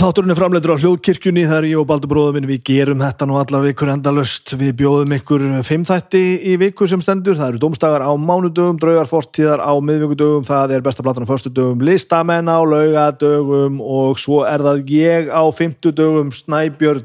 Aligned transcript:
Þátturinn 0.00 0.32
er 0.32 0.38
framleitur 0.38 0.72
á 0.72 0.80
hljóðkirkjunni, 0.80 1.42
það 1.44 1.58
er 1.58 1.64
ég 1.68 1.80
og 1.82 1.84
Baldur 1.90 2.08
bróðum 2.08 2.38
minn, 2.38 2.46
við 2.48 2.62
gerum 2.70 3.02
þetta 3.04 3.26
nú 3.28 3.34
allar 3.36 3.66
vikur 3.66 3.90
endalust, 3.92 4.54
við 4.56 4.70
bjóðum 4.78 5.12
ykkur 5.18 5.44
fimm 5.68 5.84
þætti 5.84 6.22
í 6.48 6.54
viku 6.62 6.88
sem 6.88 7.02
stendur, 7.04 7.36
það 7.36 7.50
eru 7.50 7.60
domstagar 7.66 8.06
á 8.08 8.12
mánudögum, 8.16 8.78
draugar 8.80 9.10
fortíðar 9.10 9.60
á 9.60 9.76
miðvíkudögum, 9.76 10.48
það 10.48 10.72
er 10.78 10.86
besta 10.88 11.04
platan 11.04 11.28
á 11.28 11.32
förstudögum, 11.34 11.84
listamenn 11.84 12.48
á 12.48 12.64
laugadögum 12.64 13.76
og 13.84 14.16
svo 14.24 14.40
er 14.48 14.64
það 14.64 14.96
ég 14.96 15.28
á 15.28 15.44
fymtudögum, 15.52 16.32
Snæbjörn. 16.32 17.04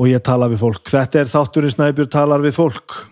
Og 0.00 0.08
ég 0.08 0.24
tala 0.24 0.48
við 0.48 0.64
fólk. 0.64 0.88
Þetta 0.88 1.20
er 1.20 1.34
þátturinn 1.36 1.76
Snæbjörn 1.76 2.14
talar 2.16 2.40
við 2.48 2.62
fólk. 2.64 3.02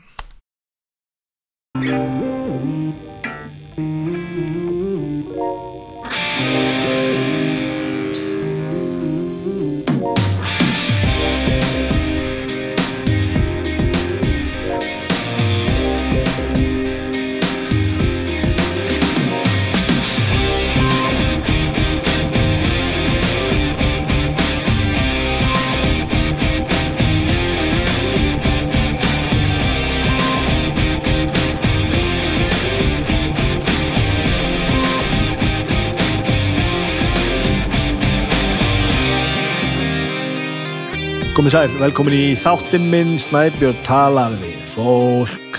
Komið 41.43 41.57
sæl, 41.57 41.73
velkomin 41.75 42.15
í 42.15 42.27
þáttinn 42.39 42.85
minn 42.87 43.17
Snæbjörn 43.19 43.81
talar 43.83 44.37
við 44.39 44.61
fólk. 44.71 45.57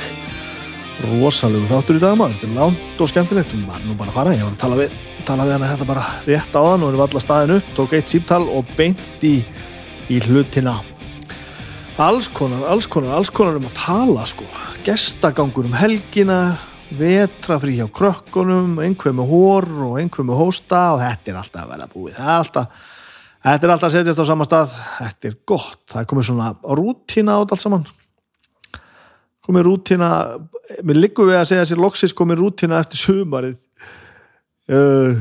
Rosalegu 1.04 1.68
þáttur 1.68 1.98
í 2.00 2.00
dag 2.00 2.14
maður. 2.16 2.38
Þetta 2.38 2.48
er 2.48 2.54
lánt 2.56 3.02
og 3.04 3.10
skemmtilegt. 3.12 3.52
Við 3.52 3.66
varum 3.68 3.90
nú 3.92 3.96
bara 4.00 4.14
að 4.14 4.16
fara, 4.16 4.36
ég 4.38 4.46
var 4.46 4.54
að 4.54 4.62
tala 4.62 4.78
við, 4.80 4.96
tala 5.28 5.48
við 5.50 5.54
hana 5.58 5.72
þetta 5.74 5.88
bara 5.90 6.06
rétt 6.24 6.56
á 6.56 6.62
þann 6.64 6.70
og 6.72 6.86
við 6.86 6.94
erum 6.94 7.04
allar 7.04 7.26
staðin 7.26 7.54
upp 7.58 7.74
tók 7.76 7.98
eitt 8.00 8.14
síptal 8.16 8.40
og 8.46 8.72
beint 8.78 9.28
í 9.28 9.34
í 10.08 10.22
hlutina. 10.24 10.78
Alls 12.08 12.32
konar, 12.32 12.64
alls 12.72 12.88
konar, 12.88 13.18
alls 13.20 13.34
konar 13.36 13.60
um 13.60 13.68
að 13.68 13.76
tala 13.82 14.24
sko, 14.32 14.48
gestagangur 14.88 15.68
um 15.68 15.76
helgina 15.84 16.40
vetrafrí 16.96 17.76
hjá 17.82 17.90
krökkunum 17.92 18.80
einhver 18.88 19.20
með 19.20 19.36
hór 19.36 19.72
og 19.90 20.00
einhver 20.00 20.32
með 20.32 20.46
hósta 20.46 20.94
og 20.96 21.04
þetta 21.04 21.36
er 21.36 21.44
alltaf 21.44 21.68
að 21.68 21.76
vera 21.76 21.92
búið. 21.92 22.20
Það 22.22 22.32
er 22.32 22.40
alltaf 22.40 22.92
Þetta 23.44 23.68
er 23.68 23.74
alltaf 23.74 23.90
að 23.90 23.96
setjast 23.98 24.24
á 24.24 24.26
sama 24.28 24.46
stað, 24.48 24.74
þetta 25.02 25.28
er 25.28 25.34
gott, 25.52 25.82
það 25.92 26.00
er 26.00 26.06
komið 26.08 26.26
svona 26.30 26.52
rútína 26.80 27.34
át 27.36 27.52
allt 27.52 27.64
saman, 27.64 27.82
komið 29.44 29.66
rútína, 29.68 30.12
mér 30.88 31.00
liggum 31.02 31.28
við 31.28 31.40
að 31.42 31.50
segja 31.50 31.66
sér 31.68 31.82
loksis 31.84 32.16
komið 32.16 32.40
rútína 32.40 32.80
eftir 32.80 33.02
sumarið, 33.02 33.58
uh, 34.72 35.20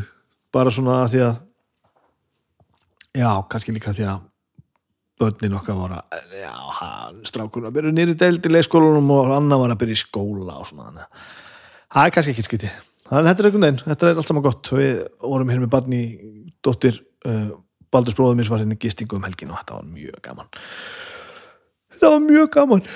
bara 0.54 0.74
svona 0.74 1.00
því 1.10 1.24
að, 1.26 1.40
já, 3.18 3.30
kannski 3.50 3.74
líka 3.74 3.96
því 3.96 4.06
að 4.12 4.22
börnin 5.18 5.58
okkar 5.58 5.80
voru 5.80 5.98
að, 5.98 6.38
já, 6.44 6.54
hann, 6.78 7.18
strákurinn 7.26 7.72
að 7.72 7.76
byrja 7.80 7.96
nýri 7.96 8.16
deild 8.22 8.46
í 8.46 8.54
leikskólanum 8.54 9.12
og 9.16 9.34
annar 9.34 9.64
var 9.64 9.74
að 9.74 9.82
byrja 9.82 9.98
í 9.98 10.04
skóla 10.04 10.60
og 10.62 10.70
svona, 10.70 11.08
það 11.90 12.06
er 12.06 12.14
kannski 12.14 12.36
ekki 12.36 12.46
skritið, 12.46 12.78
þannig 13.10 13.18
að 13.18 13.32
þetta 13.32 13.46
er 13.46 13.50
einhvern 13.50 13.68
veginn, 13.68 13.82
þetta 13.88 14.12
er 14.12 14.22
allt 14.22 14.30
saman 14.30 14.46
gott, 14.46 14.72
við 14.78 15.04
vorum 15.26 15.54
hér 15.56 15.66
með 15.66 15.74
barni 15.74 16.02
dóttir, 16.62 17.02
uh, 17.26 17.52
Baldur 17.92 18.14
spróðum 18.14 18.38
mér 18.40 18.50
var 18.52 18.62
henni 18.62 18.78
gistingu 18.80 19.18
um 19.18 19.26
helgin 19.26 19.52
og 19.52 19.60
þetta 19.60 19.78
var 19.78 19.88
mjög 19.88 20.20
gaman. 20.24 20.52
Þetta 21.92 22.12
var 22.14 22.22
mjög 22.24 22.46
gaman. 22.56 22.86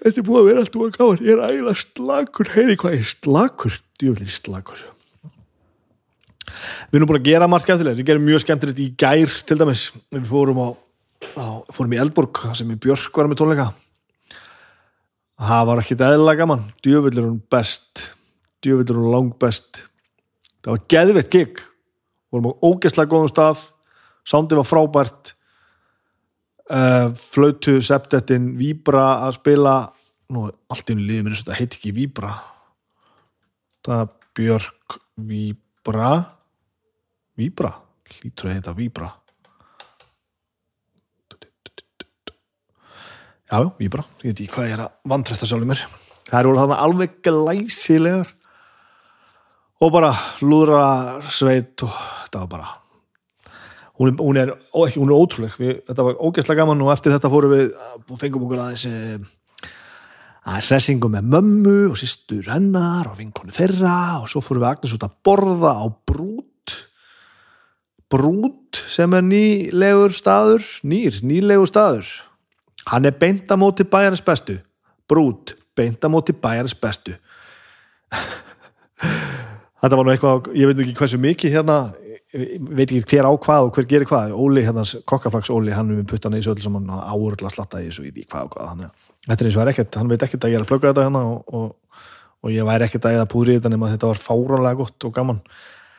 Þetta 0.00 0.20
er 0.20 0.26
búið 0.26 0.40
að 0.40 0.48
vera 0.50 0.64
allt 0.64 0.76
úr 0.78 0.96
gaman. 0.96 1.22
Ég 1.24 1.32
er 1.34 1.44
ægilega 1.46 1.76
slakur, 1.80 2.50
heyri 2.54 2.76
hvað 2.80 2.96
ég 2.96 3.04
er 3.04 3.12
slakur? 3.12 3.78
Djúðlir 4.00 4.34
slakur. 4.34 4.82
Við 6.90 6.98
erum 6.98 7.10
búin 7.10 7.20
að 7.20 7.30
gera 7.30 7.48
margt 7.50 7.66
skemmtilegt. 7.66 8.00
Við 8.00 8.10
gerum 8.10 8.28
mjög 8.28 8.44
skemmtilegt 8.44 8.82
í 8.84 8.90
gær 9.00 9.38
til 9.48 9.58
dæmis. 9.60 9.86
Við 10.12 10.28
fórum 10.28 10.60
á, 10.60 10.68
á 11.40 11.46
fórum 11.72 11.96
í 11.96 12.02
Eldborg 12.02 12.44
sem 12.58 12.70
í 12.70 12.78
Björk 12.80 13.16
var 13.16 13.30
með 13.30 13.40
tónleika. 13.40 13.70
Það 15.40 15.66
var 15.70 15.82
ekki 15.82 15.96
eðlilega 15.96 16.44
gaman. 16.44 16.68
Djúðlir 16.84 17.26
hún 17.26 17.40
best. 17.50 18.06
Djúðlir 18.64 19.00
hún 19.00 19.12
lang 19.14 19.34
best 19.40 19.84
það 20.64 20.72
var 20.72 20.84
geðveitt 20.88 21.30
gig. 21.32 21.62
Vorum 22.32 22.50
á 22.50 22.52
ógeðslega 22.64 23.10
góðum 23.12 23.30
stað 23.30 23.66
Sándi 24.24 24.56
var 24.56 24.66
frábært. 24.68 25.34
Uh, 26.64 27.12
flautu, 27.12 27.76
septettin 27.84 28.54
Víbra 28.56 29.26
að 29.26 29.38
spila. 29.38 29.74
Nú 30.32 30.46
er 30.48 30.54
allt 30.72 30.88
í 30.88 30.94
unni 30.96 31.08
liðið 31.10 31.26
mér 31.26 31.40
þetta 31.40 31.58
heit 31.58 31.76
ekki 31.76 31.92
Víbra. 31.96 32.30
Það 33.84 34.06
er 34.06 34.14
Björk 34.38 34.96
Víbra. 35.28 36.14
Víbra? 37.36 37.74
Hlýtur 38.14 38.48
að 38.48 38.56
heita 38.56 38.74
Víbra. 38.78 39.10
Jájá, 43.44 43.68
Víbra. 43.78 44.06
Ég 44.24 44.32
veit 44.32 44.40
ekki 44.40 44.52
hvað 44.54 44.70
ég 44.70 44.78
er 44.78 44.84
að 44.86 45.12
vantresta 45.12 45.46
sjálfur 45.46 45.68
mér. 45.68 45.84
Það 46.30 46.38
eru 46.40 46.72
alveg 46.78 47.20
glæsilegar 47.26 48.32
og 49.84 49.92
bara 49.92 50.14
lúðra 50.40 50.86
sveit 51.28 51.84
og 51.84 51.92
þetta 52.24 52.40
var 52.40 52.48
bara 52.54 52.70
hún 53.98 54.10
er, 54.10 54.18
hún 54.18 54.40
er, 54.40 54.52
ekki, 54.54 55.00
hún 55.00 55.12
er 55.12 55.16
ótrúleg. 55.16 55.56
Við, 55.60 55.72
þetta 55.88 56.06
var 56.08 56.18
ógeðslega 56.18 56.62
gaman 56.62 56.82
og 56.84 56.92
eftir 56.94 57.14
þetta 57.14 57.30
fórum 57.32 57.54
við 57.54 57.72
og 58.10 58.20
fengum 58.20 58.46
okkur 58.46 58.62
aðeins 58.64 58.86
aðeins 60.44 60.70
resingum 60.74 61.14
með 61.14 61.30
mömmu 61.32 61.76
og 61.92 61.96
sýstur 61.96 62.50
hennar 62.52 63.08
og 63.08 63.16
vinkonu 63.16 63.54
þeirra 63.54 64.20
og 64.20 64.28
svo 64.28 64.42
fórum 64.44 64.64
við 64.64 64.70
Agnes 64.74 64.96
út 64.96 65.06
að 65.06 65.16
borða 65.24 65.72
á 65.80 65.86
Brút. 66.10 66.76
Brút 68.12 68.82
sem 68.92 69.14
er 69.16 69.24
nýlegur 69.24 70.12
staður 70.14 70.66
nýr, 70.84 71.22
nýlegur 71.24 71.70
staður. 71.70 72.10
Hann 72.90 73.08
er 73.08 73.16
beintamóti 73.16 73.86
bæjarins 73.88 74.24
bestu. 74.24 74.58
Brút, 75.08 75.54
beintamóti 75.76 76.34
bæjarins 76.36 76.76
bestu. 76.76 77.16
Þetta 79.80 79.96
var 79.96 80.04
nú 80.06 80.12
eitthvað 80.12 80.50
ég 80.56 80.68
veit 80.68 80.78
ekki 80.84 80.96
hversu 80.96 81.18
mikið 81.20 81.56
hérna 81.56 81.78
veit 82.34 82.88
ekki 82.88 83.02
hver 83.12 83.28
á 83.28 83.32
hvað 83.38 83.68
og 83.68 83.76
hver 83.76 83.86
gerir 83.90 84.08
hvað. 84.10 84.34
Óli, 84.34 84.64
hérna 84.66 84.84
kokkaflags 85.06 85.52
Óli, 85.54 85.74
hann 85.74 85.92
er 85.92 86.00
með 86.00 86.08
puttana 86.10 86.40
í 86.40 86.44
söll 86.44 86.58
sem 86.62 86.74
hann 86.74 86.90
áurla 86.90 87.52
slatta 87.52 87.82
í 87.82 87.88
þessu 87.88 88.08
í 88.08 88.24
hvað 88.24 88.48
og 88.48 88.56
hvað 88.56 88.72
hann, 88.72 88.90
þetta 89.28 89.38
er 89.44 89.50
eins 89.50 89.58
og 89.58 89.64
er 89.64 89.72
ekkert, 89.74 90.00
hann 90.00 90.10
veit 90.10 90.26
ekkert 90.26 90.48
að 90.48 90.54
ég 90.54 90.58
er 90.58 90.66
að 90.66 90.72
plöka 90.72 90.90
þetta 90.90 91.06
hérna 91.06 91.22
og, 91.30 91.54
og, 91.54 92.02
og 92.42 92.54
ég 92.54 92.66
væri 92.66 92.88
ekkert 92.88 93.08
að 93.08 93.20
eða 93.20 93.30
púðri 93.30 93.56
þetta 93.60 93.72
nema 93.72 93.92
þetta 93.94 94.10
var 94.10 94.22
fáránlega 94.24 94.80
gott 94.82 95.08
og 95.08 95.14
gaman. 95.14 95.40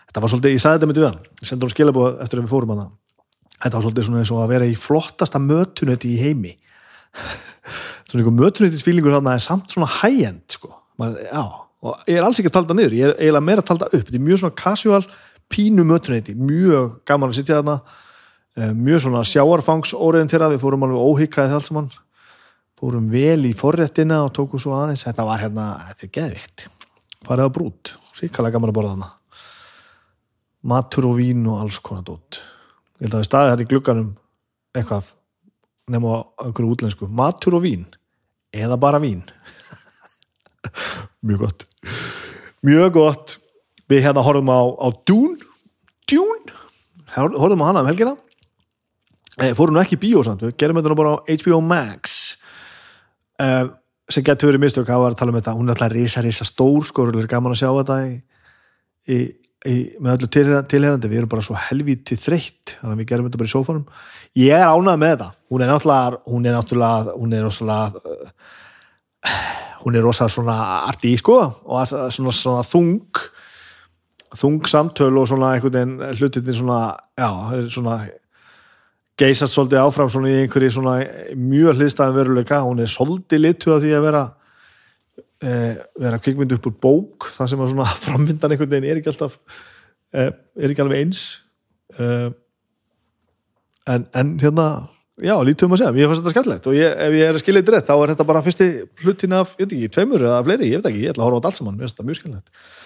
Þetta 0.09 0.23
var 0.25 0.33
svolítið, 0.33 0.55
ég 0.57 0.63
sagði 0.63 0.79
þetta 0.79 0.91
með 0.91 0.99
duðan 0.99 1.19
ég 1.41 1.49
sendi 1.49 1.67
hún 1.67 1.75
skilabóð 1.75 2.21
eftir 2.25 2.41
að 2.41 2.45
við 2.45 2.53
fórum 2.55 2.75
hana 2.75 2.87
þetta 3.65 3.75
var 3.77 3.85
svolítið 3.85 4.07
svona 4.07 4.21
eins 4.21 4.31
og 4.35 4.41
að 4.43 4.53
vera 4.53 4.69
í 4.69 4.77
flottasta 4.79 5.41
mötunetti 5.41 6.11
í 6.11 6.21
heimi. 6.21 6.55
Svona 8.05 8.21
einhver 8.21 8.35
mötunettisfílingur 8.37 9.15
hann 9.15 9.29
er 9.31 9.41
samt 9.41 9.71
svona 9.73 9.87
high-end 9.89 10.43
sko. 10.53 10.75
og 10.99 12.03
ég 12.09 12.19
er 12.19 12.25
alls 12.25 12.39
ekki 12.39 12.51
að 12.51 12.57
talda 12.59 12.75
niður 12.77 12.93
ég 12.97 13.07
er 13.07 13.15
eiginlega 13.17 13.45
meira 13.45 13.63
að 13.63 13.69
talda 13.71 13.87
upp, 13.89 14.05
þetta 14.05 14.19
er 14.19 14.25
mjög 14.25 14.41
svona 14.41 14.57
casual 14.59 15.01
pínu 15.51 15.85
mötuneyti, 15.87 16.35
mjög 16.37 17.01
gaman 17.07 17.31
að 17.31 17.39
sitja 17.39 17.59
þarna 17.59 17.75
eh, 18.57 18.71
mjög 18.73 19.05
svona 19.05 19.23
sjáarfangsóriðin 19.27 20.31
við 20.55 20.63
fórum 20.63 20.87
alveg 20.87 21.05
óhyggaðið 21.09 21.57
allt 21.57 21.69
saman. 21.69 21.91
Fórum 22.75 23.11
vel 23.11 23.45
í 23.47 23.53
forréttina 23.55 24.23
og 24.25 24.33
tókum 24.35 24.59
svo 24.59 24.73
aðeins, 24.75 25.05
þetta 25.07 25.27
var 25.27 25.39
hérna 25.39 25.67
þetta 25.91 26.03
er 26.05 26.15
geðvikt, 26.17 26.67
farið 27.23 27.47
á 27.47 27.55
brút 27.55 27.93
ríkalega 28.19 28.55
gaman 28.55 28.71
að 28.71 28.75
borða 28.79 28.95
þarna. 28.95 29.13
Matur 30.65 31.07
og 31.11 31.17
vín 31.19 31.45
og 31.47 31.61
alls 31.61 31.79
konar 31.79 32.03
dótt 32.07 32.41
ég 32.99 33.05
held 33.05 33.15
að 33.17 33.21
er 33.21 33.27
staðið 33.27 33.51
hérna 33.51 33.65
í 33.65 33.69
glugganum 33.71 34.11
eitthvað 34.75 35.09
nema 35.91 36.11
á 36.15 36.19
einhverju 36.45 36.75
útlensku, 36.75 37.07
matur 37.11 37.57
og 37.59 37.65
vín 37.65 37.85
eða 38.55 38.77
bara 38.79 39.01
vín. 39.03 39.21
Mjög 41.25 41.43
gott. 41.43 41.65
Mjög 42.65 42.93
gott 42.95 43.35
við 43.91 44.05
hérna 44.05 44.23
horfum 44.25 44.51
á, 44.51 44.61
á 44.81 44.87
Dune. 45.07 45.39
Dune? 46.09 46.53
Horfum 47.15 47.63
á 47.63 47.69
hana 47.69 47.83
um 47.83 47.89
helgina. 47.89 48.15
E, 49.35 49.51
fórum 49.55 49.75
nú 49.75 49.81
ekki 49.81 49.97
í 49.97 50.03
bíósand, 50.05 50.43
við 50.45 50.55
gerum 50.61 50.77
þetta 50.79 50.91
nú 50.93 50.99
bara 50.99 51.15
á 51.19 51.23
HBO 51.27 51.59
Max. 51.63 52.35
E, 53.35 53.47
sem 54.11 54.23
getur 54.23 54.51
verið 54.51 54.63
mistök. 54.63 54.91
Að 54.91 55.17
tala 55.19 55.33
um 55.33 55.39
þetta. 55.39 55.55
Hún 55.57 55.67
er 55.67 55.75
alltaf 55.75 55.91
risa 55.91 56.23
risa 56.23 56.47
stór 56.47 56.85
sko, 56.87 57.09
það 57.09 57.25
er 57.25 57.31
gaman 57.33 57.55
að 57.55 57.61
sjá 57.63 57.69
þetta 57.71 57.97
í, 58.05 58.13
í, 59.11 59.19
í, 59.67 59.75
með 59.99 60.17
öllu 60.17 60.31
tilherandi 60.71 61.11
við 61.11 61.21
erum 61.21 61.33
bara 61.35 61.45
svo 61.45 61.57
helvítið 61.67 62.21
þreytt. 62.23 62.77
Þannig 62.79 62.95
að 62.95 63.01
við 63.01 63.11
gerum 63.11 63.29
þetta 63.29 63.41
bara 63.41 63.51
í 63.51 63.55
sófanum. 63.55 63.85
Ég 64.39 64.55
er 64.55 64.71
ánað 64.71 65.01
með 65.03 65.15
þetta, 65.15 65.29
hún 65.51 65.65
er 65.65 65.71
náttúrulega 65.71 66.21
hún 66.31 66.45
er 66.45 66.55
náttúrulega 66.55 67.15
hún 67.15 67.35
er 67.35 67.45
náttúrulega 67.45 67.83
hún 69.85 69.95
er 69.95 70.05
rosa 70.05 70.29
svona 70.31 70.57
arti 70.85 71.11
í 71.13 71.19
sko. 71.19 71.41
Og 71.67 71.89
svona, 71.91 72.31
svona 72.31 72.63
þung 72.65 73.25
þung 74.39 74.69
samtöl 74.69 75.13
og 75.19 75.27
svona 75.29 75.53
einhvern 75.55 75.75
veginn 75.75 76.19
hlutin 76.19 76.53
svona, 76.53 76.79
já, 77.17 77.29
svona 77.73 77.97
geysast 79.19 79.55
svolítið 79.55 79.83
áfram 79.83 80.09
svona 80.11 80.31
í 80.31 80.39
einhverju 80.43 80.73
svona 80.75 80.95
mjög 81.39 81.77
hliðstæðan 81.79 82.17
veruleika. 82.17 82.63
Hún 82.65 82.83
er 82.83 82.91
svolítið 82.91 83.43
litu 83.45 83.75
að 83.75 83.85
því 83.85 83.93
að 83.95 84.07
vera 84.09 84.23
e, 85.39 85.51
vera 86.03 86.19
kvikmyndu 86.23 86.59
upp 86.59 86.67
úr 86.71 86.75
bók 86.87 87.29
það 87.37 87.51
sem 87.51 87.63
að 87.63 87.71
svona 87.73 87.93
frammyndan 88.05 88.55
einhvern 88.55 88.73
veginn 88.73 88.89
er 88.91 88.99
ekki 89.01 89.13
alltaf 89.13 89.37
e, 90.11 90.27
er 90.27 90.73
ekki 90.73 90.83
alveg 90.83 91.05
eins. 91.05 91.23
E, 91.95 92.09
en, 93.93 94.09
en 94.11 94.35
hérna 94.41 94.69
já, 95.23 95.35
lítum 95.47 95.75
að 95.75 95.83
segja, 95.83 95.95
ég 96.01 96.09
fannst 96.09 96.23
þetta 96.23 96.33
skemmtilegt 96.33 96.65
og 96.67 96.75
ég, 96.75 96.95
ef 97.05 97.13
ég 97.15 97.29
er 97.29 97.37
að 97.37 97.43
skilja 97.43 97.61
þetta 97.61 97.75
rétt, 97.77 97.87
þá 97.87 97.95
er 97.95 98.11
þetta 98.11 98.27
bara 98.31 98.43
fyrsti 98.43 98.67
hlutin 99.03 99.35
af, 99.37 99.53
ég 99.55 99.69
veit 99.69 99.77
ekki, 99.77 99.91
tveimur 99.95 100.25
eða 100.25 100.41
fleiri 100.47 100.71
ég 100.71 100.81
veit 100.81 100.89
ekki, 100.91 101.05
ég 101.05 101.13
ætla 101.13 101.23
að 101.23 101.29
horfa 101.29 101.37
á 101.37 101.39
þetta 101.39 101.51
allt 101.51 101.61
saman, 101.61 101.77
mér 101.77 101.85
finnst 101.85 101.95
þetta 101.95 102.07
mjög 102.09 102.19
skemmtilegt 102.19 102.83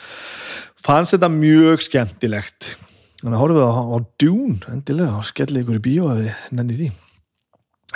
fannst 0.86 1.16
þetta 1.16 1.30
mjög 1.34 1.86
skemmtilegt. 1.86 2.74
Þannig 3.20 3.36
að 3.36 3.44
horfum 3.44 3.60
við 3.60 3.68
á, 3.68 3.74
á 3.84 3.98
Dune 4.24 4.74
endilega 4.74 5.20
og 5.20 5.28
skellið 5.28 5.64
ykkur 5.66 5.80
í 5.80 5.86
bíó 5.90 6.10
ef 6.14 6.20
þið 6.24 6.58
nenni 6.60 6.80
því. 6.80 6.90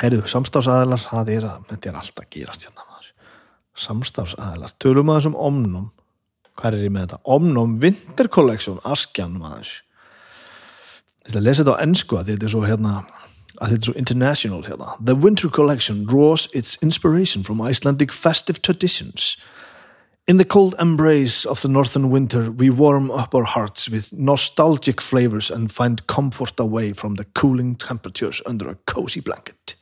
Heyrðu, 0.01 0.23
er, 0.25 1.49
þetta 1.69 1.89
er 1.89 1.99
alltaf 1.99 2.29
gerast 2.33 2.65
hérna 2.67 2.87
maður. 2.87 3.11
Samstafsæðilar, 3.83 4.73
tölum 4.81 5.11
að 5.13 5.19
þessum 5.21 5.37
Omnum 5.39 5.91
hvað 6.59 6.77
er 6.77 6.85
ég 6.85 6.93
með 6.93 7.07
þetta? 7.07 7.19
Omnum 7.35 7.75
Winter 7.81 8.29
Collection 8.31 8.79
Askjan 8.85 9.35
maður. 9.39 9.71
Þetta 11.23 11.39
að 11.39 11.47
lesa 11.47 11.63
þetta 11.63 11.75
á 11.79 11.83
ennsku 11.85 12.19
að 12.19 12.31
þetta 12.33 12.47
er 12.47 12.53
svo 12.53 12.63
hérna 12.67 12.93
að 13.61 13.73
þetta 13.73 13.79
er 13.79 13.87
svo 13.87 13.95
international 14.01 14.61
hérna. 14.65 14.93
The 14.99 15.15
Winter 15.15 15.49
Collection 15.53 16.03
draws 16.09 16.47
its 16.53 16.77
inspiration 16.81 17.45
from 17.45 17.61
Icelandic 17.63 18.11
festive 18.11 18.61
traditions 18.61 19.37
In 20.25 20.37
the 20.37 20.45
cold 20.45 20.73
embrace 20.79 21.43
of 21.43 21.61
the 21.61 21.67
northern 21.67 22.09
winter, 22.09 22.49
we 22.49 22.69
warm 22.69 23.11
up 23.11 23.35
our 23.35 23.43
hearts 23.43 23.89
with 23.89 24.13
nostalgic 24.13 25.01
flavors 25.01 25.51
and 25.51 25.69
find 25.69 26.07
comfort 26.07 26.57
away 26.61 26.93
from 26.93 27.15
the 27.15 27.25
cooling 27.35 27.75
temperatures 27.75 28.41
under 28.45 28.69
a 28.69 28.75
cozy 28.85 29.19
blanket. 29.19 29.75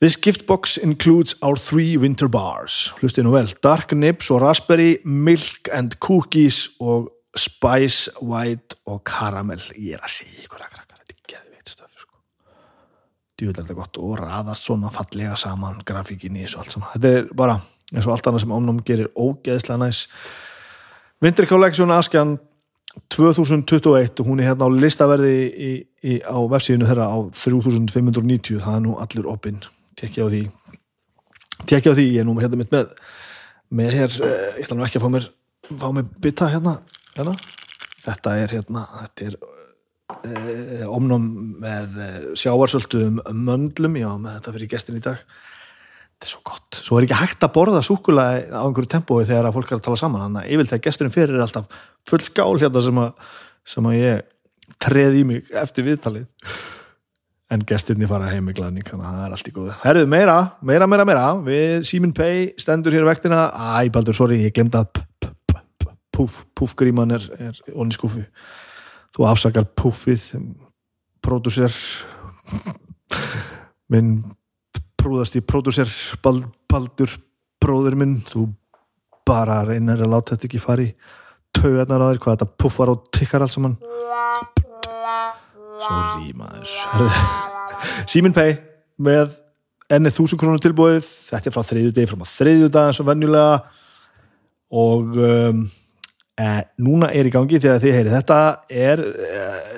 This 0.00 0.14
gift 0.14 0.46
box 0.46 0.76
includes 0.76 1.34
our 1.42 1.56
three 1.56 1.96
winter 1.96 2.28
bars. 2.28 2.92
Hlustið 3.00 3.26
nú 3.26 3.34
vel. 3.34 3.50
Dark 3.60 3.90
Nibs 3.90 4.30
og 4.30 4.44
Raspberry, 4.44 5.00
Milk 5.02 5.66
and 5.74 5.98
Cookies 5.98 6.68
og 6.78 7.10
Spice 7.34 8.14
White 8.22 8.78
og 8.86 9.02
Caramel. 9.02 9.66
Ég 9.74 9.98
er 9.98 10.06
að 10.06 10.14
segja 10.14 10.44
ykkur 10.46 10.62
að 10.62 10.76
krakkar, 10.76 11.02
þetta 11.02 11.18
er 11.18 11.34
geðveitt 11.34 11.74
stöf. 11.74 12.02
Sko. 12.06 12.20
Þetta 13.42 13.82
gott 13.82 13.98
og 13.98 14.18
raðast 14.22 14.70
svona 14.70 14.94
fallega 14.94 15.34
saman 15.34 15.82
grafíkinni 15.82 16.46
og 16.52 16.60
allt 16.62 16.76
saman. 16.78 16.94
Þetta 16.94 17.16
er 17.18 17.32
bara 17.34 17.58
eins 17.94 18.08
og 18.08 18.16
allt 18.16 18.26
annað 18.30 18.44
sem 18.44 18.56
Omnum 18.56 18.82
gerir 18.86 19.12
ógeðslega 19.14 19.78
næs. 19.80 20.04
Winter 21.22 21.46
Collection 21.48 21.94
Askjan 21.94 22.36
2021 23.10 24.20
og 24.20 24.26
hún 24.26 24.40
er 24.40 24.52
hérna 24.52 24.68
á 24.68 24.70
listaverði 24.70 25.34
í, 25.50 25.70
í, 26.02 26.18
á 26.22 26.38
vefsíðinu 26.50 26.86
þeirra 26.90 27.08
á 27.10 27.18
3590 27.32 28.62
það 28.62 28.78
er 28.78 28.84
nú 28.84 28.98
allur 29.02 29.30
opinn. 29.32 29.62
Tekja 29.98 30.26
á 30.26 30.28
því. 30.30 30.42
Tekja 31.70 31.94
á 31.94 31.96
því, 31.96 32.08
ég 32.14 32.22
er 32.22 32.28
nú 32.28 32.36
hérna 32.38 32.60
mitt 32.60 32.74
með 32.74 32.92
með 33.74 33.96
hér, 33.96 34.14
eh, 34.22 34.46
ég 34.58 34.66
ætla 34.66 34.76
nú 34.78 34.84
ekki 34.86 35.00
að 35.00 35.06
fá 35.06 35.10
mér 35.10 35.26
fá 35.80 35.88
mér 35.94 36.06
bytta 36.20 36.50
hérna, 36.52 36.78
hérna. 37.16 37.34
Þetta 38.04 38.36
er 38.42 38.52
hérna 38.52 38.84
þetta 39.00 39.26
er 39.26 39.36
eh, 40.28 40.84
omnum 40.86 41.26
með 41.62 41.98
eh, 42.04 42.20
sjávarsöldu 42.38 43.02
um 43.08 43.20
möndlum 43.46 43.96
já, 43.96 44.10
með 44.20 44.36
þetta 44.38 44.54
fyrir 44.58 44.72
gestin 44.74 45.00
í 45.00 45.04
dag 45.04 45.24
þetta 46.14 46.28
er 46.28 46.32
svo 46.32 46.42
gott, 46.46 46.78
svo 46.78 46.98
er 46.98 47.06
ekki 47.06 47.18
hægt 47.18 47.46
að 47.46 47.54
borða 47.56 47.82
súkulega 47.84 48.54
á 48.54 48.62
einhverju 48.64 48.92
tempói 48.94 49.24
þegar 49.26 49.50
að 49.50 49.56
fólk 49.58 49.72
er 49.72 49.78
að 49.80 49.86
tala 49.88 50.00
saman. 50.00 50.22
Þannig 50.26 50.44
að 50.44 50.60
vil 50.60 50.68
þegar 50.70 50.84
gesturinn 50.86 51.14
fyrir 51.14 51.34
er 51.34 51.44
alltaf 51.44 51.80
full 52.08 52.22
skál 52.24 52.54
hérna 52.62 52.84
sem 52.86 53.02
að, 53.02 53.26
sem 53.74 53.90
að 53.90 53.98
ég 53.98 54.24
treð 54.84 55.18
í 55.20 55.24
mig 55.28 55.52
eftir 55.64 55.88
viðtalið. 55.90 56.54
En 57.52 57.62
gesturni 57.68 58.08
fara 58.08 58.30
heim 58.32 58.46
með 58.48 58.56
glæðning 58.58 58.86
þannig 58.88 59.06
að 59.06 59.18
það 59.18 59.26
er 59.26 59.34
allt 59.36 59.48
í 59.50 59.54
góðu. 59.54 59.74
Herðu, 59.82 60.06
meira, 60.10 60.36
meira, 60.64 60.86
meira, 60.90 61.04
meira. 61.06 61.26
Við 61.44 61.84
Simin 61.86 62.14
Pei 62.16 62.48
stendur 62.58 62.96
hér 62.96 63.04
vektina 63.06 63.44
Æ, 63.52 63.92
Baldur, 63.94 64.16
sorry, 64.16 64.40
ég 64.46 64.56
puff, 66.14 66.44
puffgríman 66.54 67.14
er, 67.14 67.26
er 67.38 67.58
onni 67.74 67.96
skúfu 67.96 68.22
þú 69.14 69.26
afsakar 69.30 69.66
puffið 69.78 70.30
pródúser 71.24 71.74
minn 73.92 74.16
prúðast 75.04 75.36
í 75.36 75.42
pródúser 75.44 75.90
Bald, 76.24 76.46
Baldur 76.70 77.12
bróður 77.62 77.96
minn. 78.00 78.16
Þú 78.24 78.48
bara 79.28 79.60
reynir 79.66 80.00
að 80.00 80.12
láta 80.14 80.34
þetta 80.34 80.48
ekki 80.48 80.62
fari 80.62 80.88
taugarnar 81.54 82.02
á 82.02 82.06
þér, 82.08 82.20
hvað 82.24 82.36
þetta 82.38 82.58
puffar 82.60 82.92
og 82.92 83.04
tikkar 83.14 83.44
alls 83.44 83.56
saman. 83.56 83.76
Sorry 85.84 86.32
maður. 86.38 86.72
Simin 88.08 88.34
Pay 88.36 88.56
með 89.04 89.36
ennið 89.92 90.16
þúsund 90.16 90.40
krónur 90.40 90.62
tilbúið. 90.64 91.04
Þetta 91.28 91.50
er 91.50 91.56
frá 91.56 91.66
þriðju 91.68 91.94
deg, 91.98 92.10
frá 92.10 92.28
þriðju 92.38 92.70
dag 92.72 92.90
eins 92.90 93.00
og 93.02 93.08
venjulega. 93.10 93.58
Og 94.74 95.18
um, 95.20 95.60
e, 96.40 96.48
núna 96.82 97.12
er 97.12 97.28
í 97.28 97.34
gangi 97.34 97.60
þegar 97.60 97.84
þið 97.84 97.98
heyri 97.98 98.14
þetta 98.14 98.40
er, 98.72 99.04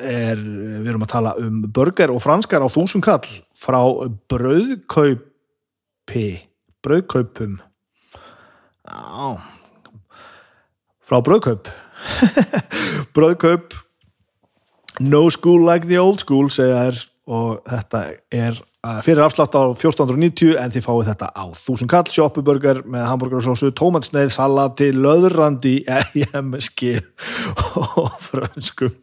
er 0.07 0.39
við 0.39 0.93
erum 0.95 1.05
að 1.05 1.13
tala 1.17 1.35
um 1.43 1.61
burger 1.67 2.15
og 2.15 2.23
franskar 2.25 2.63
á 2.63 2.69
þúsund 2.71 3.05
kall 3.05 3.27
frá 3.57 3.81
brauðkaupi 4.31 6.27
brauðkaupum. 6.87 7.59
Já 8.87 9.41
frá 11.07 11.23
brauðkaup. 11.23 11.69
Brauðkaup. 13.17 13.75
No 15.01 15.29
school 15.31 15.63
like 15.65 15.87
the 15.87 15.99
old 16.01 16.23
school 16.23 16.49
segja 16.53 16.87
þær 16.87 17.05
og 17.27 17.67
þetta 17.67 18.01
er 18.33 18.59
fyrir 19.03 19.25
afslátt 19.25 19.57
á 19.59 19.67
1490 19.75 20.55
en 20.63 20.73
þið 20.73 20.85
fáið 20.85 21.09
þetta 21.11 21.31
á 21.35 21.45
1000 21.51 21.91
kall 21.91 22.07
shoppuburger 22.15 22.85
með 22.87 23.09
hambúrgarsósu, 23.11 23.73
tómatsneið, 23.75 24.31
salati 24.37 24.93
löðrandi, 24.95 25.81
MSG 26.47 26.95
og 27.83 28.15
franskum 28.23 28.95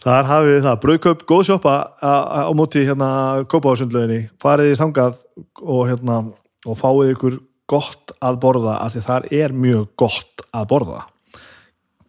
þar 0.00 0.28
hafið 0.30 0.60
það 0.66 0.80
brauðkaup, 0.84 1.24
góð 1.28 1.46
shoppa 1.50 1.76
á 2.00 2.50
móti 2.56 2.84
hérna 2.88 3.10
kópáðsundleginni, 3.50 4.28
farið 4.40 4.76
þangað 4.80 5.22
og 5.60 5.86
hérna 5.90 6.20
og 6.66 6.76
fáið 6.80 7.14
ykkur 7.14 7.40
gott 7.70 8.14
að 8.18 8.40
borða 8.42 8.76
af 8.82 8.94
því 8.94 9.06
þar 9.06 9.32
er 9.40 9.56
mjög 9.56 9.88
gott 10.00 10.44
að 10.50 10.70
borða. 10.72 11.02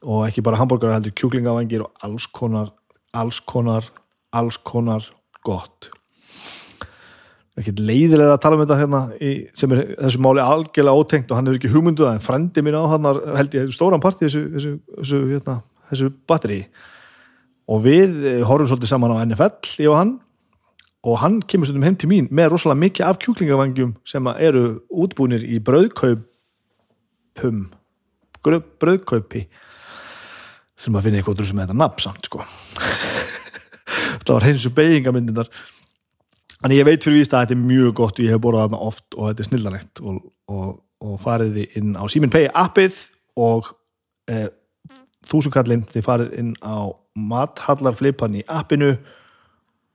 Og 0.02 0.24
ekki 0.26 0.42
bara 0.42 0.58
hambúrgar 0.58 0.96
heldur 0.96 1.14
kjúklingavangir 1.14 1.84
og 1.86 1.92
alls 2.02 2.26
konar 2.26 2.72
alls 3.12 3.42
konar, 3.44 3.88
alls 4.32 4.58
konar 4.64 5.06
gott. 5.46 5.90
Ekki 7.60 7.74
leiðilega 7.76 8.38
að 8.38 8.44
tala 8.46 8.58
um 8.58 8.64
þetta 8.64 8.78
hérna 8.80 9.02
í, 9.20 9.32
sem 9.58 9.74
er 9.76 9.84
þessu 9.98 10.22
máli 10.24 10.44
algjörlega 10.44 11.04
ótengt 11.04 11.32
og 11.32 11.38
hann 11.38 11.52
er 11.52 11.58
ekki 11.60 11.72
hugmynduða 11.74 12.16
en 12.16 12.24
frendi 12.24 12.64
mín 12.64 12.78
á 12.80 12.84
hann 12.94 13.10
held 13.36 13.58
ég 13.58 13.74
stóran 13.76 14.02
part 14.04 14.22
í 14.22 14.26
þessu, 14.26 14.46
þessu, 14.56 14.72
þessu, 15.02 15.20
hérna, 15.34 15.58
þessu 15.92 16.12
batteri 16.32 16.62
og 17.72 17.84
við 17.86 18.20
eh, 18.28 18.44
horfum 18.48 18.70
svolítið 18.70 18.92
saman 18.92 19.16
á 19.16 19.24
NFL 19.24 19.82
ég 19.82 19.92
og 19.92 19.98
hann. 20.00 20.14
Og 21.02 21.18
hann 21.18 21.40
kemur 21.50 21.66
stundum 21.66 21.88
heim 21.88 21.98
til 21.98 22.12
mín 22.12 22.28
með 22.30 22.52
rosalega 22.54 22.84
mikið 22.84 23.08
af 23.08 23.20
kjúklingavangjum 23.24 23.96
sem 24.06 24.28
eru 24.36 24.64
útbúinir 24.94 25.42
í 25.48 25.58
brauðkaupum. 25.66 27.64
Brauðkaupi. 28.46 29.48
Þurfum 30.78 31.00
að 31.00 31.08
finna 31.08 31.22
eitthvað 31.22 31.46
sem 31.50 31.62
þetta 31.64 31.78
nafn 31.78 32.06
samt 32.06 32.30
sko. 32.30 32.46
Það 34.26 34.34
var 34.36 34.46
hreins 34.46 34.68
og 34.70 34.76
beigingamindindar 34.78 35.50
Þannig 36.62 36.78
ég 36.78 36.86
veit 36.86 37.06
fyrir 37.06 37.18
víst 37.18 37.34
að 37.34 37.46
þetta 37.46 37.56
er 37.56 37.62
mjög 37.66 37.94
gott 37.98 38.20
ég 38.22 38.34
hef 38.36 38.42
borðað 38.42 38.68
þarna 38.68 38.80
oft 38.86 39.16
og 39.18 39.30
þetta 39.30 39.42
er 39.42 39.48
snillanlegt 39.48 40.02
og, 40.06 40.18
og, 40.54 40.68
og 41.02 41.14
farið 41.24 41.56
þið 41.58 41.78
inn 41.80 41.96
á 41.98 42.04
Simin 42.14 42.34
Pay 42.34 42.50
appið 42.54 43.00
og 43.42 43.72
e, 44.30 44.44
þúsukallin 45.32 45.88
þið 45.90 46.06
farið 46.06 46.36
inn 46.38 46.52
á 46.62 46.94
mathallarflipan 47.16 48.40
í 48.40 48.46
appinu 48.48 48.94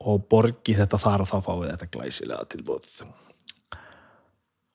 og 0.06 0.26
borgið 0.30 0.82
þetta 0.82 1.00
þar 1.00 1.24
og 1.24 1.30
þá 1.30 1.36
fáið 1.46 1.70
þetta 1.70 1.90
glæsilega 1.94 2.48
tilbúð 2.52 2.90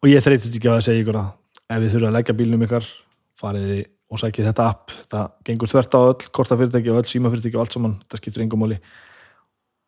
og 0.02 0.10
ég 0.10 0.24
þreytist 0.26 0.58
ekki 0.58 0.72
á 0.72 0.76
að 0.80 0.86
segja 0.88 1.04
ykkur 1.04 1.20
að 1.22 1.30
ef 1.72 1.84
þið 1.84 1.92
þurfa 1.94 2.10
að 2.10 2.16
leggja 2.18 2.38
bílnum 2.40 2.66
ykkar 2.66 2.88
farið 3.42 3.68
þið 3.72 3.84
og 4.12 4.20
sækið 4.20 4.50
þetta 4.50 4.68
app. 4.68 4.94
Það 5.12 5.30
gengur 5.48 5.72
þvert 5.72 5.96
á 5.96 6.00
öll, 6.02 6.28
kortafyrirtæki 6.36 6.92
og 6.92 7.00
öll 7.00 7.12
símafyrirtæki 7.12 7.58
og 7.58 7.64
allt 7.64 7.78
saman, 7.78 7.96
þetta 8.04 8.20
skiptir 8.20 8.44
engum 8.44 8.64
móli 8.66 8.78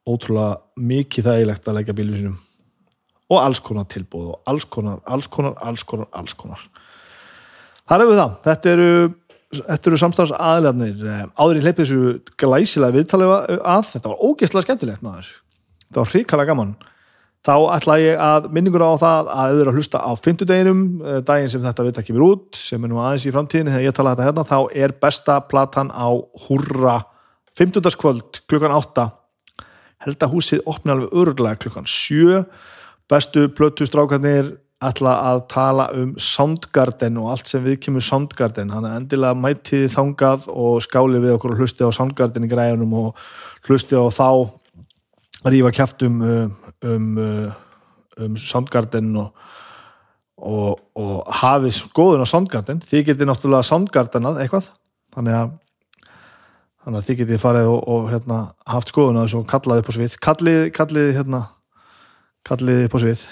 ótrúlega 0.07 0.62
mikið 0.79 1.27
þægilegt 1.27 1.67
að 1.67 1.77
leggja 1.79 1.98
bílum 1.98 2.19
sínum. 2.19 2.38
Og 3.31 3.41
alls 3.41 3.62
konar 3.63 3.88
tilbúð 3.91 4.31
og 4.33 4.50
alls 4.50 4.67
konar, 4.69 5.01
alls 5.03 5.27
konar, 5.31 5.57
alls 5.63 5.83
konar, 5.88 6.10
alls 6.15 6.36
konar. 6.39 6.63
Þar 7.83 8.03
hefur 8.03 8.13
við 8.13 8.22
það 8.22 8.36
þetta 8.48 8.74
eru, 8.74 8.89
eru 9.75 10.00
samstafs 10.00 10.33
aðlegarnir 10.33 11.05
eh, 11.10 11.22
áður 11.38 11.60
í 11.60 11.63
hleypið 11.65 11.83
þessu 11.83 12.38
glæsilega 12.39 12.98
viðtalega 12.98 13.60
að 13.60 13.86
þetta 13.91 14.12
var 14.12 14.25
ógeðslega 14.29 14.65
skemmtilegt 14.67 15.05
maður. 15.05 15.29
Þetta 15.86 16.01
var 16.01 16.12
hrikalega 16.13 16.51
gaman. 16.53 16.74
Þá 17.43 17.55
ætla 17.75 17.95
ég 18.00 18.22
að 18.24 18.45
minningur 18.55 18.86
á 18.88 18.91
það 19.01 19.31
að 19.33 19.50
auðvitað 19.53 19.72
að 19.72 19.79
hlusta 19.79 20.00
á 20.00 20.12
fymtudeginum 20.15 20.83
eh, 21.03 21.17
daginn 21.27 21.51
sem 21.51 21.65
þetta 21.65 21.88
viðtak 21.88 22.07
kemur 22.07 22.27
út 22.29 22.60
sem 22.60 22.83
er 22.83 22.91
nú 22.91 23.01
aðeins 23.03 23.27
í 23.27 23.33
framtíðinni 23.36 23.74
þegar 23.74 23.88
ég 23.88 23.98
tala 23.98 24.13
þetta 24.13 24.29
hérna 24.29 24.45
þá 24.48 24.77
er 24.86 24.95
besta 25.03 25.39
platan 25.50 25.91
á 25.91 26.07
hurra 26.45 27.01
fymtudagskvöld 27.60 28.39
klukkan 28.48 28.74
8 28.74 29.10
held 30.03 30.24
að 30.24 30.33
húsið 30.33 30.63
opni 30.69 30.93
alveg 30.93 31.15
örgulega 31.19 31.60
klukkan 31.63 31.88
sjö. 31.89 32.43
Bestu 33.12 33.50
plötu 33.51 33.86
strákarnir 33.88 34.53
ætla 34.89 35.13
að 35.29 35.39
tala 35.51 35.85
um 35.97 36.13
Soundgarden 36.21 37.17
og 37.21 37.31
allt 37.33 37.49
sem 37.49 37.63
við 37.63 37.79
kemur 37.85 38.03
Soundgarden. 38.05 38.71
Hann 38.73 38.87
er 38.87 38.97
endilega 38.99 39.37
mætið 39.37 39.87
þangað 39.93 40.49
og 40.51 40.81
skáli 40.85 41.21
við 41.23 41.35
okkur 41.37 41.55
og 41.55 41.63
hlusti 41.63 41.87
á 41.87 41.91
Soundgarden 41.95 42.47
í 42.47 42.51
græðunum 42.51 42.93
og 42.99 43.23
hlusti 43.67 43.97
á 43.97 44.05
þá 44.13 44.27
rífa 45.49 45.73
kæft 45.75 46.05
um 46.07 46.21
um, 46.23 47.09
um 48.19 48.37
Soundgarden 48.37 49.11
og, 49.21 49.33
og, 50.37 50.79
og 50.99 51.33
hafið 51.41 51.77
skoðun 51.79 52.23
á 52.23 52.27
Soundgarden. 52.29 52.83
Þið 52.83 53.09
getið 53.11 53.29
náttúrulega 53.31 53.69
Soundgardenað 53.71 54.43
eitthvað 54.43 54.71
þannig 55.15 55.39
að 55.39 55.59
þannig 56.83 56.99
að 56.99 57.07
þið 57.07 57.19
getið 57.21 57.39
farið 57.39 57.67
og, 57.71 57.83
og 57.87 58.07
hérna, 58.11 58.37
haft 58.67 58.89
skoðun 58.91 59.19
á 59.19 59.23
þessu 59.23 59.39
og 59.39 59.51
kallaði 59.51 59.83
upp 59.83 59.91
á 59.91 59.93
svið. 59.95 60.15
Kallið, 60.19 60.63
kallið 60.75 61.13
hérna 61.15 61.45
kallið 62.47 62.85
upp 62.87 62.97
á 62.97 62.99
svið 62.99 63.23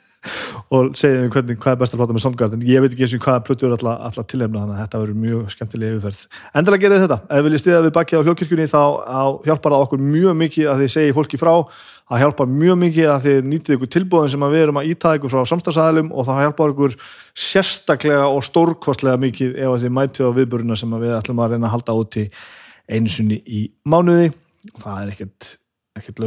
og 0.70 0.92
segja 0.98 1.24
um 1.24 1.30
hvernig, 1.34 1.56
hvað 1.58 1.74
er 1.74 1.78
best 1.80 1.94
að 1.96 2.00
plata 2.00 2.14
með 2.14 2.22
Soundgarden? 2.22 2.60
Ég 2.62 2.82
veit 2.82 2.92
ekki 2.94 3.02
eins 3.02 3.14
og 3.16 3.24
hvaða 3.24 3.42
plötur 3.46 3.72
alltaf, 3.74 4.26
tilhemna 4.30 4.60
þannig 4.62 4.76
að 4.76 4.82
þetta 4.84 4.98
verður 5.02 5.16
mjög 5.18 5.40
skemmtilega 5.54 5.96
yfirferð. 5.96 6.20
Endilega 6.60 6.82
gerðið 6.84 7.02
þetta, 7.04 7.18
ef 7.26 7.40
viljið 7.46 7.62
stiða 7.62 7.80
við 7.86 7.94
bakið 7.96 8.20
á 8.22 8.24
hljókirkjunni 8.28 8.66
þá 8.70 8.82
hjálpar 9.48 9.74
það 9.74 9.86
okkur 9.86 10.04
mjög 10.04 10.36
mikið 10.44 10.68
að 10.70 10.84
þið 10.84 10.92
segi 10.94 11.16
fólki 11.16 11.40
frá. 11.40 11.54
Það 12.10 12.22
hjálpar 12.22 12.48
mjög 12.50 12.76
mikið 12.84 13.06
að 13.10 13.26
þið 13.26 13.40
nýtið 13.50 13.74
ykkur 13.76 13.90
tilbúðin 13.94 14.30
sem 14.30 14.44
við 14.46 14.62
erum 14.64 14.78
að 14.80 14.88
ítaða 14.90 15.18
ykkur 15.18 15.32
frá 15.34 15.42
samstagsæðilum 15.50 16.08
og 16.10 16.26
það 16.26 16.42
hjálpar 16.44 16.72
ykkur 16.74 16.92
sérstaklega 17.38 18.24
og 18.30 18.42
stórkostlega 18.46 19.22
mikið 19.22 19.50
ef 19.62 19.74
þið 19.84 19.94
mætið 19.94 20.26
á 20.26 20.36
viðburuna 20.38 20.78
sem 20.78 20.90
við 20.98 21.14
ætlum 21.18 21.42
að 21.42 21.54
reyna 21.54 21.66
að 21.70 21.74
halda 21.76 21.98
út 22.02 22.18
í 22.18 22.24
einsunni 22.90 23.38
í 23.46 23.62
mánuði. 23.86 24.32
Það 24.82 24.96
er 25.04 25.08
ekkert, 25.14 25.40
ekkert 25.98 26.18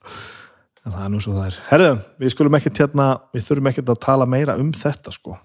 það 0.80 0.90
en 0.90 0.96
það 0.96 1.04
er 1.04 1.12
nú 1.12 1.22
svo 1.22 1.36
það 1.36 1.46
er. 1.46 1.60
Herru, 1.70 1.92
við 2.20 2.34
skulum 2.34 2.58
ekkert 2.58 2.82
hérna 2.82 3.06
við 3.34 3.46
þurfum 3.46 3.70
ekkert 3.70 3.94
að 3.94 4.02
tala 4.06 4.28
meira 4.28 4.58
um 4.60 4.74
þetta 4.76 5.14
sko. 5.14 5.38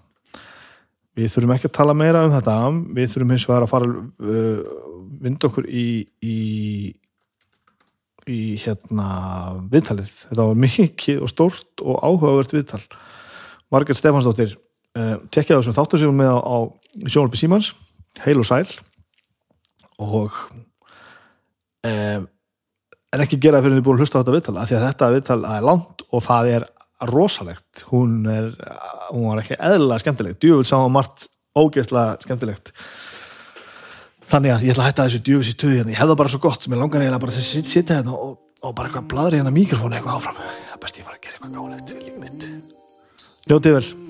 Við 1.16 1.32
þurfum 1.32 1.56
ekki 1.56 1.70
að 1.70 1.76
tala 1.78 1.96
meira 1.96 2.26
um 2.26 2.34
þetta. 2.34 2.54
Við 2.96 3.10
þurfum 3.14 3.34
hins 3.34 3.48
vegar 3.48 3.66
að 3.66 3.72
fara 3.72 3.90
uh, 3.90 4.78
vinda 5.22 5.50
okkur 5.50 5.68
í, 5.68 5.88
í 6.20 6.36
í 8.26 8.56
hérna 8.58 9.08
viðtalið, 9.70 10.10
þetta 10.30 10.46
var 10.48 10.58
mikið 10.58 11.20
og 11.22 11.30
stórt 11.30 11.82
og 11.82 12.00
áhugavert 12.02 12.54
viðtal. 12.56 12.82
Margret 13.70 13.98
Stefansdóttir 13.98 14.56
uh, 14.98 15.16
tekjaði 15.30 15.60
þessum 15.60 15.76
þáttu 15.76 16.00
sem 16.02 16.16
með 16.18 16.32
á, 16.34 16.38
á 16.42 16.56
Sjónalpi 17.06 17.38
Símans, 17.38 17.72
heil 18.24 18.40
og 18.42 18.48
sæl. 18.48 18.66
Og 20.02 20.34
um, 21.86 22.26
en 23.14 23.24
ekki 23.24 23.38
gera 23.42 23.60
fyrir 23.62 23.76
að 23.76 23.80
þið 23.80 23.86
búin 23.86 23.98
að 23.98 24.04
hlusta 24.04 24.18
á 24.18 24.20
þetta 24.22 24.36
viðtal 24.36 24.56
af 24.60 24.70
því 24.70 24.76
að 24.78 24.86
þetta 24.86 25.10
viðtal 25.14 25.38
er 25.50 25.66
langt 25.66 26.04
og 26.10 26.24
það 26.26 26.52
er 26.56 26.66
rosalegt. 27.12 27.82
Hún, 27.90 28.14
er, 28.32 28.48
hún 29.10 29.28
var 29.30 29.42
ekki 29.42 29.58
eðla 29.68 29.98
skemmtilegt 30.00 30.40
djúvöld 30.42 30.68
sá 30.68 30.78
margt 30.92 31.28
ógeðslega 31.56 32.16
skemmtilegt. 32.24 32.72
Þannig 34.26 34.56
að 34.56 34.66
ég 34.66 34.74
ætla 34.74 34.86
að 34.86 34.90
hætta 34.90 35.06
þessu 35.06 35.22
djúvöld 35.26 35.50
í 35.50 35.54
stöði 35.54 35.84
ég 35.84 36.00
hefða 36.00 36.18
bara 36.18 36.32
svo 36.32 36.42
gott, 36.42 36.66
mér 36.66 36.82
langar 36.82 37.04
eiginlega 37.04 37.22
bara 37.22 37.36
að 37.36 37.46
sitja 37.46 38.00
hérna 38.00 38.16
og, 38.16 38.34
og 38.62 38.74
bara 38.74 38.90
eitthvað 38.90 39.12
bladri 39.12 39.40
hérna 39.42 39.54
mikrofónu 39.54 39.98
eitthvað 39.98 40.18
áfram. 40.18 40.42
Það 40.72 40.82
best 40.86 41.00
ég 41.00 41.06
fara 41.06 41.20
að 41.20 41.28
gera 41.28 41.38
eitthvað 41.38 41.56
gálegt 41.60 41.94
við 41.94 42.02
lífið 42.08 42.20
mitt. 42.24 42.74
Njótið 43.46 43.78
vel 43.78 44.05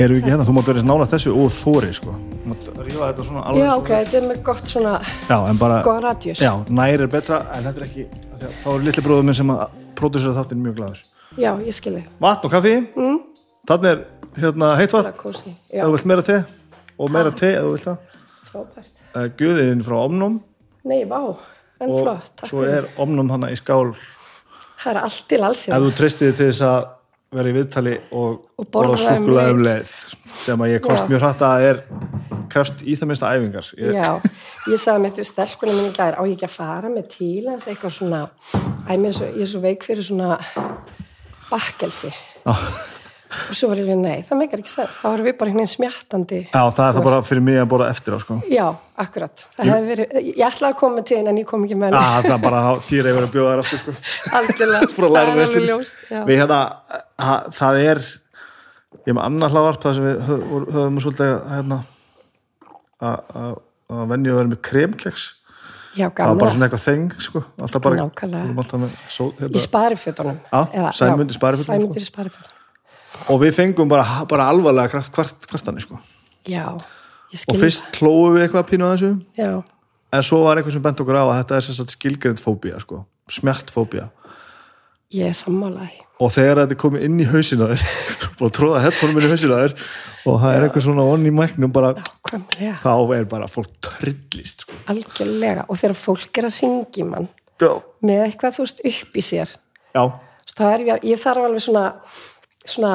Erum 0.00 0.16
við 0.16 0.20
ekki 0.22 0.30
hérna, 0.32 0.44
þú 0.48 0.52
mátt 0.56 0.68
verið 0.70 0.86
nánast 0.88 1.12
þessu 1.14 1.32
og 1.36 1.50
þóri 1.52 1.90
sko 1.96 2.12
Þú 2.30 2.50
mátt 2.50 2.68
rífa 2.86 3.08
þetta 3.10 3.24
svona 3.26 3.42
alveg 3.50 3.64
Já, 3.66 3.70
ok, 3.76 3.88
þetta 3.90 4.16
er 4.20 4.26
með 4.30 4.38
gott 4.46 4.70
svona 4.70 4.92
Já, 5.28 5.36
en 5.50 5.58
bara, 5.60 5.80
góða 5.84 6.02
radjus. 6.06 6.40
já, 6.40 6.52
nær 6.78 7.04
er 7.04 7.10
betra 7.12 7.40
en 7.56 7.66
þetta 7.68 7.82
er 7.82 7.86
ekki, 7.88 8.04
þá 8.62 8.68
er 8.72 8.86
litli 8.86 9.04
bróður 9.04 9.26
minn 9.28 9.36
sem 9.40 9.52
að 9.52 9.74
pródusera 10.00 10.36
þáttinn 10.38 10.62
mjög 10.64 10.78
glaður 10.78 11.02
Já, 11.38 11.50
ég 11.62 11.76
skilði. 11.76 12.00
Vatn 12.24 12.48
og 12.48 12.54
kaffi, 12.54 12.72
mm. 12.96 13.18
þannig 13.70 13.90
er 13.92 14.00
hérna 14.40 14.70
heitt 14.80 14.94
Það 14.94 15.10
vatn, 15.10 15.28
er 15.28 15.36
ef 15.36 15.74
Já, 15.76 15.82
þú 15.84 15.92
vilt 15.96 16.08
meira 16.10 16.24
te 16.30 16.38
og 17.00 17.12
meira 17.14 17.34
te 17.42 17.50
ef 17.58 17.66
þú 17.66 17.74
vilt 17.74 17.86
það 17.90 17.98
frábært. 18.50 18.94
uh, 19.14 19.26
Guðiðin 19.38 19.84
frá 19.86 19.98
Omnum 20.06 20.40
Nei, 20.88 21.02
vá, 21.04 21.20
en 21.84 21.92
og 21.92 22.00
flott. 22.06 22.32
Takk 22.40 22.48
svo 22.54 22.64
er 22.64 22.88
Omnum 23.04 23.28
hana 23.36 23.52
í 23.52 23.58
skál 23.60 23.92
Það 24.80 24.94
er 24.94 25.02
allt 25.04 25.22
til 25.28 25.42
alls 25.44 25.66
ef 25.68 25.74
hérna. 25.74 25.84
þú 25.84 25.92
treystið 26.00 26.34
til 26.40 26.48
þess 26.48 26.64
að 26.70 26.88
vera 27.38 27.50
í 27.50 27.54
viðtali 27.54 27.96
og, 28.10 28.40
Og 28.58 28.66
borða 28.74 28.96
borða 28.96 29.16
um 29.16 29.28
um 29.54 29.62
leið. 29.66 29.92
sem 30.34 30.62
að 30.64 30.72
ég 30.74 30.84
komst 30.84 31.10
mjög 31.10 31.22
hrætt 31.24 31.44
að 31.46 31.66
er 31.68 31.82
krefst 32.50 32.82
í 32.82 32.96
það 32.98 33.10
minnsta 33.10 33.32
æfingar 33.36 33.68
ég, 33.78 33.94
Já, 33.94 34.10
ég 34.72 34.82
sagði 34.82 35.04
með 35.04 35.18
því 35.18 35.26
stelkunum 35.30 35.78
minni 35.78 35.92
gæðir, 35.94 36.18
á 36.18 36.22
ég 36.26 36.34
ekki 36.34 36.48
að 36.48 36.56
fara 36.56 36.90
með 36.90 37.18
hans 37.52 37.68
eitthvað 37.70 37.96
svona, 37.98 38.22
æ, 38.86 38.92
svo, 39.14 39.28
ég 39.30 39.44
er 39.46 39.52
svo 39.52 39.60
veik 39.62 39.86
fyrir 39.86 40.06
svona 40.06 40.38
bakkelsi. 41.50 42.10
Já. 42.46 42.54
Og 43.30 43.54
svo 43.54 43.68
var 43.70 43.78
ég 43.78 43.86
við, 43.86 43.98
nei, 44.02 44.22
það 44.26 44.38
meikar 44.40 44.60
ekki 44.62 44.72
sens. 44.72 44.96
Það 44.98 45.12
var 45.14 45.20
við 45.26 45.34
bara 45.38 45.50
einhvern 45.50 45.62
veginn 45.62 45.72
smjattandi. 45.74 46.40
Já, 46.50 46.62
það 46.74 46.86
er 46.88 46.96
það 46.96 47.04
bara 47.06 47.20
fyrir 47.28 47.44
mig 47.46 47.58
að 47.62 47.68
borða 47.70 47.88
eftir 47.94 48.16
á 48.16 48.18
sko. 48.24 48.38
Já, 48.50 48.64
akkurat. 49.04 49.44
Það 49.56 49.70
hefði 49.70 49.90
verið, 49.92 50.16
ég 50.30 50.42
ætlaði 50.48 50.70
að 50.74 50.78
koma 50.80 51.04
til 51.10 51.20
en 51.20 51.38
ég 51.38 51.46
kom 51.50 51.66
ekki 51.68 51.78
með 51.78 51.94
Já, 51.94 52.00
henni. 52.00 52.26
það 52.26 52.34
er 52.36 52.44
bara 52.46 52.62
þá- 52.66 52.84
þýr 52.88 53.10
yfir 53.12 53.26
að 53.28 53.32
bjóða 53.36 53.52
þær 53.54 53.62
aftur 53.64 53.82
sko. 53.84 53.96
Algjörlega. 54.40 54.90
Það 55.00 55.56
er 55.60 55.66
ljóst. 55.68 56.04
Já. 56.10 56.20
Við 56.26 56.42
hérna, 56.42 56.60
það 57.60 57.82
er 57.86 58.02
ég 59.06 59.14
með 59.16 59.24
annar 59.24 59.54
hlaðvarp 59.54 59.84
það 59.84 59.98
sem 59.98 60.08
við 60.08 60.22
höfum 60.30 61.02
svolítið 61.04 61.28
að, 61.30 61.42
hérna, 61.54 61.82
að, 63.00 63.20
að, 63.42 63.52
að 63.90 64.00
að 64.00 64.16
vera 64.40 64.48
með 64.50 64.64
kremkeks 64.66 65.28
Já, 65.98 66.06
það 66.14 66.28
var 66.30 66.36
bara 66.38 66.52
svona 66.54 66.66
eitthvað 66.68 66.84
þeng 66.84 67.14
sko. 67.18 67.40
alltaf 67.58 67.82
bara, 67.82 67.96
Nákvæmlega. 68.04 68.40
við 68.40 68.50
vorum 68.50 68.60
alltaf 68.62 68.80
með 68.84 68.92
só, 69.10 69.24
Í 69.26 69.40
hérna, 69.40 69.62
sparifjötunum. 69.64 70.36
Já, 70.46 70.84
Sæmundur 70.94 71.34
í 71.34 71.38
sparifötunum, 71.38 71.64
sko. 71.66 71.72
Sæmundur 71.74 72.04
í 72.04 72.06
sparifjötunum. 72.06 72.59
Og 73.28 73.40
við 73.42 73.54
fengum 73.56 73.88
bara, 73.90 74.04
bara 74.30 74.48
alvarlega 74.52 75.02
kvart, 75.12 75.46
kvartanir 75.50 75.84
sko. 75.86 75.98
Já, 76.48 76.66
og 76.76 77.58
fyrst 77.60 77.84
hlóðu 78.00 78.36
við 78.38 78.46
eitthvað 78.46 78.68
pínu 78.70 78.86
að 78.88 78.94
þessu 78.96 79.10
Já, 79.38 79.50
en 80.16 80.24
svo 80.26 80.40
var 80.46 80.58
eitthvað 80.58 80.76
sem 80.78 80.82
bent 80.86 81.02
okkur 81.04 81.18
á 81.20 81.24
að 81.26 81.36
þetta 81.42 81.58
er 81.60 81.66
sem 81.68 81.76
sagt 81.78 81.94
skilgrind 81.96 82.40
fóbía 82.42 82.80
sko. 82.82 83.04
smjart 83.30 83.70
fóbía 83.70 84.08
ég 85.14 85.26
er 85.26 85.34
sammálaði. 85.34 86.00
og 86.22 86.30
þegar 86.34 86.60
þetta 86.62 86.74
er 86.76 86.80
komið 86.80 87.04
inn 87.06 87.20
í 87.22 87.26
hausina 87.30 87.68
þér 87.72 87.84
bara 88.40 88.50
tróða 88.56 88.82
headphone 88.84 89.12
inn 89.18 89.26
í 89.26 89.30
hausina 89.34 89.60
þér 89.64 89.74
og 90.30 90.40
það 90.42 90.54
er 90.56 90.64
eitthvað 90.66 90.84
svona 90.86 91.06
onni 91.12 91.30
mæknum 91.34 91.72
bara, 91.74 91.92
Nákvæmlega. 91.98 92.74
þá 92.82 92.92
er 93.18 93.24
bara 93.30 93.46
fólk 93.50 93.70
trillist 93.84 94.64
sko. 94.66 94.76
Algjörlega. 94.92 95.64
Og 95.72 95.78
þegar 95.80 95.96
fólk 95.98 96.38
er 96.42 96.48
að 96.50 96.58
ringi 96.60 97.06
mann 97.08 97.28
já, 97.60 97.70
með 98.04 98.24
eitthvað 98.26 98.58
þú 98.58 98.66
veist 98.66 98.82
upp 98.92 99.16
í 99.16 99.24
sér. 99.24 99.54
já, 99.96 100.04
Það 100.50 100.72
er, 100.74 100.82
ég 101.06 101.20
þarf 101.22 101.44
alveg 101.46 101.62
svona, 101.64 101.84
svona 102.68 102.94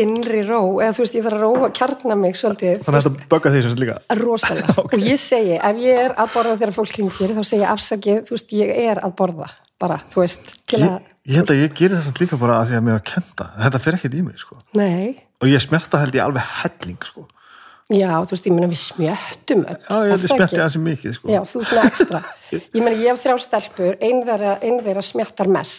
innri 0.00 0.42
ró, 0.42 0.80
eða 0.82 0.94
þú 0.96 1.04
veist, 1.04 1.14
ég 1.14 1.22
þarf 1.22 1.36
að 1.38 1.42
róa 1.44 1.68
kjarna 1.78 2.14
mig 2.18 2.38
svolítið. 2.38 2.80
þannig 2.82 2.98
að 2.98 3.04
þetta 3.06 3.28
bögga 3.30 3.52
því 3.54 3.60
sagt 3.62 3.82
líka 3.82 3.94
rosalega 4.18 4.74
og 4.82 4.94
ég 4.98 5.20
segi, 5.22 5.54
ef 5.54 5.76
ég 5.84 6.00
er 6.08 6.16
að 6.18 6.32
borða 6.34 6.54
þegar 6.56 6.74
fólk 6.74 6.94
ringir, 6.98 7.34
þá 7.36 7.42
segi 7.46 7.60
ég 7.62 7.70
afsakið 7.70 8.18
þú 8.26 8.34
veist, 8.34 8.54
ég 8.58 8.72
er 8.88 9.02
að 9.06 9.14
borða, 9.20 9.48
bara, 9.84 10.00
þú 10.10 10.24
veist 10.24 10.50
til 10.66 10.80
ég, 10.82 10.88
að, 10.88 11.12
ég 11.30 11.38
held 11.38 11.54
að 11.54 11.62
ég 11.62 11.78
gerir 11.78 11.94
þess 12.00 12.10
að 12.10 12.24
líka 12.24 12.40
bara 12.42 12.58
að 12.58 12.66
því 12.72 12.80
að 12.80 12.84
mér 12.88 12.98
var 12.98 13.06
kenda 13.12 13.48
þetta 13.60 13.82
fer 13.86 14.00
ekkert 14.00 14.18
í 14.18 14.26
mig 14.26 14.42
sko. 14.42 14.58
nei 14.74 15.06
og 15.38 15.46
ég 15.52 15.62
smjarta 15.62 16.02
held 16.02 16.18
ég 16.18 16.26
alveg 16.26 16.52
helling 16.64 17.06
sko. 17.12 17.22
já, 17.94 18.10
þú 18.18 18.34
veist, 18.34 18.50
ég 18.50 18.54
meina 18.58 18.72
við 18.74 18.82
smjöttum 18.82 19.62
öll, 19.62 19.78
já, 19.78 19.94
ég 19.94 20.10
held 20.10 20.26
ég 20.26 20.30
ekki? 20.34 20.58
aðeins 20.58 20.80
mikið 20.90 21.18
sko. 21.20 21.30
já, 21.30 21.40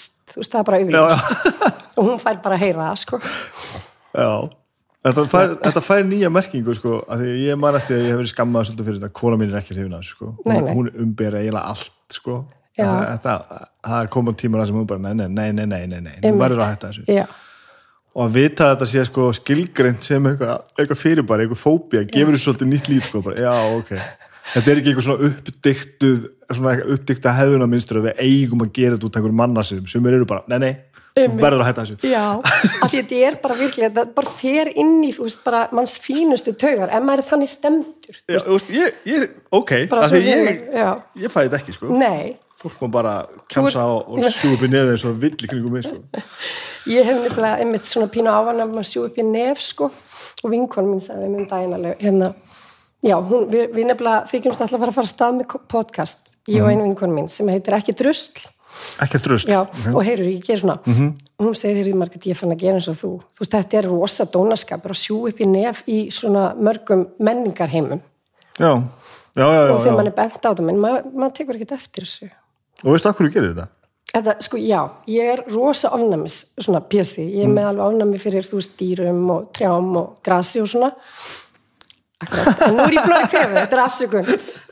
þú 0.36 0.42
þú 0.42 0.44
veist, 0.44 0.52
það 0.52 0.62
er 0.62 0.68
bara 0.68 0.80
auðvitað 0.82 1.58
og 1.96 2.10
hún 2.10 2.22
fær 2.22 2.40
bara 2.44 2.58
að 2.58 2.64
heyra 2.66 2.90
það, 2.90 2.98
sko. 3.06 3.20
Já. 4.12 4.30
Þetta, 5.06 5.24
fær, 5.30 5.52
þetta 5.62 5.82
fær 5.86 6.04
nýja 6.10 6.32
merkingu 6.34 6.76
sko, 6.76 6.98
að 7.14 7.24
því 7.24 7.34
ég 7.46 7.58
man 7.62 7.78
eftir 7.78 8.00
að 8.00 8.04
ég 8.04 8.12
hef 8.12 8.20
verið 8.24 8.32
skammað 8.34 8.68
svolítið 8.68 8.88
fyrir 8.90 9.02
þetta, 9.04 9.18
kona 9.22 9.40
mín 9.40 9.52
er 9.54 9.60
ekki 9.62 9.76
hrifin 9.78 9.94
að 9.94 10.02
þessu 10.02 10.16
sko. 10.18 10.30
Nei, 10.42 10.56
hún, 10.56 10.66
nei. 10.66 10.76
hún 10.80 10.92
umbera 11.06 11.42
eiginlega 11.44 11.74
allt 11.76 12.18
sko. 12.18 12.38
Þetta, 12.76 13.36
það 13.86 14.08
komað 14.12 14.40
tímar 14.42 14.64
að 14.64 14.72
sem 14.72 14.80
hún 14.82 14.88
bara 14.90 15.04
nei, 15.06 15.28
nei, 15.30 15.52
nei, 15.56 15.68
nei, 15.70 15.84
nei, 15.88 16.00
nei, 16.10 16.16
þú 16.26 16.34
verður 16.42 16.64
að 16.66 16.72
hætta 16.74 16.90
þessu. 16.90 17.06
Já, 17.14 17.28
og 18.16 18.24
að 18.26 18.36
vita 18.40 18.66
að 18.66 18.74
þetta 18.74 18.88
sé 18.92 19.06
sko 19.10 19.30
skilgreint 19.36 20.08
sem 20.08 20.28
eitthvað, 20.32 20.66
eitthvað 20.80 21.00
fyrirbæri, 21.02 21.46
eitthvað 21.46 21.62
fóbía 21.62 22.04
gefur 22.08 22.36
þessu 22.36 22.50
svolítið 22.50 22.72
nýtt 22.72 22.90
líf 22.92 23.10
sko, 23.10 23.22
bara, 23.26 23.46
já, 23.46 23.56
ok 23.78 23.94
þetta 24.54 24.72
er 24.72 24.82
ekki 24.82 24.92
eitthvað 24.92 25.08
svona 25.08 25.30
uppdiktuð 25.30 26.26
svona 26.54 26.76
uppdikta 26.96 27.34
hefðunarmynstur 27.36 28.02
að 28.02 28.10
við 28.10 28.20
eigum 28.26 28.66
að 28.66 28.76
gera 28.76 28.98
þetta 28.98 29.08
út 29.08 29.16
af 29.16 29.22
einhverjum 29.22 29.42
mannasum 29.42 29.90
sem 29.90 30.08
eru 30.12 30.28
bara, 30.30 30.44
nei, 30.52 30.60
nei, 30.62 30.72
þú 31.16 31.26
verður 31.42 31.64
að 31.64 31.70
hætta 31.70 31.86
þessu. 31.88 32.12
Já, 32.12 32.24
af 32.44 32.92
því 32.92 33.02
þetta 33.02 33.20
er 33.30 33.38
bara 33.42 33.58
virklega, 33.60 33.90
þetta 33.90 34.16
bara 34.20 34.34
fer 34.38 34.72
inn 34.84 34.96
í, 35.08 35.12
þú 35.16 35.28
veist, 35.28 35.44
bara 35.48 35.66
manns 35.76 35.98
fínustu 36.04 36.56
taugar, 36.62 36.94
en 36.94 37.06
maður 37.08 37.24
er 37.24 37.30
þannig 37.32 37.52
stemdur, 37.52 38.22
Já, 38.22 38.40
þú 38.46 38.58
veist, 38.58 38.74
ég, 38.76 39.04
ég, 39.10 39.28
ok 39.50 39.76
bara 39.92 40.08
af 40.10 40.16
því 40.16 40.24
ég, 40.30 40.66
já, 40.76 40.90
ég 41.26 41.34
fæði 41.34 41.50
þetta 41.50 41.62
ekki, 41.64 41.78
sko. 41.80 41.92
Nei, 41.98 42.36
fólk 42.62 42.80
má 42.84 42.92
bara 43.00 43.18
kjamsa 43.52 43.86
á 43.86 43.90
og 43.90 44.26
sjú 44.38 44.54
upp 44.54 44.66
í 44.66 44.72
nefið 44.72 44.96
eins 44.96 45.10
og 45.10 45.22
vill 45.26 45.36
í 45.36 45.50
kringum 45.50 45.78
mig, 45.80 45.88
sko. 45.88 46.26
Ég 46.86 47.08
hef 47.08 47.24
nefnilega 47.24 47.64
einmitt 47.64 47.88
svona 47.88 48.12
pínu 48.14 48.30
ávan 48.30 48.62
að 48.62 48.76
maður 48.76 48.92
sjú 48.92 49.08
upp 49.08 49.18
í 49.18 49.26
nef, 49.26 49.64
sko, 49.66 49.90
og 50.44 50.52
vinkon 50.54 50.92
mín 50.92 51.02
sagði 51.02 51.32
já, 53.06 53.16
hún, 53.30 53.48
við, 53.52 53.70
við 53.76 53.92
nefnilega 53.92 54.26
þykjumst 54.32 54.66
alltaf 54.66 54.80
að 54.80 54.84
fara 54.84 54.94
að 54.94 55.00
fara 55.00 55.10
að 55.10 55.14
stað 55.14 55.38
með 55.40 55.56
podcast, 55.72 56.36
ég 56.52 56.66
og 56.66 56.74
einu 56.74 56.88
vinkon 56.90 57.16
mín, 57.16 57.32
sem 57.32 57.50
heitir 57.54 57.78
ekki 57.78 57.96
drusl, 57.98 58.46
ekkert 59.04 59.28
röst 59.32 59.50
Já, 59.50 59.62
og 59.94 60.02
heyrur, 60.04 60.28
ég 60.30 60.44
ger 60.46 60.60
svona. 60.62 60.78
Og 61.36 61.48
hún 61.48 61.56
segir, 61.58 61.82
heyrðu 61.82 62.00
Margrét, 62.00 62.28
ég 62.30 62.40
fann 62.40 62.54
að 62.54 62.64
gera 62.64 62.80
eins 62.80 62.90
og 62.92 62.98
þú. 63.00 63.12
Þú 63.36 63.44
veist, 63.44 63.56
þetta 63.56 63.80
er 63.80 63.88
rosa 63.92 64.28
dónaskapur 64.32 64.96
að 64.96 65.02
sjú 65.02 65.20
upp 65.30 65.40
í 65.40 65.48
nef 65.50 65.84
í 65.92 66.00
svona 66.16 66.50
mörgum 66.56 67.08
menningarheimum. 67.20 68.02
Já, 68.56 68.72
já, 69.36 69.46
já, 69.46 69.62
og 69.72 69.80
þegar 69.84 69.98
mann 70.00 70.12
er 70.12 70.18
bent 70.20 70.38
á 70.40 70.50
þetta, 70.50 70.68
menn 70.68 70.84
maður 70.84 71.10
mað 71.24 71.34
tekur 71.40 71.60
ekkert 71.60 71.76
eftir 71.76 72.08
þessu. 72.08 72.30
Og 72.84 72.94
veistu 72.96 73.12
af 73.12 73.18
hverju 73.20 73.34
gerir 73.36 73.56
þetta? 73.56 73.72
Þetta, 74.16 74.36
sko, 74.46 74.60
já, 74.64 74.80
ég 75.12 75.32
er 75.34 75.42
rosa 75.52 75.92
ofnæmis 75.96 76.38
svona 76.62 76.80
pjessi, 76.88 77.26
ég 77.36 77.50
er 77.50 77.52
með 77.52 77.72
alveg 77.74 77.88
ofnæmi 77.90 78.22
fyrir 78.22 78.48
þú 78.48 78.62
veist, 78.62 78.78
dýrum 78.80 79.26
og 79.34 79.50
trjám 79.56 79.90
og 80.00 80.14
grasi 80.24 80.62
og 80.64 80.70
svona 80.72 80.94
Akkurat, 82.24 82.62
en 82.64 82.78
nú 82.78 82.86
er 82.86 82.96
ég 82.96 83.04
blóði 83.04 83.28
kvefu, 83.34 83.56
þetta 83.58 83.76
er 83.76 83.82
afsökun. 83.84 84.30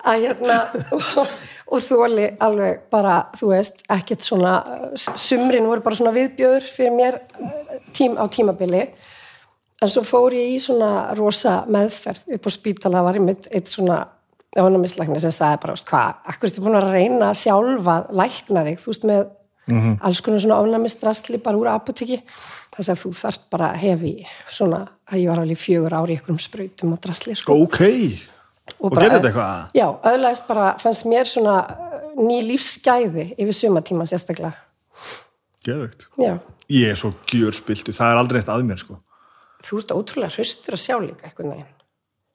Að 0.08 0.22
hérna 0.24 0.58
og, 0.96 1.34
og 1.76 1.84
þóli 1.84 2.28
alveg 2.44 2.86
bara, 2.94 3.18
þú 3.36 3.50
veist 3.52 3.84
ekkert 3.92 4.24
svona, 4.24 4.54
sumrin 4.96 5.68
voru 5.68 5.84
bara 5.84 6.00
svona 6.00 6.16
viðbjöður 6.16 6.70
fyrir 6.72 6.96
mér 6.96 7.20
tím, 7.96 8.16
á 8.16 8.24
tímabili. 8.32 8.86
En 9.84 9.92
svo 9.92 10.06
fór 10.08 10.36
ég 10.38 10.56
í 10.56 10.60
svona 10.64 11.12
rosa 11.20 11.62
meðferð 11.68 12.38
upp 12.38 12.48
á 12.48 12.52
spítala 12.56 13.04
var 13.04 13.20
ég 13.20 13.26
mitt 13.28 13.50
eitt 13.52 13.72
svona 13.72 14.06
ánæmislækni 14.56 15.20
sem 15.20 15.34
sagði 15.34 15.64
bara, 15.66 15.76
hvað, 15.90 16.20
akkur 16.32 16.50
ertu 16.50 16.64
búin 16.64 16.80
að 16.80 16.92
reyna 16.94 17.32
sjálfa 17.36 17.98
að 18.00 18.12
lækna 18.22 18.68
þig, 18.70 18.80
þú 18.80 18.94
veist 18.94 19.08
með 19.10 19.24
alls 20.04 20.22
konar 20.24 20.44
svona 20.44 20.60
ánæmistrastli 20.62 21.40
bara 21.44 21.60
úr 21.60 21.70
apoteki, 21.72 22.22
þess 22.78 22.92
að 22.94 23.02
þú 23.04 23.12
þarft 23.20 23.44
bara 23.54 23.72
hefi 23.78 24.14
svona, 24.50 24.80
að 25.12 25.22
ég 25.22 25.30
var 25.32 25.42
alveg 25.44 25.60
fjögur 25.62 25.94
ári 26.00 26.16
í 26.16 26.18
einhverjum 26.18 26.40
sprautum 26.42 26.94
og 26.96 27.02
drastli 27.04 27.36
sko. 27.38 27.58
ok, 27.66 27.82
og, 28.80 28.90
bara- 28.94 29.02
gerir 29.04 29.16
þetta 29.18 29.30
eitthvað? 29.32 29.68
Já, 29.78 29.88
öðlaðist 30.14 30.48
bara, 30.50 30.68
fannst 30.82 31.06
mér 31.12 31.30
svona 31.30 31.58
uh, 31.70 32.00
ný 32.18 32.40
lífsgæði 32.50 33.28
yfir 33.38 33.58
sumatíma 33.60 34.08
sérstaklega. 34.10 34.54
geðveikt 35.64 36.08
Já, 36.20 36.34
ég 36.74 36.90
er 36.94 37.00
svo 37.00 37.14
gjörspiltu, 37.30 37.94
það 37.96 38.12
er 38.14 38.22
aldrei 38.24 38.42
eitt 38.42 38.50
að 38.52 38.66
mér, 38.68 38.82
sko 38.82 39.00
þú 39.64 39.80
ert 39.80 39.94
ótrúlega 39.96 40.34
hraustur 40.36 40.76
að 40.76 40.82
sjá 40.84 40.96
líka 41.00 41.30
eitthvað 41.30 41.52
neginn. 41.54 41.70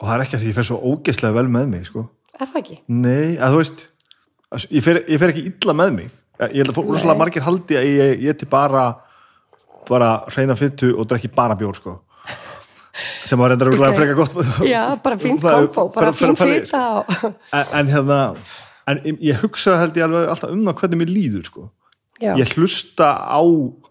og 0.01 0.07
það 0.09 0.15
er 0.15 0.25
ekki 0.25 0.37
að 0.39 0.45
því 0.45 0.49
ég 0.53 0.57
fer 0.61 0.69
svo 0.71 0.79
ógeðslega 0.93 1.37
vel 1.41 1.49
með 1.59 1.69
mig, 1.75 1.85
sko 1.91 2.07
Er 2.39 2.47
það 2.47 2.61
ekki? 2.63 2.77
Nei, 2.87 3.35
að 3.43 3.51
þú 3.51 3.59
veist 3.59 3.81
ég 4.71 4.85
fer, 4.87 5.01
ég 5.11 5.19
fer 5.19 5.33
ekki 5.35 5.43
illa 5.51 5.75
með 5.75 5.91
mig 5.97 6.11
ég 6.39 6.61
held 6.63 6.71
að 6.71 6.77
fólk 6.79 6.93
rosalega 6.93 7.19
margir 7.19 7.43
haldi 7.43 7.77
að 7.81 7.89
ég, 7.89 8.21
ég 8.29 8.37
bara 9.89 10.13
reyna 10.35 10.57
fyttu 10.59 10.93
og 10.97 11.09
drekki 11.09 11.31
bara 11.35 11.57
bjór 11.59 11.79
sko 11.79 11.99
sem 13.29 13.39
var 13.39 13.53
reyndar 13.53 13.71
okay. 13.71 13.89
Ok. 13.89 13.97
freka 13.97 14.15
gott 14.19 14.35
Já, 14.67 14.83
bara 15.03 15.17
er- 15.17 15.69
kombo, 15.73 15.89
bara 15.95 16.13
fita 16.13 16.85
og... 16.99 17.13
en, 17.53 17.67
en 17.81 17.91
hérna 17.93 18.21
en 18.89 19.03
ég- 19.05 19.43
hugsa 19.43 19.77
held 19.83 19.97
ég 19.97 20.07
alveg 20.09 20.31
alltaf 20.33 20.55
um 20.55 20.65
það 20.67 20.81
hvernig 20.83 21.03
mér 21.03 21.13
líður 21.13 21.51
sko 21.51 21.69
Já, 22.19 22.33
ég 22.35 22.51
hlusta 22.57 23.13
á, 23.15 23.39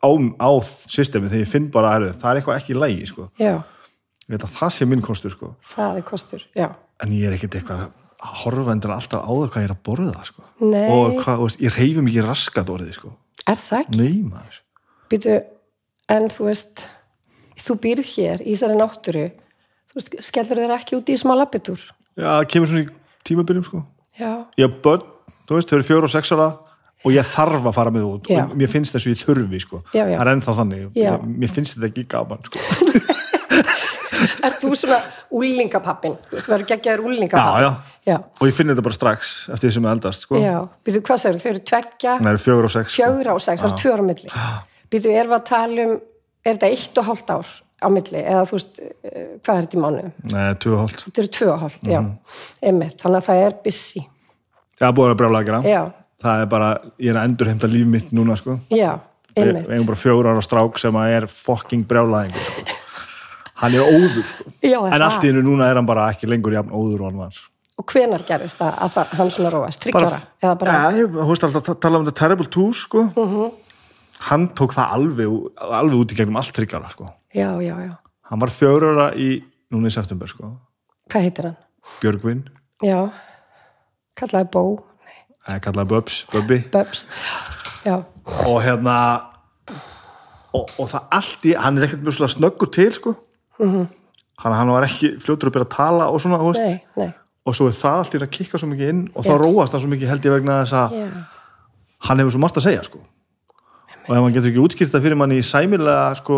á, 0.03 0.09
á 0.43 0.49
systemi 0.91 1.29
þegar 1.31 1.45
ég 1.45 1.51
finn 1.51 1.69
bara 1.71 1.93
að 1.95 2.09
það 2.19 2.29
er 2.29 2.39
eitthvað 2.41 2.57
ekki 2.59 2.73
í 2.73 2.81
lægi 2.81 3.05
sko 3.13 3.29
já, 3.39 3.53
ég 4.27 4.33
veit 4.33 4.43
að 4.43 4.57
það 4.57 4.73
sé 4.75 4.87
minn 4.89 5.05
kostur 5.05 5.31
sko 5.31 5.53
það 5.63 6.01
er 6.01 6.05
kostur, 6.09 6.43
já. 6.51 6.67
en 7.05 7.13
ég 7.15 7.29
er 7.29 7.37
ekkert 7.37 7.55
eitthvað 7.61 7.85
að 7.87 8.33
horfa 8.43 8.73
endur 8.75 8.95
alltaf 8.97 9.23
á 9.23 9.31
það 9.31 9.47
hvað 9.53 9.63
ég 9.63 9.69
er 9.69 9.75
að 9.77 9.83
borða 9.87 10.25
sko 10.27 10.43
Nei. 10.59 10.87
og 10.91 11.15
hvað, 11.21 11.45
ég 11.63 11.79
reyfi 11.79 12.03
mikið 12.03 12.27
raskat 12.27 12.73
orðið 12.73 12.97
sko 12.97 13.13
Er 13.47 13.61
það 13.63 13.83
ekki? 13.85 13.99
Nei 14.01 14.15
maður 14.27 14.59
Býtu, 15.07 15.37
en 16.13 16.29
þú 16.33 16.47
veist, 16.49 16.85
þú 17.59 17.77
býrð 17.83 18.11
hér 18.15 18.43
í 18.45 18.53
þessari 18.55 18.77
náttúru, 18.79 19.25
þú 19.91 19.99
veist, 19.99 20.15
skellur 20.29 20.61
þér 20.63 20.75
ekki 20.77 20.97
út 20.99 21.11
í 21.11 21.17
smá 21.19 21.35
lappitúr? 21.39 21.81
Já, 22.17 22.29
það 22.39 22.47
kemur 22.53 22.71
svona 22.71 22.85
í 22.85 22.89
tímabyrjum 23.27 23.67
sko 23.67 23.83
Já, 24.17 24.31
Ég 24.57 24.65
hef 24.65 24.79
börn, 24.85 25.03
þú 25.47 25.59
veist, 25.59 25.69
þau 25.69 25.77
eru 25.77 25.85
fjóra 25.85 26.07
og 26.09 26.13
sex 26.15 26.31
ára 26.33 26.47
og 27.05 27.13
ég 27.13 27.27
þarf 27.29 27.67
að 27.69 27.75
fara 27.77 27.91
með 27.93 28.07
út 28.07 28.29
Já. 28.31 28.41
og 28.47 28.55
mér 28.57 28.71
finnst 28.71 28.95
þessu 28.95 29.11
ég 29.13 29.21
þurfi 29.21 29.59
sko 29.61 29.83
Já, 29.93 30.03
já. 30.09 30.15
það 30.17 30.23
er 30.23 30.31
ennþá 30.33 30.55
þannig. 30.61 30.87
Ég- 30.97 31.27
mér 31.43 31.53
finnst 31.53 31.77
þetta 31.77 31.91
ekki 31.91 32.07
gaman 32.09 32.41
sko 32.47 32.57
er 34.47 34.55
þú 34.57 34.71
svona 34.77 34.97
úlingapappin? 35.37 36.15
Þú 36.29 36.37
veist, 36.37 36.49
verður 36.49 36.69
geggjaður 36.71 37.03
úlingapappin? 37.11 37.67
Já, 37.67 37.67
já. 37.67 37.97
Já, 38.07 38.17
og 38.39 38.47
ég 38.49 38.55
finn 38.57 38.71
þetta 38.71 38.85
bara 38.87 38.97
strax 38.97 39.33
eftir 39.53 39.69
því 39.69 39.73
sem 39.77 39.87
ég 39.87 39.93
eldast 39.97 40.25
sko 40.25 40.41
já. 40.41 40.55
Býtu, 40.87 41.03
hvað 41.05 41.21
segir 41.23 41.41
þau? 41.43 41.49
eru 41.51 41.61
tveggja, 41.71 42.15
það 42.23 42.31
eru 42.31 42.41
fjóra 42.47 42.69
og 42.69 42.73
sex 42.73 42.93
sko. 42.95 42.97
fjögur 43.03 43.29
á 43.29 43.35
sex, 43.43 43.61
það 43.61 43.69
eru 43.69 43.79
tvö 43.83 43.93
ára 43.93 44.01
á 44.01 44.07
milli. 44.09 44.31
Býtu, 44.91 45.13
erum 45.13 45.33
við 45.33 45.39
að 45.39 45.47
tala 45.51 45.87
um, 45.87 45.95
er 46.45 46.57
þetta 46.57 46.73
eitt 46.73 46.99
og 47.01 47.09
hálft 47.11 47.31
ár 47.33 47.55
á 47.77 47.87
milli? 47.93 48.21
Eða 48.23 48.43
þú 48.49 48.57
veist, 48.57 48.79
eh, 48.81 49.23
hvað 49.43 49.53
er 49.53 49.65
þetta 49.67 49.77
í 49.77 49.83
mánu? 49.83 50.03
Nei, 50.31 50.43
tvö 50.63 50.73
og 50.73 50.83
hálft 50.85 51.05
Þetta 51.05 51.23
eru 51.23 51.31
tvö 51.37 51.49
og 51.53 51.63
hálft, 51.65 51.87
já. 51.87 51.99
Einmitt, 52.63 52.97
þannig 53.03 53.19
að 53.19 53.27
það 53.27 53.43
er 53.45 53.57
busy. 53.65 54.03
Já, 54.77 54.91
búið 54.93 55.13
að 55.13 55.19
brjála 55.21 55.41
að 55.41 55.49
gera 55.49 55.61
Já, 55.65 55.81
það 56.23 56.41
er 56.43 56.49
bara, 56.51 56.71
ég 57.01 57.11
er 57.11 57.19
að 57.19 57.29
endurheimta 57.29 57.69
líf 57.71 57.89
mitt 57.89 58.13
núna 58.15 58.37
sko 58.39 58.57
já, 58.73 58.91
einmitt. 59.37 59.67
við 59.67 59.75
eigum 59.75 59.89
bara 59.89 59.99
fjóra 60.01 60.33
ára 60.33 60.45
strák 60.45 60.81
sem 60.81 60.97
að 60.97 61.13
er 61.17 61.27
fucking 61.31 61.85
brjálaðingur 61.89 62.47
sko. 62.47 62.65
hann 63.61 63.77
er 63.77 63.85
óður 63.85 64.25
sko. 64.31 64.55
Já, 64.61 64.79
en 64.85 65.05
allt 65.07 65.25
í 65.25 65.31
hennu 65.31 65.45
núna 65.45 65.69
er 65.69 65.79
hann 65.79 65.89
bara 65.89 66.09
ekki 66.13 66.29
lengur 66.29 66.57
jafn 66.57 66.73
óður 66.73 67.05
og 67.05 67.11
hann 67.11 67.21
var 67.25 67.45
Og 67.77 67.85
hvenar 67.93 68.23
gerist 68.25 68.57
það 68.57 68.77
að 68.81 68.93
það, 68.95 69.11
hann 69.19 69.31
svona 69.35 69.49
róast? 69.53 69.81
Tryggjára? 69.83 70.19
Eða 70.41 70.53
bara, 70.57 70.77
ja, 70.77 70.93
ég, 70.97 71.11
þú 71.13 71.27
veist 71.29 71.43
alltaf 71.45 71.67
tala 71.77 71.99
um 71.99 72.07
þetta 72.07 72.19
Terrible 72.23 72.47
Two 72.49 72.71
sko. 72.73 73.03
Hann 74.25 74.49
tók 74.57 74.73
það 74.75 74.93
alveg, 74.97 75.37
alveg 75.57 76.01
út 76.01 76.13
í 76.13 76.17
gegnum 76.17 76.39
allt 76.39 76.53
tryggjara 76.55 76.89
sko. 76.93 77.11
já, 77.33 77.49
já, 77.61 77.75
já. 77.85 77.93
hann 78.29 78.41
var 78.41 78.53
fjóra 78.53 78.91
ára 78.93 79.07
í 79.15 79.43
núna 79.73 79.91
í 79.91 79.93
september 79.93 80.29
sko. 80.31 80.51
Hvað 81.11 81.27
heitir 81.27 81.49
hann? 81.49 81.57
Björgvin, 82.01 82.43
Já, 82.83 83.09
kallaði 84.19 84.49
Bó, 84.53 84.63
það 85.47 85.61
kallaði 85.65 85.89
Bubs 85.93 86.17
Bubbi 86.33 86.57
Bubs. 86.73 87.07
Já, 87.85 88.03
og 88.45 88.59
hérna 88.65 88.97
og, 90.53 90.67
og 90.77 90.89
það 90.91 91.15
allt 91.19 91.47
í, 91.47 91.53
hann 91.57 91.79
er 91.79 91.87
ekkert 91.87 92.03
mjög 92.03 92.17
svona 92.17 92.33
snöggur 92.33 92.71
til 92.73 92.91
sko. 92.95 93.15
hann, 93.61 93.87
hann 94.53 94.73
var 94.73 94.85
ekki 94.85 95.15
fljótur 95.23 95.49
að 95.49 95.57
byrja 95.57 95.69
að 95.69 95.75
tala 95.77 96.11
og 96.11 96.21
svona, 96.21 96.37
nei, 96.61 96.77
nei. 96.99 97.09
og 97.45 97.55
svo 97.57 97.69
er 97.71 97.79
það 97.79 98.03
allt 98.03 98.17
í 98.17 98.21
að 98.21 98.33
kikka 98.37 98.61
svo 98.61 98.69
mikið 98.69 98.93
inn 98.93 99.03
og 99.15 99.25
þá 99.25 99.33
róast 99.41 99.73
hann 99.73 99.83
svo 99.83 99.91
mikið 99.93 100.11
held 100.11 100.27
ég 100.27 100.35
vegna 100.37 100.61
þess 100.61 100.77
að 100.77 100.97
Já, 100.99 101.07
hann 102.07 102.21
hefur 102.21 102.35
svo 102.35 102.41
margt 102.43 102.59
að 102.59 102.67
segja 102.67 102.83
sko. 102.85 103.01
Og 104.07 104.11
ef 104.15 104.21
hann 104.23 104.33
getur 104.35 104.49
ekki 104.51 104.63
útskýrt 104.65 104.93
það 104.95 105.03
fyrir 105.07 105.19
manni 105.19 105.37
í 105.41 105.45
sæmilega 105.45 106.15
sko, 106.21 106.37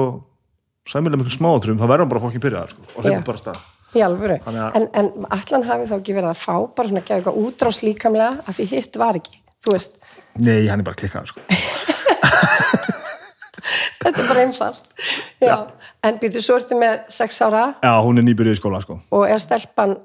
sæmilega 0.89 1.21
miklu 1.21 1.36
smáatrum 1.38 1.77
þá 1.79 1.86
verður 1.86 2.03
hann 2.05 2.10
bara 2.13 2.23
fokkin 2.25 2.43
byrjað 2.45 2.71
sko, 2.73 2.82
og 2.95 3.03
hleypur 3.05 3.27
bara 3.32 3.41
stað 3.43 3.60
í 3.97 4.03
alvöru. 4.05 4.36
Að- 4.45 4.75
En, 4.77 4.84
en 4.93 5.08
allan 5.34 5.63
hafi 5.65 5.88
þá 5.89 5.95
ekki 5.97 6.13
verið 6.13 6.29
að 6.29 6.41
fá 6.43 6.55
bara 6.77 6.88
svona 6.91 7.01
að 7.01 7.08
gefa 7.08 7.17
eitthvað 7.19 7.39
útrás 7.45 7.79
líkamlega 7.82 8.32
að 8.45 8.60
því 8.60 8.65
hitt 8.75 8.99
var 9.01 9.17
ekki. 9.17 9.39
Þú 9.65 9.73
veist, 9.73 9.95
nei, 10.38 10.67
hann 10.69 10.79
er 10.79 10.86
bara 10.86 10.99
klikkað 10.99 11.32
sko. 11.32 11.41
þetta 14.03 14.21
er 14.23 14.27
bara 14.29 14.43
einfalt. 14.45 14.84
Já. 15.43 15.55
En 16.05 16.19
býtu, 16.21 16.41
svo 16.43 16.55
ertu 16.60 16.77
með 16.79 17.01
sex 17.12 17.41
ára 17.43 17.63
já, 17.84 17.91
hún 18.05 18.21
er 18.21 18.25
nýbyrjuð 18.29 18.55
í 18.55 18.60
skóla 18.62 18.79
sko. 18.86 18.99
og 19.12 19.25
er 19.27 19.41
stelpan, 19.43 19.97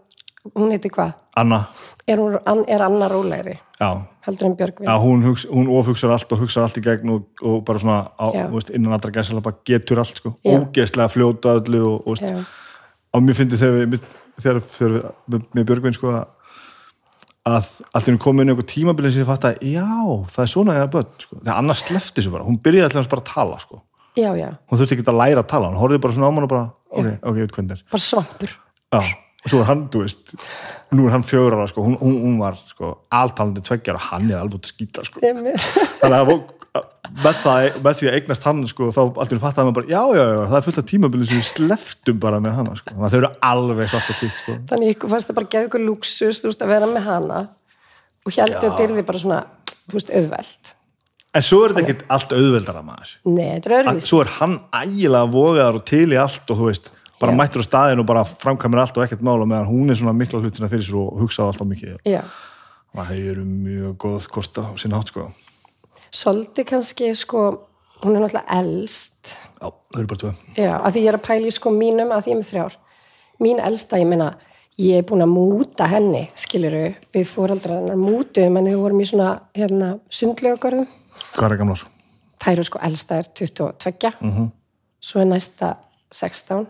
hún 0.53 0.73
heiti 0.75 0.91
hvað? 0.93 1.15
Anna, 1.41 1.65
Er, 2.07 2.21
hún, 2.21 2.37
er 2.69 2.83
Anna 2.85 3.09
rólegri 3.11 3.57
já, 3.81 3.89
heldur 4.27 4.47
en 4.51 4.57
Björgvin? 4.59 4.87
já 4.87 4.97
hún, 5.03 5.25
hugsa, 5.25 5.49
hún 5.51 5.71
ofugsar 5.73 6.13
allt 6.15 6.33
og 6.33 6.43
hugsar 6.45 6.67
allt 6.67 6.79
í 6.79 6.85
gegn 6.85 7.11
og, 7.17 7.25
og 7.43 7.65
bara 7.67 7.81
svona 7.83 7.97
á, 8.15 8.27
veist, 8.53 8.71
innan 8.71 8.93
allra 8.95 9.11
gæsala 9.15 9.43
bara 9.43 9.57
getur 9.67 9.99
allt 10.03 10.21
sko. 10.21 10.35
Ógeðslega 10.45 11.09
fljóta 11.11 11.57
öllu 11.59 11.81
og, 11.89 12.07
og, 12.07 12.21
veist, 12.21 12.55
og 13.15 13.25
mér 13.25 13.39
fyndi 13.41 13.59
þegar 13.61 13.89
við 13.97 14.07
þegar, 14.45 14.61
þegar 14.77 14.95
við 14.95 15.09
með, 15.35 15.49
með 15.55 15.69
Björgvin 15.73 15.97
sko, 15.99 16.15
að 16.15 16.31
að 17.45 17.67
allt 17.93 18.07
í 18.07 18.09
henni 18.09 18.23
komið 18.25 18.41
inn 18.45 18.49
í 18.49 18.53
einhver 18.55 18.69
tímabilið 18.71 19.13
sem 19.13 19.21
ég 19.25 19.29
fatt 19.29 19.43
að 19.51 19.59
já, 19.69 19.89
það 20.33 20.45
er 20.47 20.53
svona 20.55 20.77
eða 20.79 20.87
börn 20.95 21.11
sko. 21.21 21.41
þegar 21.43 21.59
annars 21.61 21.83
slefti 21.85 22.21
þessu 22.23 22.33
bara, 22.33 22.47
hún 22.47 22.57
byrjaði 22.65 22.87
alltaf 22.89 23.11
bara 23.13 23.25
að 23.25 23.33
tala 23.35 23.59
sko. 23.61 23.81
Já, 24.17 24.31
já, 24.39 24.49
hún 24.71 24.81
þurfti 24.81 24.97
ekki 24.97 25.05
að 25.11 25.19
læra 25.19 25.43
að 25.43 25.51
tala, 25.51 25.69
hún 25.73 25.81
horfði 25.83 25.99
bara 26.07 26.17
svona 26.17 26.31
á 26.31 26.35
mann 26.37 26.47
og 26.47 26.53
bara, 26.55 26.65
ok, 26.89 27.09
ok, 27.21 27.37
ég 27.37 27.45
veit 27.45 27.55
hvernig 27.59 27.75
það 27.75 27.93
bara 27.93 28.05
svampur. 28.07 28.55
er 28.95 29.05
já, 29.05 29.13
og 29.45 29.53
svo 29.53 29.63
hann, 29.69 29.87
þú 29.93 30.05
veist 30.05 30.35
nú 30.95 31.07
er 31.09 31.15
hann 31.17 31.25
fjögur 31.27 31.57
ára, 31.59 31.69
sko, 31.69 31.85
hún, 31.85 31.97
hún, 32.01 32.37
var 32.41 32.57
sko, 32.71 32.95
alltalandi 33.13 33.65
tveggjara, 33.67 34.01
hann 34.11 34.31
er 34.31 34.41
alveg 34.41 34.61
að 34.63 34.71
skýta 34.73 35.05
sko. 35.07 35.21
Þannig 35.25 36.15
að 36.15 36.31
með, 36.75 37.37
það, 37.43 37.67
með 37.85 37.99
því 37.99 38.09
að 38.09 38.17
eignast 38.19 38.47
hann 38.49 38.63
sko, 38.71 38.89
þá 38.95 39.01
alltaf 39.05 39.43
fattaði 39.43 39.69
maður 39.69 39.77
bara, 39.79 39.91
já, 39.93 40.01
já, 40.19 40.23
já, 40.25 40.39
það 40.51 40.57
er 40.59 40.65
fullt 40.67 40.81
af 40.81 40.87
tímabilið 40.91 41.29
sem 41.31 41.41
við 41.41 41.49
sleftum 41.51 42.23
bara 42.23 42.41
með 42.43 42.57
hana 42.59 42.77
sko. 42.79 42.95
þannig 42.95 43.07
að 43.07 43.13
þau 43.15 43.19
eru 43.21 43.31
alveg 43.51 43.91
svart 43.93 44.11
og 44.11 44.23
hvitt 44.23 44.41
sko. 44.41 44.57
þannig 44.73 44.95
ykkur 44.95 45.13
fannst 45.13 45.31
það 45.31 45.39
bara 45.39 45.51
geða 45.55 45.69
ykkur 45.69 45.85
luxus 45.85 46.41
þú 46.43 46.51
veist 46.51 46.65
að 46.65 46.73
vera 46.75 46.89
með 46.91 47.07
hana 47.11 47.43
og 48.25 48.39
heldur 48.39 48.71
að 48.71 48.81
dyrði 48.81 49.05
bara 49.11 49.23
svona 49.23 49.41
þú 49.85 49.99
veist 50.01 50.13
auðveld 50.19 50.73
en 51.35 51.43
svo 51.45 51.61
er 51.65 51.75
þetta 51.75 51.85
ekkert 51.85 52.05
allt 52.17 52.35
auðveldara 52.39 52.85
maður 52.87 53.15
nei, 53.29 53.47
þetta 53.59 53.79
er 53.79 53.93
Að- 53.93 54.03
og 57.25 57.29
og 57.31 57.31
bara 57.31 57.35
Já. 57.35 57.41
mættur 57.41 57.63
á 57.63 57.67
staðin 57.67 58.01
og 58.01 58.07
bara 58.07 58.25
framkvæmur 58.25 58.81
allt 58.81 58.97
og 58.99 59.05
ekkert 59.05 59.23
mála 59.25 59.47
meðan 59.49 59.67
hún 59.71 59.91
er 59.91 59.95
svona 59.99 60.13
mikla 60.13 60.41
hlutina 60.41 60.69
fyrir 60.69 60.85
sér 60.85 60.97
og 61.01 61.21
hugsaði 61.21 61.47
alltaf 61.49 61.67
mikið. 61.67 61.99
Já, 62.07 62.23
það 62.95 63.31
eru 63.31 63.45
mjög 63.45 63.97
góð 63.99 64.29
kosta 64.31 64.63
á 64.63 64.73
sinna 64.77 64.97
hátt 65.01 65.09
sko. 65.09 65.29
Svolítið 66.15 66.65
kannski 66.71 67.15
sko, 67.19 67.45
hún 68.05 68.17
er 68.17 68.21
náttúrulega 68.23 68.59
elst. 68.61 69.35
Já, 69.61 69.71
þau 69.73 69.99
eru 70.01 70.07
bara 70.07 70.21
tvö. 70.23 70.33
Já, 70.57 70.73
að 70.85 70.93
því 70.93 71.03
ég 71.05 71.09
er 71.09 71.19
að 71.19 71.27
pæla 71.29 71.47
í 71.49 71.55
sko 71.57 71.71
mínum 71.71 72.13
að 72.13 72.23
því 72.25 72.31
ég 72.31 72.37
er 72.37 72.43
með 72.43 72.51
þrjár. 72.53 72.77
Mín 73.41 73.59
elsta, 73.65 73.99
ég 73.99 74.07
meina 74.07 74.35
ég 74.79 74.99
er 74.99 75.07
búin 75.07 75.23
að 75.23 75.31
múta 75.31 75.87
henni, 75.91 76.29
skiluru 76.35 76.95
við 77.15 77.27
fóraldrarnar 77.31 77.97
mútum 77.99 78.57
en 78.59 78.65
við 78.67 78.79
vorum 78.83 79.01
í 79.01 79.07
svona 79.07 79.41
hérna, 79.55 79.99
sundlegagörðum 80.11 80.87
hvað 81.35 81.53
er 81.53 81.57
gamlar? 81.61 81.83
þær 82.43 82.53
eru 82.53 82.65
sko 82.65 82.79
elsta 82.83 83.19
er 83.19 83.29
22 83.35 84.13
Mhm. 84.21 84.49
svo 85.01 85.21
er 85.21 85.25
næsta 85.31 85.77
16 86.13 86.67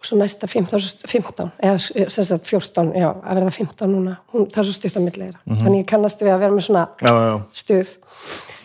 og 0.00 0.06
svo 0.08 0.16
næsta 0.16 0.46
15, 0.48 0.80
15 1.06 1.50
eða 1.62 2.08
sem 2.10 2.24
sagt 2.24 2.46
14, 2.48 2.92
já, 2.96 3.08
að 3.20 3.36
verða 3.36 3.50
15 3.52 3.90
núna. 3.92 4.14
Hún, 4.32 4.46
það 4.48 4.62
er 4.62 4.68
svo 4.70 4.76
stutt 4.78 4.96
á 4.96 5.02
milliðra 5.04 5.38
Mhm. 5.44 5.58
þannig 5.60 5.82
ég 5.84 5.86
kannast 5.90 6.20
við 6.24 6.32
að 6.34 6.38
vera 6.40 6.52
með 6.56 6.64
svona 6.68 6.86
já, 7.00 7.12
já, 7.12 7.40
stuð. 7.54 7.92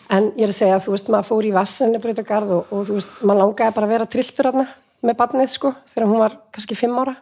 En 0.09 0.31
ég 0.37 0.43
er 0.45 0.49
að 0.53 0.59
segja 0.59 0.75
að 0.77 0.83
þú 0.85 0.91
veist 0.95 1.07
maður 1.09 1.27
fór 1.31 1.43
í 1.49 1.51
vassrenni 1.53 1.99
brautagarð 1.99 2.51
og, 2.51 2.65
og 2.71 2.85
þú 2.87 2.93
veist 2.99 3.09
maður 3.21 3.39
langaði 3.41 3.73
bara 3.75 3.85
að 3.87 3.93
vera 3.95 4.05
trilltur 4.05 4.45
aðna 4.51 4.67
með 5.03 5.15
barnið 5.17 5.49
sko 5.49 5.73
þegar 5.91 6.07
hún 6.07 6.19
var 6.19 6.37
kannski 6.53 6.75
5 6.75 6.99
ára. 7.03 7.15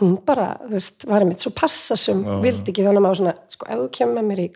Hún 0.00 0.16
bara, 0.24 0.56
þú 0.64 0.70
veist, 0.76 1.04
var 1.08 1.20
einmitt 1.24 1.40
svo 1.40 1.50
passasum, 1.56 2.24
vildi 2.42 2.70
ekki 2.72 2.84
þannig 2.84 3.00
að 3.00 3.06
maður 3.06 3.16
svona 3.20 3.34
sko, 3.48 3.66
ef 3.68 3.78
þú 3.80 3.86
kemur 3.96 4.14
með 4.20 4.26
mér 4.30 4.40
í 4.44 4.48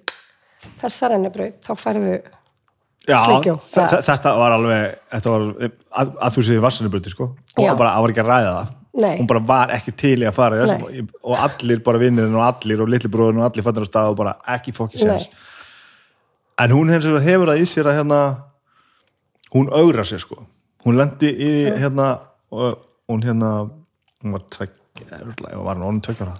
þessa 0.80 1.08
rennibraut 1.10 1.60
þá 1.64 1.72
færðu 1.80 2.20
þe- 3.06 4.02
þetta 4.06 4.34
var 4.38 4.52
alveg 4.58 4.98
þetta 5.14 5.30
var, 5.34 5.46
að, 6.02 6.12
að 6.26 6.34
þú 6.36 6.44
séu 6.50 6.60
vassanubruti 6.64 7.10
sko. 7.14 7.30
Og 7.56 7.64
það 7.64 7.78
var 7.80 8.12
ekki 8.12 8.22
að 8.24 8.30
ræða 8.34 8.52
það. 8.58 8.76
Nei. 9.00 9.12
hún 9.20 9.26
bara 9.30 9.40
var 9.46 9.70
ekki 9.70 9.92
til 9.94 10.16
í 10.18 10.26
að 10.26 10.34
fara 10.34 10.64
Nei. 10.66 11.04
og 11.22 11.36
allir 11.38 11.78
bara 11.86 11.98
vinnirinn 12.02 12.34
og 12.34 12.42
allir 12.42 12.80
og 12.82 12.88
litli 12.90 13.06
bróðin 13.08 13.38
og 13.38 13.44
allir 13.46 13.62
fattar 13.62 13.84
á 13.86 13.88
stað 13.88 14.08
og 14.10 14.16
bara 14.18 14.32
ekki 14.50 14.72
fokki 14.74 14.98
sérs 14.98 15.28
Nei. 15.30 15.36
en 16.64 16.74
hún 16.74 16.90
hefur, 16.90 17.20
hefur 17.22 17.52
það 17.52 17.62
í 17.62 17.68
sér 17.70 17.86
að 17.86 18.00
hérna 18.00 18.18
hún 19.54 19.70
augra 19.70 20.02
sér 20.02 20.18
sko. 20.24 20.40
Hún 20.82 20.98
lendi 20.98 21.30
í 21.30 21.52
hérna 21.78 22.08
og 22.50 22.82
hún 23.06 23.22
hérna 23.22 23.52
hún 24.24 24.34
var 24.34 24.42
tveggja, 24.50 25.22
var 25.54 25.76
hann 25.78 25.86
orðin 25.86 26.02
tveggja 26.08 26.34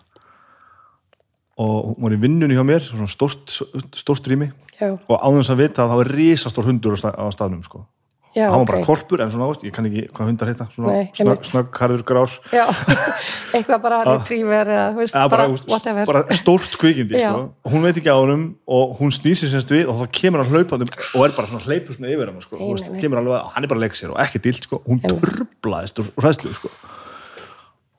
og 1.61 1.95
hún 1.95 2.03
var 2.03 2.17
í 2.17 2.21
vinnunni 2.27 2.57
hjá 2.59 2.65
mér 2.67 2.83
svona 2.83 3.07
stórt, 3.11 3.47
stórt 3.95 4.27
rými 4.27 4.51
já, 4.81 4.91
og 4.97 5.17
áðins 5.21 5.53
að 5.53 5.65
vita 5.65 5.85
að 5.85 5.95
það 5.95 6.03
var 6.03 6.13
risastór 6.17 6.69
hundur 6.71 6.97
á, 6.97 6.99
stað, 7.01 7.19
á 7.21 7.25
staðnum 7.35 7.65
sko. 7.67 7.83
já, 8.35 8.47
hann 8.47 8.63
var 8.63 8.69
bara 8.71 8.85
korpur 8.87 9.23
en 9.25 9.31
svona, 9.33 9.49
veist, 9.51 9.65
ég 9.67 9.75
kann 9.75 9.89
ekki 9.89 10.05
hvað 10.15 10.29
hundar 10.31 10.51
heita 10.53 10.67
snögg, 10.75 11.47
snögg 11.49 11.81
harður 11.83 12.05
grár 12.07 12.37
já, 12.55 12.65
eitthvað 13.57 13.83
bara 13.83 13.99
retriever 14.07 14.71
eða, 14.71 14.87
veist, 14.99 15.17
Eða 15.17 15.33
bara, 15.33 15.49
bara, 15.51 15.65
whatever 15.73 16.13
bara 16.13 16.39
stórt 16.39 16.79
kvikindi 16.81 17.19
sko. 17.19 17.43
hún 17.73 17.85
veit 17.87 17.99
ekki 17.99 18.13
á 18.15 18.19
honum 18.19 18.47
og 18.71 18.95
hún 19.01 19.13
snýsir 19.15 19.51
semst 19.53 19.75
við 19.75 19.91
og 19.91 19.99
þá 20.01 20.15
kemur 20.21 20.45
hann 20.45 20.55
hlaupandum 20.55 20.95
og 20.95 21.27
er 21.27 21.37
bara 21.37 21.51
svona 21.51 21.67
hleypur 21.67 21.99
svona 21.99 22.15
yfir 22.15 22.31
hann 22.31 22.47
sko. 22.47 22.63
Veist, 22.63 22.95
kemur 23.03 23.23
alveg 23.23 23.37
að 23.41 23.53
hann 23.57 23.67
er 23.67 23.75
bara 23.75 23.93
sér 23.99 24.15
og 24.15 24.23
ekki 24.23 24.43
dilt 24.47 24.71
sko. 24.71 24.83
hún 24.87 25.03
turblaðist 25.05 25.99
úr 26.05 26.15
ræðslu 26.23 26.55
sko. 26.55 26.71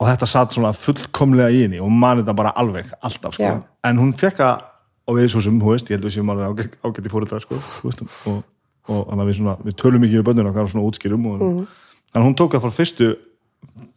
og 0.00 0.08
þetta 0.08 0.26
satt 0.26 0.56
svona 0.56 0.72
fullkomlega 0.74 1.52
í 1.52 1.64
henni 1.66 1.78
og 1.84 1.92
man 1.92 2.22
þetta 2.24 2.34
bara 2.40 2.56
alveg 2.56 2.88
alltaf 3.04 3.36
sko. 3.36 3.54
En 3.84 4.00
hún 4.00 4.16
fekk 4.16 4.40
að 4.48 4.68
og 5.08 5.16
við 5.18 5.28
svo 5.32 5.40
sem, 5.44 5.58
þú 5.60 5.72
veist, 5.74 5.90
ég 5.90 5.96
held 5.98 6.06
við 6.06 6.14
séum 6.16 6.30
alveg 6.32 6.64
ágætt, 6.84 7.06
í 7.06 7.12
fóreldrar 7.12 7.42
sko, 7.42 7.58
þú 7.80 7.88
veist, 7.90 8.02
og, 8.30 8.42
og 8.88 9.00
þannig 9.10 9.22
að 9.24 9.30
við, 9.32 9.36
svona, 9.40 9.56
við 9.66 9.76
tölum 9.82 10.04
ekki 10.06 10.18
við 10.20 10.26
bönnuna 10.30 10.52
okkar 10.52 10.68
og 10.68 10.72
svona 10.74 10.86
útskýrum 10.88 11.26
og, 11.32 11.42
Mhm. 11.42 11.66
þannig 12.12 12.22
að 12.22 12.28
hún 12.28 12.38
tók 12.38 12.54
það 12.56 12.64
frá 12.66 12.72
fyrstu 12.78 13.08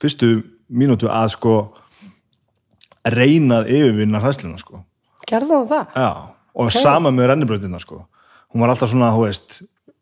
fyrstu 0.02 0.30
mínútu 0.72 1.10
að 1.10 1.30
sko 1.36 1.54
reynað 3.06 3.70
yfirvinna 3.70 4.20
hræsluna 4.22 4.58
sko. 4.62 4.82
Gerði 5.30 5.54
hún 5.60 5.68
það? 5.70 5.88
Já, 5.96 6.10
og 6.56 6.72
sama 6.74 7.12
með 7.14 7.32
rennibrautina 7.34 7.80
sko. 7.82 8.04
Hún 8.54 8.62
var 8.64 8.70
alltaf 8.74 8.90
svona, 8.92 9.12
þú 9.14 9.26
veist 9.28 9.60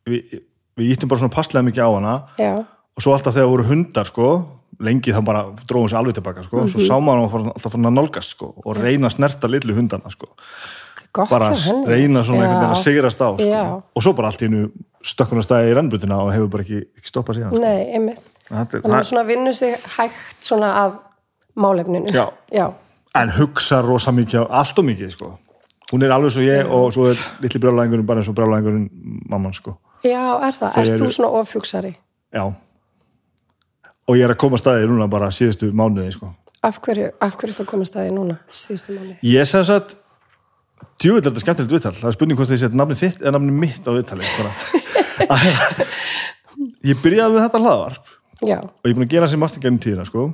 við, 0.08 0.42
við 0.78 0.92
íttum 0.96 1.10
bara 1.12 1.20
svona 1.24 1.34
passlega 1.34 1.66
mikið 1.68 1.84
á 1.84 1.90
hana 1.96 2.16
já, 2.40 2.52
og 2.96 3.04
svo 3.04 3.16
alltaf 3.16 3.36
þegar 3.36 3.52
voru 3.52 3.64
hundar 3.68 4.06
sko 4.10 4.28
lengi 4.84 5.14
þá 5.14 5.22
bara 5.24 5.44
dróðum 5.68 5.90
sér 5.92 6.00
alveg 6.02 6.16
tilbaka 6.18 6.44
sko, 6.44 6.66
svo 6.68 6.82
sá 6.84 6.96
maður 7.00 7.30
hann 7.32 7.52
alltaf 7.54 7.76
að 7.78 7.94
nálgast 7.94 8.34
sko 8.36 8.54
og 8.66 8.76
reyna 8.78 9.08
að 9.10 9.16
snerta 9.18 9.48
litlu 9.52 9.76
hundana 9.78 10.12
sko 10.12 10.28
gott 11.14 11.30
bara 11.30 11.50
henni. 11.54 11.86
reyna 11.88 12.24
svona 12.24 12.44
einhvern 12.44 12.60
veginn 12.60 12.74
að 12.74 12.78
Já. 12.78 12.84
sigrast 12.84 13.22
á 13.22 13.28
sko. 13.38 13.46
Já. 13.48 13.64
og 13.96 14.04
svo 14.04 14.14
bara 14.18 14.28
allt 14.32 14.42
í 14.42 14.46
hennu 14.50 14.72
stökkun 15.06 15.38
að 15.42 15.46
stæði 15.48 15.72
í 15.72 15.76
rennbrutina 15.78 16.18
og 16.24 16.32
hefur 16.34 16.50
bara 16.50 16.64
ekki, 16.64 16.80
ekki 16.98 17.10
stoppað 17.12 17.36
síðan 17.38 17.52
sko. 17.54 17.60
nei, 17.62 17.94
einmitt 17.94 18.18
er- 18.18 18.82
þannig 18.82 18.84
að 18.84 18.92
það- 18.98 19.10
svona 19.12 19.24
vinnu 19.28 19.54
sig 19.54 19.76
hægt 19.98 20.44
svona 20.44 20.74
af 20.86 20.94
málefninu 21.56 22.08
Já. 22.14 22.30
já, 22.52 22.72
en 23.16 23.30
hugsa 23.30 23.82
rosa 23.82 24.12
mikið 24.12 24.42
á 24.42 24.48
allt 24.50 24.80
og 24.80 24.86
mikið 24.86 25.10
sko. 25.12 25.38
hún 25.94 26.04
er 26.04 26.10
alveg 26.12 26.32
svo 26.32 26.42
ég 26.42 26.66
og 26.72 26.94
svo 26.94 27.10
er 27.12 27.18
litli 27.42 27.60
brjálæðingurinn 27.60 28.06
bara 28.06 28.20
eins 28.20 28.30
og 28.30 28.36
brjálæðingurinn 28.36 28.90
mamman 29.30 29.54
sko. 29.54 29.78
já, 30.04 30.40
er 30.48 30.52
það, 30.54 30.72
Þeir 30.74 30.88
eru- 30.94 31.06
þú 31.06 31.12
svona 31.12 31.30
ofhugsari 31.42 31.96
já 32.34 32.54
og 34.08 34.16
ég 34.18 34.24
er 34.26 34.34
að 34.34 34.38
koma 34.42 34.58
að 34.58 34.64
staði 34.64 34.88
núna 34.90 35.08
bara 35.10 35.28
síðustu 35.34 35.72
mánuði 35.72 36.12
sko. 36.14 36.34
af 36.64 36.80
hverju, 36.82 37.12
af 37.22 37.36
hverju 37.38 37.54
þú 37.60 37.66
komast 37.66 37.96
að 37.96 38.08
því 38.08 38.14
núna 38.18 38.38
síðustu 38.52 38.96
mánu 38.98 39.16
ég 39.24 39.48
sem 39.48 39.64
sagt 39.64 39.96
djúvill 41.02 41.22
er 41.22 41.28
þetta 41.30 41.44
skemmtilegt 41.44 41.76
viðtal. 41.76 41.94
Það 42.00 42.10
er 42.10 42.16
spurning 42.18 42.40
hvort 42.40 42.52
þið 42.52 42.62
setja 42.64 42.80
nafni 42.80 42.98
þitt 43.00 43.22
eða 43.24 43.36
nafni 43.38 43.54
mitt 43.64 43.84
á 43.88 43.92
viðtali 43.94 44.24
ég 46.90 47.00
byrjaði 47.04 47.36
með 47.36 47.46
þetta 47.46 47.62
hlaðvarp 47.62 48.10
já, 48.44 48.58
og 48.60 48.88
ég 48.88 48.92
er 48.92 48.98
búin 48.98 49.06
að 49.06 49.14
gera 49.14 49.30
sem 49.30 49.42
margt 49.42 49.60
í 49.60 49.64
gennum 49.64 49.82
tíðina 49.84 50.06
sko. 50.08 50.26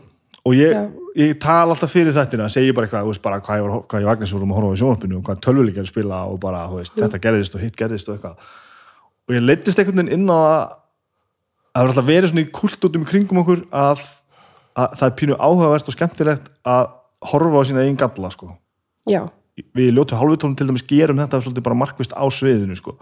og 0.48 0.56
ég, 0.56 0.76
ég 1.20 1.36
tala 1.42 1.76
alltaf 1.76 1.92
fyrir 1.94 2.16
þetta 2.16 2.48
segi 2.54 2.74
bara 2.76 2.88
eitthvað, 2.88 3.10
veist, 3.10 3.24
bara 3.24 3.42
hvað 3.44 3.60
ég, 3.60 3.68
var, 3.68 3.84
hvað 3.92 4.04
ég 4.04 4.10
vagnar 4.10 4.32
svo 4.32 4.42
um 4.42 4.54
að 4.54 4.60
horfa 4.60 4.72
á 4.72 4.80
sjónvarpinu 4.82 5.20
og 5.20 5.26
hvað 5.28 5.42
tölvuleik 5.46 5.80
að 5.82 5.90
spila 5.92 6.22
og 6.32 6.40
bara, 6.42 6.64
veist, 6.72 6.96
þetta 6.98 7.22
gerðist 7.26 7.58
og 7.58 7.64
hitt 7.64 7.78
gerðist 7.80 8.10
og 8.10 8.18
eitthvað. 8.18 8.54
Og 9.30 9.36
ég 9.36 9.46
leittist 9.46 9.82
einhvern 9.82 10.02
veginn 10.02 10.16
inn 10.16 10.32
á 10.32 10.40
að 10.40 10.62
að 11.70 11.80
það 11.80 11.84
er 11.84 11.92
alltaf 11.92 12.08
verið 12.08 12.32
svona 12.32 12.44
í 12.44 12.52
kultútum 12.54 13.04
í 13.04 13.10
kringum 13.10 13.42
okkur 13.44 13.60
að, 13.76 14.06
að 14.80 14.96
það 15.00 15.06
er 15.06 15.18
pínu 15.20 15.38
áhugavert 15.38 15.92
og 15.92 15.96
skemmtilegt 15.96 16.50
að 16.68 16.88
horfa 17.30 17.62
á 17.62 17.68
sína 17.70 17.84
eigin 17.84 18.00
galla 18.00 18.32
sko. 18.34 18.50
já, 19.10 19.22
við 19.76 19.90
ljótu 19.96 20.18
hálfutónum 20.18 20.56
til 20.58 20.70
dæmis 20.70 20.86
gerum 20.88 21.20
þetta 21.22 21.42
svolítið 21.44 21.66
bara 21.66 21.80
markvist 21.80 22.16
á 22.16 22.24
sviðinu 22.34 22.78
sko. 22.78 22.96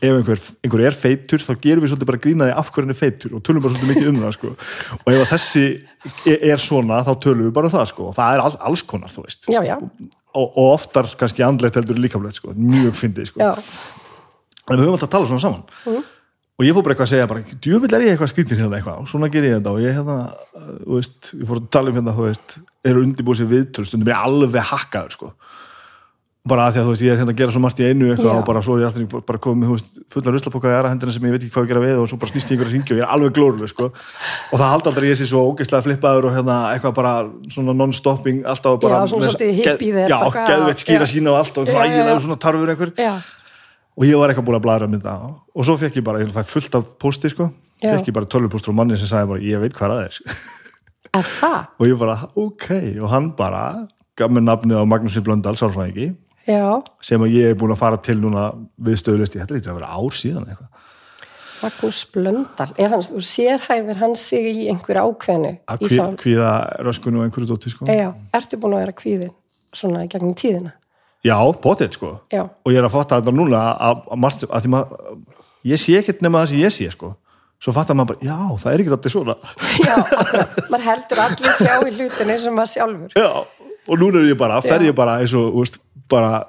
ef 0.00 0.14
einhver, 0.16 0.40
einhver 0.64 0.82
er 0.88 0.96
feitur 0.96 1.42
þá 1.44 1.52
gerum 1.60 1.84
við 1.84 1.92
svolítið 1.92 2.08
bara 2.08 2.20
grínaði 2.24 2.54
af 2.56 2.70
er 2.78 2.94
feitur 2.96 3.34
og 3.36 3.42
tölum 3.44 3.62
bara 3.62 3.74
svolítið 3.74 3.90
mikið 3.94 4.08
um 4.12 4.22
það 4.22 4.32
sko. 4.38 4.54
og 5.04 5.12
ef 5.12 5.34
þessi 5.34 5.64
er, 6.26 6.38
er 6.52 6.62
svona 6.62 7.02
þá 7.04 7.12
tölum 7.20 7.48
við 7.48 7.52
bara 7.52 7.68
um 7.68 7.74
það 7.74 7.90
sko. 7.92 8.06
og 8.08 8.16
það 8.16 8.34
er 8.34 8.44
all, 8.46 8.56
alls 8.70 8.82
konar 8.82 9.12
þú 9.12 9.26
veist 9.26 9.50
já, 9.50 9.60
já, 9.66 9.76
og, 9.76 10.46
og 10.46 10.64
oftar 10.70 11.10
kannski 11.20 11.44
andlegt 11.44 11.76
heldur 11.76 12.00
líkamlegt 12.00 12.40
sko. 12.40 12.54
mjög 12.56 12.96
fyndið 12.96 13.32
sko. 13.32 13.50
en 13.50 14.74
við 14.76 14.86
höfum 14.86 14.96
alltaf 14.96 15.10
að 15.10 15.14
tala 15.18 15.30
svona 15.30 15.44
saman 15.44 16.02
og 16.60 16.66
ég 16.66 16.76
fór 16.76 16.84
bara 16.84 16.92
eitthvað 16.92 17.06
að 17.06 17.12
segja 17.14 17.28
bara, 17.30 17.42
djöfull 17.64 17.94
er 17.96 18.02
ég 18.04 18.14
eitthvað 18.14 18.30
skrýtin 18.34 18.58
hérna 18.60 18.76
eitthvað 18.76 18.98
og 19.00 19.08
svona 19.08 19.30
ger 19.32 19.46
ég 19.46 19.54
þetta 19.56 19.72
og 19.72 19.80
ég 19.80 19.94
hérna, 19.96 20.16
uh, 20.60 20.72
veist, 20.92 21.30
ég 21.32 21.46
fór 21.48 21.60
að 21.62 21.70
tala 21.72 21.88
um 21.88 21.96
hérna, 21.96 22.12
þú 22.18 22.26
veist, 22.26 22.56
eru 22.90 23.04
undirbúið 23.06 23.40
sér 23.40 23.48
viðtöl 23.48 23.84
stundum 23.88 24.10
er 24.10 24.12
ég 24.12 24.26
alveg 24.28 24.66
hakkaður, 24.68 25.14
sko 25.16 25.30
bara 26.48 26.66
að 26.66 26.72
því 26.72 26.80
að 26.80 26.86
þú 26.86 26.92
veist, 26.94 27.02
ég 27.04 27.12
er 27.12 27.18
hérna 27.20 27.32
að 27.34 27.40
gera 27.40 27.52
svo 27.52 27.60
margt 27.60 27.80
í 27.82 27.84
einu 27.84 28.06
eitthvað 28.10 28.38
og 28.38 28.44
bara 28.48 28.60
svo 28.64 28.76
er 28.76 28.80
ég 28.80 28.88
alltaf 28.88 29.24
bara 29.28 29.40
komið 29.44 29.72
veist, 29.74 29.88
fullar 30.14 30.34
ruslapoka 30.36 30.70
í 30.70 30.72
aðra 30.72 30.92
hendina 30.94 31.12
sem 31.12 31.24
ég 31.28 31.34
veit 31.34 31.42
ekki 31.44 31.52
hvað 31.52 31.66
að 31.66 31.72
gera 31.72 31.82
við 31.84 31.98
og 32.00 32.06
svo 32.08 32.18
bara 32.22 32.32
snýst 32.32 32.48
ég 32.48 32.54
einhverja 32.56 32.72
hringi 32.72 32.94
og 32.94 33.00
ég 33.00 33.04
er 33.04 33.12
alveg 33.12 33.34
glóruleg, 33.36 33.68
sko. 33.68 33.88
Og 34.48 34.54
það 34.56 34.70
haldi 34.72 34.88
aldrei 34.90 35.08
ég 35.10 35.18
sé 35.20 35.26
svo 35.28 35.42
ógeðslega 35.50 35.84
flippaður 35.84 36.28
og 36.30 36.36
hérna 36.38 36.56
eitthvað 36.72 36.94
bara 36.96 37.12
svona 37.52 37.74
non-stopping 37.76 38.40
alltaf 38.48 38.78
bara 38.80 39.02
Já, 39.02 39.10
svona 39.12 40.46
geðveitt 40.48 40.80
skýra 40.84 41.08
sína 41.12 41.34
og 41.34 41.42
allt 41.42 41.60
og 41.60 41.68
svona 41.68 41.84
ægilega 41.90 42.22
svona 42.24 42.38
tarfur 42.40 42.72
einhver. 42.72 42.94
Já. 42.96 43.12
og 44.00 44.06
ég 44.08 44.16
var 44.16 44.32
eitthvað 44.32 44.46
búin 44.48 44.56
að 44.56 44.64
bladra 44.64 44.88
mynda 44.88 45.12
á 45.12 45.28
og 45.28 45.66
svo 45.68 45.76
fekk 45.76 46.00
ég 46.00 46.06
bara, 46.08 46.24
ég 46.24 46.32
fæ 46.32 46.40
fullt 46.56 46.80
af 46.80 46.88
pósti 46.96 47.28
sko. 47.34 47.50
Fekk 47.84 48.08
ég 48.08 48.16
bara 48.16 48.28
tölvupóstur 48.32 48.72
á 48.72 48.78
manni 48.80 48.96
sem 48.96 49.08
sagði 49.12 49.34
bara, 49.34 49.44
ég 49.44 49.60
veit 49.60 49.76
hvað 49.76 49.92
það 49.92 50.08
það? 51.26 51.60
og 51.78 51.86
ég 51.88 51.98
bara, 52.00 52.16
ok, 52.38 52.66
og 53.02 53.08
hann 53.10 53.30
bara 53.36 53.62
gaf 54.18 54.30
mér 54.30 54.44
nafnið 54.46 54.82
á 54.82 54.84
Magnúsin 54.86 55.24
Blöndal 55.26 55.56
sálfræðingi, 55.58 56.12
já, 56.48 56.64
sem 57.04 57.22
að 57.24 57.36
ég 57.36 57.52
er 57.52 57.58
búin 57.60 57.74
að 57.74 57.82
fara 57.82 58.00
til 58.04 58.18
núna 58.20 58.50
við 58.80 59.00
stöðlist, 59.02 59.36
ég 59.36 59.44
hætti 59.44 59.68
að 59.68 59.80
vera 59.80 59.92
ár 59.96 60.16
síðan 60.16 60.48
eitthvað, 60.48 60.68
Magnús 61.60 61.98
Blöndal. 62.08 62.70
Er 62.80 62.88
hann, 62.94 63.02
þú 63.04 63.20
sérhæfir 63.20 63.98
hann 64.00 64.14
sig 64.16 64.46
í 64.48 64.68
einhver 64.72 64.96
ákveðnu 65.02 65.50
að 65.68 65.82
í 65.84 65.90
kví, 65.90 65.96
sál 65.98 66.14
kvíða 66.16 66.52
röskunu 66.86 67.20
og 67.20 67.26
einhverju 67.26 67.50
dóti 67.50 67.72
sko, 67.72 67.84
já, 67.84 68.14
ertu 68.36 68.56
búin 68.60 68.78
að 68.78 68.86
vera 68.86 68.96
kvíðin 68.96 69.34
svona 69.76 70.06
gegnum 70.08 70.32
tíðina? 70.38 70.72
Já, 71.20 71.36
potið 71.60 71.98
sko. 71.98 72.14
Já, 72.32 72.46
og 72.48 72.72
ég 72.72 72.80
er 72.80 72.88
að 72.88 72.94
fatta 72.94 73.18
þetta 73.20 73.34
núna 73.36 73.60
að, 73.76 74.06
að, 74.08 74.46
að 74.48 74.70
maður 74.72 74.94
ég 75.68 75.80
sé 75.82 75.98
ekkert 76.00 76.24
nema 76.24 76.40
það 76.40 76.52
sem 76.52 76.62
ég 76.64 76.74
sé 76.74 76.88
sko. 76.94 77.12
Svo 77.60 77.74
fattar 77.76 77.96
maður 77.98 78.14
bara, 78.14 78.24
já, 78.24 78.56
það 78.62 78.72
er 78.72 78.82
ekkert 78.82 78.96
alltaf 78.96 79.12
svona. 79.12 79.34
Já, 79.84 79.94
akkurat, 80.00 80.60
maður 80.72 80.86
heldur 80.86 81.20
allir 81.26 81.56
sjá 81.58 81.74
í 81.76 81.90
hlutinu 81.98 82.36
sem 82.40 82.54
maður 82.56 82.72
sjálfur. 82.72 83.10
Já, 83.20 83.28
og 83.90 84.00
núna 84.00 84.22
er 84.22 84.30
ég 84.30 84.38
bara, 84.40 84.60
fer 84.64 84.80
Já. 84.80 84.88
ég 84.90 84.96
bara 84.96 85.18
eins 85.20 85.34
og, 85.38 85.52
veist, 85.58 85.80
bara 86.10 86.44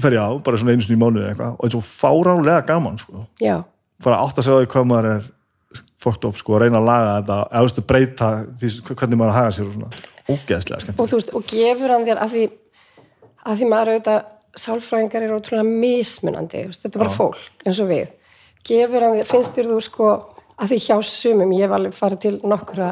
fer 0.00 0.16
ég 0.16 0.22
á, 0.22 0.30
bara 0.44 0.60
svona 0.60 0.74
einu 0.76 0.84
sinni 0.84 0.98
í 0.98 1.02
mánuði 1.02 1.30
eitthvað. 1.30 1.56
Og 1.58 1.66
eins 1.66 1.76
og 1.78 1.86
fáránlega 1.86 2.66
gaman 2.68 2.98
sko. 3.00 3.26
Já, 3.42 3.62
bara 4.04 4.20
átt 4.24 4.40
að 4.40 4.48
segja 4.48 4.62
því 4.62 4.70
hvað 4.72 4.88
maður 4.90 5.10
er 5.12 5.30
fókt 6.02 6.26
upp 6.26 6.38
sko, 6.40 6.56
að 6.56 6.64
reyna 6.64 6.80
að 6.80 6.88
laga 6.88 7.12
þetta 7.18 7.38
eða 7.46 7.64
veist, 7.66 7.82
breyta 7.88 8.30
því 8.60 8.70
hvernig 8.90 9.20
maður 9.20 9.36
haga 9.38 9.54
sér 9.56 9.68
og 9.68 9.76
svona, 9.76 10.02
ógeðslega 10.28 10.82
skemmt 10.82 11.02
og 11.02 11.10
þú 11.10 11.18
veist, 11.20 11.32
og 11.38 11.46
gefur 11.52 11.94
hann 11.94 12.06
þér 12.08 12.22
að 12.24 12.34
því, 12.34 12.44
að 13.46 13.60
því 13.60 13.68
maður 13.70 13.92
auðvitað 13.92 14.32
sálfræðingar 14.62 15.26
eru 15.26 15.38
ótrúlega 15.38 15.68
mismunandi 15.68 16.64
veist, 16.68 16.82
þetta 16.84 16.98
er 16.98 17.04
bara 17.04 17.14
fólk 17.16 17.66
eins 17.66 17.80
og 17.82 17.90
við. 17.92 18.10
Gefur 18.68 19.06
hann 19.06 19.16
þér, 19.20 19.30
finnst 19.30 19.56
þér 19.58 19.70
þú 19.70 19.78
sko 19.86 20.10
að 20.12 20.74
því 20.74 20.80
hjá 20.88 20.96
sumum, 21.08 21.54
ég 21.56 21.66
hef 21.66 21.76
alveg 21.78 21.96
farið 21.96 22.22
til 22.26 22.34
nokkura, 22.44 22.90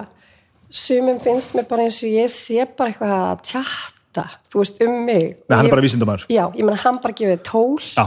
sumum 0.71 1.19
finnst 1.23 1.55
mér 1.57 1.67
bara 1.69 1.87
eins 1.87 2.01
og 2.05 2.13
ég 2.15 2.33
sé 2.33 2.65
bara 2.79 2.93
eitthvað 2.93 3.15
að 3.19 3.45
tjatta, 3.51 4.27
þú 4.51 4.63
veist, 4.63 4.83
um 4.87 4.99
mig. 5.07 5.25
Nei, 5.49 5.57
hann 5.57 5.69
er 5.69 5.75
bara 5.75 5.85
vísindamæður 5.85 6.27
já, 6.31 6.45
ég 6.55 6.67
meina 6.67 6.81
hann 6.85 7.01
bara 7.03 7.17
gefið 7.21 7.43
tól 7.47 7.79
Já, 7.83 8.07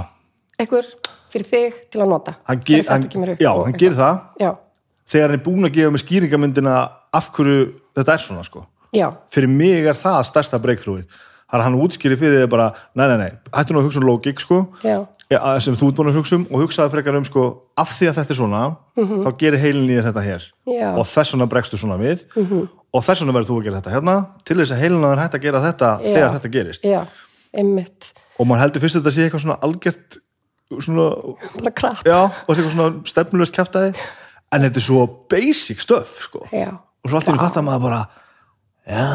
einhver 0.59 0.87
fyrir 1.33 1.49
þig 1.49 1.79
til 1.93 2.03
að 2.03 2.11
nota. 2.13 2.35
Hann, 2.47 2.61
þetta 2.67 2.97
hann, 2.97 3.35
já, 3.41 3.51
hann 3.57 3.77
gerir 3.79 3.97
það. 3.97 4.19
Já, 4.39 4.51
þegar 5.09 5.31
hann 5.31 5.39
er 5.39 5.45
búin 5.47 5.67
að 5.69 5.75
gefa 5.79 5.93
mig 5.95 6.03
skýringamyndina 6.03 6.75
af 7.13 7.29
hverju 7.33 7.59
þetta 7.97 8.15
er 8.15 8.25
svona 8.27 8.47
sko. 8.47 8.65
Fyrir 9.33 9.49
mig 9.49 9.87
er 9.89 9.97
það 9.97 10.19
stærsta 10.29 10.59
breykþrúið 10.61 11.07
er 11.53 11.61
að 11.61 11.67
hann 11.67 11.79
útskýri 11.79 12.17
fyrir 12.19 12.43
þig 12.43 12.49
bara 12.51 12.71
nei, 12.97 13.05
nei, 13.11 13.17
nei, 13.21 13.31
hættu 13.53 13.75
nú 13.75 13.81
að 13.81 13.87
hugsa 13.87 14.01
um 14.01 14.07
logik 14.07 14.41
sko. 14.41 14.61
Ja, 14.83 15.41
sem 15.63 15.77
þú 15.77 15.89
ert 15.91 15.99
búin 15.99 16.09
að 16.11 16.17
hugsa 16.19 16.37
um 16.39 16.47
og 16.49 16.63
hugsaði 16.65 16.93
frekar 16.93 17.17
um 17.19 17.27
sko 17.27 17.43
af 17.79 17.93
því 17.97 18.09
að 18.09 18.17
þetta 18.19 18.33
er 18.33 18.39
svona 18.39 18.63
þá 18.97 19.29
gerir 19.41 19.61
heilin 19.61 19.91
í 19.93 19.99
þetta 20.05 20.25
hér. 20.25 20.47
Já. 20.69 20.89
Og 20.93 21.05
þess 21.09 21.35
vegna 21.35 21.47
bregstu 21.53 21.79
svona 21.81 21.99
við. 22.01 22.25
Og 22.93 23.05
þess 23.05 23.23
vegna 23.23 23.37
verður 23.37 23.49
þú 23.51 23.59
að 23.59 23.67
gera 23.69 23.79
þetta 23.81 23.93
hérna 23.95 24.17
til 24.45 24.59
þess 24.59 24.75
að 24.75 24.83
heilin 24.83 25.05
að 25.05 25.13
þér 25.13 25.23
hægt 25.23 25.37
að 25.37 25.45
gera 25.47 25.63
þetta 25.63 25.93
Já. 25.93 26.09
þegar 26.09 26.35
þetta 26.37 26.53
gerist. 26.57 26.85
Já, 26.89 26.99
einmitt. 27.61 28.11
Og 28.37 28.49
maður 28.49 28.65
heldur 28.65 28.83
fyrst 28.83 28.97
að 28.97 29.03
þetta 29.03 29.15
sé 29.15 29.25
eitthvað 29.27 29.45
svona 29.45 29.59
algjört 29.65 30.19
svona, 30.81 31.07
já, 32.07 32.19
og 32.23 32.53
eitthvað 32.53 32.73
svona 32.73 32.89
stefnulegst 33.09 33.57
kjaftaði 33.57 33.93
en 34.53 34.65
þetta 34.65 34.79
er 34.81 34.85
svo 34.85 35.05
basic 35.29 35.83
stöf 35.83 36.15
sko. 36.27 36.45
Og 36.49 37.09
svo 37.11 37.19
alltaf 37.19 37.41
fattar 37.41 37.65
maður 37.65 37.87
bara 37.87 38.01
já, 38.87 39.07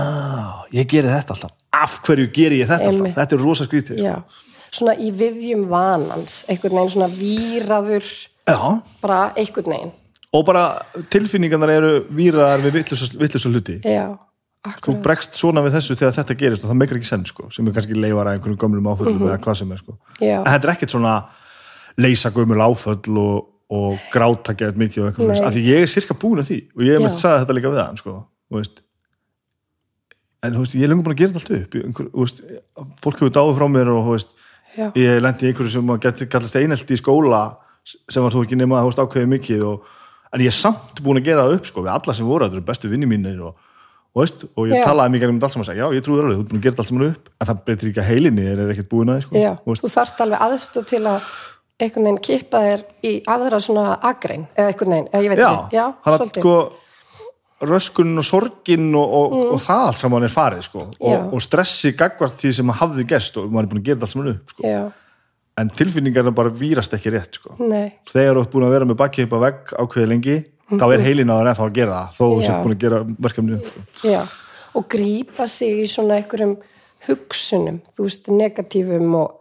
ég 0.77 0.91
geri 0.91 1.11
þetta 1.11 1.35
alltaf 1.35 1.55
af 1.83 1.99
hverju 2.07 2.29
geri 2.35 2.61
ég 2.63 2.69
þetta 2.71 2.91
alltaf? 2.93 3.15
Þetta 3.19 3.37
er 3.39 3.43
rosa 3.45 3.67
skrítið 3.69 4.03
já. 4.05 4.15
Svona 4.71 4.95
í 5.01 5.09
viðjum 5.17 5.67
vanans 5.71 6.43
einhvern 6.49 6.77
veginn 6.77 6.91
svona 6.93 7.09
víraður 7.15 8.05
já, 8.49 8.59
bara 9.03 9.21
einhvern 9.37 9.73
veginn. 9.73 9.93
Og 10.37 10.45
bara 10.45 10.65
tilfinningarnar 11.09 11.71
eru 11.73 11.93
víraðar 12.13 12.61
við 12.67 12.75
vittlusa 12.83 13.49
hluti. 13.49 13.79
Já, 13.89 14.11
þú 14.85 14.99
bregst 15.05 15.39
svona 15.41 15.63
við 15.65 15.79
þessu 15.79 15.97
þegar 15.97 16.17
þetta 16.19 16.35
gerist 16.43 16.65
og 16.67 16.69
það 16.73 16.81
meikar 16.83 16.99
ekki 17.01 17.09
senn 17.09 17.25
sko, 17.25 17.49
sem 17.55 17.67
er 17.71 17.73
kannski 17.79 17.97
leifar 17.97 18.29
að 18.29 18.37
einhverjum 18.37 18.59
gömlum 18.61 18.91
áföllum 18.93 19.17
Mhm. 19.23 19.29
eða 19.31 19.39
hvað 19.47 19.57
sem 19.63 19.73
er 19.73 19.79
sko. 19.81 19.97
Já. 20.21 20.39
en 20.45 20.53
þetta 20.53 20.69
er 20.69 20.75
ekkert 20.75 20.91
svona 20.93 21.15
leysa 21.97 22.31
gömul 22.31 22.61
áföll 22.61 23.17
og, 23.19 23.47
og 23.71 23.99
gráta 24.13 24.53
geðt 24.55 24.77
mikið 24.77 25.07
og 25.09 25.31
af 25.47 25.55
því 25.55 25.65
ég 25.65 25.83
er 25.83 25.87
sirka 25.87 26.15
búin 26.15 26.41
að 26.43 26.51
því 26.53 26.59
og 26.77 26.83
ég 26.85 26.93
hef 26.93 27.01
Já. 27.01 27.05
mest 27.09 27.19
sagði 27.25 27.41
þetta 27.47 27.57
líka 27.57 27.73
við 27.73 27.83
hann 27.87 27.97
sko, 27.97 28.15
þú 28.53 28.61
veist 28.61 28.83
en 30.45 30.55
þú 30.55 30.65
veist, 30.65 30.77
ég 30.79 30.87
er 30.87 30.93
lengur 30.93 31.09
búin 31.09 31.17
að 31.17 31.23
gera 31.23 31.35
þetta 31.35 31.43
allt 31.43 31.63
upp. 31.63 31.79
Einhver, 31.89 32.11
veist, 32.15 32.43
fólk 33.03 33.23
hefur 33.23 33.35
dáið 33.35 33.55
frá 33.59 33.67
mér 33.75 33.93
og 33.93 34.11
veist, 34.13 34.35
ég 34.79 35.23
lendi 35.23 35.49
í 35.49 35.53
einhverju 35.53 35.75
sem 35.75 35.95
kallast 36.31 36.59
einelti 36.61 36.97
í 36.97 37.01
skóla 37.01 37.43
sem 37.89 38.23
var 38.23 38.35
þú 38.35 38.45
ekki 38.45 38.59
nema 38.59 38.83
veist 38.87 39.01
ákveðið 39.01 39.33
mikið 39.33 39.65
og, 39.69 39.89
en 40.35 40.45
ég 40.45 40.53
er 40.53 40.57
samt 40.59 41.01
búin 41.05 41.21
að 41.21 41.31
gera 41.31 41.47
það 41.47 41.57
upp 41.57 41.71
sko, 41.71 41.85
við 41.87 41.95
alla 41.95 42.15
sem 42.15 42.29
voru, 42.29 42.47
þetta 42.47 42.59
eru 42.59 42.69
bestu 42.69 42.91
vinni 42.93 43.09
mínir 43.09 43.39
og, 43.49 43.55
og, 44.13 44.23
veist, 44.23 44.45
og 44.53 44.69
ég 44.69 44.83
Já. 44.83 44.85
talaði 44.91 45.15
mikið 45.15 45.33
um 45.33 45.39
þetta 45.39 45.49
allt 45.49 45.57
saman 45.57 45.65
og 45.65 45.71
sagði, 45.71 45.83
já 45.83 45.97
ég 45.97 46.05
trúi 46.05 46.19
þér 46.19 46.27
alveg, 46.29 46.39
þú 46.39 46.45
ert 46.45 46.51
búin 46.53 46.61
að 46.61 46.67
gera 46.67 46.75
þetta 46.75 46.85
allt 46.85 46.93
saman 46.93 47.07
upp. 47.09 47.31
En 47.39 47.49
það 47.51 47.63
breytir 47.69 47.91
ekki 47.91 48.03
að 48.03 48.11
heilinni 48.13 48.45
er, 48.45 48.61
er 48.65 48.75
ekkert 48.75 48.91
búin 48.93 49.15
að 49.15 49.23
sko, 49.25 49.45
þú 49.81 49.93
þarft 49.95 50.21
alveg 50.27 50.45
aðstóð 50.49 50.91
til 50.93 51.03
að 51.09 51.33
einhvern 51.79 52.09
veginn 52.09 52.21
kippa 52.29 52.61
þér 52.67 52.85
í 53.07 53.15
aðra 53.31 53.61
svona 53.63 53.97
agrein 54.05 54.45
eða 54.57 54.73
einhvern 54.73 54.95
veginn, 54.95 55.11
eða 55.13 55.25
ég 55.25 55.33
veit 55.33 55.41
já, 55.41 55.49
ekki. 55.49 55.79
Já, 55.79 55.85
svolítið. 56.05 56.43
sko 56.43 56.55
röskun 57.63 58.13
og 58.19 58.25
sorgin 58.25 58.95
og, 58.95 59.13
og, 59.19 59.33
og 59.55 59.61
það 59.65 59.85
allt 59.89 59.99
saman 59.99 60.23
er 60.29 60.33
farið 60.35 60.63
sko, 60.69 60.85
Mm. 60.99 61.09
Og, 61.11 61.33
og 61.35 61.43
stressi 61.43 61.93
gagvart 61.99 62.37
því 62.39 62.53
sem 62.55 62.69
hafði 62.71 63.05
gerst 63.11 63.37
og 63.41 63.51
maður 63.51 63.65
er 63.67 63.71
búin 63.73 63.81
að 63.83 63.89
gera 63.89 64.01
allt 64.07 64.11
saman 64.15 64.29
upp 64.35 64.51
sko. 64.55 64.75
en 65.59 65.71
tilfinningarna 65.75 66.31
bara 66.31 66.51
vírast 66.55 66.93
ekki 66.95 67.11
rétt 67.11 67.35
sko. 67.41 67.57
þegar 67.59 68.37
þú 68.37 68.43
ert 68.45 68.53
búin 68.53 68.67
að 68.69 68.71
vera 68.77 68.85
með 68.87 68.97
bakki 69.01 69.25
upp 69.27 69.33
að 69.33 69.41
vegg 69.47 69.73
ákveði 69.75 70.07
lengi, 70.13 70.37
þá 70.71 70.85
er 70.95 71.01
heilin 71.03 71.31
á 71.33 71.37
þér 71.41 71.51
ennþá 71.53 71.67
að 71.67 71.73
gera 71.81 71.97
það, 71.99 72.13
þó 72.15 72.23
þú 72.23 72.37
Mhm. 72.37 72.47
Sért 72.47 72.63
búin 72.65 72.77
að 72.77 72.83
gera 72.85 72.99
verkefni 73.27 73.61
sko. 73.67 74.27
og 74.79 74.89
grípa 74.89 75.49
sig 75.49 75.83
í 75.83 75.87
svona 75.91 76.15
einhverjum 76.21 76.57
hugsunum, 77.09 77.81
þú 77.97 78.03
veist, 78.07 78.29
negatífum 78.29 79.15
og 79.15 79.35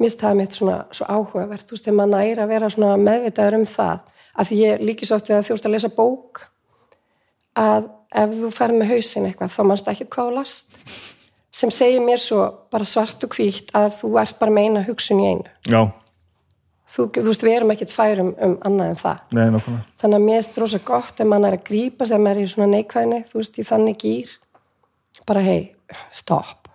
finnst 0.00 0.18
það 0.20 0.36
mitt 0.36 0.50
svona 0.56 0.84
svo 0.96 1.04
áhugavert, 1.06 1.66
þú 1.68 1.70
veist, 1.76 1.84
þegar 1.84 1.98
maður 1.98 2.14
næri 2.16 2.40
að 2.42 2.48
vera 2.48 2.70
svona 2.70 2.96
meðvitaður 2.96 3.54
um 3.60 3.66
það, 3.66 4.00
að 4.38 4.46
því 4.48 4.56
ég 4.64 4.80
líki 4.80 5.06
svo 5.06 5.16
oft 5.16 5.28
við 5.28 5.36
að 5.36 5.44
þú 5.48 5.54
ert 5.58 5.66
að 5.68 5.74
lesa 5.76 5.88
bók 5.94 6.40
að 7.60 7.88
ef 8.10 8.34
þú 8.40 8.50
fer 8.54 8.74
með 8.74 8.92
hausin 8.94 9.28
eitthvað, 9.28 9.54
þá 9.54 9.62
mannst 9.68 9.88
ekki 9.90 10.08
hvað 10.10 10.30
þú 10.30 10.36
last. 10.40 10.76
Sem 11.60 11.72
segir 11.74 12.02
mér 12.02 12.22
svo 12.22 12.44
bara 12.72 12.86
svart 12.86 13.24
og 13.26 13.34
hvítt 13.34 13.72
að 13.76 13.90
þú 13.98 14.12
ert 14.22 14.38
bara 14.40 14.54
með 14.54 14.68
eina 14.68 14.84
hugsun 14.86 15.22
í 15.22 15.30
einu. 15.32 15.50
Já, 15.66 15.80
þú, 16.90 17.06
þú 17.16 17.26
veist, 17.26 17.46
við 17.46 17.56
erum 17.56 17.74
ekkert 17.74 17.94
færum 17.94 18.30
um 18.38 18.56
annað 18.66 18.92
en 18.92 19.00
það. 19.00 19.24
Nei, 19.36 19.44
þannig 20.00 20.20
að 20.20 20.26
mér 20.28 20.40
er 20.42 20.62
rosa 20.62 20.82
gott 20.86 21.22
ef 21.22 21.30
mann 21.30 21.46
er 21.48 21.58
að 21.58 21.66
grípa 21.66 22.08
sem 22.08 22.30
er 22.30 22.42
í 22.42 22.46
svona 22.50 22.70
neikvæðinni, 22.74 23.24
þú 23.30 23.42
veist, 23.42 23.58
í 23.58 23.66
þannig 23.66 24.00
gýr 24.04 24.36
bara 25.28 25.42
hei, 25.44 25.60
stopp. 26.14 26.70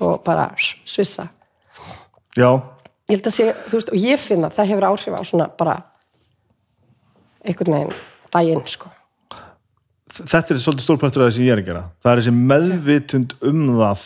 Og 0.00 0.22
bara 0.24 0.46
svissa. 0.88 1.26
Já, 2.38 2.48
ég 3.08 3.18
held 3.18 3.26
að 3.28 3.34
sé, 3.36 3.48
þú 3.66 3.80
veist, 3.80 3.90
og 3.92 4.04
ég 4.04 4.22
finna 4.22 4.48
að 4.48 4.60
það 4.60 4.70
hefur 4.72 4.88
áhrif 4.92 5.18
á 5.18 5.22
svona 5.28 5.48
bara 5.58 5.80
einhvern 7.44 7.76
veginn 7.76 7.98
daginn, 8.32 8.64
sko 8.68 8.92
þetta 10.24 10.54
er 10.54 10.62
svolítið 10.64 10.86
stórpartur 10.86 11.24
af 11.24 11.30
það 11.30 11.36
sem 11.36 11.46
ég 11.46 11.54
er 11.54 11.62
að 11.62 11.70
gera 11.70 11.84
það 12.02 12.12
er 12.12 12.22
þessi 12.22 12.34
meðvitund 12.52 13.36
um 13.50 13.64
það 13.78 14.04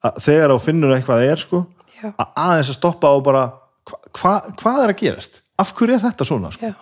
að 0.00 0.20
þegar 0.26 0.54
þú 0.54 0.60
finnur 0.64 0.94
eitthvað 0.96 1.24
er 1.28 1.42
sko, 1.42 1.64
að 2.10 2.28
aðeins 2.44 2.72
að 2.72 2.78
stoppa 2.78 3.10
og 3.16 3.24
bara 3.26 3.46
hva, 3.90 3.98
hva, 4.16 4.36
hvað 4.60 4.84
er 4.84 4.94
að 4.94 5.02
gerast 5.02 5.42
af 5.60 5.74
hverju 5.76 5.98
er 5.98 6.04
þetta 6.04 6.26
svona 6.28 6.52
sko? 6.54 6.72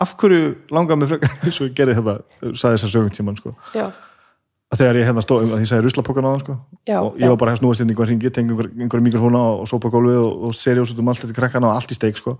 af 0.00 0.16
hverju 0.20 0.56
langar 0.70 0.98
mig 0.98 1.08
frekar 1.08 1.38
eins 1.44 1.60
og 1.60 1.70
ég 1.70 1.78
gerði 1.78 1.96
þetta, 2.00 2.16
sagði 2.52 2.76
þess 2.76 2.88
að 2.88 2.92
sögum 2.92 3.14
tíman 3.16 3.38
sko. 3.38 3.54
að 3.76 4.82
þegar 4.82 5.00
ég 5.00 5.08
hérna 5.08 5.24
stóð 5.24 5.46
um 5.46 5.54
að 5.56 5.64
ég 5.64 5.70
sagði 5.70 5.86
ruslapokkan 5.86 6.26
á 6.26 6.30
hann 6.32 6.42
sko. 6.42 6.56
Og 6.98 7.20
ég 7.22 7.32
var 7.32 7.40
bara 7.40 7.54
að 7.54 7.62
snúast 7.62 7.84
inn 7.84 7.92
í 7.92 7.94
einhver 7.94 8.10
ringi 8.10 8.32
tengi 8.34 8.56
einhver, 8.56 9.04
mikrofóna 9.04 9.42
og, 9.54 9.64
sópa 9.70 9.92
gólfið 9.94 10.20
og, 10.20 10.44
og 10.48 10.56
seriós 10.58 10.92
út 10.92 11.00
um 11.00 11.12
allt 11.12 11.24
þetta 11.24 11.38
krakkana 11.38 11.70
og 11.70 11.80
allt 11.80 11.94
í 11.94 11.98
steik 11.98 12.20
sko. 12.20 12.36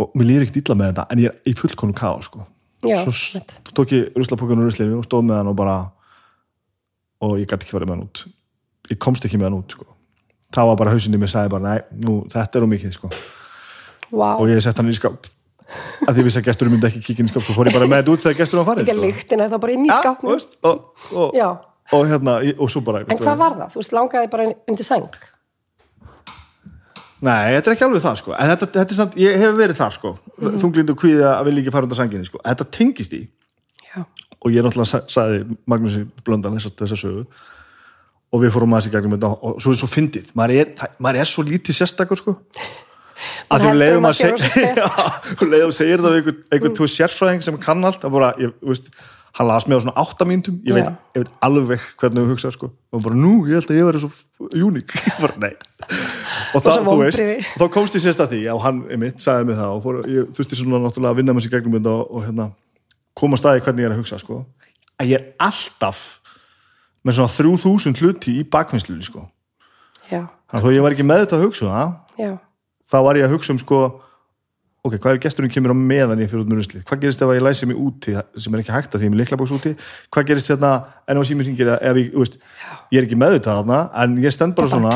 og 0.00 0.14
mér 0.16 0.30
líður 0.30 0.46
ekkert 0.46 0.62
illa 0.62 0.78
með 0.78 0.92
þetta 0.92 1.06
en 1.10 1.24
ég 1.24 1.32
er 1.32 1.50
í 1.50 1.56
fullkonu 1.58 1.96
ká 1.96 2.08
Já, 2.88 3.02
svo 3.04 3.12
s- 3.12 3.34
einmitt. 3.36 3.72
tók 3.76 3.92
ég 3.92 4.12
ruslapokkan 4.16 4.58
úr 4.62 4.70
ruslinu 4.70 4.98
og 4.98 5.04
stóð 5.04 5.24
með 5.28 5.36
hann 5.40 5.50
og 5.52 5.56
bara 5.56 5.74
og 7.20 7.36
ég 7.38 7.46
gæti 7.50 7.66
ekki 7.66 7.74
farið 7.76 7.88
með 7.90 7.96
hann 7.98 8.06
út 8.06 8.22
ég 8.90 8.98
komst 8.98 9.24
ekki 9.28 9.36
með 9.40 9.50
hann 9.50 9.58
út 9.60 9.74
sko. 9.76 9.84
þá 10.54 10.60
var 10.70 10.76
bara 10.80 10.90
hausinni 10.94 11.18
mér 11.20 11.28
sagði 11.30 11.50
bara 11.52 11.62
nei, 11.74 11.82
nú, 12.06 12.24
þetta 12.32 12.56
er 12.58 12.64
um 12.66 12.70
mikið 12.72 12.92
sko. 12.96 13.10
vá 14.12 14.30
og 14.40 14.48
ég 14.48 14.62
sett 14.64 14.76
hann 14.80 14.88
í 14.90 14.96
skáp 14.96 15.28
að 16.08 16.16
því 16.16 16.22
vissi 16.26 16.40
að 16.40 16.46
gesturinn 16.48 16.72
myndi 16.74 16.88
ekki 16.88 17.02
kíkja 17.10 17.24
í 17.24 17.30
skáp 17.30 17.44
svo 17.46 17.54
fór 17.54 17.68
ég 17.70 17.76
bara 17.76 17.86
með 17.86 18.00
þetta 18.02 18.14
út 18.16 18.24
þegar 18.24 18.38
gesturinn 18.40 18.64
var 18.64 18.70
farið 18.74 18.88
ekki 18.88 18.96
sko. 18.96 19.04
lyktina 19.06 19.50
þá 19.52 19.58
bara 19.60 19.72
inn 19.76 19.84
í 19.84 19.90
Ja, 19.92 20.14
þú 20.22 20.32
veist, 20.32 20.56
og, 20.64 20.80
og, 21.12 21.36
og 21.92 22.06
hérna 22.10 22.38
og 22.58 22.70
svo 22.72 22.80
bara 22.86 23.04
en 23.04 23.20
hvað 23.20 23.36
var 23.44 23.54
það? 23.60 23.68
þú 23.76 23.82
veist, 23.84 23.92
langaði 23.94 24.30
bara 24.32 24.48
undir 24.66 24.84
sæng 24.88 25.06
Nei, 27.20 27.52
þetta 27.52 27.68
er 27.68 27.74
ekki 27.74 27.84
alveg 27.84 28.02
það 28.04 28.16
sko. 28.22 28.32
En 28.32 28.50
þetta, 28.50 28.66
þetta 28.78 28.94
er 28.94 28.96
samt, 28.96 29.16
ég 29.20 29.36
hef 29.42 29.56
verið 29.58 29.76
þar 29.76 29.94
sko. 29.96 30.12
Mm 30.16 30.46
-hmm. 30.46 30.60
þunglind 30.62 30.92
og 30.92 30.98
kvíða 31.02 31.32
að 31.36 31.46
vilja 31.50 31.62
ekki 31.62 31.74
fara 31.74 31.88
undan 31.88 31.98
sanginni 31.98 32.28
sko. 32.28 32.40
Þetta 32.46 32.66
tengist 32.76 33.12
í 33.12 33.20
já, 33.90 34.04
og 34.40 34.48
ég 34.54 34.64
náttúrulega 34.64 34.88
sa- 34.88 35.06
sagði 35.08 35.56
Magnúsi 35.68 36.06
Blöndan 36.24 36.56
þessa, 36.56 36.72
þessa 36.80 36.96
sögu. 36.96 37.26
Og 38.32 38.40
við 38.40 38.52
fórum 38.54 38.72
aðeins 38.72 38.88
í 38.88 38.94
gegnum 38.94 39.16
þetta 39.18 39.32
og, 39.36 39.60
svo 39.60 39.72
er 39.72 39.76
svo 39.76 39.90
fyndið. 39.90 40.32
Maður 40.34 40.56
er, 40.60 40.66
það, 40.78 40.96
maður 40.98 41.20
er 41.20 41.28
svo 41.28 41.42
lítið 41.44 41.76
sérstakur 41.76 42.16
sko. 42.16 42.36
Að 43.50 43.60
því 43.60 43.70
um 43.70 43.78
leiðum 43.78 44.02
maður 44.02 44.14
að 44.14 44.20
sé 44.20 44.30
rosa 44.30 44.48
spes. 44.48 44.64
segja 44.64 45.50
leiðum 45.50 45.72
segir 45.76 46.00
það 46.00 46.12
við 46.16 46.28
einhvern, 46.52 46.72
mm. 46.72 46.92
sérfræðing 46.96 47.42
sem 47.42 47.58
kann 47.60 47.84
allt 47.84 48.00
það 48.00 48.14
bara, 48.16 48.34
ég, 48.40 48.54
þú 48.62 48.72
veist, 48.72 48.90
hann 49.36 49.46
las 49.50 49.66
mig 49.66 49.76
á 49.76 49.80
svona 49.84 49.98
átta 50.00 50.24
mínútum. 50.24 50.56
Ég 50.64 50.78
Já. 50.78 50.96
ég 51.16 51.26
veit 51.26 51.32
alveg 51.42 51.80
hvernig 52.00 52.24
þú 52.24 52.32
hugsa 52.32 52.52
sko. 52.54 52.72
Og 52.92 53.02
bara 53.04 53.14
nú, 53.14 53.44
ég 53.50 53.60
held 53.60 53.68
að 53.68 53.76
ég 53.76 53.90
verið 53.90 54.06
svo 54.06 54.48
uník. 54.56 54.96
Bara 55.20 55.36
nei 55.36 55.52
og 56.54 56.64
það, 56.64 56.80
þú 56.86 56.96
veist, 57.00 57.22
þá 57.60 57.64
komst 57.74 57.96
ég 57.96 58.04
sérst 58.04 58.22
að 58.24 58.34
því 58.34 58.40
og 58.54 58.62
hann, 58.64 58.80
einmitt, 58.90 59.22
sagði 59.22 59.48
mig 59.50 59.58
það 59.60 59.74
og 59.76 59.82
fór, 59.84 60.00
ég 60.10 60.30
þurfti 60.36 60.58
svona 60.60 60.80
náttúrulega 60.84 61.14
að 61.14 61.20
vinna 61.20 61.36
með 61.36 61.46
sér 61.46 61.54
gegnum 61.56 61.76
þetta 61.78 61.94
og, 61.94 62.10
og 62.10 62.26
hérna, 62.26 62.48
koma 63.20 63.38
að 63.38 63.42
staði 63.42 63.64
hvernig 63.66 63.84
ég 63.84 63.90
er 63.90 63.96
að 63.96 64.02
hugsa 64.02 64.20
sko, 64.22 64.42
að 65.00 65.12
ég 65.12 65.20
er 65.20 65.48
alltaf 65.48 66.04
með 67.06 67.18
svona 67.18 67.34
3000 67.38 67.98
hluti 68.02 68.36
í 68.40 68.46
bakvinnslunni 68.56 69.06
sko, 69.06 69.24
já, 70.10 70.22
þannig 70.50 70.60
að 70.60 70.68
þó 70.68 70.76
ég 70.76 70.86
var 70.86 70.96
ekki 70.96 71.08
með 71.08 71.24
þetta 71.24 71.40
að 71.40 71.48
hugsa 71.48 71.66
um 71.66 71.74
það, 71.74 72.38
þá 72.90 72.98
var 73.08 73.20
ég 73.20 73.28
að 73.28 73.36
hugsa 73.36 73.54
um 73.54 73.62
sko 73.62 73.82
ok, 74.80 74.96
hvað 74.96 75.18
ef 75.18 75.24
gesturinn 75.26 75.52
kemur 75.52 75.74
á 75.74 75.76
meðan 75.76 76.22
ég 76.22 76.30
fyrir 76.30 76.44
út 76.44 76.50
með 76.50 76.62
ruslið, 76.62 76.84
hvað 76.88 77.02
gerist 77.02 77.24
ef 77.24 77.32
ég 77.34 77.42
læsi 77.44 77.66
mig 77.68 77.80
úti 77.80 78.14
sem 78.16 78.54
er 78.54 78.62
ekki 78.62 78.72
hægt 78.72 78.94
að 78.94 79.02
því 79.02 79.06
ég 79.06 79.10
er 79.10 79.14
með 79.14 79.20
liklabóks 79.20 79.52
úti? 79.56 79.72
Hvað 80.08 80.30
gerist 80.30 80.52
þetta, 80.52 80.70
en 81.04 81.20
ef 81.20 81.28
símur 81.28 81.48
hringir 81.48 81.72
ég, 81.74 82.38
er 82.96 83.04
ekki 83.04 83.18
meðvitað 83.20 83.60
þarna 83.60 83.80
en 84.02 84.16
ég 84.24 84.32
stend 84.32 84.56
bara 84.56 84.72
svona 84.72 84.94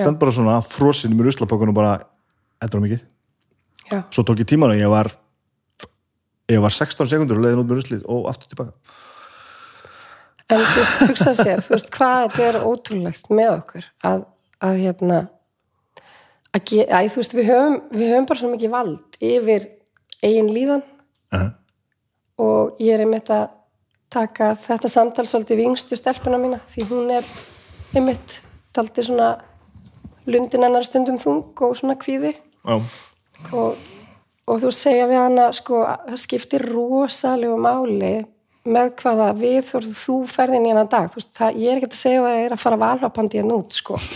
stend 0.00 0.20
bara 0.20 0.34
svona, 0.34 0.60
frosinn 0.64 1.16
með 1.16 1.30
ruslapókun 1.30 1.72
og 1.72 1.76
bara 1.76 1.96
þetta 2.60 2.76
var 2.76 2.84
mikið, 2.86 3.02
já, 3.90 3.98
svo 4.12 4.24
tók 4.26 4.42
ég 4.42 4.50
tíman 4.50 4.74
og 4.74 4.80
ég 4.80 4.92
var 4.92 5.12
ég 6.50 6.62
var 6.62 6.74
16 6.74 7.10
sekundur 7.10 7.38
og 7.38 7.46
leiðin 7.46 7.62
út 7.62 7.70
með 7.70 7.80
ruslið 7.80 8.06
og 8.10 8.28
aftur 8.30 8.50
tilbaka. 8.50 8.74
En 10.50 10.64
þú 10.66 10.80
veist, 10.80 11.02
hugsa 11.06 11.34
sér 11.38 11.62
þú 11.62 11.76
veist, 11.76 11.92
hvað 11.94 12.24
þetta 12.24 12.46
er 12.48 12.58
ótrúlegt 12.66 13.30
með 13.30 13.52
okkur 13.52 13.86
að, 14.08 14.24
að 14.66 14.80
hérna 14.80 15.20
að, 16.50 16.64
ge, 16.66 16.86
að 16.88 17.12
þú 17.14 17.22
veist, 17.22 17.36
við 17.38 17.50
höfum 17.52 17.78
við 17.94 18.12
höfum 18.14 18.28
bara 18.32 18.42
svo 18.42 18.50
mikið 18.50 18.74
vald 18.74 19.20
yfir 19.30 19.68
eigin 20.20 20.50
líðan. 20.50 20.84
Uh 21.30 21.38
-huh. 21.38 21.50
og 22.42 22.80
ég 22.80 22.94
er 22.94 23.00
einmitt 23.00 23.30
að 23.30 23.50
taka 24.10 24.54
þetta 24.54 24.88
samtal 24.88 25.26
svolítið 25.26 25.56
við 25.56 25.68
yngstu 25.70 25.96
stelpuna 25.96 26.38
mína 26.38 26.58
því 26.66 26.86
hún 26.88 27.10
er 27.10 27.24
einmitt 27.94 28.40
taldi 28.72 29.02
svona 29.02 29.36
lundin 30.32 30.66
hennar 30.66 30.86
stundum 30.86 31.18
þung 31.20 31.64
og 31.66 31.78
svona 31.78 31.96
kvíði. 32.00 32.34
Já, 32.64 32.76
og, 33.56 33.78
og 34.46 34.60
þú 34.64 34.72
segja 34.74 35.08
við 35.10 35.22
hana 35.22 35.48
sko, 35.56 35.84
að 35.86 36.10
það 36.10 36.22
skiptir 36.24 36.66
rosalegu 36.70 37.56
máli 37.60 38.14
með 38.70 38.92
hvaða 39.00 39.30
við 39.38 39.72
þú 39.96 40.18
ferðin 40.28 40.68
í 40.68 40.72
hennar 40.72 40.90
dag. 40.92 41.08
Þú 41.10 41.20
veist, 41.20 41.32
það, 41.38 41.62
ég 41.62 41.72
er 41.72 41.80
ekki 41.80 41.90
að 41.90 42.02
segja 42.02 42.20
að 42.20 42.28
það 42.28 42.42
er 42.44 42.54
að 42.56 42.62
fara 42.64 42.80
valhapandi 42.84 43.42
en 43.42 43.56
út 43.56 43.76
sko. 43.76 44.00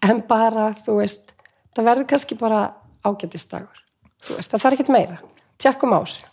En 0.00 0.22
bara, 0.24 0.70
þú 0.80 0.94
veist 0.96 1.34
það 1.76 1.88
verður 1.90 2.06
kannski 2.08 2.36
bara 2.40 2.60
ágættistagur 3.04 3.80
þú 4.24 4.38
veist, 4.38 4.52
það 4.52 4.62
þarf 4.62 4.76
ekkert 4.76 4.92
meira. 4.94 5.18
Tjekkum 5.60 5.92
á 5.92 6.00
sig, 6.08 6.24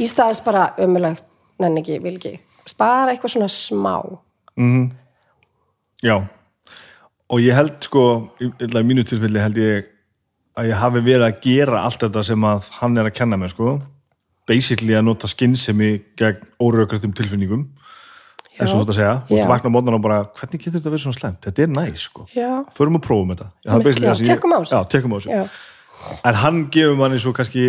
í 0.00 0.08
staðis 0.08 0.40
bara 0.44 0.70
ömulegt, 0.80 1.24
nenni 1.60 1.82
ekki, 1.82 1.98
vil 2.04 2.14
ekki. 2.16 2.32
Bara 2.80 3.12
eitthvað 3.12 3.34
svona 3.36 3.50
smá. 3.52 3.94
Já 6.04 6.16
og 7.32 7.42
ég 7.42 7.56
held 7.56 7.76
sko 7.84 8.02
í, 8.40 8.48
í 8.50 8.82
mínu 8.86 9.04
tilfelli 9.06 9.42
held 9.42 9.60
ég 9.60 9.88
að 10.56 10.70
ég 10.70 10.80
hafi 10.80 11.02
verið 11.04 11.26
að 11.26 11.40
gera 11.44 11.82
allt 11.84 12.00
þetta 12.06 12.22
sem 12.24 12.44
að 12.48 12.70
hann 12.80 12.96
er 12.96 13.10
að 13.10 13.16
kenna 13.18 13.36
mér 13.40 13.52
sko. 13.52 13.80
Basically 14.46 14.94
að 14.94 15.08
nota 15.08 15.28
skinnsemi 15.28 15.90
gegn 16.16 16.46
óraukratum 16.62 17.12
tilfinningum 17.16 17.66
eins 18.56 18.72
og 18.72 18.78
þú 18.78 18.84
ert 18.84 18.92
að 18.92 18.96
segja, 18.96 19.16
þú 19.26 19.34
ert 19.34 19.40
Já. 19.40 19.44
að 19.44 19.50
vakna 19.52 19.68
á 19.68 19.74
mótnan 19.74 19.96
og 19.98 20.04
bara 20.06 20.18
hvernig 20.38 20.62
getur 20.62 20.78
þetta 20.78 20.92
verið 20.94 21.02
svona 21.04 21.18
slemt, 21.18 21.40
þetta 21.44 21.64
er 21.64 21.72
næs 21.74 22.04
sko. 22.06 22.22
Já, 22.32 22.52
förum 22.72 22.96
og 22.96 23.02
prófum 23.04 23.32
þetta. 23.34 23.48
Já, 23.66 23.72
já, 23.74 24.14
tekum 24.30 24.54
á 24.54 24.58
þessu. 24.62 24.72
já, 24.72 24.80
tekum 24.94 25.12
á 25.12 25.16
þessu. 25.18 25.34
Já, 25.34 26.14
en 26.30 26.38
hann 26.40 26.62
gefur 26.72 26.96
manni 26.96 27.18
svo 27.20 27.34
kannski 27.36 27.66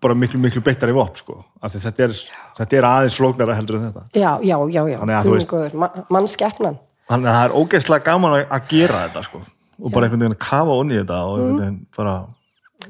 bara 0.00 0.16
miklu, 0.16 0.40
miklu 0.40 0.62
beittari 0.64 0.94
vop 0.96 1.18
sko. 1.20 1.36
Af 1.60 1.74
því 1.74 1.82
þetta 1.84 2.06
er, 2.06 2.16
þetta 2.62 2.78
er 2.78 2.88
aðeins 2.88 3.18
flóknara 3.18 3.58
heldur 3.58 3.76
en 3.80 3.90
þetta. 3.90 4.06
Já, 4.14 4.30
já, 4.40 4.56
já, 4.72 4.82
já. 4.94 4.98
Að 5.02 5.28
þú 5.28 5.34
veist- 5.36 5.52
Guð, 5.52 5.74
ma 5.74 5.90
mannskeppnan 6.08 6.78
þannig 7.10 7.28
að 7.30 7.36
það 7.38 7.44
er 7.46 7.56
ógeðslega 7.58 8.06
gaman 8.06 8.36
að, 8.38 8.62
gera 8.70 9.02
þetta 9.06 9.24
sko. 9.26 9.42
Og 9.82 9.92
bara 9.94 10.06
einhvern 10.06 10.22
veginn 10.22 10.36
að 10.36 10.44
kafa 10.44 10.78
onni 10.78 10.98
þetta 11.00 11.20
og 11.26 11.38
einhvern 11.38 11.62
veginn 11.62 11.80
bara 11.96 12.16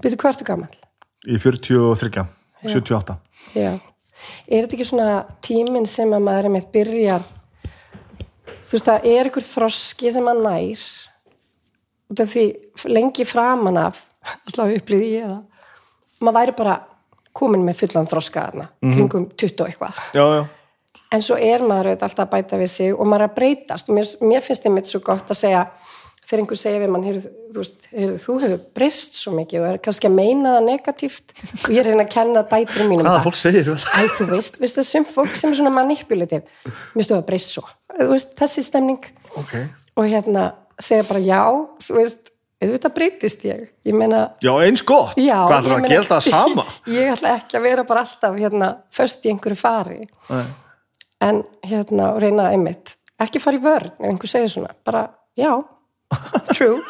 byrju 0.03 0.19
hvað 0.21 0.35
ertu 0.35 0.49
gammal? 0.49 0.73
í 1.23 1.39
43, 1.39 2.25
78 2.67 3.17
Já, 3.55 3.71
er 4.49 4.65
þetta 4.65 4.77
ekki 4.77 4.89
svona 4.89 5.23
tíminn 5.45 5.87
sem 5.91 6.11
að 6.13 6.25
maður 6.27 6.49
er 6.49 6.55
með 6.57 6.69
byrjar 6.75 7.27
þú 8.63 8.75
veist 8.75 8.89
það 8.89 9.09
er 9.13 9.31
ykkur 9.31 9.47
þroski 9.47 10.13
sem 10.15 10.27
maður 10.27 10.49
nær 10.49 10.87
af 12.13 12.33
því 12.33 12.47
lengi 12.93 13.27
framan 13.29 13.81
af 13.81 14.03
alltaf 14.47 14.75
upplýði 14.77 15.13
ég 15.17 15.29
það 15.31 16.23
maður 16.23 16.39
væri 16.41 16.57
bara 16.59 16.79
komin 17.33 17.65
með 17.65 17.79
fullan 17.83 18.11
þroska 18.11 18.49
þarna 18.49 18.67
kringum 18.83 19.31
20 19.41 19.63
og 19.65 19.71
eitthvað. 19.71 20.03
Já, 20.13 20.25
já, 20.37 20.43
en 21.13 21.25
svo 21.25 21.37
er 21.37 21.65
maður 21.65 21.93
auðvitað 21.93 22.09
alltaf 22.09 22.25
að 22.27 22.33
bæta 22.37 22.61
við 22.61 22.71
sig 22.73 22.95
og 22.95 23.09
maður 23.09 23.27
er 23.27 23.31
að 23.31 23.37
breytast. 23.41 23.91
Og 23.91 23.99
mér, 23.99 24.13
mér 24.25 24.45
finnst 24.45 24.65
þið 24.65 24.77
mitt 24.77 24.91
svo 24.91 25.03
gott 25.05 25.33
að 25.33 25.41
segja 25.43 25.67
þegar 26.33 26.43
einhver 26.43 26.61
segir 26.61 26.81
við 26.81 26.93
mann, 26.93 27.05
þú 27.53 27.65
þú 28.23 28.35
hefur 28.41 28.61
breyst 28.77 29.19
svo 29.21 29.35
mikið 29.37 29.61
og 29.61 29.69
er 29.69 29.79
kannski 29.85 30.09
að 30.09 30.15
meina 30.17 30.55
það 30.57 30.67
negatíft 30.71 31.35
og 31.35 31.67
ég 31.75 31.83
er 31.83 31.85
að 31.85 31.91
reyna 31.93 32.07
að 32.07 32.13
kenna 32.15 32.45
dætri 32.49 32.87
mínum 32.89 33.05
hvaða 33.05 33.19
það. 33.19 33.27
fólk 33.27 33.39
segir 33.43 33.69
vel 33.69 33.77
Æ, 33.77 34.01
þú 34.17 34.29
veist, 34.31 34.59
veist 34.63 34.79
það 34.79 34.89
sem 34.89 35.07
fólk 35.13 35.37
sem 35.37 35.53
er 35.53 35.61
svona 35.61 35.75
manipulativ, 35.75 36.47
mér 36.97 37.09
stóða 37.09 37.27
breyst 37.29 37.53
svo, 37.53 37.67
þú 37.91 38.09
veist, 38.15 38.33
þessi 38.39 38.65
stemning. 38.65 39.11
Ok, 39.37 39.57
og 39.99 40.09
hérna 40.09 40.47
segja 40.81 41.09
bara 41.11 41.23
já, 41.27 41.43
þú 41.85 41.99
veist, 41.99 42.33
auðvitað 42.63 42.97
breytist 42.97 43.47
ég, 43.51 43.69
ég 43.91 43.99
meina, 43.99 44.25
já 44.41 44.53
eins 44.63 44.87
gott. 44.89 45.19
Já. 45.21 45.43
hvað 45.51 45.59
ég 45.59 45.69
ætlar 45.69 45.79
að 45.83 45.93
gera 45.93 46.09
það 46.15 46.27
sama? 46.31 46.67
Ég 46.97 47.13
ætla 47.13 47.37
ekki 47.43 47.59
að 47.59 47.69
vera 47.69 47.85
bara 47.89 48.07
alltaf 48.07 48.39
hérna, 48.39 48.75
föst 48.95 49.27
í 49.27 49.35
einhverju 49.35 49.59
fari. 49.59 50.05
Nei. 50.31 50.45
En 51.23 51.43
hérna, 51.67 52.13
reyna 52.23 52.51
einmitt, 52.53 52.97
ekki 53.23 53.43
fara 53.43 53.59
í 53.59 53.63
vörn 53.63 53.93
ef 53.95 54.07
einhver 54.11 54.31
segir 54.31 54.53
svona, 54.53 54.75
bara, 54.87 55.07
já 55.39 55.53
true, 56.55 56.83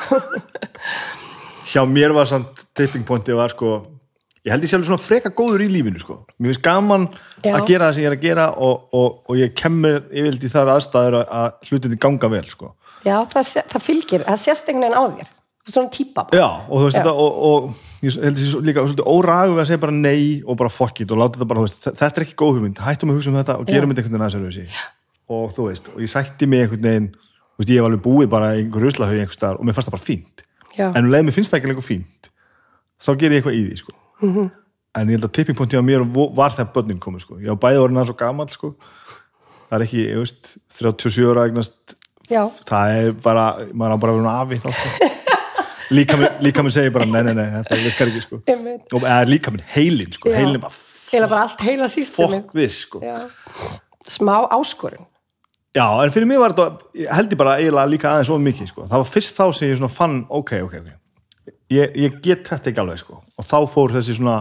hjá 1.71 1.85
mér 1.87 2.15
var 2.17 2.27
samt 2.27 2.67
tipping 2.75 3.07
pointi 3.07 3.37
var 3.37 3.53
sko 3.55 3.77
ég 4.43 4.51
held 4.51 4.65
ég 4.67 4.73
sjálfur 4.73 4.91
svona 4.91 5.03
freka 5.03 5.31
góður 5.39 5.63
í 5.63 5.69
lífinu 5.71 6.01
sko. 6.03 6.17
Mér 6.39 6.53
finnst 6.53 6.65
gaman 6.65 7.05
Já. 7.45 7.55
að 7.55 7.67
gera 7.71 7.89
það 7.89 7.95
sem 7.95 8.03
ég 8.03 8.09
er 8.11 8.17
að 8.17 8.25
gera 8.25 8.47
og, 8.67 8.89
og, 8.99 9.21
og 9.31 9.39
ég 9.39 9.53
kemur 9.59 10.01
yfirleitt 10.11 10.47
í 10.49 10.51
þar 10.51 10.73
aðstæður 10.75 11.19
að, 11.23 11.61
hlutinni 11.69 11.99
ganga 12.03 12.31
vel 12.33 12.45
sko. 12.51 12.73
Já, 13.07 13.17
það, 13.31 13.53
það 13.71 13.87
fylgir 13.87 14.27
það 14.27 14.43
sést 14.43 14.71
einhvern 14.71 14.89
veginn 14.89 14.99
á 14.99 15.03
þér, 15.21 15.31
svona 15.71 15.91
típa 15.95 16.25
bara. 16.27 16.39
Já, 16.41 16.47
og 16.69 16.79
þú 16.81 16.85
veist 16.89 16.97
Já. 16.97 17.03
þetta 17.03 17.13
og, 17.23 17.37
og 17.47 17.69
ég 18.03 18.17
held 18.25 18.37
þessi 18.41 18.63
líka 18.67 18.83
svolítið 18.83 19.11
óragu 19.13 19.53
við 19.55 19.61
að 19.63 19.69
segja 19.71 19.83
bara 19.85 19.93
nei 19.95 20.43
og 20.43 20.57
bara 20.59 20.69
fuck 20.75 21.01
it 21.05 21.13
og 21.15 21.19
láta 21.23 21.39
þetta 21.39 21.49
bara, 21.53 21.61
veist, 21.63 21.79
þe- 21.85 21.95
þetta 22.01 22.19
er 22.19 22.27
ekki 22.27 22.35
góð 22.43 22.57
hugmynd. 22.59 22.81
Hættum 22.83 23.13
að 23.13 23.19
hugsa 23.21 23.31
um 23.31 23.37
þetta 23.39 23.59
og 23.61 23.67
gerum 23.71 23.93
þetta 23.93 24.03
einhvern 24.03 24.17
veginn 24.17 24.27
aðeins 24.27 24.39
öðruvísi. 24.41 24.67
Og 25.31 25.53
þú 25.55 25.69
veist, 25.69 25.89
og 25.95 26.01
ég 26.03 26.11
sætti 26.11 26.49
mig 26.51 26.65
einhvern 26.67 26.83
veginn, 26.89 27.07
veist, 27.61 27.71
ég 27.71 27.79
hef 27.79 27.87
alveg 27.87 28.03
búið 28.03 28.29
bara 28.33 28.51
einhver 28.57 28.83
ruslahau 28.89 29.23
og 29.23 29.65
mér 29.65 29.77
fannst 29.79 29.89
það 29.89 29.95
bara 29.95 30.09
fínt. 30.09 30.43
Já, 30.77 30.89
en 30.97 31.05
um 31.05 31.11
leið 31.13 31.27
mér 31.29 31.37
finnst 31.37 31.53
það 31.53 31.61
ekki 31.61 31.69
lengur 31.71 31.85
fínt 31.87 32.29
þá 33.03 33.11
ger 33.19 33.31
ég 33.33 33.39
eitthvað 33.43 33.57
í 33.59 33.63
því, 33.69 33.77
sko. 33.79 33.93
Mhm. 34.23 34.51
en 34.95 35.09
ég 35.09 35.17
held 35.17 35.25
að 35.25 35.33
tipping 35.33 35.57
pointi 35.57 35.77
á 35.79 35.83
mér 35.83 36.03
var 36.37 36.51
þegar 36.53 36.73
börnin 36.75 36.99
komið, 37.01 37.21
sko, 37.25 37.39
ég 37.41 37.49
á 37.51 37.57
bæði 37.57 37.81
orðin 37.83 37.97
aðeins 38.03 38.11
og 38.13 38.19
gamall, 38.19 38.49
sko. 38.49 38.75
Það 39.71 39.77
er 39.79 39.85
ekki, 39.87 40.03
ég 40.11 40.19
veist, 40.21 40.51
37 40.69 41.31
ára 41.33 41.47
eignast. 41.49 41.95
Já, 42.31 42.45
það 42.69 42.93
er 42.99 43.13
bara, 43.25 43.47
maður 43.73 43.97
á 43.97 43.99
bara 44.05 44.13
að 44.43 44.49
vera 44.53 44.73
sko. 44.73 45.09
líka 45.93 46.63
minn, 46.63 46.73
segir 46.75 46.95
bara 46.95 47.07
nei, 47.09 47.23
nei, 47.29 47.37
nei, 47.39 47.51
þetta 47.59 47.83
virkar 47.85 48.11
ekki 48.13 48.25
sko. 48.25 48.41
og 48.97 49.07
líka 49.29 49.55
minn 49.55 49.69
heilin 49.75 50.17
sko. 50.17 50.33
Heilin 50.33 50.61
bara 50.63 50.75
heila 51.13 51.29
bara 51.29 51.47
allt, 51.47 51.63
heila 51.67 51.89
sísteminn 51.93 52.45
fokk 52.45 52.57
við 52.57 52.71
sko. 52.75 53.01
já, 53.05 53.17
smá 54.09 54.35
áskorun 54.55 55.05
já, 55.77 55.85
en 56.05 56.15
fyrir 56.15 56.29
mig 56.29 56.41
var 56.41 56.55
þetta 56.57 57.09
held 57.17 57.35
ég 57.35 57.41
bara 57.41 57.57
eiginlega 57.61 57.93
líka 57.93 58.11
aðeins 58.13 58.33
of 58.33 58.43
mikið 58.43 58.71
sko. 58.73 58.87
það 58.89 59.05
var 59.05 59.11
fyrst 59.11 59.39
þá 59.39 59.45
sem 59.51 59.71
ég 59.71 59.81
svona 59.81 59.93
fann 59.93 60.19
ok, 60.29 60.55
ok, 60.67 60.77
ok 60.81 61.53
ég, 61.73 61.97
ég 62.05 62.21
get 62.25 62.47
þetta 62.49 62.73
ekki 62.73 62.85
alveg 62.85 63.03
sko. 63.03 63.21
og 63.21 63.49
þá 63.49 63.59
fór 63.75 63.97
þessi 63.99 64.19
svona 64.19 64.39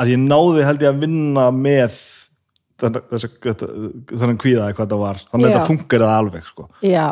að 0.00 0.14
ég 0.14 0.22
náði 0.22 0.66
held 0.66 0.86
ég 0.86 0.92
að 0.92 1.04
vinna 1.04 1.50
með 1.54 2.00
þennan 2.82 4.40
kvíðaði 4.42 4.74
hvað 4.74 4.94
það 4.94 5.02
var 5.04 5.20
þannig 5.28 5.46
að 5.46 5.52
þetta 5.52 5.68
funkar 5.68 6.06
það 6.06 6.16
alveg 6.16 6.48
sko. 6.48 6.70
já, 6.82 7.06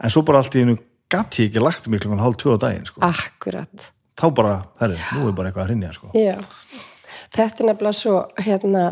en 0.00 0.14
svo 0.14 0.24
bara 0.24 0.40
allt 0.40 0.56
í 0.56 0.64
einu 0.64 0.78
gæti 1.10 1.46
ég 1.46 1.50
ekki 1.50 1.64
lagt 1.64 1.88
mig 1.90 2.02
klukkan 2.02 2.22
hálf 2.22 2.46
á 2.46 2.58
daginn 2.60 2.86
sko. 2.88 3.02
akkurat 3.04 3.90
þá 4.20 4.26
bara, 4.36 4.54
herri, 4.80 5.00
nú 5.16 5.30
er 5.30 5.34
bara 5.36 5.50
eitthvað 5.50 5.64
að 5.64 5.70
hrinja 5.70 5.90
sko. 5.96 6.10
Já, 6.16 6.36
þetta 7.32 7.62
er 7.64 7.68
nefnilega 7.70 7.96
svo 7.96 8.16
hérna, 8.40 8.84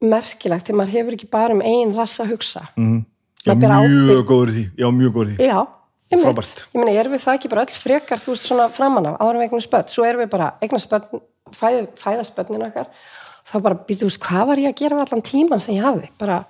merkilegt 0.00 0.68
þegar 0.68 0.80
maður 0.80 0.96
hefur 0.98 1.16
ekki 1.16 1.28
bara 1.32 1.56
um 1.56 1.62
einn 1.64 1.94
rass 1.96 2.22
að 2.22 2.34
hugsa 2.34 2.64
mm. 2.74 3.00
já, 3.46 3.54
mjög 3.56 4.24
góður 4.28 4.54
því 4.56 4.64
já, 4.80 4.88
mjög 4.96 5.16
góður 5.16 5.32
því 5.32 5.48
Já, 5.48 5.56
einmitt. 6.10 6.26
Frábært. 6.26 6.62
Ég 6.70 6.80
meina, 6.80 6.94
erum 7.02 7.14
við 7.14 7.24
það 7.24 7.38
ekki 7.38 7.50
bara 7.52 7.64
öll 7.66 7.80
frekar 7.82 8.22
þú 8.22 8.34
veist 8.34 8.48
svona 8.48 8.68
framan 8.72 9.10
af, 9.10 9.18
árum 9.20 9.44
eignum 9.44 9.64
spött 9.64 9.92
svo 9.92 10.06
erum 10.08 10.24
við 10.24 10.32
bara 10.32 10.52
eignum 10.64 10.82
spött 10.82 11.10
fæð, 11.56 11.82
fæðaspötnin 12.00 12.64
okkar 12.68 12.88
þá 13.50 13.56
bara 13.64 13.80
býtu, 13.88 14.08
veist, 14.08 14.22
hvað 14.24 14.48
var 14.50 14.62
ég 14.62 14.72
að 14.72 14.80
gera 14.80 14.98
við 14.98 15.06
allan 15.06 15.26
tíman 15.26 15.62
sem 15.62 15.76
ég 15.76 15.84
hafði, 15.84 16.10
bara 16.20 16.42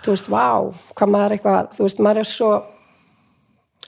þú 0.00 0.14
veist, 0.14 0.30
vá, 0.30 0.46
hvað 0.94 1.12
maður 1.14 1.36
eitthvað 1.36 1.72
þú 1.76 1.86
veist, 1.86 2.02
maður 2.06 2.22
er 2.22 2.30
svo 2.30 2.52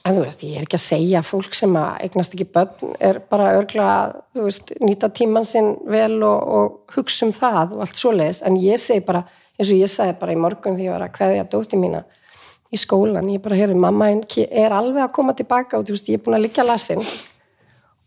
en 0.03 0.17
þú 0.17 0.23
veist, 0.25 0.43
ég 0.43 0.57
er 0.59 0.65
ekki 0.65 0.79
að 0.79 0.85
segja 0.85 1.21
að 1.21 1.29
fólk 1.29 1.55
sem 1.55 1.77
að 1.79 2.01
eignast 2.05 2.35
ekki 2.35 2.49
börn 2.55 2.97
er 2.99 3.21
bara 3.31 3.53
örgla, 3.59 3.91
þú 4.35 4.47
veist, 4.49 4.73
nýta 4.83 5.09
tíman 5.15 5.47
sinn 5.47 5.77
vel 5.89 6.17
og, 6.27 6.49
og 6.57 6.97
hugsa 6.97 7.27
um 7.27 7.31
það 7.35 7.77
og 7.77 7.85
allt 7.85 8.01
svoleiðis, 8.01 8.43
en 8.43 8.59
ég 8.59 8.81
segi 8.83 9.05
bara 9.05 9.23
eins 9.53 9.69
og 9.69 9.79
ég 9.79 9.91
sagði 9.91 10.17
bara 10.19 10.35
í 10.35 10.41
morgun 10.43 10.75
því 10.77 10.89
ég 10.89 10.95
var 10.95 11.05
að 11.05 11.15
kveðja 11.17 11.47
dóti 11.53 11.79
mína 11.79 12.03
í 12.73 12.79
skólan, 12.81 13.29
ég 13.29 13.41
bara 13.43 13.57
heyrði 13.57 13.77
mamma 13.77 14.09
einn 14.09 14.23
er 14.49 14.73
alveg 14.73 15.05
að 15.05 15.13
koma 15.15 15.35
tilbaka 15.37 15.77
og 15.77 15.85
þú 15.87 15.95
veist, 15.95 16.09
ég 16.09 16.19
er 16.19 16.23
búin 16.25 16.39
að 16.39 16.47
liggja 16.47 16.65
lasin. 16.65 17.03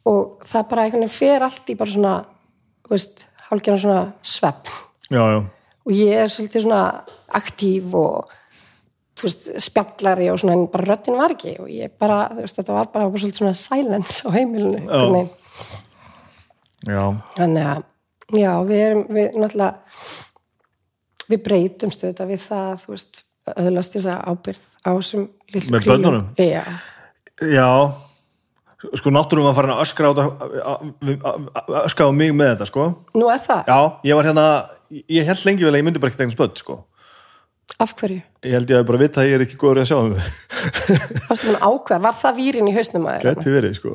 Og 0.06 0.42
það 0.46 0.66
bara 0.70 0.86
einhvern 0.86 1.04
veginn 1.06 1.14
fer 1.16 1.44
allt 1.46 1.70
í 1.70 1.76
bara 1.78 1.92
svona, 1.92 2.14
þú 2.86 2.94
veist, 2.94 3.22
hálfgerðan 3.46 3.82
svona 3.84 4.02
svepp. 4.26 4.72
Já, 5.06 5.22
já, 5.22 5.38
og 5.86 5.94
ég 5.94 6.18
er 6.18 6.34
svolítið 6.34 6.66
svona 6.66 6.82
aktív 7.38 7.94
og 7.94 8.34
veist, 9.24 9.46
spjallari 9.64 10.28
og 10.30 10.38
svona 10.38 10.52
en 10.58 10.66
bara 10.72 10.84
röddin 10.92 11.16
var 11.16 11.32
ekki. 11.32 11.56
Og 11.62 11.68
ég 11.72 11.92
bara, 11.98 12.28
veist, 12.36 12.56
þetta 12.60 12.74
var 12.76 12.90
bara, 12.92 13.08
bara 13.08 13.18
svolítið 13.22 13.40
svona 13.40 13.54
silence 13.56 14.22
á 14.26 14.30
heimilinu 14.36 14.82
þannig 17.36 17.66
að 17.66 17.84
já, 18.36 18.50
við 18.68 18.82
erum 18.84 19.06
við 19.16 19.38
náttúrulega 19.40 19.72
við 21.26 21.40
breytumst 21.46 22.04
auðvitað 22.04 22.28
við 22.30 22.42
það 22.44 22.74
þú 22.84 22.92
veist, 22.94 23.22
öðlast 23.56 23.96
þessa 23.96 24.18
ábyrð 24.30 24.60
á 24.86 24.90
þessum 24.94 25.24
lillu 25.54 25.80
börnunum? 25.86 26.28
já, 26.38 26.62
já. 27.42 27.70
Sko 29.00 29.10
náttúrum 29.10 29.46
var 29.48 29.56
farin 29.56 29.72
að 29.74 29.80
öskra 29.82 30.10
á, 30.12 30.12
þetta- 30.14 31.80
öskra 31.88 32.06
á 32.06 32.12
mig 32.14 32.30
með 32.36 32.52
þetta 32.52 32.66
sko. 32.68 32.84
Nú 33.16 33.30
er 33.32 33.40
það, 33.42 33.64
já, 33.66 33.78
ég 34.04 34.18
var 34.20 34.28
hérna 34.28 34.44
ég 35.10 35.26
held 35.26 35.44
lengi 35.48 35.64
vel 35.64 35.72
að 35.72 35.80
ég 35.80 35.86
myndi 35.88 36.02
bara 36.02 36.12
ekki 36.12 36.20
tegna 36.22 36.36
spöld 36.36 36.60
sko 36.60 36.76
af 37.82 37.92
hverju? 37.98 38.22
Ég 38.46 38.56
held 38.56 38.70
ég 38.72 38.80
að 38.80 38.88
bara 38.88 39.00
vita 39.02 39.22
að 39.22 39.28
ég 39.30 39.38
er 39.38 39.44
ekki 39.46 39.58
góður 39.60 39.82
að 39.82 39.88
sjá 39.90 39.98
um 40.00 40.14
þau. 40.16 40.26
Varstu 41.28 41.50
mann 41.52 41.62
ákveð, 41.66 42.02
var 42.06 42.18
það 42.22 42.40
vírin 42.40 42.70
í 42.70 42.74
hausnum 42.76 43.06
að 43.10 43.18
þér? 43.20 43.36
geti 43.36 43.54
verið 43.56 43.78
sko. 43.80 43.94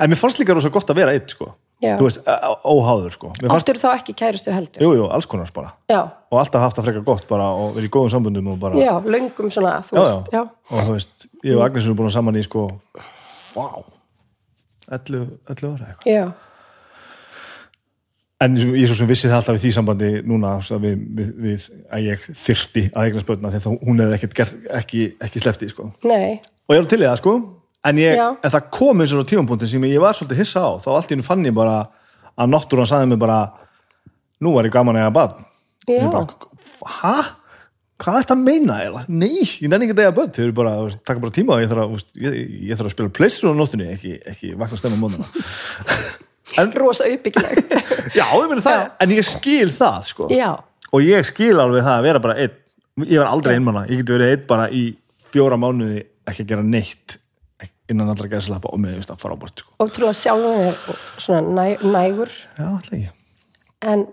En 0.00 0.10
mér 0.10 0.18
fannst 0.20 0.40
líka 0.42 0.56
rosa 0.56 0.72
gott 0.74 0.90
að 0.90 1.00
vera 1.02 1.14
eitt 1.16 1.34
sko. 1.34 1.52
Já. 1.84 1.98
þú 2.00 2.06
veist, 2.06 2.22
óháður 2.64 3.12
sko. 3.12 3.30
Mér 3.36 3.50
fannst, 3.52 3.68
áttur 3.68 3.78
þá 3.82 3.88
ekki 3.98 4.14
kærustu 4.16 4.52
heldur? 4.54 4.80
Jú, 4.80 4.94
jú, 4.96 5.08
alls 5.12 5.26
konars 5.28 5.50
bara. 5.52 5.74
Já, 5.92 5.98
og 6.32 6.38
alltaf 6.40 6.62
haft 6.64 6.78
það 6.78 6.86
frekar 6.88 7.04
gott 7.04 7.26
bara 7.28 7.50
og 7.52 7.74
verið 7.76 7.90
í 7.90 7.92
góðum 7.92 8.12
sambundum 8.14 8.48
og 8.54 8.56
bara 8.62 8.80
já, 8.80 8.94
löngum 9.04 9.50
svona 9.52 9.74
þú 9.84 9.98
Já, 9.98 10.00
veist, 10.06 10.30
já, 10.32 10.40
og 10.72 10.86
þú 10.88 10.94
veist, 10.94 11.26
ég 11.44 11.58
og 11.58 11.66
Agnes 11.66 11.84
erum 11.84 11.98
búin 12.00 12.14
saman 12.16 12.38
í 12.40 12.46
sko 12.46 12.64
vá 13.52 13.66
11, 14.96 15.28
11 15.52 15.68
ára 15.74 15.90
eitthvað. 15.90 16.08
Já, 16.08 16.24
en 18.44 18.56
ég 18.60 18.82
er 18.84 18.90
svo 18.90 18.98
sem 18.98 19.08
vissi 19.08 19.30
það 19.30 19.38
alltaf 19.38 19.58
í 19.58 19.62
því 19.62 19.72
sambandi 19.76 20.10
núna 20.28 20.56
við, 20.82 20.96
við, 21.16 21.28
við 21.44 21.68
að 21.88 22.08
ég 22.10 22.26
þyrfti 22.26 22.82
að 22.92 23.06
eigna 23.06 23.22
spötna 23.24 23.52
þegar 23.54 23.78
hún 23.86 24.02
hefði 24.02 24.18
ekkert 24.18 24.36
gert, 24.40 24.58
ekki, 24.80 25.06
ekki 25.24 25.42
slefti 25.44 25.70
sko. 25.72 25.88
og 26.66 26.76
ég 26.76 26.82
er 26.82 26.90
til 26.90 27.00
í 27.00 27.06
það 27.06 27.22
sko. 27.22 27.36
En, 27.86 28.02
ég, 28.02 28.18
en 28.18 28.52
það 28.52 28.68
kom 28.74 29.00
eins 29.00 29.14
og 29.14 29.22
á 29.22 29.30
tímapunktin 29.30 29.70
sem 29.70 29.88
ég 29.88 30.02
var 30.02 30.16
svolítið 30.18 30.42
hissa 30.42 30.64
á. 30.66 30.70
Þá 30.82 30.88
allt 30.96 31.12
í 31.12 31.14
hennu 31.14 31.26
fann 31.26 31.46
ég 31.46 31.54
bara 31.54 31.78
að 32.36 32.52
náttúran 32.52 32.88
sagði 32.90 33.12
mig 33.12 33.20
bara 33.22 33.40
nú 34.42 34.52
var 34.56 34.66
ég 34.66 34.74
gaman 34.74 34.98
að 34.98 35.06
eiga 35.06 35.16
barn. 35.16 35.44
Hæ? 36.82 37.16
hvað 37.96 38.18
er 38.18 38.24
þetta 38.26 38.34
að 38.36 38.42
meina 38.44 38.74
eiginlega? 38.82 39.04
Nei, 39.08 39.44
ég 39.46 39.70
nenni 39.72 39.86
ekki 39.86 39.94
að 39.96 40.02
eiga 40.04 40.16
börn. 40.18 40.32
Þau 40.36 40.42
eru 40.44 40.54
bara, 40.58 40.72
taka 41.08 41.22
bara 41.22 41.32
tíma 41.32 41.60
ég 41.62 41.70
þarf 41.70 41.84
að, 41.86 42.02
ég, 42.20 42.38
ég 42.68 42.76
þarf 42.76 42.90
að 42.90 42.94
spila 42.96 43.14
pleysir 43.16 43.48
á 43.48 43.56
nóttunni 43.56 43.88
ekki, 43.94 44.16
ekki 44.32 44.52
vakna 44.60 44.80
stemma 44.80 45.00
móðuna 45.00 45.30
rosa 46.78 47.08
uppbyggileg. 47.10 47.74
Já, 48.18 48.26
ég 48.30 48.48
meni 48.50 48.64
það, 48.64 48.86
en 49.02 49.14
ég 49.16 49.26
skil 49.26 49.68
það 49.74 49.98
sko. 50.12 50.30
og 50.92 51.02
ég 51.02 51.26
skil 51.26 51.56
alveg 51.58 51.84
það 51.84 51.98
að 51.98 52.06
vera 52.06 52.22
bara 52.22 52.38
einn 52.44 52.62
ég 53.04 53.20
var 53.20 53.28
aldrei 53.28 53.56
einmanna, 53.58 53.84
ég 53.90 54.00
geti 54.00 54.14
verið 54.14 54.32
einn 54.32 54.44
bara 54.48 54.68
í 54.72 54.84
fjóra 55.28 55.58
mánuði 55.60 56.04
ekki 56.26 56.46
að 56.46 56.52
gera 56.54 56.64
neitt 56.64 57.18
innan 57.90 58.08
allra 58.10 58.28
gæðslappa 58.30 58.72
og 58.72 58.80
með 58.82 59.04
það 59.06 59.20
frábært 59.22 59.62
sko. 59.62 59.74
og 59.82 59.92
trú 59.94 60.08
að 60.08 60.16
sjálfum 60.18 60.56
þér 60.62 61.02
svona 61.22 61.42
næ, 61.58 61.66
nægur. 61.84 62.32
Já, 62.56 62.64
alltaf 62.70 62.96
ekki 62.96 63.12
en 63.86 64.06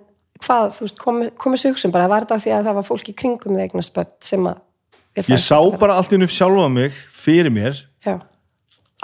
hvað, 0.43 0.67
þú 0.75 0.85
veist, 0.85 1.01
komu 1.39 1.57
sér 1.57 1.73
hugsun 1.73 1.93
bara, 1.93 2.09
var 2.11 2.25
þetta 2.25 2.37
af 2.37 2.43
því 2.43 2.53
að 2.57 2.67
það 2.67 2.77
var 2.77 2.87
fólk 2.89 3.09
í 3.09 3.15
kringum 3.17 3.59
eignast 3.63 3.95
börn 3.95 4.13
sem 4.21 4.51
að 4.51 4.61
Ég 5.13 5.37
sá 5.37 5.59
bara 5.77 5.99
allt 5.99 6.09
í 6.09 6.17
hennu 6.17 6.25
sjálfa 6.25 6.69
mig 6.73 6.95
fyrir 7.13 7.53
mér 7.53 7.77
já, 8.01 8.15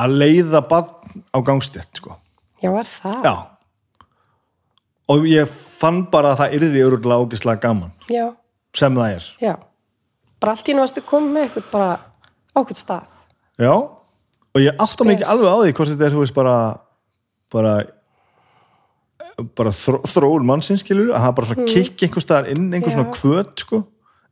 að 0.02 0.16
leiða 0.18 0.64
barn 0.66 1.22
á 1.30 1.38
gangstett 1.46 2.02
sko. 2.02 2.16
Já, 2.64 2.70
var 2.74 2.90
það? 2.90 3.24
Já. 3.26 3.36
Og 5.10 5.26
ég 5.26 5.50
fann 5.50 6.04
bara 6.14 6.34
að 6.36 6.42
það 6.44 6.56
yrði 6.60 6.84
öruglega 6.86 7.24
ógislega 7.26 7.64
gaman. 7.64 7.92
Já, 8.12 8.28
sem 8.78 8.96
það 9.00 9.16
er. 9.16 9.30
Já. 9.42 9.56
bara 10.40 10.52
allt 10.56 10.70
í 10.72 10.74
varstu 10.80 11.02
komið 11.04 11.32
með 11.36 11.48
eitthvað 11.48 11.72
bara 11.72 11.88
á 12.56 12.58
eitthvað 12.62 12.78
stað. 12.80 13.08
Já, 13.60 13.74
og 13.76 14.62
ég 14.64 14.78
mig 15.06 15.18
ekki 15.18 15.28
alveg 15.34 15.50
á 15.52 15.58
því 15.60 15.74
hvort 15.80 15.90
þetta 15.94 16.06
er, 16.08 16.14
þú 16.16 16.22
veist, 16.24 16.36
bara 16.38 16.54
bara 17.52 17.74
bara 19.58 19.72
þró, 19.76 20.00
þróun 20.08 20.46
mannsins, 20.48 20.84
skilur 20.84 21.14
að 21.16 21.24
hafa 21.24 21.36
bara 21.40 21.50
svona 21.50 21.68
kikk 21.72 22.04
einhvers 22.06 22.26
staðar 22.28 22.50
inn 22.54 22.70
einhver 22.76 22.92
svona 22.94 23.08
Mm. 23.08 23.14
Já. 23.14 23.20
kvöt, 23.22 23.54
sko. 23.64 23.82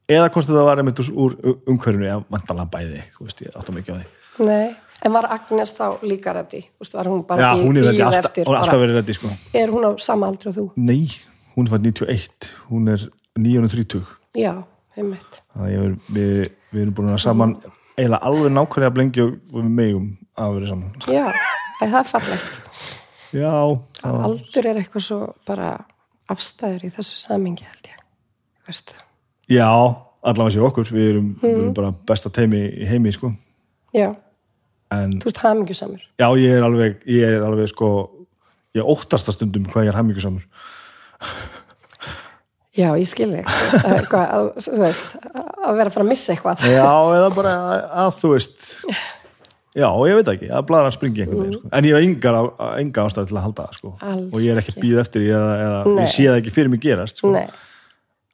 Eða 0.07 0.29
hvort 0.31 0.47
þetta 0.47 0.63
var 0.63 0.77
einmitt 0.79 0.99
úr 1.11 1.35
umhverfinu 1.67 2.07
eða 2.07 2.23
vantanlega 2.31 2.71
bæði, 2.71 3.01
þú 3.17 3.27
veist, 3.27 3.41
ég 3.43 3.51
mig 3.73 3.83
ekki 3.83 3.91
á 3.91 3.97
því. 3.99 4.07
Nei, 4.47 4.75
en 5.05 5.13
var 5.13 5.27
Agnes 5.33 5.73
þá 5.77 6.01
líka 6.03 6.33
reddi, 6.35 6.63
var 6.93 7.09
hún 7.11 7.23
bara 7.27 7.41
Já, 7.41 7.63
hún 7.63 7.77
reddi, 7.77 7.97
bíð 7.97 8.05
alltaf, 8.07 8.25
eftir 8.25 8.47
hún 8.47 8.55
er 8.55 8.61
alltaf 8.61 8.81
verið 8.81 8.99
reddi, 9.01 9.17
sko. 9.17 9.31
Er 9.53 9.73
hún 9.73 9.87
á 9.87 9.91
sama 10.01 10.29
aldri 10.31 10.51
og 10.51 10.57
þú? 10.57 10.65
Nei, 10.77 11.07
hún 11.55 11.69
fætt 11.71 11.85
91 11.85 12.51
hún 12.71 12.91
er 12.93 13.07
930 13.37 14.05
já, 14.37 14.53
er, 14.97 15.97
við, 16.09 16.47
við 16.73 16.81
erum 16.81 16.95
búin 16.97 17.13
að 17.13 17.21
saman 17.23 17.57
eiginlega 17.97 18.21
alveg 18.29 18.53
nákvæmlega 18.53 18.93
blengi 18.93 19.23
og 19.25 19.35
og 19.53 19.59
við 19.61 19.69
megum 19.79 20.07
að 20.37 20.55
vera 20.57 20.71
saman. 20.71 20.91
Já, 21.09 21.25
það 21.81 21.99
er 21.99 22.09
fallegt. 22.11 22.59
Já, 23.35 23.53
það 24.01 24.23
aldur 24.27 24.69
er 24.69 24.79
eitthvað 24.81 25.05
svo 25.07 25.19
bara 25.47 25.71
afstæður 26.31 26.85
í 26.87 26.91
þessu 26.93 27.19
samingi 27.21 27.65
held 27.65 27.89
ég. 27.89 28.03
Veist, 28.67 28.93
Já, 29.47 29.67
allavega 30.27 30.57
séu 30.57 30.65
okkur. 30.67 30.89
Við 30.91 31.09
erum, 31.13 31.27
við 31.41 31.53
erum 31.55 31.73
bara 31.77 31.91
besta 32.09 32.31
teimi 32.33 32.65
í 32.67 32.87
heimi 32.89 33.13
sko. 33.15 33.31
já, 33.95 34.11
en 34.95 35.17
þú 35.23 35.31
ert 35.33 35.43
hamingjusamur. 35.43 36.05
Já, 36.19 36.27
ég 36.39 36.55
er 36.57 36.63
alveg 36.67 37.03
ég 37.09 37.37
er 37.37 37.45
alveg 37.47 37.71
sko 37.73 37.91
ég 38.77 38.87
óttast 38.87 39.31
að 39.31 39.39
stundum 39.39 39.67
hvað 39.71 39.87
ég 39.87 39.93
er 39.93 39.99
hæmingusamur 39.99 40.45
já, 42.77 42.89
ég 42.93 43.07
skil 43.09 43.31
þig. 43.33 43.47
Þú 43.47 44.79
veist, 44.81 45.13
að, 45.33 45.45
að, 45.65 45.77
vera 45.79 45.89
að 45.89 45.93
fara 45.95 46.03
að 46.05 46.09
missa 46.11 46.33
eitthvað. 46.35 46.65
Já, 46.69 46.89
eða 47.17 47.29
bara 47.35 47.53
að, 47.57 47.85
að 48.05 48.11
þú 48.21 48.33
veist 48.35 48.67
Já, 49.77 49.91
ég 50.09 50.17
veit 50.17 50.29
ekki, 50.31 50.47
að 50.49 50.63
blara 50.71 50.89
að 50.89 50.95
springi 50.95 51.21
einhvern 51.21 51.43
veginn 51.43 51.57
sko. 51.59 51.69
en 51.77 51.85
ég 51.85 51.93
hef 51.93 52.05
engar, 52.07 52.33
á- 52.33 52.77
enga 52.81 53.03
ástæð 53.05 53.27
til 53.29 53.35
að 53.37 53.43
halda 53.45 53.65
það 53.67 53.75
sko. 53.77 53.91
Og 54.33 54.37
ég 54.41 54.49
er 54.55 54.61
ekki 54.63 54.73
býð 54.81 55.01
eftir 55.03 55.25
eða, 55.27 55.51
eða 55.65 55.81
ég 56.01 56.09
sé 56.09 56.25
það 56.25 56.37
ekki 56.39 56.53
fyrir 56.55 56.71
mig 56.73 56.81
gerast 56.81 57.21
sko. 57.21 57.29
nei, 57.35 57.45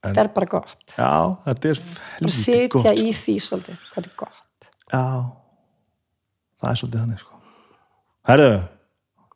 þetta 0.05 0.23
er 0.23 0.29
bara 0.37 0.49
gott. 0.53 0.85
Já, 0.95 1.09
þetta 1.49 1.73
er 1.73 1.81
bara 2.21 2.35
sitja 2.37 2.69
gott. 2.77 2.87
í 2.95 3.11
því 3.19 3.35
svolítið, 3.43 3.89
hvað 3.91 4.07
er 4.07 4.15
gott. 4.23 4.69
Já, 4.93 5.03
það 6.63 6.71
er 6.71 6.79
svolítið 6.81 7.03
þannig 7.03 7.23
sko. 7.23 7.41
Herðu, 8.29 8.51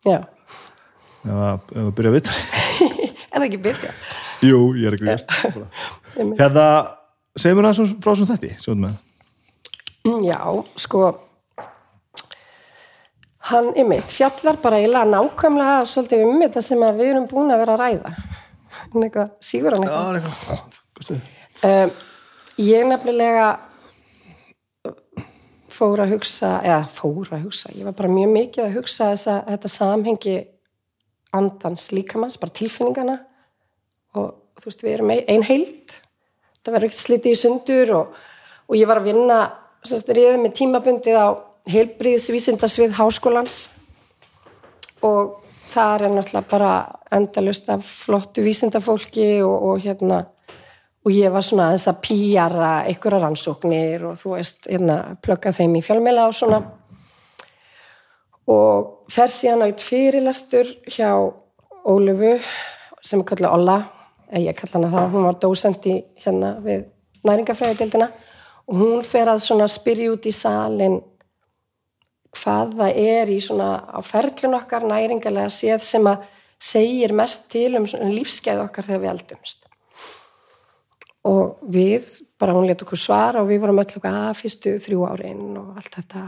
já, 0.07 0.19
ef 1.27 1.41
að, 1.47 1.89
byrja 1.99 2.13
að 2.13 2.19
vita. 2.21 2.37
En 3.37 3.43
ekki 3.43 3.57
byrja 3.61 3.91
Jú, 4.47 4.61
ég 4.79 4.87
er 4.87 4.95
ekki 4.95 5.09
Einmitt. 6.17 6.39
Hérna, 6.39 6.63
segjum 7.37 7.59
mér 7.59 7.67
aðeins 7.69 7.97
frá 8.01 8.13
svona 8.15 8.37
þetta 8.37 8.63
Sjóðum 8.63 8.87
Mm, 10.07 10.21
já, 10.23 10.39
sko. 10.79 11.07
Hann 13.49 13.73
ymmit 13.75 14.07
fjallar 14.11 14.55
bara 14.63 14.79
eiginlega 14.79 15.09
nákvæmlega 15.11 15.81
svolítið 15.91 16.23
um 16.29 16.37
þetta 16.45 16.63
sem 16.63 16.83
við 16.85 17.09
erum 17.09 17.25
búin 17.27 17.51
að 17.51 17.59
vera 17.63 17.75
að 17.75 17.81
ræða. 17.81 18.11
En 18.87 19.03
eitthvað, 19.03 19.33
sígur 19.43 19.75
hann 19.75 19.83
eitthvað? 19.83 20.05
Það 20.05 20.13
er 20.13 20.21
eitthvað. 20.21 21.33
Um, 21.67 21.91
ég 22.63 22.87
nefnilega 22.87 23.47
fór 25.77 26.01
að 26.01 26.15
hugsa 26.15 26.57
eða 26.65 26.83
fór 26.89 27.29
að 27.35 27.47
hugsa, 27.47 27.71
ég 27.75 27.85
var 27.85 27.95
bara 27.97 28.11
mjög 28.11 28.31
mikið 28.33 28.63
að 28.65 28.77
hugsa 28.79 29.11
þessa, 29.13 29.35
þetta 29.51 29.71
samhengi 29.73 30.37
andans 31.37 31.91
líkamanns, 31.93 32.39
bara 32.41 32.55
tilfinningana. 32.57 33.17
Og 34.17 34.29
þú 34.57 34.69
veist, 34.69 34.83
við 34.83 34.93
erum 34.95 35.13
ein, 35.13 35.23
ein 35.29 35.45
heild. 35.45 35.95
Það 36.63 36.73
verður 36.73 36.89
ekkert 36.89 37.03
slitið 37.03 37.33
í 37.33 37.39
sundur 37.39 37.93
og, 37.95 38.21
og 38.67 38.77
ég 38.79 38.89
var 38.89 39.01
að 39.01 39.09
vinna 39.11 39.41
semst 39.87 40.09
riðið 40.11 40.39
með 40.43 40.55
tímabundið 40.57 41.19
á 41.19 41.27
heilbriðsvísindasvið 41.71 42.95
háskólans. 42.97 43.59
Og 45.05 45.37
það 45.67 46.07
er 46.07 46.15
náttúrulega 46.15 46.49
bara 46.49 46.71
endalust 47.13 47.69
af 47.71 47.85
flottu 47.85 48.43
vísindafólki 48.45 49.29
og, 49.45 49.55
og 49.69 49.83
hérna 49.83 50.23
og 51.05 51.13
ég 51.13 51.31
var 51.31 51.45
svona 51.45 51.69
aðeins 51.69 51.87
að 51.87 51.99
píjara 52.03 52.71
einhverja 52.89 53.19
rannsóknir 53.23 54.07
og 54.09 54.17
þú 54.19 54.33
veist, 54.35 54.65
hérna, 54.67 54.97
plugga 55.23 55.53
þeim 55.55 55.77
í 55.79 55.83
fjölmjöla 55.85 56.27
og 56.27 56.35
svona. 56.35 56.61
Og 58.47 59.11
fer 59.11 59.31
síðan 59.31 59.63
á 59.63 59.67
eitt 59.67 59.83
fyrirlestur 59.83 60.73
hjá 60.87 61.11
Ólufu 61.87 62.33
sem 63.03 63.21
er 63.21 63.27
kallið 63.27 63.53
Olla 63.53 63.77
ég 64.35 64.55
kalla 64.57 64.75
hana 64.75 64.91
það, 64.91 65.11
hún 65.13 65.27
var 65.27 65.37
dósent 65.39 65.85
í 65.87 65.97
hérna 66.23 66.55
við 66.63 66.87
næringafræðidildina 67.27 68.09
og 68.67 68.81
hún 68.81 69.05
fer 69.07 69.31
að 69.31 69.43
svona 69.45 69.67
spyrja 69.71 70.11
út 70.11 70.27
í 70.27 70.33
salin 70.35 70.99
hvað 72.35 72.75
það 72.81 72.99
er 73.03 73.31
í 73.31 73.37
svona 73.43 73.69
á 73.87 73.99
ferlun 74.03 74.57
okkar 74.59 74.85
næringalega 74.87 75.51
séð 75.53 75.85
sem 75.87 76.09
að 76.09 76.27
segir 76.59 77.13
mest 77.15 77.47
til 77.53 77.77
um 77.79 77.87
lífskeið 77.87 78.65
okkar 78.65 78.89
þegar 78.89 79.03
við 79.05 79.13
eldumst 79.13 79.66
og 81.27 81.63
við, 81.73 82.05
bara 82.39 82.55
hún 82.55 82.67
let 82.69 82.81
okkur 82.85 82.99
svara 82.99 83.43
og 83.43 83.49
við 83.51 83.63
vorum 83.63 83.81
öll 83.81 83.87
okkur 83.87 84.09
að 84.09 84.37
fyrstu 84.41 84.75
þrjú 84.83 85.05
árin 85.09 85.57
og 85.59 85.79
allt 85.79 85.97
þetta. 85.99 86.23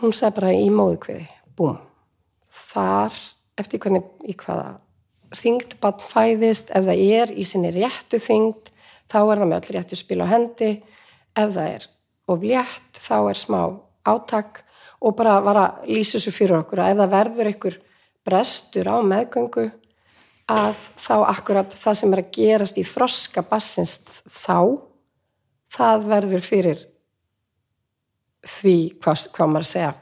Hún 0.00 0.14
sagði 0.14 0.36
bara 0.38 0.52
í 0.54 0.68
móðukviði 0.74 1.26
búm, 1.58 1.78
þar 2.70 3.16
eftir 3.58 3.82
hvernig, 3.82 4.06
í 4.26 4.34
hvaða 4.38 4.76
þyngd 5.34 5.78
bann 5.82 6.04
fæðist, 6.10 6.70
ef 6.74 6.86
það 6.86 7.02
er 7.18 7.32
í 7.34 7.46
sinni 7.46 7.72
réttu 7.74 8.20
þyngd, 8.22 8.70
þá 9.10 9.18
er 9.22 9.42
það 9.42 9.48
með 9.50 9.58
öll 9.58 9.76
réttu 9.78 9.98
spil 9.98 10.20
á 10.22 10.26
hendi, 10.30 10.70
ef 11.34 11.54
það 11.56 11.70
er 11.72 11.88
of 12.30 12.44
létt, 12.44 13.00
þá 13.00 13.16
er 13.30 13.40
smá 13.40 13.60
átak 14.04 14.62
og 15.04 15.16
bara 15.18 15.38
var 15.44 15.60
að 15.60 15.88
lýsa 15.92 16.18
þessu 16.18 16.32
fyrir 16.34 16.60
okkur 16.60 16.82
að 16.82 16.92
ef 16.92 17.00
það 17.00 17.14
verður 17.14 17.50
einhver 17.50 17.78
brestur 18.24 18.88
á 18.88 18.96
meðgöngu 19.04 19.66
að 20.50 20.74
þá 21.00 21.14
akkurat 21.30 21.76
það 21.80 21.98
sem 22.00 22.14
er 22.14 22.22
að 22.22 22.32
gerast 22.36 22.80
í 22.80 22.84
þroska 22.84 23.44
bassins 23.48 23.96
þá 24.28 24.80
það 25.72 26.08
verður 26.10 26.44
fyrir 26.44 26.82
því 28.44 28.76
hvað, 29.00 29.26
hvað 29.32 29.52
maður 29.52 29.66
að 29.66 29.72
segja 29.72 29.94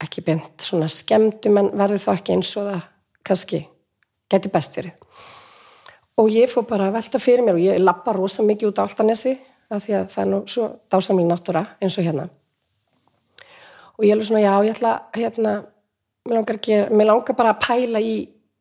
ekki 0.00 0.24
beint 0.24 0.64
svona 0.64 0.88
skemmtum 0.92 1.58
en 1.60 1.72
verður 1.76 2.04
það 2.06 2.20
ekki 2.20 2.36
eins 2.38 2.54
og 2.56 2.70
það 2.70 2.82
kannski 3.26 3.62
geti 4.30 4.52
best 4.52 4.78
fyrir 4.78 4.94
og 6.20 6.30
ég 6.30 6.50
fór 6.52 6.66
bara 6.68 6.88
að 6.88 6.98
velta 6.98 7.20
fyrir 7.22 7.44
mér 7.44 7.58
og 7.58 7.64
ég 7.64 7.80
lappa 7.82 8.14
rosa 8.14 8.44
mikið 8.46 8.70
út 8.70 8.82
á 8.82 8.86
Altanesi 8.86 9.34
af 9.70 9.84
því 9.84 9.96
að 9.96 10.06
það 10.12 10.22
er 10.22 10.30
nú 10.30 10.40
svo 10.50 10.68
dásamlega 10.90 11.30
náttúra 11.30 11.62
eins 11.80 11.96
og 11.98 12.06
hérna. 12.06 12.26
Og 13.98 14.06
ég 14.06 14.16
er 14.16 14.24
svona 14.26 14.42
já 14.42 14.54
ég 14.66 14.74
ætla 14.74 14.92
hérna 15.14 15.52
mér 16.26 16.40
langar, 16.40 16.58
gera, 16.62 16.90
mér 16.90 17.06
langar 17.06 17.36
bara 17.36 17.54
að 17.54 17.62
pæla 17.66 18.02
í 18.02 18.14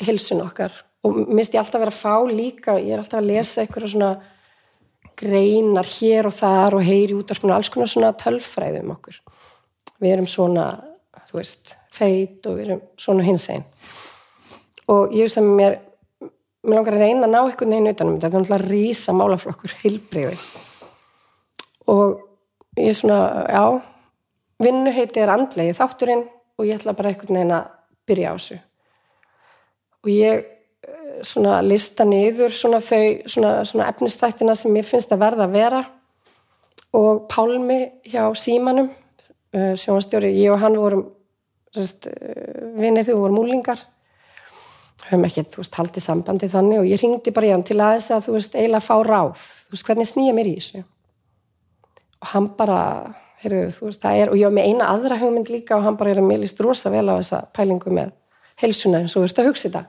hilsun 0.06 0.44
okkar. 0.46 0.74
Og 1.04 1.16
minnst 1.30 1.56
ég 1.56 1.62
alltaf 1.62 1.82
vera 1.82 1.94
að 1.94 2.02
fá 2.02 2.16
líka 2.28 2.78
ég 2.80 2.94
er 2.94 3.02
alltaf 3.02 3.22
að 3.22 3.30
lesa 3.32 3.64
eitthvað 3.64 3.94
svona 3.94 4.12
greinar 5.20 5.88
hér 5.88 6.30
og 6.30 6.36
þar 6.36 6.78
og 6.80 6.86
heyri 6.86 7.16
út 7.16 7.32
af 7.32 7.44
alls 7.44 7.72
konar 7.72 7.92
svona 7.92 8.14
tölfræði 8.20 8.84
um 8.84 8.94
okkur. 8.96 9.20
Við 10.00 10.16
erum 10.16 10.28
svona 10.28 10.68
þú 11.30 11.40
veist, 11.40 11.76
feit 11.94 12.46
og 12.48 12.58
við 12.58 12.66
erum 12.68 12.82
svona 13.00 13.26
hins 13.28 13.48
einn 13.54 13.66
og 14.90 15.14
ég 15.14 15.30
sem 15.30 15.46
mér 15.46 15.78
mér 16.66 16.80
langar 16.80 16.98
að 16.98 17.04
reyna 17.06 17.28
að 17.28 17.34
ná 17.34 17.40
einhvern 17.40 17.76
veginn 17.76 17.92
utanum 17.94 18.16
þetta. 18.20 18.30
Er 18.30 18.42
náttúrulega 18.44 18.70
rísa 18.70 19.14
málaflokkur 19.16 19.76
heilbriði 19.84 20.40
og 21.90 22.18
ég 22.78 22.92
er 22.92 22.98
svona, 22.98 23.20
já 23.50 23.64
vinnu 24.60 24.94
heiti 24.94 25.24
er 25.24 25.32
andlegi 25.34 25.78
þátturinn 25.78 26.26
og 26.60 26.68
ég 26.68 26.80
ætla 26.80 26.96
bara 26.98 27.14
einhvern 27.14 27.40
veginn 27.40 27.56
að 27.56 27.70
byrja 28.10 28.34
á 28.34 28.36
þessu 28.36 28.60
og 30.04 30.12
ég 30.14 30.42
eh, 30.88 31.20
svona 31.28 31.60
lista 31.66 32.08
niður 32.08 32.56
svona 32.56 32.82
þau, 32.84 33.04
svona, 33.28 33.54
svona 33.68 33.92
efnistættina 33.92 34.56
sem 34.56 34.76
ég 34.80 34.88
finnst 34.88 35.14
að 35.16 35.24
verða 35.26 35.48
að 35.48 35.56
vera. 35.58 35.84
Og 36.98 37.28
Pálmi 37.30 37.80
hjá 38.10 38.24
Símanum 38.38 38.90
eh, 39.54 39.76
sjónastjóri, 39.78 40.34
ég 40.40 40.56
og 40.56 40.62
hann 40.64 40.78
vorum 40.80 41.06
eh, 41.78 41.88
vinnir 42.80 43.06
þegar 43.06 43.16
við 43.16 43.24
vorum 43.24 43.42
múlingar 43.42 43.88
höfum 45.10 45.26
ekkert, 45.26 45.54
þú 45.54 45.64
veist, 45.64 45.78
haldið 45.80 46.06
sambandi 46.06 46.50
þannig 46.52 46.82
og 46.82 46.90
ég 46.90 47.02
ringdi 47.02 47.34
bara 47.34 47.50
í 47.50 47.54
hann 47.54 47.66
til 47.66 47.80
aðeins 47.80 48.10
að 48.14 48.28
þú 48.28 48.36
veist, 48.36 48.56
eiginlega 48.56 48.86
fá 48.86 48.96
ráð, 49.06 49.44
þú 49.66 49.76
veist, 49.76 49.88
hvernig 49.88 50.10
snýja 50.10 50.36
mér 50.38 50.50
í 50.50 50.56
þessu? 50.60 50.84
Og 52.20 52.32
hann 52.34 52.50
bara 52.60 52.80
heyrðu, 53.44 53.64
þú 53.78 53.90
veist, 53.90 54.02
það 54.04 54.22
er, 54.22 54.32
og 54.34 54.40
ég 54.40 54.50
var 54.50 54.56
með 54.60 54.70
eina 54.70 54.90
aðra 54.94 55.20
hugmynd 55.22 55.52
líka 55.54 55.78
og 55.78 55.86
hann 55.88 55.98
bara 56.00 56.14
er 56.14 56.22
að 56.22 56.30
mér 56.30 56.44
líst 56.44 56.62
rosa 56.64 56.92
vel 56.94 57.06
á 57.10 57.14
þessa 57.16 57.42
pælingu 57.56 57.94
með 57.96 58.14
helsuna 58.62 59.02
eins 59.02 59.16
og 59.16 59.22
þú 59.22 59.26
veist 59.28 59.42
að 59.42 59.50
hugsa 59.50 59.70
þetta. 59.70 59.84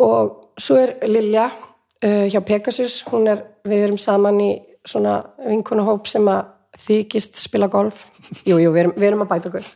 Og 0.00 0.60
svo 0.60 0.78
er 0.80 0.94
Lilja 1.08 1.50
uh, 1.50 2.26
hjá 2.30 2.40
Pegasus, 2.46 3.02
hún 3.10 3.28
er 3.30 3.44
við 3.68 3.86
erum 3.86 4.00
saman 4.00 4.40
í 4.40 4.50
svona 4.86 5.20
vinkunahóp 5.44 6.08
sem 6.08 6.26
að 6.30 6.54
þykist 6.80 7.40
spila 7.40 7.68
golf. 7.68 8.04
Jú, 8.48 8.56
jú, 8.62 8.72
við 8.72 8.94
við 8.96 9.10
erum 9.10 9.26
að 9.26 9.32
bæta 9.34 9.50
okkur. 9.50 9.72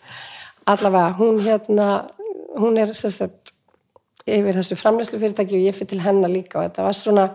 Allavega, 0.73 1.17
hún 1.19 1.41
hérna 1.45 1.89
hún 2.57 2.79
er 2.81 2.95
sérstaklega 2.97 3.43
yfir 4.25 4.57
þessu 4.57 4.77
framleyslu 4.81 5.19
fyrirtæki 5.21 5.59
og 5.59 5.67
ég 5.67 5.77
fyrir 5.77 5.91
til 5.91 6.05
hennar 6.05 6.33
líka. 6.33 6.59
Og 6.59 6.69
þetta 6.69 6.87
var 6.87 6.97
svona 6.97 7.27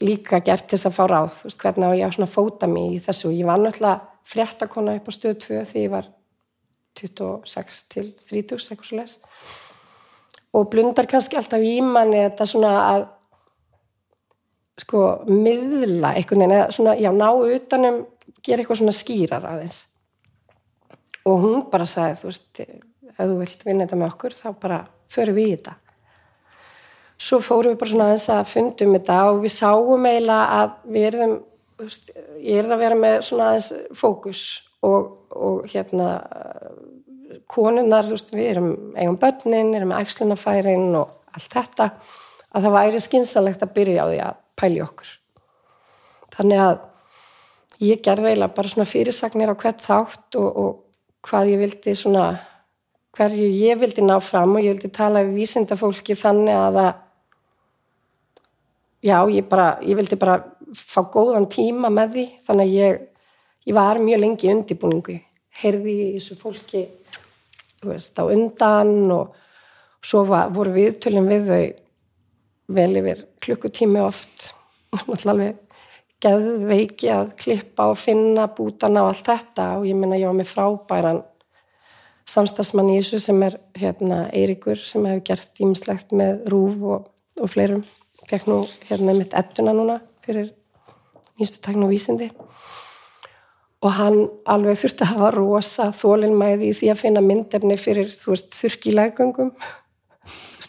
líka 0.00 0.40
gert 0.44 0.68
til 0.68 0.78
þess 0.78 0.90
að 0.90 0.96
fá 0.96 1.04
ráð. 1.10 1.38
Veist, 1.46 1.60
hvernig 1.62 1.90
á 1.90 1.98
ég 1.98 2.06
að 2.06 2.16
svona 2.16 2.30
fóta 2.30 2.68
mig 2.70 2.96
í 2.96 3.00
þessu? 3.02 3.30
Og 3.30 3.38
ég 3.40 3.48
var 3.48 3.58
náttúrulega 3.58 4.00
fréttakona 4.32 4.96
upp 4.98 5.10
á 5.10 5.12
stöð 5.16 5.38
2 5.48 5.64
því 5.72 5.82
ég 5.82 5.92
var 5.92 6.10
26 6.98 7.82
til 7.92 8.12
30 8.28 8.70
eitthvað 8.70 8.88
svo 8.88 9.00
les 9.00 9.18
og 10.52 10.68
blundar 10.70 11.08
kannski 11.08 11.38
alltaf 11.40 11.62
í 11.64 11.78
manni 11.84 12.20
þetta 12.26 12.46
svona 12.48 12.72
að 12.84 13.04
sko 14.82 15.02
miðla 15.28 16.14
veginn 16.16 16.48
eða 16.48 16.72
svona 16.74 16.96
já 17.00 17.10
ná 17.14 17.28
utanum 17.32 18.02
gera 18.44 18.62
eitthvað 18.62 18.80
svona 18.82 18.96
skýrar 18.96 19.46
aðeins. 19.46 19.84
Og 21.28 21.44
hún 21.44 21.62
bara 21.70 21.86
sagði 21.86 22.18
þú 22.20 22.30
veist 22.30 22.62
ef 22.62 23.22
þú 23.22 23.38
vilt 23.38 23.64
vinna 23.66 23.86
þetta 23.86 24.00
með 24.00 24.10
okkur 24.10 24.36
þá 24.36 24.48
bara 24.64 24.80
förum 25.12 25.38
við 25.38 25.48
í 25.48 25.54
þetta. 25.54 25.76
Svo 27.22 27.38
fórum 27.44 27.74
við 27.74 27.80
bara 27.80 27.92
svona 27.92 28.08
aðeins 28.10 28.28
að 28.34 28.50
fundum 28.50 28.96
þetta 28.96 29.18
og 29.30 29.40
við 29.44 29.54
sáum 29.54 30.08
eiginlega 30.08 30.58
að 30.58 30.76
við 30.96 31.08
erðum 31.12 31.34
ég 32.42 32.58
er 32.58 32.68
að 32.68 32.82
vera 32.82 32.98
með 32.98 33.18
svona 33.28 33.50
aðeins 33.52 33.72
fókus 33.98 34.42
og, 34.82 35.08
og 35.32 35.66
hérna 35.70 36.08
konunnar, 37.50 38.06
þú 38.06 38.16
veist, 38.16 38.32
við 38.34 38.50
erum 38.52 38.70
eigum 38.96 39.18
börnin, 39.20 39.74
erum 39.76 39.92
með 39.92 40.04
ægslunafærin 40.04 40.88
og 40.98 41.12
allt 41.32 41.56
þetta, 41.56 41.88
að 42.52 42.66
það 42.66 42.76
væri 42.76 43.02
skynsalegt 43.02 43.64
að 43.64 43.74
byrja 43.76 44.04
á 44.04 44.06
því 44.10 44.22
að 44.26 44.40
pæli 44.60 44.80
okkur. 44.84 45.12
Þannig 46.32 46.64
að 46.66 46.80
ég 47.82 48.02
gerði 48.04 48.30
eiginlega 48.30 48.56
bara 48.56 48.72
svona 48.72 48.88
fyrirsagnir 48.88 49.52
á 49.52 49.56
hvert 49.58 49.84
þátt 49.84 50.38
og, 50.40 50.48
og 50.62 51.28
hvað 51.28 51.52
ég 51.52 51.62
vildi 51.62 51.94
svona 51.98 52.26
hverju 53.16 53.48
ég 53.52 53.80
vildi 53.80 54.04
ná 54.04 54.16
fram 54.24 54.56
og 54.56 54.64
ég 54.64 54.76
vildi 54.76 54.92
tala 54.92 55.24
við 55.26 55.42
vísindafólki 55.42 56.16
þannig 56.18 56.56
að 56.56 56.78
það 56.78 56.92
já, 59.02 59.16
ég 59.36 59.48
bara, 59.50 59.66
ég 59.84 59.98
vildi 59.98 60.18
bara 60.20 60.38
fá 60.72 61.02
góðan 61.12 61.48
tíma 61.52 61.90
með 61.92 62.14
því 62.16 62.26
þannig 62.46 62.70
að 62.70 62.76
ég, 62.78 63.02
ég 63.66 63.76
var 63.76 64.00
mjög 64.02 64.20
lengi 64.22 64.48
í 64.48 64.52
undibúningu, 64.54 65.18
heyrði 65.62 65.94
í 66.06 66.10
þessu 66.16 66.38
fólki 66.40 66.86
veist, 67.86 68.18
á 68.18 68.24
undan 68.24 69.10
og 69.12 69.36
svo 70.02 70.24
var, 70.28 70.50
voru 70.54 70.74
viðtölum 70.74 71.28
við 71.30 71.50
þau 71.50 71.64
vel 72.76 72.92
yfir 73.00 73.26
klukkutími 73.42 74.00
oft. 74.02 74.52
Alveg 75.32 75.58
geðveiki 76.22 77.10
að 77.10 77.32
klippa 77.40 77.88
og 77.90 77.98
finna 77.98 78.46
bútana 78.54 79.02
og 79.04 79.12
allt 79.12 79.26
þetta. 79.26 79.68
Og 79.80 79.88
ég 79.88 79.98
minna 79.98 80.18
ég 80.20 80.30
var 80.30 80.38
með 80.38 80.52
frábæran 80.52 81.22
samstagsmann 82.28 82.92
í 82.92 83.00
þessu 83.00 83.18
sem 83.24 83.42
er 83.48 83.58
hérna 83.78 84.24
Eirikur 84.30 84.78
sem 84.86 85.06
hefur 85.08 85.24
gert 85.32 85.64
ímislegt 85.64 86.14
með 86.14 86.46
rúf 86.52 86.86
og, 86.86 87.10
og 87.40 87.50
fleirum. 87.50 87.82
Fekk 88.30 88.46
nú 88.50 88.62
hérna 88.86 89.16
mitt 89.18 89.34
ettuna 89.34 89.74
núna 89.74 89.98
fyrir 90.22 90.52
nýstu 91.40 91.62
takn 91.64 91.82
og 91.82 91.90
vísindi 91.90 92.30
og 93.82 93.94
hann 93.98 94.18
alveg 94.46 94.78
þurfti 94.78 95.06
að 95.06 95.12
hafa 95.12 95.30
rosa 95.34 95.88
þólinnmæði 95.96 96.70
í 96.70 96.76
því 96.78 96.90
að 96.92 97.00
finna 97.02 97.22
myndefni 97.24 97.78
fyrir 97.80 98.12
þurkilægöngum 98.14 99.54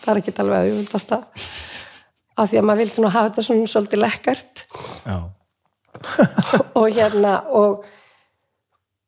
það 0.03 0.13
er 0.13 0.21
ekki 0.21 0.35
alveg 0.43 0.57
að 0.59 0.69
auðvitaðsta 0.71 1.19
af 2.33 2.49
því 2.49 2.59
að 2.59 2.65
maður 2.67 2.81
vildi 2.83 3.03
nú 3.03 3.11
hafa 3.13 3.29
þetta 3.29 3.45
svona 3.47 3.73
svolítið 3.73 4.03
lekkart 4.03 4.63
og 6.79 6.87
hérna 6.89 7.35
og 7.53 7.85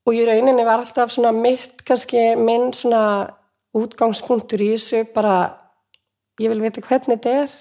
og 0.06 0.14
í 0.14 0.26
rauninni 0.28 0.66
var 0.66 0.84
alltaf 0.84 1.14
svona 1.14 1.34
mitt 1.34 1.82
kannski 1.86 2.36
minn 2.38 2.72
svona 2.78 3.04
útgangspunktur 3.76 4.62
í 4.62 4.76
þessu 4.76 5.06
bara 5.16 5.38
ég 6.42 6.52
vil 6.52 6.62
vita 6.64 6.84
hvernig 6.84 7.18
þetta 7.18 7.46
er. 7.46 7.56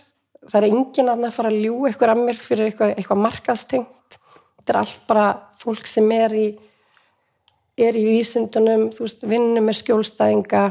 Það 0.45 0.59
er 0.61 0.67
engin 0.69 1.09
að 1.09 1.29
fara 1.33 1.51
að 1.51 1.63
ljú 1.65 1.77
eitthvað 1.89 2.13
að 2.13 2.23
mér 2.27 2.41
fyrir 2.41 2.69
eitthvað, 2.69 2.91
eitthvað 2.99 3.23
markastengt 3.25 3.94
þetta 4.65 4.73
er 4.73 4.81
allt 4.81 5.03
bara 5.09 5.27
fólk 5.61 5.87
sem 5.89 6.09
er 6.17 6.35
í 6.35 6.47
er 7.75 7.97
í 7.99 8.05
vísindunum 8.07 8.89
þú 8.95 9.05
veist, 9.05 9.25
vinnum 9.27 9.67
með 9.67 9.81
skjólstæðinga 9.81 10.65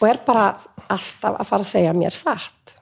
og 0.00 0.06
er 0.08 0.20
bara 0.26 0.50
alltaf 0.90 1.38
að 1.40 1.48
fara 1.48 1.64
að 1.64 1.70
segja 1.70 1.94
mér 1.96 2.16
satt. 2.16 2.74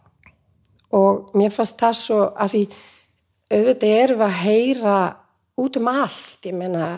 Og 0.95 1.34
mér 1.39 1.53
fannst 1.55 1.78
það 1.78 1.99
svo 1.99 2.20
að 2.34 2.55
því 2.55 2.62
auðvitað 3.49 3.95
erum 4.03 4.20
við 4.20 4.26
að 4.26 4.41
heyra 4.43 4.97
út 5.59 5.78
um 5.78 5.91
allt, 5.91 6.39
ég 6.47 6.57
meina 6.57 6.89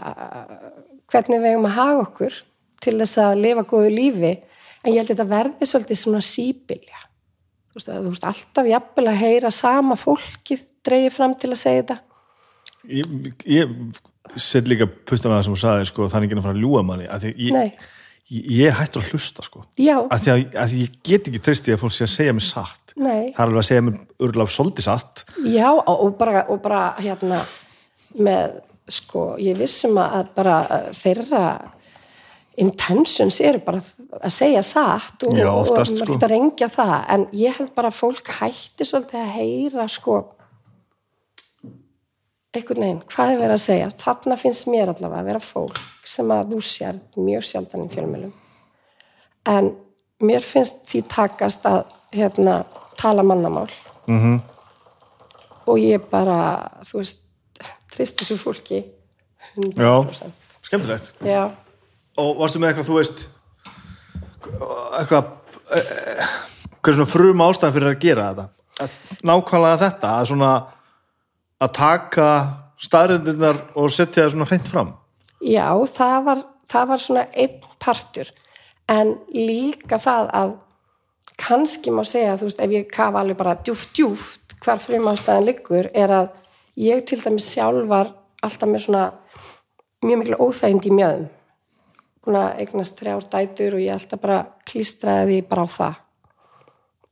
hvernig 1.10 1.42
við 1.42 1.52
hefum 1.52 1.68
að 1.68 1.76
haga 1.76 2.02
okkur 2.06 2.40
til 2.80 2.96
þess 3.00 3.20
að 3.20 3.42
lifa 3.44 3.66
góðu 3.68 3.92
lífi 3.92 4.32
en 4.32 4.92
ég 4.92 5.00
held 5.00 5.10
að 5.10 5.14
þetta 5.14 5.28
verði 5.30 5.68
svolítið 5.68 6.00
svona 6.00 6.22
sípilja 6.24 7.02
þú 7.70 7.80
veist 8.08 8.26
alltaf 8.26 8.68
jafnvel 8.68 9.06
að 9.10 9.20
heyra 9.20 9.50
sama 9.54 9.96
fólkið 10.00 10.64
dreyið 10.86 11.12
fram 11.14 11.36
til 11.38 11.52
að 11.52 11.60
segja 11.60 11.82
þetta 11.82 11.98
Ég, 12.88 13.32
ég 13.44 13.72
set 14.40 14.68
líka 14.70 14.86
puttan 14.88 15.32
að 15.32 15.40
það 15.40 15.46
sem 15.46 15.56
þú 15.56 15.62
saði 15.62 15.88
sko, 15.90 16.10
þannig 16.12 16.36
að 16.36 16.44
fara 16.46 16.54
að 16.56 16.62
ljúa 16.64 16.82
manni 16.86 17.08
að 17.10 17.26
ég, 17.30 17.40
ég, 17.50 17.88
ég 18.30 18.70
er 18.70 18.76
hættur 18.78 19.02
að 19.02 19.14
hlusta 19.14 19.44
sko. 19.44 19.64
að 19.76 20.22
því 20.24 20.32
að, 20.34 20.44
að 20.62 20.76
ég 20.78 21.00
get 21.06 21.28
ekki 21.28 21.42
tristið 21.44 21.76
að 21.76 21.82
fólk 21.82 21.96
sé 21.96 22.06
að 22.06 22.14
segja 22.14 22.36
mig 22.36 22.46
satt 22.46 22.94
Nei. 22.96 23.32
það 23.34 23.42
er 23.42 23.44
alveg 23.46 23.62
að 23.62 23.68
segja 23.70 23.86
mig 23.86 23.98
örgulega 24.20 24.54
svolítið 24.54 24.86
satt 24.86 25.24
Já, 25.46 25.68
og 25.72 26.14
bara, 26.20 26.44
og 26.48 26.62
bara 26.62 26.80
hérna 27.00 27.42
með, 28.20 28.56
sko, 28.90 29.26
ég 29.42 29.60
vissum 29.60 30.00
að 30.00 30.32
bara 30.38 30.56
þeirra 30.96 31.44
intentions 32.60 33.38
eru 33.44 33.60
bara 33.64 33.80
að 34.20 34.34
segja 34.34 34.62
satt 34.66 35.24
og, 35.26 35.36
Já, 35.38 35.46
og 35.50 35.62
oftast, 35.62 35.94
maður 35.94 36.04
sko. 36.04 36.12
getur 36.14 36.28
að 36.28 36.34
rengja 36.34 36.68
það 36.74 36.96
en 37.14 37.26
ég 37.40 37.56
held 37.60 37.72
bara 37.76 37.92
að 37.92 38.00
fólk 38.00 38.36
hætti 38.40 38.86
svolítið 38.88 39.22
að 39.22 39.34
heyra 39.36 39.86
sko 39.90 40.20
einhvern 42.54 42.82
veginn, 42.82 43.02
hvað 43.10 43.32
er 43.32 43.40
verið 43.40 43.56
að 43.56 43.64
segja? 43.64 43.90
Þarna 44.00 44.36
finnst 44.40 44.68
mér 44.70 44.90
allavega 44.90 45.22
að 45.22 45.28
vera 45.30 45.42
fólk 45.44 45.80
sem 46.06 46.30
að 46.34 46.54
þú 46.54 46.60
sér 46.66 47.00
mjög 47.16 47.46
sjaldan 47.46 47.86
í 47.86 47.90
fjölmjölum 47.92 48.32
en 49.50 49.70
mér 50.20 50.44
finnst 50.44 50.82
því 50.90 51.02
takast 51.08 51.66
að 51.68 51.84
hérna, 52.12 52.64
tala 52.98 53.22
mannamál. 53.22 53.70
Mhm. 54.06 54.40
og 55.66 55.76
ég 55.78 56.02
bara, 56.10 56.68
þú 56.82 56.98
veist 56.98 57.20
tristi 57.92 58.24
þessu 58.24 58.38
fólki 58.38 58.84
100% 59.54 60.32
skemmtilegt. 60.62 61.12
Já, 61.22 61.52
og 62.18 62.40
varstu 62.40 62.58
með 62.58 62.72
eitthvað, 62.72 62.88
þú 62.88 62.96
veist 62.96 63.28
eitthvað 64.98 65.30
eh, 65.76 66.26
hvað 66.80 66.90
er 66.90 66.98
svona 66.98 67.12
frum 67.12 67.44
ástæðan 67.44 67.76
fyrir 67.76 67.92
að 67.92 68.00
gera 68.02 68.26
þetta? 68.34 68.48
Nákvæmlega 69.22 69.80
þetta 69.84 70.12
að 70.16 70.28
svona 70.32 70.50
að 71.60 71.72
taka 71.76 72.28
staðrindinnar 72.80 73.60
og 73.76 73.92
setja 73.92 74.24
það 74.24 74.34
svona 74.34 74.48
hreint 74.48 74.70
fram? 74.70 74.92
Já 75.40 75.68
það, 75.94 76.16
var, 76.26 76.42
það 76.68 76.90
var 76.92 77.04
svona 77.04 77.24
einn 77.32 77.70
partur. 77.80 78.30
En 78.90 79.14
líka 79.34 80.00
það 80.02 80.30
að 80.36 80.54
kannski 81.40 81.92
má 81.94 82.02
segja, 82.04 82.36
þú 82.40 82.48
veist, 82.48 82.60
ef 82.60 82.74
ég 82.74 82.88
kafa 82.92 83.22
alveg 83.22 83.38
bara 83.38 83.58
djúft 83.64 83.94
djúft 83.96 84.56
hvar 84.60 84.80
frum 84.82 85.08
ástæðan 85.08 85.46
liggur 85.48 85.88
er 85.96 86.12
að 86.12 86.32
ég 86.80 87.04
til 87.08 87.20
dæmis 87.22 87.48
sjálf 87.48 87.86
var 87.88 88.12
alltaf 88.44 88.68
með 88.68 88.84
svona 88.84 89.04
mjög 90.04 90.20
miklu 90.20 90.40
óþægind 90.40 90.88
í 90.88 90.96
mjöðum 90.96 91.28
að 92.30 92.60
eignast 92.62 93.00
þrjár 93.00 93.24
dætur 93.32 93.74
og 93.74 93.82
ég 93.82 93.94
alltaf 93.94 94.20
bara 94.22 94.40
klístraði 94.68 95.40
bara 95.48 95.64
á 95.64 95.68
það. 95.72 95.94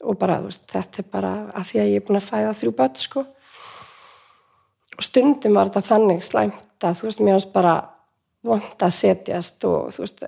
Og 0.06 0.18
bara, 0.20 0.36
þú 0.38 0.50
veist, 0.50 0.68
þetta 0.70 1.00
er 1.02 1.08
bara 1.10 1.32
að 1.58 1.64
því 1.70 1.80
að 1.82 1.88
ég 1.90 1.98
er 1.98 2.04
búin 2.06 2.20
að 2.20 2.28
fæða 2.28 2.52
þrjú 2.60 2.72
börn, 2.78 3.00
sko 3.00 3.24
og 4.98 5.06
stundum 5.06 5.56
var 5.58 5.70
þetta 5.70 5.86
þannig 5.92 6.24
slæmt 6.26 6.84
að, 6.84 6.98
þú 6.98 7.08
veist, 7.08 7.22
mér 7.22 7.36
hans 7.38 7.48
bara 7.54 7.76
vond 8.48 8.84
að 8.84 8.94
setjast 8.94 9.64
og 9.68 9.92
þú 9.94 10.04
veist, 10.04 10.26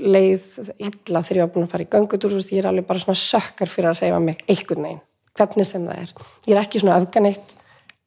leið 0.00 0.58
illa 0.78 1.22
þegar 1.24 1.38
ég 1.38 1.44
var 1.44 1.52
búin 1.54 1.68
að 1.68 1.74
fara 1.74 1.86
í 1.86 1.92
göngutúr, 1.92 2.34
þú 2.34 2.40
veist, 2.40 2.54
ég 2.54 2.62
er 2.62 2.70
alveg 2.70 2.88
bara 2.88 3.02
svona 3.02 3.20
sökkar 3.20 3.72
fyrir 3.72 3.92
að 3.92 4.02
reyfa 4.04 4.22
mig 4.24 4.42
einhvern 4.46 4.88
veginn, 4.88 5.04
hvernig 5.36 5.68
sem 5.68 5.86
það 5.88 6.02
er. 6.04 6.16
Ég 6.48 6.56
er 6.56 6.62
ekki 6.64 6.82
svona 6.82 6.98
öfganeitt 7.00 7.54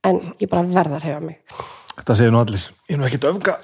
en 0.09 0.19
ég 0.41 0.49
bara 0.49 0.67
verða 0.67 0.99
að 0.99 1.07
reyfa 1.07 1.23
mig 1.23 1.41
þetta 1.97 2.15
segir 2.17 2.33
nú 2.33 2.39
allir, 2.41 2.63
ég 2.89 2.95
er 2.95 2.99
nú 2.99 3.07
ekkert 3.07 3.27
öfga 3.29 3.55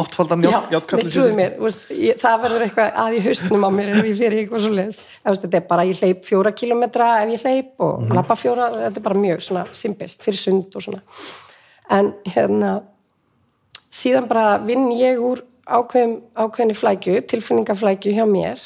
áttfaldan 0.00 0.44
Já, 0.46 0.58
játkalli 0.76 1.06
mér 1.08 1.14
trúðu 1.14 1.36
mér, 1.38 1.52
þú 1.56 1.66
veist, 1.66 1.88
ég, 1.96 2.20
það 2.20 2.36
verður 2.44 2.64
eitthvað 2.66 2.98
að 3.02 3.16
í 3.16 3.22
haustnum 3.26 3.66
á 3.66 3.70
mér 3.74 3.92
ef 3.94 4.00
ég 4.04 4.18
fyrir 4.20 4.38
eitthvað 4.44 4.64
svo 4.66 4.72
leis 4.76 5.00
þetta 5.24 5.58
er 5.58 5.66
bara, 5.72 5.86
ég 5.88 6.02
hleyp 6.02 6.24
fjóra 6.28 6.54
kilometra 6.54 7.10
ef 7.24 7.34
ég 7.34 7.46
hleyp 7.46 7.84
og 7.86 8.00
mm 8.04 8.16
lappa 8.20 8.36
fjóra, 8.38 8.70
þetta 8.86 9.00
er 9.00 9.06
bara 9.06 9.22
mjög 9.22 9.44
svona 9.46 9.66
simpelt 9.76 10.22
fyrir 10.22 10.38
sund 10.38 10.74
og 10.76 10.84
svona. 10.84 11.00
En 11.90 12.12
hérna 12.26 12.72
síðan 13.90 14.28
bara 14.30 14.58
vinn 14.62 14.90
ég 14.94 15.18
úr 15.22 15.42
ákveðum, 15.66 16.16
ákveðinni 16.34 16.76
flækju, 16.78 17.22
tilfinningaflækju 17.30 18.14
hjá 18.14 18.26
mér 18.28 18.62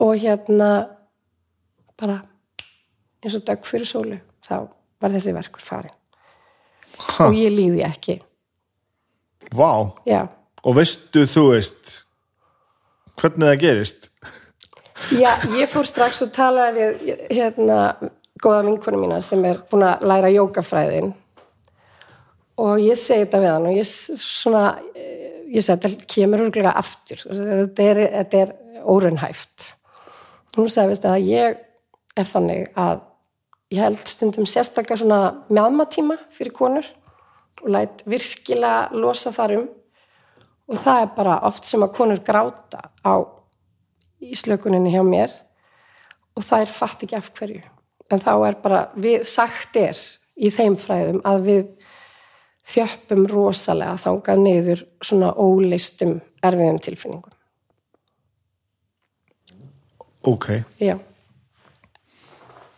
og 0.00 0.16
hérna 0.20 0.70
bara 1.98 2.22
eins 3.22 3.36
og 3.36 3.44
dögg 3.46 3.66
fyrir 3.66 3.88
sólu 3.88 4.20
þá 4.46 4.68
var 5.02 5.14
þessi 5.14 5.34
verkur 5.36 5.64
farin 5.64 5.97
og 7.24 7.36
ég 7.36 7.54
líði 7.54 7.84
ekki. 7.86 8.18
Vá, 9.54 9.94
já. 10.08 10.26
Og 10.66 10.76
veistu 10.76 11.24
þú 11.30 11.44
veist 11.54 11.94
hvernig 13.18 13.48
það 13.50 13.62
gerist? 13.62 14.10
Já, 15.14 15.30
ég 15.54 15.70
fór 15.70 15.86
strax 15.86 16.24
og 16.26 16.32
talaði 16.34 16.88
við 16.98 17.24
hérna 17.30 17.78
góða 18.42 18.64
vinkonu 18.66 19.00
mína 19.00 19.20
sem 19.24 19.44
er 19.46 19.62
búin 19.70 19.86
að 19.86 20.04
læra 20.10 20.30
jókafræðin 20.32 21.12
og 22.58 22.82
ég 22.82 22.98
segi 22.98 23.24
þetta 23.24 23.42
við 23.42 23.52
hann 23.54 23.68
og 23.70 23.78
ég 23.78 23.88
svona 23.88 24.64
eh, 24.98 25.44
ég 25.54 25.64
segi 25.64 25.78
þetta 25.78 26.08
kemur 26.14 26.44
örgulega 26.48 26.74
aftur. 26.78 27.22
Þetta 27.28 27.86
er, 27.92 28.02
þetta 28.18 28.42
er 28.42 28.54
óraunhæft. 28.88 29.70
Hún 30.56 30.70
sagði 30.72 30.94
veist 30.94 31.06
að 31.06 31.28
ég 31.28 31.60
er 32.18 32.28
þannig 32.28 32.66
að 32.78 33.04
ég 33.72 33.82
held 33.82 34.04
stundum 34.08 34.46
sérstaklega 34.48 35.02
svona 35.02 35.20
meðmatíma 35.52 36.16
fyrir 36.34 36.54
konur 36.56 36.86
og 37.62 37.72
læt 37.74 38.04
virkilega 38.08 38.88
losa 38.96 39.32
þar 39.34 39.56
um. 39.58 39.66
Og 40.68 40.80
það 40.84 41.02
er 41.02 41.10
bara 41.16 41.38
oft 41.48 41.64
sem 41.64 41.84
að 41.84 41.94
konur 41.96 42.22
gráta 42.24 42.90
á 43.04 43.14
í 44.20 44.36
slökuninni 44.36 44.92
hjá 44.92 45.02
mér 45.06 45.32
og 46.36 46.44
það 46.44 46.64
er 46.64 46.74
fatt 46.76 47.04
ekki 47.04 47.18
af 47.18 47.30
hverju. 47.36 47.62
En 48.12 48.22
þá 48.24 48.32
er 48.48 48.58
bara, 48.62 48.82
við 48.96 49.24
sagt 49.28 49.76
er 49.76 49.98
í 50.38 50.52
þeim 50.54 50.76
fræðum 50.80 51.20
að 51.28 51.48
við 51.48 51.64
þjöppum 52.68 53.26
rosalega 53.30 53.96
þangað 54.04 54.44
niður 54.44 54.84
svona 55.04 55.32
óleistum 55.40 56.18
erfiðum 56.44 56.80
tilfinningum. 56.84 57.34
Ok, 60.28 60.50
já 60.82 60.98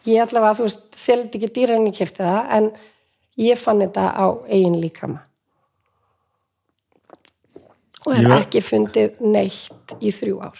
ég 0.08 0.22
allavega, 0.24 0.54
þú 0.58 0.66
veist, 0.68 0.86
selði 0.96 1.28
ekki 1.40 1.50
dýra 1.56 1.76
en 1.76 1.86
ég 1.90 1.96
kefti 1.98 2.22
það 2.24 2.54
en 2.56 2.70
ég 3.40 3.58
fann 3.60 3.82
þetta 3.84 4.06
á 4.16 4.26
eigin 4.48 4.78
líkama. 4.80 5.20
Og 8.06 8.14
hef 8.16 8.24
ver- 8.30 8.40
ekki 8.46 8.62
fundið 8.64 9.18
neitt 9.20 9.94
í 10.00 10.12
þrjú 10.14 10.38
ár. 10.46 10.58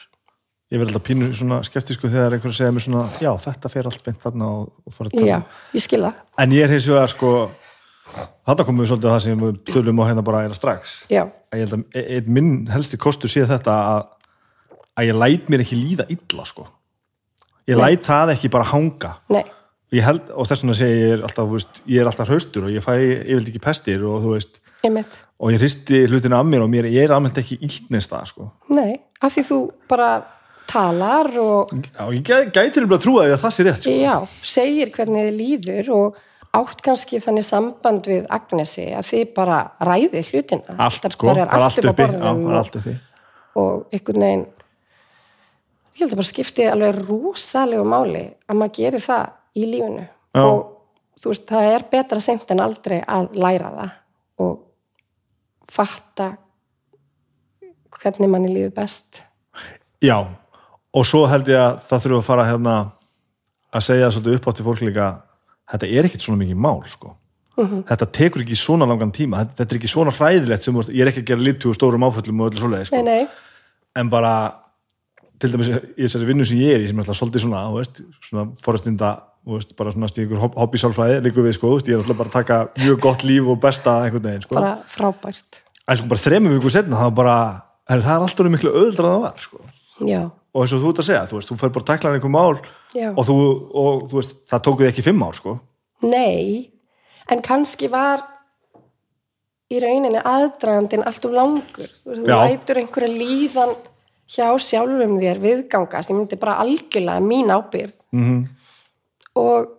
Ég 0.70 0.78
verð 0.78 0.92
alltaf 0.92 1.06
pínu 1.08 1.30
svona 1.34 1.62
skeptisku 1.66 2.06
þegar 2.12 2.36
einhver 2.36 2.52
segja 2.54 2.70
mér 2.76 2.84
svona, 2.84 3.06
já, 3.18 3.30
þetta 3.42 3.70
fer 3.72 3.88
allt 3.88 4.04
beint 4.06 4.20
þarna 4.22 4.50
og, 4.60 4.68
og 4.86 4.92
fara 4.94 5.08
að 5.10 5.16
tala. 5.16 5.26
Já, 5.26 5.38
ég 5.74 5.82
skil 5.86 6.02
það, 6.04 6.20
en 6.44 6.52
ég 6.54 6.62
er 6.66 6.74
hins 6.76 6.86
vegar 6.92 7.10
sko 7.10 7.30
þarna 8.46 8.66
komum 8.68 8.84
við 8.84 8.90
svolítið 8.92 9.08
að 9.10 9.16
það 9.16 9.24
sem 9.24 9.42
við 9.46 9.58
tölum 9.72 10.02
á 10.02 10.04
hérna 10.10 10.24
bara 10.28 10.42
eira 10.44 10.54
strax. 10.58 10.92
Já, 11.10 11.24
að 11.50 11.58
ég 11.58 11.64
held 11.64 11.74
að 11.78 11.98
e- 11.98 12.04
einn 12.20 12.30
minn 12.36 12.52
helsti 12.70 13.00
kostur 13.02 13.32
sé 13.32 13.42
þetta 13.50 13.74
að, 13.96 14.04
að 15.00 15.08
ég 15.10 15.18
læt 15.24 15.50
mér 15.50 15.64
ekki 15.64 15.80
líða 15.80 16.06
illa 16.14 16.46
sko 16.46 16.68
ég 17.70 17.78
læt 17.80 18.04
það 18.06 18.32
ekki 18.34 18.50
bara 18.52 18.68
hanga. 18.72 19.14
Held, 19.90 20.28
og 20.38 20.46
þess 20.46 20.62
vegna 20.62 20.74
segi 20.78 20.98
ég 21.00 21.12
er 21.16 21.22
alltaf, 21.26 21.48
veist, 21.50 21.80
ég 21.90 21.98
er 22.04 22.06
alltaf 22.10 22.28
hraustur 22.30 22.68
og 22.68 22.70
ég 22.70 22.84
fæ 22.84 22.92
yfirleitt 23.00 23.48
ekki 23.50 23.62
pestir 23.64 24.04
og 24.06 24.20
þú 24.22 24.34
veist 24.36 24.60
einmitt, 24.86 25.16
og 25.42 25.50
ég 25.50 25.58
hristi 25.58 26.04
hlutina 26.06 26.38
af 26.38 26.46
mér 26.46 26.62
og 26.62 26.70
mér, 26.70 26.86
ég 26.86 27.08
er 27.08 27.14
almennt 27.16 27.40
ekki 27.42 27.58
neins 27.90 28.06
það 28.10 28.28
sko. 28.30 28.46
Nei, 28.70 28.92
af 29.20 29.34
því 29.34 29.42
þú 29.48 29.58
bara 29.90 30.10
talar 30.70 31.26
og 31.42 31.72
Já, 31.74 32.04
ég 32.14 32.22
gæ- 32.22 32.52
gæti 32.54 32.78
nefnilega 32.78 33.00
að 33.00 33.02
trúa 33.02 33.24
því 33.26 33.34
að 33.34 33.42
það 33.42 33.54
sé 33.56 33.66
rétt 33.66 33.82
sko. 33.82 33.96
já, 33.98 34.14
segir 34.54 34.92
hvernig 34.94 35.26
þið 35.26 35.40
líður 35.40 35.90
og 35.96 36.20
átt 36.60 36.82
kannski 36.86 37.18
þannig 37.22 37.44
samband 37.50 38.06
við 38.06 38.26
Agnesi 38.30 38.86
að 38.94 39.10
þið 39.10 39.34
bara 39.34 39.58
ræði 39.82 40.22
hlutina. 40.30 40.78
Allt 40.78 41.10
sko, 41.12 41.26
bara 41.26 41.42
er 41.42 41.48
allt 41.58 41.66
allt 41.66 41.84
upp 41.84 41.90
á 41.90 42.04
uppi. 42.06 42.14
Er 42.14 42.30
og, 42.30 42.54
allt 42.62 42.76
uppi. 42.80 42.94
og 43.56 43.86
einhvern 43.92 44.22
veginn 44.22 44.46
ég 45.94 46.02
held 46.04 46.12
að 46.14 46.20
bara 46.20 46.30
skipti 46.30 46.66
alveg 46.70 47.00
rosalegu 47.08 47.86
máli 47.88 48.24
að 48.48 48.60
maður 48.60 48.76
gerir 48.78 49.04
það 49.04 49.24
í 49.56 49.66
lífinu 49.66 50.04
Já. 50.06 50.44
og 50.44 50.60
þú 51.20 51.32
veist, 51.32 51.48
það 51.50 51.72
er 51.74 51.86
betra 51.90 52.20
seint 52.24 52.52
en 52.54 52.62
aldrei 52.64 53.00
að 53.02 53.32
læra 53.36 53.72
það 53.78 53.96
og 54.46 54.54
fatta 55.70 56.30
hvernig 58.00 58.30
manni 58.32 58.52
líður 58.54 58.76
best 58.78 59.24
Já, 60.00 60.16
og 60.96 61.04
svo 61.04 61.26
held 61.28 61.50
ég 61.52 61.60
að 61.60 61.82
það 61.88 62.04
þurfa 62.06 62.20
að 62.22 62.28
fara 62.30 62.46
hérna 62.48 62.76
að 63.70 63.86
segja 63.86 64.12
svolítið 64.14 64.38
upp 64.38 64.48
átti 64.50 64.66
fólk 64.66 64.84
líka 64.86 65.08
þetta 65.70 65.90
er 65.90 66.08
ekkit 66.08 66.24
svona 66.24 66.40
mikið 66.40 66.62
mál 66.64 66.80
sko. 66.90 67.16
Mhm. 67.60 67.82
þetta 67.90 68.06
tekur 68.16 68.42
ekki 68.42 68.56
svona 68.56 68.86
langan 68.88 69.12
tíma 69.12 69.44
þetta, 69.44 69.66
er 69.66 69.78
ekki 69.78 69.90
svona 69.90 70.14
hræðilegt 70.14 70.64
sem 70.64 70.74
ég 70.74 71.02
er 71.02 71.10
ekki 71.10 71.22
að 71.24 71.30
gera 71.30 71.44
litu 71.44 71.68
og 71.68 71.76
stórum 71.76 72.06
áföllum 72.06 72.40
og 72.40 72.50
öllu 72.50 72.62
svoleiði 72.62 72.86
sko. 72.86 73.28
en 73.96 74.08
bara 74.08 74.54
til 75.40 75.50
dæmis 75.54 75.70
í 75.72 76.04
þessari 76.04 76.28
vinnu 76.28 76.46
sem 76.48 76.60
ég 76.60 76.76
er 76.76 76.84
í 76.84 76.88
sem 76.90 76.98
er 76.98 77.04
alltaf 77.04 77.18
svolítið 77.20 77.44
svona, 77.46 77.64
veist, 77.74 78.02
svona 78.26 78.46
veist, 79.50 79.74
bara 79.78 79.92
svona 79.94 80.10
stíkur 80.10 80.42
hobby 80.42 80.80
sálfræði 80.80 81.22
líku 81.24 81.44
við 81.44 81.56
sko, 81.56 81.72
ég 81.80 81.94
er 81.94 82.02
alltaf 82.02 82.18
bara 82.18 82.30
að 82.30 82.36
taka 82.36 82.58
mjög 82.76 83.00
gott 83.06 83.24
líf 83.24 83.48
og 83.48 83.60
besta 83.62 84.00
einhvern 84.04 84.26
veginn 84.26 84.44
sko. 84.44 84.58
bara 84.58 84.74
frábært 84.90 85.62
en 85.88 86.00
sko 86.00 86.10
bara 86.10 86.24
þremur 86.26 86.58
viku 86.58 86.72
setna 86.72 87.00
það 87.00 87.14
bara, 87.22 87.36
er, 87.88 88.04
það 88.04 88.12
er 88.16 88.26
alltaf 88.26 88.52
miklu 88.56 88.74
öðuldra 88.82 89.06
en 89.06 89.14
það 89.14 89.24
var 89.24 89.46
sko. 89.46 89.62
og 90.50 90.60
eins 90.64 90.74
og 90.76 90.84
þú 90.84 90.92
ert 90.92 91.02
að 91.02 91.08
segja, 91.08 91.24
þú 91.30 91.38
veist, 91.38 91.52
þú 91.52 91.58
fer 91.62 91.72
bara 91.76 91.86
að 91.86 91.90
tækla 91.92 92.12
einhver 92.18 92.34
mál 92.34 92.60
já 92.96 93.08
og 93.14 93.24
þú, 93.28 93.38
og 93.80 94.04
þú 94.10 94.20
veist, 94.20 94.36
það 94.50 94.66
tók 94.66 94.82
þið 94.82 94.90
ekki 94.90 95.06
fimm 95.06 95.24
ár 95.24 95.38
sko. 95.38 95.56
Nei, 96.00 96.70
en 97.30 97.42
kannski 97.44 97.90
var 97.92 98.24
í 99.70 99.78
rauninni 99.82 100.20
aðdragandinn 100.26 101.04
allt 101.06 101.26
of 101.28 101.34
langur. 101.34 101.90
Þú, 101.94 102.10
veist, 102.10 102.24
þú 102.24 102.26
Já. 102.26 102.38
lætur 102.42 102.80
einhverja 102.80 103.10
líðan 103.14 103.74
hjá 104.30 104.46
sjálfum 104.62 105.18
þér 105.18 105.42
viðgangast. 105.42 106.12
Ég 106.12 106.18
myndi 106.18 106.38
bara 106.40 106.58
algjörlega 106.62 107.22
mín 107.24 107.52
ábyrð 107.52 107.96
mm 108.14 108.40
og 109.38 109.70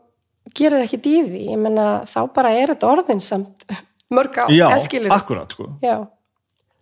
gerir 0.55 0.85
ekkit 0.85 1.07
í 1.09 1.15
því. 1.27 1.43
Ég 1.53 1.61
menna, 1.61 1.87
þá 2.09 2.19
bara 2.35 2.53
er 2.55 2.73
þetta 2.73 2.89
orðin 2.91 3.23
samt 3.23 3.65
mörg 4.11 4.37
á, 4.39 4.45
já, 4.51 4.65
eskilur. 4.75 5.13
akkurat 5.15 5.53
sko. 5.53 5.69
Já, 5.83 5.97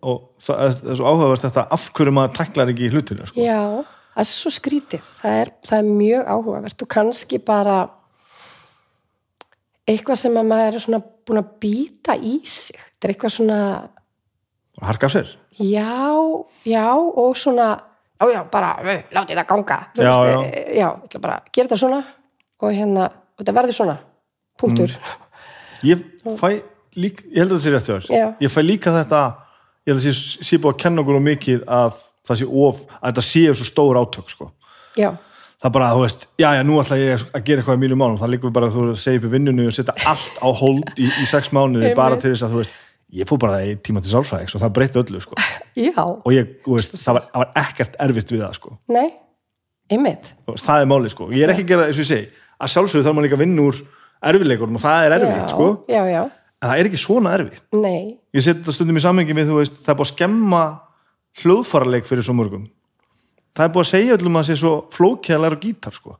og 0.00 0.20
það 0.42 0.64
er, 0.64 0.76
það 0.80 0.90
er 0.92 1.00
svo 1.00 1.12
áhugavert 1.12 1.46
þetta 1.46 1.64
af 1.76 1.86
hverju 1.96 2.16
maður 2.16 2.36
tæklar 2.40 2.72
ekki 2.72 2.90
hlutinu 2.94 3.28
sko. 3.28 3.44
já, 3.44 3.60
það 4.14 4.24
er 4.24 4.30
svo 4.32 4.52
skrítið. 4.54 5.08
Það 5.22 5.40
er, 5.44 5.54
það 5.68 5.78
er 5.78 5.94
mjög 6.02 6.34
áhugavert 6.34 6.84
og 6.86 6.92
kannski 6.96 7.40
bara 7.50 7.78
eitthvað 9.90 10.22
sem 10.22 10.36
að 10.38 10.50
maður 10.50 10.78
er 10.78 10.86
svona 10.86 11.02
búin 11.26 11.42
að 11.42 11.54
býta 11.62 12.16
í 12.16 12.36
sig. 12.46 12.78
Þetta 12.78 13.08
er 13.08 13.14
eitthvað 13.14 13.36
svona 13.36 13.60
harka 14.80 15.10
af 15.10 15.14
sér 15.14 15.30
Já, 15.58 16.06
já 16.64 16.86
og 16.94 17.36
svona 17.36 17.80
já, 18.20 18.28
já, 18.32 18.42
bara, 18.52 18.74
látið 19.12 19.36
það 19.40 19.46
ganga. 19.48 19.78
Þú 19.96 20.02
Já, 20.04 20.12
veist, 20.12 20.30
já. 20.30 20.40
eh, 20.46 20.74
já, 20.78 20.88
ég 20.88 21.04
ætla 21.08 21.20
bara 21.20 21.36
að 21.40 21.50
gera 21.56 21.68
þetta 21.68 21.78
svona 21.80 22.00
og 22.60 22.72
hérna, 22.76 23.04
og 23.10 23.40
þetta 23.42 23.54
verður 23.56 23.76
svona 23.78 23.96
punktur, 24.60 24.92
ég 25.88 26.02
fæ 26.38 26.48
líka, 27.00 27.24
ég 27.32 27.38
held 27.40 27.52
að 27.52 27.56
þetta 27.56 27.64
sé 27.64 27.72
rétt 27.74 27.88
þér. 27.88 28.36
Ég 28.44 28.52
fæ 28.52 28.60
líka 28.62 28.92
þetta 28.92 29.22
ég 29.88 29.94
held 29.94 30.00
að 30.00 30.04
sé, 30.04 30.12
sé 30.44 30.58
búið 30.60 30.74
að 30.74 30.80
kenna 30.84 31.02
okkur 31.02 31.16
of 31.16 31.24
mikið 31.24 31.64
að 31.66 31.98
það 32.28 32.40
sé 32.42 32.48
of, 32.66 32.80
að 33.00 33.08
þetta 33.10 33.26
sé 33.30 33.42
svo 33.56 33.64
stór 33.70 34.00
átök 34.02 34.28
sko. 34.30 34.50
já, 35.00 35.10
það 35.62 35.72
bara, 35.72 35.88
þú 35.96 36.04
veist, 36.04 36.28
já, 36.38 36.48
já, 36.58 36.62
nú 36.68 36.76
ætla 36.82 36.98
ég 37.00 37.24
að 37.32 37.44
gera 37.48 37.62
eitthvað 37.62 37.80
í 37.80 37.82
mínu 37.86 37.96
málum, 37.96 38.18
það 38.20 38.32
líka 38.34 38.52
bara 38.52 38.68
að 38.68 38.76
þú 38.76 38.84
segja 39.00 39.20
upp 39.22 39.26
í 39.26 39.32
vinnunni 39.32 39.66
og 39.66 39.72
setja 39.74 39.96
allt 40.12 40.38
á 40.44 40.48
hold 40.60 40.92
í, 41.00 41.08
í 41.08 41.26
sex 41.28 41.50
mánuði 41.56 41.94
bara 41.96 42.20
til 42.20 42.34
þess 42.34 42.44
að, 42.44 42.52
þú 42.54 42.60
veist 42.62 42.78
ég 43.14 43.28
fór 43.28 43.40
bara 43.42 43.62
í 43.66 43.74
tíma 43.82 44.02
til 44.04 44.12
sálfræðings 44.12 44.54
og 44.56 44.62
það 44.62 44.76
breytti 44.76 45.00
öllu, 45.02 45.22
sko. 45.22 45.38
Og 46.26 46.34
ég, 46.34 46.58
veist, 46.66 46.96
það 47.00 47.18
var, 47.18 47.26
var 47.42 47.52
ekkert 47.64 47.98
erfitt 48.02 48.32
við 48.32 48.44
það, 48.44 48.56
sko. 48.58 48.76
Nei 48.92 49.08
veist, 50.50 50.66
það 50.66 50.82
er 50.82 50.90
málið, 50.90 51.14
sko, 51.14 51.30
ég 51.34 51.46
er 51.46 51.52
ekki 51.54 51.64
að 51.66 51.72
gera, 51.72 51.86
eins 51.88 51.98
og 51.98 52.04
ég 52.04 52.10
segi 52.10 52.28
að 52.60 52.72
sjálfsögðu 52.74 53.06
þarf 53.06 53.16
maður 53.16 53.26
líka 53.26 53.38
að 53.38 53.42
vinna 53.42 53.64
úr 53.66 53.80
erfiðleikunum 54.30 54.78
og 54.78 54.82
það 54.84 55.06
er 55.06 55.14
erfitt, 55.16 55.40
já, 55.40 55.48
sko. 55.54 55.68
Já, 55.90 56.00
já, 56.10 56.20
en 56.60 56.68
það 56.68 56.82
er 56.82 56.90
ekki 56.90 57.00
svona 57.00 57.32
erfitt. 57.38 57.64
Nei. 57.74 58.02
Ég 58.36 58.46
þetta 58.46 58.74
stundum 58.76 59.00
í 59.00 59.04
samhengi 59.04 59.36
við, 59.38 59.48
þú 59.50 59.58
veist, 59.58 59.78
það 59.80 59.94
er 59.94 59.98
búið 60.00 60.06
að 60.06 60.12
skemma 60.12 60.62
hljóðfarleik 61.40 62.10
fyrir 62.10 62.26
svo 62.26 62.36
mörgum. 62.36 62.66
Það 63.56 63.66
er 63.66 63.72
búið 63.74 63.86
að 63.86 63.90
segja 63.94 64.18
öllum 64.18 64.36
að 64.36 64.44
það 64.44 64.50
sé 64.50 64.58
svo 64.60 65.40
læra 65.40 65.56
á 65.56 65.62
gítar, 65.64 65.96
sko. 65.96 66.18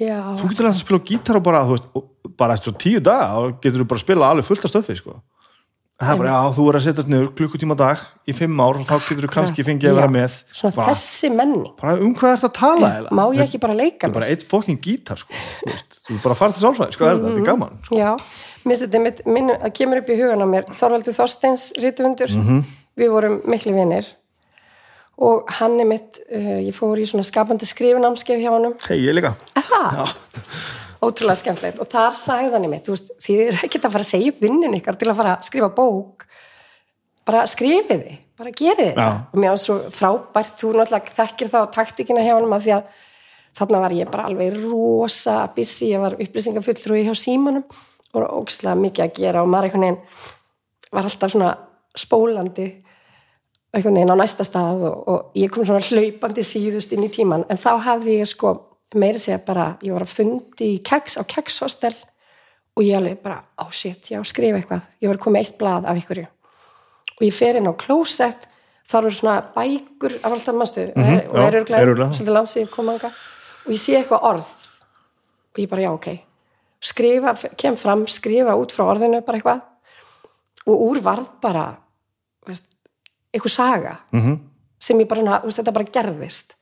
Þú 0.00 0.52
getur 0.52 0.68
alltaf 0.68 0.78
að 0.78 0.84
spila 0.84 1.02
gítar 1.08 1.40
og 1.40 1.44
bara, 1.44 1.64
veist, 1.68 1.88
og 1.96 2.30
bara 2.38 2.54
eftir 2.56 2.76
tíu 2.80 3.00
daga 3.04 3.40
og 3.40 3.58
getur 3.60 3.82
þú 3.82 3.88
bara 3.90 4.00
að 4.00 4.04
spila 4.04 4.30
alveg 4.32 4.46
fullt 4.46 4.64
af 4.64 4.72
stöfi, 4.72 4.96
sko 4.96 5.18
það 6.00 6.10
er 6.14 6.18
bara, 6.20 6.30
já, 6.32 6.52
þú 6.56 6.64
er 6.70 6.76
að 6.78 6.84
setjast 6.86 7.08
niður 7.12 7.26
klukkutíma 7.36 7.76
dag 7.76 8.02
í 8.26 8.34
fimm 8.36 8.60
ár 8.64 8.78
og 8.80 8.86
þá 8.88 8.94
getur 9.08 9.26
þú 9.26 9.30
kannski 9.34 9.64
fengið 9.66 9.90
að 9.90 9.98
vera 10.00 10.08
Já. 10.08 10.14
með. 10.16 10.36
Svona 10.56 10.74
bara, 10.78 10.94
þessi 10.94 11.30
menning. 11.36 11.66
Bara 11.80 11.96
um 12.00 12.14
hvað 12.16 12.32
ert 12.36 12.46
að 12.48 12.54
tala 12.56 12.88
eiginlega? 12.90 13.16
má 13.20 13.24
ég 13.36 13.42
ekki 13.44 13.60
bara 13.60 13.76
leika 13.76 14.06
það 14.06 14.08
er 14.10 14.14
bara 14.16 14.30
eitt 14.32 14.46
fokkin 14.48 14.78
gítar, 14.80 15.20
sko 15.20 15.32
þú 16.08 16.16
er 16.16 16.22
bara 16.24 16.34
að 16.34 16.40
fara 16.40 16.56
til 16.56 16.64
sálfræði, 16.64 16.96
sko, 16.96 17.04
er 17.04 17.18
þetta, 17.18 17.28
þetta 17.28 17.42
er 17.44 17.50
gaman 17.50 17.76
sko. 17.84 17.98
Já, 18.00 18.10
minnst 18.64 18.86
þetta 18.86 19.02
mitt, 19.04 19.20
minn, 19.26 19.52
kemur 19.76 20.00
upp 20.02 20.08
í 20.14 20.16
hugan 20.22 20.44
á 20.44 20.46
mér 20.54 20.70
Þorvaldur 20.72 21.16
Þorsteins 21.20 21.68
rítufundur 21.84 22.32
Mhm. 22.40 22.64
við 22.96 23.10
vorum 23.12 23.40
miklu 23.44 23.74
vinir. 23.76 24.06
Og 25.20 25.44
hann 25.60 25.78
er 25.80 25.84
mitt 25.84 26.16
uh, 26.32 26.60
ég 26.64 26.72
fór 26.72 26.96
í 26.96 27.04
svona 27.04 27.26
skapandi 27.28 27.66
skrifunámskeið 27.68 28.40
hjá 28.40 28.50
honum. 28.54 28.72
Hei, 28.88 28.96
ég 29.04 29.12
líka. 29.18 29.34
Er 29.54 29.62
það? 29.68 30.14
Ótrúlega 31.00 31.40
skemmtilegt. 31.40 31.80
Og 31.80 31.88
þar 31.88 32.16
sagði 32.18 32.50
hann 32.54 32.66
í 32.66 32.72
mitt, 32.72 32.84
þú 32.84 32.96
veist, 32.96 33.12
þið 33.24 33.44
er 33.46 33.60
ekkert 33.66 33.86
að 33.88 33.94
fara 33.94 34.04
að 34.04 34.10
segja 34.10 34.32
upp 34.34 34.42
vinnin 34.44 34.76
ykkar 34.76 34.98
til 35.00 35.08
að 35.08 35.20
fara 35.22 35.36
að 35.36 35.46
skrifa 35.48 35.70
bók. 35.76 36.26
Bara 37.28 37.46
skrifið 37.48 38.02
þið 38.04 38.18
bara 38.40 38.52
gerið 38.56 38.86
þetta 38.90 39.04
Já. 39.04 39.16
og 39.28 39.36
mér 39.36 39.52
var 39.52 39.60
svo 39.60 39.76
frábært, 39.92 40.52
þú 40.56 40.72
náttúrulega 40.78 41.14
þekkir 41.18 41.50
það 41.52 41.64
á 41.68 41.74
taktikina 41.74 42.22
hjá 42.24 42.34
honum 42.38 42.54
að 42.56 42.62
því 42.64 42.74
að 42.78 43.00
þarna 43.58 43.80
var 43.82 43.94
ég 43.96 44.12
bara 44.12 44.28
alveg 44.30 44.54
rosa 44.62 45.34
busy, 45.56 45.90
ég 45.90 46.00
var 46.00 46.16
upplýsingafulltrúi 46.16 47.02
hjá 47.04 47.12
símanum 47.18 47.66
og 48.14 48.24
ógislega 48.40 48.78
mikið 48.80 49.04
að 49.04 49.18
gera. 49.18 49.42
Og 49.44 49.50
maður 49.50 49.68
einhvern 49.68 49.86
veginn 49.86 50.00
var 50.90 51.10
alltaf 51.10 51.34
svona 51.34 51.50
spólandi 51.98 52.68
einhvern 53.74 54.00
veginn 54.00 54.14
á 54.14 54.20
næsta 54.22 54.46
stað 54.46 54.86
og, 54.88 54.96
og 55.10 55.38
ég 55.38 55.52
kom 55.52 55.66
svona 55.66 55.84
hlaupandi 55.84 56.46
síðust 56.46 56.96
inn 56.96 57.06
í 57.06 57.12
tíman 57.12 57.44
en 57.50 57.60
þá 57.60 57.74
hafði 57.84 58.20
ég 58.22 58.30
sko 58.30 58.54
meiri 58.98 59.18
segja 59.18 59.38
bara, 59.46 59.76
ég 59.82 59.92
var 59.92 60.02
að 60.02 60.14
fundi 60.14 60.74
í 60.74 60.82
keks, 60.82 61.18
á 61.20 61.22
kekshostel 61.22 61.94
og 62.76 62.84
ég 62.84 62.96
alveg 62.96 63.20
bara, 63.22 63.42
á 63.54 63.64
oh 63.66 63.70
shit, 63.70 64.10
já, 64.10 64.18
skrifa 64.24 64.58
eitthvað. 64.58 64.86
Ég 65.00 65.10
var 65.10 65.18
að 65.18 65.24
koma 65.24 65.38
eitt 65.38 65.58
blað 65.58 65.86
af 65.86 65.98
ykkurju 66.00 66.26
og 67.20 67.26
ég 67.26 67.36
fer 67.36 67.58
inn 67.60 67.68
á 67.68 67.74
klósett 67.76 68.48
þar 68.90 69.06
eru 69.06 69.14
svona 69.14 69.36
bækur 69.54 70.16
af 70.24 70.32
alltaf 70.32 70.56
mannstu 70.56 70.86
mm 70.88 71.02
-hmm, 71.02 71.28
og 71.28 71.36
já, 71.36 71.46
er 71.46 71.54
örglega, 71.60 71.82
örugglega. 71.82 72.12
svolítið 72.12 72.32
langt 72.32 72.50
sem 72.50 72.62
ég 72.62 72.70
kom 72.70 72.88
anga 72.88 73.10
og 73.66 73.72
ég 73.72 73.78
sé 73.78 73.92
eitthvað 73.96 74.22
orð. 74.22 74.46
Og 75.52 75.58
ég 75.58 75.68
bara, 75.68 75.82
já, 75.82 75.92
ok. 75.92 76.08
Skrifa, 76.80 77.34
kem 77.56 77.76
fram, 77.76 78.06
skrifa 78.06 78.56
út 78.56 78.72
frá 78.72 78.84
orðinu 78.84 79.20
bara 79.20 79.38
eitthvað. 79.38 79.60
Og 80.66 80.80
úr 80.80 81.02
varð 81.02 81.28
bara 81.40 81.76
veist, 82.46 82.64
eitthvað 83.32 83.52
saga 83.52 83.96
mm 84.12 84.20
-hmm. 84.20 84.38
sem 84.78 85.00
ég 85.00 85.08
bara, 85.08 85.40
veist, 85.44 85.58
þetta 85.58 85.72
bara 85.72 85.84
gerðist 85.84 86.54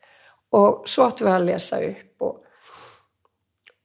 og 0.57 0.85
svo 0.89 1.09
áttum 1.09 1.29
við 1.29 1.35
að 1.35 1.49
lesa 1.49 1.81
upp 1.85 2.25
og, 2.25 2.37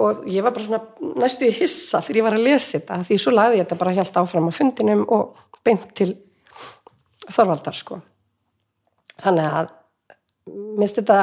og 0.04 0.28
ég 0.32 0.46
var 0.46 0.56
bara 0.56 0.68
svona 0.68 1.16
næstu 1.24 1.50
í 1.50 1.56
hissa 1.58 2.02
þegar 2.04 2.20
ég 2.20 2.28
var 2.28 2.38
að 2.38 2.46
lesa 2.48 2.78
þetta 2.78 3.00
því 3.10 3.20
svo 3.20 3.34
lagði 3.34 3.60
ég 3.60 3.66
þetta 3.66 3.80
bara 3.82 3.98
helt 4.00 4.22
áfram 4.22 4.48
á 4.48 4.54
fundinum 4.56 5.04
og 5.08 5.42
beint 5.64 5.90
til 5.98 6.14
Þorvaldar 7.24 7.78
sko. 7.78 8.02
Þannig 9.24 9.46
að 9.48 9.72
minnst 10.80 11.00
þetta 11.00 11.20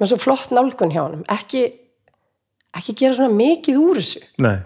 með 0.00 0.12
svo 0.12 0.18
flott 0.22 0.52
nálgun 0.56 0.92
hjá 0.94 1.02
honum. 1.02 1.24
Ekki, 1.28 1.66
ekki 2.78 2.96
gera 3.02 3.18
svona 3.18 3.36
mikið 3.36 3.80
úr 3.82 4.00
þessu. 4.00 4.22
Nei. 4.40 4.56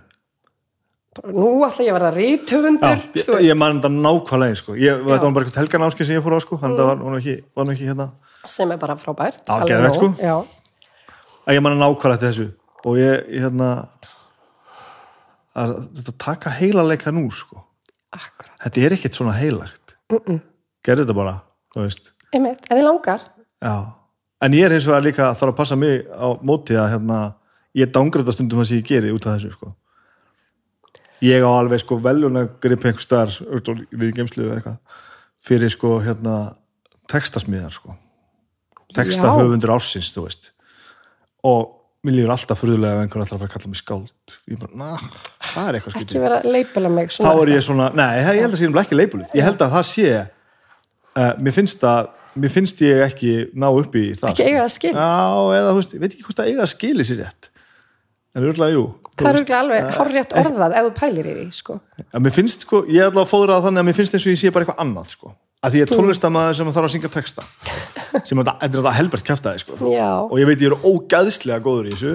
Nú 1.31 1.49
ætla 1.63 1.87
ég 1.87 1.95
að 1.95 1.99
vera 2.01 2.13
rítöfundur 2.15 3.03
ég, 3.15 3.29
ég 3.47 3.59
man 3.59 3.77
þetta 3.79 3.91
nákvæmlega 3.95 4.51
eins, 4.51 4.63
sko. 4.65 4.75
ég, 4.75 5.03
þetta 5.05 5.27
var 5.29 5.35
bara 5.37 5.47
eitthvað 5.47 5.61
helgarnámskeið 5.61 6.09
sem 6.09 6.17
ég 6.19 6.25
fór 6.25 6.35
á 6.35 6.41
sko. 6.43 6.59
þannig 6.59 6.75
að 6.75 6.83
það 6.83 6.89
var, 6.89 7.03
var, 7.05 7.13
nú 7.13 7.21
ekki, 7.21 7.35
var 7.55 7.69
nú 7.69 7.75
ekki 7.75 7.87
hérna 7.87 8.07
sem 8.49 8.71
er 8.71 8.81
bara 8.81 8.97
frábært 9.01 9.49
nóg, 9.49 9.95
sko. 9.95 10.13
að 11.45 11.57
ég 11.57 11.65
man 11.65 11.79
nákvæmlega 11.79 12.15
eftir 12.15 12.31
þessu 12.31 12.49
og 12.85 12.99
ég, 13.01 13.29
ég 13.33 13.45
hérna 13.45 13.71
að, 15.55 15.77
þetta 15.99 16.17
taka 16.25 16.53
heilaleika 16.59 17.13
nú 17.15 17.27
sko. 17.35 17.63
akkurat 18.15 18.65
þetta 18.65 18.85
er 18.85 18.97
ekkert 18.97 19.19
svona 19.19 19.37
heilagt 19.39 19.97
mm 20.13 20.19
-mm. 20.19 20.41
gerði 20.85 21.05
þetta 21.05 21.15
bara 21.15 21.35
einmitt, 21.75 22.67
ef 22.71 22.77
þið 22.77 22.85
langar 22.85 23.21
Já. 23.63 23.95
en 24.41 24.53
ég 24.53 24.67
er 24.67 24.73
hins 24.73 24.87
vegar 24.87 25.03
líka 25.03 25.31
að 25.31 25.39
þarf 25.39 25.53
að 25.53 25.57
passa 25.57 25.77
mig 25.77 26.07
á 26.11 26.29
móti 26.43 26.77
að 26.77 26.91
hérna, 26.91 27.35
ég 27.75 27.91
dangrið 27.91 28.25
þetta 28.25 28.33
stundum 28.33 28.61
að 28.61 28.65
sem 28.65 28.79
ég 28.79 28.87
geri 28.87 29.13
út 29.13 29.27
af 29.27 29.39
þessu 29.39 29.53
sko. 29.53 29.75
ég 31.21 31.43
á 31.43 31.51
alveg 31.51 31.81
sko 31.81 31.97
veljun 31.97 32.37
að 32.37 32.49
gripa 32.61 32.89
einhver 32.89 33.03
starf 33.03 33.41
við 33.91 34.15
geimslu 34.15 34.45
eða 34.45 34.55
eitthvað 34.55 34.79
fyrir 35.39 35.71
sko 35.71 36.01
hérna 36.01 36.57
textasmiðar 37.09 37.73
sko 37.73 37.97
textahöfundur 38.99 39.73
ársins, 39.77 40.11
þú 40.15 40.27
veist. 40.29 40.51
Og 41.45 41.73
mér 42.05 42.19
líður 42.19 42.35
alltaf 42.35 42.61
fruðlega 42.61 42.99
ef 42.99 43.05
einhver 43.05 43.23
alltaf 43.25 43.37
að 43.39 43.43
fara 43.45 43.51
að 43.51 43.55
kalla 43.57 43.71
mig 43.73 43.81
skáld. 43.81 44.35
Ég 44.53 44.59
bara, 44.61 44.75
na, 44.77 44.89
það 45.53 45.69
er 45.71 45.79
eitthvað 45.79 45.95
ekki 45.95 46.05
skítið 46.05 46.25
vera 46.27 46.41
að 46.43 46.51
leipila 46.53 46.91
mig 46.93 47.15
þá 47.17 47.31
er 47.33 47.53
ég 47.55 47.65
svona, 47.65 47.87
nei, 47.97 48.11
ég 48.21 48.27
held 48.29 48.51
að 48.53 48.59
sé 48.61 48.67
nefnilega 48.69 48.85
ekki 48.89 48.99
leipulið 49.01 49.39
ég 49.39 49.47
held 49.49 49.65
að 49.65 49.73
það 49.79 49.87
sé 49.91 50.07
uh, 50.21 51.33
mér 51.41 51.57
finnst 51.57 51.87
að 51.89 52.11
mér 52.45 52.53
finnst 52.53 52.83
ég 52.85 53.01
ekki 53.07 53.33
ná 53.55 53.69
upp 53.71 53.97
í 53.97 54.05
það 54.19 54.33
Ekki 54.35 54.43
sko. 54.43 54.51
eiga 54.51 54.63
það 54.67 54.73
skil. 54.77 54.93
já, 54.99 55.09
eða 55.61 55.71
þú 55.73 55.79
veist, 55.81 55.95
ég 55.97 56.03
veit 56.05 56.13
ekki 56.17 56.27
hvort 56.29 56.43
að 56.45 56.51
eiga 56.51 56.61
það 56.65 56.73
skili 56.75 57.07
sér 57.09 57.21
rétt 57.25 57.49
en 58.35 58.47
örgulega, 58.49 58.75
jú. 58.75 58.85
Það 59.15 59.31
er 59.31 59.39
ekki 59.41 59.55
alveg 59.55 59.89
hárrétt 59.95 60.37
orðað 60.41 60.75
ef 60.75 60.87
þú 60.89 60.93
pælir 60.99 61.31
í 61.31 61.35
því 61.39 61.47
sko. 61.55 61.79
að 62.03 62.25
mér 62.25 62.35
finnst, 62.35 62.67
sko, 62.67 62.83
ég 62.91 63.01
er 63.01 63.11
allavega 63.13 63.31
fóður 63.31 63.55
að 63.55 63.67
þannig 63.69 63.83
að 63.85 63.89
mér 63.89 63.99
finnst 64.01 64.17
eins 64.17 64.27
og 64.27 64.33
ég 64.35 64.41
sé 64.41 64.53
bara 64.55 64.67
eitthvað 64.67 64.85
annað 64.85 65.11
sko. 65.15 65.35
að 65.65 65.75
því 65.75 65.81
ég 65.81 65.87
er 65.87 65.95
tónlistamæður 65.95 66.57
sem 66.59 66.73
þarf 66.75 66.89
að 66.89 66.95
syngja 66.95 67.11
texta. 67.15 67.47
Sem 68.27 68.39
er 68.43 68.49
þetta 68.51 68.95
helbert 68.99 69.27
kæftæði 69.27 69.63
sko. 69.63 69.79
Og 69.81 70.35
ég 70.41 70.49
veit 70.51 70.65
ég 70.65 70.75
er 70.75 70.89
ógæðslega 70.91 71.63
góður 71.65 71.89
í 71.89 71.95
þessu. 71.95 72.15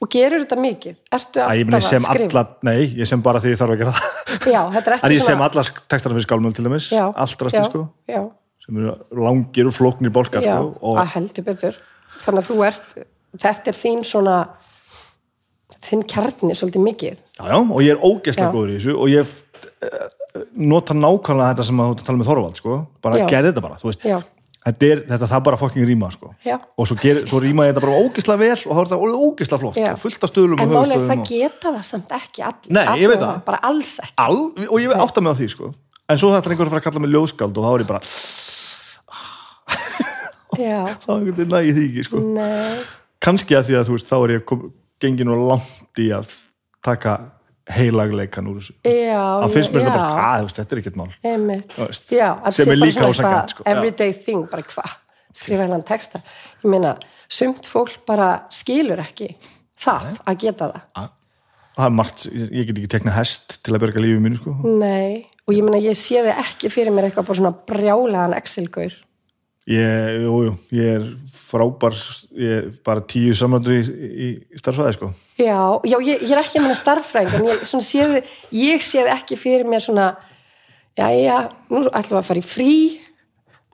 Og 0.00 0.08
gerur 0.08 0.46
þetta 0.46 0.56
mikið? 0.56 0.94
Ertu 1.12 1.42
að 1.44 1.50
alltaf 1.52 1.76
að 1.76 1.82
skrifa? 1.84 2.12
alla, 2.14 2.42
nei, 2.64 2.78
ég 2.96 3.08
sem 3.08 3.20
bara 3.20 3.40
því 3.42 3.50
ég 3.52 3.58
þarf 3.60 3.74
að 3.74 3.82
gera 3.82 3.92
það. 3.98 4.46
Já, 4.54 4.60
en 4.96 5.12
ég 5.12 5.24
sem 5.26 5.42
alla 5.44 5.64
textana 5.92 6.14
fyrir 6.14 6.24
skálmöld 6.24 6.56
til 6.56 6.64
dæmis 6.64 6.86
já, 6.94 7.02
allt 7.12 7.44
rasti 7.44 7.60
já, 7.60 7.66
sko. 7.68 7.82
já, 8.08 8.22
sem 8.64 8.78
eru 8.80 8.94
langir 9.26 9.68
og 9.68 9.76
flóknir 9.76 10.14
bólkar 10.14 10.46
sko, 10.46 10.70
og 10.80 11.02
að 11.02 11.12
heldur 11.18 11.46
betur. 11.50 11.76
Þannig 12.16 12.40
að 12.40 12.48
þú 12.48 12.56
ert, 12.70 12.96
þetta 13.44 13.72
er 13.74 13.78
þín 13.82 14.00
svona 14.08 14.38
þinn 15.84 16.02
kjarni 16.08 16.56
svolítið 16.58 16.84
mikið. 16.86 17.22
Já, 17.38 17.44
já, 17.48 17.56
og 17.60 17.78
ég 17.84 17.94
er 17.94 18.02
ógeðslega 18.02 18.52
góður 18.54 18.72
í 18.72 18.76
þessu 18.78 18.96
og 18.96 19.12
ég 19.12 19.32
eh, 19.86 20.04
nota 20.70 20.96
nákvæmlega 20.96 21.54
þetta 21.54 21.66
sem 21.70 21.80
að 21.82 21.96
tala 22.04 22.20
með 22.20 22.28
Þorvald 22.30 22.60
sko. 22.60 22.76
bara 23.02 23.24
gerði 23.30 23.50
þetta 23.50 23.64
bara, 23.64 23.78
þetta, 23.80 24.86
er, 24.86 25.02
þetta 25.08 25.28
það 25.32 25.44
bara 25.48 25.58
fokking 25.60 25.88
rýma 25.88 26.10
sko. 26.14 26.32
og 26.44 26.88
svo, 26.88 26.96
ger, 27.00 27.22
svo 27.30 27.40
rýma 27.42 27.66
ég 27.66 27.74
þetta 27.74 27.84
bara 27.86 28.02
ógeðslega 28.04 28.42
vel 28.42 28.58
og 28.58 28.74
þá 28.74 28.80
er 28.80 28.90
þetta 28.90 28.98
ógeðslega 29.26 29.62
flott 29.64 29.80
og 29.82 30.02
fullt 30.04 30.26
af 30.26 30.32
stöðlum 30.32 30.62
en 30.62 30.74
málega 30.74 31.06
það 31.08 31.24
og... 31.24 31.30
geta 31.30 31.74
það 31.78 31.86
samt 31.90 32.16
ekki 32.20 32.44
all, 32.46 32.58
Nei, 32.68 32.84
ég 33.02 33.12
veit 33.12 33.22
það. 33.22 33.38
bara 33.48 33.62
alls 33.70 33.94
ekki. 34.04 34.16
All, 34.26 34.42
og 34.68 34.76
ég 34.84 35.04
átta 35.06 35.24
mig 35.24 35.32
á 35.32 35.36
því 35.40 35.50
sko. 35.54 35.72
en 36.10 36.20
svo 36.20 36.32
þetta 36.34 36.50
er 36.50 36.56
einhver 36.56 36.70
að 36.70 36.74
fara 36.74 36.84
að 36.84 36.88
kalla 36.88 37.04
mig 37.06 37.14
ljóðskáld 37.16 37.54
og 37.60 37.66
þá 37.66 37.70
er 37.72 37.84
ég 37.84 37.90
bara, 37.90 38.02
þá 41.06 41.10
er 41.16 41.24
veginn 41.30 41.54
nægir 41.56 41.78
því 41.78 41.88
ekki 41.88 42.06
sko. 42.10 42.26
kannski 43.20 43.56
að 43.56 43.70
því 43.70 43.80
að 43.80 43.88
þú 43.88 43.96
veist, 43.96 44.10
þá 44.10 44.18
er 44.20 44.36
ég 44.36 44.46
kom, 44.48 44.68
gengin 45.00 45.30
og 45.32 45.44
langt 45.50 46.00
í 46.00 46.10
að 46.14 46.32
taka 46.84 47.18
heilagleikan 47.70 48.48
úr 48.50 48.58
þessu. 48.60 48.74
Já 48.86 49.46
finnst 49.52 49.74
mér 49.74 49.84
já, 49.84 49.86
þetta 49.86 50.00
bara, 50.00 50.42
veist, 50.46 50.58
þetta 50.58 50.76
er 50.76 50.82
ekkert 50.82 50.98
mál. 50.98 51.08
Veist, 51.76 52.12
já, 52.14 52.26
að 52.34 52.58
sem 52.58 52.72
er 52.72 52.80
líka 52.80 53.06
eitthvað 53.06 53.38
sko, 53.52 53.64
já. 53.64 53.70
everyday 53.72 54.14
thing, 54.16 54.44
bara 54.50 54.66
hvað? 54.66 54.98
Skrifa 55.30 55.62
hennan 55.62 55.86
texta, 55.86 56.22
ég 56.64 56.70
meina 56.72 56.96
sumt 57.30 57.68
fólk 57.70 58.00
bara 58.08 58.30
skilur 58.50 58.98
ekki 59.02 59.30
það 59.80 60.08
að 60.26 60.40
geta 60.42 60.70
það. 60.72 61.10
Það 61.76 61.86
er 61.86 61.94
margt, 61.96 62.24
ég 62.34 62.66
get 62.66 62.80
ekki 62.80 62.90
tekna 62.96 63.14
hest 63.14 63.60
til 63.64 63.76
að 63.76 63.84
berga 63.84 64.02
lífið 64.02 64.24
mínu 64.24 64.40
sko. 64.40 64.56
nei, 64.66 65.28
og 65.46 65.54
ég 65.54 65.62
meina 65.64 65.78
ég 65.80 65.96
sé 65.98 66.24
þið 66.26 66.42
ekki 66.42 66.72
fyrir 66.72 66.94
mér 66.94 67.08
eitthvað 67.08 67.30
bara 67.30 67.40
svona 67.40 67.54
brjálegan 67.70 68.36
Excel-gaur 68.36 68.98
Ég, 69.70 70.22
jú, 70.24 70.38
jú, 70.48 70.52
ég 70.74 70.96
er 70.96 71.04
frábær, 71.30 71.94
ég 72.34 72.54
er 72.56 72.64
bara 72.86 73.02
tíu 73.06 73.34
samlandur 73.38 73.76
í, 73.76 73.82
í, 74.10 74.30
starfsvæði, 74.58 74.96
sko. 74.96 75.10
Já, 75.38 75.60
já 75.86 75.96
ég, 76.02 76.24
ég 76.24 76.32
er 76.34 76.40
ekki 76.42 76.58
að 76.58 76.64
minna 76.64 76.78
starffræðing 76.78 77.36
en 77.38 77.46
ég, 77.52 77.62
séð, 77.86 78.16
ég 78.56 78.82
séð 78.82 79.12
ekki 79.14 79.38
fyrir 79.38 79.68
mér 79.70 79.84
svona 79.84 80.08
já, 80.98 81.06
já, 81.14 81.36
nú 81.70 81.84
ætlum 81.86 82.16
við 82.16 82.18
að 82.18 82.26
fara 82.32 82.42
í 82.42 82.48
frí 82.48 82.72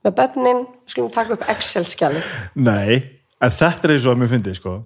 með 0.05 0.17
börnin, 0.21 0.63
skulum 0.91 1.09
taka 1.15 1.39
upp 1.39 1.49
Excel-skjali 1.55 2.21
Nei, 2.61 3.01
en 3.41 3.57
þetta 3.57 3.89
er 3.89 3.97
eins 3.97 4.05
og 4.05 4.13
að 4.13 4.21
mér 4.21 4.33
fyndið, 4.35 4.61
sko. 4.61 4.77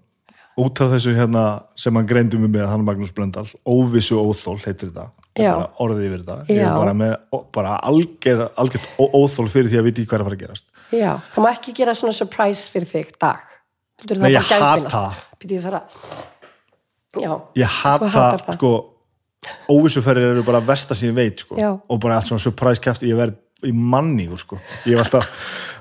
Út 0.61 0.83
af 0.85 0.95
þessu 0.95 1.17
hérna 1.17 1.45
sem 1.79 1.97
hann 1.97 2.07
greindi 2.07 2.39
mig 2.39 2.55
með 2.55 2.71
hann 2.71 2.87
Magnús 2.87 3.11
Blöndal, 3.17 3.49
óvissu 3.67 4.21
óþól 4.21 4.61
heitir 4.63 4.93
þetta, 4.93 5.11
orðið 5.39 6.07
yfir 6.09 6.25
þetta. 6.25 6.39
Ég 6.51 6.65
er 6.65 6.75
bara 6.75 6.97
með, 6.97 7.15
bara 7.55 7.77
alger, 7.87 8.43
algjört 8.59 8.89
óþól 8.99 9.47
fyrir 9.53 9.71
því 9.71 9.79
að 9.81 9.89
viti 9.91 10.07
hvað 10.07 10.19
er 10.19 10.25
að 10.25 10.31
fara 10.31 10.39
að 10.39 10.43
gerast. 10.45 10.67
Já, 10.91 11.13
það 11.35 11.45
má 11.47 11.51
ekki 11.53 11.75
gera 11.79 11.95
svona 11.95 12.17
surprise 12.17 12.71
fyrir 12.73 12.91
þig 12.91 13.15
dag 13.21 13.47
Nei, 14.17 14.31
ég 14.33 14.47
hata. 14.49 15.11
Þar 15.61 15.77
að 15.77 15.99
Já, 17.21 17.33
Ég 17.59 17.67
hata, 17.81 18.55
sko, 18.55 18.71
óvissuferðir 19.73 20.31
eru 20.37 20.45
bara 20.47 20.61
versta 20.63 20.95
sem 20.95 21.11
ég 21.11 21.17
veit, 21.17 21.43
sko. 21.43 21.57
Og 21.59 22.01
bara 22.01 22.21
allt 22.21 22.29
svona 22.31 22.43
surprise 22.43 22.83
kæft, 22.83 23.03
ég 23.09 23.19
verð 23.19 23.67
í 23.67 23.73
mannígur, 23.75 24.39
sko. 24.41 24.61
Ég 24.87 24.95
hef 24.95 25.09
alltaf, 25.09 25.27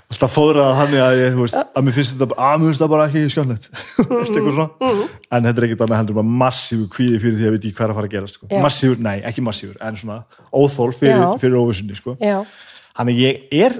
alltaf 0.09 0.33
fóðrað 0.33 0.71
þannig 0.79 1.01
að 1.05 1.17
ég, 1.19 1.33
þú 1.35 1.43
veist, 1.43 1.57
að 1.77 1.83
mér 1.85 1.95
finnst 1.99 2.15
þetta, 2.17 2.37
að 2.41 2.55
mér 2.59 2.69
finnst 2.69 2.81
það 2.81 2.89
bara 2.95 3.05
ekki 3.09 3.21
eitthvað 3.27 4.55
svona. 4.55 4.69
Mhm. 4.81 5.03
En 5.29 5.43
þetta 5.45 5.61
er 5.61 5.67
ekkert 5.67 5.83
annað 5.85 6.01
heldur 6.01 6.17
bara 6.19 6.31
massífu 6.45 6.87
kvíði 6.95 7.19
fyrir 7.21 7.37
því 7.37 7.45
að 7.49 7.53
veit 7.57 7.67
ég 7.69 7.75
hvað 7.77 7.85
er 7.85 7.93
að 7.93 7.99
fara 7.99 8.09
að 8.09 8.15
gerast, 8.15 8.39
sko. 8.39 8.49
Massífur, 8.63 9.03
nei, 9.05 9.19
ekki 9.29 9.43
massífur, 9.45 9.77
en 9.85 9.99
svona 10.01 10.17
óþól 10.49 10.89
fyrir, 10.97 11.27
fyrir 11.43 11.59
óvissunni, 11.61 11.95
sko. 11.99 12.17
já, 12.23 12.41
Þannig 12.99 13.19
ég 13.21 13.45
er 13.55 13.77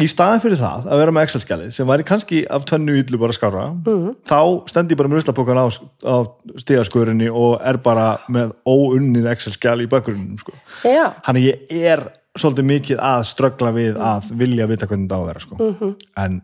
í 0.00 0.06
staðin 0.08 0.40
fyrir 0.44 0.58
það 0.60 0.86
að 0.92 0.98
vera 1.00 1.12
með 1.16 1.24
Excel-skjalið 1.26 1.70
sem 1.72 1.86
væri 1.88 2.04
kannski 2.08 2.38
af 2.52 2.64
tvennu 2.68 2.94
yllu 3.00 3.18
bara 3.20 3.32
skára 3.32 3.62
Mhm. 3.74 4.14
þá 4.28 4.40
stendi 4.70 4.92
ég 4.94 4.98
bara 5.00 5.08
með 5.08 5.18
ruslapókan 5.22 5.56
á, 5.60 5.66
á 6.04 6.14
stigaskurinni 6.60 7.28
og 7.32 7.60
er 7.64 7.76
bara 7.78 8.18
með 8.28 8.52
óunnið 8.68 9.28
Excel-skjal 9.32 9.80
í 9.82 9.88
bakgrunnum 9.88 10.38
sko. 10.38 10.52
já, 10.84 11.12
Þannig 11.26 11.48
ég 11.48 11.82
er 11.90 12.04
svolítið 12.40 12.68
mikið 12.70 13.00
að 13.02 13.24
ströggla 13.30 13.72
við 13.76 13.98
að 14.02 14.30
vilja 14.40 14.68
vita 14.70 14.88
hvernig 14.90 15.08
það 15.10 15.16
á 15.16 15.22
að 15.22 15.30
vera 15.30 15.44
sko. 15.44 15.56
Mhm. 15.60 15.94
en, 16.24 16.42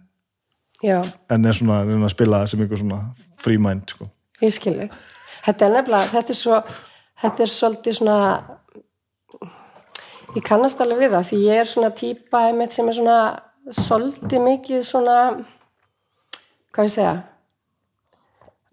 já 0.83 0.99
en 1.31 1.45
er 1.45 1.59
svona 1.59 1.85
reyna 1.85 2.09
að 2.09 2.15
spila 2.15 2.47
sem 2.47 2.61
einhver 2.61 2.79
svona 2.79 3.15
free 3.39 3.59
mind 3.59 3.89
sko. 3.89 4.09
Ég 4.43 4.55
skilji. 4.55 4.91
Þetta 5.43 5.67
er 5.67 5.73
nefnilega, 5.77 6.11
þetta 6.13 6.31
er 6.31 6.39
svo, 6.39 6.63
þetta 7.23 7.43
er 7.43 7.51
svolítið 7.51 7.97
svona, 7.99 8.19
ég 10.37 10.45
kannast 10.47 10.81
alveg 10.81 10.99
við 10.99 11.17
það, 11.17 11.27
því 11.31 11.41
ég 11.47 11.63
er 11.63 11.71
svona 11.71 11.91
típa 11.91 12.47
einmitt 12.49 12.73
sem 12.73 12.89
er 12.89 12.99
svona 12.99 13.19
svolítið 13.71 14.43
mikið 14.43 14.83
svona, 14.87 15.19
hvað 16.73 16.89
ég 16.89 16.95
segja, 16.97 17.15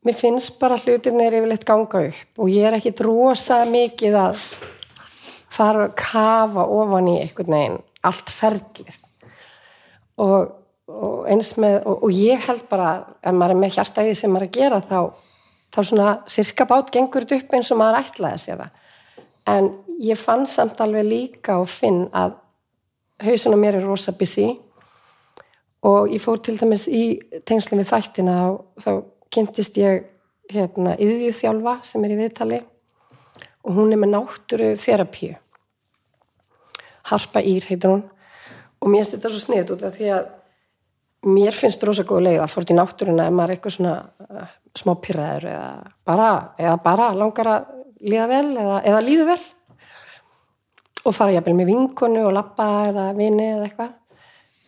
mér 0.06 0.16
finnst 0.18 0.60
bara 0.62 0.78
hlutinir 0.80 1.36
yfirleitt 1.38 1.66
ganga 1.68 2.04
upp 2.08 2.42
og 2.42 2.52
ég 2.54 2.70
er 2.70 2.78
ekki 2.78 2.94
rosa 3.04 3.64
mikið 3.70 4.16
að 4.16 4.44
fara 5.60 5.88
að 5.90 5.96
kafa 6.00 6.66
ofan 6.80 7.12
í 7.12 7.20
einhvern 7.24 7.56
veginn 7.56 7.80
allt 8.08 8.32
ferlið. 8.32 9.00
Og, 10.20 10.52
og 10.90 11.28
eins 11.32 11.54
með 11.60 11.82
og, 11.86 12.06
og 12.08 12.14
ég 12.16 12.46
held 12.48 12.66
bara 12.72 12.92
ef 13.20 13.36
maður 13.36 13.56
er 13.56 13.62
með 13.64 13.76
hjartæði 13.78 14.16
sem 14.18 14.34
maður 14.34 14.48
er 14.48 14.50
að 14.50 14.60
gera 14.60 14.82
þá, 14.84 15.00
þá 15.76 15.80
svona 15.92 16.14
sirka 16.32 16.68
bát 16.70 16.92
gengur 16.96 17.28
þetta 17.28 17.44
upp 17.44 17.58
eins 17.58 17.72
og 17.74 17.82
maður 17.82 18.00
ætlaði 18.04 18.44
sér 18.44 18.64
það. 18.64 18.78
En 19.50 19.70
ég 20.04 20.20
fann 20.20 20.46
samt 20.48 20.80
alveg 20.84 21.08
líka 21.08 21.60
og 21.60 21.70
finn 21.72 22.06
að 22.16 22.38
hausin 23.24 23.56
á 23.56 23.60
mér 23.60 23.80
er 23.80 23.88
rosa 23.88 24.14
busy. 24.16 24.52
Og 25.88 26.12
ég 26.12 26.20
fór 26.20 26.42
til 26.44 26.58
dæmis 26.60 26.90
í 26.92 27.20
tengslum 27.48 27.80
við 27.80 27.92
þættina 27.94 28.40
og 28.50 28.84
þá 28.84 28.92
kynntist 29.32 29.78
ég 29.80 30.10
hérna 30.52 30.98
yðjúþjálfa 31.00 31.78
sem 31.88 32.04
er 32.04 32.16
í 32.16 32.20
viðtali. 32.20 32.60
Og 33.64 33.78
hún 33.78 33.94
er 33.94 34.02
með 34.02 34.16
náttúru 34.18 34.74
þerapíu 34.80 35.38
Harpa 37.10 37.44
Ír 37.44 37.68
heitir 37.70 37.92
hún 37.92 38.04
og 38.80 38.88
mér 38.92 39.04
finnst 39.04 39.18
þetta 39.18 39.32
svo 39.34 39.42
snið 39.44 39.74
út 39.76 39.86
af 39.88 39.98
því 39.98 40.12
að 40.16 40.28
mér 41.28 41.56
finnst 41.56 41.84
rosa 41.84 42.06
góð 42.08 42.26
leið 42.28 42.42
að 42.44 42.52
fór 42.54 42.68
til 42.68 42.78
náttúruna 42.78 43.28
ef 43.28 43.36
maður 43.36 43.52
er 43.52 43.58
eitthvað 43.58 43.76
svona 43.76 43.96
uh, 44.40 44.52
smá 44.78 44.94
pyrraður 45.04 45.48
eða 45.52 45.72
bara, 46.08 46.30
eða 46.60 46.76
bara 46.84 47.08
langar 47.18 47.52
að 47.52 47.72
líða 48.00 48.28
vel 48.32 48.46
eða, 48.56 48.78
eða 48.88 49.02
líðu 49.04 49.26
vel. 49.28 49.42
Og 51.08 51.16
fara 51.16 51.34
jafnvel 51.34 51.56
með 51.58 51.72
vinkonu 51.74 52.24
og 52.28 52.36
lappa 52.36 52.70
eða 52.90 53.10
vini 53.18 53.50
eða 53.50 53.68
eitthvað. 53.68 53.92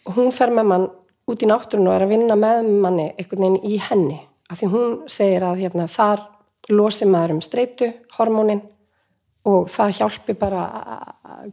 Og 0.08 0.18
hún 0.18 0.36
fer 0.36 0.52
með 0.52 0.70
mann 0.72 0.89
út 1.32 1.44
í 1.44 1.48
náttúruna 1.48 1.92
og 1.92 1.98
er 1.98 2.06
að 2.08 2.14
vinna 2.16 2.38
með 2.39 2.70
manni 2.84 3.08
einhvern 3.14 3.46
veginn 3.46 3.72
í 3.72 3.80
henni. 3.88 4.20
Af 4.52 4.60
því 4.60 4.72
hún 4.74 4.96
segir 5.12 5.46
að 5.48 5.62
hérna, 5.64 5.88
þar 5.88 6.26
losi 6.72 7.08
maður 7.08 7.38
um 7.38 7.44
streitu, 7.46 7.92
hormónin 8.18 8.64
og 9.48 9.70
það 9.74 9.96
hjálpi 9.98 10.36
bara 10.38 10.66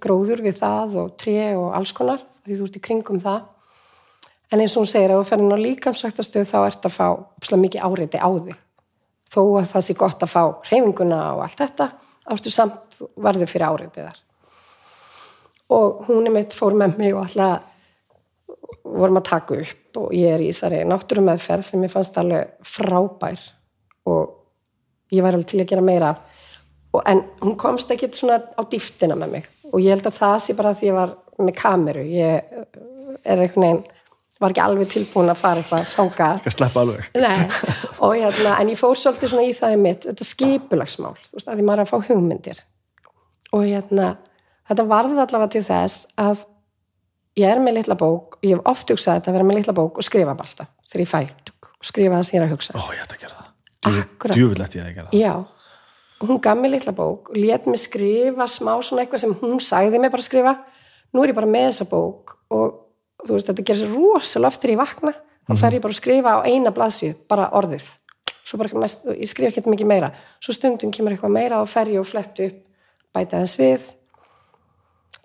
gróður 0.01 0.43
við 0.45 0.59
það 0.61 0.97
og 1.03 1.15
tré 1.21 1.55
og 1.57 1.71
alls 1.77 1.95
konar 1.97 2.21
því 2.45 2.59
þú 2.59 2.69
ert 2.69 2.79
í 2.79 2.85
kringum 2.85 3.21
það. 3.23 3.47
En 4.49 4.63
eins 4.65 4.75
og 4.77 4.85
hún 4.85 4.91
segir 4.91 5.13
að 5.13 5.23
þú 5.23 5.29
ferðin 5.29 5.57
á 5.57 5.65
líkamsræktastöð 5.65 6.49
þá 6.49 6.59
ert 6.63 6.89
að 6.89 6.95
fá 6.95 7.07
opslega 7.13 7.63
mikið 7.65 7.85
áreiti 7.85 8.21
á 8.21 8.29
þig. 8.33 8.61
Þó 9.29 9.41
að 9.61 9.67
það 9.73 9.85
sé 9.85 9.97
gott 10.01 10.25
að 10.25 10.33
fá 10.33 10.43
reyfinguna 10.71 11.19
og 11.35 11.43
allt 11.45 11.61
þetta 11.61 11.89
áttu 12.29 12.53
samt 12.53 13.01
varður 13.17 13.51
fyrir 13.51 13.69
áreitið 13.69 14.09
þar. 14.09 14.23
Og 15.77 16.07
hún 16.09 16.29
er 16.29 16.33
mitt 16.33 16.57
fór 16.57 16.77
með 16.77 16.97
mig 17.01 17.17
og 17.17 17.27
alltaf 17.27 17.75
vorum 18.89 19.21
að 19.21 19.29
taka 19.29 19.59
upp 19.61 20.01
og 20.01 20.15
ég 20.17 20.33
er 20.33 20.41
í 20.41 20.49
þessari 20.49 20.81
náttúrumeðferð 20.89 21.67
sem 21.67 21.85
ég 21.85 21.93
fannst 21.93 22.17
alveg 22.21 22.55
frábær. 22.65 23.41
Og 24.09 25.13
ég 25.13 25.25
var 25.25 25.37
alveg 25.37 25.51
til 25.53 25.61
að 25.61 25.71
gera 25.75 25.85
meira 25.85 26.15
af 26.15 26.28
og, 26.99 27.05
en 27.09 27.23
hún 27.45 27.57
komst 27.61 27.93
ekki 27.95 28.11
svona 28.15 28.41
á 28.43 28.63
dýftina 28.67 29.17
með 29.19 29.37
mig. 29.37 29.47
Og 29.73 29.81
ég 29.85 29.95
held 29.95 30.09
að 30.11 30.19
það 30.19 30.37
sé 30.45 30.57
bara 30.59 30.75
því 30.75 30.91
ég 30.91 30.99
var 30.99 31.15
með 31.39 31.57
kameru. 31.61 32.05
Ég 32.11 32.53
er 33.25 33.45
einhvern 33.45 33.65
veginn 33.65 33.87
var 34.39 34.55
ekki 34.55 34.63
alveg 34.63 34.91
tilbúin 34.93 35.33
að 35.33 35.41
fara 35.41 35.63
eitthvað 35.63 35.89
sanga 35.91 36.29
Ekki 36.37 36.51
að 36.53 36.55
sleppa 36.55 36.83
alveg. 36.85 37.09
Nei, 37.19 37.39
og 38.05 38.15
hérna, 38.15 38.55
en 38.61 38.71
ég 38.71 38.79
fór 38.79 38.95
svolítið 38.99 39.33
svona 39.33 39.47
í 39.49 39.55
það 39.57 39.75
mitt, 39.83 40.07
þetta 40.07 40.27
skipulagsmál 40.29 41.17
þú 41.17 41.39
veist, 41.39 41.49
að 41.49 41.59
því 41.59 41.67
maður 41.67 41.83
er 41.83 41.89
að 41.89 41.91
fá 41.91 42.11
hugmyndir. 42.13 42.63
Og 43.57 43.67
hérna, 43.67 44.13
þetta 44.71 44.87
varði 44.93 45.19
allavega 45.25 45.53
til 45.57 45.65
þess 45.67 46.07
að 46.23 46.47
ég 47.39 47.51
er 47.51 47.63
með 47.65 47.81
litla 47.81 47.99
bók, 47.99 48.39
ég 48.47 48.55
hef 48.55 48.71
oft 48.71 48.95
hugsað 48.95 49.19
þetta 49.19 49.33
að 49.33 49.39
vera 49.39 49.51
með 49.51 49.61
litla 49.61 49.77
bók 49.81 49.99
og 49.99 50.07
skrifa 50.07 50.35
alltaf 50.37 50.71
þegar 50.87 51.05
ég 51.05 51.11
fæ, 51.11 51.21
og 51.67 51.91
skrifa 51.91 52.15
það 52.19 52.27
sem 52.29 52.39
ég 52.39 52.43
er 52.43 52.47
að 52.47 52.55
hugsa. 52.55 52.79
Ó, 52.79 52.83
ég 52.95 53.03
ætti 53.03 53.19
að 53.19 53.25
gera 53.27 53.35
það. 53.39 54.35
Djúvillegt 54.35 54.79
ég 54.79 54.87
að 54.87 54.95
gera 54.95 55.11
það. 55.11 55.19
Já, 55.19 55.35
og 55.35 55.58
hún 56.23 56.41
gaf 56.43 56.59
mér 56.59 56.75
litla 56.75 56.95
bók 56.97 57.31
og 57.31 57.39
let 57.39 57.67
mig 57.67 57.81
skrifa 57.83 58.49
smá 58.51 58.73
svona 58.83 59.05
eitthvað 59.05 59.25
sem 59.25 59.37
hún 59.43 59.61
sagði 59.63 60.01
mig 60.03 60.13
bara 60.13 60.25
að 60.25 60.31
skrifa 60.31 60.55
nú 61.15 61.23
er 61.23 61.33
ég 61.33 61.39
bara 61.39 61.51
með 61.51 61.69
þessa 61.71 61.89
bók 61.91 62.37
og 62.51 62.81
þú 63.25 63.37
veist, 63.37 63.51
þetta 63.51 63.67
gerir 63.67 63.83
sér 63.83 63.95
rosalega 63.95 64.53
oft 64.53 64.63
þegar 64.63 64.75
ég 64.75 64.83
vakna 64.83 65.15
þá 65.49 65.53
fer 65.63 65.77
ég 65.79 65.85
bara 65.85 65.95
að 65.95 66.01
skrifa 66.03 66.35
á 66.35 66.39
eina 66.47 66.75
blaðsíu 66.75 67.15
bara 67.29 67.51
orðið, 67.59 67.87
bara 68.61 68.83
næst, 68.83 69.07
ég 69.15 69.31
skrifa 69.31 69.53
ekki 69.53 69.71
mikið 69.71 69.89
meira, 69.89 70.11
svo 70.43 70.57
stundum 70.57 70.93
kemur 70.95 71.15
eitthvað 71.15 71.37
meira 71.39 71.63
og 71.63 71.71
fer 71.73 71.93
ég 71.93 72.03
og 72.03 72.09
flett 72.09 72.43
upp 72.45 72.59
bæta 73.15 73.41
þess 73.45 73.61
við 73.61 73.87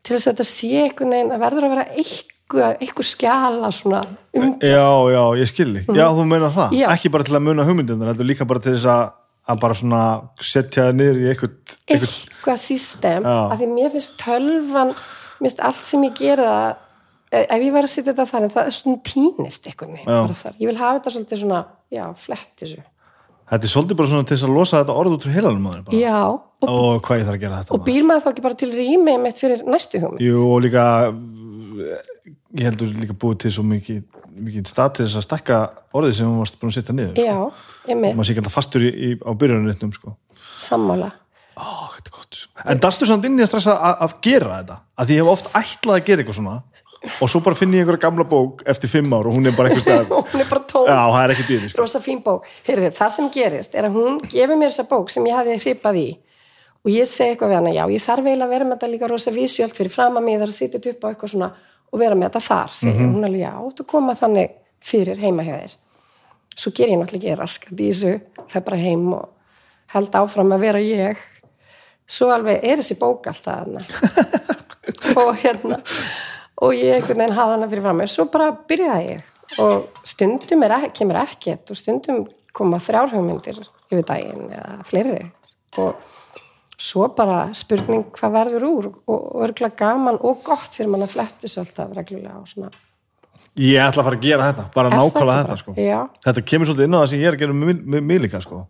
til 0.03 0.15
þess 0.17 0.27
að 0.27 0.31
þetta 0.31 0.47
sé 0.47 0.69
veginn, 0.83 1.31
það 1.31 1.43
verður 1.43 1.67
að 1.67 1.73
vera 1.73 1.85
eitthvað, 1.93 2.77
eitthvað 2.83 3.09
skjala 3.09 3.71
svona 3.75 4.01
um 4.35 4.55
Já, 4.59 4.87
já, 5.13 5.23
ég 5.39 5.51
skilji. 5.51 5.83
Já, 5.95 6.05
þú 6.11 6.25
meina 6.27 6.49
það. 6.53 6.75
Já. 6.79 6.87
Ekki 6.93 7.11
bara 7.13 7.27
til 7.27 7.37
að 7.37 7.45
muna 7.47 7.67
hugmyndunar, 7.67 8.11
þetta 8.11 8.25
er 8.25 8.29
líka 8.29 8.47
bara 8.49 8.63
til 8.63 8.75
þess 8.75 8.89
að, 8.91 9.13
að 9.49 9.59
bara 9.59 9.75
svona 9.75 10.03
setja 10.39 10.85
það 10.87 10.95
niður 11.01 11.17
í 11.19 11.27
eitthvað, 11.33 11.57
eitthvað 11.87 12.13
eitthvað 12.13 12.61
system 12.63 13.25
Já. 13.27 13.35
að 13.51 13.57
því 13.63 13.67
mér 13.73 13.91
finnst 13.97 14.15
tölvan 14.21 14.93
mér 14.93 15.43
finnst 15.43 15.61
allt 15.67 15.89
sem 15.89 16.05
ég 16.07 16.15
gera 16.21 16.47
það 16.53 17.43
ef 17.43 17.65
ég 17.65 17.73
væri 17.75 17.89
að 17.89 17.93
setja 17.95 18.11
þetta 18.13 18.27
þannig 18.29 18.53
það 18.55 18.69
er 18.69 18.75
svona 18.77 19.01
tínist 19.09 19.67
eitthvað 19.67 19.99
Já. 19.99 20.53
ég 20.61 20.67
vil 20.69 20.79
hafa 20.79 20.97
þetta 20.99 21.13
svolítið 21.17 21.41
svona 21.43 21.61
já, 21.91 22.05
flett 22.15 22.51
þessu 22.63 22.83
Þetta 23.53 23.67
er 23.67 23.71
svolítið 23.73 23.97
bara 23.99 24.07
svona 24.09 24.23
til 24.25 24.35
þess 24.37 24.45
að 24.47 24.53
losa 24.55 24.79
þetta 24.79 24.93
orð 24.97 25.13
út 25.17 25.25
úr 25.27 25.33
heilanum 25.35 25.65
maður 25.67 25.81
bara. 25.89 25.97
já, 25.99 26.19
og, 26.31 26.69
Og 26.71 27.01
hvað 27.03 27.19
ég 27.19 27.25
þarf 27.27 27.35
að 27.35 27.41
gera 27.43 27.57
þetta 27.59 27.75
og 27.75 27.81
býr 27.85 28.05
maður 28.07 28.23
þá 28.23 28.29
ekki 28.31 28.43
bara 28.45 28.57
til 28.61 28.69
rými 28.71 29.15
mitt 29.19 29.41
fyrir 29.43 29.65
næstu 29.67 29.99
hugum 29.99 30.21
Jú, 30.23 30.37
og 30.47 30.61
líka 30.63 30.85
ég 32.53 32.65
heldur 32.69 32.93
líka 32.95 33.15
búið 33.19 33.37
til 33.43 33.51
svo 33.57 33.65
mikið, 33.67 33.99
mikið 34.47 34.69
stað 34.71 34.95
til 34.97 35.05
þess 35.07 35.19
að 35.19 35.25
stakka 35.27 35.59
orðið 35.97 36.15
sem 36.19 36.29
hún 36.31 36.39
varst 36.43 36.57
búin 36.61 36.71
að 36.71 36.77
setja 36.79 36.95
niður. 36.97 37.19
já, 37.19 37.35
ég 37.35 37.41
með, 37.43 37.72
Maður 37.87 38.23
sé 38.27 38.31
ekki 38.33 38.43
alltaf 38.43 38.53
fastur 38.57 38.85
í, 38.87 38.91
í, 38.93 39.09
á 39.19 39.31
byrjunarnitnum, 39.35 39.91
sko. 39.95 40.15
sammála 40.57 41.11
gott. 42.13 42.47
En 42.65 42.79
darstu 42.81 43.05
samt 43.05 43.25
inn 43.27 43.37
í 43.39 43.43
að 43.43 43.49
stressa 43.51 43.73
að, 43.77 44.13
gera 44.25 44.59
þetta? 44.61 44.77
Að 44.97 45.09
því 45.09 45.17
ég 45.17 45.23
hef 45.23 45.31
oft 45.33 45.49
ætlað 45.57 45.95
að 45.99 46.05
gera 46.07 46.23
eitthvað 46.23 46.37
svona 46.39 46.55
og 47.19 47.27
svo 47.29 47.41
bara 47.43 47.57
finn 47.59 47.73
ég 47.75 47.83
einhverja 47.83 47.99
gamla 48.05 48.23
bók 48.23 48.61
eftir 48.71 48.87
fimm 48.89 49.11
ár 49.13 49.27
og 49.27 49.35
hún 49.35 49.49
er 49.49 49.55
bara 49.57 49.69
eitthvað 49.73 50.07
hún 50.31 50.39
er 50.39 50.47
bara 50.49 50.63
tóm 50.69 50.85
Já, 50.87 50.99
það 51.11 51.23
er 51.25 51.33
ekki 51.33 51.45
dýri, 51.49 51.69
sko. 51.69 51.81
rosa 51.81 51.99
fín 51.99 52.21
bók 52.23 52.45
Heyrðu, 52.63 52.91
það 52.95 53.11
sem 53.17 53.27
gerist 53.33 53.75
er 53.75 53.89
að 53.89 53.97
hún 53.99 54.21
gefur 54.31 54.55
mér 54.61 54.71
þessa 54.71 54.85
bók 54.87 55.11
sem 55.11 55.27
ég 55.27 55.35
hafði 55.35 55.57
hripað 55.65 55.99
í 55.99 56.05
og 56.83 56.91
ég 56.93 57.07
segi 57.11 57.33
eitthvað 57.35 57.51
við 57.51 57.59
hana, 57.59 57.73
já, 57.75 57.83
ég 57.91 58.05
þarf 58.07 58.23
eiginlega 58.29 58.47
að 58.47 58.53
vera 58.55 58.65
með 58.69 58.77
þetta 58.79 58.91
líka 58.93 59.09
rosa 59.11 59.31
vísjöld 59.35 59.75
fyrir 59.75 59.91
fram 59.93 60.17
að 60.19 60.23
mig, 60.29 60.33
ég 60.37 60.41
þarf 60.45 60.53
að 60.55 60.59
sitja 60.61 60.93
upp 60.93 61.03
á 61.03 61.07
eitthvað 61.11 61.33
svona 61.35 61.49
og 61.93 61.99
vera 62.01 62.15
með 62.19 62.29
þetta 62.29 62.43
þar 62.47 62.73
segir 62.79 62.95
Mhm. 63.03 63.13
hún 63.17 63.27
alveg, 63.27 63.43
já, 63.43 63.53
þú 63.77 63.85
koma 63.91 64.15
þannig 64.23 64.55
fyrir 64.83 65.19
heima 65.23 65.43
hjá 65.43 65.55
þér 65.59 65.75
svo 66.55 66.73
ger 66.75 66.91
ég 66.91 66.99
náttúrulega 66.99 67.33
ekki 67.33 67.39
raskat 67.39 67.79
í 67.79 67.89
þessu 67.91 68.13
það 68.51 68.65
bara 68.67 68.81
heim 68.81 69.07
og 69.15 69.29
held 69.93 70.15
áfram 70.17 70.53
að 70.55 70.65
vera 70.67 70.83
ég. 70.83 71.21
Svo 72.09 72.29
alveg 72.33 72.63
er 72.65 72.81
þessi 72.81 72.97
bók 72.99 73.27
alltaf 73.31 73.67
og 75.19 75.35
hérna 75.39 75.79
og 76.63 76.73
ég 76.75 76.97
einhvern 76.97 77.19
veginn 77.19 77.37
hafði 77.37 77.57
hana 77.57 77.69
fyrir 77.71 77.85
fram 77.85 78.01
mér. 78.01 78.11
Svo 78.11 78.27
bara 78.31 78.51
byrjaði 78.69 79.11
ég. 79.13 79.29
Og 79.61 79.99
stundum 80.07 80.63
er, 80.65 80.75
kemur 80.95 81.19
ekkert 81.21 81.71
og 81.71 81.77
stundum 81.77 82.23
koma 82.55 82.79
þrjár 82.81 83.13
hugmyndir 83.13 83.59
yfir 83.89 84.05
daginn 84.07 84.49
eða 84.53 84.79
fleiri. 84.87 85.27
Og 85.81 85.93
svo 86.79 87.07
bara 87.15 87.47
spurning 87.57 88.07
hvað 88.15 88.35
verður 88.37 88.65
úr 88.69 88.89
og 88.91 89.43
örgulega 89.45 89.77
gaman 89.79 90.19
og 90.21 90.41
gott 90.45 90.75
fyrir 90.75 90.91
mann 90.91 91.05
að 91.05 91.15
fletti 91.17 91.51
svo 91.51 91.63
alltaf 91.63 91.93
reglulega 91.95 92.39
og 92.39 92.49
svona 92.49 92.71
ég 93.59 93.83
ætla 93.83 94.01
að 94.01 94.07
fara 94.07 94.17
að 94.17 94.23
gera 94.25 94.47
þetta, 94.49 94.65
bara 94.73 94.93
nákvæmlega 94.93 95.43
þetta 95.43 95.59
sko. 95.61 95.75
Þetta 96.25 96.43
kemur 96.49 96.69
svolítið 96.69 96.87
inn 96.87 96.97
á 96.97 97.01
það 97.01 97.11
sem 97.11 97.21
ég 97.21 97.29
er 97.29 97.37
að 97.37 97.43
gera 97.43 97.57
með, 97.59 97.83
með 97.99 98.25
líka 98.25 98.41
sko. 98.43 98.63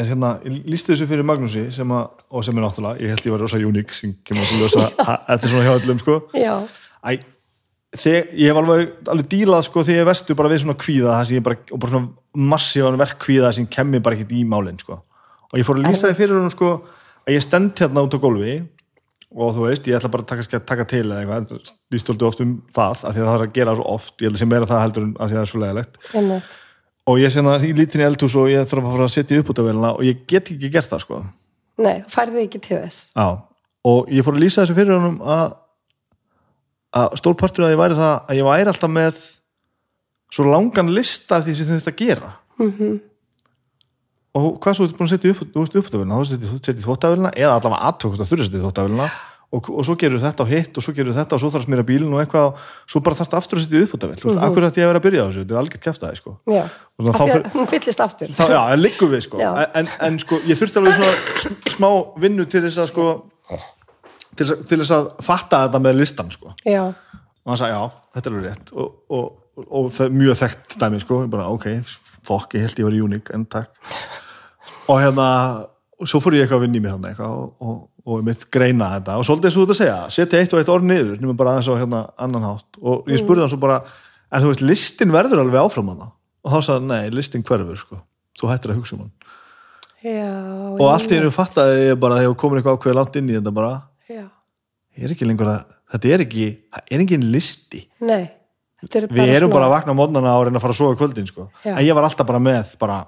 er 0.00 0.08
hérna, 0.08 0.30
ég 0.46 0.70
lísti 0.72 0.92
þessu 0.92 1.06
fyrir 1.10 1.26
Magnúsi 1.28 1.66
sem 1.74 1.92
að, 1.94 2.08
og 2.32 2.46
sem 2.46 2.56
er 2.56 2.64
náttúrulega, 2.64 3.02
ég 3.04 3.12
held 3.12 3.28
ég 3.28 3.34
var 3.34 3.44
rosa 3.44 3.60
uník 3.60 3.92
sem 3.94 4.14
kemur 4.26 4.48
að 4.48 4.88
að 5.04 5.12
þetta 5.28 5.46
er 5.46 5.52
svona 5.52 5.66
hjá 5.66 5.74
öllum 5.76 6.00
sko. 6.00 6.16
Æ, 7.02 7.10
þegar, 8.00 8.32
ég 8.40 8.48
hef 8.48 8.60
alveg, 8.62 8.92
alveg 9.12 9.30
dílað 9.34 9.64
sko 9.68 9.84
þegar 9.84 10.00
ég 10.00 10.08
vestu 10.08 10.36
bara 10.38 10.52
við 10.52 10.62
svona 10.64 10.78
kvíða 10.80 11.16
bara, 11.44 11.58
og 11.68 11.82
bara 11.82 11.92
svona 11.92 12.48
massívan 12.52 13.00
verkkvíða 13.00 13.52
sem 13.52 13.68
kemur 13.68 14.02
bara 14.04 14.16
ekkert 14.16 14.32
í 14.32 14.44
málinn 14.48 14.80
sko. 14.80 15.02
og 15.52 15.60
ég 15.60 15.68
fór 15.68 15.80
að 15.82 15.90
lýsa 15.90 16.08
því 16.08 16.16
fyrir 16.16 16.40
hún 16.40 16.52
sko 16.54 16.70
að 17.26 17.34
ég 17.36 17.44
stend 17.44 17.76
hérna 17.76 18.06
út 18.06 18.16
á 18.16 18.18
gólfi 18.22 18.54
og 19.32 19.54
þú 19.56 19.66
veist, 19.66 19.86
ég 19.88 19.96
ætla 19.98 20.10
bara 20.12 20.24
að 20.24 20.30
taka, 20.32 20.44
að 20.58 20.64
taka 20.68 20.86
til 20.90 21.04
eða 21.04 21.20
eitthvað, 21.22 21.70
ég 21.94 22.02
stóldi 22.02 22.26
oft 22.28 22.42
um 22.44 22.56
það 22.74 23.04
að 23.08 23.14
því 23.14 23.22
að 23.22 23.28
það 23.28 23.36
er 23.36 23.44
að 23.46 23.54
gera 23.58 23.76
svo 23.78 23.86
oft, 23.92 24.14
ég 24.18 24.26
held 24.28 24.36
að 24.36 24.42
sem 24.42 24.50
meira 24.52 24.68
það 24.70 24.82
heldur 24.84 25.06
að 25.08 25.14
því 25.14 25.22
að 25.22 25.38
það 25.38 25.42
er 25.42 25.52
svo 25.52 25.62
einmitt. 25.68 26.58
Og 27.10 27.18
ég 27.18 27.32
sé 27.34 27.42
það 27.42 27.64
í 27.66 27.72
lítinni 27.74 28.06
eldhús 28.06 28.36
og 28.38 28.50
ég 28.52 28.68
þarf 28.70 28.84
að 28.84 28.92
fara 28.94 29.06
að 29.08 29.14
setja 29.16 29.40
upp 29.42 29.48
út 29.50 29.62
af 29.62 29.66
velina 29.66 29.92
og 29.96 30.04
ég 30.06 30.20
get 30.30 30.52
ekki 30.52 30.70
gert 30.70 30.90
það 30.92 31.02
sko. 31.02 31.20
Nei, 31.82 31.96
færði 32.12 32.44
ekki 32.44 32.60
til 32.62 32.76
þess. 32.78 32.98
Já, 33.16 33.26
og 33.90 34.12
ég 34.12 34.26
fór 34.26 34.36
að 34.36 34.44
lýsa 34.44 34.62
þessu 34.62 34.76
fyrir 34.76 34.94
honum 34.94 35.16
að, 35.24 35.56
að 37.00 37.16
stórpartur 37.22 37.66
að 37.66 37.74
ég 37.74 37.80
væri 37.80 37.98
það 37.98 38.12
að 38.20 38.38
ég 38.38 38.48
væri 38.50 38.72
alltaf 38.74 38.92
með 38.92 39.24
svo 40.32 40.46
langan 40.48 40.92
lista 40.94 41.40
af 41.40 41.48
því 41.48 41.56
sem 41.58 41.72
þetta 41.74 41.96
gera. 41.98 42.34
Mhm. 42.60 43.00
Og 44.38 44.56
hvað 44.62 44.78
svo 44.78 44.86
ertu 44.86 44.96
búin 44.96 45.08
að 45.10 45.14
setja 45.16 45.34
upp, 45.34 45.42
þú 45.52 45.82
upptafélina 45.82 46.16
þá 46.16 46.30
setja 46.30 46.54
setja 46.56 46.84
þvóttafélina 46.86 47.34
eða 47.36 47.58
allavega 47.58 47.90
aðtökust 47.90 48.24
að 48.24 48.30
þurfa 48.32 48.48
setja 48.48 48.62
þvóttafélina 48.62 49.08
og, 49.52 49.68
og 49.68 49.84
svo 49.84 49.96
gerur 50.00 50.22
þetta 50.22 50.44
og 50.44 50.50
hitt 50.50 50.78
og 50.78 50.84
svo 50.84 50.94
gerur 50.96 51.16
þetta 51.16 51.36
og 51.36 51.42
svo 51.42 51.50
þarf 51.52 51.66
að 51.66 51.68
smýra 51.68 51.84
bílinn 51.88 52.14
og 52.16 52.22
eitthvað 52.22 52.46
og 52.48 52.94
svo 52.94 53.02
bara 53.04 53.18
þarfst 53.18 53.36
aftur 53.36 53.60
að 53.60 53.66
setja 53.66 53.82
upptavél 53.86 54.16
mm 54.16 54.30
-hmm. 54.30 54.44
akkur 54.46 54.66
ætti 54.68 54.80
ég 54.80 54.86
að 54.86 54.92
vera 54.92 55.00
að 55.02 55.06
byrja 55.06 55.22
á 55.22 55.26
þessu, 55.28 55.42
þetta 55.42 55.54
er 55.54 55.60
algjör 55.62 55.82
kæftæði 55.86 56.16
sko. 56.16 56.36
já, 56.46 56.64
Og 56.98 57.08
af 57.08 57.14
þá 57.14 57.24
því 57.24 57.32
fer- 57.32 57.44
að 57.44 57.52
hún 57.52 57.68
fyllist 57.68 58.00
aftur. 58.00 58.28
Þá, 58.28 58.44
já, 58.48 58.72
en 58.72 58.80
liggum 58.80 59.10
við 59.10 59.20
sko. 59.20 59.36
En, 59.74 59.88
en 60.00 60.18
sko, 60.18 60.34
ég 60.46 60.56
þurfti 60.56 60.78
alveg 60.78 60.94
svona 60.94 61.12
sm- 61.42 61.70
smá 61.76 61.90
vinnu 62.16 62.44
til 62.44 62.62
þess 62.62 62.78
að 62.78 62.86
sko 62.88 63.22
til 64.36 64.46
að, 64.46 64.64
til 64.64 64.78
þess 64.78 64.90
að 64.90 65.10
fatta 65.20 65.66
þetta 65.66 65.78
með 65.78 65.94
listan 65.96 66.30
sko. 66.30 66.54
Já, 66.64 66.82
og 66.82 67.48
hann 67.48 67.56
sagði, 67.56 67.72
já, 67.76 67.90
þetta 68.14 68.30
er 68.30 68.34
alveg 68.34 68.50
rétt. 68.50 68.72
Og, 68.72 68.88
og, 69.08 69.32
og, 69.68 69.92
það 69.92 70.08
mjög 70.10 70.36
þekkt 70.36 70.78
dæmi 70.80 71.00
sko, 71.00 71.26
bara, 71.26 71.48
ok, 71.48 71.66
fokk, 72.24 72.54
ég 72.54 72.60
held 72.60 72.78
ég 72.78 72.84
var 72.84 72.92
uník 73.04 73.34
en 73.34 73.44
takk 73.44 73.68
og 74.88 75.00
hérna, 75.02 75.26
og 76.00 76.08
svo 76.10 76.20
fór 76.22 76.36
ég 76.38 76.44
eitthvað 76.46 76.60
að 76.62 76.64
vinna 76.66 76.78
í 76.80 76.84
mér 76.84 76.94
hann 76.96 77.08
eitthvað 77.10 77.34
og, 77.38 77.50
og, 77.62 77.76
og 78.06 78.24
mitt 78.26 78.46
greina 78.50 78.88
þetta. 78.96 79.18
Og 79.20 79.26
svolítið 79.28 79.50
eins 79.50 79.56
og 79.58 79.62
þú 79.62 79.66
ert 79.66 79.74
að 79.74 79.80
segja, 79.82 79.98
setja 80.16 80.40
eitt 80.42 80.54
og 80.56 80.62
eitt 80.62 80.72
orð 80.74 80.88
niður 80.88 81.20
nema 81.22 81.36
bara 81.38 81.54
aðeins 81.56 81.70
á 81.70 81.74
hérna 81.78 82.00
annan 82.26 82.46
hátt. 82.48 82.80
Og 82.82 83.10
ég 83.12 83.20
spurði 83.22 83.44
hann 83.44 83.52
svo 83.52 83.60
bara, 83.62 83.82
en 84.32 84.42
þú 84.42 84.50
veist, 84.52 84.64
listin 84.66 85.14
verður 85.14 85.44
alveg 85.44 85.62
áfram 85.62 85.92
hana 85.94 86.10
og 86.42 86.50
þá 86.50 86.58
sagði, 86.58 86.78
hann, 86.80 86.90
nei, 86.90 87.12
listin 87.14 87.44
hverfur 87.46 87.78
sko, 87.78 88.00
þú 88.40 88.50
hættir 88.50 88.72
að 88.74 88.80
hugsa 88.80 88.96
um 88.98 89.04
hann. 89.04 89.14
Já 90.02 90.30
og 90.82 90.88
allt 90.90 91.12
í 91.12 91.18
hennu 91.18 91.30
fattaði 91.30 91.82
ég 91.92 91.98
bara 92.02 92.16
þegar 92.18 92.38
komin 92.42 92.58
eitthvað 92.58 92.78
ákveð 92.78 92.96
langt 92.98 93.18
inn 93.20 93.28
í 93.30 93.36
þetta 93.36 93.52
bara 93.54 93.72
já, 94.10 94.24
ég 94.98 95.04
er 95.06 95.12
ekki 95.14 95.28
lengur 95.28 95.50
að, 95.52 95.60
þetta 95.94 96.10
er 96.16 96.24
ekki 96.24 96.46
það 96.74 96.88
er 96.96 97.04
engin 97.04 97.26
listi, 97.30 97.82
nei 98.02 98.22
er 98.98 99.06
við 99.06 99.30
erum 99.36 99.46
svona- 99.46 99.54
bara 99.54 99.68
að 99.68 99.74
vakna 99.76 99.94
mótnana 99.94 100.32
og 100.34 100.48
reyna 100.48 100.58
að 100.58 100.64
fara 100.64 100.74
að 102.98 103.04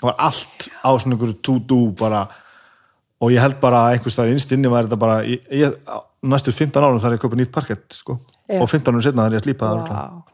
ég 0.00 0.06
það 0.06 0.08
var 0.08 0.16
allt 0.26 0.68
á 0.80 0.90
svona 0.96 1.16
einhverju 1.16 1.36
to-do 1.44 1.80
bara 2.00 2.24
og 3.20 3.34
ég 3.34 3.42
held 3.44 3.58
bara 3.60 3.90
einhvers 3.92 4.16
þar 4.16 4.32
innst 4.32 4.52
inni 4.56 4.70
var 4.72 4.88
þetta 4.88 5.00
bara 5.00 5.20
ég, 5.28 5.44
ég, 5.52 5.76
næstu 6.24 6.54
15 6.56 6.80
árum 6.80 7.00
þar 7.02 7.16
ég 7.16 7.20
að 7.20 7.24
kaupa 7.26 7.36
nýtt 7.36 7.52
parkett 7.52 7.98
sko. 8.00 8.16
Og 8.48 8.64
15 8.64 8.88
árum 8.88 9.04
setna 9.04 9.26
þar 9.26 9.36
ég 9.36 9.42
að 9.42 9.48
slípa 9.48 9.68
það. 9.68 9.90
Vá. 9.92 10.30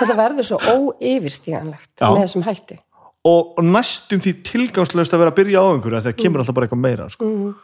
þetta 0.00 0.16
verður 0.18 0.48
svo 0.48 0.58
óyfirstíganlegt 0.58 1.92
Já. 1.94 2.08
með 2.10 2.20
þessum 2.24 2.44
hætti 2.46 2.78
og, 3.26 3.54
og 3.58 3.62
næstum 3.66 4.22
því 4.22 4.32
tilgangslöst 4.46 5.14
að 5.14 5.22
vera 5.22 5.32
að 5.32 5.38
byrja 5.40 5.62
á 5.62 5.66
einhverju 5.70 6.00
að 6.00 6.18
kemur 6.18 6.42
alltaf 6.42 6.56
bara 6.56 6.68
eitthvað 6.68 6.82
meira 6.82 7.08
sko. 7.12 7.28
Mhm. 7.30 7.54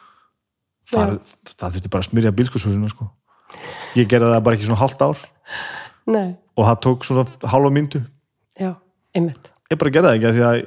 það, 0.92 1.14
það 1.52 1.76
þurfti 1.76 1.92
bara 1.92 2.04
að 2.04 2.10
smyrja 2.10 2.34
bílskursurina 2.38 2.92
sko. 2.92 3.08
ég 3.98 4.10
gerði 4.10 4.32
það 4.34 4.44
bara 4.46 4.58
ekki 4.58 4.68
svona 4.68 4.82
hálft 4.82 5.04
ár 5.04 5.24
nei, 6.06 6.34
og 6.56 6.68
það 6.68 6.80
tók 6.86 7.06
svona 7.06 7.26
hálfa 7.52 7.72
myndu 7.74 8.02
já, 8.58 8.72
einmitt 9.14 9.51
ég 9.72 9.80
bara 9.80 9.94
gerði 9.96 10.12
það 10.12 10.18
ekki 10.20 10.32
því 10.36 10.44
að 10.48 10.60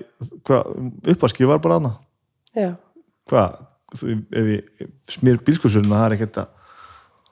hvað, 0.50 0.76
uppvaskið 1.16 1.50
var 1.52 1.64
bara 1.64 1.80
annað 1.82 2.76
hvað, 3.30 3.56
þú- 3.96 4.18
ef 4.42 4.52
ég 4.54 4.90
smýr 5.16 5.40
bílskursurina 5.46 6.00
það 6.02 6.06
er 6.10 6.18
ekkert 6.18 6.42
að 6.44 6.52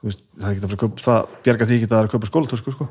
þú 0.04 0.14
það 0.14 0.48
er 0.48 0.54
ekkert 0.54 0.64
að 0.68 0.74
að 0.74 0.80
kaupa 0.84 1.04
það 1.08 1.34
bjarga 1.46 1.68
því 1.68 1.76
ekki 1.78 1.88
að 1.88 1.94
það 1.94 2.00
er 2.02 2.08
að 2.08 2.14
kaupa 2.14 2.30
skólatösku 2.30 2.74
sko. 2.74 2.88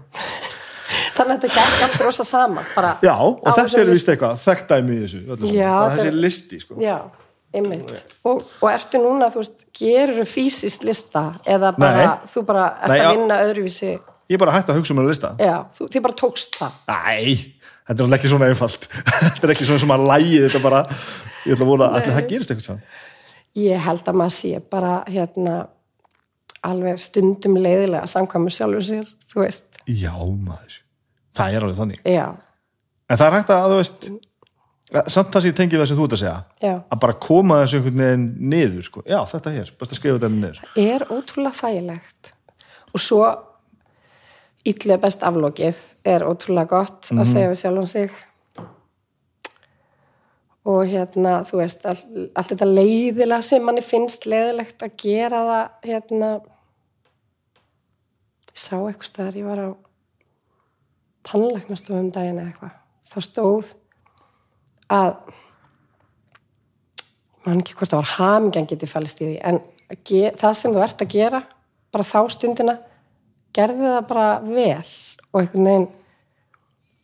þannig 1.17 1.33
að 1.35 1.43
þetta 1.43 1.51
gekk 1.57 1.83
allt 1.87 1.99
rosa 2.03 2.25
saman 2.27 2.69
bara, 2.73 2.93
já, 3.05 3.13
og 3.17 3.43
þetta 3.45 3.81
er 3.83 3.91
vist 3.91 4.09
eitthvað 4.13 4.39
þekkt 4.43 4.71
dæmi 4.73 4.95
í 4.95 5.01
þessu. 5.03 5.19
Já, 5.23 5.35
þetta 5.37 5.91
þessi 5.97 6.09
er- 6.09 6.17
listi 6.23 6.59
sko. 6.63 6.77
já, 6.81 6.95
einmitt 7.53 7.93
og, 8.25 8.41
og 8.61 8.67
ertu 8.71 9.01
núna, 9.03 9.29
þú 9.33 9.43
veist, 9.43 9.65
gerur 9.77 10.25
fysiskt 10.29 10.85
lista 10.87 11.27
eða 11.45 11.73
bara, 11.77 12.07
Nei. 12.07 12.31
þú 12.33 12.45
bara 12.49 12.65
ert 12.81 12.93
Nei, 12.95 12.99
að 13.03 13.13
vinna 13.17 13.39
öðruvísi 13.45 13.91
ég 13.93 14.37
er 14.37 14.41
bara 14.41 14.55
hægt 14.55 14.71
að 14.73 14.79
hugsa 14.79 14.95
um 14.95 15.03
að 15.03 15.11
lista 15.11 15.33
já, 15.37 15.55
þú, 15.77 15.89
þið 15.93 16.05
bara 16.07 16.17
tókst 16.23 16.57
það 16.57 16.79
Æ, 16.89 17.53
þetta 17.83 17.97
er 17.97 18.05
alltaf 18.05 18.17
ekki 18.19 18.31
svona 18.31 18.49
einfalt. 18.51 18.89
Þetta 19.33 19.47
er 19.47 19.53
ekki 19.55 19.67
svona 19.67 19.83
sem 19.83 19.93
að 19.95 20.05
lægi 20.09 20.41
þetta 20.45 20.61
bara. 20.63 20.81
Ég 21.43 21.55
ætla 21.55 21.65
að 21.65 21.71
vona 21.73 21.89
að 21.91 22.09
það 22.09 22.27
gerist 22.31 22.53
eitthvað 22.53 22.67
svona. 22.69 22.99
ég 23.59 23.85
held 23.85 24.07
að 24.09 24.19
maður 24.19 24.35
sé 24.37 24.61
bara 24.71 24.93
hérna 25.11 25.55
alveg 26.63 27.01
stundum 27.03 27.57
leiðilega 27.59 28.07
samkvæmur 28.09 28.55
sjálfur 28.55 28.85
sér, 28.87 29.09
þú 29.29 29.43
veist. 29.43 29.81
Já 29.83 30.13
maður, 30.15 30.77
það 31.35 31.57
er 31.57 31.65
alveg 31.67 31.81
þannig. 31.81 32.05
Já, 32.07 32.27
en 33.09 33.19
það 33.19 33.25
er 33.27 33.35
hægt 33.37 33.51
að 33.53 33.67
þú 33.73 33.81
veist 33.81 34.07
samt 35.09 35.33
það 35.33 35.41
sem 35.41 35.49
ég 35.49 35.57
tengi 35.57 35.73
við 35.75 35.81
það 35.81 35.89
sem 35.89 35.97
þú 35.97 36.05
ert 36.05 36.15
að 36.15 36.21
segja 36.21 36.35
já, 36.61 36.73
að 36.77 36.99
bara 37.01 37.15
koma 37.25 37.59
þessu 37.63 37.79
einhvern 37.79 38.03
veginn 38.03 38.25
niður 38.53 38.85
sko. 38.85 39.03
já, 39.09 39.17
þetta 39.31 39.53
hér, 39.55 39.71
best 39.79 39.95
að 39.95 39.99
skrifa 39.99 40.19
þetta 40.19 40.29
niður. 40.33 40.59
Er 40.83 41.05
ótrúlega 41.09 41.57
þægilegt. 41.59 42.33
Og 42.93 43.01
svo 43.01 43.23
yllu 44.67 44.97
best 45.03 45.23
aflokið 45.25 45.79
er 46.07 46.23
ótrúlega 46.27 46.71
gott 46.71 47.09
að 47.11 47.27
segja 47.27 47.51
við 47.51 47.59
sjálfum 47.61 47.89
sig. 47.89 48.13
Og 50.63 50.85
hérna 50.87 51.41
þú 51.43 51.59
veist, 51.59 51.83
all, 51.85 51.99
allt 52.39 52.53
þetta 52.53 52.69
leiðilega 52.69 53.43
sem 53.43 53.65
manni 53.65 53.83
finnst 53.83 54.27
leiðilegt 54.29 54.85
að 54.85 54.95
gera 55.03 55.41
það 55.49 55.89
hérna 55.89 56.29
ég 58.53 58.61
sá 58.61 58.75
eitthvað 58.77 59.09
staðar, 59.09 59.39
ég 59.41 59.49
var 59.49 59.63
á 59.65 59.69
tannlæknastofum 61.27 62.11
daginn 62.13 62.39
eða 62.39 62.51
eitthvað 62.51 62.79
þá 63.09 63.17
stóð 63.27 63.73
að 64.93 65.15
mann 67.43 67.59
ekki 67.59 67.75
hvort 67.77 67.91
það 67.91 68.03
var 68.03 68.11
fælst 68.93 69.21
í 69.21 69.29
því 69.29 69.37
en 69.49 69.61
það 70.39 70.57
sem 70.59 70.75
þú 70.75 70.83
ert 70.85 71.03
að 71.03 71.13
gera 71.13 71.43
bara 71.93 72.07
þá 72.07 72.19
stundina 72.31 72.77
gerði 73.53 73.89
það 73.89 74.07
bara 74.09 74.29
vel 74.45 74.93
og 75.31 75.41
einhvern 75.41 75.67
veginn 75.67 75.89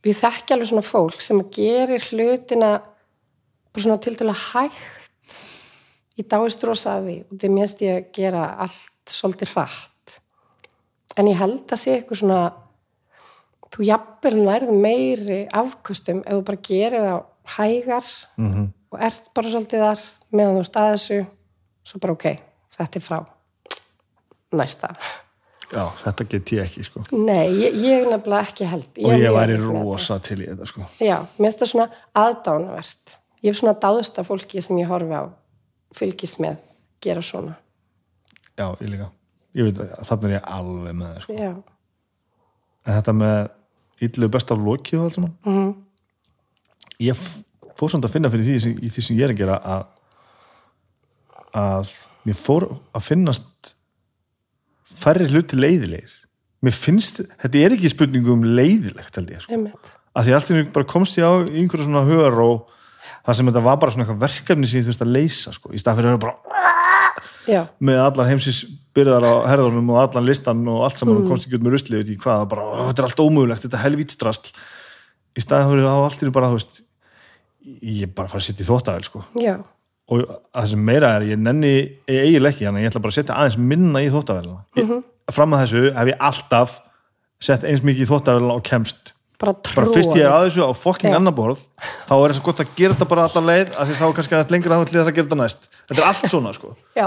við 0.06 0.22
þekki 0.22 0.56
alveg 0.56 0.72
svona 0.72 0.86
fólk 0.88 1.22
sem 1.24 1.41
gerir 1.54 2.06
hlutina 2.10 2.72
bara 3.74 3.84
svona 3.84 4.00
til 4.04 4.16
að 4.26 4.45
hægt. 4.50 5.38
Í 6.20 6.26
dáist 6.28 6.64
rosa 6.68 6.97
að 6.97 7.06
því 7.06 7.18
og 7.24 7.38
það 7.39 7.54
mérst 7.56 7.84
ég 7.86 8.00
að 8.00 8.10
gera 8.18 8.47
allt 8.66 9.14
svolítið 9.14 9.54
hratt. 9.54 10.18
En 11.16 11.30
ég 11.30 11.39
held 11.39 11.72
að 11.72 11.80
sé 11.80 11.95
eitthvað 11.95 12.22
svona 12.24 12.41
þú 13.70 13.86
jafnvel 13.88 14.36
nærð 14.41 14.74
meiri 14.76 15.39
afkostum 15.56 16.24
ef 16.26 16.36
þú 16.36 16.43
bara 16.50 16.64
gerir 16.68 17.06
það 17.06 17.24
hægar 17.56 18.06
mm 18.38 18.52
-hmm. 18.54 18.68
og 18.91 19.00
ert 19.00 19.34
bara 19.34 19.50
svolítið 19.50 19.80
þar 19.80 20.00
meðan 20.32 20.56
þú 20.56 20.60
ert 20.60 20.76
að 20.76 20.91
þessu 20.93 21.26
svo 21.84 22.00
bara 22.00 22.14
ok, 22.14 22.26
þetta 22.78 23.00
er 23.00 23.02
frá. 23.02 23.26
Næsta 24.52 24.95
já, 25.72 25.84
þetta 26.03 26.26
get 26.30 26.51
ég 26.55 26.63
ekki 26.65 26.84
sko. 26.88 27.03
nei, 27.11 27.49
ég, 27.61 27.76
ég 27.84 28.07
nefnilega 28.09 28.41
ekki 28.47 28.65
held 28.70 28.88
og 29.03 29.11
ég 29.13 29.26
er 29.30 29.36
væri 29.36 29.57
rosa 29.61 30.20
til 30.20 30.39
í 30.41 30.47
þetta 30.49 30.65
sko. 30.72 30.82
þetta. 30.82 31.05
já, 31.05 31.17
mér 31.38 31.45
finnst 31.49 31.59
það 31.63 31.72
svona 31.74 31.89
aðdánavert 32.24 33.15
ég 33.43 33.51
hef 33.53 33.59
svona 33.61 33.76
dáðst 33.86 34.20
af 34.20 34.28
fólki 34.32 34.61
sem 34.65 34.78
ég 34.82 34.88
horfi 34.89 35.13
á 35.15 35.24
fylgist 35.95 36.39
með, 36.43 36.57
gera 37.01 37.22
svona 37.26 37.55
já, 38.59 38.65
ég 38.82 38.89
líka 38.89 39.11
ég 39.57 39.70
veit 39.70 39.80
að 39.82 40.07
þarna 40.09 40.28
er 40.30 40.36
ég 40.38 40.49
alveg 40.57 40.95
með 40.99 41.13
það 41.13 41.22
sko. 41.28 41.53
en 42.86 42.97
þetta 42.99 43.13
með 43.20 43.39
illu 44.09 44.30
besta 44.32 44.55
loki 44.55 44.97
og 44.97 45.05
allt 45.07 45.13
saman 45.20 45.34
Mhm. 45.45 45.72
ég 46.99 47.15
f- 47.15 47.43
fór 47.80 47.89
samt 47.93 48.05
að 48.05 48.11
finna 48.11 48.30
fyrir 48.30 48.45
því 48.45 48.76
í 48.84 48.89
því 48.91 49.01
sem 49.05 49.17
ég 49.17 49.24
er 49.30 49.34
að 49.34 49.38
gera 49.38 49.59
að 49.63 49.86
að 51.55 51.91
mér 52.28 52.38
fór 52.38 52.65
að 52.93 53.01
finnast 53.05 53.74
færri 54.96 55.28
hluti 55.30 55.60
leiðilegir. 55.60 56.12
Mér 56.66 56.76
finnst, 56.76 57.22
þetta 57.40 57.62
er 57.64 57.76
ekki 57.78 57.92
spurningu 57.94 58.34
um 58.36 58.44
leiðilegt 58.44 59.16
held 59.16 59.32
ég 59.32 59.46
sko. 59.46 59.60
að 60.16 60.26
því 60.26 60.34
allt 60.36 60.50
í 60.50 60.56
einu 60.58 60.66
bara 60.76 60.90
komst 60.90 61.18
ég 61.20 61.24
á 61.24 61.34
í 61.46 61.62
einhverju 61.62 61.86
svona 61.86 62.04
hugar 62.08 62.40
og 62.44 62.66
það 63.24 63.38
sem 63.38 63.52
þetta 63.52 63.64
var 63.64 63.78
bara 63.80 63.94
svona 63.94 64.06
eitthvað 64.06 64.24
verkefni 64.26 64.68
sem 64.68 64.82
ég 64.82 64.88
þurfti 64.90 65.06
að 65.06 65.14
leysa 65.16 65.54
sko, 65.56 65.72
í 65.72 65.80
stað 65.80 66.02
fyrir 66.02 66.18
að 66.18 66.24
bara 66.26 66.36
já, 67.48 67.62
með 67.80 68.02
allar 68.04 68.30
heimsins 68.32 68.60
byrðar 68.98 69.24
á 69.24 69.34
herðunum 69.54 69.94
og 69.94 70.02
allan 70.02 70.28
listan 70.28 70.66
og 70.68 70.84
allt 70.88 71.00
saman 71.00 71.22
og 71.22 71.30
komst 71.32 71.48
ekki 71.48 71.60
út 71.60 71.66
með 71.66 71.76
rusli 71.78 72.00
veit 72.00 72.12
ég 72.12 72.20
hvað, 72.20 72.46
bara, 72.52 72.66
"Ó, 72.66 72.90
þetta 72.90 73.04
er 73.04 73.08
allt 73.08 73.24
ómögulegt 73.24 73.64
þetta 73.64 73.78
er 73.80 73.86
helvítstrasl 73.86 74.52
í 75.38 75.44
staðið 75.44 75.72
fyrir 75.72 75.88
á 75.88 75.96
allt 75.96 76.20
í 76.20 76.26
einu 76.26 76.36
bara, 76.36 76.52
þú 76.52 76.60
veist 76.60 76.82
ég 77.84 78.04
er 78.04 78.14
bara 78.16 78.28
að 78.28 78.32
fara 78.34 78.42
að 78.42 78.48
setja 78.50 78.66
í 78.66 78.70
þóttavel 78.70 79.06
sko. 79.06 79.24
Já, 79.40 79.56
og 80.10 80.26
það 80.26 80.68
sem 80.72 80.84
meira 80.89 81.14
er, 81.18 81.28
ég 81.30 81.39
nenni 81.39 81.74
eiginlega 82.10 82.55
ekki, 82.55 82.66
þannig 82.66 82.82
að 82.82 82.86
ég 82.86 82.91
ætla 82.91 83.01
bara 83.03 83.14
að 83.14 83.18
setja 83.20 83.38
aðeins 83.38 83.57
minna 83.72 84.01
í 84.01 84.12
þóttavelina 84.14 84.62
mm 84.80 84.99
fram 85.36 85.55
að 85.55 85.64
þessu 85.66 85.82
hef 85.95 86.12
ég 86.12 86.28
alltaf 86.30 86.76
sett 87.49 87.66
eins 87.68 87.84
mikið 87.86 88.05
í 88.05 88.10
þóttavelina 88.10 88.57
og 88.57 88.64
kemst. 88.68 89.14
Bara 89.39 89.53
bara 89.55 89.88
tróð 89.88 89.93
fyrst 89.95 90.16
ég 90.18 90.26
er 90.26 90.34
að 90.36 90.47
þessu 90.49 90.66
á 90.68 90.72
fokking 90.76 91.14
Já. 91.14 91.16
annar 91.16 91.36
borð 91.36 91.62
þá 92.10 92.14
er 92.18 92.34
þess 92.34 92.41
að 92.41 92.47
gott 92.49 92.62
að 92.64 92.72
gera 92.76 92.95
þetta 92.95 93.07
bara 93.14 93.26
allar 93.30 93.45
leið 93.47 93.70
af 93.72 93.88
því 93.88 93.97
þá 93.99 94.05
er 94.07 94.16
kannski 94.18 94.36
aðeins 94.36 94.53
lengur 94.55 94.74
að 94.76 94.82
það 94.82 94.99
að 94.99 95.12
gera 95.14 95.28
þetta 95.30 95.39
næst. 95.39 95.70
Þetta 95.88 96.01
er 96.01 96.07
allt 96.10 96.34
svona 96.34 96.55
sko. 96.57 96.72
Já, 96.97 97.05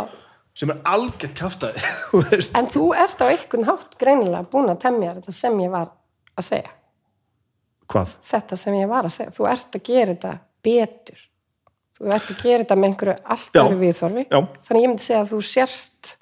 sem 0.57 0.72
er 0.72 0.78
algjört 0.94 1.34
kaftaði 1.42 1.82
þú 2.12 2.22
veist. 2.30 2.55
en 2.57 2.70
þú 2.72 2.86
ert 3.03 3.20
á 3.20 3.26
einhvern 3.26 3.68
hátt 3.68 3.98
greinilega 4.00 4.48
búin 4.55 4.72
að 4.72 4.80
temja 4.86 5.18
þetta 5.18 5.36
sem 5.36 5.61
ég 5.61 5.74
var 5.74 5.90
að 6.38 6.48
segja. 6.48 6.72
Hvað? 7.92 8.16
þetta 8.24 8.57
sem 8.57 8.78
ég 8.78 8.88
var 8.88 9.05
að 9.05 9.16
segja, 9.18 9.36
þú 9.36 9.48
ert 9.53 9.76
að 9.76 9.84
gera 9.90 10.14
þetta 10.14 10.32
betur 10.64 11.24
þú 11.99 12.11
ert 12.16 12.32
að 12.32 12.43
gera 12.43 12.64
þetta 12.64 12.78
með 12.78 12.90
einhverju 12.90 13.16
allt 13.34 13.53
Já. 13.53 13.62
öðru 13.62 13.78
viðþorfi 13.82 14.26
þannig 14.32 14.82
ég 14.82 14.90
myndi 14.93 15.07
segja 15.07 15.22
að 15.22 15.32
þú 15.32 15.40
sérst 15.53 16.16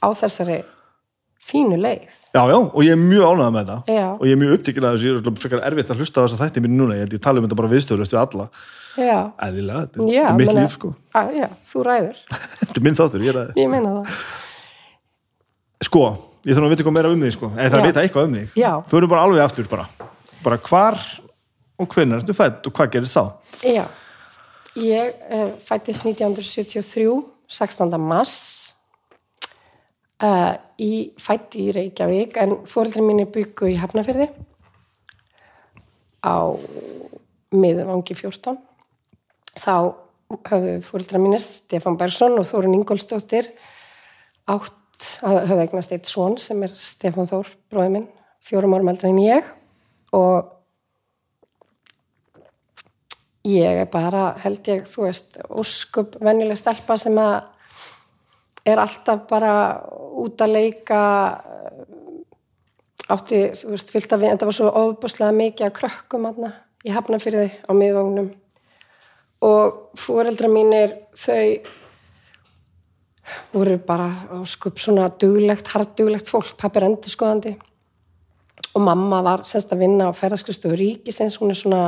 á 0.00 0.08
þessari 0.16 0.60
fínu 1.50 1.78
leið. 1.80 2.10
Já, 2.34 2.42
já, 2.46 2.56
og 2.58 2.80
ég 2.84 2.94
er 2.94 3.00
mjög 3.00 3.24
ánægð 3.26 3.54
með 3.54 3.60
þetta. 3.60 3.94
Já. 3.96 4.06
og 4.12 4.26
ég 4.28 4.34
er 4.34 4.40
mjög 4.40 4.52
upptikinn 4.58 4.86
að 4.86 4.96
þessu, 4.96 5.08
ég 5.08 5.16
er 5.30 5.40
frekar 5.42 5.62
erfitt 5.66 5.90
að 5.90 6.02
hlusta 6.02 6.20
á 6.20 6.24
þess 6.24 6.36
að 6.36 6.42
þætti 6.44 6.62
mínu 6.64 6.78
núna, 6.78 6.98
ég 7.00 7.14
ég 7.16 7.22
tala 7.24 7.40
um 7.40 7.46
þetta 7.46 7.58
bara 7.58 7.70
viðstöðlust 7.72 8.14
við 8.14 8.20
alla, 8.20 8.46
eðlilega 9.00 9.82
þetta 9.86 10.28
er 10.30 10.36
mitt 10.38 10.52
líf 10.54 10.76
sko, 10.76 10.92
að, 11.16 11.32
já, 11.40 11.46
þú 11.70 11.84
ræður, 11.88 12.20
þetta 12.60 12.76
er 12.76 12.86
minn 12.86 12.98
þáttur, 13.00 13.24
ég 13.26 13.32
er 13.34 13.40
að 13.40 13.60
ég 13.60 13.72
meina 13.72 13.94
það. 13.96 14.20
Sko, 15.88 16.04
ég 16.46 16.58
þarf 16.58 16.68
að 16.68 16.74
vita 16.74 16.84
eitthvað 16.84 16.96
meira 17.00 17.14
um 17.14 17.24
þig 17.26 17.34
sko, 17.38 17.50
eða 17.56 17.72
það 17.74 17.88
vita 17.88 18.04
eitthvað 18.04 18.28
um 18.28 18.38
þig. 18.38 18.54
Já. 18.60 18.70
förum 18.92 19.14
bara 19.14 19.26
alveg 19.26 19.44
aftur 19.46 19.72
bara, 19.72 19.88
bara 20.44 20.60
hvar 20.68 21.00
og 21.80 21.96
hvenær 21.96 22.20
ertu 22.20 22.36
fætt 22.36 22.68
og 22.68 22.76
hvað 22.76 22.94
gerist 22.94 23.16
þá? 23.16 23.24
Já, 23.64 23.84
ég 24.78 25.14
uh, 25.30 25.54
fættist 25.58 26.04
1973, 26.06 27.24
16. 27.50 27.96
mars, 28.00 28.36
uh, 30.22 30.54
í, 30.78 31.10
fætt 31.18 31.56
í 31.58 31.70
Reykjavík, 31.74 32.38
en 32.40 32.60
fóreldri 32.70 33.02
mínir 33.04 33.30
byggu 33.34 33.72
í 33.72 33.78
Hafnafyrði 33.80 34.28
á 36.22 36.54
miðvangi 37.50 38.14
14. 38.14 38.60
Þá 39.58 39.74
höfðu 40.50 40.76
fóreldra 40.86 41.20
mínir 41.22 41.42
Stefán 41.42 41.98
Bergson 41.98 42.38
og 42.38 42.46
Þórun 42.46 42.76
Ingolstóttir 42.78 43.50
átt 44.50 44.76
að 45.26 45.40
höfðu 45.50 45.64
eignast 45.64 45.94
eitt 45.96 46.08
son 46.08 46.36
sem 46.38 46.60
er 46.62 46.74
Stefán 46.76 47.28
Þór, 47.30 47.48
bróði 47.72 47.94
minn, 47.96 48.08
fjórum 48.44 48.76
árum 48.76 48.92
eldri 48.92 49.10
en 49.10 49.22
ég 49.24 49.48
og 50.16 50.59
ég 53.46 53.80
er 53.82 53.88
bara, 53.90 54.34
held 54.42 54.66
ég, 54.68 54.84
þú 54.88 55.06
veist, 55.06 55.38
óskup 55.48 56.18
venjuleg 56.20 56.58
stelpa 56.60 56.96
sem 57.00 57.16
að 57.20 57.40
er 58.68 58.80
alltaf 58.82 59.24
bara 59.30 59.52
út 60.20 60.42
að 60.44 60.54
leika 60.58 61.00
átti, 63.10 63.46
þú 63.56 63.72
veist, 63.72 63.92
fyllt 63.92 64.12
að 64.12 64.24
við, 64.24 64.34
þetta 64.34 64.50
var 64.50 64.58
svo 64.58 64.72
ofbúslega 64.82 65.36
mikið 65.36 65.66
að 65.66 65.76
krökkum 65.80 66.28
aðna 66.28 66.52
í 66.84 66.92
hafnafyrði 66.94 67.48
á 67.66 67.72
miðvagnum 67.76 68.30
og 69.44 69.96
fóreldra 69.98 70.50
mínir 70.52 70.96
þau 71.16 71.60
voru 73.54 73.78
bara 73.86 74.10
óskup 74.40 74.80
svona 74.82 75.08
duglegt, 75.20 75.70
harduglegt 75.72 76.28
fólk, 76.28 76.54
pappi 76.58 76.80
er 76.80 76.88
endurskoðandi. 76.90 77.54
Og 78.74 78.82
mamma 78.84 79.20
var 79.26 79.44
semst 79.48 79.72
að 79.74 79.84
vinna 79.84 80.10
á 80.10 80.12
ferðarskristofu 80.14 80.76
ríkisins, 80.78 81.38
hún 81.40 81.54
er 81.54 81.58
svona 81.58 81.82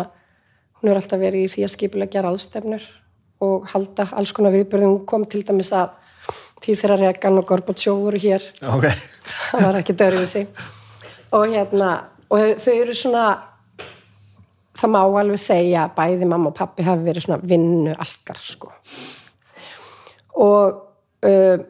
hún 0.82 0.90
er 0.90 0.98
alltaf 0.98 1.20
verið 1.22 1.46
í 1.46 1.50
því 1.52 1.64
að 1.66 1.74
skipulega 1.76 2.18
gera 2.18 2.32
ástefnur 2.34 2.84
og 3.42 3.66
halda 3.72 4.08
alls 4.18 4.32
konar 4.34 4.54
viðbörðum, 4.54 4.96
hún 4.96 5.06
kom 5.06 5.26
til 5.30 5.42
dæmis 5.46 5.72
að 5.74 5.94
því 6.62 6.76
þeirra 6.78 6.98
Regan 7.00 7.38
og 7.40 7.46
Gorbatsjó 7.46 7.94
voru 7.98 8.18
hér. 8.22 8.44
Ok, 8.66 8.88
það 9.50 9.64
var 9.66 9.78
ekki 9.80 9.96
dörfið 9.98 10.28
sig 10.30 10.46
og 11.32 11.48
hérna 11.48 11.88
og 12.32 12.60
þau, 12.60 12.74
eru 12.74 12.94
svona 12.96 13.24
það 14.78 14.92
má 14.94 15.00
alveg 15.02 15.40
segja 15.40 15.86
að 15.86 15.96
bæði 15.98 16.28
mamma 16.28 16.50
og 16.50 16.56
pappi 16.58 16.86
hafi 16.86 17.06
verið 17.06 17.26
svona 17.26 17.40
vinnu 17.42 17.94
algar 17.94 18.40
sko. 18.42 18.72
Og 20.42 20.78
uh, 21.28 21.64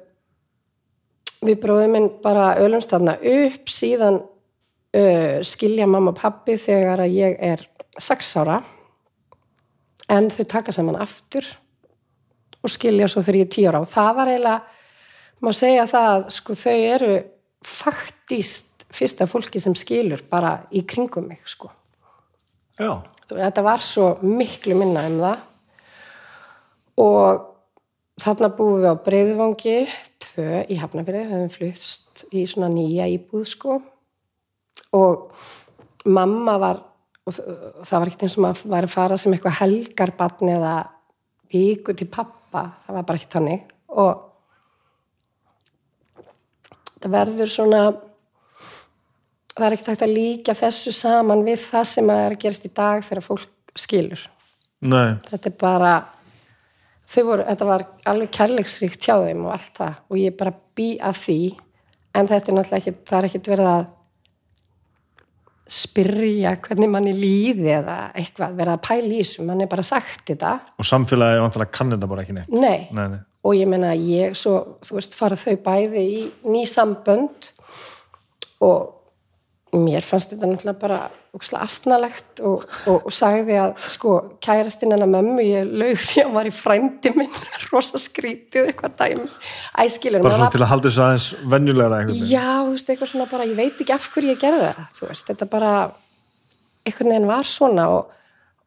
við 1.42 1.58
bróðum 1.62 1.96
minn 1.96 2.10
bara 2.22 2.52
ölumst 2.62 2.92
þarna 2.92 3.16
upp. 3.18 3.68
Síðan 3.68 4.20
uh, 4.22 5.40
skilja 5.44 5.88
mamma 5.90 6.14
og 6.14 6.20
pappi 6.20 6.56
þegar 6.60 7.04
að 7.04 7.18
ég 7.18 7.36
er 7.52 7.66
sex 8.00 8.30
ára 8.40 8.62
en 10.12 10.28
þau 10.32 10.44
taka 10.48 10.74
saman 10.74 11.00
aftur 11.00 11.46
og 12.62 12.70
skilja 12.70 13.08
svo 13.10 13.22
þegar 13.24 13.40
ég 13.40 13.48
er 13.48 13.54
tíu 13.54 13.68
ára. 13.70 13.82
Og 13.82 13.90
það 13.90 14.10
var 14.18 14.32
eiginlega 14.32 15.42
má 15.42 15.50
segja 15.56 15.86
það 15.90 16.08
að 16.10 16.26
sko 16.36 16.56
þau 16.58 16.76
eru 16.78 17.14
faktíst 17.66 18.84
fyrsta 18.92 19.26
fólki 19.30 19.62
sem 19.62 19.74
skilur 19.78 20.22
bara 20.30 20.58
í 20.70 20.84
kringum 20.86 21.30
mig 21.30 21.42
sko. 21.48 21.70
já. 22.78 23.02
Þetta 23.32 23.62
var 23.64 23.80
svo 23.80 24.18
miklu 24.20 24.74
minna 24.76 25.06
um 25.08 25.18
það. 25.22 25.44
Og 27.00 27.46
þarna 28.20 28.50
búum 28.52 28.82
við 28.82 28.90
á 28.92 28.96
Breiðvangi 29.06 29.76
tvö 30.20 30.58
í 30.68 30.76
Hafnafyrði, 30.76 31.22
höfum 31.30 31.52
flust 31.54 32.24
í 32.28 32.44
svona 32.50 32.68
nýja 32.68 33.06
íbúð 33.08 33.46
sko. 33.48 33.78
Og 34.92 35.32
mamma 36.04 36.58
var 36.60 36.82
og 37.26 37.36
það 37.36 37.98
var 37.98 38.10
ekkert 38.10 38.24
eins 38.26 38.36
og 38.38 38.44
maður 38.44 38.72
var 38.72 38.86
að 38.86 38.94
fara 38.94 39.18
sem 39.20 39.34
eitthvað 39.34 39.58
helgarbarn 39.60 40.52
eða 40.56 40.76
viku 41.52 41.94
til 41.94 42.08
pappa, 42.10 42.64
það 42.86 42.96
var 42.96 43.06
bara 43.08 43.20
ekki 43.20 43.32
þannig. 43.36 43.66
Og 43.92 44.12
það 47.02 47.14
verður 47.16 47.52
svona 47.52 47.82
það 49.52 49.66
er 49.66 49.76
ekkert 49.76 49.92
hægt 49.92 50.06
að 50.06 50.16
líka 50.16 50.56
þessu 50.56 50.94
saman 50.96 51.44
við 51.46 51.60
það 51.66 51.88
sem 51.92 52.12
að 52.12 52.24
er 52.24 52.36
að 52.36 52.42
gerast 52.44 52.66
í 52.66 52.72
dag 52.74 53.06
þegar 53.06 53.26
fólk 53.26 53.78
skilur. 53.78 54.22
Nei, 54.82 55.14
þetta 55.28 55.50
er 55.50 55.56
bara 55.60 55.92
voru, 57.20 57.44
þetta 57.44 57.68
var 57.68 57.84
alveg 58.08 58.32
kærleiksríkt 58.34 59.04
hjá 59.04 59.18
þeim 59.20 59.44
og 59.46 59.54
allt 59.54 59.74
það. 59.76 59.98
Og 60.08 60.18
ég 60.18 60.38
bara 60.38 60.54
bý 60.76 60.88
að 60.98 61.20
því. 61.26 61.40
En 62.12 62.28
þetta 62.28 62.50
er 62.50 62.56
náttúrulega 62.58 62.80
ekki, 62.80 62.94
það 63.08 63.18
er 63.18 63.28
ekkert 63.28 63.50
verið 63.52 63.68
að 63.72 63.84
spyrja 65.68 66.56
hvernig 66.64 66.90
manni 66.90 67.12
líði 67.16 67.70
eða 67.78 67.98
eitthvað, 68.18 68.56
verið 68.58 68.72
að 68.74 68.80
pæla 68.86 69.12
í 69.12 69.20
þessu 69.20 69.44
mann 69.46 69.62
er 69.64 69.70
bara 69.70 69.84
sagt 69.86 70.24
þetta. 70.32 70.54
Og 70.82 70.88
samfélagi 70.88 71.44
vantilega 71.44 71.74
kann 71.74 71.94
þetta 71.94 72.10
bara 72.10 72.24
ekki 72.24 72.38
neitt? 72.38 72.50
Nei, 72.52 72.88
nei, 72.94 73.06
nei. 73.14 73.20
og 73.46 73.58
ég 73.58 73.70
meina 73.70 73.92
ég 73.96 74.36
svo, 74.38 74.56
þú 74.84 74.98
veist, 74.98 75.14
fara 75.18 75.38
þau 75.38 75.54
bæði 75.64 76.02
í 76.02 76.24
ný 76.50 76.64
sambönd 76.68 77.52
og 78.62 79.01
mér 79.72 80.04
fannst 80.04 80.32
þetta 80.32 80.48
náttúrulega 80.50 80.80
bara 80.82 80.98
astnalegt 81.62 82.42
og, 82.44 82.66
og, 82.90 83.06
og 83.08 83.14
sagði 83.14 83.56
að 83.56 83.70
sko 83.94 84.16
kærastinn 84.44 84.92
hennar 84.92 85.08
mömmu 85.08 85.44
ég 85.46 85.70
laug 85.70 86.02
því 86.02 86.20
að 86.20 86.26
hann 86.26 86.34
var 86.34 86.50
í 86.50 86.52
frændi 86.52 87.12
minn 87.16 87.38
rosa 87.70 88.00
skrítið 88.02 88.68
eitthvað 88.68 88.98
dæmi. 89.00 89.28
Æskilur, 89.80 90.24
bara 90.26 90.36
svona 90.36 90.52
til 90.52 90.60
að 90.60 90.72
halda 90.74 90.90
þessu 90.90 91.04
aðeins 91.06 91.28
venjulegra 91.54 92.02
einhvern 92.02 92.18
veginn. 92.18 92.32
Já, 92.34 92.48
þú 92.60 92.74
veist, 92.74 92.92
eitthvað 92.92 93.12
svona 93.14 93.28
bara, 93.32 93.48
ég 93.48 93.58
veit 93.62 93.80
ekki 93.80 93.96
af 93.96 94.08
hverju 94.12 94.34
ég 94.34 94.42
gerði 94.42 94.68
það, 94.68 94.90
þú 94.98 95.08
veist, 95.08 95.30
þetta 95.30 95.48
bara 95.54 95.72
einhvern 96.82 97.14
veginn 97.14 97.30
var 97.30 97.48
svona 97.48 97.86
og, 97.94 98.16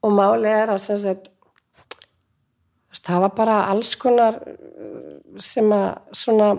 og 0.02 0.16
máli 0.16 0.54
er 0.56 0.74
að 0.74 0.82
sagt, 0.90 1.30
það 3.06 3.28
var 3.28 3.36
bara 3.38 3.60
alls 3.70 3.94
konar 4.00 4.40
uh, 4.42 5.38
sem 5.44 5.70
að 5.76 6.18
svona 6.18 6.56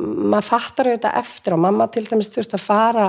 maður 0.00 0.46
fattar 0.46 0.88
auðvitað 0.88 1.18
eftir 1.20 1.56
og 1.56 1.62
mamma 1.66 1.88
til 1.92 2.04
dæmis 2.06 2.30
þurfti 2.32 2.56
að 2.56 2.64
fara 2.64 3.08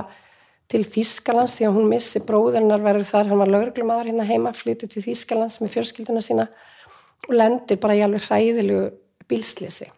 til 0.71 0.83
Þýskalands 0.87 1.57
því 1.57 1.67
að 1.67 1.77
hún 1.77 1.89
missi 1.91 2.21
bróðurinnar 2.23 2.83
verður 2.83 3.09
þar, 3.09 3.31
hann 3.31 3.41
var 3.43 3.51
lögreglumadur 3.51 4.11
hérna 4.11 4.27
heima, 4.27 4.53
flytur 4.55 4.91
til 4.91 5.03
Þýskalands 5.03 5.59
með 5.61 5.73
fjölskylduna 5.75 6.23
sína 6.23 6.47
og 7.27 7.33
lendir 7.35 7.79
bara 7.81 7.97
í 7.97 8.03
alveg 8.05 8.23
hræðilegu 8.29 8.85
bílslisi 9.29 9.89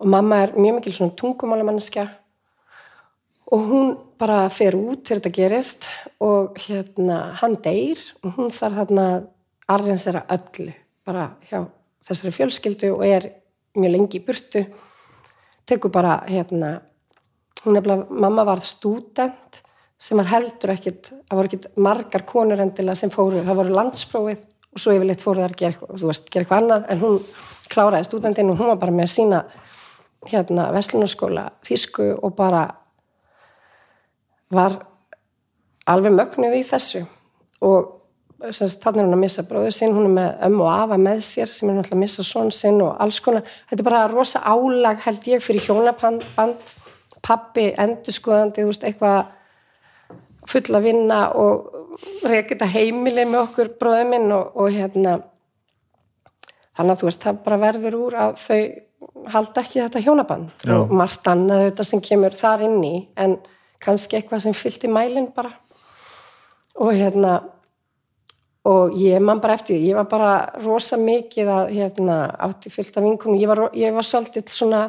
og 0.00 0.08
mamma 0.08 0.44
er 0.44 0.54
mjög 0.56 0.78
mikil 0.78 0.94
svona 0.96 1.16
tungumálamannskja 1.18 2.06
og 3.50 3.66
hún 3.66 3.90
bara 4.20 4.44
fer 4.52 4.76
út 4.78 5.02
þegar 5.04 5.20
þetta 5.20 5.34
gerist 5.36 5.88
og 6.22 6.60
hérna 6.62 7.18
hann 7.40 7.58
deyr 7.64 8.00
og 8.22 8.38
hún 8.38 8.54
þarf 8.54 8.78
þarna 8.80 9.06
að 9.10 9.26
arrensera 9.74 10.22
öllu 10.36 10.72
bara 11.06 11.26
hjá 11.50 11.64
þessari 12.06 12.34
fjölskyldu 12.36 12.92
og 12.94 13.04
er 13.06 13.28
mjög 13.76 13.94
lengi 13.96 14.20
í 14.20 14.24
burtu 14.24 14.64
tekur 15.68 15.92
bara 15.92 16.20
hérna 16.28 16.78
hún 17.64 17.76
er 17.76 17.84
bara, 17.84 18.04
mamma 18.10 18.44
var 18.48 18.62
stúdent 18.64 19.60
sem 20.00 20.20
var 20.20 20.30
heldur 20.32 20.74
ekkit 20.74 21.10
það 21.12 21.36
voru 21.36 21.50
ekkit 21.50 21.66
margar 21.76 22.24
konur 22.28 22.62
endilega 22.62 22.96
sem 22.96 23.12
fóru 23.12 23.42
það 23.44 23.60
voru 23.62 23.76
landsprófið 23.76 24.44
og 24.70 24.82
svo 24.82 24.94
yfirleitt 24.96 25.24
fóru 25.24 25.42
þar 25.42 25.56
að 25.56 25.62
gera 25.64 25.96
veist, 26.06 26.30
gera 26.30 26.44
eitthvað 26.44 26.62
annað 26.62 26.86
en 26.94 27.02
hún 27.04 27.18
kláraði 27.70 28.08
stúdentinn 28.08 28.52
og 28.52 28.60
hún 28.60 28.72
var 28.72 28.80
bara 28.80 28.94
með 28.94 29.12
sína 29.14 29.42
hérna 30.28 30.68
Veslunaskóla 30.74 31.46
þísku 31.66 32.12
og 32.20 32.34
bara 32.36 32.66
var 34.50 34.76
alveg 35.90 36.14
mögnuð 36.14 36.58
í 36.58 36.66
þessu. 36.66 37.04
Og 37.64 37.96
þannig 38.40 39.02
er 39.02 39.06
hún 39.06 39.16
að 39.16 39.22
missa 39.22 39.44
bróðu 39.46 39.72
sinn, 39.74 39.94
hún 39.94 40.08
er 40.08 40.14
með 40.16 40.44
ömmu 40.48 40.64
og 40.64 40.72
afa 40.72 40.98
með 41.00 41.24
sér 41.26 41.50
sem 41.52 41.68
er 41.68 41.76
náttúrulega 41.76 41.98
að 41.98 42.04
missa 42.04 42.26
són 42.26 42.52
sinn 42.54 42.80
og 42.84 42.94
alls 43.02 43.20
konar, 43.24 43.48
þetta 43.68 43.82
er 43.82 43.88
bara 43.90 44.04
rosa 44.12 44.40
álag 44.48 45.02
held 45.04 45.28
ég 45.28 45.44
fyrir 45.44 45.66
hjónaband 45.66 46.24
pappi 47.24 47.70
endurskoðandi, 47.78 48.62
þú 48.62 48.72
veist, 48.72 48.86
eitthvað 48.88 50.50
fulla 50.50 50.80
að 50.80 50.86
vinna 50.88 51.20
og 51.38 52.26
reykita 52.26 52.68
heimili 52.70 53.26
með 53.28 53.42
okkur 53.44 53.74
bróðum 53.80 54.14
minn 54.14 54.32
og, 54.34 54.54
og 54.56 54.70
hérna 54.72 55.18
þannig 56.78 56.94
að 56.94 57.02
þú 57.02 57.08
veist, 57.10 57.24
það 57.24 57.42
bara 57.44 57.60
verður 57.60 57.98
úr 58.00 58.18
að 58.24 58.36
þau 58.40 58.60
halda 59.30 59.62
ekki 59.64 59.80
þetta 59.80 60.02
hjónaband. 60.04 60.50
Já. 60.64 60.74
og 60.76 60.92
margt 60.96 61.28
annað 61.28 61.64
þetta 61.68 61.86
sem 61.88 62.02
kemur 62.04 62.36
þar 62.36 62.66
inn 62.66 62.82
í 62.84 62.94
en 63.20 63.38
kannski 63.80 64.18
eitthvað 64.18 64.44
sem 64.46 64.56
fyllt 64.56 64.84
í 64.86 64.92
mælinn 64.92 65.30
bara. 65.36 65.52
Og 66.80 66.92
hérna 66.96 67.40
og 68.68 68.96
ég 69.00 69.22
man 69.24 69.40
bara 69.40 69.56
eftir 69.56 69.76
því, 69.76 69.88
ég 69.88 69.96
var 69.96 70.08
bara 70.10 70.32
rosa 70.60 70.98
mikið 71.00 71.48
að 71.48 71.70
hérna 71.78 72.18
átti 72.48 72.72
fyllt 72.72 72.98
af 73.00 73.06
vinkunum, 73.06 73.40
ég 73.40 73.48
var, 73.48 73.62
ég 73.76 73.94
var 73.96 74.04
svolítið 74.04 74.52
svona 74.52 74.82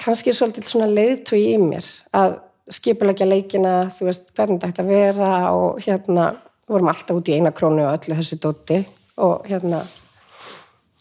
kannski 0.00 0.34
svolítið 0.34 0.68
svona 0.68 0.88
leiðtói 0.90 1.40
í 1.52 1.56
mér 1.60 1.86
að 2.16 2.38
skipulegja 2.70 3.26
leikina, 3.26 3.74
þú 3.92 4.06
veist 4.08 4.30
hvernig 4.36 4.60
þetta 4.62 4.70
ætti 4.70 4.84
að 4.84 4.92
vera 4.94 5.32
og 5.56 5.80
hérna 5.84 6.28
vorum 6.70 6.90
alltaf 6.92 7.18
út 7.18 7.30
í 7.30 7.38
eina 7.38 7.52
krónu 7.54 7.82
og 7.84 7.96
öllu 7.96 8.18
þessu 8.20 8.38
dóti 8.40 8.84
og 9.20 9.48
hérna 9.50 9.82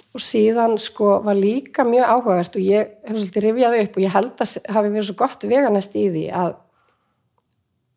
og 0.09 0.23
síðan 0.25 0.79
sko 0.81 1.19
var 1.25 1.37
líka 1.37 1.85
mjög 1.85 2.09
áhugavert 2.09 2.57
og 2.57 2.65
ég 2.65 2.95
hef 3.05 3.15
svolítið 3.19 3.45
rifjaði 3.45 3.83
upp 3.83 3.97
og 3.97 4.03
ég 4.03 4.15
held 4.15 4.43
að 4.43 4.55
hafi 4.73 4.93
verið 4.95 5.07
svo 5.09 5.17
gott 5.19 5.45
veganest 5.51 5.97
í 5.99 6.05
því 6.09 6.23
að 6.41 6.55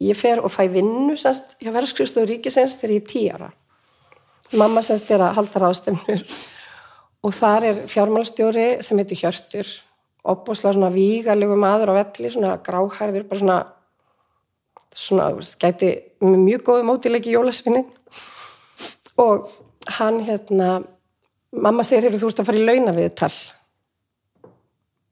ég 0.02 0.18
fer 0.18 0.42
og 0.42 0.52
fæ 0.52 0.66
vinnu 0.72 1.16
semst 1.16 1.56
hjá 1.62 1.72
verðskristofu 1.72 2.28
ríkisins 2.28 2.76
þegar 2.80 2.94
ég 2.96 3.02
er 3.02 3.08
tí 3.08 3.22
ára. 3.32 3.48
Mamma 4.58 4.82
semst 4.84 5.08
er 5.14 5.24
að 5.24 5.38
halda 5.38 5.62
ráðstemnur 5.62 6.26
og 7.22 7.34
þar 7.38 7.68
er 7.70 7.80
fjármálstjóri 7.88 8.68
sem 8.84 9.00
heitir 9.00 9.22
Hjörtur 9.22 9.72
opbúslega 10.22 10.76
svona 10.76 10.92
vígalegu 10.94 11.56
maður 11.58 11.94
á 11.94 11.98
velli 12.02 12.30
svona 12.30 12.56
gráhærður 12.62 13.28
bara 13.28 13.42
svona 13.42 13.58
svona 14.94 15.30
gæti 15.60 15.92
mjög 16.20 16.64
góðu 16.66 16.86
mótilegi 16.86 17.32
jólasvinnin 17.34 17.86
og 19.18 19.48
hann 19.98 20.20
hérna 20.24 20.82
mamma 21.52 21.84
segir 21.84 22.08
hefur 22.08 22.22
þú 22.22 22.30
ert 22.30 22.40
að 22.42 22.48
fara 22.48 22.60
í 22.60 22.64
launaviðtal. 22.68 23.32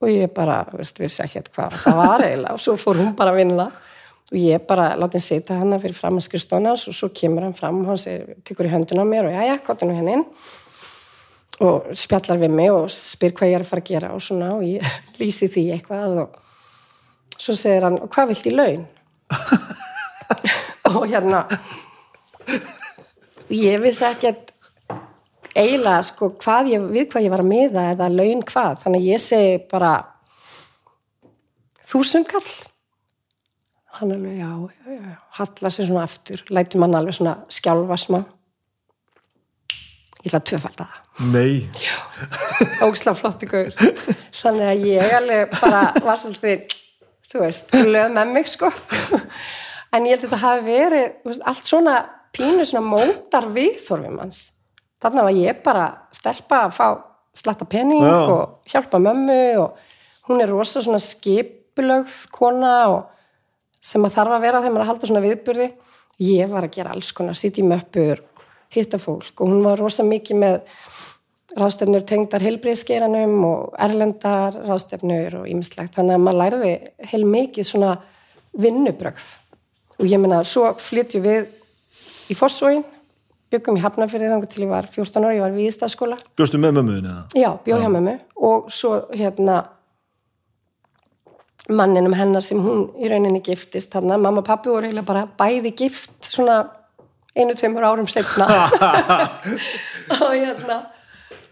Og 0.00 0.08
ég 0.08 0.32
bara, 0.32 0.62
veist, 0.72 0.96
vissi 1.00 1.20
ekki 1.24 1.42
hvað 1.50 1.76
það 1.82 1.98
var 1.98 2.24
eiginlega. 2.24 2.56
Og 2.56 2.62
svo 2.64 2.76
fór 2.80 3.00
hún 3.02 3.12
bara 3.16 3.34
að 3.34 3.42
vinna. 3.42 3.66
Og 4.30 4.38
ég 4.38 4.64
bara 4.64 4.94
láti 4.96 5.18
hann 5.18 5.26
sita 5.26 5.58
hann 5.58 5.76
fyrir 5.82 5.96
fram 5.98 6.16
að 6.16 6.28
skrifstóna 6.28 6.72
og 6.72 6.96
svo 6.96 7.10
kemur 7.12 7.44
hann 7.48 7.56
fram 7.58 7.82
og 7.82 7.92
hann 7.92 8.00
segir, 8.00 8.38
tekur 8.46 8.68
í 8.68 8.72
höndun 8.72 9.02
á 9.02 9.04
mér 9.04 9.28
og 9.28 9.34
já, 9.34 9.42
já, 9.48 9.56
hvað 9.66 9.82
er 9.82 9.90
nú 9.90 9.96
hennin 9.98 10.24
og 11.60 11.90
spjallar 11.96 12.40
við 12.40 12.54
mig 12.56 12.70
og 12.72 12.86
spyr 12.92 13.34
hvað 13.36 13.50
ég 13.50 13.58
er 13.58 13.64
að 13.64 13.70
fara 13.70 13.84
að 13.84 13.90
gera 13.90 14.12
og 14.16 14.22
svona 14.24 14.52
og 14.56 14.64
ég 14.64 14.94
lýsi 15.20 15.50
því 15.52 15.66
eitthvað 15.76 16.22
og 16.24 16.38
svo 17.40 17.56
segir 17.56 17.86
hann, 17.86 17.98
og 18.00 18.08
hvað 18.12 18.32
vilt 18.32 18.48
í 18.48 18.54
laun? 18.54 18.86
og 20.90 21.04
hérna 21.08 21.44
ég 23.50 23.80
vissi 23.82 24.06
ekkert 24.08 24.50
eiginlega 25.56 26.00
sko 26.06 26.32
hvað 26.40 26.72
ég, 26.72 26.88
við 26.94 27.06
hvað 27.12 27.26
ég 27.26 27.34
var 27.34 27.44
að 27.44 27.50
miða 27.50 27.86
eða 27.92 28.08
laun 28.12 28.42
hvað, 28.46 28.82
þannig 28.84 29.06
ég 29.08 29.22
segi 29.22 29.54
bara 29.70 29.92
þúsund 31.90 32.28
kall. 32.30 32.50
Hann 34.00 34.14
alveg 34.14 34.38
já, 34.38 34.50
já, 34.86 34.92
já, 34.94 35.14
halla 35.40 35.72
sér 35.74 35.88
svona 35.90 36.04
aftur 36.06 36.44
lætur 36.54 36.80
mann 36.80 36.96
alveg 36.96 37.18
svona 37.18 37.40
skjálfa 37.52 37.98
smá. 38.00 38.20
Ég 40.20 40.30
ætla 40.30 40.40
að 40.40 40.50
tvöfalda 40.52 40.86
það 40.86 41.09
Nei, 41.20 41.68
ógislega 42.80 43.16
flottu 43.18 43.48
gaur. 43.50 43.74
Þannig 44.40 44.68
að 44.70 44.86
ég 44.88 45.16
alveg 45.18 45.50
bara 45.58 45.82
var 46.00 46.16
svolítið 46.20 46.72
þú 47.30 47.42
veist, 47.42 47.74
löð 47.74 48.14
með 48.14 48.32
mig 48.36 48.48
sko. 48.50 48.70
En 49.90 50.06
ég 50.06 50.14
held 50.14 50.22
að 50.22 50.26
þetta 50.28 50.38
hafi 50.44 50.64
verið 50.64 51.06
veist, 51.26 51.44
allt 51.50 51.68
svona 51.68 51.96
pínu 52.32 52.64
svona 52.64 52.86
mótar 52.86 53.48
viðþorfum 53.52 54.20
hans. 54.22 54.42
Þannig 55.02 55.26
var 55.26 55.36
ég 55.36 55.62
bara 55.64 55.84
stelpa 56.14 56.64
að 56.66 56.74
fá 56.76 56.86
slatta 57.40 57.66
penning 57.68 58.04
Já. 58.04 58.16
og 58.30 58.70
hjálpa 58.70 59.00
mömmu 59.02 59.40
og 59.62 59.78
hún 60.28 60.42
er 60.42 60.50
rosa 60.50 60.82
svona 60.82 61.00
skipulögð 61.02 62.16
kona 62.34 62.74
og 62.94 63.00
sem 63.82 64.04
að 64.04 64.16
þarf 64.18 64.36
að 64.36 64.44
vera 64.46 64.60
þegar 64.60 64.74
maður 64.76 64.86
að 64.86 64.92
halda 64.92 65.10
svona 65.10 65.24
viðburði. 65.24 65.68
Ég 66.20 66.50
var 66.52 66.66
að 66.66 66.74
gera 66.74 66.94
alls 66.94 67.12
konar, 67.16 67.36
í 67.36 67.64
möppur 67.64 68.20
hitta 68.74 69.00
fólk. 69.02 69.32
Og 69.40 69.50
hún 69.50 69.64
var 69.64 69.80
rosa 69.80 70.06
mikið 70.06 70.40
með 70.40 70.58
ráðstefnur 71.58 72.04
tengdar 72.06 72.44
heilbriðskeiranum 72.46 73.36
og 73.48 73.74
erlendar 73.82 74.56
ráðstefnur 74.68 75.40
og 75.42 75.50
ýmislegt. 75.50 75.96
Þannig 75.96 76.16
að 76.18 76.24
maður 76.26 76.40
læriði 76.44 76.72
heil 77.10 77.24
mikið 77.26 77.70
svona 77.72 77.96
vinnubrögð. 78.60 79.26
Og 80.00 80.08
ég 80.08 80.22
meina 80.22 80.44
svo 80.46 80.70
flytju 80.80 81.20
við 81.24 81.50
í 82.30 82.38
Fossvóin 82.38 82.84
byggum 83.50 83.78
í 83.78 83.82
Hafnarfyrði 83.82 84.30
þannig 84.30 84.50
til 84.52 84.64
ég 84.64 84.70
var 84.70 84.86
14 84.90 85.24
ára, 85.24 85.34
ég 85.34 85.42
var 85.42 85.54
við 85.54 85.68
Ístaskóla 85.72 86.18
bjóstu 86.38 86.60
með 86.62 86.76
mömmuðin 86.78 87.08
eða? 87.10 87.22
já, 87.34 87.50
bjóð 87.64 87.84
hjá 87.84 87.90
mömmu. 87.96 88.16
Og 88.46 88.68
svo 88.74 88.92
hérna 89.10 89.56
manninum 91.70 92.14
hennar 92.18 92.44
sem 92.46 92.60
hún 92.62 92.88
í 92.98 93.10
rauninni 93.10 93.42
giftist 93.46 93.92
þannig 93.94 94.16
að 94.16 94.24
mamma 94.26 94.42
og 94.42 94.46
pappi 94.46 94.70
voru 94.70 94.88
eiginlega 94.88 95.08
bara 95.10 95.26
bæði 95.38 95.74
gift 95.82 96.14
svona 96.26 96.62
einu, 97.36 97.54
tveimur 97.54 97.86
árum 97.86 98.08
setna 98.10 98.48
og 100.20 100.32
hérna 100.34 100.80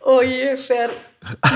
og 0.09 0.25
ég 0.25 0.59
fer 0.59 0.95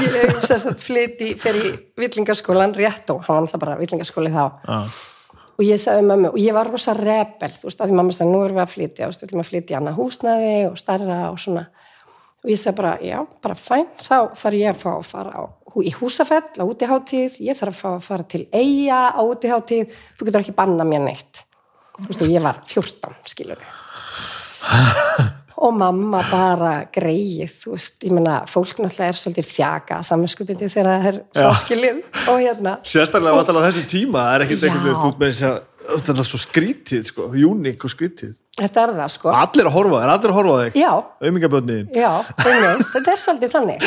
ég 0.03 0.77
flyti 0.83 1.33
fer 1.39 1.59
í 1.59 1.73
villingaskólan 1.99 2.75
rétt 2.77 3.11
og 3.15 3.23
hann 3.27 3.37
var 3.37 3.43
alltaf 3.47 3.63
bara 3.63 3.79
villingaskóli 3.81 4.33
þá. 4.35 4.45
Já. 4.67 4.79
og 5.53 5.63
ég 5.65 5.81
sagði 5.81 6.03
við 6.03 6.11
mömmu 6.11 6.33
og 6.33 6.41
ég 6.43 6.57
var 6.57 6.71
rosa 6.71 6.95
rebel 6.99 7.53
þú 7.55 7.69
veist 7.69 7.81
að 7.81 7.93
því 7.93 7.99
mamma 8.01 8.17
sagði 8.17 8.33
nú 8.33 8.43
erum 8.45 8.59
við 8.59 8.65
að 8.65 8.75
flytja 8.75 9.09
og 9.09 9.17
stundum 9.17 9.43
að 9.43 9.51
flytja 9.51 9.75
í 9.75 9.79
annað 9.79 9.99
húsnæði 10.01 10.57
og 10.71 10.79
starra 10.81 11.19
og 11.31 11.39
svona. 11.43 11.67
Og 12.43 12.51
ég 12.51 12.59
sagði 12.59 12.79
bara 12.81 12.97
já, 13.07 13.19
bara 13.45 13.55
fæn 13.55 13.87
þá 14.03 14.17
þarf 14.35 14.59
ég 14.59 14.73
að 14.73 14.81
fá 14.81 14.89
að 14.97 15.05
fara 15.13 15.37
á, 15.39 15.43
í 15.79 15.93
húsafell 15.95 16.59
á 16.59 16.65
útiháttíð, 16.67 17.37
ég 17.47 17.59
þarf 17.61 17.77
að 17.77 17.79
fá 17.79 17.91
að 17.93 18.09
fara 18.09 18.27
til 18.35 18.43
eiga 18.51 19.05
á 19.15 19.23
útiháttíð, 19.23 19.95
þú 20.19 20.27
getur 20.27 20.43
ekki 20.43 20.57
banna 20.59 20.89
mér 20.89 21.07
neitt. 21.07 21.45
Þú 22.01 22.09
veist 22.09 22.27
og 22.27 22.35
ég 22.35 22.43
var 22.43 22.59
14 22.67 23.15
skilur 23.31 23.63
og 25.63 25.75
mamma 25.79 26.23
bara 26.27 26.73
greið, 26.91 27.53
þú 27.63 27.75
veist, 27.77 27.99
ég 28.03 28.15
meina 28.15 28.41
fólk 28.51 28.81
náttúrulega 28.83 29.13
er 29.13 29.19
svolítið 29.21 29.47
fjaka 29.47 30.01
samanskupindi 30.07 30.71
þegar 30.73 30.89
það 30.91 31.09
er 31.11 31.19
fráskilið 31.39 32.01
og 32.33 32.41
hérna. 32.41 32.73
Sérstaklega 32.89 33.37
vantar 33.39 33.61
á 33.63 33.67
þessum 33.69 33.87
tíma 33.93 34.25
er 34.35 34.47
ekkert 34.47 34.67
einhvern 34.67 34.89
veginn, 34.89 35.03
þú 35.05 35.13
með 35.21 35.37
þess 35.37 36.17
að 36.17 36.23
er 36.25 36.31
svo 36.33 36.43
skrítið, 36.43 37.05
sko, 37.11 37.29
uník 37.31 37.87
og 37.87 37.95
skrítið. 37.95 38.35
Þetta 38.59 38.83
er 38.83 38.95
það 38.99 39.13
sko. 39.15 39.31
Allir 39.33 39.71
að 39.71 39.77
horfa, 39.79 40.01
er 40.03 40.13
allir 40.13 40.33
að 40.33 40.39
horfa 40.41 40.57
þig. 40.61 40.75
Já, 40.83 40.91
Aumingaböndin 41.25 41.95
Já, 41.97 42.11
einmitt, 42.45 42.83
þetta 42.93 43.15
er 43.15 43.23
svolítið 43.23 43.55
þannig. 43.55 43.87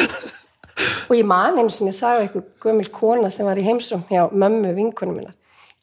Og 1.06 1.15
ég 1.15 1.27
man 1.27 1.60
einu 1.60 1.72
sinni 1.72 1.93
sagði 1.95 2.26
eitthvað 2.26 2.47
gömul 2.65 2.88
kona 2.91 3.30
sem 3.31 3.47
var 3.47 3.60
í 3.60 3.65
heimsum 3.68 4.02
hjá 4.10 4.26
mömmu 4.31 4.73
vinkunum 4.76 5.19
minna 5.22 5.35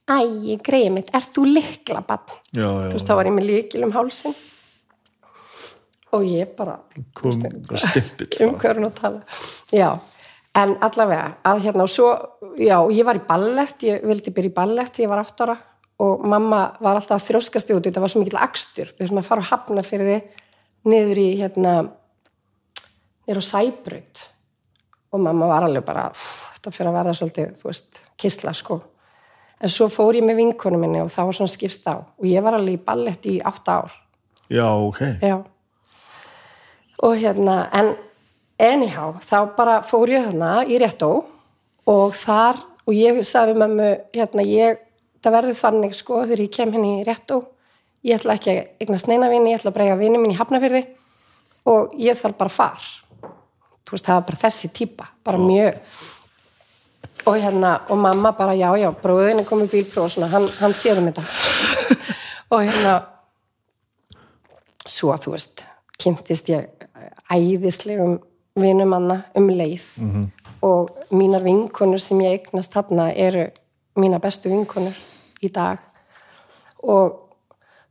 Æ, 0.03 0.59
greið 0.67 0.89
mitt, 0.97 1.13
ert 1.15 1.31
þú 1.33 1.47
likla 1.47 2.03
bann? 2.05 2.25
Þú 2.51 2.91
veist, 2.91 3.07
þá 3.07 3.15
var 3.17 3.29
ég 3.31 3.37
með 3.37 3.47
líkil 3.49 3.85
um 3.87 3.95
hálsin 3.95 4.35
og 6.13 6.25
ég 6.29 6.55
bara 6.57 6.79
kom 7.17 7.33
stimpill 7.33 8.49
um 8.49 8.57
hverjum 8.61 8.89
að 8.89 8.97
tala? 9.01 9.23
Já, 9.73 9.89
en 10.61 10.77
allavega 10.85 11.37
að 11.49 11.63
hérna 11.67 11.87
og 11.87 11.93
svo, 11.93 12.11
já, 12.61 12.77
ég 12.93 13.05
var 13.09 13.17
í 13.21 13.27
ballett 13.29 13.87
ég 13.89 14.05
vildi 14.05 14.35
byrja 14.35 14.53
í 14.53 14.55
ballett, 14.55 15.01
ég 15.01 15.09
var 15.09 15.25
8 15.25 15.47
ára 15.47 15.57
og 16.03 16.25
mamma 16.27 16.63
var 16.83 16.99
alltaf 16.99 17.21
að 17.21 17.29
þrjóskast 17.31 17.71
út 17.77 17.85
þetta 17.87 18.03
var 18.03 18.11
svo 18.13 18.23
mikill 18.23 18.41
akstur, 18.43 18.91
við 18.99 19.07
þurfum 19.07 19.23
að 19.23 19.29
fara 19.29 19.45
að 19.45 19.51
hafna 19.53 19.85
fyrir 19.87 20.09
þið 20.11 20.41
niður 20.93 21.21
í 21.23 21.29
hérna 21.39 21.75
niður 23.27 23.39
á 23.39 23.45
Sæbraut. 23.47 24.29
Og 25.13 25.21
mamma 25.21 25.47
var 25.47 25.67
alveg 25.67 25.85
bara 25.85 26.09
"Pff, 26.11 26.57
þetta 26.57 26.73
fyrir 26.73 26.91
að 26.91 26.97
verða 26.99 27.15
svolítið, 27.15 27.53
þú 27.61 27.69
veist, 27.69 28.01
kisla 28.17 28.55
sko. 28.55 28.81
En 29.61 29.71
svo 29.71 29.87
fór 29.89 30.17
ég 30.17 30.25
með 30.25 30.37
vinkonu 30.37 30.79
minni 30.79 31.01
og 31.01 31.11
það 31.11 31.25
var 31.29 31.33
svona 31.33 31.53
skipst 31.53 31.87
á. 31.87 31.95
Og 32.19 32.25
ég 32.25 32.43
var 32.43 32.55
alveg 32.55 32.81
í 32.81 32.85
ballett 32.85 33.27
í 33.27 33.41
átta 33.41 33.73
ár. 33.83 33.93
Já, 34.51 34.67
ok. 34.67 35.01
Já. 35.23 35.45
Og 37.03 37.17
hérna, 37.19 37.67
en 37.75 37.97
anyhow, 38.63 39.17
þá 39.27 39.39
bara 39.57 39.81
fór 39.87 40.11
ég 40.13 40.23
þarna 40.29 40.63
í 40.71 40.79
réttó 40.79 41.11
og 41.91 42.15
þar, 42.15 42.61
og 42.87 42.95
ég 42.95 43.23
sagði 43.27 43.57
við 43.57 43.63
mömmu, 43.65 43.89
hérna, 44.15 44.45
ég, 44.47 44.83
það 45.23 45.37
verður 45.37 45.59
þannig 45.59 45.97
sko 45.99 46.21
þegar 46.23 46.45
ég 46.45 46.53
kem 46.55 46.75
henni 46.77 46.93
í 47.01 47.07
réttó, 47.07 47.41
ég 48.07 48.21
ætla 48.21 48.37
ekki 48.39 48.55
að 48.55 48.85
eignast 48.85 49.11
neina 49.11 49.31
vini, 49.33 49.51
ég 49.51 49.59
ætla 49.59 49.73
að 49.73 49.79
breyga 49.81 49.99
vini 49.99 50.21
mín 50.23 50.35
í 50.35 50.39
hafnafyrði 50.39 50.85
og 51.73 51.97
ég 51.99 52.19
þarf 52.19 52.39
bara 52.39 52.55
far. 52.55 52.87
Þú 53.83 53.97
veist, 53.97 54.07
það 54.07 54.21
var 54.21 54.29
bara 54.31 54.43
þessi 54.45 54.73
típa, 54.75 55.09
bara 55.27 55.43
mjög. 55.43 55.83
Og 57.27 57.39
hérna, 57.39 57.75
og 57.91 57.99
mamma 58.03 58.33
bara, 58.39 58.55
já, 58.59 58.69
já, 58.79 58.89
bróðinni 59.03 59.47
kom 59.47 59.63
í 59.67 59.69
bílpróf 59.71 60.07
og 60.07 60.15
svona, 60.15 60.31
hann, 60.31 60.49
hann 60.59 60.75
séðum 60.75 61.11
þetta. 61.11 61.27
og 62.55 62.63
hérna, 62.63 62.97
svo 64.87 65.15
þú 65.19 65.35
veist 65.35 65.67
kynntist 66.03 66.51
ég 66.53 66.69
æðislegum 67.33 68.19
vinumanna 68.59 69.23
um 69.35 69.49
leið. 69.49 69.89
-hmm. 69.99 70.27
og 70.63 70.91
mínar 71.11 71.43
vinkonur 71.43 72.01
sem 72.01 72.21
ég 72.21 72.39
eignast 72.39 72.73
þarna 72.73 73.13
eru 73.15 73.51
mína 73.97 74.19
bestu 74.21 74.49
vinkonur 74.49 74.97
í 75.43 75.49
dag. 75.49 75.79
Og 76.83 77.19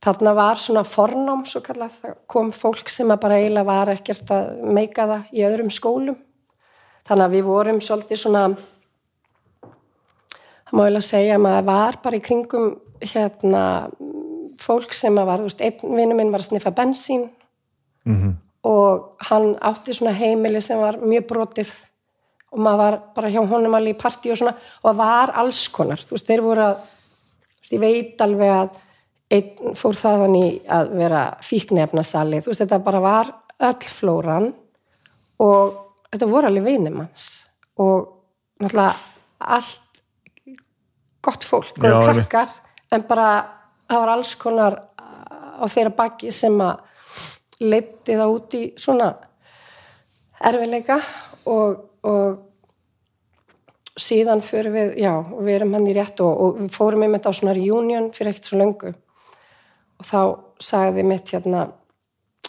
þarna 0.02 0.34
var 0.36 0.58
svona 0.58 0.84
fornám 0.84 1.46
svo 1.46 1.62
kallað, 1.62 1.92
það 2.02 2.16
kom 2.28 2.52
fólk 2.52 2.90
sem 2.90 3.12
að 3.12 3.20
bara 3.20 3.38
eiginlega 3.38 3.66
var 3.66 3.90
ekkert 3.90 4.32
að 4.32 4.62
meika 4.64 5.08
það 5.08 5.24
í 5.32 5.44
öðrum 5.46 5.70
skólum. 5.70 6.18
Þannig 7.08 7.26
að 7.26 7.32
við 7.32 7.44
vorum 7.44 7.82
svolítið 7.82 8.18
svona 8.18 8.58
það 10.72 10.74
má 10.74 10.84
eiginlega 10.86 11.02
segja 11.02 11.36
að 11.36 11.42
maður 11.46 11.66
var 11.66 12.00
bara 12.04 12.16
í 12.16 12.26
kringum 12.26 12.82
hérna 13.02 13.90
fólk 14.62 14.94
sem 14.94 15.18
að 15.18 15.26
var, 15.26 15.42
þú 15.42 15.50
veist, 15.50 15.62
einn 15.62 15.96
vinnu 15.98 16.16
minn 16.16 16.32
var 16.32 16.44
að 16.44 16.52
sniffa 16.52 16.72
bensín 16.72 17.30
Mhm. 18.06 18.36
og 18.64 19.16
hann 19.30 19.56
átti 19.62 19.94
svona 19.94 20.14
heimili 20.14 20.62
sem 20.62 20.78
var 20.80 20.98
mjög 21.02 21.28
brotið 21.28 21.70
og 22.52 22.60
maður 22.60 22.78
var 22.78 22.98
bara 23.16 23.30
hjá 23.30 23.48
honum 23.48 23.74
alveg 23.76 23.96
í 23.96 24.02
partí 24.02 24.32
og 24.32 24.38
svona 24.38 24.56
og 24.84 24.96
var 24.98 25.32
alls 25.36 25.68
konar, 25.74 25.98
þú 25.98 26.12
veist, 26.18 26.28
þeir 26.28 26.42
voru 26.42 26.62
að 26.62 26.76
veist, 27.62 27.72
ég 27.74 27.80
veit 27.80 28.22
alveg 28.22 28.50
að 28.50 28.70
einn 29.32 29.76
fór 29.80 29.96
þaðan 29.96 30.36
í 30.36 30.62
að 30.68 30.90
vera 31.00 31.22
fíknefnasali, 31.42 32.42
þú 32.44 32.52
veist, 32.52 32.62
þetta 32.66 32.84
bara 32.84 33.00
var 33.00 33.34
öll 33.62 33.88
flóran 33.88 34.54
og 35.40 35.78
þetta 36.12 36.28
voru 36.30 36.48
alveg 36.48 36.64
vinum 36.66 36.98
hans 37.06 37.46
og 37.80 38.10
náttúrulega 38.60 38.96
allt 39.40 40.02
gott 41.22 41.44
fólk, 41.44 41.74
Já, 41.78 41.82
góð 41.82 42.10
einmitt. 42.10 42.30
krakkar 42.30 42.50
en 42.92 43.02
bara 43.08 43.28
það 43.90 44.00
var 44.04 44.10
alls 44.10 44.36
konar 44.36 44.80
á 44.98 45.66
þeirra 45.70 45.96
baki 45.96 46.32
sem 46.34 46.58
að 46.62 46.80
leiti 47.62 48.18
það 48.18 48.34
út 48.36 48.56
í 48.58 48.64
svona 48.82 49.12
erfileika 50.42 50.98
og, 51.50 51.84
og 52.08 52.40
síðan 54.00 54.42
fyrir 54.46 54.74
við, 54.74 54.96
já, 55.04 55.14
við 55.42 55.58
erum 55.58 55.76
hann 55.78 55.90
í 55.90 55.96
rétt 55.96 56.24
og, 56.24 56.32
og 56.32 56.60
við 56.62 56.74
fórum 56.76 57.06
einmitt 57.06 57.28
á 57.28 57.32
svona 57.36 57.56
reunion 57.58 58.10
fyrir 58.16 58.34
ekkert 58.34 58.50
svo 58.50 58.62
löngu. 58.62 58.94
Og 60.02 60.08
þá 60.08 60.22
sagði 60.62 61.06
mitt 61.06 61.34
hérna 61.36 61.70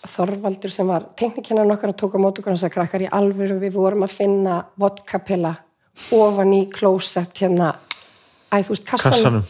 Þorvaldur 0.03 0.73
sem 0.73 0.89
var 0.89 1.05
teknikennan 1.19 1.71
okkar 1.71 1.93
og 1.93 1.99
tók 2.01 2.17
á 2.19 2.19
mót 2.19 2.39
okkur 2.41 2.51
hans 2.51 2.65
að 2.67 2.73
krakkar 2.75 3.05
í 3.05 3.11
alvöru 3.13 3.61
við 3.61 3.77
vorum 3.77 4.03
að 4.03 4.17
finna 4.17 4.57
vodkapilla 4.81 5.53
ofan 6.17 6.55
í 6.57 6.65
klósett 6.73 7.39
hérna 7.39 7.69
æ, 8.51 8.65
þú 8.65 8.73
veist, 8.73 8.89
kassanum, 8.89 9.13
Kassanum. 9.15 9.47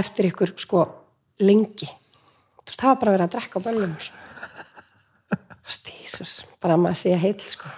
eftir 0.00 0.30
ykkur 0.32 0.54
sko 0.58 0.82
lengi. 1.44 1.86
Þú 1.86 2.66
veist, 2.72 2.80
það 2.80 2.90
var 2.90 3.00
bara 3.04 3.14
verið 3.14 3.26
að 3.28 3.34
drekka 3.36 3.62
á 3.62 3.66
bönnum 3.68 3.94
og 3.94 4.06
svona 4.08 4.23
Stísus, 5.64 6.42
bara 6.60 6.76
að 6.76 6.84
maður 6.84 7.00
sé 7.00 7.14
heill 7.16 7.40
sko. 7.40 7.70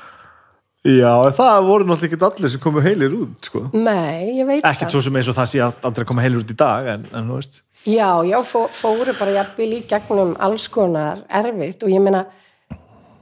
Já, 0.87 1.11
það 1.35 1.65
voru 1.67 1.87
náttúrulega 1.87 2.15
ekki 2.15 2.27
allir 2.29 2.53
sem 2.53 2.63
komu 2.63 2.83
heilir 2.83 3.15
út 3.17 3.49
sko. 3.49 3.65
Nei, 3.75 4.39
ég 4.39 4.47
veit 4.47 4.67
ekkert 4.67 4.95
svo 4.95 5.01
sem 5.03 5.17
eins 5.19 5.31
og 5.31 5.35
það 5.35 5.49
sé 5.51 5.63
að 5.65 5.87
aldrei 5.89 6.07
koma 6.07 6.23
heilir 6.23 6.43
út 6.45 6.53
í 6.53 6.59
dag 6.59 6.91
en, 6.93 7.07
en 7.11 7.31
þú 7.31 7.39
veist. 7.41 7.63
Já, 7.87 8.11
já, 8.27 8.37
fó, 8.47 8.61
fóru 8.75 9.15
bara 9.19 9.35
jafnvel 9.41 9.73
í 9.79 9.81
gegnum 9.91 10.35
alls 10.43 10.69
konar 10.71 11.25
erfitt 11.41 11.83
og 11.87 11.91
ég 11.91 12.03
meina 12.03 12.25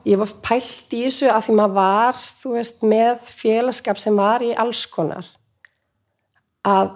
ég 0.05 0.21
var 0.21 0.35
pælt 0.45 0.93
í 0.93 1.07
þessu 1.07 1.31
að 1.33 1.47
því 1.47 1.57
maður 1.61 1.79
var, 1.79 2.21
þú 2.43 2.55
veist, 2.59 2.85
með 2.85 3.33
félagskap 3.33 4.01
sem 4.01 4.21
var 4.21 4.45
í 4.45 4.53
alls 4.61 4.85
konar. 4.93 5.29
Að 6.69 6.95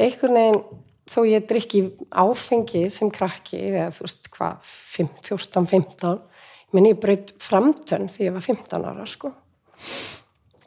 einhvern 0.00 0.36
veginn 0.36 0.62
þó 1.10 1.20
ég 1.26 1.46
drikki 1.48 1.84
áfengi 2.12 2.84
sem 2.92 3.10
krakki 3.12 3.64
eða 3.70 3.88
þú 3.96 4.06
veist 4.06 4.28
hvað 4.36 4.74
14-15 4.94 6.18
meina 6.74 6.92
ég 6.92 7.00
braut 7.02 7.32
framtönn 7.42 8.10
því 8.10 8.28
ég 8.28 8.36
var 8.36 8.46
15 8.46 8.84
ára 8.90 9.06
sko. 9.06 9.32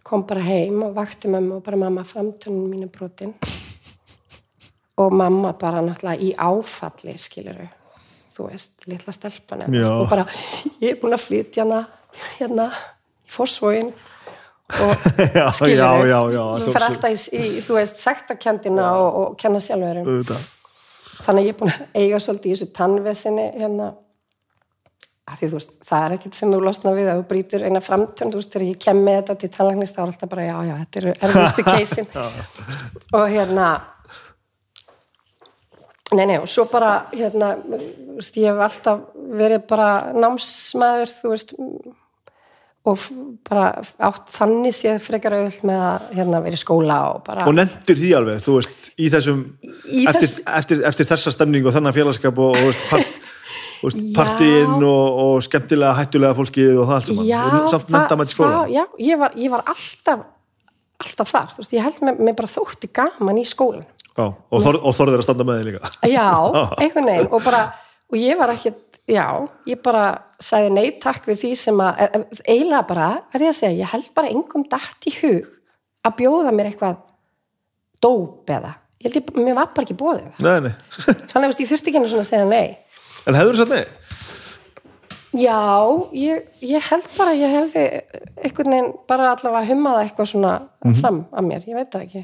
Kom 0.03 0.25
bara 0.27 0.43
heim 0.43 0.81
og 0.83 0.97
vakti 0.97 1.31
mömmu 1.31 1.59
og 1.59 1.63
bara 1.63 1.79
mamma 1.79 2.03
framtönnin 2.03 2.67
mínu 2.71 2.89
brotin. 2.91 3.33
Og 4.97 5.13
mamma 5.13 5.53
bara 5.53 5.81
náttúrulega 5.81 6.21
í 6.21 6.33
áfalli 6.37 7.17
skiluru 7.17 7.69
þú 8.33 8.49
veist, 8.49 8.73
litla 8.89 9.13
stelpan 9.13 9.67
Já. 9.69 9.89
og 9.91 10.09
bara, 10.09 10.25
ég 10.81 10.95
er 10.95 10.99
búin 11.01 11.13
að 11.15 11.25
flytja 11.27 11.65
hana 11.65 11.83
hérna 12.39 12.69
í 13.25 13.33
fósvóin 13.33 13.91
og 14.73 15.03
já 15.37 15.47
þú 15.53 16.73
fer 16.73 16.87
alltaf 16.87 17.13
í, 17.13 17.19
í, 17.37 17.61
þú 17.65 17.77
veist, 17.77 18.01
sektakendina 18.01 18.89
og, 18.97 19.19
og 19.19 19.35
kenna 19.41 19.61
sjálfurum 19.61 20.23
þannig 20.23 21.43
að 21.43 21.45
ég 21.45 21.53
er 21.53 21.59
búin 21.59 21.73
að 21.73 21.99
eiga 22.01 22.21
svolítið 22.23 22.49
í 22.49 22.55
þessu 22.55 22.69
tannvesinni 22.79 23.47
hérna 23.59 23.91
því 25.39 25.49
þú 25.51 25.57
veist, 25.59 25.73
það 25.89 26.05
er 26.07 26.15
ekkit 26.17 26.37
sem 26.39 26.51
þú 26.53 26.59
losna 26.65 26.93
við 26.97 27.09
að 27.11 27.21
þú 27.21 27.25
brýtur 27.31 27.65
eina 27.67 27.81
framtönn, 27.83 28.31
þú 28.33 28.41
veist, 28.41 28.51
þegar 28.53 28.67
ég 28.69 28.81
kem 28.85 29.01
með 29.05 29.17
þetta 29.21 29.35
til 29.43 29.49
tannlæknist, 29.57 29.95
þá 29.95 30.01
er 30.03 30.11
alltaf 30.11 30.31
bara, 30.35 30.45
já, 30.49 30.55
já, 30.69 30.75
þetta 30.83 31.01
eru 31.03 31.15
erfiðustu 31.27 31.65
keisin. 31.71 32.07
Og 33.13 33.25
hérna 33.33 33.67
nei, 36.13 36.25
nei, 36.29 36.37
og 36.43 36.47
svo 36.51 36.67
bara 36.69 36.93
hérna, 37.13 37.55
þú 37.65 37.81
veist, 38.19 38.37
ég 38.37 38.51
hef 38.53 38.63
alltaf 38.67 39.03
verið 39.41 39.63
bara 39.69 39.89
námsmaður, 40.13 41.13
þú 41.21 41.31
veist 41.33 41.53
og 42.83 42.99
bara 43.47 43.69
átt 44.03 44.27
þannig 44.33 44.73
séð 44.75 44.97
frekar 45.05 45.31
auðvöld 45.37 45.61
með 45.69 45.83
að 45.87 46.07
hérna, 46.17 46.41
vera 46.43 46.57
í 46.57 46.59
skóla 46.59 46.97
og 47.13 47.21
bara 47.23 47.45
og 47.47 47.55
nefndir 47.55 47.95
því 47.95 48.09
alveg, 48.17 48.41
þú 48.43 48.55
veist, 48.57 48.89
í 48.99 49.07
þessum 49.13 49.39
Í 49.87 50.01
eftir, 50.11 50.25
þess- 50.27 50.41
eftir, 50.59 50.81
eftir 50.91 51.07
þessa 51.13 51.31
stemningu 51.31 51.71
og 51.71 51.77
þennan 51.77 51.95
félagskap 51.95 52.41
og, 52.43 52.57
og 52.59 53.02
partíinn 54.15 54.83
og, 54.87 55.19
og 55.25 55.41
skemmtilega 55.45 55.95
hættulega 55.97 56.37
fólkið 56.37 56.77
og 56.79 56.87
það 56.87 56.95
allt 56.97 57.09
saman. 57.11 57.27
Já, 57.27 57.41
og 57.43 57.69
samt 57.73 57.87
það- 57.87 57.95
mentamætt 57.97 58.31
skóla 58.33 58.61
já, 58.71 58.83
ég 58.99 59.19
var, 59.19 59.35
ég 59.35 59.51
var 59.53 59.63
alltaf 59.73 60.23
alltaf 61.03 61.33
þar, 61.33 61.51
veist, 61.57 61.73
ég 61.75 61.83
held 61.83 61.99
með, 62.07 62.21
með 62.29 62.35
bara 62.39 62.51
þótti 62.53 62.89
gaman 62.95 63.41
í 63.41 63.45
skólan 63.47 63.85
já, 64.15 64.25
og, 64.29 64.59
þor, 64.63 64.79
og 64.79 64.95
þorðir 64.95 65.23
að 65.23 65.27
standa 65.27 65.47
með 65.47 65.59
þig 65.59 65.69
líka. 65.71 65.91
Já, 66.15 66.27
einhvern 66.79 67.09
veginn 67.09 67.31
og 67.33 67.43
bara, 67.43 67.63
og 68.13 68.19
ég 68.21 68.37
var 68.39 68.53
ekkit 68.53 69.01
já, 69.09 69.25
ég 69.67 69.81
bara 69.83 70.03
sagði 70.39 70.69
nei 70.77 70.85
takk 71.03 71.25
við 71.27 71.41
því 71.41 71.51
sem 71.59 71.81
að, 71.83 72.05
e- 72.05 72.21
e- 72.21 72.53
eiginlega 72.53 72.85
bara, 72.87 73.09
er 73.33 73.47
ég 73.47 73.51
að 73.51 73.59
segja, 73.59 73.81
ég 73.83 73.91
held 73.91 74.13
bara 74.15 74.31
engum 74.31 74.63
dætt 74.69 75.09
í 75.09 75.15
hug 75.17 75.49
að 76.07 76.15
bjóða 76.21 76.53
mér 76.55 76.71
eitthvað 76.71 77.01
dóp 78.03 78.53
eða 78.53 78.75
ég 79.03 79.09
held 79.09 79.19
ég, 79.19 79.33
mér 79.43 79.57
var 79.59 79.73
bara 79.75 79.87
ekki 79.87 79.97
bóðið 79.99 80.29
það. 80.37 80.47
Nei, 80.47 80.69
nei. 80.69 80.73
þannig 81.33 81.49
að 81.49 81.63
ég 81.65 81.71
þurfti 81.73 81.91
ekki 81.91 82.03
að 82.05 82.27
segja 82.29 82.47
nei 82.47 82.77
en 83.27 83.37
hefur 83.37 83.53
þú 83.53 83.61
satt 83.61 83.73
nei? 83.73 83.85
Já, 85.33 85.57
ég, 86.13 86.45
ég 86.61 86.89
held 86.91 87.05
bara 87.17 87.33
ég 87.33 87.49
hefði 87.49 87.83
einhvern 88.37 88.75
veginn 88.75 88.91
bara 89.09 89.31
allavega 89.31 89.65
hummaða 89.71 90.03
eitthvað 90.05 90.29
svona 90.29 90.51
fram 90.99 91.23
að 91.33 91.47
mér, 91.47 91.63
ég 91.65 91.79
veit 91.79 91.89
það 91.89 92.03
ekki. 92.05 92.21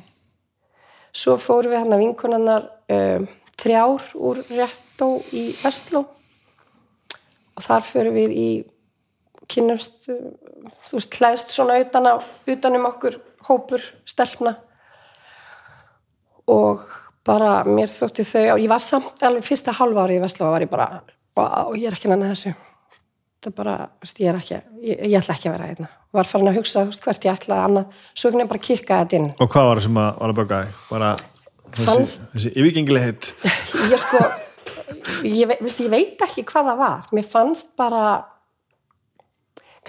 Svo 1.18 1.40
fórum 1.42 1.74
við 1.74 1.82
hann 1.82 1.96
að 1.96 2.04
vinkonannar 2.04 2.68
um, 2.94 3.26
þrjár 3.58 4.12
úr 4.14 4.44
réttó 4.52 5.10
í 5.34 5.48
Vestló 5.58 6.04
og 7.58 7.66
þar 7.66 7.88
förum 7.88 8.20
við 8.20 8.36
í 8.38 8.50
kynnumst, 9.50 10.06
uh, 10.14 10.30
þú 10.86 11.00
veist, 11.00 11.18
hlæðst 11.18 11.56
svona 11.56 11.80
utan, 11.82 12.12
á, 12.14 12.16
utan 12.54 12.78
um 12.78 12.90
okkur 12.92 13.18
hópur 13.50 13.90
stelpna 14.06 14.54
og 16.46 16.86
bara 17.30 17.52
mér 17.68 17.92
þótti 17.94 18.26
þau, 18.28 18.58
ég 18.60 18.68
var 18.72 18.82
samt 18.84 19.24
alveg 19.30 19.46
fyrsta 19.46 19.76
halva 19.78 20.08
ári 20.08 20.18
í 20.18 20.24
Vestló 20.24 20.50
var 20.54 20.66
ég 20.66 20.72
bara, 20.72 20.90
wow, 21.38 21.72
ég 21.78 21.88
er 21.90 21.98
ekki 21.98 22.12
nanna 22.12 22.34
þessu. 22.34 22.56
Þetta 23.40 23.56
bara, 23.56 23.78
veist, 24.04 24.20
ég 24.20 24.34
er 24.34 24.42
ekki 24.42 24.58
ég, 24.58 25.00
ég 25.06 25.18
ætla 25.22 25.38
ekki 25.38 25.50
að 25.50 25.58
vera 25.58 25.72
hérna. 25.72 25.92
Var 26.18 26.28
farin 26.28 26.52
að 26.52 26.60
hugsa 26.60 26.84
veist, 26.90 27.06
hvert 27.06 27.28
ég 27.30 27.38
ætlaði 27.38 27.68
annað. 27.70 28.02
Svo 28.18 28.32
ekki 28.34 28.50
bara 28.50 28.66
kikka 28.68 29.02
þetta 29.04 29.20
inn. 29.20 29.30
Og 29.38 29.52
hvað 29.54 29.70
var 29.70 29.80
það 29.80 29.88
sem 29.88 30.02
að, 30.02 30.10
var 30.20 30.34
að 30.34 30.40
bögga 30.42 30.62
þig? 30.66 30.82
bara 30.90 31.14
þessi, 31.78 32.28
þessi 32.34 32.52
yfirgengilegheit 32.56 33.32
ég 33.94 34.02
sko 34.02 34.24
ég, 35.24 35.46
ve- 35.48 35.60
veist, 35.62 35.82
ég 35.84 35.92
veit 35.92 36.26
ekki 36.26 36.46
hvað 36.50 36.72
það 36.72 36.84
var. 36.84 37.08
Mér 37.16 37.30
fannst 37.30 37.72
bara 37.80 38.04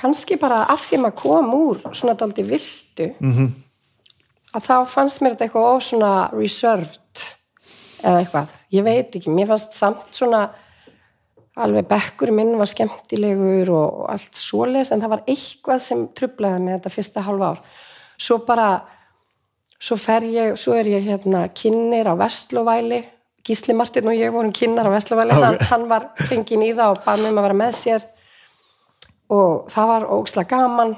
kannski 0.00 0.38
bara 0.40 0.64
af 0.70 0.86
því 0.86 0.98
að 0.98 1.04
maður 1.04 1.18
kom 1.20 1.52
úr 1.56 1.82
svona 1.92 2.16
daldi 2.18 2.44
viltu 2.46 3.10
-hmm. 3.18 3.50
að 4.54 4.66
þá 4.68 4.76
fannst 4.88 5.20
mér 5.20 5.34
þetta 5.34 5.48
eitthvað 5.48 5.70
of 5.74 5.84
svona 5.84 6.12
reserved 6.32 6.99
eða 8.02 8.22
eitthvað, 8.22 8.56
ég 8.76 8.86
veit 8.86 9.16
ekki 9.16 9.32
mér 9.34 9.50
fannst 9.52 9.76
samt 9.78 10.10
svona 10.16 10.48
alveg 11.60 11.88
bekkur 11.90 12.32
minn 12.32 12.54
var 12.58 12.70
skemmtilegur 12.70 13.72
og 13.74 14.06
allt 14.12 14.38
svoleiðis 14.38 14.92
en 14.94 15.02
það 15.02 15.14
var 15.14 15.24
eitthvað 15.28 15.82
sem 15.84 16.06
trublaði 16.16 16.64
með 16.64 16.76
þetta 16.78 16.94
fyrsta 16.94 17.24
halva 17.26 17.52
ár. 17.52 17.62
Svo 18.20 18.38
bara 18.46 18.68
svo 19.80 19.96
fer 20.00 20.26
ég, 20.28 20.56
svo 20.60 20.76
er 20.76 20.88
ég 20.92 21.06
hérna 21.08 21.46
kynir 21.56 22.08
á 22.08 22.14
Vestlovæli 22.20 23.00
Gísli 23.46 23.74
Martin 23.74 24.08
og 24.08 24.16
ég 24.16 24.32
vorum 24.32 24.52
kynnar 24.52 24.88
á 24.88 24.92
Vestlovæli 24.92 25.32
Ok. 25.32 25.40
hann, 25.40 25.88
var 25.88 26.10
fengin 26.28 26.62
í 26.62 26.72
það 26.76 26.92
og 26.92 27.04
mér 27.04 27.30
um 27.30 27.38
að 27.40 27.46
vera 27.48 27.60
með 27.62 27.76
sér. 27.78 28.02
Og 29.30 29.70
það 29.72 29.86
var 29.92 30.08
ógislega 30.12 30.48
gaman 30.56 30.96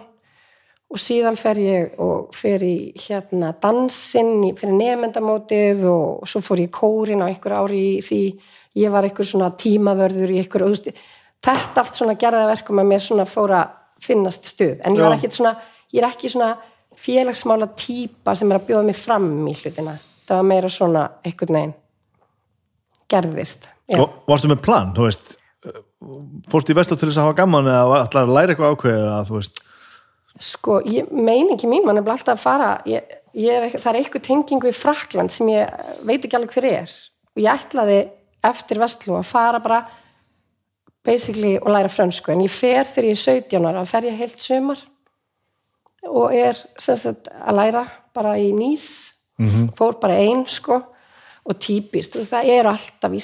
og 0.92 1.00
síðan 1.00 1.38
fer 1.40 1.60
ég 1.62 2.00
og 2.02 2.32
fer 2.36 2.62
í 2.66 2.92
hérna 3.00 3.52
dansinn 3.62 4.44
fyrir 4.58 4.76
nefndamótið 4.76 5.86
og 5.88 6.28
svo 6.28 6.42
fór 6.44 6.62
ég 6.64 6.72
kórin 6.74 7.24
á 7.24 7.30
einhver 7.30 7.56
ári 7.56 8.00
því. 8.04 8.22
Ég 8.78 8.92
var 8.92 9.04
einhver 9.04 9.28
svona 9.28 9.50
tímavörður 9.56 10.32
í 10.32 10.40
einhver, 10.40 10.66
veist, 10.68 10.88
þetta 11.44 11.82
allt 11.82 11.98
svona 11.98 12.16
gerða 12.20 12.46
verkum 12.48 12.80
að 12.80 12.92
mér 12.92 13.04
svona 13.04 13.26
fór 13.28 13.52
að 13.56 13.74
finnast 14.02 14.48
stuð. 14.48 14.78
En 14.84 14.96
ég 14.96 15.04
var 15.04 15.16
ekkit 15.18 15.36
svona, 15.36 15.56
ég 15.92 16.00
er 16.00 16.08
ekki 16.08 16.32
svona 16.32 16.54
félagsmála 16.96 17.68
típa 17.76 18.34
sem 18.36 18.50
er 18.52 18.60
að 18.60 18.66
bjóða 18.70 18.88
mig 18.88 18.98
fram 18.98 19.28
í 19.48 19.54
hlutina, 19.56 19.96
það 20.28 20.40
var 20.40 20.48
meira 20.48 20.72
svona 20.72 21.06
einhvern 21.24 21.58
veginn 21.58 21.78
gerðist 23.12 23.68
varstu 24.28 24.50
með 24.50 24.62
plan, 24.64 24.92
þú 24.96 25.06
veist 25.08 25.36
fórstu 26.50 26.74
í 26.74 26.76
Vestló 26.78 26.98
til 26.98 27.08
þess 27.08 27.20
að 27.20 27.28
hafa 27.28 27.38
gaman 27.42 27.68
eða 27.70 28.00
ætlaði 28.02 28.28
að 28.28 28.36
læra 28.36 28.54
eitthvað 28.54 28.74
ákveðið 28.74 29.04
eða 29.04 29.20
þú 29.28 29.36
veist 29.38 29.62
Sko, 30.40 30.80
ég, 30.88 31.10
meiningi 31.12 31.68
mín, 31.68 31.84
mann 31.84 32.00
er 32.00 32.04
bara 32.06 32.16
alltaf 32.16 32.38
að 32.38 32.42
fara, 32.42 32.68
ég, 32.88 33.16
ég 33.36 33.52
er, 33.52 33.74
það 33.76 33.90
er 33.92 33.98
eitthvað 34.00 34.26
tenging 34.26 34.64
við 34.64 34.78
Frakland 34.78 35.32
sem 35.34 35.50
ég 35.52 35.82
veit 36.08 36.22
ekki 36.22 36.38
alveg 36.38 36.56
hver 36.56 36.68
er. 36.70 36.94
Og 37.36 37.42
ég 37.44 37.64
ætlaði 37.66 37.98
eftir 38.48 38.80
Vestló 38.82 39.18
að 39.20 39.28
fara 39.28 39.60
bara 39.62 39.82
basically 41.04 41.56
og 41.60 41.70
læra 41.74 41.90
frönsku. 41.92 42.32
En 42.32 42.44
ég 42.44 42.52
fer 42.52 42.88
þegar 42.88 43.10
ég 43.10 43.18
er 43.18 43.24
17 43.44 43.68
ára, 43.68 43.84
fer 43.86 44.08
ég 44.08 44.18
heilt 44.18 44.40
sumar 44.42 44.82
og 46.02 46.34
er 46.34 46.58
sagt 46.82 47.28
að 47.30 47.58
læra 47.60 47.84
bara 48.14 48.34
í 48.40 48.50
nýs. 48.56 49.12
-hmm. 49.42 49.72
fór 49.76 49.98
bara 50.00 50.18
ein 50.18 50.46
sko 50.46 50.80
og 51.42 51.58
típist, 51.58 52.14
veist, 52.14 52.30
það 52.30 52.50
eru 52.54 52.70
alltaf. 52.70 53.14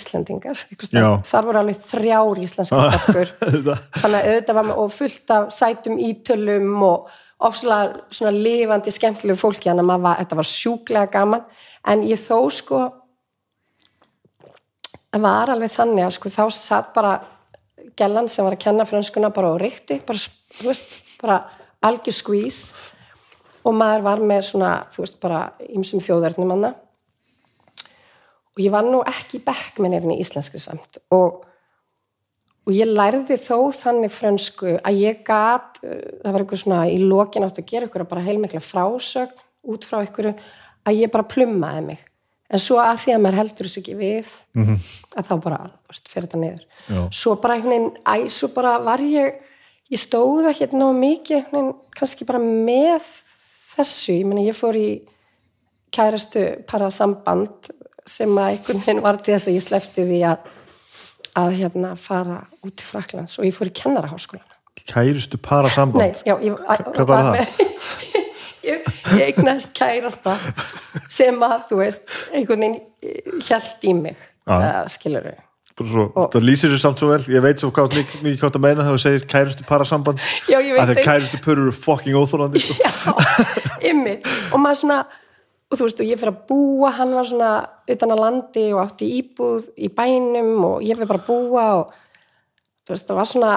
Já. 0.91 1.09
þar 1.29 1.47
voru 1.47 1.61
alveg 1.61 1.83
þrjár 1.87 2.41
íslenska 2.43 2.81
stelpur 2.89 3.33
þannig 4.03 4.19
að 4.19 4.31
auðvitað 4.33 4.59
var 4.59 4.67
með 4.67 4.81
og 4.83 4.95
fullt 4.97 5.35
af 5.37 5.53
sætum 5.55 6.01
ítölum 6.03 6.73
og 6.83 7.13
ofslega 7.47 8.33
lifandi 8.35 8.95
skemmtilegu 8.95 9.39
fólki 9.39 9.71
þannig 9.71 9.95
að 9.95 10.07
var, 10.09 10.19
þetta 10.23 10.39
var 10.41 10.51
sjúklega 10.51 11.13
gaman 11.13 11.45
en 11.87 12.03
ég 12.09 12.25
þó 12.25 12.41
sko 12.51 12.81
það 15.13 15.25
var 15.29 15.55
alveg 15.55 15.77
þannig 15.77 16.09
að 16.09 16.17
sko 16.19 16.35
þá 16.35 16.45
satt 16.59 16.91
bara 16.97 17.15
gellan 17.99 18.27
sem 18.31 18.47
var 18.47 18.59
að 18.59 18.65
kenna 18.67 18.89
franskuna 18.89 19.31
bara 19.35 19.55
og 19.55 19.63
ríkti 19.63 20.01
bara, 20.07 20.75
bara 21.23 21.39
algjör 21.87 22.19
skvís 22.19 22.61
og 23.63 23.79
maður 23.79 24.05
var 24.11 24.27
með 24.27 24.45
svona, 24.51 24.75
þú 24.91 25.05
veist, 25.05 25.23
bara 25.23 25.41
ýmsum 25.71 26.03
þjóðarnum 26.03 26.51
manna 26.51 26.75
og 28.59 28.65
ég 28.65 28.75
var 28.75 28.87
nú 28.87 29.05
ekki 29.07 29.39
í 29.39 29.45
bekk 29.47 29.79
með 29.79 29.95
nefni 29.95 30.19
íslenskri 30.19 30.59
samt 30.59 30.99
og, 31.15 31.45
og 32.67 32.75
ég 32.75 32.91
lærði 32.91 33.39
þó 33.39 33.71
þannig 33.71 34.13
frönsku 34.13 34.75
að 34.83 34.99
ég 34.99 35.23
gat 35.27 35.79
það 35.81 36.33
var 36.33 36.43
eitthvað 36.43 36.63
svona 36.65 36.81
í 36.91 36.99
lokin 37.05 37.47
átt 37.47 37.63
að 37.63 37.71
gera 37.71 37.87
ykkur 37.87 38.09
bara 38.11 38.27
heilmikla 38.27 38.63
frásögn 38.65 39.47
út 39.69 39.87
frá 39.87 40.03
ykkur 40.03 40.33
að 40.33 40.99
ég 40.99 41.13
bara 41.15 41.29
plummaði 41.31 41.85
mig 41.93 42.03
en 42.49 42.63
svo 42.63 42.81
að 42.83 43.05
því 43.05 43.15
að 43.15 43.23
maður 43.23 43.39
heldur 43.43 43.69
þessu 43.69 43.81
ekki 43.83 43.95
við 43.99 44.33
-hmm. 44.57 44.83
að 45.21 45.31
þá 45.31 45.35
bara 45.45 45.61
veist, 45.87 46.09
fyrir 46.09 46.27
þetta 46.27 46.43
niður 46.43 46.65
Já. 46.89 47.01
svo 47.13 47.37
bara 47.37 47.55
einhvern 47.55 47.93
veginn, 47.95 48.31
svo 48.33 48.49
bara 48.55 48.79
var 48.83 49.05
ég 49.05 49.39
ég 49.89 50.01
stóð 50.01 50.49
ekki 50.51 50.65
hérna 50.67 50.79
nóg 50.83 50.99
mikið 50.99 51.53
veginn, 51.53 51.75
kannski 51.95 52.25
bara 52.25 52.39
með 52.41 53.05
þessu, 53.77 54.19
ég 54.19 54.27
meni 54.27 54.49
ég 54.49 54.57
fór 54.57 54.77
í 54.77 54.91
kærastu 55.93 56.65
para 56.67 56.91
samband 56.91 57.71
sem 58.09 58.39
að 58.39 58.53
einhvern 58.55 58.85
veginn 58.85 59.03
var 59.05 59.19
til 59.23 59.35
þess 59.35 59.51
að 59.51 59.59
ég 59.59 59.67
slefti 59.67 60.07
því 60.09 60.23
að 60.33 60.55
að 61.39 61.59
hérna 61.61 61.91
fara 62.01 62.39
út 62.67 62.75
til 62.79 62.89
Fraklands 62.89 63.37
og 63.39 63.47
ég 63.47 63.55
fór 63.55 63.71
í 63.71 63.75
kennaraháskólan 63.77 64.57
kærustu 64.89 65.39
para 65.43 65.71
samband 65.71 66.03
Nei, 66.03 66.15
já, 66.27 66.35
ég, 66.43 66.57
Hvað 66.95 67.09
var 67.11 67.29
það? 67.29 67.67
ég, 68.71 68.87
ég 69.15 69.27
eignaðist 69.27 69.75
kærasta 69.77 70.37
sem 71.11 71.43
að, 71.45 71.59
þú 71.71 71.83
veist, 71.83 72.17
einhvern 72.33 72.65
veginn 72.65 73.43
hjælt 73.45 73.87
í 73.87 73.95
mig, 73.97 74.25
uh, 74.49 74.83
skilur 74.91 75.29
svo, 75.79 76.09
það 76.33 76.43
lýsir 76.43 76.73
sér 76.73 76.81
samt 76.83 76.99
svo 76.99 77.11
vel. 77.13 77.21
Ég 77.31 77.45
veit 77.45 77.61
svo 77.63 77.71
hvað 77.75 78.01
mikið, 78.01 78.39
hvað 78.41 78.55
það 78.57 78.65
meina 78.65 78.83
þegar 78.87 78.97
þú 78.97 79.03
segir 79.05 79.27
kærustu 79.31 79.67
para 79.69 79.87
samband 79.87 80.23
Já, 80.51 80.59
að 80.59 80.93
þeir 80.93 81.03
kærustu 81.07 81.41
pörur 81.45 81.69
eru 81.69 81.75
fucking 81.77 82.19
óþólandi 82.19 82.63
sko. 82.65 82.77
Já, 82.83 82.91
ymmið. 83.93 84.27
Og 84.51 84.63
maður 84.65 84.81
svona, 84.83 84.99
og 85.69 85.77
þú 85.77 85.85
veist, 85.85 86.01
og 86.01 86.09
ég 86.09 86.21
fyrir 86.21 86.33
að 86.33 86.45
búa, 86.49 86.91
hann 86.97 87.15
var 87.17 87.27
svona 87.29 87.53
utan 87.93 88.13
að 88.15 88.23
landi 88.23 88.67
og 88.73 88.83
átti 88.87 89.09
íbúð 89.19 89.67
í 89.77 89.91
bænum 89.93 90.53
og 90.65 90.85
ég 90.85 90.97
fyrir 90.97 91.11
bara 91.11 91.21
að 91.21 91.29
búa 91.29 91.65
og 91.81 91.97
þú 92.87 92.95
veist, 92.95 93.09
það 93.09 93.21
var 93.21 93.31
svona, 93.33 93.55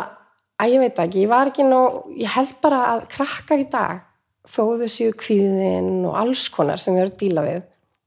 að 0.59 0.73
ég 0.73 0.83
veit 0.83 1.03
ekki, 1.05 1.23
ég 1.23 1.31
var 1.31 1.51
ekki 1.51 1.67
nú, 1.67 1.81
ég 2.19 2.33
held 2.35 2.55
bara 2.63 2.81
að 2.93 3.05
krakkar 3.15 3.63
í 3.63 3.67
dag, 3.71 4.03
þó 4.43 4.63
þau 4.81 4.89
séu 4.91 5.15
kvíðin 5.15 6.01
og 6.09 6.17
alls 6.19 6.47
konar 6.51 6.81
sem 6.81 6.97
þau 6.97 7.05
eru 7.05 7.13
að 7.13 7.21
díla 7.21 7.45
við 7.47 7.61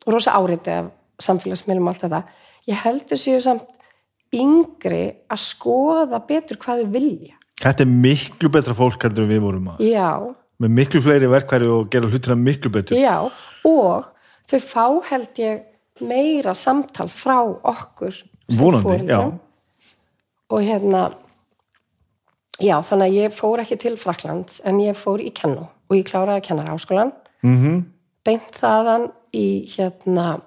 og 0.04 0.12
rosa 0.12 0.36
áriti 0.36 0.74
af 0.74 0.92
samfélagsmiðlum 1.24 1.88
og 1.88 1.94
allt 1.94 2.04
þetta, 2.04 2.22
ég 2.68 2.84
held 2.84 3.08
þau 3.08 3.20
séu 3.24 3.40
samt 3.40 3.72
yngri 4.34 5.04
að 5.30 5.40
skoða 5.40 6.20
betur 6.28 6.58
hvað 6.60 6.82
þau 6.82 6.92
vilja. 6.92 7.38
þetta 7.62 7.86
er 7.86 7.92
miklu 8.04 8.50
betra 8.52 8.76
fólk 8.76 9.06
heldur 9.06 9.30
við 9.30 9.44
vorum 9.46 9.70
að 9.72 9.84
Já, 9.86 10.10
með 10.64 10.74
miklu 10.78 11.02
fleiri 11.04 11.30
verkværi 11.30 11.70
og 11.70 11.88
gera 11.92 12.10
hlutina 12.10 12.36
miklu 12.40 12.72
betur 12.72 12.98
Já, 12.98 13.28
og 13.68 14.10
þau 14.50 14.60
fá 14.64 14.86
held 15.10 15.40
ég 15.40 15.64
meira 16.02 16.54
samtal 16.58 17.10
frá 17.12 17.38
okkur 17.44 18.16
Vonandi, 18.50 18.84
foreldrum. 18.84 19.36
og 20.50 20.64
hérna 20.64 21.02
já, 22.60 22.76
þannig 22.84 23.06
að 23.06 23.18
ég 23.18 23.34
fór 23.34 23.62
ekki 23.62 23.78
til 23.80 23.94
Fraklands 24.00 24.60
en 24.66 24.80
ég 24.82 24.98
fór 24.98 25.22
í 25.22 25.30
kennu 25.34 25.64
og 25.64 25.96
ég 25.96 26.06
kláraði 26.08 26.40
að 26.42 26.46
kenna 26.48 26.66
háskólan 26.68 27.12
mm 27.42 27.56
-hmm. 27.56 27.82
beint 28.24 28.58
þaðan 28.58 29.10
í 29.32 29.46
hérna 29.76 30.40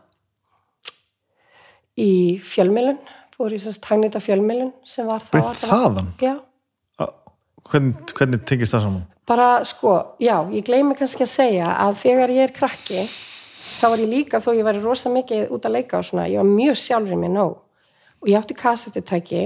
í 1.97 2.39
fjölmilun 2.43 2.99
fór 3.37 3.53
í 3.53 3.59
sérst 3.59 3.85
hagnita 3.85 4.19
fjölmilun 4.19 4.73
sem 4.85 5.07
var 5.07 5.21
þá 5.21 5.31
Beint 5.31 5.63
þaðan? 5.63 6.07
Já, 6.21 6.35
hvernig, 7.69 7.95
hvernig 8.13 8.45
tengist 8.45 8.73
það 8.73 8.81
saman? 8.81 9.05
Bara 9.27 9.47
sko, 9.67 9.97
já, 10.23 10.35
ég 10.53 10.65
gleymi 10.67 10.95
kannski 10.97 11.25
að 11.25 11.33
segja 11.33 11.71
að 11.83 12.01
þegar 12.03 12.33
ég 12.35 12.47
er 12.47 12.55
krakki 12.55 13.05
þá 13.77 13.85
var 13.91 14.01
ég 14.01 14.11
líka, 14.11 14.41
þó 14.41 14.51
ég 14.55 14.67
var 14.67 14.79
rosa 14.81 15.11
mikið 15.13 15.53
út 15.53 15.67
að 15.67 15.77
leika 15.77 15.99
og 15.99 16.07
svona, 16.07 16.27
ég 16.31 16.41
var 16.41 16.49
mjög 16.49 16.79
sjálfur 16.81 17.15
í 17.17 17.21
mig 17.21 17.33
nóg. 17.33 17.57
Og 18.23 18.31
ég 18.31 18.39
átti 18.39 18.55
kassettutæki 18.57 19.43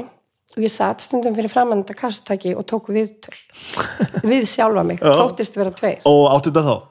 og 0.56 0.62
ég 0.64 0.72
satt 0.72 1.04
stundum 1.04 1.36
fyrir 1.36 1.52
framann 1.52 1.84
þetta 1.84 1.98
kassettutæki 2.00 2.54
og 2.56 2.68
tók 2.70 2.88
viðtöl 2.94 3.36
við 4.32 4.48
sjálfa 4.52 4.86
mig, 4.88 5.02
þóttist 5.02 5.60
vera 5.60 5.74
tveir. 5.76 6.00
Og 6.08 6.30
áttu 6.32 6.54
þetta 6.54 6.68
þá? 6.70 6.88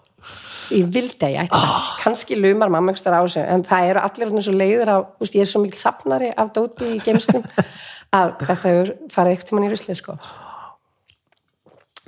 ég 0.70 0.90
vildi 0.94 1.26
að 1.26 1.32
ég 1.34 1.46
ætti 1.46 1.58
það, 1.58 1.86
kannski 2.04 2.36
lumar 2.38 2.70
mamma 2.70 2.92
einhverstaðar 2.92 3.24
á 3.24 3.26
þessu, 3.26 3.42
en 3.42 3.64
það 3.66 3.88
eru 3.90 4.02
allir 4.06 4.30
svona 4.30 4.44
svo 4.46 4.54
leiður 4.54 4.92
á, 4.94 4.98
veist, 5.18 5.36
ég 5.36 5.44
er 5.44 5.50
svo 5.50 5.62
mikil 5.64 5.80
sapnari 5.80 6.30
af 6.30 6.52
dóti 6.54 6.92
í 6.94 7.00
geimsnum 7.02 7.46
að 8.18 8.34
þetta 8.44 8.58
hefur 8.68 8.92
farið 9.14 9.34
eitthvað 9.34 9.56
mann 9.56 9.66
í 9.66 9.72
rusli 9.72 9.96
sko. 9.98 10.16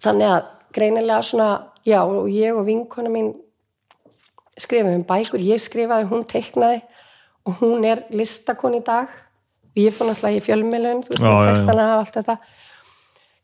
þannig 0.02 0.28
að 0.30 0.50
greinilega 0.74 1.22
svona, 1.26 1.48
já, 1.86 2.02
og 2.02 2.28
ég 2.30 2.56
og 2.56 2.66
vinkona 2.66 3.10
mín 3.12 3.32
skrifum 4.58 4.94
um 4.94 5.04
bækur, 5.08 5.40
ég 5.40 5.60
skrifaði, 5.62 6.08
hún 6.10 6.24
teiknaði 6.28 6.82
og 7.48 7.58
hún 7.60 7.84
er 7.88 8.04
listakon 8.14 8.78
í 8.78 8.82
dag. 8.84 9.10
Og 9.72 9.80
ég 9.80 9.94
fór 9.96 10.10
náttúrulega 10.10 10.36
í 10.38 10.44
fjölmiðlun 10.44 11.04
þú 11.06 11.14
veist, 11.14 11.24
Já, 11.24 11.32
já, 11.32 11.50
textana 11.50 11.86
og 11.94 12.02
allt 12.02 12.18
þetta. 12.18 12.36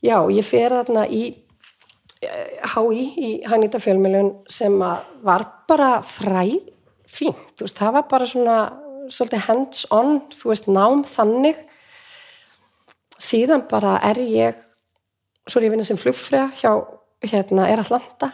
Já, 0.04 0.16
ég 0.30 0.46
fer 0.46 0.74
þarna 0.76 1.06
í 1.08 1.22
HÍ 2.74 3.04
í 3.16 3.30
Hagnýta 3.46 3.80
fjölmiðlun 3.80 4.32
sem 4.50 4.74
var 5.24 5.46
bara 5.68 5.98
þræ 6.04 6.44
fínt, 7.08 7.56
þú 7.56 7.64
veist, 7.64 7.78
það 7.78 7.96
var 7.96 8.06
bara 8.10 8.28
svona 8.28 8.58
svolítið 9.08 9.44
hands 9.46 9.86
on, 9.94 10.18
þú 10.34 10.52
veist, 10.52 10.68
nám 10.68 11.04
þannig. 11.08 11.62
Síðan 13.18 13.64
bara 13.70 13.96
er 14.04 14.20
ég 14.20 14.64
svo 15.48 15.60
er 15.60 15.68
ég 15.68 15.72
vinna 15.72 15.86
sem 15.86 15.98
flugfræða 15.98 16.50
hjá 16.60 16.72
hérna 17.24 17.66
er 17.70 17.82
Atlanta 17.82 18.30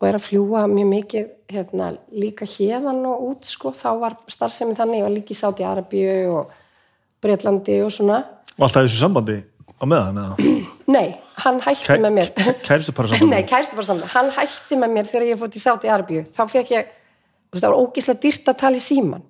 og 0.00 0.08
er 0.08 0.18
að 0.18 0.26
fljúa 0.26 0.66
mjög 0.68 0.88
mikið 0.90 1.28
hérna 1.54 1.92
líka 2.12 2.48
hérðan 2.48 3.04
og 3.08 3.22
út 3.30 3.48
sko, 3.48 3.72
þá 3.72 3.88
var 4.02 4.16
starfsemi 4.28 4.76
þannig, 4.76 5.00
ég 5.00 5.06
var 5.06 5.14
líka 5.14 5.32
í 5.32 5.38
Sáti 5.38 5.64
Arabíu 5.64 6.34
og 6.34 6.52
Breitlandi 7.24 7.78
og 7.84 7.92
svona 7.94 8.20
og 8.54 8.66
alltaf 8.66 8.84
í 8.84 8.88
þessu 8.88 9.02
sambandi 9.02 9.36
á 9.74 9.84
meðan 9.88 10.20
eða? 10.22 10.34
Nei, 10.96 11.06
hann 11.42 11.60
hætti 11.64 11.96
með 12.02 12.12
mér 12.18 12.28
kæristu 12.66 12.94
bara 12.96 13.10
saman 13.10 13.32
Nei, 13.32 13.42
kæristu 13.48 13.78
bara 13.78 13.88
saman. 13.88 14.10
Hann 14.12 14.28
hætti 14.36 14.74
með 14.78 14.90
mér 14.96 15.06
þegar 15.10 15.30
ég 15.30 15.40
fótt 15.40 15.58
í 15.58 15.62
Sáti 15.62 15.90
Arbíu. 15.92 16.22
Þá 16.28 16.42
fekk 16.52 16.68
ég, 16.74 16.90
þú 17.48 17.56
veist, 17.56 17.64
það 17.64 17.72
var 17.72 17.80
ógislega 17.80 18.22
dýrt 18.22 18.50
að 18.52 18.60
tala 18.60 18.78
í 18.78 18.84
síman. 18.84 19.24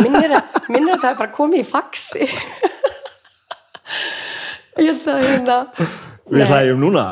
Minnir 0.00 0.30
að, 0.38 0.58
minnir 0.72 0.96
að 0.96 1.02
það 1.04 1.12
er 1.12 1.20
bara 1.22 1.36
komið 1.36 1.62
í 1.62 1.68
faxi. 1.70 2.24
ég 4.82 4.90
held 4.90 5.08
að 5.14 5.24
hérna... 5.30 5.58
við 6.26 6.42
Nei. 6.42 6.48
hlægjum 6.50 6.80
núna 6.82 7.04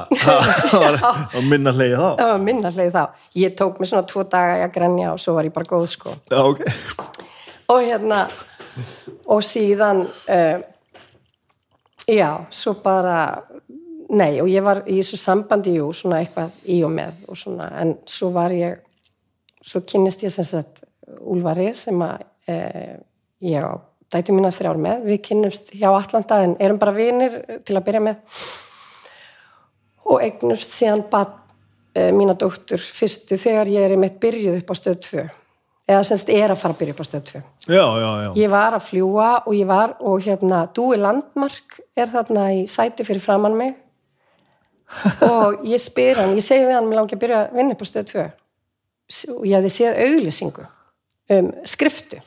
að 1.38 1.44
minna 1.46 1.72
hlægi 1.74 1.98
þá 1.98 2.06
var 2.18 2.42
minna 2.42 2.72
hleið 2.74 2.92
þá. 2.96 3.04
Ég 3.38 3.54
tók 3.58 3.78
mig 3.78 3.90
svona 3.90 4.06
tvo 4.10 4.24
daga 4.26 4.56
í 4.58 4.64
að 4.66 4.72
grenja 4.74 5.12
og 5.14 5.20
svo 5.22 5.36
var 5.36 5.46
ég 5.48 5.54
bara 5.54 5.68
góð, 5.70 5.86
sko. 5.94 6.14
já, 6.30 6.40
ok 6.42 6.64
Og 7.72 7.80
hérna, 7.80 8.18
og 9.32 9.40
síðan, 9.46 10.02
uh, 10.28 10.58
já, 12.10 12.28
svo 12.52 12.74
bara, 12.84 13.20
nei, 14.12 14.34
og 14.42 14.50
ég 14.52 14.66
var 14.66 14.82
í 14.84 14.98
þessu 14.98 15.16
sambandi, 15.22 15.78
jú, 15.78 15.86
svona 15.96 16.18
eitthvað 16.20 16.58
í 16.68 16.82
og 16.84 16.92
með 16.92 17.22
og 17.30 17.38
svona, 17.40 17.70
en 17.80 17.94
svo 18.10 18.28
var 18.34 18.52
ég, 18.52 18.82
svo 19.64 19.80
kynnist 19.88 20.26
ég 20.26 20.34
sem 20.34 20.44
sagt 20.44 20.84
Úlfari 21.24 21.70
sem 21.76 22.00
að 22.04 22.26
uh, 22.52 22.94
ég 23.44 23.64
á 23.64 23.72
dætu 24.12 24.34
mína 24.36 24.52
þrjár 24.54 24.78
með, 24.80 25.08
við 25.08 25.22
kynnumst 25.30 25.72
hjá 25.74 25.88
Atlanta 25.94 26.42
en 26.44 26.54
erum 26.62 26.78
bara 26.82 26.94
vinir 26.96 27.40
til 27.64 27.78
að 27.78 27.86
byrja 27.88 28.04
með 28.04 28.42
og 30.04 30.20
eignumst 30.22 30.74
síðan 30.74 31.04
bad 31.10 31.32
uh, 31.96 32.10
mína 32.16 32.36
dóttur 32.38 32.82
fyrstu 32.82 33.38
þegar 33.40 33.70
ég 33.72 33.86
er 33.86 33.96
einmitt 33.96 34.20
byrjuð 34.22 34.60
upp 34.60 34.72
á 34.72 34.74
stöð 34.80 35.00
2 35.08 35.24
eða 35.84 36.04
semst 36.08 36.30
er 36.32 36.52
að 36.52 36.60
fara 36.62 36.74
að 36.76 36.80
byrja 36.80 36.96
upp 36.96 37.02
á 37.04 37.06
stöð 37.08 37.24
2 37.30 37.42
já, 37.68 37.86
já, 38.00 38.10
já, 38.24 38.30
ég 38.40 38.52
var 38.52 38.76
að 38.76 38.86
fljúa 38.90 39.30
og 39.44 39.56
ég 39.56 39.68
var 39.68 39.96
og 40.00 40.22
hérna 40.24 40.64
Dúi 40.76 41.00
Landmark 41.00 41.80
er 41.96 42.12
þarna 42.12 42.46
í 42.54 42.62
sæti 42.70 43.06
fyrir 43.06 43.22
framann 43.22 43.56
mig. 43.58 43.74
Og 45.24 45.64
ég 45.66 45.80
spyr 45.80 46.18
hann, 46.20 46.34
ég 46.36 46.44
segi 46.44 46.66
við 46.66 46.76
hann 46.76 46.86
mér 46.86 47.00
langi 47.00 47.16
að 47.16 47.22
byrja 47.22 47.38
að 47.40 47.54
vinna 47.56 47.74
upp 47.74 47.82
á 47.82 47.86
stöð 47.88 48.10
2 48.12 48.24
og 49.34 49.42
ég 49.44 49.58
hefði 49.58 49.70
séð 49.72 49.98
auglýsingu 50.04 50.64
um 51.34 51.50
skriftu. 51.68 52.20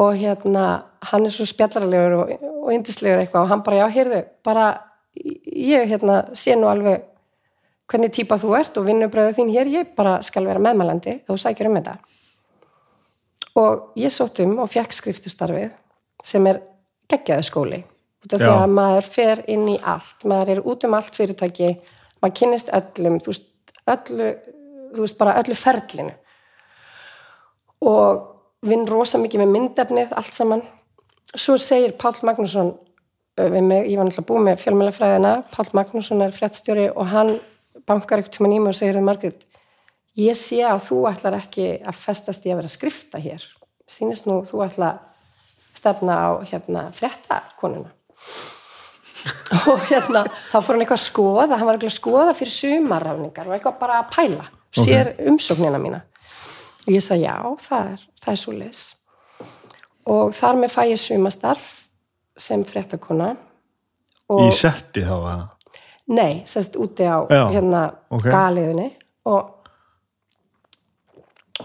Og 0.00 0.16
hérna 0.18 0.64
hann 1.10 1.26
er 1.26 1.34
svo 1.34 1.46
spjallarlegur 1.46 2.16
og, 2.18 2.32
og 2.64 2.72
yndislegur 2.74 3.22
eitthvað 3.22 3.44
og 3.44 3.52
hann 3.52 3.62
bara, 3.66 3.82
já, 3.82 3.86
heyrðu, 3.94 4.22
bara 4.46 4.66
ég 5.14 5.88
hérna 5.88 6.24
sé 6.34 6.56
nú 6.58 6.68
alveg 6.70 7.04
hvernig 7.90 8.12
típa 8.14 8.38
þú 8.40 8.54
ert 8.58 8.78
og 8.80 8.86
vinnubröðu 8.88 9.36
þín 9.38 9.52
hér, 9.52 9.70
ég 9.70 9.94
bara 9.96 10.18
skal 10.24 10.46
vera 10.48 10.62
meðmælandi 10.62 11.20
þá 11.28 11.34
sækir 11.40 11.68
um 11.68 11.78
þetta. 11.78 11.96
Og 13.60 13.98
ég 14.00 14.12
sótt 14.12 14.40
um 14.42 14.56
og 14.64 14.70
fekk 14.72 14.94
skriftustarfið 14.96 15.74
sem 16.24 16.46
er 16.50 16.62
geggjaði 17.10 17.46
skóli. 17.46 17.80
Út 18.24 18.34
af 18.34 18.40
því 18.40 18.50
að 18.50 18.72
maður 18.72 19.08
fer 19.12 19.42
inn 19.52 19.66
í 19.68 19.78
allt 19.78 20.24
maður 20.24 20.54
er 20.54 20.62
út 20.64 20.86
um 20.88 20.96
allt 20.96 21.16
fyrirtæki 21.16 21.74
maður 22.22 22.36
kynnist 22.40 22.70
öllum 22.72 23.18
þú 23.20 23.30
veist, 23.30 23.50
öllu, 23.94 24.30
þú 24.94 25.04
veist 25.04 25.18
bara 25.20 25.36
öllu 25.42 25.58
ferlinu. 25.58 26.14
Og 27.84 28.64
vinn 28.64 28.86
rosa 28.88 29.20
mikið 29.20 29.44
með 29.44 29.52
myndefnið 29.58 30.16
allt 30.16 30.34
saman. 30.34 30.64
Svo 31.34 31.58
segir 31.60 31.92
Páll 32.00 32.22
Magnússon 32.24 32.72
uh, 33.40 33.60
mig, 33.60 33.90
ég 33.90 33.98
var 33.98 34.08
náttúrulega 34.08 34.28
búið 34.28 34.46
með 34.48 34.62
fjölmælafræðina 34.64 35.34
Páll 35.54 35.74
Magnússon 35.76 36.22
er 36.24 36.36
fréttstjóri 36.36 36.86
og 36.92 37.10
hann 37.12 37.36
bankar 37.88 38.22
ekkert 38.22 38.38
tíma 38.38 38.52
nýma 38.52 38.72
og 38.72 38.78
segir 38.78 38.98
við 38.98 39.08
Margrét 39.08 39.44
ég 40.18 40.38
sé 40.38 40.60
að 40.66 40.84
þú 40.88 41.00
ætlar 41.10 41.38
ekki 41.40 41.68
að 41.82 41.98
festast 41.98 42.46
í 42.46 42.52
að 42.52 42.60
vera 42.60 42.70
að 42.70 42.76
skrifta 42.76 43.20
hér. 43.22 43.44
Sýnist 43.90 44.28
nú 44.28 44.40
þú 44.48 44.62
ætla 44.64 44.94
að 44.94 45.02
stefna 45.74 46.16
á 46.16 46.30
hérna 46.46 46.86
fréttakonuna. 46.94 47.90
Og 49.70 49.86
hérna 49.88 50.24
þá 50.50 50.58
fór 50.60 50.74
hann 50.74 50.84
eitthvað 50.84 50.98
að 51.00 51.06
skoða 51.06 51.56
hann 51.56 51.66
var 51.66 51.76
eitthvað 51.76 51.90
að 51.90 51.98
skoða 51.98 52.34
fyrir 52.38 52.54
sumarrafningar 52.54 53.48
og 53.48 53.54
eitthvað 53.56 53.78
bara 53.80 54.00
að 54.02 54.10
pæla 54.12 54.48
sér 54.74 55.14
umsóknina 55.30 55.80
mína. 55.80 56.02
Og 56.84 56.92
ég 56.92 57.04
sagði 57.04 57.24
já, 57.24 57.36
það 57.64 57.94
er, 57.94 58.04
það 58.20 58.34
er 58.34 58.40
svo 58.42 58.54
leis 58.58 58.82
og 60.04 60.34
þar 60.36 60.58
með 60.60 60.74
fæ 60.74 60.82
ég 60.90 61.00
sumastarf 61.00 61.68
sem 62.36 62.64
fréttakona 62.66 63.34
og 64.32 64.46
í 64.46 64.52
setti 64.54 65.04
þá 65.06 65.16
að 65.18 65.42
Nei, 66.04 66.42
sérst 66.44 66.74
úti 66.76 67.06
á 67.08 67.24
Já, 67.32 67.46
hérna 67.48 67.86
ok. 68.12 68.26
galiðinni 68.28 68.90
og 69.24 69.54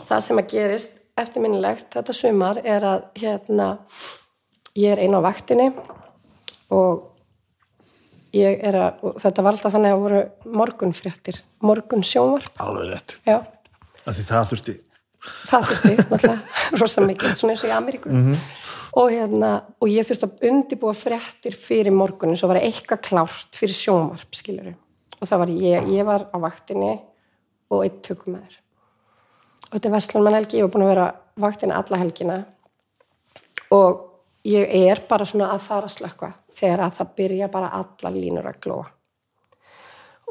það 0.07 0.21
sem 0.23 0.39
að 0.39 0.49
gerist 0.53 0.99
eftirminnilegt 1.19 1.89
þetta 1.97 2.15
sumar 2.15 2.61
er 2.63 2.85
að 2.87 3.01
hérna 3.19 3.67
ég 4.79 4.93
er 4.93 5.01
einn 5.03 5.17
á 5.17 5.21
vaktinni 5.25 5.67
og 6.71 7.09
ég 8.35 8.61
er 8.63 8.77
að, 8.79 9.03
þetta 9.25 9.43
var 9.43 9.57
alltaf 9.57 9.75
þannig 9.75 9.95
að 9.95 10.03
voru 10.05 10.21
morgunfréttir, 10.61 11.41
morgun 11.65 12.05
sjónvarp 12.05 12.61
alveg 12.61 12.93
rétt. 12.93 13.17
Af 13.25 14.15
því 14.15 14.25
það 14.29 14.49
þurfti 14.53 14.75
það 15.49 15.69
þurfti 15.71 15.93
náttúrulega 15.99 16.37
rosa 16.81 17.03
mikið, 17.03 17.35
svona 17.41 17.55
eins 17.55 17.65
og 17.65 17.71
í 17.71 17.75
Ameríku 17.75 18.13
og 18.97 19.11
hérna, 19.13 19.51
og 19.81 19.91
ég 19.91 20.07
þurfti 20.07 20.27
að 20.27 20.47
undibúa 20.49 20.95
fréttir 20.97 21.57
fyrir 21.57 21.93
morgunin 21.93 22.39
svo 22.39 22.49
var 22.49 22.61
eitthvað 22.61 23.03
klárt 23.09 23.59
fyrir 23.59 23.77
sjónvarp 23.77 24.37
skilur 24.37 24.73
og 25.19 25.27
það 25.27 25.43
var 25.43 25.53
ég, 25.53 25.91
ég 25.93 26.07
var 26.07 26.25
á 26.33 26.37
vaktinni 26.41 26.95
og 27.69 27.83
einn 27.85 28.01
tökumæður 28.05 28.59
og 29.69 29.75
þetta 29.75 29.89
er 29.89 29.95
Vestlandmann 29.97 30.39
helgi, 30.39 30.59
ég 30.59 30.65
var 30.65 30.73
búin 30.73 30.87
að 30.87 30.93
vera 30.93 31.09
vaktinni 31.39 31.75
alla 31.77 31.99
helgina. 32.01 32.37
Og 33.75 33.99
ég 34.49 34.71
er 34.89 35.03
bara 35.09 35.27
svona 35.29 35.51
að 35.53 35.65
fara 35.67 35.91
slökka 35.91 36.31
þegar 36.57 36.87
að 36.87 36.95
það 36.97 37.13
byrja 37.19 37.49
bara 37.53 37.69
allar 37.77 38.15
línur 38.15 38.49
að 38.49 38.59
glóa. 38.63 38.87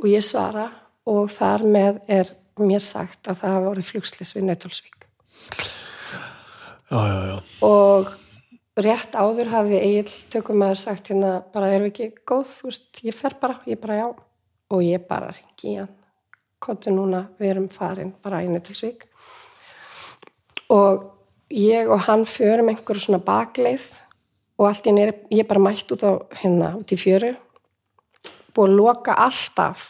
Og 0.02 0.08
ég 0.10 0.24
svara 0.26 0.66
og 1.08 1.30
þar 1.32 1.64
með 1.66 2.00
er 2.10 2.32
mér 2.58 2.82
sagt 2.82 3.28
að 3.30 3.40
það 3.40 3.54
hafa 3.54 3.66
voruð 3.68 3.90
flugslis 3.92 4.34
við 4.34 4.48
Nautalsvík 4.48 5.04
já, 6.90 6.98
já, 6.98 7.18
já, 7.28 7.36
og 7.68 8.10
rétt 8.84 9.16
áður 9.18 9.50
hafði 9.52 9.78
Egil 9.82 10.16
tökumæður 10.32 10.80
sagt 10.82 11.10
hérna 11.10 11.38
bara 11.54 11.70
erum 11.74 11.88
við 11.88 11.92
ekki 11.92 12.24
góð, 12.28 12.50
þú 12.54 12.70
veist, 12.70 12.90
ég 13.04 13.16
fer 13.16 13.36
bara 13.40 13.60
ég 13.66 13.80
bara 13.80 13.98
já, 13.98 14.08
og 14.70 14.82
ég 14.84 15.06
bara 15.08 15.32
ringi 15.32 15.72
í 15.72 15.78
hann. 15.80 15.94
Kottu 16.58 16.90
núna, 16.90 17.28
við 17.38 17.52
erum 17.52 17.68
farin 17.70 18.10
bara 18.22 18.42
í 18.42 18.48
Nautalsvík 18.50 19.06
og 20.74 21.04
ég 21.54 21.88
og 21.88 22.02
hann 22.08 22.26
förum 22.28 22.68
einhverju 22.68 23.06
svona 23.06 23.22
bakleið 23.24 23.86
og 24.58 24.66
allt 24.68 24.88
í 24.90 24.94
nýri, 24.94 25.14
ég 25.30 25.44
er 25.44 25.48
bara 25.48 25.62
mætt 25.62 25.92
út 25.94 26.02
á 26.02 26.12
hérna, 26.40 26.74
út 26.76 26.92
í 26.92 26.98
fjöru. 26.98 27.36
Búið 28.52 28.72
að 28.72 28.76
loka 28.80 29.14
allt 29.14 29.62
af 29.62 29.84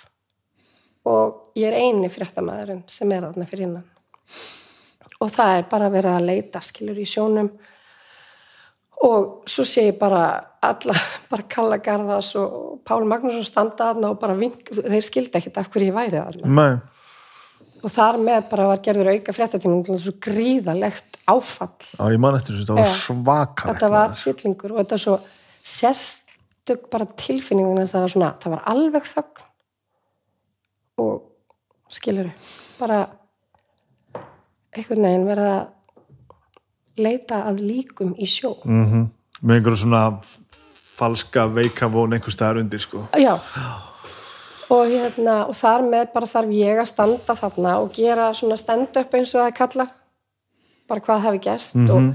og 1.08 1.56
ég 1.56 1.70
er 1.70 1.78
eini 1.80 2.10
fréttamaðurinn 2.12 2.84
sem 2.90 3.10
er 3.12 3.24
þarna 3.24 3.48
fyrir 3.48 3.66
innan. 3.68 3.86
Og 5.18 5.32
það 5.34 5.54
er 5.56 5.66
bara 5.70 5.88
verið 5.90 6.14
að 6.14 6.28
leita 6.28 6.62
skilur 6.62 7.00
í 7.00 7.08
sjónum 7.08 7.48
og 9.06 9.48
svo 9.48 9.64
sé 9.68 9.88
ég 9.88 9.98
bara 10.00 10.22
alla, 10.64 10.94
bara 11.30 11.46
Kalla 11.50 11.78
Garðas 11.82 12.32
og 12.38 12.80
Pál 12.86 13.06
Magnússon 13.08 13.46
standa 13.46 13.92
þarna 13.92 14.12
og 14.14 14.20
bara 14.22 14.36
vink, 14.38 14.70
þeir 14.74 15.04
skildi 15.06 15.38
ekkit 15.38 15.60
af 15.60 15.68
hverju 15.72 15.90
ég 15.90 15.96
væri 15.96 16.18
þarna. 16.18 16.54
Nei. 16.58 16.70
og 17.78 17.92
þar 17.94 18.16
með 18.18 18.46
bara 18.50 18.64
var 18.72 18.80
gerður 18.82 19.12
auka 19.12 19.34
fréttatímum 19.36 19.84
til 19.86 19.98
svo 20.02 20.14
gríðalegt 20.24 21.20
áfall. 21.30 21.76
Já, 21.92 22.08
ég 22.10 22.22
man 22.22 22.34
eftir 22.38 22.56
þessu, 22.56 22.64
þetta 22.66 22.78
var 22.80 22.96
svakalegt 22.96 23.68
þetta 23.68 23.90
var 23.94 24.16
hryllingur 24.18 24.74
og 24.74 24.80
þetta 24.80 24.96
var 24.96 25.04
svo 25.04 25.18
sérstök 25.76 26.88
bara 26.90 27.06
tilfinning 27.22 27.78
það 27.84 28.02
var 28.02 28.14
svona, 28.16 28.32
það 28.42 28.56
var 28.56 28.66
alveg 28.74 29.08
þögn. 29.12 29.46
Og 30.98 31.94
skilur 31.94 32.32
bara 32.80 33.04
einhvern 34.74 35.06
veginn 35.06 35.28
verið 35.28 35.52
að 35.52 35.66
leita 36.98 37.42
að 37.48 37.62
líkum 37.64 38.14
í 38.18 38.26
sjó. 38.26 38.56
Mhm. 38.64 39.08
með 39.42 39.54
einhverju 39.54 39.78
svona 39.84 40.18
falska 40.98 41.46
veikavón 41.46 42.16
einhver 42.16 42.34
staðar 42.34 42.58
undir 42.58 42.80
sko. 42.82 43.04
Já. 43.14 43.38
Og, 44.68 44.86
hérna, 44.90 45.48
og 45.48 45.54
þar 45.56 45.84
með 45.86 46.12
bara 46.12 46.26
þarf 46.26 46.52
ég 46.52 46.80
að 46.82 46.90
standa 46.90 47.36
þarna 47.38 47.76
og 47.80 47.92
gera 47.94 48.32
svona 48.34 48.58
stand-up 48.58 49.14
eins 49.14 49.34
og 49.34 49.40
það 49.40 49.46
er 49.46 49.56
kalla 49.56 49.86
bara 50.88 51.00
hvað 51.00 51.24
hafi 51.24 51.40
gerst 51.44 51.76
og 51.76 52.14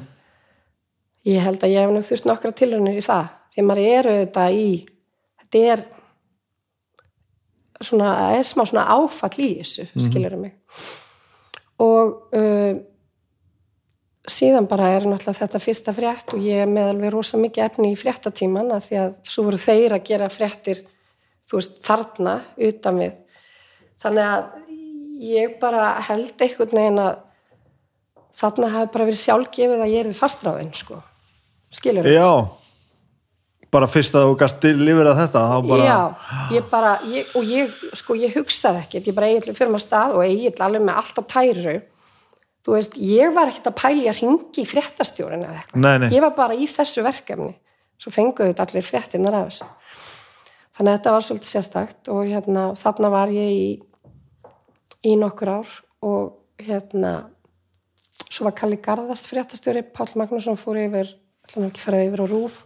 ég 1.26 1.42
held 1.42 1.64
að 1.64 1.74
ég 1.74 1.86
hef 1.86 1.94
nú 1.94 2.04
þurft 2.04 2.28
nokkra 2.30 2.52
tilraunir 2.52 3.00
í 3.00 3.06
það. 3.06 3.32
Því 3.54 3.66
maður 3.66 3.90
eru 3.94 4.16
þetta 4.20 4.46
í 4.52 4.68
þetta 5.42 5.64
er 5.74 5.84
svona, 7.84 8.14
það 8.20 8.38
er 8.38 8.48
smá 8.50 8.64
svona 8.70 8.86
áfall 8.98 9.34
í 9.38 9.50
þessu, 9.62 9.88
skilur 10.08 10.38
mig. 10.40 10.56
Og 11.84 12.36
uh, 12.38 12.74
síðan 14.30 14.70
bara 14.72 14.94
er 14.96 15.06
náttúrulega 15.08 15.42
þetta 15.42 15.60
fyrsta 15.60 15.94
frétt 15.96 16.34
og 16.36 16.44
ég 16.44 16.64
er 16.64 16.70
með 16.70 16.94
alveg 16.94 17.12
rosa 17.12 17.40
mikið 17.42 17.66
efni 17.66 17.92
í 17.92 18.00
fréttatíman 18.00 18.72
af 18.72 18.88
því 18.88 19.00
að 19.02 19.16
svo 19.28 19.48
voru 19.50 19.60
þeir 19.60 19.98
að 19.98 20.06
gera 20.08 20.30
fréttir 20.32 20.84
þú 21.44 21.60
veist, 21.60 21.78
þarna 21.84 22.38
utan 22.70 23.02
við. 23.02 23.20
Þannig 24.04 24.30
að 24.30 24.46
ég 25.24 25.56
bara 25.62 25.94
held 26.08 26.44
einhvern 26.44 26.76
veginn 26.80 27.04
að 27.04 27.14
þarna 28.40 28.74
hafi 28.74 28.92
bara 28.96 29.08
verið 29.08 29.24
sjálfgefið 29.24 29.86
að 29.86 29.94
ég 29.94 30.04
erði 30.04 30.18
fastráðin 30.18 30.74
sko, 30.76 31.00
skilur 31.74 32.08
já, 32.10 32.30
bara 33.74 33.90
fyrst 33.90 34.16
að 34.18 34.28
þú 34.30 34.38
gast 34.42 34.66
lifir 34.66 35.10
að 35.10 35.20
þetta 35.22 35.44
bara, 35.68 35.86
Já, 35.86 36.00
ég 36.56 36.70
bara, 36.72 36.94
ég, 37.14 37.30
og 37.38 37.50
ég, 37.50 37.74
sko, 38.00 38.18
ég 38.20 38.36
hugsaði 38.38 38.84
ekkert, 38.84 39.10
ég 39.10 39.18
bara 39.18 39.30
eiginlega 39.30 39.58
fyrir 39.58 39.74
maður 39.74 39.86
stað 39.86 40.18
og 40.18 40.26
eiginlega 40.26 40.68
alveg 40.68 40.86
með 40.88 41.02
allt 41.02 41.22
á 41.22 41.24
tæru. 41.36 41.76
Þú 42.64 42.76
veist, 42.78 42.94
ég 42.96 43.34
var 43.36 43.50
ekkert 43.52 43.70
að 43.74 43.80
pæli 43.82 44.06
að 44.08 44.20
ringi 44.22 44.64
í 44.64 44.68
fréttastjórun 44.70 45.44
eða 45.44 45.58
eitthvað. 45.60 45.82
Ég 46.16 46.24
var 46.24 46.36
bara 46.38 46.56
í 46.56 46.68
þessu 46.72 47.04
verkefni. 47.04 47.52
Svo 48.00 48.12
fenguðu 48.16 48.54
þetta 48.54 48.68
allir 48.68 48.86
fréttinnar 48.88 49.36
af 49.36 49.50
þessu. 49.50 49.68
Þannig 50.74 50.90
að 50.90 50.98
þetta 50.98 51.14
var 51.14 51.26
svolítið 51.28 51.52
sérstakt 51.52 52.10
og 52.14 52.22
hérna, 52.26 52.64
þarna 52.80 53.10
var 53.14 53.34
ég 53.36 53.50
í, 53.54 53.68
í 55.06 55.16
nokkur 55.20 55.52
ár 55.60 55.74
og 56.08 56.64
hérna, 56.64 57.12
svo 58.30 58.48
var 58.48 58.56
Kalli 58.58 58.80
Garðast 58.82 59.28
fréttastjóri, 59.30 59.84
Pál 59.94 60.08
Magnússon 60.18 60.58
fór 60.58 60.80
yfir, 60.82 61.12
nú 61.58 61.68
ekki 61.68 61.84
fara 61.84 62.02
yfir 62.08 62.24
á 62.24 62.28
rúf 62.32 62.64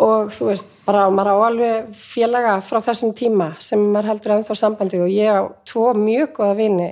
og 0.00 0.30
þú 0.32 0.48
veist, 0.48 0.68
bara 0.86 1.04
maður 1.12 1.34
á 1.34 1.36
alveg 1.48 1.94
félaga 1.98 2.56
frá 2.64 2.78
þessum 2.84 3.12
tíma 3.16 3.52
sem 3.62 3.80
maður 3.80 4.12
heldur 4.14 4.34
ennþá 4.36 4.56
sambandi 4.56 5.00
og 5.02 5.10
ég 5.12 5.28
á 5.28 5.42
tvo 5.66 5.90
mjög 5.98 6.32
goða 6.38 6.56
vini 6.58 6.90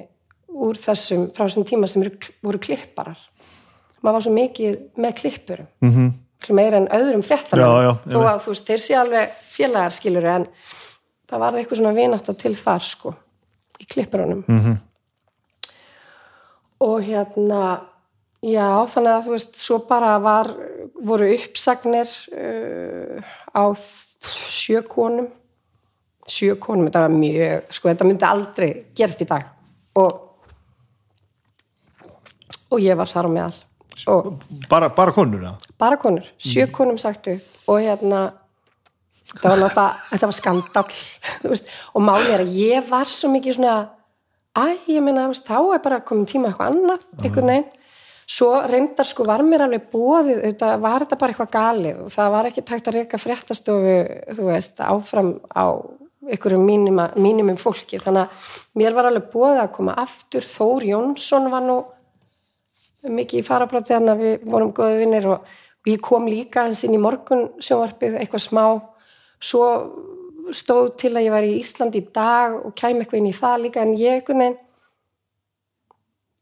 úr 0.48 0.78
þessum, 0.80 1.28
frá 1.34 1.46
þessum 1.46 1.66
tíma 1.68 1.88
sem 1.90 2.02
eru, 2.04 2.14
voru 2.44 2.60
klipparar. 2.62 3.18
Maður 4.00 4.16
var 4.16 4.24
svo 4.26 4.32
mikið 4.32 4.76
með 4.96 5.14
klippur 5.20 5.64
mm 5.80 5.90
-hmm. 5.90 6.10
meira 6.54 6.76
en 6.76 6.88
öðrum 6.88 7.22
já, 7.82 7.96
þó 8.06 8.18
að 8.22 8.42
þú 8.44 8.52
veist, 8.54 8.66
þeir 8.66 8.80
sé 8.80 8.94
alveg 8.94 9.30
félagar 9.50 9.92
skilur 9.92 10.24
en 10.24 10.46
það 11.28 11.38
var 11.38 11.54
eitthvað 11.54 11.78
svona 11.78 11.94
vinátt 11.94 12.38
til 12.38 12.56
þar 12.56 12.82
sko, 12.82 13.14
í 13.80 13.84
klippurunum. 13.84 14.44
Mm 14.48 14.60
-hmm. 14.60 14.76
og 16.80 17.02
hérna 17.02 17.80
Já, 18.38 18.86
þannig 18.86 19.10
að 19.10 19.24
þú 19.24 19.32
veist, 19.34 19.56
svo 19.58 19.80
bara 19.88 20.12
var, 20.22 20.52
voru 21.02 21.26
uppsagnir 21.34 22.10
uh, 22.30 23.18
á 23.50 23.74
sjökonum, 23.74 25.26
sjökonum, 26.28 26.86
þetta 26.86 27.02
var 27.02 27.16
mjög, 27.16 27.72
sko, 27.74 27.90
þetta 27.90 28.06
myndi 28.06 28.28
aldrei 28.28 28.68
gerast 28.94 29.24
í 29.24 29.26
dag. 29.26 29.48
Og, 29.98 30.27
og 32.70 32.82
ég 32.82 32.98
var 32.98 33.10
þar 33.10 33.28
á 33.28 33.30
meðal. 33.36 33.58
Og 34.08 34.28
bara, 34.70 34.90
bara 34.94 35.14
konur 35.14 35.48
bara 35.78 35.96
konur, 35.98 36.26
sjökonum 36.38 36.98
sagtu 37.00 37.38
og 37.66 37.80
hérna, 37.82 38.28
þetta 39.32 39.48
var 39.52 39.62
náttúrulega, 39.62 39.86
þetta 40.12 40.28
var 40.30 40.36
skandal, 40.36 40.84
þú 41.42 41.54
veist, 41.54 41.72
og 41.94 42.04
máli 42.06 42.34
er 42.34 42.44
að 42.44 42.54
ég 42.58 42.86
var 42.90 43.10
svo 43.10 43.32
mikið 43.32 43.58
svona, 43.58 43.78
æ, 44.54 44.64
ég 44.92 45.02
meina, 45.02 45.26
þá 45.34 45.58
er 45.74 45.82
bara 45.82 46.00
komin 46.04 46.28
tíma 46.30 46.52
eitthvað 46.52 46.72
annað, 46.74 47.10
einhvern 47.24 47.52
veginn. 47.54 47.68
Svo 48.28 48.50
reyndar 48.68 49.08
sko 49.08 49.24
var 49.24 49.40
mér 49.40 49.62
alveg 49.64 49.86
bóðið 49.88 50.42
þetta 50.42 50.74
var 50.82 51.00
þetta 51.00 51.16
bara 51.16 51.32
eitthvað 51.32 51.52
galið? 51.54 52.00
Og 52.04 52.10
það 52.12 52.34
var 52.34 52.48
ekki 52.50 52.64
tægt 52.68 52.90
að 52.90 52.98
reyka 52.98 53.20
fréttastofu 53.22 53.94
þú 54.36 54.48
veist, 54.50 54.82
áfram 54.84 55.30
á 55.48 55.80
einhverju 56.28 56.58
mínima, 56.60 57.06
mínimum 57.16 57.56
fólki. 57.56 57.96
Þannig 58.02 58.26
að 58.26 58.58
mér 58.76 58.98
var 58.98 59.08
alveg 59.08 59.30
bóðið 59.32 59.62
að 59.62 59.72
koma 59.78 59.94
aftur. 60.04 60.44
Þór 60.44 60.84
Jónsson 60.90 61.48
var 61.54 61.64
nú 61.64 61.78
mikið 63.06 63.40
í 63.40 63.46
farabráti 63.46 63.94
þannig 63.94 64.14
að 64.14 64.22
við 64.24 64.46
vorum 64.52 64.72
góðið 64.74 65.02
vinnir 65.02 65.26
og, 65.30 65.50
og 65.84 65.90
ég 65.90 66.00
kom 66.04 66.28
líka 66.28 66.66
eins 66.66 66.84
inn 66.86 66.96
í 66.96 67.02
morgun 67.02 67.48
sjónvarpið 67.62 68.18
eitthvað 68.18 68.44
smá. 68.44 68.64
Svo 69.38 69.66
stóð 70.54 70.94
til 70.98 71.12
að 71.14 71.28
ég 71.28 71.34
var 71.34 71.46
í 71.46 71.58
Ísland 71.60 71.98
í 71.98 72.02
dag 72.14 72.56
og 72.58 72.74
kæm 72.78 73.02
eitthvað 73.02 73.20
inn 73.20 73.30
í 73.30 73.36
það 73.36 73.62
líka 73.66 73.84
en 73.84 73.94
ég 73.98 74.18
einhvern 74.18 74.42
veginn 74.44 74.58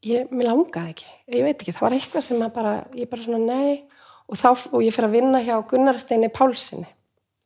ég, 0.07 0.29
mér 0.31 0.51
langaði 0.51 0.93
ekki, 0.93 1.09
ég 1.35 1.47
veit 1.47 1.57
ekki, 1.57 1.73
það 1.75 1.85
var 1.85 1.95
eitthvað 1.97 2.25
sem 2.27 2.43
að 2.45 2.53
bara, 2.55 2.75
ég 2.97 3.09
bara 3.11 3.25
svona 3.25 3.41
nei. 3.43 3.81
Og 4.27 4.35
þá, 4.35 4.49
og 4.75 4.81
ég 4.83 4.91
fyrir 4.91 5.07
að 5.07 5.15
vinna 5.15 5.39
hjá 5.39 5.55
Gunnarsteini 5.69 6.27
Pálssoni, 6.35 6.87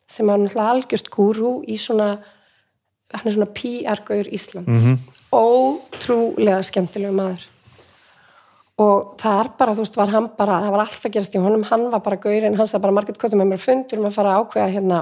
sem 0.09 0.29
var 0.29 0.39
náttúrulega 0.41 0.71
algjört 0.73 1.11
gúru 1.13 1.51
í 1.69 1.77
svona 1.77 2.15
hann 3.11 3.27
er 3.27 3.35
svona 3.35 3.49
PR-gaur 3.53 4.29
Íslands. 4.33 4.67
Mm 4.67 4.81
-hmm. 4.81 4.97
ótrúlega 5.31 6.63
skemmtilegu 6.63 7.13
maður 7.13 7.51
og 8.82 9.16
það 9.22 9.40
er 9.40 9.49
bara, 9.60 9.74
þú 9.76 9.86
veist, 9.86 9.98
var 9.99 10.12
hann 10.14 10.30
bara 10.38 10.60
það 10.64 10.76
var 10.76 10.84
alltaf 10.86 11.14
gerast 11.14 11.36
í 11.36 11.41
honum, 11.44 11.66
hann 11.70 11.88
var 11.94 12.03
bara 12.06 12.20
gaurinn 12.22 12.58
hann 12.58 12.70
sagði 12.70 12.86
bara 12.86 12.98
margit 12.98 13.20
kvötum 13.22 13.41
með 13.44 13.52
mér 13.53 13.62
fundur 13.62 14.02
um 14.02 14.08
að 14.10 14.18
fara 14.18 14.36
að 14.36 14.45
ákveða 14.45 14.72
hérna 14.76 15.02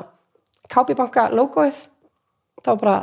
Kápibanka 0.69 1.29
logoið. 1.33 1.79
Þá 2.59 2.71
bara 2.77 2.95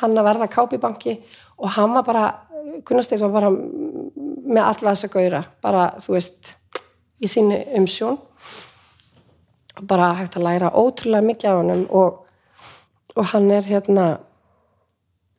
hann 0.00 0.18
að 0.18 0.26
verða 0.28 0.48
Kápibanki 0.52 1.16
og 1.58 1.74
hann 1.74 1.94
var 1.96 2.06
bara 2.06 2.24
Gunnarsteinn 2.86 3.22
var 3.24 3.32
bara 3.34 3.50
með 3.50 4.62
alla 4.62 4.92
þessa 4.94 5.10
gauðra 5.12 5.40
bara, 5.64 5.86
þú 6.00 6.14
veist, 6.14 6.54
í 7.20 7.28
sínu 7.28 7.58
umsjón. 7.80 8.18
Bara 9.80 10.12
hægt 10.20 10.36
að 10.38 10.46
læra 10.46 10.72
ótrúlega 10.76 11.24
mikið 11.24 11.50
á 11.50 11.54
hann 11.58 11.86
og, 11.88 12.20
og 13.16 13.30
hann 13.32 13.50
er 13.54 13.66
hérna 13.66 14.06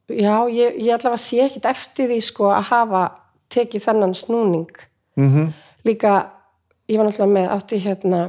já, 0.10 0.36
ég, 0.52 0.78
ég 0.82 1.06
að 1.06 1.18
sé 1.22 1.44
ekkit 1.46 1.68
eftir 1.70 2.10
því 2.12 2.20
sko 2.26 2.50
að 2.52 2.70
hafa 2.72 3.04
tekið 3.52 3.86
þennan 3.88 4.16
snúning 4.18 4.72
mm 5.16 5.28
-hmm. 5.30 5.52
líka, 5.88 6.32
ég 6.88 6.98
var 6.98 7.08
náttúrulega 7.08 7.34
með 7.34 7.50
átti 7.56 7.82
hérna 7.82 8.22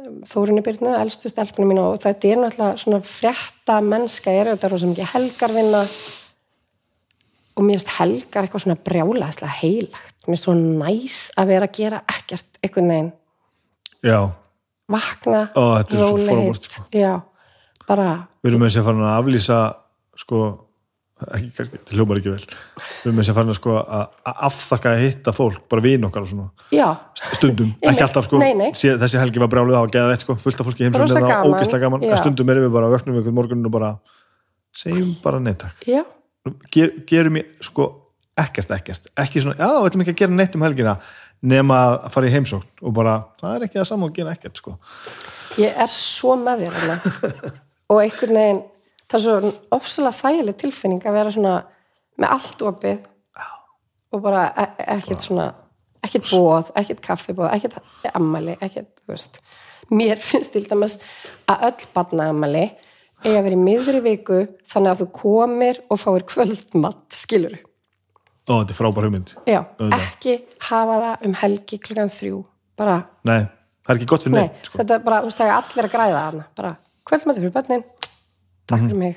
Þórinni 0.00 0.62
Byrnu, 0.64 0.94
elstu 0.96 1.28
stelpunum 1.28 1.70
mín 1.70 1.82
og 1.82 2.00
þetta 2.00 2.28
er 2.28 2.38
náttúrulega 2.40 2.76
svona 2.80 3.00
frétta 3.04 3.80
mennska 3.84 4.32
er 4.32 4.52
þetta 4.52 4.70
rosa 4.70 4.86
mikið 4.86 5.12
helgarvinna 5.14 5.82
og 7.56 7.64
mér 7.66 7.78
finnst 7.78 7.94
helgar 7.98 8.46
eitthvað 8.46 8.64
svona 8.64 8.82
brjálæðislega 8.86 9.58
heilagt 9.60 10.26
mér 10.26 10.30
finnst 10.30 10.46
svona 10.46 10.86
næs 10.86 11.18
að 11.36 11.52
vera 11.52 11.68
að 11.68 11.76
gera 11.76 12.02
ekkert 12.08 12.60
einhvern 12.62 12.92
veginn 12.92 13.12
já. 14.02 14.20
vakna, 14.88 15.42
Ó, 15.54 15.82
fórumort 15.90 16.62
sko. 16.62 16.84
já, 16.92 17.20
bara 17.86 18.08
við 18.42 18.52
erum 18.52 18.64
með 18.64 18.70
þess 18.70 18.80
að 18.80 18.88
fara 18.88 19.06
að 19.10 19.18
aflýsa 19.18 19.60
sko, 20.16 20.40
ekki 21.36 21.50
kannski, 21.56 21.78
þetta 21.78 21.96
hljómar 21.96 22.20
ekki 22.20 22.32
vel. 22.32 22.44
Við 22.44 23.08
erum 23.08 23.16
með 23.18 23.24
þess 23.24 23.32
að 23.32 23.38
fara 23.40 23.56
sko, 23.58 23.74
að 23.80 24.38
afþakka 24.48 24.92
að 24.92 25.02
hitta 25.04 25.34
fólk, 25.36 25.60
bara 25.72 25.84
vin 25.84 26.06
okkar 26.08 26.26
og 26.26 26.30
svona. 26.30 26.46
Já. 26.74 26.86
stundum, 27.34 27.72
ekki 27.80 28.04
alltaf 28.06 28.28
sko. 28.28 28.40
Nei, 28.42 28.52
nei. 28.58 28.70
þessi 28.74 29.20
helgi 29.20 29.42
var 29.42 29.52
brjáluð 29.52 29.78
á 29.78 29.82
að 29.82 29.94
geða 29.96 30.14
þetta 30.14 30.26
sko, 30.26 30.38
fullt 30.44 30.62
af 30.62 30.70
fólki 30.70 30.86
heimsum 30.86 31.04
og 31.04 31.52
ógislega 31.52 31.84
gaman, 31.84 32.06
en 32.08 32.22
stundum 32.22 32.54
erum 32.54 32.68
við 32.68 32.74
bara 32.78 32.92
vöknum 32.94 33.20
við 33.20 33.34
morgunum 33.36 33.68
og 33.70 33.76
bara 33.76 33.94
segjum 34.76 35.16
bara 35.24 35.42
neittak 35.42 35.84
Ger, 36.72 36.94
gerum 37.04 37.36
ég 37.36 37.50
sko 37.60 37.90
ekkert 38.40 38.70
ekkert. 38.72 39.10
Ekki 39.18 39.42
svona, 39.44 39.58
já, 39.58 39.68
við 39.76 39.90
ætlum 39.90 40.04
ekki 40.04 40.14
að 40.14 40.20
gera 40.22 40.36
neitt 40.38 40.54
um 40.56 40.64
helgina 40.64 40.94
nema 41.52 41.78
að 41.90 42.12
fara 42.14 42.28
í 42.28 42.32
heimsókn 42.34 42.84
og 42.84 42.94
bara, 42.96 43.16
það 43.40 43.56
er 43.56 43.66
ekki 43.66 43.80
það 43.80 43.88
saman 43.90 44.10
að 44.10 44.18
gera 44.18 44.34
ekkert 44.36 44.60
sko. 44.60 44.76
Ég 45.60 45.80
er 45.84 45.92
svo 45.92 46.36
með 46.40 46.64
þér 46.64 46.78
hana. 46.78 46.96
og 47.90 48.00
einhvern 48.00 48.38
veginn 48.38 48.62
það 49.10 49.18
er 49.18 49.24
svo 49.24 49.52
ofsalega 49.76 50.18
þægileg 50.20 50.58
tilfinning 50.60 51.06
að 51.06 51.16
vera 51.18 51.34
svona 51.34 51.54
með 52.20 52.34
allt 52.36 52.62
opið 52.70 53.00
og 54.10 54.22
bara 54.24 54.44
e 54.58 54.68
ekkert 54.96 55.26
svona 55.26 55.48
ekkert 56.04 56.30
bóð, 56.32 56.70
ekkert 56.80 57.02
kaffibóð 57.04 57.50
ekkert 57.54 57.80
ammali, 58.16 58.56
ekkert, 58.64 58.92
þú 59.04 59.14
veist. 59.14 59.40
Mér 59.92 60.22
finnst 60.28 60.54
til 60.54 60.64
dæmis 60.68 60.98
að 61.50 61.66
öll 61.70 61.90
barna 61.94 62.30
ammali 62.32 62.68
vera 63.20 63.52
í 63.52 63.58
miðri 63.60 64.00
viku 64.04 64.44
þannig 64.70 64.94
að 64.94 65.02
þú 65.02 65.08
komir 65.18 65.82
og 65.92 66.00
fáir 66.00 66.24
kvöldmatt, 66.28 67.04
skilur 67.12 67.58
Ó, 68.48 68.64
þetta 68.64 68.72
er 68.72 68.78
frábær 68.78 69.04
hugmynd. 69.06 69.34
Já, 69.46 69.60
ekki 69.94 70.38
hafa 70.64 70.94
það 71.02 71.26
um 71.28 71.34
helgi 71.42 71.78
klukkan 71.84 72.10
þrjú, 72.10 72.38
bara 72.80 72.94
Nei, 73.28 73.44
það 73.84 73.92
er 73.92 73.98
ekki 74.00 74.08
gott 74.10 74.24
fyrir 74.24 74.36
neitt 74.38 74.54
Nei, 74.56 74.64
sko. 74.64 74.80
þetta 74.80 74.96
er 74.96 75.04
bara, 75.04 75.18
þú 75.20 75.28
veist, 75.28 75.40
það 75.42 75.50
er 75.50 75.56
allir 75.58 75.88
að 75.88 75.92
græða 75.94 76.22
hana 76.24 76.46
bara, 76.56 76.72
kvöldmatt 77.10 77.40
fyrir 77.42 77.54
bönnin 77.58 77.84
takk 78.70 78.84
fyrir 78.86 78.94
mm 78.94 79.02
-hmm. 79.02 79.04
mig, 79.04 79.16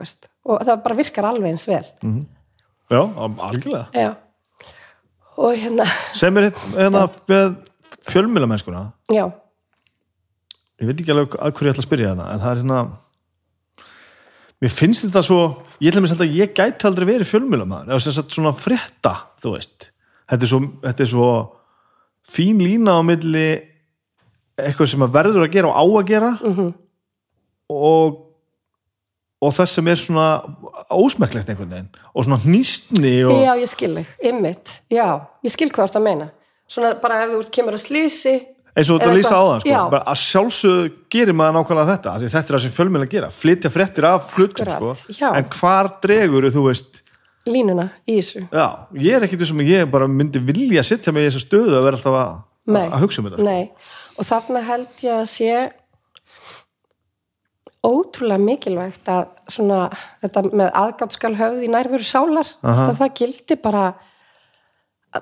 veist. 0.00 0.30
Og 0.48 0.64
það 0.64 0.82
bara 0.82 0.98
virkar 1.02 1.28
alveg 1.28 1.52
eins 1.52 1.68
vel. 1.68 1.84
-hmm. 2.02 2.24
Já, 2.88 3.02
algjörlega. 3.38 3.86
Já, 3.92 4.14
og 5.38 5.54
hérna 5.54 5.86
Sem 6.16 6.36
er 6.40 6.50
hérna 6.74 7.04
með 7.28 7.52
fjölmjölamennskuna 8.08 8.88
Já. 9.12 9.28
Ég 10.78 10.86
veit 10.88 11.00
ekki 11.02 11.14
alveg 11.14 11.36
að 11.36 11.54
hverju 11.58 11.68
ég 11.68 11.74
ætla 11.74 11.84
að 11.84 11.88
spyrja 11.88 12.14
það 12.14 12.32
en 12.32 12.42
það 12.42 12.50
er 12.50 12.60
hérna 12.62 12.80
mér 14.58 14.74
finnst 14.74 15.06
þetta 15.06 15.22
svo 15.26 15.40
ég 15.78 15.90
ætla 15.90 16.02
að 16.02 16.06
mér 16.06 16.24
að 16.26 16.36
ég 16.38 16.54
gæti 16.58 16.88
aldrei 16.88 17.08
verið 17.12 17.30
fjölmjölamæður 17.32 17.92
eða 17.92 18.04
þess 18.06 18.22
að 18.22 18.36
svona 18.36 18.54
frétta 18.58 19.14
þú 19.42 19.54
veist, 19.54 19.90
þetta 20.30 20.46
er 20.46 20.52
svo, 20.52 20.60
þetta 20.86 21.04
er 21.04 21.10
svo 21.12 21.30
fín 22.28 22.62
lína 22.62 22.98
á 22.98 23.02
milli 23.06 23.48
eitthvað 24.58 24.90
sem 24.90 25.04
að 25.06 25.14
verður 25.14 25.46
að 25.46 25.54
gera 25.54 25.70
og 25.70 25.78
á 25.78 25.84
að 25.86 26.08
gera 26.08 26.32
mm 26.38 26.56
-hmm. 26.56 26.72
og 27.74 28.24
og 29.38 29.54
þess 29.54 29.78
sem 29.78 29.88
er 29.90 30.00
svona 30.00 30.28
ósmæklegt 30.90 31.50
einhvern 31.52 31.70
veginn 31.70 31.90
og 32.12 32.26
svona 32.26 32.40
hnýstni 32.42 33.14
og... 33.28 33.34
Já, 33.44 33.52
ég 33.60 33.70
skil 33.70 33.92
þig, 34.00 34.12
ymmit 34.32 34.76
já, 34.90 35.06
ég 35.46 35.54
skil 35.54 35.70
hvað 35.70 35.90
þetta 35.90 36.04
meina. 36.04 36.30
Svona 36.68 36.94
bara 37.00 37.22
ef 37.24 37.34
þú 37.36 37.42
kemur 37.54 37.78
að 37.78 37.84
slísi 37.86 38.36
eins 38.78 38.90
og 38.92 39.00
þetta 39.00 39.16
lýsa 39.16 39.34
á 39.38 39.42
það 39.42 39.60
sko. 39.64 39.98
að 39.98 40.20
sjálfsög 40.22 40.96
gerir 41.12 41.36
maður 41.36 41.56
nákvæmlega 41.58 41.94
þetta 41.94 42.14
því 42.14 42.30
þetta 42.34 42.44
er 42.52 42.56
það 42.56 42.64
sem 42.64 42.74
fjölmjöla 42.76 43.10
gera, 43.14 43.30
flytja 43.34 43.72
frettir 43.74 44.06
af 44.08 44.32
flutum 44.32 44.70
sko. 44.70 45.30
en 45.30 45.48
hvar 45.56 45.90
dregur 46.02 46.48
þú 46.54 46.64
veist? 46.68 47.02
Línuna 47.48 47.88
í 48.04 48.18
þessu. 48.18 48.44
Já, 48.52 48.66
ég 49.00 49.16
er 49.16 49.24
ekkert 49.24 49.42
þessum 49.44 49.62
að 49.64 49.70
ég 49.72 49.90
bara 49.90 50.08
myndi 50.10 50.42
vilja 50.44 50.84
sittja 50.84 51.14
mig 51.16 51.24
í 51.24 51.30
þessa 51.30 51.44
stöðu 51.46 51.78
að 51.78 51.86
vera 51.86 51.98
alltaf 51.98 52.18
að, 52.20 52.34
að 52.84 53.04
hugsa 53.06 53.22
um 53.22 53.28
þetta 53.30 53.46
Nei. 53.46 53.92
og 54.18 54.28
þarna 54.28 54.64
held 54.68 55.04
ég 55.06 55.14
að 55.14 55.28
sé 55.32 55.52
ótrúlega 57.88 58.42
mikilvægt 58.42 59.08
að 59.10 59.26
svona 59.48 59.80
þetta 60.22 60.44
með 60.48 60.70
aðgátt 60.82 61.16
skal 61.16 61.32
höfð 61.38 61.64
í 61.64 61.72
nærveru 61.72 62.06
sálar. 62.06 62.52
Það, 62.62 62.94
það 63.00 63.16
gildi 63.20 63.58
bara 63.64 63.84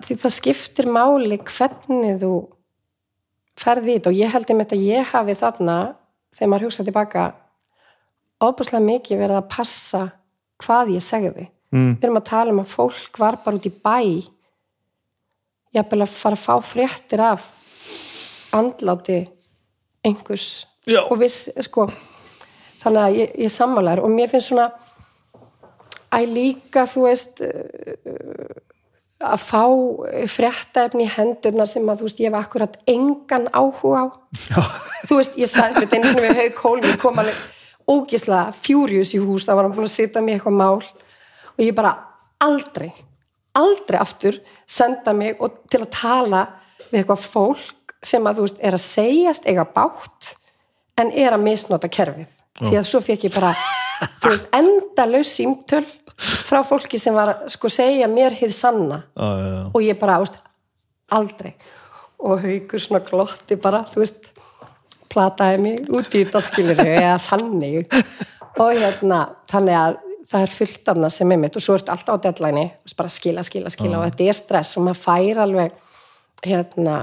því 0.02 0.18
það 0.22 0.34
skiptir 0.34 0.90
máli 0.90 1.38
hvernig 1.46 2.20
þú 2.22 2.32
ferði 3.56 3.92
í 3.94 3.98
þetta. 3.98 4.12
Og 4.12 4.20
ég 4.20 4.32
held 4.34 4.52
einmitt 4.52 4.76
að 4.76 4.86
ég 4.86 5.12
hafi 5.12 5.36
þarna 5.38 5.76
þegar 6.36 6.52
maður 6.52 6.68
hugsa 6.68 6.86
tilbaka 6.86 7.26
óbúslega 8.42 8.84
mikið 8.84 9.22
verið 9.22 9.40
að 9.40 9.52
passa 9.52 10.02
hvað 10.64 10.96
ég 10.96 11.04
segði. 11.04 11.50
Mm. 11.74 11.96
við 11.98 12.04
erum 12.06 12.18
að 12.20 12.28
tala 12.28 12.52
um 12.54 12.60
að 12.62 12.72
fólk 12.72 13.18
var 13.18 13.40
bara 13.42 13.58
út 13.58 13.66
í 13.66 13.72
bæ 13.74 14.22
jafnvel 15.74 16.04
að 16.04 16.12
fara 16.14 16.36
að 16.38 16.44
fá 16.44 16.54
fréttir 16.62 17.22
af 17.26 17.48
andláti 18.54 19.24
einhvers. 20.06 20.66
Já. 20.86 21.00
og 21.10 21.18
viss, 21.18 21.48
sko 21.66 21.88
þannig 22.86 23.02
að 23.02 23.18
ég, 23.18 23.32
ég 23.46 23.52
sammálar 23.52 24.02
og 24.04 24.12
mér 24.14 24.30
finnst 24.30 24.52
svona 24.52 24.70
að 26.14 26.30
líka, 26.36 26.86
þú 26.88 27.06
veist 27.08 27.42
uh, 27.44 28.62
að 29.26 29.42
fá 29.42 29.62
fréttaefni 30.30 31.06
í 31.06 31.10
hendurnar 31.10 31.70
sem 31.70 31.86
að 31.88 32.02
þú 32.02 32.08
veist, 32.08 32.22
ég 32.22 32.30
hef 32.30 32.38
akkurat 32.38 32.76
engan 32.90 33.48
áhuga 33.50 34.04
á. 34.04 34.06
Já. 34.46 34.60
þú 35.08 35.20
veist, 35.20 35.38
ég 35.40 35.50
sagði 35.50 35.82
þetta 35.82 35.98
einu 35.98 36.12
sinni 36.12 36.26
við 36.26 36.40
haug 36.42 36.58
kólum, 36.60 36.88
ég 36.90 37.00
kom 37.02 37.22
alveg 37.22 37.42
ógislega 37.86 38.54
fjúrius 38.60 39.14
í 39.16 39.22
hús, 39.22 39.46
það 39.46 39.58
var 39.58 39.68
hann 39.68 39.76
búin 39.76 39.88
að 39.88 39.94
sitja 39.94 40.22
mér 40.22 40.38
eitthvað 40.38 40.58
mál. 40.60 40.78
Og 41.56 41.64
ég 41.64 41.76
bara 41.76 41.94
aldrei, 42.44 42.90
aldrei 43.56 43.98
aftur 44.02 44.40
senda 44.68 45.14
mig 45.16 45.40
og 45.40 45.62
til 45.72 45.82
að 45.82 45.92
tala 45.96 46.46
við 46.90 47.00
eitthvað 47.00 47.24
fólk 47.24 47.94
sem 48.06 48.26
að 48.28 48.38
þú 48.38 48.48
veist, 48.48 48.58
er 48.60 48.76
að 48.76 48.84
segjast 48.84 49.48
eiga 49.48 49.64
bátt 49.64 50.34
en 51.00 51.10
er 51.16 51.34
að 51.34 51.46
misnota 51.46 51.88
kerfið 51.92 52.34
því 52.60 52.76
að 52.80 52.88
svo 52.88 53.02
fekk 53.04 53.28
ég 53.28 53.34
bara 53.36 53.52
veist, 54.24 54.48
endalaus 54.56 55.32
símtöl 55.36 55.84
frá 56.16 56.62
fólki 56.66 57.00
sem 57.00 57.16
var 57.16 57.34
að 57.34 57.50
sko 57.56 57.70
segja 57.72 58.08
mér 58.08 58.36
hið 58.36 58.54
sanna. 58.56 59.02
Já, 59.16 59.26
já, 59.42 59.58
og 59.72 59.82
ég 59.84 59.98
bara, 60.00 60.20
veist, 60.22 60.38
aldrei. 61.12 61.52
Og 62.24 62.40
haugur 62.40 62.82
svona 62.82 63.02
glotti 63.04 63.58
bara, 63.60 63.84
þú 63.92 64.02
veist 64.04 64.30
plataði 65.12 65.60
mig 65.62 65.92
út 65.92 66.08
í 66.14 66.24
þetta 66.24 66.42
skilur 66.44 66.82
eða 66.86 67.18
þannig. 67.22 67.92
Og 68.56 68.72
hérna, 68.72 69.20
þannig 69.50 69.76
að 69.76 69.98
það 70.26 70.46
er 70.46 70.54
fullt 70.54 70.88
annað 70.90 71.12
sem 71.14 71.32
er 71.32 71.40
mitt 71.40 71.58
og 71.58 71.62
svo 71.62 71.76
ertu 71.78 71.92
alltaf 71.92 72.18
á 72.18 72.24
deadline 72.24 72.64
bara 72.98 73.12
skila, 73.12 73.44
skila, 73.46 73.70
skila 73.70 74.00
og 74.00 74.08
þetta 74.08 74.26
er 74.26 74.38
stress 74.38 74.78
og 74.78 74.86
maður 74.88 75.02
fær 75.04 75.42
alveg 75.44 75.76
hérna, 76.46 76.96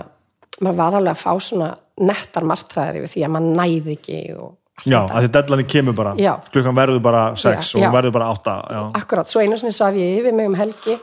maður 0.60 0.80
var 0.82 0.98
alveg 1.00 1.14
að 1.14 1.22
fá 1.22 1.46
svona 1.48 1.70
nettar 2.04 2.48
martræðir 2.50 3.04
yfir 3.04 3.14
því 3.14 3.24
að 3.24 3.34
maður 3.36 3.56
næði 3.62 3.96
ekki 3.96 4.20
og 4.36 4.52
Já, 4.90 5.00
að 5.06 5.22
því 5.28 5.32
deadline 5.36 5.64
kemur 5.70 5.94
bara. 5.96 6.16
Já. 6.18 6.34
klukkan 6.52 6.76
verður 6.76 7.02
bara 7.06 7.24
6 7.36 7.76
Já, 7.78 7.88
og 7.88 7.94
verður 7.94 8.12
bara 8.16 8.30
8 8.34 8.56
já. 8.74 8.82
Akkurat, 8.98 9.28
svo 9.30 9.42
einu 9.44 9.58
sinni 9.62 9.72
svaf 9.76 9.94
ég 9.96 10.20
yfir 10.20 10.34
mig 10.34 10.48
um 10.50 10.56
helgi. 10.58 10.98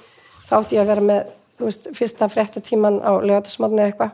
Þá 0.51 0.55
átti 0.59 0.75
ég 0.77 0.83
að 0.83 0.91
vera 0.91 1.01
með 1.01 1.27
veist, 1.61 1.87
fyrsta 1.95 2.29
fréttatíman 2.33 2.99
á 3.05 3.13
lögatasmotni 3.23 3.79
eða 3.85 3.93
eitthvað. 3.93 4.11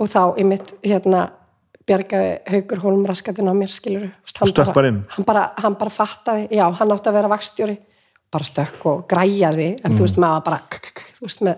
Og 0.00 0.08
þá 0.10 0.22
í 0.40 0.44
mitt 0.44 0.72
hérna 0.82 1.28
bjargaði 1.86 2.32
Haugur 2.50 2.80
Hólm 2.82 3.06
raskatinn 3.06 3.46
á 3.46 3.54
mér 3.54 3.70
skilur 3.70 4.08
Stökk 4.26 4.72
bara 4.74 4.88
inn. 4.90 5.04
hann 5.14 5.24
bara, 5.24 5.44
hann 5.62 5.74
bara 5.78 5.90
fattaði, 5.90 6.48
já, 6.50 6.66
hann 6.74 6.90
átti 6.90 7.08
að 7.12 7.14
vera 7.20 7.28
vakstjóri 7.30 7.76
bara 8.34 8.44
stökk 8.44 8.86
og 8.90 9.04
græjaði 9.08 9.68
en 9.86 9.94
þú 9.94 10.02
veist, 10.02 10.18
maður 10.18 10.42
bara 10.44 10.58
k- 10.68 10.80
k- 10.82 10.92
k- 10.98 11.12
þú 11.20 11.28
veist, 11.28 11.44
með 11.46 11.56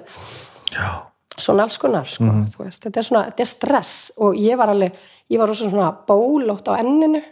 svona 1.38 1.64
alls 1.64 1.78
konar 1.80 2.04
sko, 2.10 2.28
þú 2.52 2.64
veist, 2.66 2.82
þetta 2.84 3.00
er 3.00 3.06
svona, 3.08 3.24
þetta 3.30 3.44
er 3.46 3.50
stress 3.50 3.94
og 4.20 4.36
ég 4.36 4.58
var 4.60 4.68
alveg, 4.74 4.92
ég 5.28 5.40
var 5.40 5.54
svona 5.54 5.90
bólótt 6.06 6.68
á 6.68 6.80
enninu 6.80 7.22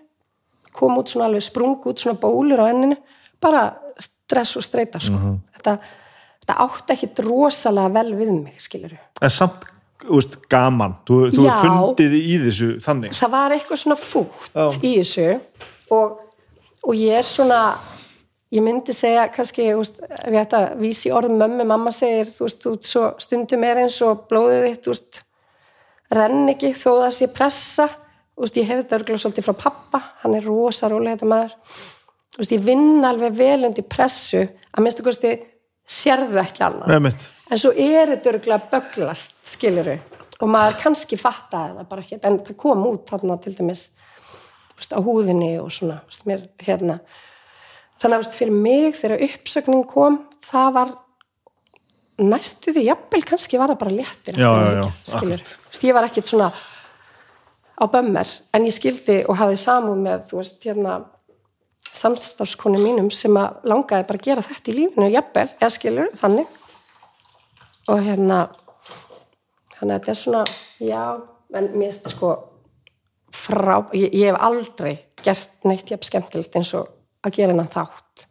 kom 0.76 0.98
út 1.00 1.08
svona 1.08 1.30
alveg 1.30 1.44
sprung 1.44 1.80
út 1.88 2.00
svona 2.00 2.18
bólur 2.20 2.60
á 2.60 2.66
enninu 2.68 2.98
bara 3.40 3.70
stress 3.98 4.58
og 4.58 4.64
streyta 4.66 5.00
sko. 5.00 5.36
þetta, 5.56 5.78
þetta 6.42 6.58
átti 6.66 6.96
ekki 6.96 7.26
rosalega 7.26 7.94
vel 7.96 8.12
við 8.18 8.34
mig, 8.36 8.60
skilur 8.60 8.96
En 9.22 9.32
samt, 9.32 9.64
veist, 10.04 10.38
gaman 10.52 10.98
þú, 11.08 11.20
þú 11.32 11.48
Já. 11.48 11.56
fundið 11.64 12.16
í 12.20 12.38
þessu 12.44 12.70
þannig 12.84 13.16
það 13.16 13.34
var 13.36 13.56
eitthvað 13.56 13.82
svona 13.84 13.98
fútt 14.00 14.50
Já. 14.52 14.66
í 14.82 14.94
þessu 15.00 15.28
og, 15.96 16.18
og 16.84 16.98
ég 16.98 17.20
er 17.20 17.28
svona 17.28 17.60
ég 18.52 18.62
myndi 18.62 18.94
segja 18.94 19.26
kannski 19.32 19.70
ef 19.72 19.94
ég 20.30 20.40
ætti 20.42 20.58
að 20.58 20.76
vísi 20.80 21.12
orð 21.14 21.32
mömmu 21.34 21.66
mamma 21.66 21.92
segir, 21.94 22.30
þú 22.30 22.46
veist, 22.46 22.62
þú 22.62 22.74
svo 22.86 23.06
stundum 23.22 23.64
er 23.66 23.82
eins 23.82 23.96
og 24.06 24.26
blóðið 24.30 24.68
þitt, 24.68 24.82
þú 24.84 24.94
veist 24.94 25.22
renn 26.14 26.50
ekki 26.52 26.72
þó 26.76 26.90
það 27.04 27.12
sé 27.16 27.28
pressa. 27.34 27.88
Veist, 28.36 28.56
ég 28.60 28.68
hef 28.68 28.82
þetta 28.82 28.98
örgulega 28.98 29.22
svolítið 29.24 29.46
frá 29.48 29.56
pappa. 29.64 30.02
Hann 30.22 30.36
er 30.36 30.44
rosa 30.44 30.90
rólega 30.92 31.16
þetta 31.16 31.30
maður. 31.32 31.54
Veist, 32.36 32.52
ég 32.52 32.64
vinn 32.66 33.04
alveg 33.08 33.36
vel 33.38 33.68
undir 33.68 33.86
pressu. 33.88 34.42
Að 34.76 34.84
minnstu 34.84 35.06
kosti 35.06 35.32
sérðu 35.86 36.40
ekki 36.42 36.66
mitt. 37.00 37.28
en 37.50 37.58
svo 37.62 37.70
er 37.72 38.10
þetta 38.10 38.32
örgulega 38.32 38.70
böglast 38.72 39.36
skiluru 39.46 39.94
og 40.40 40.48
maður 40.50 40.80
kannski 40.82 41.16
fattaði 41.16 41.76
það 41.78 41.88
bara 41.88 42.02
ekki. 42.02 42.18
En 42.22 42.38
það 42.44 42.56
kom 42.60 42.86
út 42.90 43.06
þarna 43.08 43.38
til 43.40 43.54
dæmis 43.56 43.86
veist, 44.76 44.92
á 44.92 45.00
húðinni 45.00 45.54
og 45.62 45.70
svona 45.72 46.00
mér, 46.28 46.48
hérna. 46.60 47.00
þannig 48.02 48.18
að 48.18 48.36
fyrir 48.36 48.52
mig 48.52 48.98
þegar 48.98 49.24
uppsögnin 49.28 49.86
kom 49.88 50.18
það 50.44 50.72
var 50.76 50.94
næstu 52.22 52.72
því 52.72 52.86
jafnvel 52.86 53.24
kannski 53.28 53.58
var 53.60 53.72
það 53.74 53.82
bara 53.82 53.96
léttir 53.98 54.38
Já, 54.40 54.48
já, 54.48 54.70
já, 54.80 55.36
ég 55.82 55.96
var 55.96 56.08
ekkit 56.08 56.30
svona 56.30 56.48
á 57.76 57.84
bömmar 57.92 58.30
en 58.56 58.64
ég 58.64 58.72
skildi 58.72 59.20
og 59.28 59.36
hafði 59.36 59.58
samúð 59.60 60.00
með 60.06 60.24
þú 60.30 60.40
veist, 60.40 60.62
hérna 60.64 60.96
samstarfskonu 61.96 62.80
mínum 62.80 63.08
sem 63.14 63.36
að 63.38 63.62
langaði 63.70 64.06
bara 64.08 64.20
að 64.20 64.28
gera 64.28 64.44
þetta 64.44 64.72
í 64.72 64.76
lífinu, 64.76 65.08
jafnvel, 65.12 65.46
eða 65.60 65.72
skilur 65.72 66.12
þannig. 66.18 66.58
Og 67.92 68.02
hérna 68.02 68.40
þannig 69.76 69.92
að 69.92 69.94
þetta 69.94 70.12
er 70.12 70.20
svona 70.20 70.42
já, 70.82 71.02
en 71.56 71.70
mér 71.76 71.92
finnst 71.92 72.12
sko 72.14 72.32
frá, 73.36 73.76
ég, 73.96 74.10
ég 74.16 74.32
hef 74.32 74.40
aldrei 74.48 74.92
gert 75.22 75.68
neitt 75.68 75.92
jafn 75.92 76.08
skemmtilegt 76.08 76.58
eins 76.58 76.72
og 76.78 76.90
að 77.26 77.38
gera 77.38 77.54
hennan 77.54 77.72
þátt. 77.72 78.26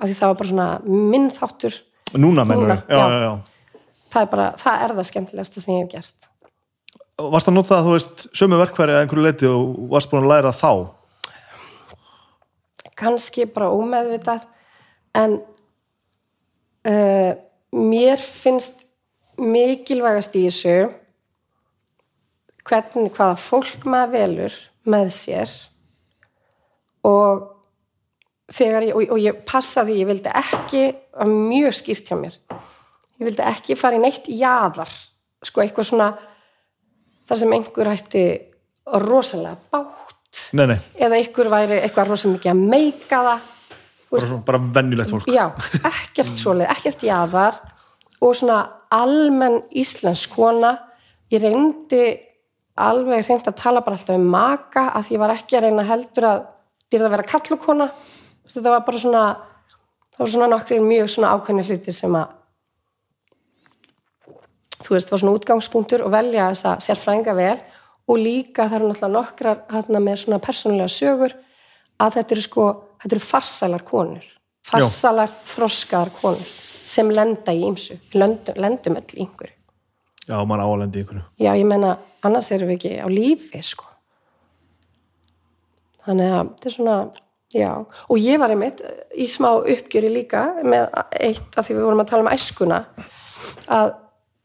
Af 0.00 0.08
því 0.08 0.14
það 0.18 0.30
var 0.30 0.38
bara 0.40 0.52
svona 0.52 0.68
minn 0.84 1.28
þáttur 1.34 1.80
Núna 2.20 2.44
mennur 2.46 2.76
já. 2.88 3.32
það 4.12 4.20
er 4.20 4.30
bara, 4.30 4.50
það 4.60 4.84
er 4.84 4.94
það 4.98 5.08
skemmtilegasta 5.10 5.62
sem 5.62 5.74
ég 5.74 5.84
hef 5.84 5.92
gert. 5.96 6.28
Varst 7.34 7.50
að 7.50 7.56
nota 7.56 7.76
það, 7.76 7.86
þú 7.86 7.94
veist, 7.94 8.26
sömu 8.34 8.58
verkfæri 8.58 8.94
að 8.94 9.04
einhverju 9.04 9.24
leiti 9.24 9.50
og 9.50 9.74
varst 9.92 10.10
búin 10.10 10.26
að 10.26 10.32
læra 10.32 10.52
þá? 10.54 10.72
Kannski 12.98 13.46
bara 13.50 13.70
ómeðvitað 13.74 14.44
en 15.18 15.38
uh, 16.86 17.32
mér 17.74 18.22
finnst 18.22 18.84
mikilvægast 19.38 20.36
í 20.38 20.44
þessu 20.46 20.76
hvernig 22.64 23.10
hvaða 23.14 23.38
fólk 23.40 23.86
maður 23.90 24.14
velur 24.14 24.58
með 24.88 25.10
sér 25.14 25.54
og 27.04 27.53
þegar 28.52 28.88
ég, 28.88 28.94
og, 28.96 29.14
og 29.16 29.20
ég 29.22 29.40
passaði, 29.48 30.00
ég 30.02 30.10
vildi 30.10 30.32
ekki 30.32 30.84
var 31.14 31.30
mjög 31.30 31.76
skýrt 31.80 32.10
hjá 32.10 32.18
mér 32.20 32.38
ég 33.20 33.28
vildi 33.28 33.46
ekki 33.46 33.78
fara 33.78 33.98
í 33.98 34.02
neitt 34.02 34.28
jaðar 34.28 34.90
sko 35.44 35.62
eitthvað 35.64 35.90
svona 35.90 36.10
þar 37.24 37.40
sem 37.40 37.56
einhver 37.56 37.92
hætti 37.92 38.26
rosalega 39.04 39.56
bátt 39.72 40.12
Nei, 40.54 40.66
nei, 40.66 40.78
eða 40.98 41.18
ykkur 41.22 41.48
væri 41.52 41.78
eitthvað 41.78 42.08
rosa 42.10 42.30
mikið 42.30 42.50
að 42.50 42.62
meika 42.74 43.20
það 43.22 43.50
bara, 44.14 44.38
bara 44.46 44.60
venjulegt 44.78 45.12
fólk. 45.12 45.28
Já, 45.30 45.44
ekkert 45.90 46.38
svoleið, 46.38 46.70
ekkert 46.74 47.04
jaðar 47.06 47.60
og 48.22 48.34
svona 48.38 48.60
almenn 48.94 49.60
íslensk 49.74 50.34
kona. 50.34 50.76
Ég 51.32 51.42
reyndi 51.42 52.02
alveg 52.80 53.28
reyndi 53.28 53.50
að 53.50 53.60
tala 53.60 53.82
bara 53.84 53.98
alltaf 53.98 54.18
um 54.18 54.26
maka 54.30 54.88
að 54.98 55.14
ég 55.14 55.22
var 55.22 55.34
ekki 55.34 55.58
að 55.58 55.68
reyna 55.68 55.86
heldur 55.88 56.28
að 56.30 56.44
dyrða 56.92 57.08
að 57.08 57.14
vera 57.16 57.28
kallukona 57.30 57.88
þetta 58.50 58.74
var 58.74 58.84
bara 58.86 59.02
svona 59.02 59.24
það 60.14 60.24
var 60.24 60.32
svona 60.34 60.50
nokkri 60.52 60.80
mjög 60.82 61.12
svona 61.14 61.32
ákveðni 61.34 61.66
hluti 61.68 61.94
sem 61.94 62.18
að 62.18 62.34
þú 64.84 64.96
veist, 64.96 65.10
var 65.10 65.22
svona 65.22 65.38
útgangspunktur 65.38 66.04
og 66.04 66.12
velja 66.12 66.50
þessa 66.52 66.76
sérfræðinga 66.84 67.36
vel 67.38 67.56
og 68.04 68.20
líka 68.20 68.68
það 68.68 68.76
eru 68.78 68.90
náttúrulega 68.90 69.14
nokkrar 69.16 69.64
hérna, 69.72 70.02
með 70.04 70.20
svona 70.24 70.42
persónulega 70.44 70.92
sögur 70.92 71.34
að 72.04 72.18
þetta 72.18 72.36
eru 72.36 72.44
sko, 72.44 72.68
þetta 73.00 73.16
eru 73.16 73.24
farsalar 73.24 73.84
konur 73.86 74.30
farsalar 74.64 75.32
þroskaðar 75.48 76.12
konur 76.20 76.52
sem 76.84 77.10
lenda 77.12 77.52
í 77.54 77.64
ýmsu 77.68 77.96
lendum, 78.16 78.58
lendum 78.60 78.98
öll 79.00 79.16
í 79.16 79.24
einhverju. 79.24 79.56
Já, 80.24 80.36
mann 80.48 80.62
álendi 80.64 81.00
í 81.00 81.04
einhverju. 81.04 81.24
Já, 81.40 81.50
ég 81.56 81.66
menna, 81.68 81.96
annars 82.24 82.50
erum 82.54 82.70
við 82.72 82.78
ekki 82.78 82.92
á 83.00 83.08
lífi 83.12 83.60
sko. 83.64 83.88
Þannig 86.04 86.32
að 86.32 86.50
þetta 86.50 86.70
er 86.70 86.76
svona 86.76 86.96
já, 87.54 87.70
og 87.84 88.16
ég 88.18 88.40
var 88.42 88.52
einmitt 88.52 88.82
í 89.14 89.26
smá 89.30 89.52
uppgjöri 89.60 90.10
líka 90.12 90.46
með 90.62 90.88
eitt 91.20 91.54
að 91.54 91.68
því 91.68 91.76
við 91.76 91.84
vorum 91.86 92.02
að 92.02 92.10
tala 92.10 92.26
um 92.26 92.32
æskuna 92.34 92.80
að 93.70 93.92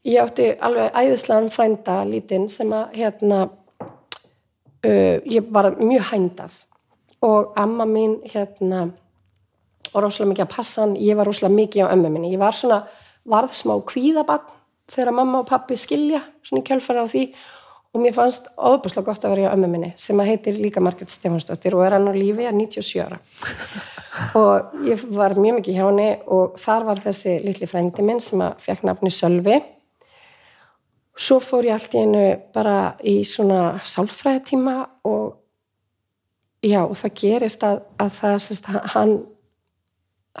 ég 0.06 0.22
átti 0.22 0.46
alveg 0.62 0.96
æðislegan 0.96 1.50
frænda 1.52 1.96
lítinn 2.08 2.48
sem 2.52 2.70
að 2.72 2.96
hérna 2.96 3.40
uh, 4.86 5.16
ég 5.28 5.50
var 5.52 5.72
mjög 5.78 6.08
hændað. 6.12 6.56
Og 7.20 7.52
amma 7.60 7.84
mín 7.84 8.16
hérna 8.24 8.86
var 9.92 10.06
rosalega 10.06 10.30
mikið 10.30 10.46
að 10.46 10.54
passa 10.54 10.84
hann 10.84 10.96
ég 10.96 11.18
var 11.18 11.28
rosalega 11.28 11.58
mikið 11.58 11.84
á 11.84 11.92
ömmu 11.92 12.12
minni. 12.14 12.32
Ég 12.32 12.40
var 12.40 12.56
svona, 12.56 12.84
varð 13.28 13.52
smá 13.56 13.74
kvíðabann 13.84 14.56
þegar 14.90 15.14
mamma 15.14 15.42
og 15.42 15.50
pappi 15.50 15.76
skilja 15.78 16.22
svona 16.42 16.62
í 16.62 16.66
kjölfara 16.66 17.04
á 17.04 17.06
því 17.10 17.26
og 17.90 18.02
mér 18.02 18.14
fannst 18.14 18.46
óbúslega 18.54 19.08
gott 19.08 19.24
að 19.24 19.34
vera 19.34 19.48
í 19.48 19.50
ömmu 19.50 19.70
minni 19.70 19.90
sem 19.98 20.20
að 20.22 20.30
heitir 20.30 20.60
líka 20.60 20.82
Margret 20.82 21.10
Stefansdóttir 21.10 21.74
og 21.74 21.82
er 21.86 21.96
hann 21.96 22.06
á 22.06 22.14
lífi 22.14 22.46
að 22.46 22.60
97 22.60 23.02
ára. 23.02 23.18
Og 24.40 24.86
ég 24.86 25.02
var 25.14 25.36
mjög 25.38 25.60
mikið 25.60 25.76
hjá 25.76 25.84
henni 25.86 26.08
og 26.34 26.56
þar 26.58 26.86
var 26.88 27.02
þessi 27.02 27.36
litli 27.44 27.66
frændi 27.70 28.02
minn 28.04 28.18
sem 28.22 28.42
að 28.42 28.58
fekk 28.64 28.82
nafni 28.86 29.10
Sölvi. 29.14 29.56
Svo 31.14 31.38
fór 31.42 31.68
ég 31.68 31.76
allt 31.76 31.94
í 31.94 32.02
einu 32.02 32.24
bara 32.54 32.76
í 33.06 33.20
svona 33.26 33.78
sálfræðitíma 33.86 34.76
og 35.06 35.38
já 36.66 36.82
og 36.82 36.96
það 36.98 37.14
gerist 37.22 37.66
að, 37.66 37.82
að 38.02 38.14
það 38.18 38.38
sérst, 38.46 38.70
hann 38.94 39.14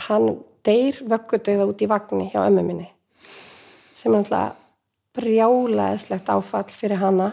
hann 0.08 0.32
deyr 0.66 1.00
vöggudauða 1.08 1.68
út 1.70 1.82
í 1.82 1.88
vagni 1.90 2.28
hjá 2.30 2.42
ömmu 2.44 2.64
minni 2.64 2.88
sem 3.96 4.14
alltaf 4.14 4.59
brjálaðislegt 5.20 6.30
áfall 6.32 6.68
fyrir 6.72 7.00
hana 7.00 7.30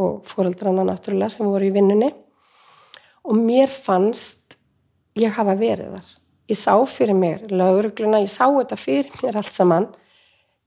og 0.00 0.22
fóreldrana 0.28 0.84
náttúrulega 0.86 1.32
sem 1.32 1.48
voru 1.48 1.68
í 1.68 1.74
vinnunni 1.74 2.10
og 3.24 3.36
mér 3.36 3.72
fannst 3.72 4.56
ég 5.18 5.32
hafa 5.36 5.56
verið 5.58 5.96
þar 5.96 6.12
ég 6.50 6.58
sá 6.58 6.74
fyrir 6.86 7.16
mér 7.16 7.48
laurugluna, 7.50 8.22
ég 8.22 8.30
sá 8.30 8.46
þetta 8.46 8.78
fyrir 8.80 9.10
mér 9.22 9.40
allt 9.40 9.56
saman 9.56 9.88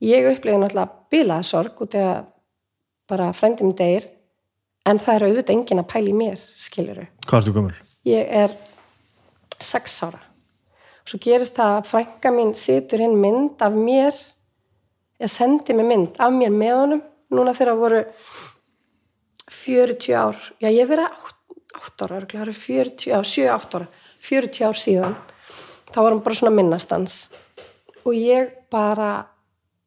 ég 0.03 0.27
upplifði 0.33 0.59
náttúrulega 0.61 1.13
bilaða 1.13 1.47
sorg 1.47 1.81
út 1.85 1.97
eða 1.99 2.19
bara 3.09 3.31
frendi 3.35 3.65
minn 3.65 3.77
deyr 3.77 4.09
en 4.89 4.99
það 4.99 5.15
er 5.15 5.25
auðvitað 5.29 5.55
engin 5.55 5.79
að 5.79 5.89
pæli 5.93 6.13
mér 6.17 6.43
skiluru. 6.59 7.05
Hvað 7.23 7.39
ertu 7.39 7.55
gömul? 7.55 7.75
Ég 8.07 8.27
er 8.27 8.55
sex 9.63 10.01
ára 10.03 10.19
svo 11.07 11.19
gerist 11.23 11.57
það 11.57 11.77
að 11.77 11.89
frænka 11.89 12.31
mín 12.31 12.53
situr 12.57 13.03
inn 13.03 13.17
mynd 13.19 13.61
af 13.63 13.75
mér 13.75 14.15
ég 15.23 15.31
sendi 15.31 15.75
mig 15.77 15.87
mynd 15.87 16.19
af 16.21 16.33
mér 16.35 16.53
með 16.53 16.75
honum 16.79 17.03
núna 17.33 17.55
þegar 17.57 17.79
voru 17.79 18.01
40 19.53 20.17
ár. 20.19 20.39
Já 20.61 20.69
ég 20.69 20.89
verið 20.89 21.09
8 21.79 22.07
ára 22.09 22.53
40, 22.53 23.07
já 23.09 23.17
7-8 23.23 23.79
ára 23.79 23.87
40 24.23 24.67
ár 24.67 24.79
síðan. 24.79 25.17
Þá 25.93 25.99
var 26.01 26.11
hann 26.11 26.23
bara 26.25 26.37
svona 26.37 26.55
minnastans. 26.55 27.17
Og 28.03 28.15
ég 28.17 28.53
bara 28.73 29.25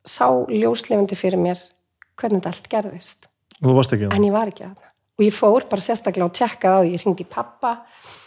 sá 0.06 0.28
ljóslefandi 0.48 1.18
fyrir 1.18 1.40
mér 1.40 1.60
hvernig 2.16 2.40
þetta 2.40 2.52
allt 2.54 2.68
gerðist. 2.72 3.26
Það? 3.26 3.32
en 4.12 4.26
ég 4.28 4.34
var 4.34 4.52
ekki 4.52 4.66
að 4.66 4.76
það 4.76 4.92
og 5.16 5.24
ég 5.24 5.32
fór 5.32 5.64
bara 5.70 5.80
sérstaklega 5.80 6.28
og 6.28 6.36
tjekkaði 6.36 6.76
á 6.76 6.80
því 6.84 6.92
ég 6.92 7.04
ringdi 7.04 7.24
pappa 7.28 7.70
og 7.80 8.25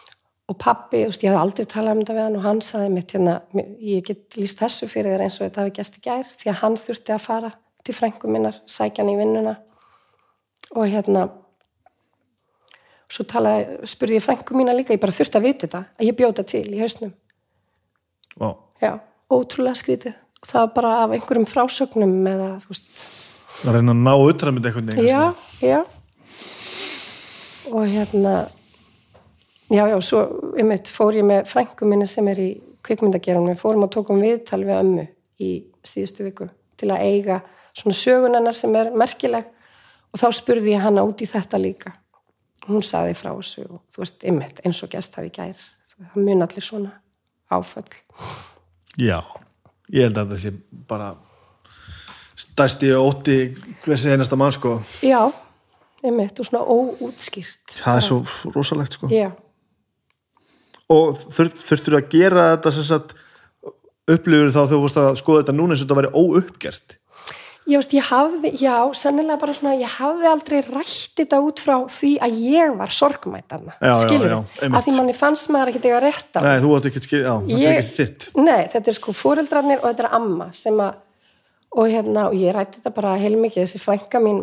pappi, 0.57 1.03
þú 1.03 1.09
veist, 1.11 1.23
ég 1.23 1.29
hafði 1.33 1.41
aldrei 1.43 1.65
talað 1.69 1.91
um 1.95 1.99
þetta 2.01 2.13
við 2.15 2.23
hann 2.23 2.37
og 2.39 2.45
hann 2.47 2.61
saði 2.65 2.89
mitt 2.93 3.11
hérna, 3.13 3.35
ég 3.85 4.05
get 4.07 4.37
líst 4.39 4.59
þessu 4.61 4.87
fyrir 4.89 5.13
þér 5.13 5.23
eins 5.25 5.37
og 5.39 5.45
þetta 5.45 5.61
hafi 5.61 5.73
gæst 5.77 5.97
í 5.99 6.03
gær 6.07 6.23
því 6.31 6.49
að 6.49 6.57
hann 6.63 6.77
þurfti 6.77 7.13
að 7.13 7.21
fara 7.25 7.51
til 7.85 7.95
frængu 7.97 8.31
minnar 8.31 8.57
sækja 8.65 9.03
hann 9.03 9.11
í 9.13 9.17
vinnuna. 9.19 9.55
Og 10.73 10.87
hérna 10.89 11.27
svo 13.09 13.25
talaði, 13.29 13.77
spurði 13.89 14.17
ég 14.19 14.25
frængu 14.25 14.57
mína 14.57 14.73
líka 14.77 14.93
ég 14.93 15.01
bara 15.01 15.13
þurfti 15.15 15.39
að 15.39 15.47
vita 15.47 15.67
þetta, 15.67 15.83
að 15.99 16.09
ég 16.09 16.17
bjóta 16.17 16.45
til 16.45 16.65
í 16.73 16.81
hausnum, 16.81 17.13
Vá. 18.37 18.49
já, 18.81 18.91
ótrúlega 19.29 19.77
skrítið. 19.77 20.17
Og 20.39 20.47
það 20.47 20.61
var 20.61 20.75
bara 20.75 20.91
af 21.03 21.15
einhverjum 21.17 21.47
frásögnum 21.49 22.13
eða, 22.31 22.51
þú 22.63 22.73
veist, 22.73 22.91
Það 23.59 23.75
reyna 23.75 23.91
að 23.91 24.03
ná 24.05 24.13
einhvern 24.15 24.87
veginn. 24.87 25.07
já, 25.09 25.33
já. 25.59 25.79
Og 27.73 27.85
hérna 27.85 28.35
já, 29.69 29.83
já, 29.87 29.97
svo 30.01 30.23
einmitt 30.57 30.89
fór 30.91 31.17
ég 31.17 31.27
með 31.27 31.47
frængu 31.51 31.87
minni 31.89 32.07
sem 32.09 32.27
er 32.31 32.41
í 32.41 32.49
kvikmyndageranum, 32.85 33.51
við 33.51 33.61
fórum 33.61 33.85
og 33.85 33.93
tókum 33.93 34.21
viðtal 34.23 34.61
við 34.63 34.77
ömmu 34.79 35.07
í 35.43 35.51
síðustu 35.85 36.25
viku 36.27 36.49
til 36.79 36.91
að 36.93 37.05
eiga 37.07 37.41
svona 37.75 37.97
sögunennar 37.97 38.57
sem 38.57 38.75
er 38.75 38.91
merkileg. 38.95 39.49
Og 40.09 40.21
þá 40.21 40.29
spurði 40.33 40.73
ég 40.73 40.81
hana 40.81 41.03
út 41.05 41.21
í 41.21 41.27
þetta 41.29 41.59
líka. 41.61 41.93
Hún 42.65 42.81
saði 42.85 43.13
frá 43.17 43.29
þessu 43.31 43.65
og 43.67 43.83
þú 43.93 44.01
veist, 44.03 44.23
einmitt, 44.25 44.61
eins 44.65 44.81
og 44.85 44.91
gæst 44.93 45.17
hafi 45.19 45.29
gær. 45.33 45.67
Það 45.99 46.15
mun 46.25 46.45
allir 46.45 46.65
svona 46.65 46.93
áföll. 47.49 47.99
Já, 48.97 49.19
ég 49.93 50.07
held 50.07 50.17
að 50.17 50.33
það 50.33 50.41
sé 50.43 50.53
bara 50.89 51.11
stærsti 52.39 52.89
ótti 52.95 53.37
hversi 53.83 54.11
einasta 54.13 54.37
mann 54.39 54.53
sko. 54.55 54.79
já, 55.03 55.29
einmitt, 56.03 56.39
og 56.39 56.47
svona 56.47 56.63
óútskýrt. 56.65 57.77
Það 57.83 58.01
er 58.01 58.05
svo 58.07 58.19
rosalegt 58.55 58.97
sko. 58.97 59.09
já, 59.13 59.29
Og 60.89 61.19
þur, 61.29 61.51
þurftur 61.53 61.99
að 61.99 62.07
gera 62.13 62.47
þetta 62.55 62.73
sem 62.73 62.87
sagt 62.87 63.13
upplifur 64.09 64.53
þá 64.55 64.63
þú 64.71 64.81
vorst 64.83 64.97
að 64.97 65.11
skoða 65.19 65.43
þetta 65.43 65.55
núna 65.59 65.75
eins 65.75 65.83
og 65.83 65.89
þetta 65.89 65.99
væri 65.99 66.11
óuppgert. 66.17 66.97
Já, 67.69 67.77
veist, 67.77 67.91
ég 67.93 68.05
hafði, 68.07 68.49
já, 68.57 68.77
sennilega 68.97 69.37
bara 69.43 69.53
svona, 69.53 69.75
ég 69.77 69.91
hafði 69.99 70.29
aldrei 70.31 70.57
rætt 70.65 71.19
þetta 71.19 71.39
út 71.45 71.61
frá 71.61 71.75
því 71.93 72.15
að 72.25 72.37
ég 72.41 72.71
var 72.79 72.89
já, 72.89 73.91
skilur 74.01 74.33
að 74.39 74.79
því 74.87 74.93
manni 74.95 75.13
fannst 75.13 75.51
maður 75.53 75.73
ekki 75.73 75.83
þegar 75.83 76.05
rétt 76.07 76.39
á. 76.39 76.41
Nei, 76.47 76.55
þú 76.63 76.71
átt 76.77 76.87
ekki 76.89 77.03
skil, 77.03 77.19
já, 77.21 77.35
þetta 77.45 77.59
er 77.59 77.75
ekki 77.75 77.93
þitt. 77.99 78.27
Nei, 78.39 78.61
þetta 78.73 78.89
er 78.89 78.97
sko 78.97 79.13
fóreldrarnir 79.19 79.83
og 79.83 79.85
þetta 79.85 80.07
er 80.07 80.17
amma 80.17 80.49
sem 80.57 80.81
að, 80.81 80.97
og 81.75 81.93
hérna, 81.93 82.25
og 82.31 82.39
ég 82.39 82.57
rætti 82.57 82.79
þetta 82.79 82.95
bara 82.95 83.13
heilmikið, 83.21 83.67
þessi 83.67 83.83
frænka 83.83 84.23
mín, 84.23 84.41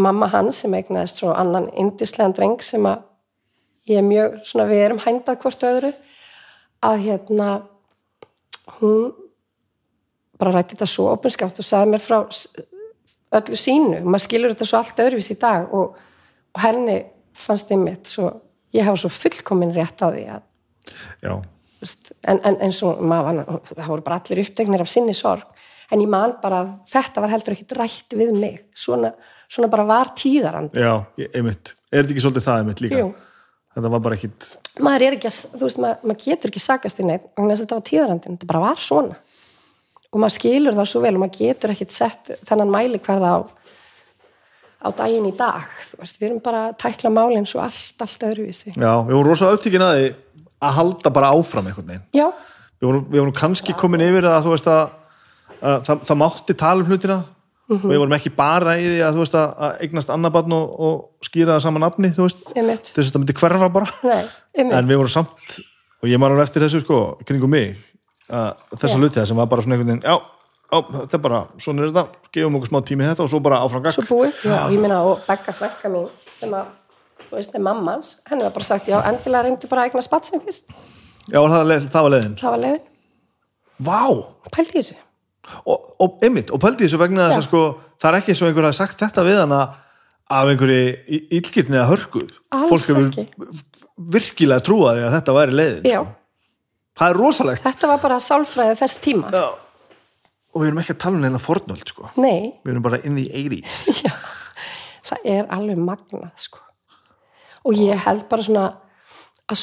mamma 0.00 0.30
hans 0.32 0.62
sem 0.64 0.72
eignaðist 0.78 1.20
svo 1.20 1.34
annan 1.36 1.68
indislegan 1.76 2.32
dreng 2.38 2.64
sem 2.64 2.88
að 2.88 3.04
ég 3.90 3.98
er 3.98 4.06
mjög, 4.06 4.36
svona 4.46 4.66
við 4.70 4.82
erum 4.86 5.00
hændað 5.02 5.40
hvort 5.42 5.64
öðru, 5.68 5.92
að 6.82 7.00
hérna, 7.06 7.48
hún 8.80 9.12
bara 10.38 10.52
rætti 10.56 10.74
þetta 10.76 10.88
svo 10.90 11.08
opinskátt 11.12 11.58
og 11.62 11.66
sagði 11.66 11.92
mér 11.94 12.02
frá 12.02 12.18
öllu 13.38 13.56
sínu, 13.58 14.00
maður 14.04 14.24
skilur 14.26 14.52
þetta 14.54 14.68
svo 14.68 14.80
allt 14.80 15.02
öðruvís 15.04 15.30
í 15.32 15.38
dag 15.40 15.70
og, 15.74 15.94
og 16.52 16.62
henni 16.64 16.98
fannst 17.38 17.70
þið 17.70 17.80
mitt 17.84 18.10
svo, 18.10 18.28
ég 18.74 18.84
hafa 18.86 19.00
svo 19.04 19.10
fullkomin 19.14 19.72
rétt 19.76 20.02
á 20.04 20.08
því 20.12 20.24
að 20.34 20.42
veist, 21.80 22.12
en, 22.28 22.40
en 22.48 22.58
eins 22.66 22.80
og 22.86 23.00
maður, 23.06 23.44
það 23.70 23.88
voru 23.94 24.04
bara 24.06 24.18
allir 24.20 24.42
upptegnir 24.44 24.82
af 24.84 24.90
sinni 24.90 25.14
sorg 25.16 25.46
en 25.92 26.00
ég 26.02 26.10
man 26.10 26.34
bara 26.42 26.62
að 26.64 26.72
þetta 26.90 27.22
var 27.24 27.32
heldur 27.32 27.54
ekki 27.56 27.66
rætt 27.78 28.16
við 28.18 28.32
mig 28.36 28.60
svona, 28.74 29.12
svona 29.50 29.70
bara 29.72 29.86
var 29.88 30.12
tíðarand 30.18 30.74
já, 30.76 30.92
ég- 31.20 31.30
einmitt. 31.38 31.74
Er 31.92 32.02
þetta 32.02 32.14
ekki 32.16 32.24
svolítið 32.26 32.46
það 32.48 32.62
einmitt 32.62 32.82
líka? 32.84 33.00
Jú. 33.02 33.12
Þetta 33.72 33.90
var 33.94 34.02
bara 34.04 34.16
ekkit, 34.18 34.46
maður 34.84 35.06
er 35.06 35.14
ekki 35.16 35.28
að, 35.30 35.36
þú 35.56 35.64
veist, 35.64 35.78
maður, 35.80 36.00
maður 36.10 36.24
getur 36.26 36.50
ekki 36.52 36.60
sakast 36.60 36.98
við 37.00 37.06
neitt, 37.08 37.28
þess 37.38 37.54
að 37.54 37.62
þetta 37.62 37.78
var 37.78 37.86
tíðarandin 37.88 38.34
þetta 38.36 38.48
bara 38.50 38.64
var 38.66 38.82
svona. 38.84 39.16
Og 40.12 40.20
maður 40.20 40.34
skilur 40.36 40.76
það 40.76 40.88
svo 40.90 41.00
vel 41.00 41.14
og 41.16 41.22
maður 41.22 41.38
getur 41.38 41.72
ekkit 41.72 41.94
sett 41.96 42.32
þennan 42.44 42.72
mæli 42.74 43.00
hverða 43.00 43.30
á 43.32 43.38
á 44.82 44.88
daginn 44.98 45.28
í 45.30 45.34
dag, 45.38 45.68
þú 45.86 46.00
veist, 46.02 46.18
við 46.18 46.28
erum 46.28 46.40
bara 46.42 46.62
að 46.68 46.78
tækla 46.82 47.12
málinn 47.14 47.46
svo 47.48 47.62
allt, 47.62 47.94
allt 48.02 48.24
öðruvísi. 48.26 48.72
Já, 48.74 48.92
við 49.06 49.14
vorum 49.14 49.28
rosa 49.30 49.52
upptíkin 49.54 49.84
að 49.86 49.98
því 49.98 50.08
að 50.62 50.74
halda 50.78 51.12
bara 51.14 51.30
áfram 51.36 51.68
einhvern 51.70 51.92
veginn. 51.92 52.08
já, 52.14 52.26
Við 52.82 52.88
vorum, 52.88 53.04
við 53.12 53.20
vorum 53.20 53.34
kannski 53.38 53.74
komin 53.78 54.02
yfir 54.02 54.26
að 54.26 54.40
þú 54.42 54.52
veist 54.56 54.66
að, 54.66 54.80
að 55.62 55.84
það, 55.86 56.00
það 56.08 56.18
mátti 56.18 56.56
tala 56.58 56.82
um 56.82 56.88
hlutina 56.90 57.18
Mhm. 57.78 57.90
við 57.92 57.98
vorum 58.02 58.14
ekki 58.18 58.32
bara 58.36 58.74
í 58.78 58.84
því 58.86 58.98
að 59.06 59.12
veist 59.24 59.36
að, 59.38 59.54
að 59.66 59.82
eignast 59.86 60.10
annabarn 60.14 60.52
og, 60.56 60.80
og 60.80 61.26
skýra 61.26 61.54
það 61.56 61.62
saman 61.66 61.84
nafni, 61.86 62.10
þú 62.16 62.26
veist, 62.26 62.42
þess 62.52 63.08
að 63.08 63.12
það 63.12 63.22
myndi 63.22 63.36
hverfa 63.40 63.68
bara 63.72 63.88
Nei, 64.04 64.24
en 64.78 64.88
við 64.90 65.00
vorum 65.02 65.12
samt, 65.14 65.56
og 66.02 66.08
ég 66.10 66.18
alveg 66.34 66.48
eftir 66.48 66.62
þessu 66.66 66.80
sko, 66.84 67.00
kringum 67.24 67.50
mig, 67.54 67.76
að 68.28 68.54
þessa 68.76 68.96
Já. 68.96 69.00
hluti 69.00 69.20
það 69.20 69.26
sem 69.32 69.36
var 69.42 69.46
bara 69.52 69.62
svona 69.64 69.76
einhvern 69.78 69.92
veginn, 69.92 70.04
já, 70.04 70.16
já 70.72 70.78
þetta 70.98 71.18
er 71.18 71.24
bara, 71.28 71.40
svona 71.62 71.82
er 71.82 71.90
þetta, 71.92 72.04
gefum 72.32 72.56
okkur 72.60 72.70
smá 72.72 72.80
tími 72.88 73.08
þetta 73.08 73.22
og 73.26 73.30
svo 73.32 73.40
bara 73.44 73.60
áfram 73.64 73.82
gakk. 73.84 73.96
svo 73.98 74.04
búið, 74.08 74.32
já, 74.48 74.58
ég 74.72 74.80
meina 74.80 75.02
og 75.04 75.20
Begga 75.28 75.52
frænka 75.56 75.88
mín 75.92 76.08
sem 76.32 76.52
að, 76.56 76.70
þú 77.28 77.36
veist, 77.38 77.54
er 77.54 77.64
mammans 77.66 78.14
henni 78.30 78.44
var 78.46 78.54
bara 78.56 78.64
sagt, 78.68 78.88
já, 78.88 78.98
endilega 79.08 79.42
reyndu 79.48 79.68
bara 79.70 79.84
að 79.84 79.90
eigna 79.92 80.02
spatsin 80.04 80.40
fyrst, 80.44 80.72
Já, 81.30 81.38
það, 81.38 81.58
var 82.02 82.10
leiðin. 82.16 82.36
það 82.40 82.50
var 82.56 82.62
leiðin 82.66 82.80
Vá! 83.82 84.00
pældi 84.52 84.78
þessu, 84.80 84.96
og, 85.66 85.92
og 86.02 86.22
einmitt, 86.24 86.52
og 86.54 86.60
pældi 86.62 86.86
þessu 86.86 87.00
vegna 87.00 87.28
þess 87.30 87.42
að 87.42 87.46
sko, 87.48 87.62
það 88.00 88.08
er 88.10 88.18
ekki 88.20 88.36
svo 88.38 88.48
einhver 88.48 88.68
að 88.68 88.76
sagt 88.78 89.02
þetta 89.02 89.24
við 89.26 89.40
hana 89.42 89.60
af 90.32 90.50
einhverju 90.52 91.18
ílgirni 91.38 91.82
hörku. 91.88 92.24
Alls 92.54 92.70
fólk 92.70 92.88
hefur 92.88 93.56
virkilega 94.12 94.64
trúaði 94.64 95.04
að 95.06 95.16
þetta 95.18 95.36
væri 95.36 95.56
leiðin 95.58 95.88
sko. 95.88 96.04
það 96.98 97.14
er 97.14 97.20
rosalegt. 97.20 97.66
Þetta 97.66 97.90
var 97.92 98.04
bara 98.04 98.20
sálfræði 98.22 98.78
þess 98.82 99.02
tíma, 99.04 99.32
Já. 99.34 99.44
og 100.52 100.62
við 100.62 100.70
erum 100.70 100.82
ekki 100.82 100.96
að 100.96 101.02
tala 101.04 101.18
um 101.18 101.26
neina 101.26 101.42
fornöld 101.42 101.84
sko. 101.90 102.12
við 102.16 102.72
erum 102.74 102.86
bara 102.86 103.02
in 103.04 103.18
the 103.18 103.26
80s 103.28 104.04
já, 104.06 104.14
það 105.10 105.28
er 105.36 105.50
alveg 105.58 105.82
magnað, 105.82 106.32
sko. 106.40 106.62
Og 107.62 107.78
ég 107.78 108.00
held 108.06 108.24
bara 108.30 108.42
svona 108.42 108.64
að 109.52 109.58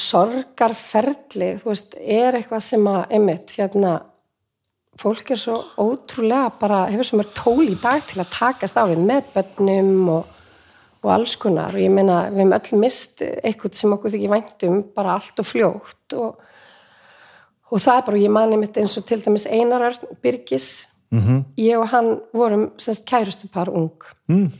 veist, 1.64 1.96
er 1.98 2.38
eitthvað 2.38 2.62
sem 2.64 2.86
að, 2.86 3.02
einmitt, 3.10 3.56
hérna 3.58 3.98
fólk 5.00 5.32
er 5.32 5.40
svo 5.40 5.56
ótrúlega 5.80 6.50
bara, 6.60 6.82
hefur 6.90 7.08
svo 7.08 7.20
mörg 7.20 7.32
tól 7.36 7.64
í 7.64 7.78
dag 7.80 8.04
til 8.08 8.20
að 8.20 8.34
takast 8.34 8.76
á 8.76 8.84
við 8.90 9.00
með 9.08 9.32
bönnum 9.34 10.12
og, 10.18 10.36
og 11.00 11.10
alls 11.14 11.38
konar. 11.40 11.74
Og 11.76 11.82
ég 11.82 11.92
meina 11.94 12.22
við 12.28 12.42
hefum 12.42 12.54
öll 12.58 12.80
mist 12.84 13.24
eitthvað 13.24 13.80
sem 13.80 13.96
okkur 13.96 14.14
þykir 14.14 14.34
væntum 14.34 14.80
bara 14.96 15.16
allt 15.16 15.40
og 15.40 15.48
fljótt. 15.48 16.16
Og, 16.20 16.40
og 17.70 17.82
það 17.82 17.96
er 17.96 18.08
bara, 18.10 18.22
ég 18.26 18.34
mani 18.36 18.60
mitt 18.60 18.80
eins 18.80 18.98
og 19.00 19.08
til 19.08 19.22
dæmis 19.24 19.48
Einar 19.48 19.98
Birgis. 20.22 20.70
Mm 21.10 21.44
ég 21.58 21.74
og 21.78 21.88
hann 21.90 22.20
vorum 22.32 22.68
semst 22.78 23.02
kærustu 23.04 23.48
par 23.50 23.68
ung. 23.68 23.90
Mm. 24.28 24.50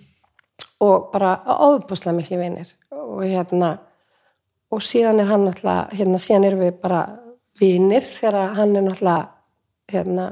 og 0.81 1.11
bara 1.13 1.37
ofbúslega 1.45 2.17
miklu 2.17 2.39
vinir. 2.41 2.67
Og 2.91 3.25
hérna 3.25 3.79
og 4.71 4.83
síðan 4.83 5.21
er 5.21 5.29
hann 5.31 5.45
náttúrulega 5.49 5.97
hérna 5.99 6.21
síðan 6.23 6.47
erum 6.49 6.65
við 6.65 6.81
bara 6.83 7.01
vinir 7.61 8.07
þegar 8.07 8.55
hann 8.57 8.77
er 8.77 8.87
náttúrulega 8.87 9.30
hérna, 9.93 10.31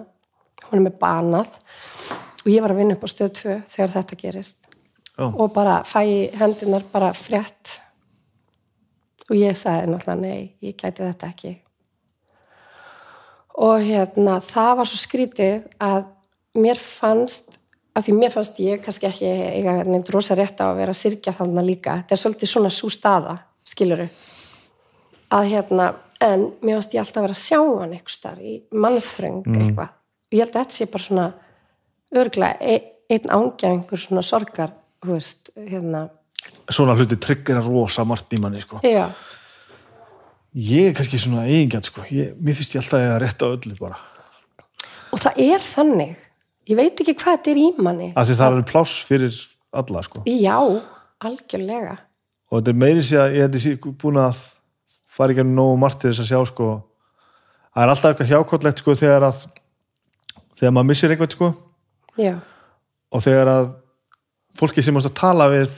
hún 0.68 0.80
er 0.80 0.86
með 0.86 0.96
banað. 1.02 1.52
Og 2.44 2.48
ég 2.52 2.64
var 2.64 2.72
að 2.74 2.80
vinna 2.82 2.96
upp 2.96 3.04
á 3.04 3.08
stöð 3.10 3.34
2 3.42 3.58
þegar 3.68 3.94
þetta 3.98 4.20
gerist. 4.22 4.58
Já. 5.18 5.34
og 5.34 5.52
bara 5.52 5.82
fæ 5.82 6.30
hendunar 6.38 6.84
bara 6.92 7.12
frétt. 7.12 7.80
Og 9.28 9.36
ég 9.36 9.56
sagði 9.58 9.90
náttúrulega 9.90 10.20
nei, 10.20 10.54
ég 10.62 10.76
gæti 10.78 11.02
þetta 11.02 11.30
ekki. 11.32 11.56
Og 13.58 13.82
hérna 13.82 14.38
það 14.40 14.76
var 14.78 14.88
svo 14.88 15.00
skrítið 15.02 15.66
að 15.82 16.06
mér 16.54 16.78
fannst 16.78 17.58
af 17.98 18.06
því 18.06 18.14
mér 18.14 18.30
fannst 18.30 18.60
ég 18.62 18.78
kannski 18.84 19.08
ekki 19.08 19.26
eiga 19.58 19.80
nefnd 19.82 20.12
rosa 20.14 20.36
rétt 20.38 20.62
á 20.62 20.70
að 20.70 20.78
vera 20.84 20.94
að 20.94 21.00
syrkja 21.00 21.34
þarna 21.34 21.64
líka. 21.66 21.96
Þetta 22.04 22.14
er 22.14 22.22
svolítið 22.22 22.52
svona 22.52 22.70
svo 22.70 22.90
staða 22.94 23.34
skiluru 23.66 24.06
að 25.34 25.50
hérna, 25.50 25.90
en 26.24 26.44
mér 26.62 26.78
fannst 26.78 26.94
ég 26.96 27.02
alltaf 27.02 27.24
vera 27.24 27.36
að 27.36 27.42
sjá 27.44 27.58
hann 27.62 27.94
eitthvað 27.94 28.14
starf 28.16 28.42
í 28.42 28.54
mannþröng 28.74 29.40
eitthvað. 29.46 29.90
Og 30.28 30.36
ég 30.36 30.42
held 30.44 30.54
að 30.54 30.60
þetta 30.60 30.76
sé 30.76 30.88
bara 30.92 31.06
svona 31.06 31.26
örglega 32.18 32.56
e 32.60 32.76
einn 33.08 33.32
ángja 33.32 33.70
einhver 33.72 34.02
svona 34.02 34.22
sorgar 34.26 34.74
veist, 35.06 35.50
hérna. 35.56 36.08
Svona 36.70 36.96
hluti 36.98 37.16
tryggir 37.20 37.60
að 37.60 37.70
rosa 37.72 38.04
margt 38.04 38.32
í 38.36 38.40
manni 38.40 38.60
sko. 38.60 38.80
ég 40.54 40.88
er 40.88 40.94
kannski 40.96 41.18
svona 41.20 41.46
eigingjart 41.46 41.88
sko. 41.88 42.02
mér 42.02 42.54
finnst 42.54 42.74
ég 42.74 42.82
alltaf 42.82 42.98
að 42.98 43.06
ég 43.06 43.20
rétt 43.22 43.42
á 43.44 43.46
öllu 43.48 43.78
bara. 43.80 43.98
Og 45.12 45.20
það 45.20 45.40
er 45.40 45.64
þannig. 45.64 46.16
Ég 46.68 46.76
veit 46.76 47.00
ekki 47.00 47.14
hvað 47.14 47.38
þetta 47.38 47.50
er 47.50 47.56
í 47.62 47.68
manni. 47.78 48.12
Því 48.12 48.36
það 48.36 48.58
er 48.58 48.68
pláss 48.68 49.04
fyrir 49.08 49.32
alla 49.72 50.02
sko. 50.02 50.22
já, 50.26 50.58
algjörlega. 51.24 51.98
Og 52.50 52.60
þetta 52.60 52.68
er 52.72 52.80
meiri 52.82 53.02
sér 53.04 53.20
að 53.24 53.36
ég 53.38 53.58
sí- 53.60 53.76
búin 53.78 54.20
að 54.20 54.57
fara 55.18 55.34
ekki 55.34 55.44
nógu 55.48 55.78
margt 55.82 56.00
til 56.02 56.10
þess 56.12 56.22
að 56.24 56.30
sjá 56.32 56.40
sko. 56.52 56.68
það 57.74 57.82
er 57.84 57.92
alltaf 57.94 58.12
eitthvað 58.12 58.30
hjákottlegt 58.32 58.82
sko, 58.84 58.94
þegar 58.98 59.26
að 59.28 59.42
þegar 60.58 60.72
maður 60.74 60.88
missir 60.92 61.12
eitthvað 61.14 61.34
sko, 61.36 61.50
já, 62.18 62.34
og 63.12 63.22
þegar 63.26 63.50
að 63.54 63.68
fólki 64.58 64.82
sem 64.82 64.94
mást 64.96 65.06
að 65.10 65.18
tala 65.20 65.46
við 65.52 65.74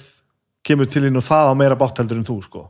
kemur 0.65 0.89
til 0.89 1.05
inn 1.09 1.17
og 1.21 1.25
það 1.27 1.51
á 1.53 1.55
meira 1.57 1.77
bátteldur 1.81 2.21
en 2.21 2.25
þú 2.29 2.39
sko. 2.45 2.69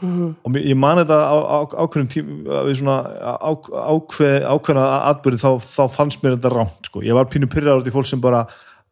Mhm. 0.00 0.34
og 0.44 0.50
mér- 0.54 0.66
ég 0.70 0.76
man 0.78 0.98
þetta 1.00 1.16
á, 1.26 1.34
á, 1.42 1.58
ákveðnum 1.74 2.08
tím 2.08 2.26
við 2.46 2.76
svona 2.78 2.98
á, 3.18 3.50
ákveð, 3.50 4.44
ákveðna 4.46 4.84
atbyrði 5.10 5.40
þá, 5.42 5.50
þá 5.58 5.82
fannst 5.90 6.22
mér 6.22 6.36
þetta 6.36 6.52
rámt 6.54 6.86
sko. 6.86 7.00
ég 7.02 7.14
var 7.18 7.24
pínu 7.26 7.48
pyrrar 7.50 7.80
út 7.80 7.86
í 7.86 7.90
fólk 7.90 8.06
sem 8.06 8.20
bara 8.20 8.44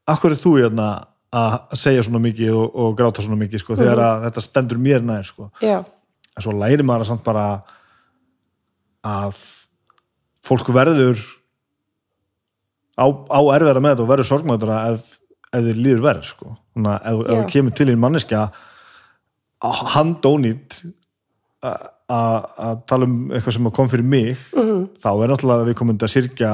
akkur 0.08 0.32
er 0.34 0.40
þú 0.40 0.56
hérna 0.58 0.88
að 1.30 1.76
segja 1.78 2.02
svona 2.02 2.18
mikið 2.24 2.50
og, 2.58 2.74
og 2.74 2.96
gráta 2.98 3.22
svona 3.22 3.38
mikið 3.38 3.62
sko, 3.62 3.76
þegar 3.78 4.02
að 4.02 4.24
þetta 4.26 4.42
stendur 4.48 4.78
mér 4.82 5.02
nær 5.06 5.22
sko. 5.22 5.46
já, 5.62 5.84
en 6.36 6.44
svo 6.44 6.52
læri 6.52 6.84
maður 6.84 7.06
að 7.06 7.10
samt 7.12 7.24
bara 7.26 7.46
að 9.06 9.38
fólk 10.46 10.68
verður 10.74 11.18
á, 13.00 13.06
á 13.08 13.40
erfiðara 13.56 13.82
með 13.82 13.94
þetta 13.94 14.04
og 14.06 14.10
verður 14.12 14.28
sorgmættara 14.30 14.78
ef, 14.92 15.06
ef 15.52 15.64
þið 15.66 15.80
líður 15.84 16.04
verð 16.06 16.28
sko. 16.28 16.52
Þannig 16.76 16.92
að 16.92 17.20
ef, 17.20 17.26
það 17.32 17.50
kemur 17.54 17.76
til 17.80 17.88
í 17.92 17.96
manneska 18.04 18.44
handónýtt 19.96 20.80
að 21.66 22.82
tala 22.86 23.08
um 23.08 23.16
eitthvað 23.34 23.56
sem 23.56 23.70
kom 23.74 23.88
fyrir 23.90 24.06
mig 24.06 24.36
Mhm. 24.54 24.88
þá 25.02 25.08
er 25.24 25.28
náttúrulega 25.32 25.66
við 25.70 25.74
komum 25.80 25.98
að 25.98 26.12
sirkja 26.12 26.52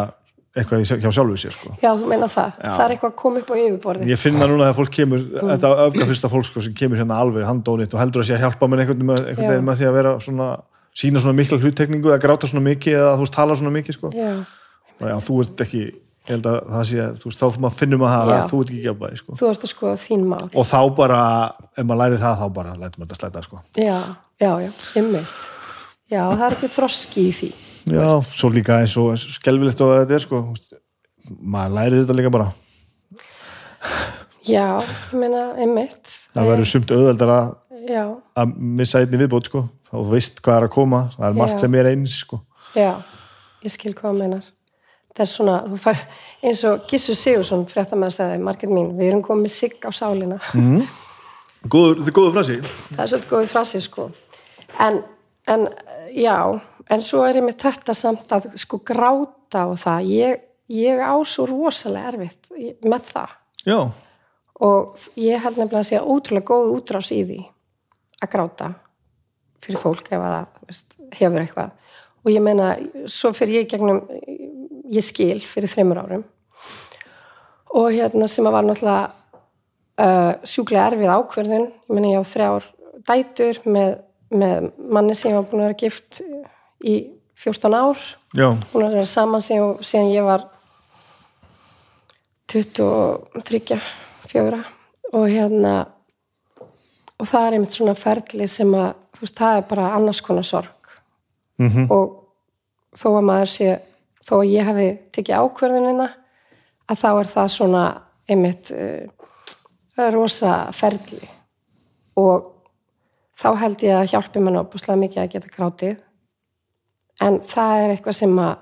eitthvað 0.53 0.83
hjá 0.85 1.09
sjálfu 1.13 1.37
sér 1.41 1.55
sko. 1.55 1.71
já, 1.81 1.91
þú 1.97 2.09
meina 2.11 2.29
það 2.29 2.51
Já. 2.59 2.73
það 2.77 2.83
er 2.85 2.93
eitthvað 2.95 3.13
að 3.13 3.17
koma 3.23 3.41
upp 3.41 3.49
á 3.49 3.57
yfirborði 3.57 4.11
ég 4.11 4.21
finna 4.21 4.49
núna 4.51 4.67
að 4.69 4.77
fólk 4.77 4.93
kemur 4.93 5.23
þetta 5.39 5.71
öfgafyrsta 5.87 6.29
fólk 6.33 6.45
sko, 6.45 6.65
sem 6.67 6.75
kemur 6.77 7.01
hérna 7.01 7.21
alveg 7.23 7.47
handónýtt 7.49 7.95
og 7.97 8.03
heldur 8.03 8.21
að 8.21 8.29
sé 8.29 8.37
að 8.37 8.45
hjálpa 8.45 8.69
mér 8.69 8.83
einhvern, 8.85 9.07
veginn 9.09 9.65
með 9.65 9.81
því 9.81 9.87
að 9.89 9.97
vera 9.97 10.13
svona 10.21 10.49
sína 10.93 11.23
svona 11.25 11.39
mikla 11.39 11.57
hluttekningu 11.63 12.13
eða 12.13 12.21
gráta 12.21 12.51
svona 12.51 12.67
mikið 12.69 12.99
eða 12.99 13.15
þú 13.17 13.25
veist 13.25 13.37
tala 13.39 13.57
svona 13.57 13.73
mikið 13.79 13.97
sko. 13.97 14.13
já, 14.13 15.17
þú 15.25 15.41
ert 15.47 15.65
ekki 15.65 15.83
að 16.29 16.45
það 16.45 16.85
sé 16.87 17.01
að 17.03 17.17
þú 17.23 17.27
veist, 17.31 17.41
þá 17.41 17.47
finnum 17.81 18.05
að 18.05 18.13
það 18.13 18.29
að 18.37 18.45
þú 18.53 18.61
ert 18.61 18.71
ekki 18.71 18.85
gjápaði 18.85 19.17
sko. 19.23 19.31
þú 19.41 19.49
ert 19.49 19.65
að 19.65 19.73
skoða 19.73 19.97
þín 20.05 20.23
mál 20.29 20.47
og 20.53 20.65
þá 20.69 20.81
bara, 21.01 21.21
ef 21.73 21.85
maður 21.89 22.01
læri 22.05 22.21
það 22.23 22.35
þá 22.43 22.47
bara 22.61 23.43
sko. 23.49 23.57
já, 23.81 23.99
já, 24.37 24.53
já, 24.69 24.71
já, 27.87 27.99
já, 27.99 28.11
svo 28.31 28.51
líka 28.53 28.81
eins 28.83 28.97
og 29.01 29.13
eins 29.15 29.27
og 29.27 29.87
og 29.87 29.95
þetta 29.99 30.15
er 30.19 30.25
sko, 30.27 30.43
þú 30.43 30.57
veist, 30.57 30.75
maður 31.41 31.77
læri 31.79 32.03
þetta 32.03 32.19
líka 32.19 32.33
bara. 32.35 32.51
Já, 34.43 34.83
ég 34.83 35.19
meina, 35.19 35.53
ymmit 35.63 36.17
það 36.33 36.49
verður 36.51 36.69
sumt 36.71 36.91
auðveldar 36.95 37.33
já, 37.89 38.03
að 38.39 38.57
missa 38.57 39.03
einni 39.03 39.21
viðbót 39.21 39.51
sko. 39.51 39.67
þá 39.91 40.01
veist 40.11 40.41
hvað 40.43 40.59
er 40.59 40.67
að 40.67 40.75
koma, 40.75 41.03
það 41.17 41.29
er 41.29 41.39
margt 41.39 41.57
Já. 41.59 41.61
sem 41.65 41.77
er 41.79 41.91
eins 41.93 42.17
sko. 42.23 42.41
já, 42.75 42.91
ég 43.63 43.75
skil 43.75 43.95
hvað 43.95 44.09
það 44.09 44.19
meinar. 44.23 44.51
Það 45.13 45.25
er 45.27 45.29
svona, 45.29 45.57
þú 45.69 45.79
fær 45.83 45.99
eins 46.49 46.63
og 46.65 46.87
Gissur 46.89 47.19
Sigursson, 47.21 47.67
fréttamaður 47.69 48.15
sagði 48.17 48.39
margir 48.47 48.71
mín, 48.73 48.95
við 48.97 49.11
erum 49.11 49.25
komið 49.27 49.53
sigg 49.53 49.85
á 49.85 49.91
sálina. 49.93 50.39
Góður, 51.69 51.99
þetta 52.01 52.09
er 52.09 52.17
góður 52.17 52.33
frasi. 52.39 52.57
Það 52.89 53.03
er 53.05 53.11
svolítið 53.13 53.33
góðið 53.35 53.53
frasi 53.53 53.83
sko. 53.85 54.07
En, 54.81 55.03
en 55.53 55.69
já 56.17 56.39
en 56.93 57.05
svo 57.05 57.25
er 57.27 57.41
ég 57.41 57.47
með 57.47 57.59
þetta 57.65 57.97
samt 57.97 58.33
að 58.37 58.51
sko 58.61 58.81
gráta 58.87 59.67
og 59.71 59.79
það. 59.83 60.09
Ég, 60.13 60.47
ég 60.73 61.03
á 61.03 61.15
svo 61.29 61.47
rosalega 61.51 62.13
erfitt 62.13 62.53
með 62.85 63.09
það. 63.11 63.37
Já, 63.63 63.79
og 64.63 64.99
ég 65.19 65.43
held 65.43 65.59
nefnilega 65.59 65.83
að 65.83 65.89
sé 65.89 66.01
ótrúlega 66.01 66.49
góð 66.53 66.73
útrás 66.77 67.11
í 67.15 67.23
því 67.27 67.39
að 68.23 68.33
gráta 68.35 68.69
fyrir 69.63 69.83
fólk 69.83 70.11
ef 70.11 70.19
að 70.19 70.35
það 70.35 70.69
veist, 70.69 70.95
hefur 71.19 71.43
eitthvað. 71.43 71.73
Og 72.23 72.31
ég 72.31 72.45
meina, 72.45 72.69
svo 73.11 73.33
fyrir 73.35 73.63
ég 73.63 73.71
gegnum 73.71 74.03
ég 74.93 75.05
skil 75.05 75.41
fyrir 75.43 75.71
þreymur 75.71 76.03
árum. 76.03 76.25
Og 77.79 77.89
hérna 77.95 78.29
sem 78.29 78.47
að 78.47 78.57
var 78.59 78.67
náttúrulega 78.69 79.11
uh, 80.03 80.33
sjúklega 80.47 80.91
erfið 80.91 81.15
ákverðin 81.17 81.69
ég 81.71 81.95
meina 81.95 82.13
ég 82.13 82.23
á 82.23 82.33
þrjár 82.33 82.69
dætur 83.09 83.61
með, 83.67 83.95
með 84.31 84.71
manni 84.79 85.17
sem 85.19 85.33
ég 85.33 85.39
var 85.41 85.49
búin 85.51 85.65
að 85.65 85.71
vera 85.71 85.81
gift 85.83 86.23
í 86.85 86.97
14 87.43 87.75
ár. 87.75 87.99
Já, 88.37 88.49
að 88.53 88.95
vera 88.95 89.07
saman 89.09 89.43
síðan, 89.45 89.79
síðan 89.85 90.13
ég 90.13 90.27
var 90.27 90.47
23, 92.53 93.81
4 94.29 94.63
og 95.13 95.29
hérna 95.29 95.75
og 97.21 97.29
það 97.29 97.47
er 97.47 97.57
einmitt 97.57 97.77
svona 97.77 97.95
ferli 97.97 98.49
sem 98.51 98.73
að 98.75 98.91
þú 99.13 99.25
veist, 99.25 99.39
það 99.39 99.57
er 99.57 99.67
bara 99.69 99.93
annars 99.97 100.21
konar 100.25 100.47
sorg. 100.47 100.93
Mm 101.59 101.69
og 101.91 102.19
þó 102.93 103.09
að 103.17 103.25
maður 103.25 103.49
sé 103.49 103.69
þó 104.25 104.35
að 104.41 104.53
ég 104.53 104.67
hefði 104.69 104.89
tekið 105.13 105.37
ákverðunina 105.41 106.09
að 106.89 106.99
þá 106.99 107.11
er 107.11 107.29
það 107.35 107.53
svona 107.55 107.85
einmitt 108.29 108.71
uh, 108.71 110.11
rosa 110.13 110.73
ferli. 110.73 111.29
Og 112.17 112.53
þá 113.39 113.49
held 113.63 113.83
ég 113.83 113.97
að 113.97 114.11
hjálpi 114.13 114.41
mann 114.41 114.61
opuslega 114.61 115.01
mikið 115.01 115.23
að 115.23 115.33
geta 115.33 115.55
grátið 115.57 115.97
en 117.21 117.41
það 117.49 117.85
er 117.85 117.95
eitthvað 117.95 118.19
sem 118.23 118.39
að 118.39 118.53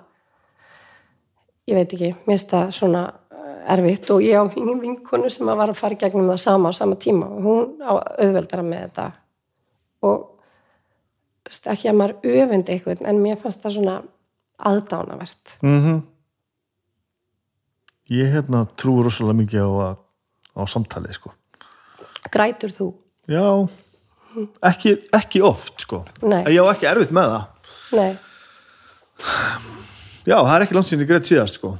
ég 1.70 1.78
veit 1.78 1.94
ekki, 1.94 2.10
það 2.51 2.74
svona 2.74 3.05
eh, 3.31 3.72
erfitt. 3.77 4.10
Og 4.10 4.24
ég 4.24 4.40
á 4.40 4.44
vinkonu 4.82 5.31
sem 5.31 5.48
að 5.48 5.60
var 5.62 5.72
að 5.72 5.81
fara 5.81 5.98
gegnum 6.01 6.31
það 6.32 6.43
sama 6.44 6.70
á 6.70 6.72
sama 6.74 6.98
tíma. 7.01 7.31
Og 7.31 7.47
hún 7.47 7.66
á 7.85 7.93
auðveldara 7.94 8.66
með 8.66 8.86
þetta. 8.86 9.09
Og 10.09 10.27
ekki 11.51 11.90
að 11.90 11.98
maður 11.98 12.31
öfundi 12.31 12.74
eitthvað 12.74 13.05
en 13.10 13.22
mér 13.22 13.39
fannst 13.40 13.62
það 13.64 13.77
svona 13.78 13.98
aðdánavert. 14.70 15.59
Mm 15.62 15.77
ég 18.10 18.32
hérna 18.35 18.64
trúi 18.77 19.05
rosalega 19.05 19.39
mikið 19.39 19.62
á, 19.62 19.94
á 20.59 20.62
samtalið 20.66 21.14
sko. 21.14 21.32
grætur 22.31 22.70
þú? 22.74 22.94
já. 23.31 23.68
Ekki, 24.62 24.97
ekki 25.12 25.43
oft 25.43 25.81
sko. 25.82 26.05
Nei. 26.22 26.44
ég 26.55 26.62
á 26.62 26.70
ekki 26.70 26.86
erfitt 26.86 27.14
með 27.14 27.32
það. 27.32 27.70
Nei, 27.98 28.18
já, 30.31 30.37
það 30.37 30.55
er 30.55 30.67
ekki 30.67 30.77
langt 30.77 30.91
síðan 30.91 31.05
ég 31.05 31.11
greitt 31.13 31.31
síðast 31.31 31.61
sko. 31.61 31.75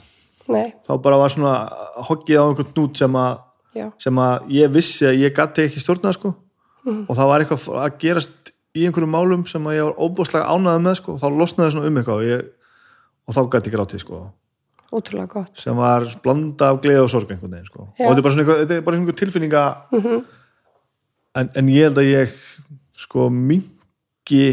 nei, 0.51 0.73
þá 0.87 0.93
bara 1.03 1.21
var 1.21 1.35
svona 1.35 1.55
hoggið 2.09 2.41
á 2.41 2.45
einhvern 2.47 2.75
nút 2.77 3.01
sem 3.01 3.21
sem 4.03 4.19
að 4.19 4.49
ég 4.51 4.73
vissi 4.75 5.07
að 5.07 5.21
ég 5.23 5.35
gatti 5.37 5.69
ekki 5.69 5.83
stjórnað 5.83 6.17
sko. 6.19 6.35
og 6.91 7.13
það 7.15 7.31
var 7.31 7.45
eitthvað 7.45 7.85
að 7.85 7.99
gerast 8.03 8.53
í 8.75 8.87
einhverjum 8.87 9.15
málum 9.15 9.47
sem 9.47 9.67
að 9.67 9.77
ég 9.79 9.89
var 9.89 9.99
óbúslega 9.99 10.51
ánæðið 10.51 10.85
með 10.87 10.99
sko. 11.01 11.17
þá 11.23 11.27
losnaði 11.31 11.75
svona 11.75 11.91
um 11.91 12.01
eitthvað 12.01 12.21
og, 12.21 12.29
ég, 12.29 12.45
og 13.27 13.37
þá 13.37 13.43
gæti 13.55 13.71
ég 13.71 13.77
grátið 13.77 14.05
sko 14.05 14.21
ótrúlega 14.91 15.31
gott 15.31 15.61
sem 15.61 15.77
var 15.79 16.07
blanda 16.25 16.73
af 16.73 16.81
gleði 16.83 17.05
og 17.05 17.11
sorg 17.13 17.31
einhvern 17.31 17.55
veginn 17.55 17.69
sko. 17.69 17.87
Já. 17.95 18.07
og 18.07 18.11
þetta 18.11 18.19
er 18.19 18.27
bara 18.27 18.35
svona 18.35 18.59
þetta 18.61 18.77
er 18.77 18.87
bara 18.87 18.99
einhver 18.99 19.19
tilfinninga 19.21 19.65
en, 21.39 21.51
en 21.55 21.71
ég 21.71 21.87
held 21.87 22.01
að 22.03 22.11
ég 22.11 22.35
sko 22.99 23.29
mingi 23.31 24.45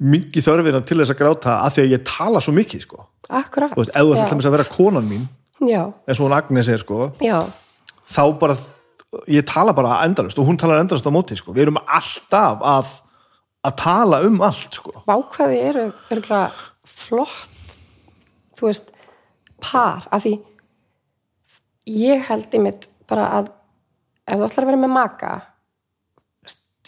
mingi 0.00 0.42
þörfina 0.44 0.80
til 0.86 0.98
þess 1.00 1.12
að 1.12 1.20
gráta 1.20 1.56
af 1.60 1.74
því 1.74 1.84
að 1.84 1.94
ég 1.94 2.04
tala 2.08 2.40
svo 2.40 2.54
mikið 2.56 2.84
sko. 2.86 3.06
akkurat, 3.28 3.74
þú 3.74 3.82
veist, 3.82 3.92
ef 3.94 4.06
þú 4.06 4.16
ætlum 4.16 4.42
að 4.42 4.56
vera 4.56 4.68
konan 4.70 5.08
mín 5.08 5.26
já, 5.68 5.82
eins 6.08 6.20
og 6.20 6.26
hún 6.26 6.36
Agnes 6.36 6.70
er 6.72 6.80
sko, 6.80 7.10
já, 7.20 7.38
þá 8.08 8.22
bara 8.40 8.56
ég 9.30 9.46
tala 9.48 9.74
bara 9.76 10.00
endalust 10.06 10.38
og 10.40 10.48
hún 10.48 10.58
talar 10.60 10.80
endalust 10.80 11.06
á 11.06 11.12
móti 11.12 11.36
sko. 11.36 11.52
við 11.52 11.68
erum 11.68 11.80
alltaf 11.84 12.64
að 12.64 12.92
að 13.60 13.76
tala 13.76 14.22
um 14.24 14.40
allt 14.40 14.80
sko. 14.80 15.02
vákvæði 15.08 15.60
eru 15.68 15.86
örgulega 16.08 16.48
flott 16.88 17.76
þú 18.56 18.70
veist 18.70 18.88
par, 19.60 20.08
af 20.08 20.24
því 20.24 20.38
ég 21.90 22.24
held 22.28 22.56
einmitt 22.56 22.88
bara 23.10 23.28
að 23.36 23.52
ef 24.24 24.38
þú 24.38 24.46
ætlar 24.48 24.64
að 24.64 24.70
vera 24.72 24.80
með 24.80 24.94
maka 24.96 25.32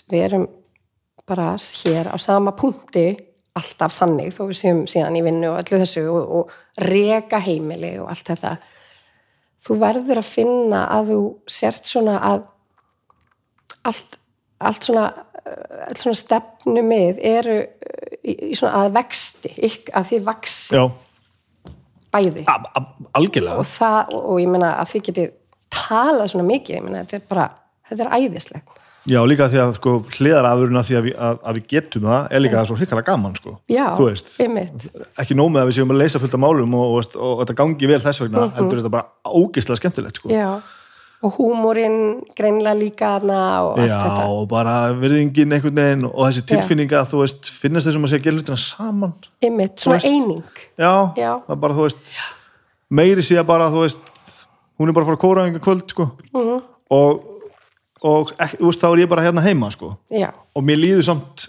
við 0.08 0.26
erum 0.26 0.48
bara 1.28 1.52
hér 1.56 2.10
á 2.10 2.16
sama 2.20 2.52
punkti 2.58 3.10
alltaf 3.58 3.98
þannig 4.00 4.32
þó 4.32 4.46
við 4.48 4.58
séum 4.62 4.80
síðan 4.88 5.18
í 5.18 5.22
vinnu 5.26 5.50
og 5.50 5.58
öllu 5.60 5.80
þessu 5.82 6.04
og, 6.08 6.30
og 6.38 6.54
reka 6.80 7.40
heimili 7.44 7.98
og 8.00 8.08
allt 8.12 8.30
þetta. 8.32 8.54
Þú 9.62 9.76
verður 9.82 10.22
að 10.22 10.30
finna 10.30 10.80
að 10.96 11.12
þú 11.12 11.20
sért 11.52 11.86
svona 11.90 12.16
að 12.26 12.40
allt, 13.90 14.18
allt 14.62 14.88
svona 14.88 15.04
eh, 15.44 15.84
allt 15.88 16.02
svona 16.02 16.18
stefnu 16.18 16.84
með 16.86 17.20
eru 17.28 17.58
eh, 17.60 18.18
í, 18.24 18.36
í 18.50 18.58
svona 18.58 18.86
að 18.86 18.96
vexti 18.96 19.52
ykk, 19.68 19.92
að 20.00 20.10
þið 20.10 20.26
vaksi 20.30 20.80
já, 20.80 20.84
bæði. 22.14 22.46
A- 22.48 22.84
algjörlega. 23.20 23.60
Og 23.60 23.68
það, 23.68 24.14
og, 24.16 24.28
og 24.32 24.42
ég 24.42 24.52
meina 24.54 24.74
að 24.80 24.94
þið 24.94 25.06
getið 25.10 25.32
talað 25.72 26.32
svona 26.32 26.48
mikið, 26.48 26.78
ég 26.78 26.86
meina 26.88 27.04
þetta 27.04 27.20
er 27.20 27.28
bara 27.28 27.48
þetta 27.90 28.08
er 28.08 28.14
æðislegt 28.18 28.78
Já, 29.10 29.18
líka 29.26 29.48
því 29.50 29.58
að 29.58 29.72
sko, 29.78 29.92
hliðarafurinn 30.14 30.78
að 30.78 30.84
því 30.88 30.96
að 30.98 31.06
við, 31.06 31.14
að, 31.26 31.38
að 31.42 31.56
við 31.58 31.64
getum 31.72 32.04
það 32.06 32.36
er 32.36 32.42
líka 32.44 32.60
svo 32.68 32.76
hrikalega 32.78 33.08
gaman 33.08 33.32
sko. 33.38 33.54
já, 33.72 33.86
einmitt 34.44 34.84
ekki 35.18 35.38
nóg 35.38 35.50
með 35.50 35.64
að 35.64 35.70
við 35.70 35.78
séum 35.78 35.94
að 35.94 35.98
leysa 36.04 36.20
fullt 36.22 36.36
af 36.38 36.42
málum 36.44 36.76
og, 36.78 36.92
og, 36.92 37.16
og, 37.16 37.32
þetta 37.42 37.56
gangi 37.58 37.90
vel 37.90 37.98
þess 38.04 38.22
vegna 38.22 38.44
heldur 38.58 38.82
þetta 38.82 38.92
bara 38.94 39.34
ógislega 39.40 39.80
skemmtilegt 39.80 40.20
sko. 40.22 40.30
Já, 40.30 40.46
og 41.22 41.34
húmórin 41.38 41.98
greinilega 42.38 42.78
líka 42.78 43.10
og 43.18 43.32
allt 43.32 43.90
Já, 43.90 43.96
þetta 44.04 44.28
og 44.36 44.46
bara 44.52 44.76
virðingin 44.98 45.56
einhvern 45.58 45.82
veginn 45.82 46.06
og 46.12 46.22
þessi 46.28 46.46
tilfinninga 46.52 47.02
að 47.02 47.10
þú 47.14 47.24
veist, 47.24 47.50
finnast 47.62 47.90
þessum 47.90 48.06
að 48.06 48.14
segja 48.14 48.26
gera 48.28 48.38
hlutina 48.38 48.60
saman 48.62 49.18
einmitt, 49.42 49.82
svona 49.82 49.98
eining 50.06 50.46
Já, 50.78 50.94
Já. 51.18 51.32
það 51.46 51.54
er 51.56 51.62
bara 51.66 51.78
þú 51.80 51.88
veist 51.88 52.16
meiri 52.92 53.26
sé 53.26 53.38
að 53.40 53.50
bara 53.50 53.70
þú 53.72 53.84
veist 53.86 54.10
hún 54.78 54.90
er 54.90 54.96
bara 54.96 55.06
að 55.06 55.10
fara 55.10 55.18
að 55.18 55.22
kóra 55.22 55.44
einhver 55.46 55.62
kvöld 55.62 55.92
sko. 55.94 56.08
Mhm. 56.34 56.62
og, 56.90 57.28
og 58.02 58.32
veist, 58.38 58.82
þá 58.82 58.88
er 58.90 59.04
ég 59.04 59.10
bara 59.10 59.24
hérna 59.26 59.44
heima 59.44 59.70
sko. 59.70 59.94
já, 60.10 60.30
og 60.54 60.64
mér 60.66 60.80
líður 60.80 61.06
samt 61.06 61.46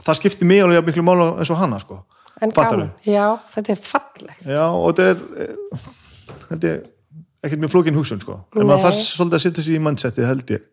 það 0.00 0.18
skiptir 0.20 0.48
mig 0.48 0.62
alveg 0.64 0.86
miklu 0.88 1.04
mála 1.06 1.32
eins 1.38 1.50
og 1.52 1.60
hana 1.60 1.80
sko. 1.82 2.00
já, 3.04 3.24
þetta 3.54 3.74
er 3.74 3.82
fallegt 3.84 4.46
Já, 4.46 4.64
og 4.68 4.94
þetta 4.96 5.10
er 5.10 5.58
þetta 6.48 6.72
er 6.72 6.80
ekkert 7.44 7.62
mjög 7.62 7.74
flókin 7.74 7.98
hugsun 7.98 8.22
sko. 8.22 8.40
en 8.56 8.66
maður 8.66 8.88
þarf 8.88 9.02
svolítið 9.04 9.38
að 9.38 9.44
setja 9.46 9.66
sig 9.66 9.76
í 9.76 9.82
mannseti 9.82 10.26
held 10.26 10.54
ég 10.56 10.64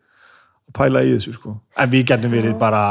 og 0.68 0.74
pæla 0.76 1.04
í 1.04 1.14
þessu 1.16 1.36
sko. 1.36 1.58
en 1.76 1.92
við 1.92 2.08
getum 2.12 2.34
verið 2.34 2.56
bara 2.60 2.82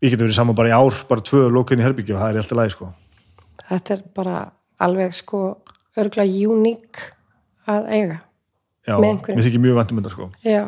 við 0.00 0.14
getum 0.14 0.28
verið 0.28 0.38
saman 0.38 0.58
bara 0.58 0.70
í 0.72 0.76
ár 0.76 1.00
bara 1.08 1.24
tvö 1.24 1.48
lókin 1.52 1.80
í 1.80 1.86
herbyggju 1.86 2.16
og 2.16 2.22
það 2.22 2.30
er 2.30 2.42
alltaf 2.42 2.60
lægi 2.60 2.76
sko. 2.76 2.92
þetta 3.70 3.96
er 3.96 4.06
bara 4.14 4.38
alveg 4.84 5.16
sko 5.16 5.42
örgulega 5.96 6.52
uník 6.52 7.02
að 7.70 7.90
eiga 7.94 8.20
Já, 8.84 8.98
Með 9.00 9.30
mér 9.32 9.46
þykir 9.46 9.62
mjög 9.64 9.78
vantum 9.78 10.00
þetta 10.00 10.12
sko. 10.12 10.30
Já. 10.44 10.62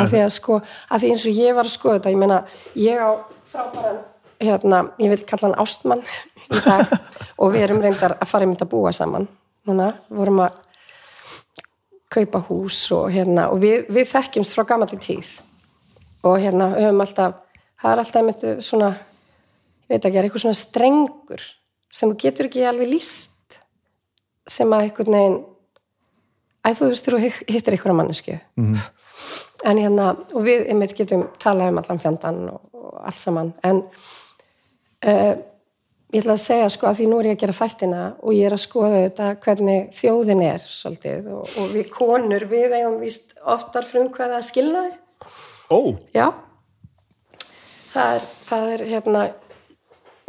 Af 0.00 0.10
því 0.12 0.22
að 0.22 0.32
sko, 0.36 0.60
af 0.62 1.02
því 1.02 1.10
eins 1.14 1.26
og 1.26 1.38
ég 1.40 1.56
var 1.56 1.68
að 1.68 1.74
skoða 1.74 1.98
þetta, 1.98 2.12
ég 2.12 2.20
meina, 2.20 2.40
ég 2.78 3.00
á 3.00 3.10
frábæran, 3.50 4.00
hérna, 4.40 4.80
ég 5.00 5.12
vil 5.12 5.24
kalla 5.28 5.48
hann 5.48 5.60
ástmann 5.60 6.02
í 6.46 6.60
dag 6.64 6.92
og 7.40 7.54
við 7.54 7.66
erum 7.66 7.82
reyndar 7.84 8.16
að 8.16 8.30
fara 8.30 8.46
einmitt 8.46 8.64
að 8.64 8.72
búa 8.72 8.92
saman 8.96 9.28
núna, 9.68 9.92
við 10.08 10.22
vorum 10.22 10.42
að 10.46 10.58
kaupa 12.10 12.40
hús 12.48 12.80
og 12.96 13.10
hérna, 13.14 13.50
og 13.52 13.60
við, 13.62 13.84
við 13.92 14.08
þekkjumst 14.10 14.56
frá 14.56 14.66
gammalli 14.72 14.98
tíð 15.02 15.36
og 16.26 16.40
hérna, 16.42 16.72
höfum 16.76 17.04
alltaf, 17.04 17.36
það 17.80 17.92
er 17.92 18.02
alltaf 18.04 18.20
einmitt 18.20 18.46
svona, 18.66 18.90
ég 19.86 19.94
veit 19.94 20.04
ekki, 20.08 20.16
er 20.16 20.28
eitthvað 20.28 20.44
svona 20.46 20.60
strengur 20.60 21.44
sem 21.90 22.10
þú 22.10 22.18
getur 22.24 22.48
ekki 22.48 22.66
alveg 22.68 22.90
líst 22.90 23.60
sem 24.50 24.72
að 24.74 24.88
einhvern 24.88 25.16
veginn 25.16 25.38
Æ, 26.66 26.72
þú 26.76 26.88
veist, 26.90 27.06
þú 27.08 27.18
hitt- 27.22 27.44
hittir 27.48 27.72
einhverja 27.76 27.96
mannesku. 27.96 28.38
Mhm. 28.60 28.80
En 29.64 29.76
hérna, 29.76 30.10
og 30.34 30.42
við 30.44 30.66
einmitt 30.72 30.94
getum 30.96 31.26
talað 31.38 31.68
um 31.74 31.78
allan 31.78 31.98
fjandan 32.00 32.38
og, 32.48 32.60
og 32.74 33.00
allt 33.04 33.20
saman. 33.20 33.50
En 33.64 33.82
uh, 35.04 35.34
ég 36.12 36.22
ætla 36.22 36.32
að 36.36 36.40
segja, 36.44 36.68
sko, 36.72 36.86
að 36.88 36.96
því 37.00 37.08
nú 37.10 37.18
er 37.20 37.28
ég 37.28 37.36
að 37.36 37.42
gera 37.44 37.56
þættina 37.58 38.00
og 38.22 38.32
ég 38.32 38.46
er 38.48 38.56
að 38.56 38.62
skoða 38.64 39.02
þetta 39.04 39.26
hvernig 39.44 39.90
þjóðin 39.96 40.42
er, 40.48 40.64
svolítið. 40.64 41.28
Og, 41.36 41.52
og 41.60 41.74
við 41.76 41.90
konur, 41.92 42.46
við 42.50 42.76
eigum 42.78 42.96
víst 43.02 43.36
oftar 43.44 43.84
frumkvæða 43.88 44.40
skilnaði. 44.48 44.94
Ó, 45.70 45.78
Já. 46.16 46.30
Það 47.90 48.16
er, 48.16 48.26
það 48.46 48.68
er 48.72 48.82
hérna, 48.94 49.22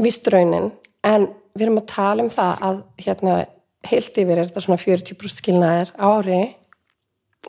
víst 0.02 0.28
raunin. 0.34 0.72
En 1.06 1.28
við 1.56 1.68
erum 1.68 1.78
að 1.82 1.90
tala 1.92 2.24
um 2.26 2.32
það 2.34 2.64
að, 2.68 2.80
hérna, 3.06 3.36
heilt 3.88 4.18
yfir 4.22 4.38
er 4.38 4.50
þetta 4.50 4.62
svona 4.66 4.82
40% 4.82 5.40
skilnaðir 5.42 5.92
ári 5.98 6.42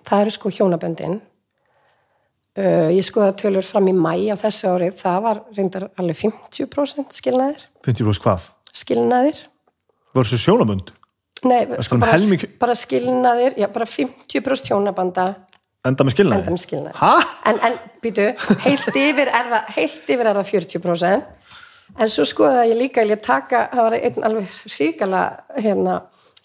það 0.09 0.23
eru 0.25 0.33
sko 0.35 0.53
hjónaböndin 0.57 1.19
uh, 1.21 2.89
ég 2.93 3.05
skoða 3.07 3.35
tölur 3.43 3.67
fram 3.67 3.91
í 3.91 3.95
mæ 3.97 4.15
á 4.33 4.37
þessu 4.41 4.71
árið, 4.73 4.97
það 5.03 5.19
var 5.27 5.43
reyndar 5.57 5.89
alveg 6.01 6.19
50% 6.25 7.19
skilnaðir 7.21 7.67
50 7.87 8.23
hvað? 8.25 8.51
skilnaðir 8.73 9.43
Verður 10.13 10.29
svo 10.35 10.39
sjónabönd? 10.43 10.91
Nei, 11.49 11.63
um 11.65 12.03
bara, 12.03 12.13
helming- 12.13 12.51
bara 12.61 12.75
skilnaðir 12.79 13.57
já, 13.59 13.67
bara 13.73 13.87
50% 13.89 14.69
hjónabanda 14.73 15.27
Enda 15.83 16.05
með 16.07 16.15
skilnaði? 16.15 16.43
enda 16.45 16.55
með 16.55 16.65
skilnaðir 16.65 16.99
Hæ? 17.01 17.13
en, 17.51 17.61
en 17.69 17.79
býtu, 18.05 18.27
heilt 18.65 18.99
yfir 19.03 19.29
er 19.33 19.49
það 19.53 19.73
heilt 19.77 20.13
yfir 20.15 20.29
er 20.31 20.39
það 20.39 20.51
40% 20.53 21.31
en 22.01 22.09
svo 22.13 22.25
skoðaði 22.29 22.71
ég 22.73 22.79
líka 22.79 23.05
ég 23.05 23.21
taka, 23.25 23.67
það 23.73 23.89
var 23.89 23.97
einn 23.99 24.27
alveg 24.29 24.53
hrikala 24.77 25.23
hérna, 25.59 25.97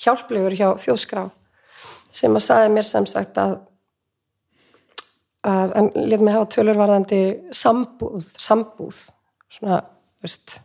hjálplegur 0.01 0.55
hjá 0.57 0.69
þjóðskrá 0.81 1.29
sem 2.11 2.35
að 2.37 2.45
saði 2.47 2.69
mér 2.73 2.87
sem 2.87 3.05
sagt 3.09 3.37
að 3.41 3.57
að 5.47 5.73
hann 5.77 5.91
let 5.95 6.23
mig 6.25 6.33
hafa 6.35 6.49
tölurvarðandi 6.57 7.19
sambúð, 7.55 8.25
sambúð 8.41 8.97
svona, 9.53 9.83
veist 10.23 10.57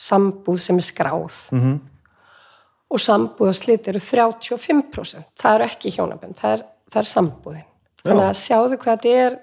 sambúð 0.00 0.60
sem 0.64 0.78
er 0.80 0.86
skráð 0.86 1.34
Mhm. 1.52 1.60
-hmm. 1.60 1.80
og 2.90 2.98
sambúðaslit 3.00 3.88
eru 3.88 3.98
35% 3.98 5.24
það 5.36 5.54
eru 5.54 5.64
ekki 5.64 5.90
hjónabönd, 5.96 6.36
það 6.38 6.52
er, 6.52 6.64
það 6.90 7.00
er 7.02 7.10
sambúðin 7.14 7.64
þannig 8.04 8.24
að 8.30 8.40
sjáðu 8.44 8.76
hvað 8.78 9.00
þetta 9.02 9.26
er 9.26 9.38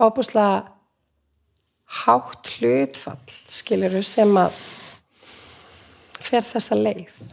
ábúslega 0.00 0.68
hátt 2.04 2.46
hlutfall 2.58 3.32
skiluru 3.48 4.02
sem 4.02 4.36
að 4.36 4.52
fer 6.20 6.42
þessa 6.42 6.74
leið 6.74 7.32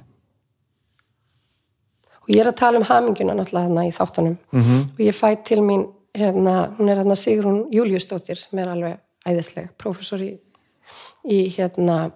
og 2.25 2.33
ég 2.33 2.41
er 2.41 2.49
að 2.49 2.59
tala 2.59 2.81
um 2.81 2.87
haminguna 2.89 3.35
náttúrulega 3.37 3.69
þarna 3.69 3.85
í 3.85 3.93
þáttunum. 3.93 4.37
-hmm. 4.51 4.81
og 4.93 4.99
ég 4.99 5.15
fæ 5.15 5.43
til 5.43 5.61
mín 5.61 5.87
hérna, 6.15 6.75
hún 6.77 6.89
er 6.89 6.97
hérna 6.97 7.15
Sigrún 7.15 7.67
Júliusdóttir 7.71 8.37
sem 8.37 8.59
er 8.59 8.69
alveg 8.71 8.99
æðisleg, 9.25 9.69
prófessor 9.77 10.21
í, 10.21 10.37
í 11.23 11.49
hérna 11.57 12.11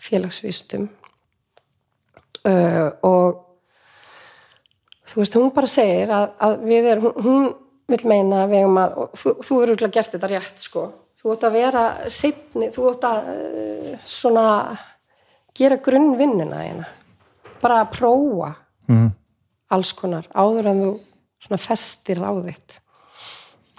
félagsvistum 0.00 0.88
uh, 2.44 2.90
og 3.02 3.40
þú 5.08 5.20
veist, 5.20 5.36
hún 5.38 5.52
bara 5.54 5.70
segir 5.70 6.12
að, 6.12 6.32
að 6.40 6.64
við 6.64 6.90
erum, 6.92 7.06
hún, 7.06 7.22
hún 7.24 7.46
vil 7.92 8.08
meina 8.08 8.46
við 8.50 8.64
eigum 8.64 8.80
að, 8.80 8.98
þú, 9.20 9.34
þú 9.44 9.60
verður 9.60 9.74
örugglega 9.74 9.96
gert 9.98 10.16
þetta 10.16 10.32
rétt 10.32 10.64
sko, 10.64 10.84
þú 11.20 11.34
ætti 11.34 11.48
að 11.48 11.58
vera 11.60 11.84
setni, 12.08 12.70
þú 12.74 12.90
ætti 12.90 13.12
að 13.12 13.30
uh, 13.30 13.94
svona 14.08 14.48
gera 15.54 15.78
grunnvinnuna 15.78 16.60
þína. 16.64 16.92
Bara 17.62 17.84
að 17.84 17.92
prófa 17.94 18.50
Mhm. 18.88 19.12
alls 19.70 19.92
konar 19.96 20.26
áður 20.34 20.66
en 20.70 20.82
þú 21.44 21.58
festir 21.58 22.20
á 22.20 22.30
þitt. 22.44 22.78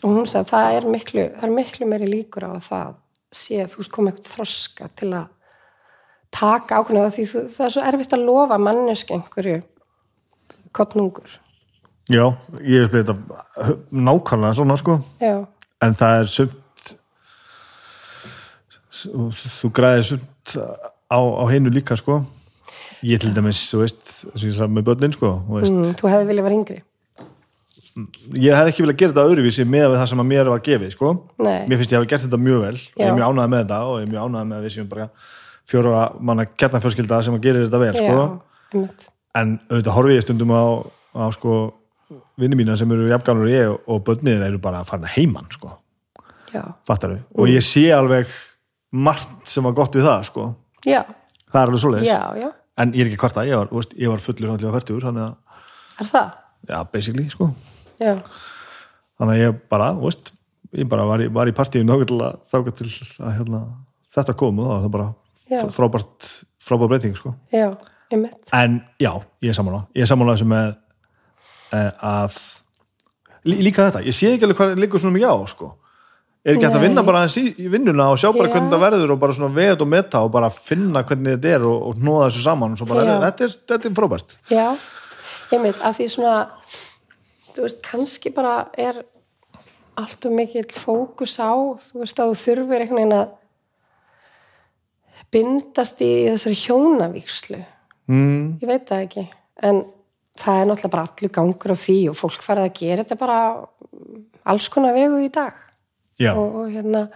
Og 0.04 0.12
hún 0.12 0.28
sagði 0.28 0.46
að 0.46 0.52
það 0.52 0.78
er 0.78 0.90
miklu 0.92 1.24
það 1.36 1.44
er 1.44 1.56
miklu 1.56 1.88
meiri 1.90 2.10
líkur 2.10 2.44
á 2.46 2.52
að 2.56 2.68
það 2.70 2.96
sé 3.36 3.62
að 3.64 3.72
þú 3.76 3.88
komið 3.90 4.12
eitthvað 4.14 4.34
þroska 4.34 4.90
til 4.96 5.12
að 5.14 5.28
taka 6.36 6.82
ákveðna 6.82 7.14
því 7.16 7.26
þú, 7.32 7.42
það 7.56 7.66
er 7.66 7.74
svo 7.76 7.86
erfitt 7.90 8.14
að 8.16 8.26
lofa 8.28 8.58
mannesk 8.60 9.12
einhverju 9.16 9.64
kottnungur 10.76 11.40
Já, 12.06 12.36
ég 12.62 12.86
upplýði 12.86 13.08
þetta 13.08 13.16
nákvæmlega 13.90 14.54
svona 14.60 14.76
sko. 14.78 15.00
Já, 15.18 15.40
en 15.82 15.96
það 15.98 16.20
er 16.20 16.28
sumt 16.30 16.92
þú 18.94 19.72
græðir 19.76 20.06
sund 20.12 20.54
á, 21.10 21.18
á 21.18 21.44
heinu 21.50 21.74
líka 21.74 21.98
sko 21.98 22.20
ég 23.06 23.22
til 23.22 23.32
dæmis, 23.36 23.62
þú 23.72 23.82
veist, 23.84 24.02
þess 24.10 24.42
að 24.42 24.50
ég 24.50 24.58
sagði 24.58 24.76
með 24.76 24.86
börnin 24.90 25.16
sko, 25.16 25.32
þú 25.46 25.58
veist, 25.60 25.74
mm, 25.74 25.96
þú 26.00 26.12
hefði 26.12 26.28
viljað 26.32 26.48
vera 26.48 26.60
yngri. 26.60 26.78
Ég 28.36 28.58
hef 28.58 28.70
ekki 28.70 28.84
viljað 28.84 28.98
gera 29.00 29.14
þetta 29.14 29.26
öðruvísi 29.30 29.66
með 29.72 29.94
það 29.96 30.10
sem 30.12 30.22
að 30.24 30.28
mér 30.28 30.50
var 30.52 30.64
gefið 30.66 30.92
sko. 30.92 31.12
Nei. 31.40 31.64
mér 31.70 31.80
finnst 31.80 31.94
ég 31.94 32.02
hafa 32.02 32.10
gert 32.12 32.26
þetta 32.26 32.40
mjög 32.44 32.62
vel 32.66 32.74
og 32.76 33.00
ég 33.00 33.06
Já. 33.06 33.08
er 33.08 33.16
mjög 33.16 33.30
ánægð 33.30 33.52
með 33.54 33.62
þetta 33.62 33.80
og 33.86 33.96
ég 33.96 34.06
er 34.06 34.12
mjög 34.12 34.26
ánægð 34.26 34.50
með 34.50 34.58
að 34.58 34.66
við 34.66 34.74
séum 34.76 34.90
bara 34.92 35.08
fjóra 35.66 36.02
manna 36.20 36.46
kjarnafjörskilda 36.46 37.22
sem 37.24 37.38
að 37.38 37.46
gerir 37.46 37.66
þetta 37.68 37.82
vel 37.86 37.94
sko. 37.96 38.26
Já, 38.76 38.84
en 39.40 39.56
auðvitað 39.70 39.96
horfi 39.96 40.18
ég 40.18 40.26
stundum 40.26 40.52
á, 40.52 40.64
á 41.16 41.24
sko 41.36 41.56
vinni 42.40 42.60
mína 42.60 42.76
sem 42.80 42.92
eru 42.92 43.08
jafngamlar 43.10 43.54
ég 43.54 43.72
og, 43.72 43.80
og 43.88 44.04
börnir 44.08 44.44
eru 44.44 44.60
bara 44.62 44.84
að 44.84 44.92
fara 44.92 45.14
heiman 45.16 45.48
sko, 45.54 45.72
já, 46.52 46.62
fattar 46.88 47.16
og 47.16 47.50
ég 47.50 47.64
sé 47.66 47.88
alveg 47.96 48.28
margt 48.92 49.48
sem 49.50 49.66
var 49.66 49.76
gott 49.78 49.96
við 49.96 50.08
það 50.08 50.28
sko, 50.30 50.46
já, 50.84 51.02
það 51.48 51.62
er 51.62 51.66
alveg 51.70 51.84
svoleiðis. 51.84 52.12
Já, 52.12 52.44
já 52.44 52.50
en 52.82 52.94
ég 52.96 53.06
er 53.06 53.10
ekki 53.12 53.20
kvarta, 53.22 53.46
ég 53.48 53.60
var, 53.60 53.70
veist, 53.72 53.96
ég 54.00 54.12
var 54.12 54.24
fullur 54.24 54.52
hann 54.52 54.62
til 54.62 54.70
að 54.70 54.76
að, 55.26 55.36
er 56.02 56.10
það? 56.12 56.32
já, 56.70 56.78
basically 56.92 57.28
sko, 57.32 57.50
Já, 58.02 58.14
þannig 59.20 59.36
að 59.36 59.42
ég 59.44 59.60
bara, 59.72 59.92
veist 60.00 60.34
ég 60.76 60.90
bara 60.92 61.06
var 61.08 61.24
í, 61.24 61.30
var 61.32 61.48
í 61.52 61.56
til 62.10 62.20
að, 62.20 62.42
þáka 62.52 62.76
til 62.76 62.90
að 63.24 63.38
hérna, 63.38 63.62
þetta 64.16 64.36
kom 64.40 64.60
og 64.60 64.72
það 64.72 64.88
var 64.88 64.96
bara 64.98 65.12
Já. 65.46 65.62
frábært 65.70 66.32
frábært 66.66 66.90
breyting 66.90 67.16
sko 67.16 67.36
já, 67.54 67.70
en 68.12 68.82
já, 69.00 69.12
ég 69.46 69.52
er 69.54 69.58
sammála 69.58 69.86
ég 69.96 70.04
er 70.04 70.10
sammála 70.10 70.36
þessu 70.36 70.48
með 70.50 70.72
eh, 71.76 71.92
að 72.02 72.38
lí, 73.46 73.60
líka 73.68 73.88
þetta, 73.90 74.04
ég 74.06 74.16
sé 74.16 74.32
ekki 74.34 74.48
alveg 74.48 74.60
hvað 74.60 74.80
liggur 74.82 75.02
svona 75.02 75.16
mikið 75.16 75.32
á 75.32 75.38
sko. 75.52 75.72
Er 76.46 76.54
ekki 76.54 76.68
hægt 76.68 76.78
að 76.78 76.86
vinna 76.86 77.04
bara 77.06 77.24
aðeins 77.24 77.38
í, 77.42 77.46
í 77.66 77.70
vinnuna 77.74 78.12
og 78.14 78.20
sjá 78.22 78.30
bara 78.30 78.52
hvernig 78.52 78.70
þetta 78.70 78.82
verður 78.84 79.14
og 79.16 79.22
bara 79.24 79.38
svona 79.38 79.56
veð 79.56 79.82
og 79.82 79.90
meta 79.90 80.22
og 80.26 80.34
bara 80.36 80.52
finna 80.54 81.02
hvernig 81.08 81.40
þetta 81.40 81.56
er 81.56 81.66
og, 81.66 81.88
og 81.90 82.04
hnóða 82.04 82.28
þessu 82.30 82.44
saman 82.46 82.76
og 82.76 82.82
svo 82.82 82.90
bara, 82.92 83.18
þetta 83.26 83.48
er, 83.48 83.56
þetta 83.72 83.90
er 83.90 83.96
frábært. 83.98 84.38
Já, 84.54 84.68
einmitt, 85.56 85.82
að 85.82 85.98
því 85.98 86.10
svona 86.14 86.36
þú 87.56 87.66
veist, 87.66 87.82
kannski 87.86 88.34
bara 88.36 88.56
er 88.78 89.02
allt 89.96 90.28
of 90.28 90.36
mikill 90.36 90.68
fókus 90.76 91.38
á, 91.40 91.56
þú 91.80 92.04
veist, 92.04 92.20
að 92.20 92.34
þú 92.34 92.40
þurfir 92.44 92.84
einhvern 92.84 93.00
veginn 93.00 93.18
að 93.18 93.34
bindast 95.34 96.02
í 96.04 96.12
þessari 96.30 96.58
hjónavíkslu 96.62 97.60
mm, 98.12 98.42
ég 98.62 98.70
veit 98.70 98.88
það 98.90 99.06
ekki, 99.08 99.26
en 99.66 99.84
það 100.40 100.62
er 100.62 100.70
náttúrulega 100.70 100.94
bara 100.94 101.08
allur 101.10 101.36
gangur 101.40 101.76
á 101.76 101.78
því 101.80 102.00
og 102.12 102.20
fólk 102.20 102.44
farið 102.44 102.70
að 102.70 102.78
gera 102.82 103.06
þetta 103.06 103.20
bara 103.24 103.40
alls 104.52 104.68
konar 104.72 104.96
vegu 104.96 105.22
í 105.24 105.32
dag 105.34 105.65
og, 106.32 106.56
og 106.62 106.72
hérna 106.72 107.08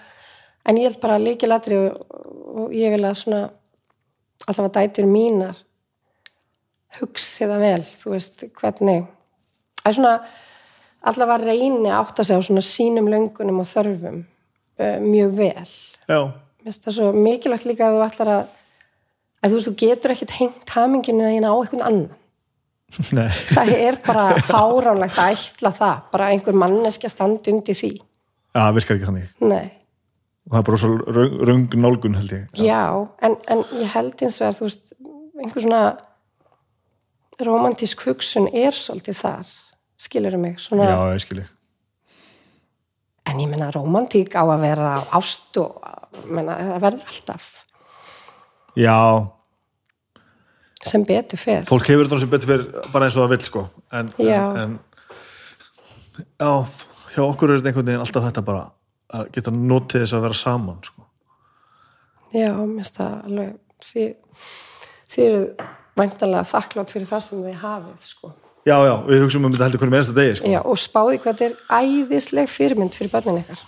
en 0.68 0.78
ég 0.78 0.90
held 0.90 1.00
bara 1.02 1.22
líkilatri 1.22 1.78
og, 1.80 2.04
og 2.66 2.76
ég 2.76 2.94
vil 2.94 3.06
að 3.08 3.18
svona 3.24 3.42
allavega 4.48 4.82
dætur 4.82 5.08
mínar 5.10 5.58
hugsi 7.00 7.48
það 7.48 7.64
vel 7.64 7.82
þú 7.86 8.14
veist 8.16 8.46
hvernig 8.60 9.08
að 9.86 9.98
svona 9.98 10.14
allavega 11.10 11.48
reyni 11.48 11.90
að 11.90 12.00
átta 12.02 12.26
sig 12.28 12.40
á 12.40 12.42
svona 12.44 12.64
sínum 12.66 13.10
löngunum 13.12 13.62
og 13.64 13.70
þörfum 13.70 14.22
uh, 14.24 14.98
mjög 15.04 15.36
vel. 15.38 15.68
Já, 16.10 16.20
mér 16.60 16.70
finnst 16.70 16.88
það 16.88 16.98
svo 16.98 17.12
mikilvægt 17.16 17.68
líka 17.70 17.88
að 17.88 17.98
þú 17.98 18.08
ætlar 18.08 18.34
að 18.36 18.42
að 19.40 19.54
þú 19.54 19.60
veist, 19.60 19.70
þú 19.70 19.76
getur 19.80 20.14
ekkert 20.16 20.36
hengt 20.36 20.74
haminginu 20.76 21.30
þína 21.30 21.52
á 21.52 21.56
einhvern 21.56 21.86
annan. 21.88 22.16
Nei. 23.16 23.30
Það 23.54 23.74
er 23.78 24.00
bara 24.04 24.26
fáránlegt 24.44 25.20
að 25.22 25.36
ætla 25.38 25.72
það 25.78 26.06
bara 26.12 26.30
einhver 26.34 26.58
manneskja 26.58 27.12
standi 27.14 27.54
undir 27.54 27.78
því 27.78 27.94
það 28.66 28.80
virkar 28.80 28.98
ekki 28.98 29.10
þannig. 29.10 29.30
Nei. 29.44 29.70
Og 30.50 30.56
það 30.56 30.60
er 30.60 30.68
bara 30.70 30.82
svo 30.82 31.16
röng, 31.20 31.38
röng 31.50 31.78
nálgun 31.78 32.18
held 32.18 32.34
ég. 32.34 32.46
Já, 32.66 32.84
en, 33.26 33.38
en 33.54 33.64
ég 33.78 33.94
held 33.94 34.26
eins 34.26 34.40
og 34.42 34.48
er, 34.50 34.58
þú 34.58 34.68
veist, 34.68 34.94
einhver 35.40 35.66
svona 35.66 35.84
romantísk 37.46 38.04
hugsun 38.08 38.50
er 38.52 38.76
svolítið 38.76 39.22
þar, 39.22 39.56
skilur 40.02 40.36
mig, 40.42 40.58
svona, 40.64 40.90
já, 40.90 41.00
ég 41.16 41.24
skilji 41.24 41.48
en 43.30 43.42
ég 43.44 43.50
meina 43.50 43.70
romantík 43.74 44.36
á 44.36 44.44
að 44.44 44.64
vera 44.64 44.94
ást 45.16 45.58
og, 45.62 45.80
meina, 46.28 46.58
það 46.58 46.84
verður 46.86 47.12
alltaf 47.14 47.48
já, 48.80 48.98
sem 50.90 51.06
betur 51.08 51.42
fer. 51.42 51.66
fólk 51.70 51.90
hefur 51.92 52.08
þetta 52.08 52.22
sem 52.24 52.34
betur 52.34 52.52
fyrir 52.54 52.92
bara 52.94 53.08
eins 53.08 53.18
og 53.18 53.26
það 53.26 53.34
vill 53.36 53.48
sko. 53.48 53.66
En, 53.92 54.12
en, 54.24 54.62
en 54.64 54.78
já, 56.40 56.52
hjá 57.20 57.26
okkur 57.26 57.52
er 57.52 57.60
þetta 57.60 57.72
einhvern 57.74 57.92
veginn 57.92 58.06
alltaf 58.06 58.28
þetta 58.30 58.44
bara 58.48 58.66
að 59.20 59.32
geta 59.36 59.54
notið 59.54 60.04
þess 60.06 60.16
að 60.16 60.26
vera 60.28 60.40
saman 60.40 60.82
sko. 60.86 61.06
Já, 62.30 62.52
mér 62.54 62.76
finnst 62.78 63.00
það 63.00 63.14
alveg, 63.26 63.54
þið, 63.90 64.44
þið 65.10 65.26
eru 65.26 65.68
væntanlega 66.00 66.50
þakklátt 66.54 66.94
fyrir 66.94 67.10
það 67.10 67.24
sem 67.26 67.46
þið 67.48 67.62
hafið, 67.64 67.96
sko. 68.06 68.34
já, 68.70 68.76
já, 68.86 68.96
við 69.10 69.24
hugsaum 69.26 69.48
um 69.50 69.56
þetta 69.56 69.68
heldur 69.68 69.84
hvernig 69.84 70.00
einsta 70.00 70.18
degi 70.18 70.40
sko. 70.40 70.52
Já, 70.54 70.60
og 70.62 70.82
spáði 70.82 71.22
hvað 71.24 71.40
þetta 71.42 71.48
er 71.50 71.80
æðisleg 71.80 72.52
fyrirmynd 72.54 72.98
fyrir 72.98 73.14
börnin 73.14 73.42
ykkar. 73.42 73.64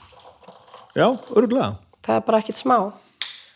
já, 0.95 1.07
öruglega 1.33 1.71
það 2.05 2.17
er 2.17 2.27
bara 2.27 2.41
ekkit 2.41 2.61
smá 2.61 2.77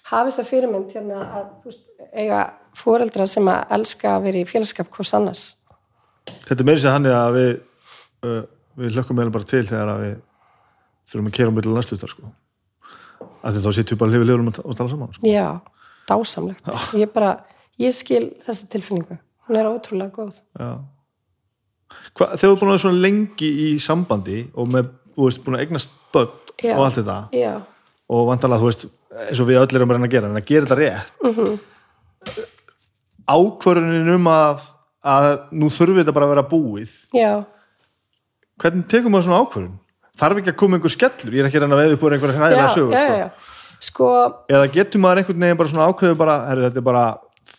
hafist 0.10 0.42
það 0.42 0.50
fyrirmynd 0.52 0.96
hérna 0.96 1.22
að 1.24 1.46
þú 1.62 1.72
veist, 1.72 1.86
eiga 2.14 2.42
fóreldra 2.78 3.28
sem 3.30 3.48
að 3.52 3.78
elska 3.78 4.16
að 4.16 4.28
vera 4.28 4.42
í 4.42 4.50
félagskap 4.50 4.92
hvers 4.94 5.14
annars 5.18 5.46
þetta 6.48 6.60
er 6.60 6.68
meiri 6.70 6.84
sér 6.84 6.96
hann 6.96 7.10
að 7.10 7.38
við 7.38 7.52
uh, 8.26 8.44
við 8.80 8.96
hlökkum 8.98 9.20
meðal 9.20 9.36
bara 9.36 9.50
til 9.50 9.64
þegar 9.68 9.92
að 9.94 10.02
við 10.06 10.16
þurfum 11.06 11.30
að 11.30 11.38
kera 11.38 11.52
um 11.52 11.58
millir 11.60 11.76
landslutar 11.76 12.12
sko. 12.12 12.32
að 13.46 13.62
þá 13.62 13.72
sitjum 13.78 13.96
við 13.96 14.02
bara 14.02 14.12
hlifið 14.14 14.30
lifurum 14.30 14.52
og 14.52 14.78
tala 14.80 14.90
saman 14.90 15.14
sko. 15.14 15.30
já, 15.30 15.48
dásamlegt 16.10 16.74
ég 17.02 17.14
bara, 17.14 17.38
ég 17.82 17.96
skil 17.96 18.26
þessa 18.46 18.70
tilfinningu 18.72 19.20
hún 19.46 19.60
er 19.60 19.70
ótrúlega 19.70 20.12
góð 20.16 20.42
Já. 20.58 20.70
Hva, 22.18 22.32
þegar 22.34 22.42
þú 22.42 22.52
er 22.52 22.60
búin 22.62 22.74
að 22.74 22.84
vera 22.84 23.04
lengi 23.06 23.50
í 23.62 23.70
sambandi 23.82 24.40
og 24.58 24.70
með, 24.74 24.92
þú 25.16 25.30
veist, 25.30 25.44
búin 25.46 25.60
að 25.60 25.88
börn 26.16 26.32
Já. 26.64 26.76
og 26.76 26.86
allt 26.86 27.00
þetta 27.02 27.18
já, 27.36 27.54
og 28.08 28.28
vantarlega, 28.30 28.64
þú 28.64 28.70
veist, 28.70 28.86
eins 29.26 29.42
og 29.44 29.50
við 29.50 29.60
öll 29.60 29.76
erum 29.76 29.92
að 29.92 29.98
reyna 29.98 30.08
að 30.08 30.14
gera, 30.16 30.30
en 30.30 30.40
að 30.40 30.48
gera 30.50 30.66
þetta 30.66 30.78
rétt 30.80 31.12
mm. 31.24 31.34
-hmm. 31.36 32.46
ákvörðunin 33.28 34.14
um 34.16 34.30
að, 34.32 34.70
að 35.04 35.28
nú 35.52 35.70
þurfi 35.70 36.00
þetta 36.02 36.16
bara 36.16 36.30
að 36.30 36.34
vera 36.34 36.50
búið 36.50 36.94
já, 37.12 37.44
hvernig 38.62 38.88
tekum 38.92 39.16
maður 39.16 39.28
svona 39.30 39.42
ákvörðun? 39.44 39.76
Þarf 40.16 40.40
ekki 40.40 40.52
að 40.54 40.60
koma 40.62 40.78
einhver 40.78 40.94
skellur? 40.94 41.34
Ég 41.36 41.44
er 41.44 41.50
ekki 41.50 41.60
að 41.60 41.66
reyna 41.66 41.76
að 41.76 41.82
veða 41.84 41.96
upp 41.98 42.06
úr 42.06 42.16
einhverja 42.16 42.36
já, 42.36 42.42
hræðilega 42.42 42.66
já, 42.66 42.76
sögur, 42.76 42.94
já, 42.96 43.02
sko. 43.06 43.18
já. 43.20 43.82
sko 43.90 44.12
eða 44.56 44.70
getur 44.78 45.04
maður 45.04 45.22
einhvern 45.22 45.46
veginn 45.46 45.60
bara 45.60 45.74
svona 45.74 45.90
ákveðu 45.92 46.20
bara, 46.22 46.38
herru, 46.50 46.64
þetta 46.68 46.82
er 46.82 46.88
bara 46.90 47.06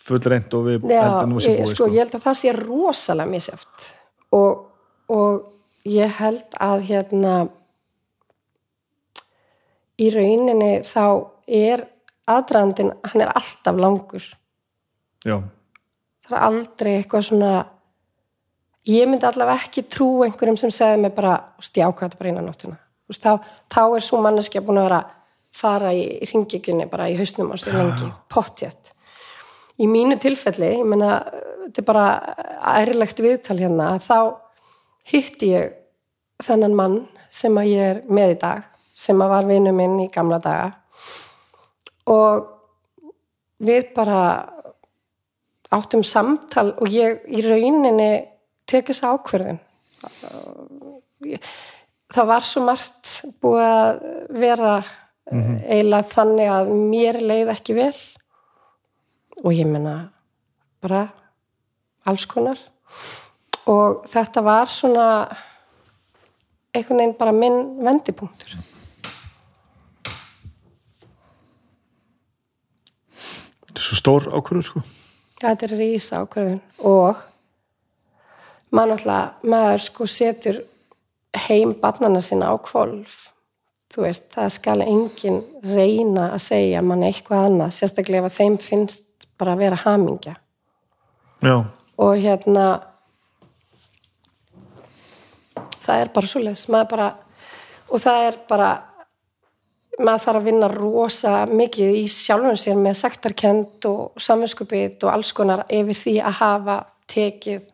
full 0.07 0.23
reynd 0.23 0.57
og 0.57 0.65
við 0.67 0.89
já, 0.89 1.03
heldur 1.03 1.29
nú 1.31 1.41
að 1.41 1.45
sé 1.45 1.55
búið, 1.59 1.75
sko, 1.75 1.91
ég 1.93 2.01
held 2.05 2.17
að 2.17 2.25
það 2.25 2.39
sé 2.41 2.55
rosalega 2.57 3.33
misjátt 3.35 3.87
og, 4.39 4.65
og 5.13 5.91
ég 5.91 6.17
held 6.21 6.59
að 6.67 6.89
hérna 6.89 7.35
í 10.01 10.11
rauninni 10.15 10.73
þá 10.87 11.05
er 11.47 11.87
aðdraðandinn, 12.27 12.93
hann 13.07 13.23
er 13.23 13.33
alltaf 13.37 13.79
langur 13.79 14.27
Já, 15.27 15.41
það 16.27 16.37
er 16.37 16.45
aldrei 16.49 16.93
eitthvað 16.97 17.29
svona 17.31 17.53
ég 18.87 19.09
myndi 19.11 19.27
allavega 19.27 19.67
ekki 19.67 19.87
trú 19.91 20.11
einhverjum 20.27 20.59
sem 20.61 20.73
segði 20.75 21.05
mig 21.05 21.15
bara, 21.17 21.37
ákvæða 21.61 22.19
bara 22.19 22.33
eina 22.33 22.45
nóttina. 22.45 22.79
Þú 23.07 23.15
veist, 23.15 23.23
þá, 23.23 23.55
þá 23.71 23.83
er 23.85 24.05
svo 24.05 24.21
manneskja 24.25 24.65
búin 24.67 24.81
að 24.83 24.89
vera 24.89 25.01
fara 25.57 25.95
í 25.97 26.05
ringikunni 26.27 26.89
bara 26.91 27.09
í 27.11 27.17
hausnum 27.19 27.55
á 27.55 27.57
sér 27.59 27.79
lengi, 27.79 28.11
pottjætt 28.33 28.93
í 29.81 29.89
mínu 29.91 30.19
tilfelli, 30.21 30.73
ég 30.79 30.89
meina 30.89 31.19
þetta 31.67 31.83
er 31.83 31.89
bara 31.89 32.07
ærlegt 32.77 33.21
viðtal 33.23 33.59
hérna, 33.61 33.91
þá 34.01 34.39
hitti 35.11 35.53
ég 35.53 35.77
þennan 36.45 36.77
mann 36.77 36.99
sem 37.33 37.57
að 37.59 37.71
ég 37.73 37.93
er 37.93 38.03
með 38.09 38.37
í 38.37 38.39
dag, 38.43 38.67
sem 38.97 39.21
að 39.21 39.33
var 39.35 39.49
vinnu 39.49 39.73
minn 39.77 39.99
í 40.01 40.11
gamla 40.13 40.39
daga. 40.43 40.71
Og 42.13 42.47
við 43.67 43.91
bara 43.97 44.21
áttum 45.75 46.05
samtal 46.07 46.71
og 46.79 46.89
ég 46.93 47.25
í 47.27 47.43
rauninni 47.45 48.13
tek 48.67 48.91
þessa 48.91 49.15
ákverðin 49.15 49.61
það 52.13 52.29
var 52.31 52.47
svo 52.47 52.63
margt 52.67 53.17
búið 53.43 53.67
að 53.67 54.07
vera 54.45 54.77
mm 54.79 55.57
eiginlega 55.67 56.07
þannig 56.13 56.51
að 56.55 56.69
mér 56.79 57.17
leið 57.19 57.49
ekki 57.51 57.75
vel. 57.75 57.95
Og 59.43 59.51
ég 59.53 59.67
menna 59.67 59.95
bara 60.79 61.01
alls 62.07 62.27
konar. 62.31 62.61
Og 63.67 64.05
þetta 64.07 64.43
var 64.47 64.71
svona 64.71 65.07
einhvern 66.71 67.01
veginn 67.01 67.17
bara 67.19 67.35
minn 67.35 67.59
vendipunktur. 67.83 68.55
Þetta 73.67 73.75
er 73.75 73.87
svo 73.89 73.99
stór 73.99 74.31
ákvörður, 74.31 74.69
sko. 74.71 74.85
Já, 75.41 75.49
þetta 75.49 75.67
er 75.67 75.77
rísa 75.81 76.23
ákvörðun. 76.23 76.63
Og 76.87 77.27
maður 78.75 78.95
náttúrulega, 78.95 79.33
maður 79.43 79.87
sko 79.87 80.11
setur 80.11 80.61
heim 81.47 81.75
barnana 81.81 82.23
sinna 82.25 82.51
á 82.51 82.57
kvolf 82.59 83.27
þú 83.97 84.05
veist, 84.05 84.27
það 84.35 84.51
skal 84.53 84.81
enginn 84.85 85.39
reyna 85.65 86.31
að 86.35 86.43
segja 86.45 86.83
mann 86.85 87.05
eitthvað 87.07 87.47
annað, 87.49 87.77
sérstaklega 87.79 88.29
ef 88.29 88.37
þeim 88.37 88.59
finnst 88.61 89.29
bara 89.41 89.55
að 89.55 89.63
vera 89.65 89.79
hamingja. 89.85 90.35
Já, 91.45 91.55
og 91.97 92.13
hérna 92.21 92.67
það 95.87 96.03
er 96.03 96.13
bara 96.13 96.31
svoleiðis. 96.33 96.67
Maður 96.73 96.91
bara, 96.93 97.09
og 97.89 98.05
það 98.05 98.27
er 98.27 98.39
bara 98.51 98.71
maður 99.97 100.25
þarf 100.27 100.41
að 100.43 100.49
vinna 100.51 100.71
rosa 100.75 101.35
mikið 101.49 101.97
í 102.03 102.05
sjálfum 102.13 102.59
sér 102.61 102.77
með 102.81 102.99
sektarkend 103.01 103.89
og 103.89 104.21
samvinskupið 104.21 104.99
og 105.07 105.13
alls 105.15 105.33
konar 105.37 105.65
yfir 105.73 106.03
því 106.03 106.19
að 106.21 106.39
hafa 106.43 106.77
tekið 107.09 107.71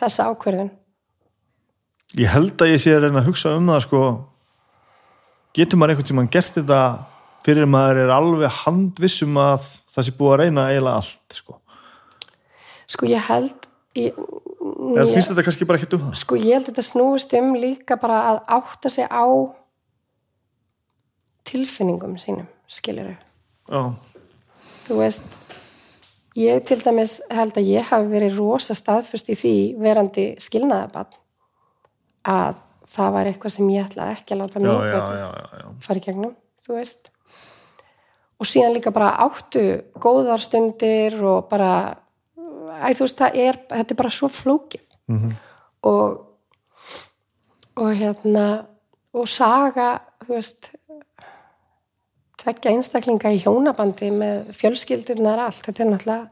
þessa 0.00 0.28
ákverðin 0.32 0.72
ég 2.18 2.32
held 2.32 2.56
að 2.58 2.72
ég 2.72 2.82
sé 2.82 2.94
að 2.96 3.06
reyna 3.06 3.22
að 3.22 3.30
hugsa 3.30 3.54
um 3.54 3.70
það 3.70 3.84
sko. 3.86 4.02
Getur 5.54 5.78
maður 5.78 5.94
einhvern 5.94 6.08
tímann 6.10 6.30
gert 6.30 6.54
þetta 6.56 6.80
fyrir 7.46 7.66
að 7.66 7.72
maður 7.72 8.02
er 8.04 8.12
alveg 8.14 8.58
handvissum 8.64 9.38
að 9.40 9.66
það 9.94 10.06
sé 10.06 10.14
búið 10.18 10.34
að 10.34 10.40
reyna 10.42 10.66
eiginlega 10.70 11.00
allt 11.00 11.36
sko, 11.38 11.56
sko 12.90 13.08
ég 13.08 13.24
held 13.30 13.68
ég, 13.98 14.20
eða 14.20 15.06
finnst 15.08 15.32
þetta 15.32 15.46
kannski 15.46 15.68
bara 15.68 15.80
ekkert 15.80 15.96
um 15.96 16.04
það? 16.08 16.18
Sko 16.20 16.38
ég 16.38 16.52
held 16.54 16.68
þetta 16.68 16.84
snúist 16.86 17.34
um 17.40 17.50
líka 17.58 17.98
bara 18.00 18.20
að 18.28 18.40
átta 18.58 18.92
sig 18.92 19.08
á 19.08 19.24
tilfinningum 21.48 22.14
sínum 22.20 22.46
skilur 22.70 23.14
já, 23.16 23.82
þú 24.86 25.00
veist 25.00 25.39
ég 26.40 26.64
til 26.68 26.80
dæmis 26.82 27.18
held 27.32 27.56
að 27.58 27.70
ég 27.70 27.86
hafi 27.90 28.10
verið 28.10 28.40
rosa 28.40 28.76
staðfust 28.76 29.30
í 29.32 29.36
því 29.38 29.54
verandi 29.80 30.26
skilnaðabann 30.42 31.16
að 32.30 32.60
það 32.90 33.14
var 33.16 33.30
eitthvað 33.30 33.54
sem 33.54 33.70
ég 33.72 33.88
ætlaði 33.88 34.16
ekki 34.16 34.34
að 34.34 34.42
láta 34.42 34.62
já, 34.64 34.70
börn 34.70 35.80
fara 35.84 36.00
í 36.00 36.04
gegnum, 36.04 36.34
þú 36.64 36.76
veist. 36.76 37.10
Og 38.40 38.48
síðan 38.48 38.74
líka 38.76 38.92
bara 38.94 39.12
áttu 39.26 39.64
góðar 40.00 40.42
stundir 40.44 41.18
og 41.20 41.46
bara 41.50 41.70
æ, 42.80 42.90
þú 42.96 43.04
veist, 43.04 43.20
það 43.20 43.38
er, 43.44 43.60
þetta 43.70 43.94
er 43.94 44.00
bara 44.02 44.16
svo 44.16 44.32
flókið. 44.32 44.84
Mhm. 45.10 45.38
og 45.88 46.26
og 47.80 47.94
hérna 47.96 48.66
og 49.16 49.28
saga, 49.28 50.00
þú 50.26 50.34
veist 50.34 50.70
tvekja 52.40 52.74
einstaklinga 52.74 53.32
í 53.34 53.40
hjónabandi 53.44 54.10
með 54.14 54.52
fjölskyldunar 54.58 55.44
allt, 55.46 55.62
þetta 55.66 55.84
er 55.84 55.90
náttúrulega 55.90 56.28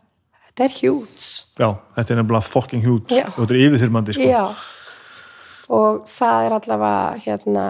þetta 0.48 0.66
er 0.66 0.76
hjúts 0.80 1.30
já, 1.60 1.68
þetta 1.96 2.14
er 2.14 2.20
nefnilega 2.22 2.48
fucking 2.48 2.84
huge. 2.86 3.14
Já. 3.14 3.26
og 3.34 3.40
þetta 3.42 3.56
er 3.56 3.64
yfirþyrmandi 3.66 4.16
sko. 4.16 4.28
Já, 4.28 4.44
og 5.78 6.04
það 6.10 6.48
er 6.48 6.58
allavega 6.58 7.24
hérna 7.26 7.66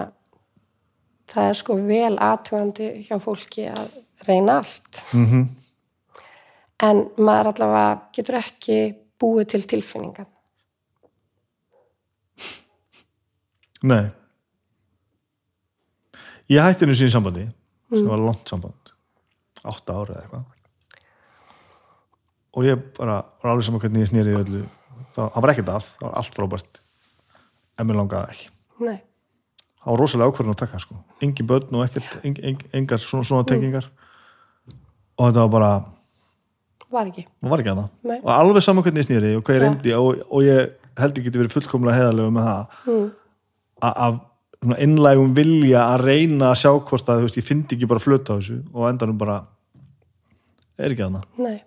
það 1.29 1.49
er 1.51 1.63
sko 1.63 1.79
vel 1.85 2.13
aðtugandi 2.17 2.91
hjá 3.07 3.17
fólki 3.21 3.69
að 3.69 3.89
reyna 4.27 4.61
allt. 4.63 5.03
Mm 5.13 5.49
en 6.85 7.05
maður 7.19 7.53
allavega 7.53 8.09
getur 8.15 8.39
ekki 8.39 8.77
búið 9.19 9.53
til 9.53 9.63
tilfinningan 9.73 10.29
nei. 13.79 14.09
Ég 16.49 16.65
hætti 16.65 16.83
henni 16.83 16.97
síðan 16.97 17.13
sambandi 17.13 17.45
sem 17.91 18.07
var 18.09 18.23
langt 18.23 18.51
samband. 18.51 18.93
Átta 19.63 19.97
ára 19.97 20.15
eða 20.15 20.23
eitthvað. 20.23 20.47
Og 22.57 22.65
ég 22.65 22.81
bara 22.97 23.19
var 23.43 23.51
alveg 23.53 23.67
saman 23.67 23.83
hvernig 23.83 24.05
ég 24.05 24.11
snýri 24.11 24.37
öllu. 24.39 24.63
Það, 25.15 25.27
það 25.35 25.43
var 25.43 25.53
ekkert 25.53 25.73
að, 25.73 25.91
það 25.99 26.07
var 26.07 26.17
allt 26.21 26.39
frábært. 26.39 26.81
En 27.79 27.87
mér 27.89 27.99
langaði 27.99 28.33
ekki. 28.35 28.49
Nei, 28.79 28.97
það 29.83 29.93
var 29.93 30.03
rosalega 30.03 30.31
ákvörðin 30.33 30.55
að 30.55 30.59
taka 30.63 30.81
sko. 30.83 30.97
engin 31.23 31.47
börn 31.47 31.77
og 31.77 31.85
ekkert, 31.85 32.19
eng, 32.23 32.41
eng, 32.51 32.65
engar 32.75 33.01
svona, 33.03 33.27
svona 33.27 33.47
tengingar. 33.47 33.89
Og 35.19 35.29
þetta 35.29 35.45
var 35.45 35.53
bara 35.55 35.71
var 36.89 37.09
ekki. 37.09 37.25
Var 37.45 37.61
ekki 37.63 37.73
að 37.73 37.83
og 38.19 38.31
alveg 38.33 38.65
saman 38.65 38.85
hvernig 38.85 39.03
ég 39.03 39.09
snýri 39.09 39.35
og 39.37 39.43
hvað 39.45 39.57
ég 39.57 39.63
reyndi 39.63 39.93
og, 39.97 40.23
og 40.29 40.45
ég 40.45 40.71
held 40.99 41.19
ég 41.19 41.27
geti 41.27 41.41
verið 41.41 41.55
fullkomlega 41.57 41.99
heiðalegu 41.99 42.33
með 42.33 42.47
það 42.49 42.79
mm. 42.93 43.05
að- 43.89 44.19
innlægum 44.59 45.31
vilja 45.37 45.85
að 45.93 46.03
reyna 46.03 46.49
að 46.51 46.59
sjá 46.63 46.71
hvort 46.89 47.09
að 47.11 47.23
veist, 47.25 47.39
ég 47.39 47.47
fyndi 47.47 47.77
ekki 47.77 47.87
bara 47.87 48.03
flöta 48.03 48.35
á 48.35 48.37
þessu 48.39 48.59
og 48.73 48.89
endanum 48.89 49.19
bara 49.19 49.37
er 50.79 50.91
ekki 50.91 51.05
að 51.05 51.19
það 51.19 51.45
Nei. 51.45 51.59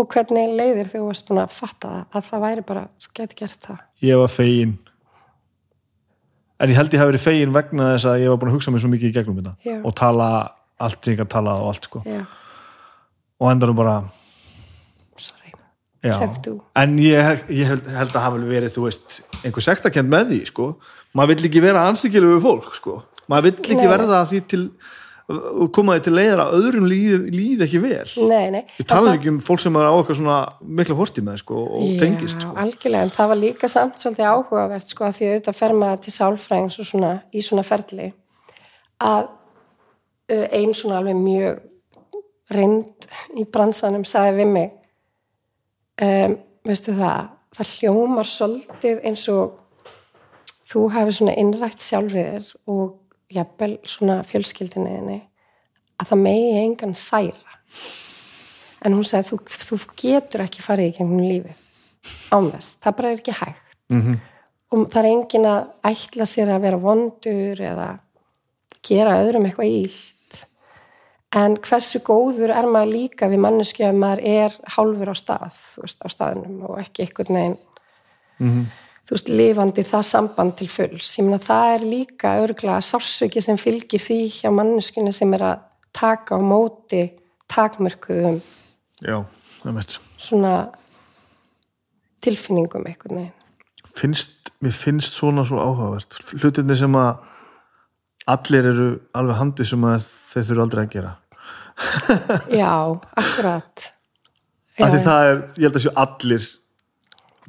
Og 0.00 0.08
hvernig 0.08 0.54
leiðir 0.56 0.88
þú 0.88 1.02
varst 1.10 1.26
búin 1.28 1.42
að 1.42 1.52
fatta 1.52 1.90
það 1.90 2.16
að 2.16 2.24
það 2.30 2.42
væri 2.46 2.64
bara, 2.70 2.86
þú 3.02 3.10
geti 3.18 3.38
gert 3.42 3.66
það? 3.66 3.82
Ég 4.08 4.20
var 4.22 4.30
fegin. 4.32 4.72
En 6.62 6.72
ég 6.72 6.78
held 6.78 6.94
ég 6.94 7.02
hafi 7.02 7.10
verið 7.12 7.24
fegin 7.26 7.52
vegna 7.52 7.90
þess 7.92 8.08
að 8.08 8.22
ég 8.22 8.32
var 8.32 8.40
búin 8.40 8.52
að 8.52 8.56
hugsa 8.56 8.72
mér 8.72 8.84
svo 8.84 8.90
mikið 8.92 9.10
í 9.10 9.14
gegnum 9.18 9.38
þetta 9.42 9.52
Já. 9.68 9.76
og 9.82 9.94
tala 9.98 10.28
allt 10.82 11.04
sem 11.04 11.12
ég 11.12 11.20
kann 11.20 11.30
tala 11.36 11.58
og 11.60 11.68
allt 11.74 11.88
sko. 11.90 12.02
Já, 12.08 12.22
og 13.42 13.52
endanum 13.52 13.76
bara 13.76 13.98
sorry. 15.20 15.52
To. 16.42 16.56
en 16.74 16.96
ég, 16.98 17.44
ég 17.52 17.68
held, 17.68 17.84
held 17.86 18.16
að 18.16 18.24
hafa 18.24 18.40
verið 18.48 18.72
þú 18.74 18.86
veist, 18.88 19.20
einhver 19.42 19.64
sektakend 19.64 20.10
með 20.12 20.32
því 20.32 20.40
sko 20.50 20.72
maður 21.16 21.34
vill 21.34 21.50
ekki 21.50 21.62
vera 21.64 21.86
anstíkilu 21.90 22.34
við 22.34 22.44
fólk 22.46 22.74
sko 22.78 22.98
maður 23.30 23.48
vill 23.48 23.56
ekki 23.60 23.80
Nei. 23.80 23.92
verða 23.92 24.26
því 24.30 24.42
til 24.52 24.64
og 25.32 25.68
koma 25.74 25.94
því 25.96 26.02
til 26.04 26.12
leiðar 26.16 26.40
að 26.42 26.54
öðrum 26.58 26.86
líð, 26.90 27.26
líð 27.32 27.62
ekki 27.66 27.80
vel 27.82 28.28
Nei, 28.28 28.50
nei 28.52 28.62
Við 28.76 28.88
talaðum 28.90 29.18
ekki 29.18 29.30
um 29.30 29.38
fólk 29.46 29.62
sem 29.62 29.76
er 29.78 29.88
á 29.88 29.92
okkar 29.94 30.18
svona 30.18 30.38
mikla 30.80 30.96
fortíð 30.98 31.26
með 31.28 31.38
sko, 31.44 31.60
og 31.78 31.84
tengist 32.00 32.40
Já, 32.40 32.44
sko. 32.44 32.54
algjörlega, 32.64 33.06
en 33.06 33.14
það 33.14 33.30
var 33.32 33.40
líka 33.40 33.70
samt 33.70 34.02
svolítið 34.02 34.28
áhugavert 34.28 34.92
sko 34.92 35.06
að 35.06 35.18
því 35.18 35.28
auðvitað 35.30 35.58
fer 35.60 35.76
maður 35.78 36.02
til 36.04 36.14
sálfræðings 36.16 36.78
og 36.82 36.88
svona 36.90 37.12
í 37.30 37.44
svona 37.46 37.64
ferli 37.66 38.08
að 39.02 39.22
uh, 39.30 40.46
ein 40.58 40.74
svona 40.76 40.98
alveg 41.00 41.22
mjög 41.22 41.62
reynd 42.52 43.08
í 43.38 43.46
bransanum 43.48 44.04
sagði 44.08 44.42
við 44.42 44.52
mig 44.56 44.74
um, 46.02 46.36
veistu 46.66 46.96
það 46.98 47.30
það 47.52 47.72
hljómar 47.76 48.30
svolítið 48.30 49.02
eins 49.08 49.26
og 49.32 49.58
þú 50.68 50.86
hefur 50.94 51.16
svona 51.18 51.36
innrætt 51.40 51.84
sjálfriðir 51.84 52.48
og 52.72 52.98
jafnvel 53.32 53.76
svona 53.88 54.20
fjölskyldinniðinni 54.28 55.20
að 56.00 56.10
það 56.12 56.22
megi 56.26 56.52
engan 56.62 56.96
særa. 56.98 57.58
En 58.82 58.96
hún 58.96 59.06
sagði 59.06 59.30
þú, 59.30 59.38
þú 59.68 59.78
getur 60.00 60.42
ekki 60.44 60.64
farið 60.64 60.90
í 60.90 60.94
gegnum 60.96 61.22
lífið 61.22 61.60
án 62.34 62.50
þess, 62.50 62.76
það 62.82 62.96
bara 62.98 63.12
er 63.12 63.20
ekki 63.20 63.38
hægt. 63.38 63.74
Mm 63.92 64.20
og 64.72 64.88
það 64.88 65.02
er 65.02 65.10
engin 65.10 65.48
að 65.48 65.90
ætla 65.92 66.26
sér 66.28 66.52
að 66.54 66.64
vera 66.64 66.80
vondur 66.80 67.60
eða 67.60 67.88
gera 68.82 69.18
öðrum 69.22 69.46
eitthvað 69.48 69.74
ílt 69.76 70.11
en 71.34 71.56
hversu 71.64 71.98
góður 72.04 72.50
er 72.52 72.66
maður 72.68 72.92
líka 72.92 73.28
við 73.32 73.40
manneski 73.40 73.84
að 73.86 73.96
maður 74.02 74.22
er 74.28 74.56
hálfur 74.76 75.12
á 75.12 75.16
stað, 75.16 75.58
þú 75.74 75.84
veist, 75.86 76.00
á 76.04 76.08
staðnum 76.12 76.62
og 76.68 76.78
ekki 76.82 77.06
einhvern 77.06 77.36
veginn 77.38 77.58
Mhm. 78.40 78.66
þú 79.06 79.10
veist, 79.16 79.28
lifandi 79.28 79.82
það 79.84 80.04
samband 80.08 80.56
til 80.56 80.68
fulls 80.68 81.16
ég 81.18 81.24
meina 81.24 81.38
það 81.38 81.74
er 81.74 81.84
líka 81.86 82.34
örgla 82.42 82.80
sársöki 82.82 83.42
sem 83.42 83.56
fylgir 83.56 84.00
því 84.00 84.18
hjá 84.42 84.50
manneskinu 84.52 85.12
sem 85.14 85.32
er 85.34 85.40
að 85.40 85.60
taka 85.92 86.36
á 86.36 86.40
móti 86.40 87.10
takmörkuðum 87.48 88.40
Já, 89.02 89.24
einmitt. 89.66 89.98
svona 90.18 90.72
tilfinningum 92.22 92.86
einhvern 92.86 93.16
veginn 93.16 93.32
finnst, 93.94 94.52
mér 94.62 94.72
finnst 94.72 95.12
svona 95.18 95.44
svo 95.44 95.58
áhugavert 95.60 96.14
hlutinni 96.40 96.76
sem 96.78 96.92
að 96.96 97.16
allir 98.30 98.68
eru 98.72 98.88
alveg 99.18 99.40
handið 99.40 99.70
sem 99.72 99.88
að 99.88 100.06
þeir 100.32 100.46
þurfa 100.50 100.66
aldrei 100.66 100.84
að 100.84 100.92
gera. 100.96 101.14
Já, 102.52 102.74
akkurat. 103.18 103.88
Af 104.82 104.92
því 104.92 105.00
það 105.04 105.30
er, 105.30 105.42
ég 105.56 105.66
held 105.66 105.76
að 105.76 105.84
séu 105.84 105.96
allir 106.04 106.46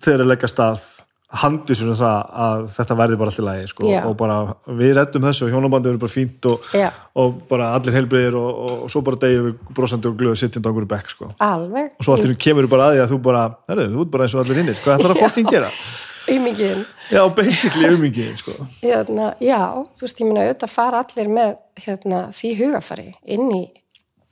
þeir 0.04 0.24
að 0.24 0.30
leggja 0.34 0.50
stað 0.52 0.90
handið 1.34 1.80
svona 1.80 1.96
það 1.98 2.34
að 2.46 2.64
þetta 2.76 2.96
verði 3.00 3.16
bara 3.18 3.32
alltaf 3.32 3.46
lægi 3.48 3.70
sko, 3.72 3.88
Já. 3.90 4.00
og 4.06 4.16
bara 4.20 4.36
við 4.78 4.92
reddum 5.00 5.24
þessu 5.26 5.48
og 5.48 5.54
hjónabandið 5.56 5.94
eru 5.94 6.02
bara 6.04 6.14
fínt 6.14 6.48
og, 6.52 6.68
Já, 6.78 6.90
og 7.18 7.40
bara 7.50 7.72
allir 7.74 7.98
heilbriðir 7.98 8.38
og, 8.38 8.50
og, 8.52 8.76
og 8.86 8.92
svo 8.94 9.02
bara 9.08 9.22
degið 9.24 9.48
við 9.48 9.72
brosandi 9.80 10.12
og 10.12 10.20
glöðu 10.20 10.42
sittjandi 10.44 10.70
á 10.70 10.70
einhverju 10.70 10.92
bekk 10.94 11.14
sko. 11.16 11.32
alveg. 11.42 11.90
Og 11.98 12.06
svo 12.06 12.18
allir 12.18 12.38
kemur 12.38 12.70
bara 12.70 12.92
að 12.92 12.98
því 12.98 13.04
að 13.06 13.14
þú 13.16 13.20
bara 13.26 13.46
herri, 13.72 13.88
þú 13.96 14.06
ert 14.06 14.14
bara 14.14 14.28
eins 14.28 14.36
og 14.38 14.44
allir 14.44 14.62
hinnir, 14.62 14.82
hvað 14.84 15.00
ætlar 15.00 15.16
að 15.16 15.24
fokkin 15.24 15.50
gera 15.50 15.72
Ymingin 16.32 16.86
já, 17.12 17.22
basically 17.36 17.90
umingið 17.92 18.38
sko. 18.40 18.54
hérna, 18.82 19.34
Já, 19.44 19.60
þú 19.98 20.06
veist, 20.06 20.22
ég 20.22 20.30
meina 20.30 20.46
auðvitað 20.46 20.72
fara 20.72 21.02
allir 21.04 21.32
með 21.36 21.56
hérna, 21.84 22.20
því 22.32 22.52
hugafari 22.62 23.10
inn 23.24 23.50
í, 23.52 23.64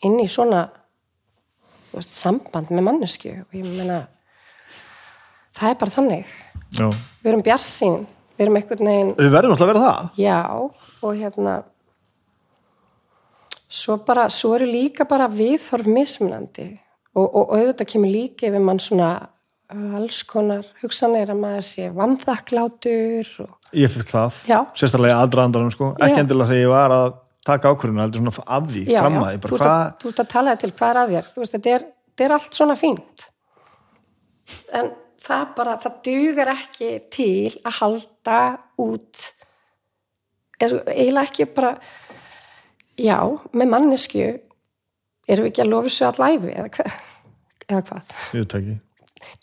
inn 0.08 0.20
í 0.24 0.28
svona 0.32 0.70
veist, 1.92 2.14
samband 2.16 2.72
með 2.72 2.88
mannesku 2.88 3.34
og 3.44 3.58
ég 3.58 3.68
meina 3.68 4.06
það 5.58 5.74
er 5.74 5.82
bara 5.82 5.96
þannig. 5.98 6.38
Já. 6.72 6.88
við 7.22 7.34
erum 7.34 7.44
bjarsinn, 7.44 7.98
við 8.38 8.46
erum 8.46 8.62
einhvern 8.62 8.88
veginn 8.92 9.12
við 9.18 9.34
verðum 9.36 9.56
alltaf 9.58 9.68
að 9.68 9.74
vera 9.74 9.84
það. 9.90 10.08
Já, 10.22 10.40
og 11.02 11.20
hérna 11.20 11.58
svo 13.72 13.98
bara, 14.08 14.30
svo 14.32 14.56
eru 14.56 14.68
líka 14.70 15.06
bara 15.08 15.28
viðhorf 15.32 15.88
mismunandi. 15.88 16.70
Og, 17.12 17.26
og, 17.28 17.50
og 17.52 17.58
auðvitað 17.58 17.90
kemur 17.92 18.12
líka 18.12 18.48
yfir 18.48 18.64
mann 18.64 18.80
svona 18.80 19.10
alls 19.72 20.22
konar 20.28 20.68
hugsanir 20.82 21.32
að 21.32 21.42
maður 21.42 21.66
sé 21.68 21.90
vandaklátur 21.96 23.30
og 23.46 23.78
ég 23.78 23.92
fikk 23.92 24.10
það, 24.12 24.40
Já. 24.50 24.58
sérstaklega 24.76 25.16
í 25.16 25.20
aðdraðandanum 25.24 25.74
sko, 25.74 25.92
ekki 25.98 26.18
Já. 26.18 26.24
endilega 26.24 26.52
þegar 26.52 26.64
ég 26.66 26.74
var 26.74 26.96
að 26.96 27.12
taka 27.48 27.72
ákvörðuna, 27.72 28.06
heldur 28.06 28.26
svona 28.26 28.58
af 28.58 28.68
því, 28.70 28.84
já, 28.92 29.00
fram 29.02 29.18
að 29.22 29.28
því, 29.30 29.40
þú, 29.48 29.60
að, 29.66 29.86
þú 30.02 30.12
ert 30.12 30.24
að 30.24 30.32
tala 30.34 30.56
til 30.62 30.72
hvað 30.72 30.92
er 30.92 31.00
að 31.02 31.14
þér? 31.16 31.30
Þú 31.32 31.44
veist, 31.44 31.56
þetta 31.56 31.74
er, 31.76 31.86
er 32.26 32.36
allt 32.36 32.60
svona 32.60 32.76
fínt. 32.78 33.26
En 34.78 34.92
það 35.26 35.48
bara 35.58 35.78
það 35.82 35.98
dugar 36.08 36.54
ekki 36.54 36.92
til 37.14 37.50
að 37.64 37.78
halda 37.80 38.40
út. 38.82 39.28
Er 40.62 40.78
eiginlega 40.92 41.26
ekki 41.26 41.48
bara 41.56 41.74
já, 43.02 43.18
með 43.56 43.74
mannesku 43.74 44.28
erum 45.32 45.48
við 45.48 45.52
ekki 45.54 45.66
að 45.66 45.72
lofa 45.72 45.96
svo 45.96 46.12
all 46.12 46.30
æfi 46.36 46.54
eða, 46.54 46.70
hva, 46.76 46.96
eða 47.68 47.84
hvað? 47.90 48.16
Ég 48.36 48.44
veit 48.44 48.58
ekki 48.60 48.80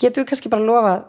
getum 0.00 0.22
við 0.24 0.28
kannski 0.32 0.52
bara 0.52 0.66
lofað 0.68 1.06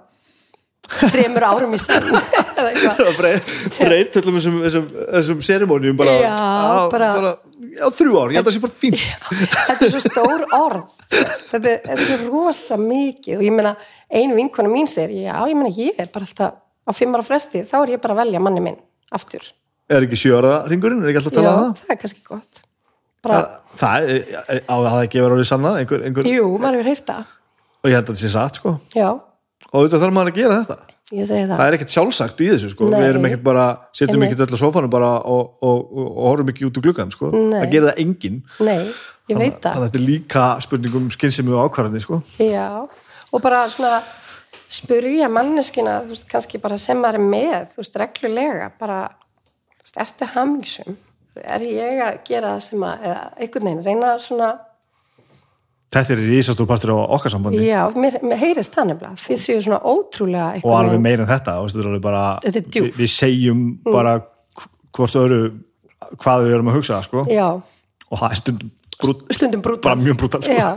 þremur 0.90 1.46
árum 1.46 1.74
í 1.76 1.80
senn 1.82 2.08
eða 2.60 2.70
eitthvað. 2.72 3.50
Breyt 3.78 4.16
öllum 4.22 4.38
þessum, 4.40 4.56
þessum, 4.66 4.88
þessum 5.18 5.41
serimónium 5.46 5.98
bara, 6.00 6.16
Já, 6.24 6.32
á, 6.34 6.90
bara- 6.94 7.36
á 7.84 7.88
þrjú 7.94 8.16
ár, 8.18 8.32
ég 8.34 8.40
held 8.40 8.48
að 8.48 8.50
það 8.50 8.56
sé 8.56 8.64
bara 8.64 8.78
fínt. 8.80 9.04
Þetta 9.68 9.86
er 9.86 9.94
svo 9.94 10.02
stór 10.06 10.46
orð 10.58 10.96
þetta 11.10 11.60
er, 11.60 11.84
þetta 11.84 11.94
er 11.98 12.04
svo 12.06 12.18
rosa 12.32 12.78
mikið. 12.82 13.36
Og 13.38 13.46
ég 13.46 13.54
meina, 13.60 13.76
einu 14.10 14.38
vinkona 14.40 14.72
mín 14.72 14.90
segir 14.90 15.28
já, 15.28 15.36
ég 15.52 15.58
meina, 15.60 15.72
ég 15.78 16.00
er 16.02 16.10
bara 16.14 16.26
alltaf 16.26 16.58
á 16.90 16.91
fimm 16.98 17.14
ára 17.20 17.26
fresti, 17.28 17.62
þá 17.70 17.76
er 17.84 17.94
ég 17.96 18.02
bara 18.02 18.16
að 18.18 18.24
velja 18.24 18.41
manni 18.41 18.64
minn 18.66 18.80
aftur, 19.14 19.44
er 19.90 20.06
ekki 20.08 20.18
sjöra 20.18 20.64
ringurinn, 20.70 21.04
er 21.06 21.12
ekki 21.12 21.22
alltaf 21.22 21.38
að 21.38 21.46
já, 21.46 21.50
tala 21.52 21.62
um 21.68 21.74
það? 21.76 21.84
það 21.86 21.94
er 21.96 22.00
kannski 22.04 22.24
gott. 22.26 22.64
Bara, 23.26 23.40
það 23.78 24.08
á 24.66 24.76
að 24.80 24.88
það 24.90 25.04
ekki 25.04 25.20
verið 25.22 25.36
orðið 25.36 25.50
sanna 25.52 25.72
einhver, 25.82 26.06
einhver, 26.08 26.30
jú, 26.30 26.48
maður 26.56 26.80
hefur 26.80 26.90
heyrt 26.94 27.06
það 27.12 27.28
og 27.80 27.89
ég 27.89 27.97
held 27.97 28.06
að 28.06 28.14
þetta 28.14 28.22
sé 28.22 28.31
satt 28.34 28.60
sko. 28.60 28.76
Já, 28.95 29.10
og 29.69 29.76
auðvitað 29.76 30.06
þarf 30.06 30.15
maður 30.15 30.34
að 30.34 30.39
gera 30.41 30.61
þetta. 30.61 30.80
Það. 31.10 31.31
Það 31.49 31.64
er 31.65 31.76
ekkert 31.76 31.93
sjálfsagt 31.95 32.41
í 32.45 32.47
þessu 32.51 32.68
sko. 32.69 32.88
Nei. 32.91 32.99
við 33.01 33.07
erum 33.10 33.23
ekkert 33.26 33.45
bara, 33.47 33.64
setjum 33.97 34.26
ekkert 34.27 34.43
öll 34.45 34.53
á 34.53 34.61
sófanum 34.61 34.91
bara 34.93 35.07
og, 35.26 35.56
og, 35.65 35.80
og, 35.89 36.10
og 36.11 36.27
horfum 36.27 36.51
ekki 36.53 36.68
út 36.68 36.77
úr 36.77 36.85
gluggan 36.85 37.14
sko, 37.15 37.31
Nei. 37.34 37.56
það 37.56 37.72
gerir 37.73 37.89
það 37.89 38.01
enginn. 38.03 38.38
Þannig 38.60 39.65
að 39.65 39.84
þetta 39.88 39.99
er 39.99 40.06
líka 40.06 40.45
spurningum 40.65 41.10
skynsemi 41.14 41.56
og 41.56 41.65
ákvarðanir 41.65 42.06
sko. 42.06 42.22
Já, 42.45 42.85
og 42.85 43.41
bara 43.41 43.64
svona 43.73 44.03
spurja 44.69 45.31
manneskina, 45.34 45.97
þú 46.06 46.14
veist, 46.14 46.30
kannski 46.30 46.61
bara 46.61 46.77
sem 46.81 47.01
maður 47.01 47.18
er 47.18 47.27
með, 47.34 47.60
þú 47.73 47.81
veist, 47.81 47.99
reglulega 48.03 48.72
bara, 48.77 48.99
þú 49.80 49.88
veist, 49.88 50.01
ertu 50.06 50.30
hamingsum 50.35 50.97
er 51.39 51.64
ég 51.65 52.01
að 52.03 52.18
gera 52.27 52.56
það 52.56 52.65
sem 52.65 52.84
að 52.85 53.06
eða 53.10 53.23
einhvern 53.38 53.69
veginn, 53.69 53.84
reyna 53.85 54.14
svona 54.22 54.49
þetta 55.90 56.14
er 56.16 56.20
ísastór 56.40 56.68
partur 56.70 56.91
á 56.94 56.98
okkar 57.18 57.32
sambandi 57.34 57.64
Já, 57.66 57.82
mér, 57.98 58.20
mér 58.22 58.38
heyrist 58.44 58.74
það 58.76 58.91
nefnilega. 58.91 59.22
Þið 59.26 59.40
séu 59.44 59.61
svona 59.66 59.80
ótrúlega 59.82 60.48
og 60.49 60.57
eitthvað. 60.60 60.80
alveg 60.84 61.02
meira 61.06 61.24
en 61.26 61.32
þetta 61.32 61.56
og 61.64 61.70
þetta 61.74 62.02
bara, 62.03 62.24
Þetta 62.45 62.60
er 62.61 62.68
djúpt. 62.68 62.90
við, 62.90 62.99
við 63.03 63.14
segjum 63.16 63.64
bara 63.90 64.14
hvort 64.98 65.16
öðru 65.22 65.40
hvað 66.24 66.44
við 66.45 66.53
erum 66.57 66.70
að 66.72 66.78
hugsa 66.80 66.99
sko 67.06 67.24
Já, 67.30 67.48
og 68.10 68.18
það 68.22 68.32
er 68.32 68.40
stundum 68.44 68.72
brút, 68.99 69.24
stundum 69.36 69.61
brútal. 69.66 69.84
bara 69.90 69.99
mjög 70.02 70.18
brútal 70.22 70.41
sko. 70.44 70.53
Já, 70.53 70.70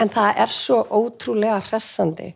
en 0.00 0.08
það 0.12 0.38
er 0.44 0.52
svo 0.56 0.82
ótrúlega 1.00 1.58
hressandi 1.70 2.30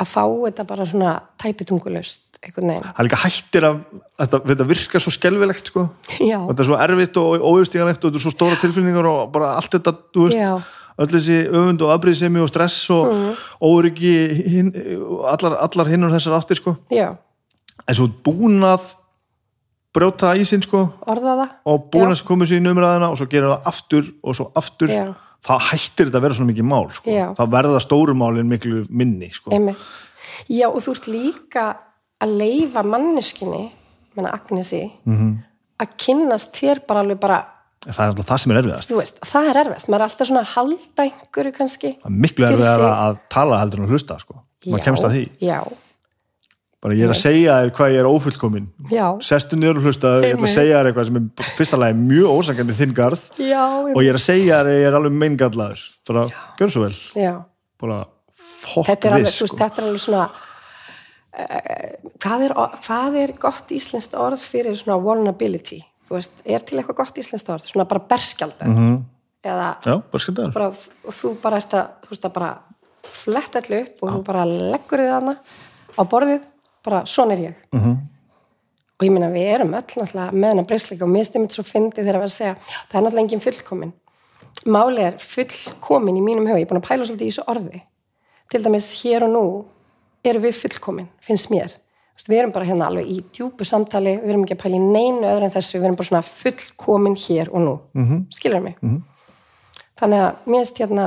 að 0.00 0.08
fá 0.08 0.22
þetta 0.26 0.64
bara 0.70 0.86
svona 0.88 1.14
tæpitungulaust 1.42 2.22
einhvern 2.40 2.70
veginn. 2.70 2.84
það 2.88 3.00
er 3.02 3.04
líka 3.08 3.18
hættir 3.20 3.64
að 3.68 3.80
þetta, 4.22 4.38
þetta 4.48 4.66
virkar 4.70 5.02
svo 5.04 5.12
skelfilegt 5.12 5.66
sko 5.72 5.82
Já, 6.24 6.38
og 6.40 6.52
þetta 6.54 6.62
er 6.64 6.68
svo 6.70 6.78
erfitt 6.86 7.18
og 7.20 7.42
óyfstíganlegt 7.50 8.04
og 8.04 8.08
þetta 8.14 8.20
er 8.20 8.24
svo 8.24 8.32
stóra 8.32 8.60
tilfinningar 8.62 9.08
og 9.10 9.32
bara 9.34 9.50
allt 9.58 9.74
þetta, 9.76 9.92
þú 10.14 10.28
veist. 10.28 10.70
Öll 11.00 11.08
þessi 11.14 11.36
öfund 11.48 11.82
og 11.86 11.92
afbrýðsemi 11.96 12.42
og 12.44 12.48
stress 12.52 12.90
og 12.94 13.10
mm. 13.12 13.42
óryggi 13.70 14.14
hin, 14.52 14.70
allar, 15.30 15.56
allar 15.64 15.88
hinn 15.92 16.04
og 16.04 16.12
þessar 16.14 16.36
áttir 16.38 16.60
sko 16.60 16.76
já, 16.92 17.14
en 17.86 17.96
svo 17.96 18.08
búin 18.24 18.60
að 18.66 18.92
brjóta 19.96 20.34
í 20.38 20.44
sinn 20.46 20.62
sko 20.62 20.84
orða 21.10 21.34
það. 21.40 21.54
og 21.66 21.88
búin 21.90 22.12
Já. 22.12 22.14
að 22.20 22.24
koma 22.28 22.46
sér 22.46 22.60
í 22.60 22.64
numræðina 22.64 23.10
og 23.10 23.18
svo 23.18 23.26
gera 23.32 23.54
það 23.56 23.70
aftur 23.72 24.10
og 24.22 24.36
svo 24.38 24.46
aftur 24.60 24.92
Já. 24.92 25.04
þá 25.46 25.52
hættir 25.70 26.06
þetta 26.10 26.20
að 26.20 26.26
vera 26.26 26.36
svona 26.38 26.52
mikið 26.52 26.68
mál 26.70 26.90
sko. 26.94 27.10
Þá 27.38 27.42
verða 27.56 27.80
stóru 27.82 28.14
málin 28.14 28.50
miklu 28.50 28.84
minni 28.90 29.30
sko. 29.34 29.50
Já, 30.48 30.66
og 30.68 30.78
þú 30.84 30.94
ert 30.94 31.08
líka 31.10 31.64
að 32.20 32.34
leifa 32.38 32.82
manneskinni, 32.86 33.70
menna 34.16 34.30
Agnesi, 34.36 34.82
Mhm. 35.04 35.16
-hmm. 35.16 35.36
að 35.80 35.88
kynnast 35.96 36.54
þér 36.54 36.86
bara 36.86 37.00
alveg 37.00 37.20
bara, 37.20 37.44
það 37.86 38.00
er 38.04 38.10
alltaf 38.12 38.28
það 38.28 38.40
sem 38.42 38.52
er 38.52 38.58
erfiðast 38.60 38.90
þú 38.90 38.96
veist, 38.98 39.20
það 39.30 39.50
er 39.50 39.60
erfist. 39.64 39.88
Maður 39.88 40.02
er 40.02 40.06
alltaf 40.10 40.28
svona 40.28 40.40
að 40.42 40.50
halda 40.54 41.04
einhverju 41.06 41.52
kannski. 41.56 41.92
er 41.96 42.18
miklu 42.26 42.48
erfiðar 42.50 42.82
að 42.90 43.20
tala 43.32 43.60
heldur 43.62 43.80
en 43.80 43.86
að 43.86 43.94
hlusta 43.94 44.18
sko. 44.20 44.42
maður 44.66 44.84
kemst 44.84 45.06
að 45.06 45.14
því 45.16 45.22
Já, 45.46 45.60
bara 46.80 46.96
ég 46.96 47.06
er 47.06 47.14
að 47.14 47.20
segja 47.20 47.56
þér 47.60 47.72
hvað 47.78 47.94
ég 47.94 48.02
er 48.02 48.10
ófullkomin 48.10 48.68
já. 48.92 49.06
sestu 49.24 49.56
niður 49.56 49.80
og 49.80 49.88
hlusta, 49.88 50.12
ég 50.24 50.36
ætla 50.36 50.48
að 50.48 50.54
segja 50.54 50.76
þér 50.76 50.90
eitthvað 50.90 51.08
sem 51.08 51.18
er 51.20 51.50
fyrsta 51.56 51.80
lagi 51.80 51.98
mjög 52.00 52.36
ósangandi 52.36 52.76
þinn 52.76 52.94
garð 53.00 53.26
Já, 53.40 53.64
og 53.80 54.00
ég 54.04 54.12
er 54.12 54.20
að 54.20 54.26
segja 54.26 54.60
þér 54.60 54.70
að 54.70 54.76
ég 54.76 54.88
er 54.90 54.98
alveg 55.00 55.18
meingallaður 55.24 55.86
bara, 56.10 56.26
gjör 56.60 56.74
svo 56.76 56.84
vel 56.84 56.94
bara, 57.80 57.98
fokk 58.60 58.92
er 58.92 59.16
veist, 59.16 59.40
sko. 59.40 59.56
þetta 59.56 59.80
er 59.80 59.88
alveg 59.88 60.04
svona 60.04 60.26
uh, 60.28 62.10
hvað, 62.20 62.46
er, 62.48 62.56
hvað 62.84 63.20
er 63.24 63.34
gott 63.40 63.72
íslenskt 63.76 64.16
orð 64.20 64.44
fyrir 64.44 64.76
svona 64.76 65.00
vulnerability? 65.00 65.80
Þú 66.10 66.16
veist, 66.18 66.32
er 66.44 66.58
til 66.66 66.78
eitthvað 66.80 66.96
gott 67.04 67.18
íslenskt 67.22 67.48
orð? 67.54 67.66
Svona 67.70 67.84
bara 67.88 68.00
berskjaldar 68.10 68.66
Mhm. 68.68 68.78
-hmm. 68.78 69.02
eða 69.44 69.76
já, 69.84 70.02
bara 70.52 70.72
þú 71.06 71.40
bara 71.42 71.56
ert 71.56 71.72
að, 71.74 71.86
þú 72.02 72.08
veist, 72.10 72.24
að 72.24 72.32
bara 72.32 72.58
fletta 73.04 73.58
allir 73.60 73.82
upp 73.82 74.02
og 74.02 74.10
þú 74.10 74.24
bara 74.24 74.44
leggur 74.44 74.98
þið 74.98 75.12
hana 75.12 75.36
á 75.98 76.02
borðið, 76.04 76.40
bara 76.84 77.02
svona 77.06 77.32
er 77.32 77.38
ég 77.38 77.54
Mhm. 77.72 77.80
-hmm. 77.84 77.96
og 79.00 79.06
ég 79.06 79.10
meina 79.12 79.30
við 79.30 79.54
erum 79.54 79.72
öll 79.74 79.82
náttúrulega 79.82 80.30
með 80.32 80.48
hana 80.48 80.62
breysleika 80.62 81.04
og 81.04 81.10
mér 81.10 81.24
stimmit 81.24 81.52
svo 81.52 81.62
fyndi 81.64 82.02
þegar 82.02 82.14
að 82.16 82.20
vera 82.20 82.24
að 82.24 82.38
segja 82.40 82.56
það 82.90 82.98
er 82.98 83.02
náttúrulega 83.02 83.20
engin 83.22 83.40
fullkomin 83.40 83.92
máli 84.66 84.98
er 85.00 85.14
fullkomin 85.18 86.16
í 86.16 86.20
mínum 86.22 86.46
huga 86.46 86.58
ég 86.58 86.62
er 86.62 86.74
búin 86.74 86.82
að 86.82 86.88
pæla 86.88 87.04
svolítið 87.04 87.26
í 87.26 87.30
þessu 87.30 87.44
orði 87.48 87.82
til 88.50 88.62
dæmis 88.64 89.02
hér 89.04 89.22
og 89.22 89.30
nú 89.30 89.64
erum 90.24 90.42
við 90.42 90.54
fullkomin, 90.54 91.08
finnst 91.20 91.50
mér 91.50 91.70
við 92.28 92.38
erum 92.38 92.52
bara 92.52 92.68
hérna 92.68 92.88
alveg 92.90 93.08
í 93.08 93.18
djúpu 93.32 93.64
samtali 93.64 94.16
við 94.18 94.32
erum 94.32 94.44
ekki 94.44 94.56
að 94.56 94.62
pæla 94.64 94.78
í 94.78 94.84
neinu 94.84 95.26
öðru 95.30 95.46
en 95.46 95.54
þessu 95.54 95.78
við 95.78 95.88
erum 95.88 95.98
bara 96.00 96.10
svona 96.10 96.22
fullkomin 96.26 97.16
hér 97.16 97.50
og 97.52 97.60
nú 97.64 97.74
mm 97.94 98.06
-hmm. 98.06 98.24
skilur 98.30 98.60
mig 98.60 98.76
-hmm. 98.82 99.02
þannig 100.00 100.20
að 100.20 100.34
mér 100.46 100.58
finnst 100.58 100.78
hérna 100.78 101.06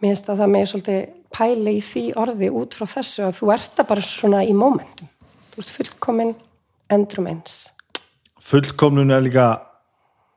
mér 0.00 0.08
finnst 0.10 0.28
að 0.28 0.38
það 0.38 0.50
með 0.50 0.66
svolítið 0.66 1.08
pæla 1.30 1.70
í 1.70 1.80
því 1.80 2.04
orði 2.16 2.50
út 2.50 2.74
frá 2.74 2.86
þessu 2.86 3.22
að 3.22 3.36
þú 3.38 3.52
ert 3.52 3.72
það 3.76 3.88
bara 3.88 4.02
svona 4.02 4.44
í 4.44 4.52
momentum 4.52 5.08
þú 5.50 5.56
veist 5.56 5.76
fullkomin 5.76 6.34
endrum 6.88 7.26
eins 7.26 7.72
fullkomnun 8.40 9.10
er 9.10 9.20
líka 9.20 9.60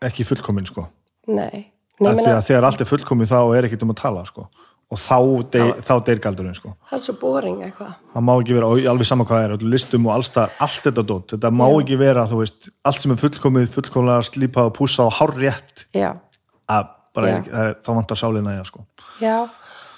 ekki 0.02 0.24
fullkomin 0.24 0.66
sko 0.66 0.88
nei, 1.28 1.72
nei 2.00 2.16
meina, 2.16 2.38
að 2.38 2.48
þegar 2.50 2.68
allt 2.68 2.82
er 2.82 2.90
fullkomin 2.90 3.30
þá 3.30 3.40
er 3.58 3.68
ekkert 3.68 3.84
um 3.86 3.94
að 3.94 4.02
tala 4.02 4.26
sko. 4.26 4.48
Og 4.92 5.00
þá, 5.00 5.18
dey, 5.54 5.70
þá 5.88 5.94
deyr 6.08 6.20
galdurinn 6.24 6.56
sko. 6.58 6.74
það 6.90 6.98
er 6.98 7.04
svo 7.06 7.14
boring 7.22 7.62
eitthvað. 7.64 7.94
Það 8.14 8.26
má 8.28 8.34
ekki 8.42 8.58
vera, 8.58 8.72
alveg 8.92 9.08
sama 9.08 9.26
hvað 9.30 9.46
það 9.46 9.54
er 9.56 9.70
listum 9.72 10.08
og 10.10 10.16
allstar, 10.18 10.52
allt 10.60 10.82
þetta 10.88 11.06
dót. 11.08 11.28
Þetta 11.36 11.52
má 11.56 11.68
Já. 11.70 11.78
ekki 11.84 12.00
vera, 12.02 12.26
þú 12.28 12.42
veist, 12.42 12.70
allt 12.84 13.02
sem 13.06 13.14
er 13.16 13.22
fullkomið 13.22 13.70
fullkomlega 13.78 14.28
slípað 14.28 14.72
og 14.72 14.76
púsað 14.76 15.08
og 15.08 15.16
hárrétt. 15.22 15.86
Já, 15.96 16.12
að 16.68 16.92
bara 17.16 17.32
ekki- 17.40 17.54
er, 17.64 17.74
þá 17.84 17.90
vantar 17.96 18.20
sálina 18.20 18.54
í 18.56 18.60
það 18.60 18.68
sko. 18.72 18.86
já 19.22 19.50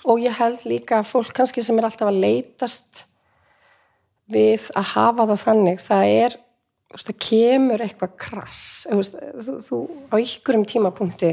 og 0.05 0.19
ég 0.19 0.33
held 0.35 0.63
líka 0.67 0.99
að 0.99 1.09
fólk 1.13 1.33
kannski 1.33 1.63
sem 1.63 1.77
er 1.79 1.85
alltaf 1.87 2.09
að 2.09 2.19
leitast 2.19 3.05
við 4.33 4.69
að 4.75 4.89
hafa 4.95 5.27
það 5.29 5.41
þannig 5.43 5.81
það 5.83 6.05
er, 6.23 6.35
þú 6.89 6.97
veist, 6.97 7.09
það 7.09 7.19
kemur 7.27 7.83
eitthvað 7.85 8.15
krass. 8.17 8.63
Veist, 8.91 9.15
þú, 9.45 9.55
þú 9.67 9.79
á 10.11 10.15
ykkurum 10.19 10.65
tímapunkti 10.69 11.31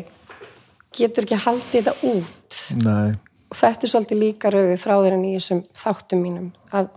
getur 0.96 1.26
ekki 1.26 1.38
haldið 1.44 1.74
þetta 1.80 1.94
út. 2.10 2.60
Nei, 2.84 3.18
og 3.50 3.58
þetta 3.58 3.86
er 3.86 3.92
svolítið 3.92 4.22
líka 4.22 4.52
rauði 4.54 4.78
þráðurinn 4.80 5.26
í 5.28 5.34
þessum 5.36 5.62
þáttum 5.76 6.22
mínum 6.24 6.50
að 6.70 6.90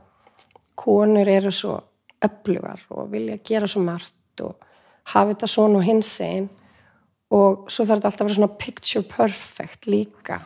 konur 0.80 1.30
eru 1.30 1.52
svo 1.54 1.78
öflugar 2.24 2.84
og 2.94 3.10
vilja 3.12 3.40
gera 3.46 3.70
svo 3.70 3.84
margt 3.84 4.44
og 4.46 4.56
hafa 5.12 5.34
þetta 5.34 5.50
svona 5.52 5.80
og 5.82 5.88
hins 5.88 6.14
einn 6.24 6.50
og 7.34 7.70
svo 7.72 7.86
þarf 7.88 8.00
þetta 8.00 8.12
alltaf 8.12 8.22
að 8.22 8.30
vera 8.30 8.40
svona 8.40 8.60
picture 8.62 9.08
perfect 9.10 9.90
líka 9.90 10.42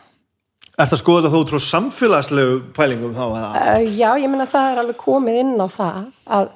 Er 0.77 0.85
það 0.85 0.99
skoðað 1.01 1.25
að 1.25 1.33
þú 1.33 1.39
trú 1.49 1.59
samfélagslegu 1.65 2.57
pælingum 2.77 3.13
þá? 3.17 3.23
Að... 3.25 3.45
uh, 3.57 3.85
já, 3.97 4.09
ég 4.21 4.29
meina 4.29 4.45
það 4.49 4.67
er 4.71 4.81
alveg 4.83 4.99
komið 5.01 5.39
inn 5.41 5.55
á 5.57 5.67
það 5.73 5.95
að, 6.37 6.51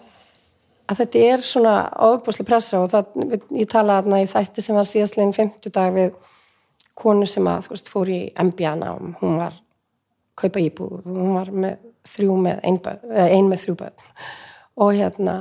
að 0.86 1.00
þetta 1.00 1.24
er 1.32 1.46
svona 1.52 1.74
ofbúslega 2.10 2.50
pressa 2.52 2.84
og 2.84 2.92
það, 2.92 3.16
ég 3.58 3.72
talaði 3.72 4.04
þarna 4.04 4.20
í 4.22 4.28
þætti 4.36 4.66
sem 4.66 4.78
var 4.78 4.90
síðastlegin 4.92 5.34
50 5.40 5.74
dag 5.74 5.98
við 5.98 6.14
konu 6.98 7.28
sem 7.30 7.48
að, 7.50 7.70
veist, 7.72 7.90
fór 7.92 8.10
í 8.12 8.22
MBA-nám, 8.40 9.16
hún 9.22 9.40
var 9.40 9.56
kaupa 10.40 10.62
íbúð, 10.62 11.08
hún 11.08 11.36
var 11.38 11.52
með 11.54 11.80
þrjú 12.08 12.36
með 12.42 12.62
ein, 12.68 12.78
börn, 12.82 13.02
eða 13.12 13.30
ein 13.38 13.50
með 13.50 13.64
þrjú 13.66 13.78
börn. 13.82 14.06
Og 14.82 14.94
hérna 14.98 15.36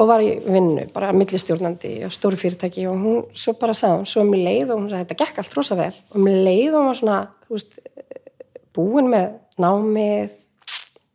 og 0.00 0.08
var 0.08 0.22
í 0.24 0.30
vinnu, 0.40 0.86
bara 0.94 1.12
millistjórnandi 1.16 1.92
og 2.06 2.14
stóri 2.14 2.38
fyrirtæki 2.40 2.86
og 2.88 3.00
hún 3.02 3.24
svo 3.36 3.54
bara 3.60 3.74
sagði 3.76 4.00
hún, 4.00 4.08
svo 4.08 4.24
um 4.24 4.32
leið 4.32 4.72
og 4.72 4.80
hún 4.80 4.88
sagði, 4.90 5.04
þetta 5.04 5.18
gekk 5.24 5.40
allt 5.42 5.56
rosa 5.58 5.78
vel. 5.78 5.92
Og 6.12 6.20
um 6.20 6.30
leið 6.30 6.70
og 6.70 6.78
hún 6.78 6.88
var 6.88 7.00
svona, 7.00 7.18
veist 7.52 7.78
búin 8.72 9.10
með 9.12 9.34
námið 9.60 10.38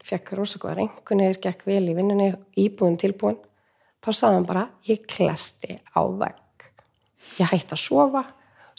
fekk 0.07 0.33
rosa 0.37 0.61
góða 0.61 0.77
rengunir, 0.77 1.39
gekk 1.43 1.65
vel 1.67 1.83
í 1.89 1.95
vinnunni 1.97 2.31
íbúin 2.61 2.99
tilbúin 3.01 3.39
þá 4.05 4.11
sagði 4.13 4.37
hann 4.37 4.47
bara, 4.47 4.67
ég 4.87 5.07
klesti 5.09 5.79
á 5.91 6.01
vegg. 6.05 6.67
Ég 7.41 7.49
hætti 7.49 7.75
að 7.75 7.81
sofa 7.81 8.23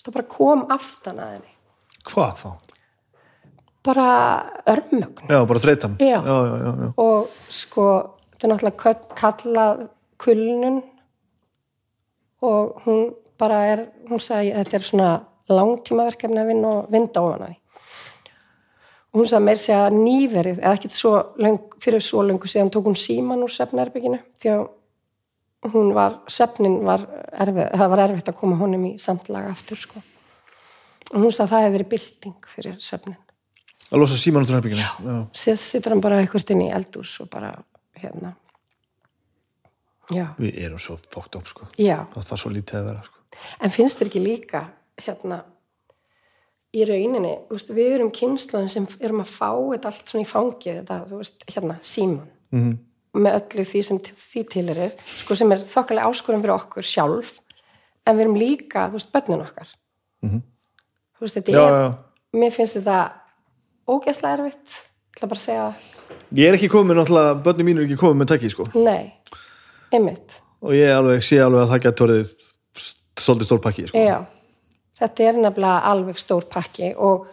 þá 0.08 0.14
bara 0.16 0.30
kom 0.32 0.64
aftan 0.74 1.20
að 1.22 1.36
henni 1.36 1.54
Hvað 2.08 2.42
þá? 2.42 2.50
bara 3.88 4.08
örmögn 4.68 5.30
Já, 5.30 5.38
bara 5.48 5.60
þreytan. 5.62 5.96
Já. 6.02 6.18
Já, 6.20 6.36
já, 6.48 6.90
og 7.00 7.28
sko, 7.52 7.84
þetta 8.34 8.48
er 8.48 8.52
náttúrulega 8.52 8.94
kallað 9.20 9.84
kulnun 10.20 10.80
og 12.44 12.82
hún 12.84 13.14
bara 13.38 13.60
er, 13.72 13.84
hún 14.10 14.20
sagði 14.22 14.52
þetta 14.56 14.78
er 14.80 14.86
svona 14.88 15.10
langtímaverkefni 15.48 16.42
að 16.42 16.50
vinna 16.52 16.72
og 16.80 16.90
vinda 16.92 17.22
ofan 17.24 17.46
að 17.46 17.54
því 17.54 17.56
og 19.08 19.20
hún 19.22 19.28
sagði 19.30 19.46
meir 19.48 19.60
segja 19.62 19.84
nýverið 19.94 20.58
eða 20.60 20.74
ekkert 20.76 20.96
svo 20.98 21.12
löng, 21.40 21.60
fyrir 21.80 22.04
svo 22.04 22.24
löngu 22.26 22.50
síðan 22.50 22.72
tók 22.74 22.90
hún 22.90 22.98
síman 22.98 23.42
úr 23.46 23.54
svefnherbygginu 23.54 24.18
því 24.42 24.52
að 24.52 24.66
hún 25.62 25.94
var, 25.94 26.20
svefnin 26.30 26.84
var 26.86 27.02
erfið, 27.32 27.70
það 27.74 27.90
var 27.90 28.02
erfitt 28.04 28.28
að 28.30 28.36
koma 28.38 28.56
honum 28.60 28.84
í 28.86 28.92
samtlaga 29.02 29.50
aftur 29.50 29.80
sko 29.80 30.02
og 31.12 31.22
hún 31.24 31.32
sagði 31.32 31.44
að 31.46 31.50
það 31.54 31.64
hefði 31.64 31.76
verið 31.78 31.90
bylting 31.94 32.52
fyrir 32.54 32.78
svefnin 32.78 33.16
Að 33.88 34.02
losa 34.02 34.18
síman 34.20 34.44
út 34.44 34.50
úr 34.50 34.58
herbygginu. 34.58 34.84
Já. 34.84 35.14
síðan 35.32 35.60
situr 35.62 35.94
hann 35.94 36.00
bara 36.04 36.18
eitthvað 36.20 36.50
inn 36.52 36.66
í 36.66 36.72
eldús 36.76 37.14
og 37.24 37.30
bara 37.32 37.54
hérna 37.96 38.34
já, 40.12 40.26
Við 40.38 40.58
erum 40.64 40.78
svo 40.78 40.98
fókt 41.10 41.38
upp, 41.40 41.48
sko. 41.48 41.68
já 41.78 42.04
Það 42.14 42.26
þarf 42.30 42.42
svo 42.42 42.50
lítið 42.52 42.80
að 42.80 42.90
vera, 42.90 43.02
sko. 43.06 43.16
en 43.64 43.70
finnst 43.70 43.98
þér 43.98 44.10
ekki 44.10 44.22
líka 44.24 44.60
hérna 45.00 45.38
í 46.76 46.84
rauninni, 46.84 47.32
veist, 47.48 47.70
við 47.72 47.94
erum 47.96 48.10
kynnslóðin 48.12 48.68
sem 48.68 48.86
erum 49.00 49.22
að 49.24 49.32
fá 49.32 49.48
þetta 49.72 49.88
allt 49.88 50.10
svona 50.12 50.24
í 50.24 50.28
fangið 50.28 50.80
þetta, 50.82 50.98
þú 51.08 51.22
veist, 51.22 51.48
hérna, 51.54 51.78
síman 51.82 52.28
Mm 52.50 52.60
-hmm. 52.64 52.76
Með 53.16 53.38
öllu 53.40 53.64
því 53.64 53.82
sem 53.84 53.98
því 53.98 54.42
til 54.52 54.68
er 54.74 54.92
sko 55.06 55.34
sem 55.38 55.52
er 55.52 55.62
þokkalega 55.64 56.10
áskorun 56.10 56.42
fyrir 56.44 56.54
okkur 56.58 56.82
sjálf 56.86 57.32
en 58.06 58.16
við 58.16 58.20
erum 58.24 58.36
líka, 58.40 58.88
þú 58.88 58.98
veist, 58.98 59.12
börnun 59.12 59.44
okkar 59.46 59.68
Mhm. 60.22 60.42
þú 61.16 61.20
veist, 61.20 61.36
þetta 61.38 61.52
Já, 61.52 61.62
er 61.68 61.72
já. 61.72 61.94
mér 62.34 62.52
finnst 62.52 62.76
þetta 62.76 62.98
ógeðslega 63.88 64.38
erfitt 64.38 64.76
ég 64.78 65.16
ætla 65.16 65.28
bara 65.28 65.40
að 65.40 65.46
segja, 65.46 65.74
Ég 66.32 66.48
er 66.48 66.54
ekki 66.56 66.68
komið, 66.72 66.96
náttúrulega, 66.96 67.42
börni 67.42 67.64
mín 67.64 67.78
er 67.78 67.84
ekki 67.86 67.96
komið 68.00 68.16
með 68.22 68.28
tæki, 68.32 68.50
sko. 68.50 68.64
nei 68.74 69.12
Og 70.60 70.72
ég 70.74 70.90
alveg, 70.90 71.22
sé 71.22 71.38
alveg 71.40 71.62
að 71.64 71.70
það 71.72 71.82
gæti 71.84 72.04
orðið 72.04 72.32
svolítið 73.18 73.46
stór 73.48 73.60
pakki, 73.62 73.86
sko. 73.88 73.98
Já, 73.98 74.26
þetta 74.98 75.20
er 75.28 75.32
nefnilega 75.38 75.82
alveg 75.84 76.18
stór 76.18 76.44
pakki 76.50 76.94
og 76.96 77.26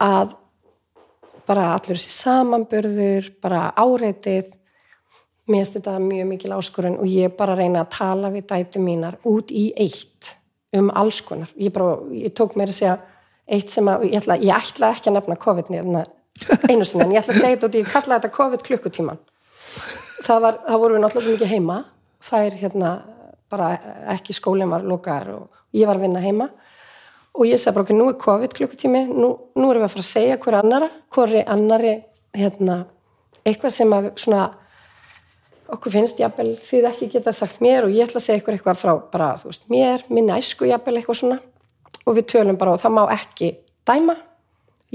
að 0.00 0.34
bara 1.48 1.72
allur 1.74 1.96
þessi 1.96 2.12
samanburður, 2.12 3.30
bara 3.40 3.72
áreitið, 3.76 4.52
mér 5.48 5.64
finnst 5.64 5.78
þetta 5.78 5.98
mjög 6.02 6.28
mikil 6.32 6.54
áskorun 6.56 6.98
og 7.00 7.08
ég 7.10 7.34
bara 7.36 7.56
reyna 7.58 7.84
að 7.84 7.94
tala 7.96 8.32
við 8.34 8.46
dætu 8.50 8.82
mínar 8.82 9.18
út 9.28 9.50
í 9.50 9.70
eitt 9.76 10.34
um 10.76 10.90
alls 10.94 11.20
konar. 11.24 11.50
Ég, 11.56 11.72
bara, 11.72 11.96
ég 12.12 12.34
tók 12.36 12.56
mér 12.58 12.72
að 12.72 12.80
segja 12.80 12.96
eitt 13.48 13.72
sem 13.72 13.88
að, 13.88 14.08
ég 14.10 14.20
ætla, 14.20 14.36
ég 14.44 14.54
ætla 14.54 14.92
ekki 14.92 15.10
að 15.10 15.18
nefna 15.18 15.38
COVID 15.40 15.70
hérna 15.72 16.04
einu 16.68 16.84
sinni, 16.84 17.04
en 17.04 17.14
ég 17.14 17.22
ætla 17.22 17.34
að 17.34 17.40
segja 17.40 17.56
þetta 17.56 17.68
og 17.68 17.78
ég 17.78 17.92
kalla 17.92 18.18
þetta 18.18 18.34
COVID 18.36 18.64
klukkutíman. 18.66 19.20
Það, 20.26 20.42
var, 20.44 20.58
það 20.66 20.82
voru 20.82 20.96
við 20.96 21.04
náttúrulega 21.04 21.26
svo 21.26 21.36
mikið 21.36 21.52
heima, 21.54 21.78
það 22.28 22.48
er 22.48 22.58
hérna 22.62 22.92
bara 23.48 23.68
ekki 24.14 24.36
skólinn 24.36 24.70
var 24.72 24.84
lokaðar 24.84 25.32
og 25.38 25.62
ég 25.76 25.88
var 25.88 25.96
að 25.96 26.04
vinna 26.04 26.20
heima 26.20 26.50
og 27.38 27.46
ég 27.46 27.60
sagði 27.60 27.76
bara 27.76 27.86
okkur, 27.86 27.98
nú 27.98 28.08
er 28.10 28.18
COVID 28.20 28.54
klukkutími, 28.58 29.02
nú, 29.14 29.30
nú 29.56 29.70
erum 29.70 29.84
við 29.84 29.88
að 29.88 29.92
fara 29.94 30.04
að 30.04 30.10
segja 30.10 30.38
hverju 30.42 30.58
annara, 30.58 30.88
hverju 31.14 31.42
annari 31.54 31.92
hérna, 32.36 32.78
eitthvað 33.46 33.74
sem 33.76 33.94
að 33.94 34.08
svona 34.18 34.42
okkur 35.74 35.94
finnst 35.94 36.20
jafnvel 36.20 36.54
þið 36.60 36.88
ekki 36.90 37.10
geta 37.12 37.34
sagt 37.36 37.60
mér 37.64 37.86
og 37.86 37.94
ég 37.94 38.08
ætla 38.08 38.22
að 38.22 38.26
segja 38.26 38.42
ykkur 38.42 38.56
eitthvað 38.56 38.80
frá 38.80 38.94
bara, 39.12 39.34
þú 39.40 39.50
veist, 39.50 39.68
mér, 39.72 40.06
minna 40.12 40.38
æsku 40.40 40.68
jafnvel 40.68 40.96
eitthvað 41.00 41.20
svona. 41.20 41.38
Og 42.08 42.16
við 42.16 42.30
tölum 42.32 42.58
bara 42.60 42.74
og 42.76 42.82
það 42.82 42.96
má 42.96 43.02
ekki 43.12 43.52
dæma, 43.88 44.16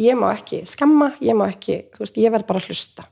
ég 0.02 0.18
má 0.18 0.32
ekki 0.34 0.64
skamma, 0.70 1.14
ég 1.22 1.38
má 1.38 1.46
ekki, 1.50 1.84
þú 1.94 2.06
veist, 2.06 2.20
ég 2.22 2.34
verð 2.34 2.50
bara 2.50 2.64
að 2.64 2.72
hlusta. 2.72 3.08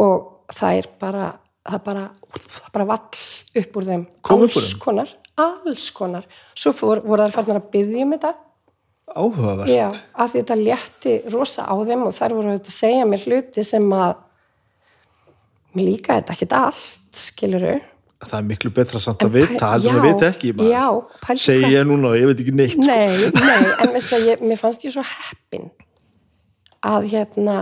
Og 0.00 0.52
það 0.56 0.80
er 0.80 0.90
bara 1.00 1.30
það 1.70 1.82
bara, 1.86 2.04
það 2.50 2.70
bara 2.74 2.86
vall 2.88 3.24
upp 3.62 3.76
úr 3.76 3.88
þeim. 3.88 4.06
Kom 4.26 4.44
alls 4.44 4.56
þeim? 4.56 4.78
konar, 4.82 5.12
alls 5.40 5.90
konar. 5.96 6.30
Svo 6.58 6.72
fór, 6.76 7.02
voru 7.04 7.26
þær 7.26 7.36
farnar 7.36 7.60
að 7.60 7.68
byggja 7.74 8.06
um 8.06 8.14
þetta. 8.16 8.32
Áhugavert. 9.10 9.72
Já, 9.72 9.86
að 9.90 10.32
því 10.32 10.40
þetta 10.40 10.58
létti 10.60 11.14
rosa 11.34 11.66
á 11.66 11.74
þeim 11.74 12.04
og 12.06 12.14
þær 12.16 12.36
voru 12.38 12.54
að 12.54 12.72
segja 12.74 13.06
mér 13.10 13.24
hluti 13.26 13.64
sem 13.66 13.88
að 13.96 14.12
mér 15.76 15.86
líka 15.92 16.16
þetta 16.18 16.34
ekkert 16.36 16.52
allt, 16.60 17.00
skiluru 17.16 17.78
Það 18.20 18.34
er 18.36 18.42
miklu 18.50 18.70
betra 18.76 19.00
samt 19.00 19.22
En 19.24 19.30
að 19.30 19.36
vita, 19.38 19.68
en 19.80 19.94
að 19.96 20.02
vita 20.04 20.26
ekki, 20.28 20.50
maður. 20.52 20.68
hvað- 21.62 21.70
ég 21.72 21.86
núna 21.88 22.10
og 22.10 22.16
ég 22.20 22.26
veit 22.28 22.40
ekki 22.42 22.52
neitt, 22.52 22.74
sko. 22.76 22.84
Nei, 22.84 23.30
nei, 23.48 23.70
en 23.80 23.92
veistu 23.94 24.16
að 24.18 24.26
ég, 24.28 24.42
mér 24.44 24.58
fannst 24.60 24.84
ég 24.84 24.92
svo 24.92 25.04
heppin 25.08 25.70
að 26.84 27.06
hérna 27.14 27.54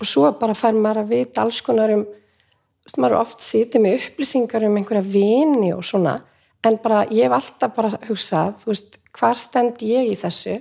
og 0.00 0.08
svo 0.08 0.30
bara 0.40 0.56
fær 0.56 0.72
maður 0.76 1.02
að 1.04 1.12
vita 1.12 1.42
alls 1.44 1.60
konar 1.64 1.92
um 1.92 2.06
veist, 2.06 2.96
maður 3.00 3.18
oft 3.20 3.44
sitið 3.44 3.84
með 3.84 3.98
upplýsingar 4.00 4.64
um 4.68 4.76
einhverja 4.80 5.04
vini 5.12 5.72
og 5.76 5.84
svona 5.84 6.18
en 6.66 6.76
bara 6.82 7.04
ég 7.12 7.28
hef 7.28 7.36
alltaf 7.36 7.76
bara 7.76 7.92
hugsað 8.08 8.64
veist, 8.66 8.96
hvar 9.16 9.36
stend 9.40 9.84
ég 9.84 10.12
í 10.12 10.16
þessu 10.20 10.58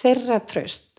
þeirra 0.00 0.38
traust 0.46 0.93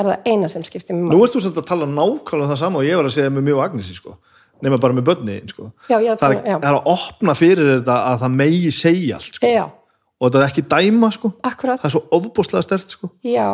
er 0.00 0.06
það 0.08 0.28
eina 0.32 0.48
sem 0.48 0.64
skiptir 0.64 0.94
mér 0.96 1.10
Nú 1.12 1.18
máli. 1.18 1.22
erst 1.26 1.34
þú 1.36 1.42
samt 1.44 1.58
að 1.62 1.66
tala 1.68 1.86
nákvæmlega 1.86 2.50
það 2.52 2.58
sama 2.62 2.78
og 2.80 2.84
ég 2.88 2.96
var 2.96 3.04
að 3.10 3.14
segja 3.16 3.30
með 3.30 3.46
mjög 3.48 3.62
Agnesi, 3.66 3.94
sko. 3.98 4.16
Nefna 4.62 4.78
bara 4.80 4.94
með 4.94 5.04
börni, 5.08 5.36
sko. 5.50 5.72
Já, 5.90 5.96
já, 6.00 6.12
Það 6.16 6.32
er, 6.36 6.42
já. 6.46 6.56
er 6.62 6.74
að 6.78 6.84
opna 6.92 7.34
fyrir 7.34 7.70
þetta 7.80 7.96
að 8.12 8.20
það 8.22 8.36
megi 8.38 8.70
segja 8.70 9.16
allt, 9.18 9.34
sko. 9.40 9.46
Já, 9.50 9.64
Og 10.22 10.28
þetta 10.30 10.38
er 10.38 10.46
ekki 10.52 10.62
dæma, 10.70 11.10
sko. 11.12 11.32
akkurat, 11.42 11.80
Það 11.82 11.88
er 11.88 11.94
svo 11.96 12.02
ofbúslega 12.18 12.62
stert, 12.62 12.90
sko. 12.94 13.10
já 13.26 13.48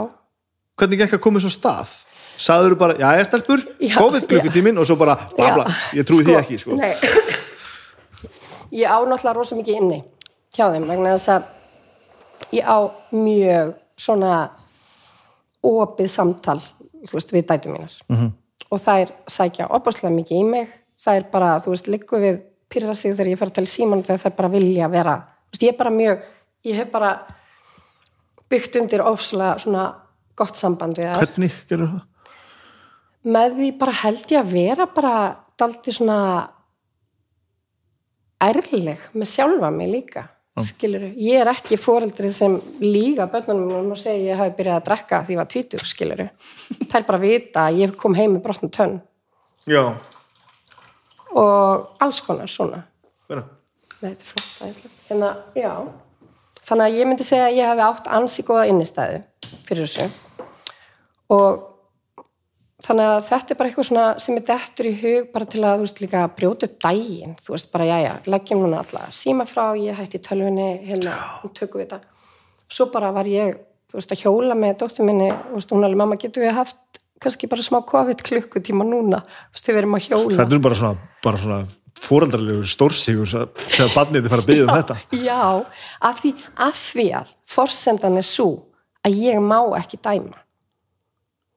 Hvernig 0.79 0.99
gekk 1.01 1.15
að 1.17 1.21
koma 1.25 1.41
svo 1.41 1.51
stað? 1.51 1.95
Saður 2.39 2.77
bara, 2.79 2.95
já, 2.95 3.09
ég 3.19 3.27
stelpur, 3.27 3.65
Já, 3.81 3.97
COVID 3.99 4.29
klukkutíminn 4.31 4.79
og 4.79 4.87
svo 4.87 4.95
bara, 5.01 5.17
bla, 5.37 5.49
bla, 5.57 5.65
ég 5.97 6.05
trúi 6.07 6.23
því 6.23 6.37
ekki, 6.39 6.59
sko. 6.61 6.77
Nei. 6.79 6.93
Ég 8.71 8.85
á 8.87 9.01
náttúrulega 9.01 9.35
rosa 9.37 9.57
mikið 9.57 9.79
inni 9.81 9.99
hjá 10.55 10.69
þeim 10.75 10.85
vegna 10.91 11.15
þess 11.17 11.31
að 11.33 11.43
ég 12.59 12.69
á 12.69 12.79
mjög 13.17 13.73
svona 13.99 14.33
opið 15.65 16.09
samtal 16.13 16.61
veist, 17.13 17.33
við 17.33 17.47
dætu 17.47 17.69
mínar 17.73 17.93
Mhm. 18.09 18.17
-hmm. 18.19 18.33
og 18.71 18.81
þær 18.81 19.09
sækja 19.27 19.67
opaslega 19.71 20.15
mikið 20.15 20.41
í 20.41 20.45
mig 20.45 20.69
þær 20.99 21.31
bara, 21.31 21.59
þú 21.61 21.69
veist, 21.71 21.87
liggu 21.89 22.17
við 22.19 22.41
pyrra 22.69 22.95
sig 22.95 23.13
þegar 23.15 23.27
ég 23.33 23.39
fer 23.39 23.51
til 23.51 23.65
síman 23.67 24.03
þegar 24.03 24.19
þær 24.21 24.37
bara 24.37 24.49
vilja 24.49 24.89
vera, 24.91 25.17
þú 25.17 25.53
veist, 25.53 25.63
ég 25.63 25.69
er 25.73 25.77
bara 25.79 25.91
mjög 25.91 26.23
ég 26.65 26.75
hef 26.75 26.91
bara 26.93 27.27
byggt 28.51 28.77
undir 28.81 29.01
ofslega 29.01 29.59
svona 29.59 29.95
gott 30.37 30.57
samband 30.57 30.97
við 30.99 31.05
þær 31.05 31.19
Hvernig 31.27 31.53
gerur 31.69 31.87
það? 31.89 32.01
með 33.25 33.55
því 33.57 33.79
bara 33.79 33.93
held 33.93 34.27
ég 34.31 34.41
að 34.41 34.53
vera 34.53 34.87
bara 34.87 35.37
daldi 35.59 35.93
svona 35.93 36.49
ærleg 38.41 38.99
með 39.15 39.27
sjálfa 39.33 39.71
mig 39.75 39.89
líka 39.91 40.29
skilur, 40.67 41.05
ég 41.15 41.43
er 41.43 41.51
ekki 41.53 41.79
foreldrið 41.81 42.35
sem 42.35 42.59
líga 42.83 43.29
börnunum 43.31 43.93
og 43.95 44.01
segja 44.01 44.35
ég 44.35 44.41
hafi 44.43 44.57
byrjað 44.59 44.81
að 44.81 44.87
drekka 44.91 45.23
því 45.25 45.37
ég 45.37 45.43
var 45.43 45.51
tvítur 45.55 45.85
skilur 45.87 46.25
það 46.89 46.99
er 47.01 47.09
bara 47.11 47.21
að 47.21 47.27
vita 47.27 47.67
að 47.69 47.83
ég 47.85 47.97
kom 48.01 48.17
heim 48.19 48.37
með 48.37 48.45
brotna 48.49 48.73
tönn 48.75 48.99
Já, 49.69 49.83
og 51.37 51.89
alls 52.01 52.21
konar 52.25 52.49
svona. 52.49 52.83
Nei, 53.29 53.43
þetta 54.01 54.13
er 54.13 54.29
flott 54.31 54.63
æðislega. 54.65 54.95
Hérna, 55.09 55.33
já. 55.59 55.73
Þannig 56.69 56.85
að 56.87 56.97
ég 56.97 57.09
myndi 57.09 57.27
segja 57.27 57.49
að 57.49 57.59
ég 57.59 57.69
hafi 57.69 57.85
átt 57.85 58.09
ansi 58.19 58.45
góða 58.47 58.69
innistæðu 58.71 59.21
fyrir 59.69 59.85
þessu. 59.85 60.07
Og 61.37 61.61
þannig 62.87 63.11
að 63.11 63.23
þetta 63.29 63.53
er 63.53 63.59
bara 63.59 63.71
eitthvað 63.71 63.89
svona 63.89 64.07
sem 64.23 64.37
er 64.39 64.45
dettur 64.49 64.89
í 64.89 64.95
hug 65.01 65.31
bara 65.35 65.49
til 65.51 65.63
að, 65.63 65.79
þú 65.81 65.87
veist, 65.87 66.03
líka 66.05 66.25
brjóta 66.37 66.69
upp 66.69 66.77
daginn. 66.85 67.35
Þú 67.43 67.55
veist, 67.55 67.71
bara, 67.73 67.89
já, 67.89 67.97
já, 68.05 68.13
leggjum 68.35 68.63
núna 68.63 68.83
alla 68.85 69.09
síma 69.15 69.49
frá, 69.51 69.65
ég 69.81 69.99
hætti 69.99 70.21
tölvunni, 70.23 70.69
hérna, 70.87 71.17
og 71.43 71.55
tökum 71.59 71.83
við 71.83 71.89
þetta. 71.89 72.23
Svo 72.69 72.89
bara 72.95 73.11
var 73.17 73.31
ég, 73.31 73.59
þú 73.91 73.99
veist, 73.99 74.15
að 74.15 74.25
hjóla 74.27 74.59
með 74.59 74.79
dóttur 74.85 75.09
minni, 75.09 75.33
þú 75.33 75.59
veist, 75.59 75.75
hún 75.75 75.89
alveg, 75.89 76.03
mamma, 76.05 76.21
getur 76.21 76.47
við 76.47 76.57
haft 76.61 77.03
kannski 77.19 77.51
bara 77.51 77.65
smá 77.67 77.81
COVID 77.83 78.23
klukkutíma 78.23 78.87
núna, 78.87 79.25
þú 79.51 79.59
veist, 79.59 79.71
við 79.73 79.83
erum 79.83 79.99
að 79.99 80.09
hjóla. 80.09 80.39
Þetta 80.39 80.59
er 80.59 80.65
bara 80.69 80.79
svona, 80.79 81.11
bara 81.25 81.43
svona 81.43 81.61
fóreldrarlegur 82.05 82.69
stórsigur 82.71 83.31
þegar 83.33 83.95
barnið 83.95 84.27
þið 84.27 84.33
fara 84.33 84.45
að 84.45 84.51
byggja 84.51 84.67
um 84.67 84.75
þetta. 84.77 84.99
Já, 85.25 85.43
að 86.07 86.21
því 86.23 86.33
að, 86.55 86.77
því 86.83 87.07
að 87.19 87.33
forsendan 87.57 88.21
er 88.21 88.29
svo 88.29 88.49
að 89.07 89.19
ég 89.25 89.43
má 89.43 89.59
ekki 89.79 89.99
dæma. 90.05 90.45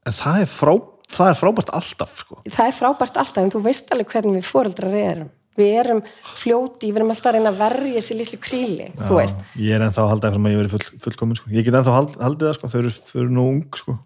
En 0.09 0.17
það 0.17 0.39
er, 0.41 0.49
frá, 0.49 0.73
það 1.11 1.29
er 1.33 1.37
frábært 1.41 1.69
alltaf, 1.77 2.11
sko. 2.23 2.39
Það 2.49 2.67
er 2.71 2.75
frábært 2.79 3.17
alltaf, 3.21 3.43
en 3.43 3.51
þú 3.53 3.61
veist 3.67 3.91
alveg 3.95 4.11
hvernig 4.15 4.39
við 4.39 4.49
foreldrar 4.49 4.97
erum. 5.01 5.29
Við 5.59 5.73
erum 5.81 5.99
fljóti, 6.39 6.89
við 6.93 7.01
erum 7.01 7.09
alltaf 7.11 7.27
að 7.31 7.35
reyna 7.37 7.51
að 7.51 7.57
verja 7.59 8.01
sér 8.05 8.17
litlu 8.21 8.37
kríli, 8.39 8.85
þú 9.03 9.17
veist. 9.19 9.41
Ég 9.59 9.75
er 9.75 9.83
ennþá 9.83 10.05
að 10.05 10.11
halda 10.13 10.29
eftir 10.31 10.45
að 10.45 10.53
ég 10.53 10.61
verið 10.61 10.75
full, 10.77 10.99
fullkomin, 11.05 11.39
sko. 11.41 11.51
Ég 11.51 11.65
get 11.67 11.75
ennþá 11.75 11.95
hald, 11.97 12.15
haldið 12.23 12.47
það, 12.47 12.55
sko. 12.59 12.69
Þau 12.71 12.79
eru, 12.81 12.93
eru 13.19 13.33
nú 13.35 13.47
ung, 13.51 13.65
sko. 13.81 13.97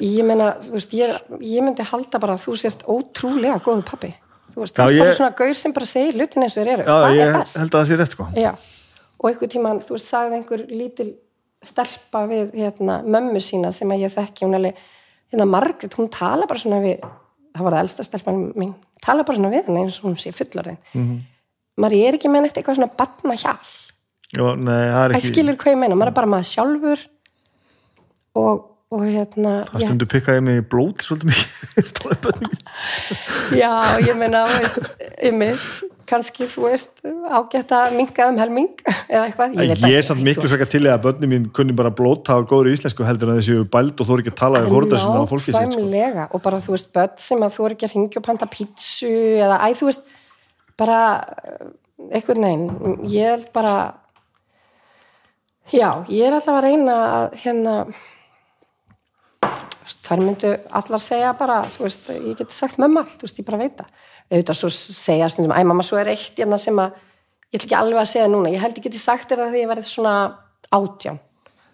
ég 0.00 0.24
meina, 0.24 0.50
veist, 0.72 0.92
ég, 0.96 1.16
ég 1.44 1.64
myndi 1.64 1.84
halda 1.84 2.20
bara 2.22 2.36
að 2.38 2.46
þú 2.46 2.54
sért 2.60 2.84
ótrúlega 2.88 3.58
góðu 3.64 3.82
pappi 3.84 4.12
þú 4.54 4.62
veist, 4.62 4.78
Já, 4.78 4.84
þú 4.84 4.88
er 4.88 4.94
ég- 4.96 5.02
bara 5.04 5.16
svona 5.18 5.34
gaur 5.36 5.54
sem 5.60 5.72
bara 5.76 5.86
segir 5.90 6.16
hlutin 6.16 6.42
eins 6.46 6.56
og 6.56 6.62
þeir 6.64 6.72
eru, 6.72 6.86
Já, 6.86 6.94
það 7.02 7.16
ég 7.18 7.26
er 7.26 7.36
best 7.38 7.58
held 7.60 7.74
að 7.74 7.78
það 7.82 7.90
sé 7.90 7.98
rétt 8.00 8.16
sko 8.16 8.28
Já, 8.36 8.52
og 9.20 9.28
einhver 9.30 9.50
tímann, 9.52 9.82
þú 9.84 9.96
veist, 9.96 10.08
sagði 10.08 10.38
einhver 10.38 10.64
lítil 10.70 11.08
stelpa 11.62 12.24
við 12.26 12.54
hérna, 12.56 12.96
mömmu 13.04 13.40
sína 13.44 13.72
sem 13.72 13.92
að 13.92 14.00
ég 14.06 14.14
þekki, 14.16 14.46
hún 14.48 14.56
alveg, 14.58 14.80
hérna 15.32 15.48
Margrét, 15.48 15.96
hún 15.98 16.10
tala 16.12 16.48
bara 16.48 16.60
svona 16.60 16.80
við, 16.84 17.04
það 17.52 17.66
var 17.66 17.76
það 17.76 17.84
elsta 17.86 18.06
stelpan 18.06 18.42
mín, 18.58 18.74
tala 19.04 19.24
bara 19.28 19.38
svona 19.38 19.52
við 19.52 19.70
henni 19.70 19.84
eins 19.84 20.00
og 20.00 20.10
hún 20.10 20.18
sé 20.20 20.32
fullorðin. 20.36 20.78
Mm. 20.92 21.06
-hmm. 21.06 21.22
Maður 21.82 21.96
er 22.06 22.18
ekki 22.18 22.28
með 22.28 22.44
neitt 22.44 22.58
eitthvað 22.58 22.78
svona 22.78 22.96
batna 22.98 23.34
hjall. 23.34 23.72
Já, 24.32 24.44
nei, 24.56 24.84
það 24.88 25.04
er 25.04 25.12
Það 25.12 25.18
ekki 25.18 25.32
skilur 25.32 25.56
hvað 25.60 25.72
ég 25.72 25.80
meina, 25.80 25.96
maður 25.96 26.12
er 26.12 26.18
bara 26.20 26.32
maður 26.32 26.48
sjálfur 26.52 27.00
og, 28.34 28.62
og 28.92 29.06
hérna, 29.06 29.52
Það 29.70 29.84
stundu 29.86 30.06
pikkaði 30.12 30.42
mig 30.44 30.60
í 30.60 30.64
blót 30.74 31.02
svolítið 31.06 31.30
mikið. 31.32 32.52
Já, 33.62 33.70
ég 34.04 34.18
meina, 34.20 34.42
veist, 34.50 34.90
ymmið, 35.30 35.64
kannski, 36.10 36.48
þú 36.52 36.66
veist, 36.66 37.00
ágætt 37.02 37.72
að 37.76 37.96
minka 37.96 38.28
um 38.28 38.40
helming 38.40 38.70
eða 38.84 39.22
eitthvað. 39.24 39.56
Ég, 39.56 39.72
veit 39.72 39.86
ég 39.88 39.96
er 39.96 40.02
ekki, 40.02 40.08
samt 40.10 40.24
miklu 40.26 40.50
svaka 40.52 40.68
til 40.68 40.82
að 40.84 41.00
börnum 41.06 41.32
mín 41.32 41.48
kunni 41.56 41.76
bara 41.76 41.92
blóta 41.94 42.36
og 42.40 42.50
góður 42.50 42.72
í 42.72 42.76
íslensku 42.76 43.06
heldur 43.08 43.32
en 43.32 43.40
þessi 43.40 43.58
bæld 43.72 43.96
og 43.96 44.08
þú 44.08 44.16
eru 44.18 44.26
ekki 44.26 44.34
að 44.34 44.40
tala 44.42 44.62
við 44.64 44.76
fóröldar 44.76 45.02
sinna 45.02 45.24
á 45.24 45.30
fólkið 45.32 45.58
sitt 45.58 45.78
sko. 45.78 46.26
Og 46.28 46.44
bara 46.44 46.60
þú 46.64 46.76
veist 46.76 46.92
börn 46.92 47.16
sem 47.24 47.46
að 47.48 47.56
þú 47.56 47.66
er 47.68 47.76
ekki 47.76 47.88
að 47.88 47.96
ringja 47.96 48.20
og 48.20 48.28
panta 48.28 48.50
pítsu 48.52 49.12
eða 49.40 49.62
æ 49.64 49.66
þú 49.80 49.88
veist 49.88 50.14
bara 50.80 51.00
einhvern 52.12 52.46
veginn 52.46 53.02
ég 53.08 53.36
er 53.38 53.44
bara 53.54 53.76
já, 55.72 56.02
ég 56.10 56.26
er 56.26 56.36
alltaf 56.36 56.58
að 56.58 56.64
reyna 56.66 56.96
að 57.08 57.36
hérna 57.44 57.76
þar 60.06 60.22
myndu 60.24 60.52
allar 60.80 61.02
segja 61.02 61.32
bara 61.38 61.58
þú 61.74 61.86
veist, 61.86 62.08
ég 62.12 62.38
geti 62.38 62.56
sagt 62.56 62.80
mömmu 62.82 63.02
allt 63.02 63.18
þú 63.18 63.28
veist, 63.28 63.40
ég 63.42 63.48
bara 63.48 63.60
veit 63.62 63.76
það. 63.80 63.90
Auðvitað 64.32 64.60
svo 64.60 64.70
segja 64.72 65.28
stundum, 65.32 65.52
æ 65.52 65.60
mamma, 65.68 65.84
svo 65.84 65.98
er 66.00 66.12
eitt 66.14 66.38
hérna 66.38 66.58
sem 66.60 66.78
að 66.78 66.94
ég 67.52 67.58
ætla 67.58 67.66
ekki 67.68 67.78
alveg 67.80 68.00
að 68.02 68.10
segja 68.14 68.30
núna. 68.32 68.52
Ég 68.54 68.62
held 68.64 68.78
ég 68.78 68.86
geti 68.88 69.02
sagt 69.02 69.28
þér 69.28 69.42
það 69.44 69.52
þegar 69.52 69.62
ég 69.62 69.72
verið 69.74 69.90
svona 69.90 70.14
átján 70.72 71.20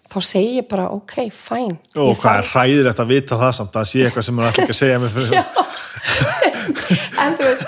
þá 0.09 0.17
segi 0.25 0.55
ég 0.59 0.67
bara, 0.71 0.87
ok, 0.95 1.15
fæn 1.33 1.75
Og 1.95 2.15
hvað 2.21 2.39
er 2.41 2.49
hræðir 2.53 2.89
þetta 2.91 3.05
að 3.05 3.13
vita 3.13 3.39
það 3.43 3.55
samt 3.59 3.73
að 3.75 3.79
það 3.83 3.89
sé 3.93 4.05
eitthvað 4.07 4.27
sem 4.29 4.39
maður 4.39 4.49
ætla 4.53 4.63
ekki 4.63 4.75
að 4.75 4.81
segja 4.83 4.99
mig 5.03 5.11
en 7.19 7.35
þú 7.37 7.45
veist, 7.45 7.63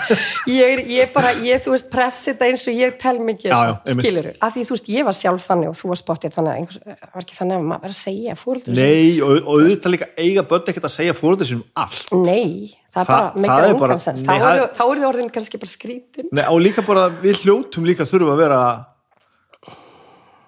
ég, 0.49 0.81
ég 0.93 1.09
bara 1.13 1.31
ég, 1.43 1.61
þú 1.63 1.73
veist, 1.73 1.87
pressi 1.91 2.31
þetta 2.31 2.47
eins 2.49 2.65
og 2.69 2.77
ég 2.77 2.95
tel 3.01 3.15
mikið 3.23 3.55
skilur, 3.97 4.29
af 4.43 4.53
því 4.55 4.63
þú 4.69 4.75
veist, 4.77 4.89
ég 4.93 5.07
var 5.07 5.17
sjálf 5.17 5.47
þannig 5.49 5.71
og 5.71 5.77
þú 5.79 5.91
var 5.91 5.99
spottið 6.01 6.35
þannig 6.37 6.51
að 6.51 6.77
það 6.85 7.15
var 7.15 7.25
ekki 7.25 7.37
þannig 7.39 7.57
að 7.57 7.65
maður 7.71 7.83
verið 7.85 7.95
að 7.95 8.01
segja 8.01 8.37
fóröldur 8.39 8.77
Nei, 8.77 9.07
og, 9.25 9.33
og 9.41 9.49
auðvitað 9.57 9.95
líka 9.95 10.09
eiga 10.21 10.45
börn 10.51 10.71
ekkert 10.73 10.87
að 10.89 10.95
segja 10.95 11.17
fóröldar 11.17 11.49
sinum 11.49 11.65
allt. 11.83 12.13
Nei, 12.21 12.71
það 12.93 13.01
er 13.01 13.09
Það- 13.11 13.17
bara, 13.17 13.49
það 13.49 13.67
engansens 13.75 14.23
nei, 14.25 14.31
þá 14.31 14.45
það 14.45 14.51
er 14.53 14.61
er- 14.61 14.73
þá 14.77 14.83
er 14.87 14.95
þið 15.01 15.09
orðin 15.11 15.33
kannski 15.37 15.61
bara 15.61 15.73
skrítin. 15.75 16.29
Nei, 16.31 16.45
og 16.47 16.61
líka 16.63 16.85
bara, 16.87 17.07
við 17.23 17.43
hljótum 17.45 17.87
líka 17.89 18.07
þurfum 18.07 18.33
að 18.35 18.43
vera 18.45 18.61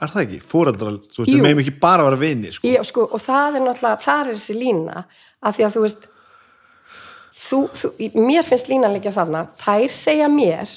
Er 0.04 0.12
það 0.12 0.24
ekki? 0.26 0.40
Fóreldrar, 0.54 0.98
þú 1.08 1.24
veist, 1.24 1.32
við 1.34 1.44
meðum 1.46 1.62
ekki 1.64 1.76
bara 1.84 2.04
að 2.04 2.10
vera 2.12 2.22
vinir 2.24 2.56
sko. 2.56 2.74
sko, 2.90 3.06
og 3.16 3.22
það 3.24 3.60
er 3.60 3.66
náttúrulega, 3.68 4.02
það 4.04 4.24
er 4.24 4.32
þessi 4.34 4.56
lína 4.60 5.04
af 5.44 5.58
því 5.58 5.68
að 5.68 5.76
þú 5.78 5.84
veist 5.86 6.08
þú, 7.44 7.60
þú, 7.78 7.92
mér 8.24 8.48
finnst 8.48 8.72
línan 8.72 8.96
líka 8.96 9.14
þarna 9.16 9.46
þær 9.62 9.94
segja 9.96 10.30
mér 10.32 10.72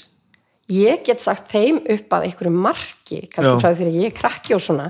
ég 0.73 1.05
get 1.07 1.23
sagt 1.23 1.51
þeim 1.53 1.79
upp 1.95 2.17
að 2.17 2.27
einhverju 2.29 2.53
marki, 2.53 3.21
kannski 3.31 3.53
Já. 3.53 3.59
frá 3.63 3.71
því 3.71 3.81
þegar 3.83 3.99
ég 4.01 4.11
er 4.11 4.17
krakki 4.19 4.57
og 4.57 4.63
svona, 4.65 4.89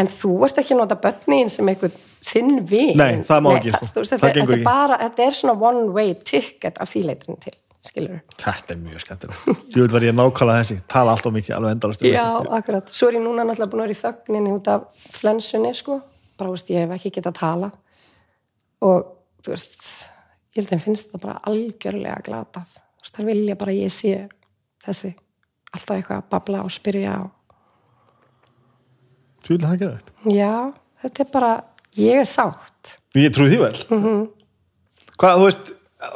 en 0.00 0.08
þú 0.10 0.30
ert 0.46 0.60
ekki 0.62 0.74
að 0.76 0.80
nota 0.80 0.96
börnin 1.02 1.50
sem 1.52 1.68
einhver 1.68 1.92
þinn 2.24 2.62
vin 2.68 2.94
Nei, 2.96 3.20
það 3.28 3.42
má 3.44 3.50
ekki, 3.58 3.74
sko. 3.74 3.90
þú 3.90 4.00
veist, 4.00 4.14
Það 4.14 4.22
þetta, 4.22 4.32
gengur 4.38 4.54
þetta, 4.54 4.54
er 4.54 4.62
ekki. 4.62 4.70
bara, 4.70 5.00
þetta 5.02 5.26
er 5.26 5.36
svona 5.40 5.56
one 5.68 5.84
way 5.92 6.14
ticket 6.24 6.80
af 6.80 6.88
því 6.94 7.02
leiturinn 7.10 7.40
til, 7.44 7.54
skilur 7.84 8.20
Þetta 8.40 8.74
er 8.74 8.80
mjög 8.80 9.02
skemmtilegt 9.04 9.48
Ég 9.74 9.76
vil 9.82 9.88
vera 9.92 10.08
ég 10.08 10.16
nákvæmlega 10.16 10.62
þessi, 10.62 10.76
tala 10.88 11.14
alltaf 11.14 11.32
mikið 11.34 11.56
alveg 11.56 11.74
endalast 11.76 12.04
Já, 12.06 12.24
akkurat. 12.58 12.88
Svo 12.94 13.08
er 13.10 13.18
ég 13.18 13.24
núna 13.24 13.44
náttúrulega 13.44 13.70
búin 13.74 13.82
að 13.84 13.88
vera 13.88 13.96
í 13.96 14.02
þögninni 14.02 14.54
út 14.54 14.70
af 14.72 14.86
flensunni, 15.18 15.72
sko. 15.74 16.00
Bara, 16.38 16.50
veist, 16.54 16.70
ég 16.72 16.82
hef 16.84 16.94
ekki 16.96 17.10
getað 17.18 17.32
að 17.32 17.38
tala. 17.40 17.70
Og, 18.84 19.04
þú 19.44 19.52
veist, 19.54 19.76
ég 20.54 20.60
held 20.62 20.66
að 20.66 20.72
þeim 20.74 20.84
finnst 20.86 21.12
það 21.12 21.22
bara 21.26 21.36
algjörlega 21.50 22.24
glatað. 22.26 22.72
Þú 22.74 23.04
veist, 23.04 23.16
þær 23.18 23.28
vilja 23.30 23.56
bara 23.60 23.76
ég 23.76 23.92
sé 23.94 24.14
þessi 24.84 25.12
alltaf 25.74 25.96
eitthvað 25.96 26.18
að 26.22 26.28
babla 26.30 26.62
og 26.64 26.70
spyrja 26.74 27.14
og 27.24 27.30
Þú 29.44 29.52
vil 29.52 29.60
það 29.66 29.74
ekki 29.74 29.88
þetta 29.92 30.34
já, 30.38 30.52
þetta 31.04 31.24
er 31.24 31.30
bara, 31.34 31.52
ég 32.00 32.20
er 32.22 32.28
sátt. 32.28 32.94
Ég 33.18 33.32
trúi 33.36 33.50
því 33.52 33.58
vel 33.60 33.76
Mhm. 33.90 34.04
-hmm. 34.04 34.22
Hvað, 35.18 35.36
þú 35.38 35.44
veist, 35.44 35.72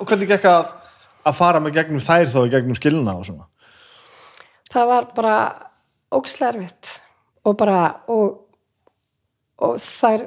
hvernig 0.09 0.29
gekk 0.29 0.45
að 0.45 0.73
að 1.29 1.39
fara 1.39 1.63
með 1.63 1.79
gegnum 1.79 2.05
þær 2.05 2.33
þá 2.35 2.41
gegnum 2.55 2.79
skilna 2.79 3.17
og 3.19 3.29
svona 3.29 3.49
Það 4.69 4.91
var 4.91 5.09
bara 5.17 5.37
ógislega 6.13 6.53
erfitt 6.53 6.91
og 7.49 7.57
bara, 7.57 7.79
og, 8.13 8.35
og 9.65 9.79
þær, 9.81 10.27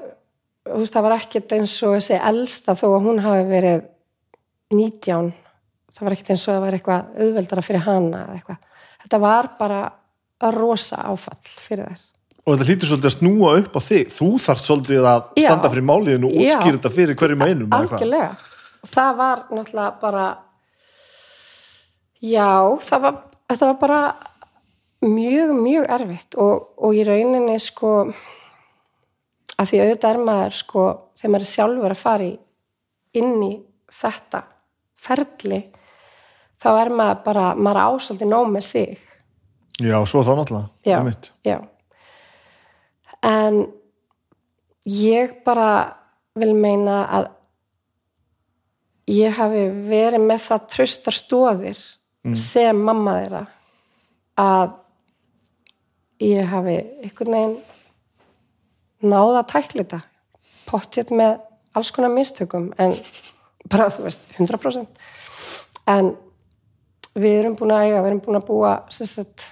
veist, 0.71 0.95
það 0.95 1.05
var 1.05 1.17
ekkert 1.19 1.55
eins 1.57 1.75
og 1.85 1.97
þessi 1.99 2.17
elsta 2.17 2.73
þó 2.77 2.87
að 2.95 3.05
hún 3.05 3.21
hafi 3.21 3.47
verið 3.49 3.83
19 4.73 5.31
það 5.91 6.05
var 6.07 6.15
ekkert 6.15 6.33
eins 6.33 6.45
og 6.47 6.55
það 6.55 6.63
var 6.65 6.77
eitthvað 6.77 7.25
auðveldara 7.25 7.65
fyrir 7.65 7.85
hana. 7.85 8.21
Þetta 9.03 9.19
var 9.21 9.49
bara 9.59 9.81
rosa 10.55 11.03
áfall 11.05 11.41
fyrir 11.61 11.91
þær. 11.91 12.07
og 12.41 12.55
þetta 12.55 12.65
hlýtur 12.71 12.89
svolítið 12.89 13.09
að 13.11 13.17
snúa 13.19 13.49
upp 13.61 13.75
á 13.77 13.81
þig 13.85 14.13
þú 14.17 14.29
þarft 14.41 14.65
svolítið 14.65 15.03
að 15.05 15.19
Já. 15.37 15.43
standa 15.45 15.69
fyrir 15.69 15.85
máliðinu 15.85 16.29
og 16.31 16.33
Já. 16.33 16.55
útskýra 16.55 16.77
þetta 16.79 16.91
fyrir 16.95 17.19
hverjum 17.19 17.43
einum? 17.45 17.75
Algjörlega. 17.77 18.31
Það 18.89 19.11
var 19.19 19.43
náttúrulega 19.51 19.91
bara 20.01 20.23
já, 22.21 22.51
það 22.85 23.01
var 23.05 23.17
þetta 23.51 23.69
var 23.71 23.79
bara 23.81 24.01
mjög, 25.01 25.51
mjög 25.57 25.89
erfitt 25.97 26.37
og, 26.39 26.69
og 26.77 26.95
í 26.95 27.03
rauninni 27.07 27.57
sko 27.61 27.93
að 29.61 29.69
því 29.71 29.81
auðvitað 29.83 30.13
er 30.15 30.23
maður 30.29 30.57
sko 30.61 30.85
þegar 31.19 31.33
maður 31.33 31.45
er 31.47 31.51
sjálfur 31.51 31.95
að 31.95 32.01
fara 32.01 32.27
í 32.29 32.33
inn 33.21 33.35
í 33.45 33.51
þetta 33.91 34.43
ferli 35.01 35.61
þá 36.61 36.69
er 36.77 36.91
maður 36.93 37.23
bara, 37.25 37.45
maður 37.57 37.81
ásóldi 37.89 38.29
nóg 38.29 38.51
með 38.53 38.67
sig 38.69 39.07
Já, 39.81 39.97
svo 40.05 40.21
þá 40.21 40.33
náttúrulega 40.37 40.69
já, 40.85 40.97
einmitt. 40.99 41.31
já 41.47 41.57
en 43.25 43.63
ég 44.85 45.33
bara 45.45 45.69
vil 46.37 46.53
meina 46.57 47.01
að 47.17 47.29
ég 49.11 49.33
hafi 49.35 49.65
verið 49.89 50.23
með 50.29 50.45
það 50.45 50.67
tröstar 50.75 51.17
stóðir 51.17 51.81
sem 52.37 52.77
mamma 52.77 53.17
þeirra 53.19 53.43
að 54.41 54.73
ég 56.21 56.49
hafi 56.51 56.77
einhvern 57.01 57.35
veginn 57.35 57.57
náða 59.11 59.41
að 59.41 59.49
tækla 59.53 59.83
þetta. 59.83 60.01
Pottið 60.69 61.13
með 61.17 61.39
alls 61.77 61.91
konar 61.95 62.13
mistökum 62.13 62.69
en 62.81 62.93
bara 63.71 63.89
þú 63.93 64.05
veist 64.05 64.27
100% 64.37 65.01
en 65.91 66.13
við 67.17 67.41
erum 67.41 67.57
búin 67.59 67.73
að 67.75 67.87
eiga, 67.87 68.01
við 68.01 68.09
erum 68.11 68.23
búin 68.23 68.39
að 68.39 68.47
búa 68.47 68.73
sagt, 68.93 69.47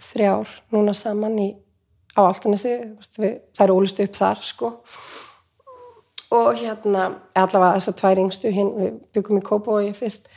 þrjár 0.00 0.50
núna 0.74 0.94
saman 0.96 1.38
í, 1.40 1.48
á 2.16 2.20
Altanesi 2.26 2.74
það 3.06 3.64
er 3.64 3.72
ólist 3.74 4.02
upp 4.02 4.16
þar 4.18 4.44
sko. 4.44 4.72
Og 6.30 6.50
hérna 6.60 7.08
allavega 7.34 7.78
þess 7.78 7.90
að 7.90 7.98
tvær 8.02 8.22
yngstu 8.24 8.52
hinn, 8.54 8.70
við 8.76 8.98
byggum 9.16 9.40
í 9.40 9.46
Kópavogi 9.46 9.94
fyrst 9.96 10.28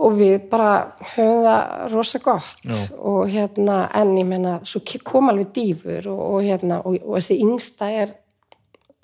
og 0.00 0.16
við 0.16 0.46
bara 0.50 0.70
höfum 1.12 1.44
það 1.44 1.92
rosa 1.92 2.20
gott. 2.24 2.62
Já. 2.64 2.78
og 2.96 3.28
hérna 3.28 3.82
en 3.96 4.14
ég 4.16 4.28
meina, 4.28 4.56
svo 4.64 4.80
kom 5.04 5.28
alveg 5.28 5.52
dýfur 5.56 6.08
og, 6.12 6.22
og 6.34 6.46
hérna, 6.46 6.80
og, 6.84 6.96
og 7.04 7.18
þessi 7.18 7.40
yngsta 7.44 7.90
er 8.04 8.14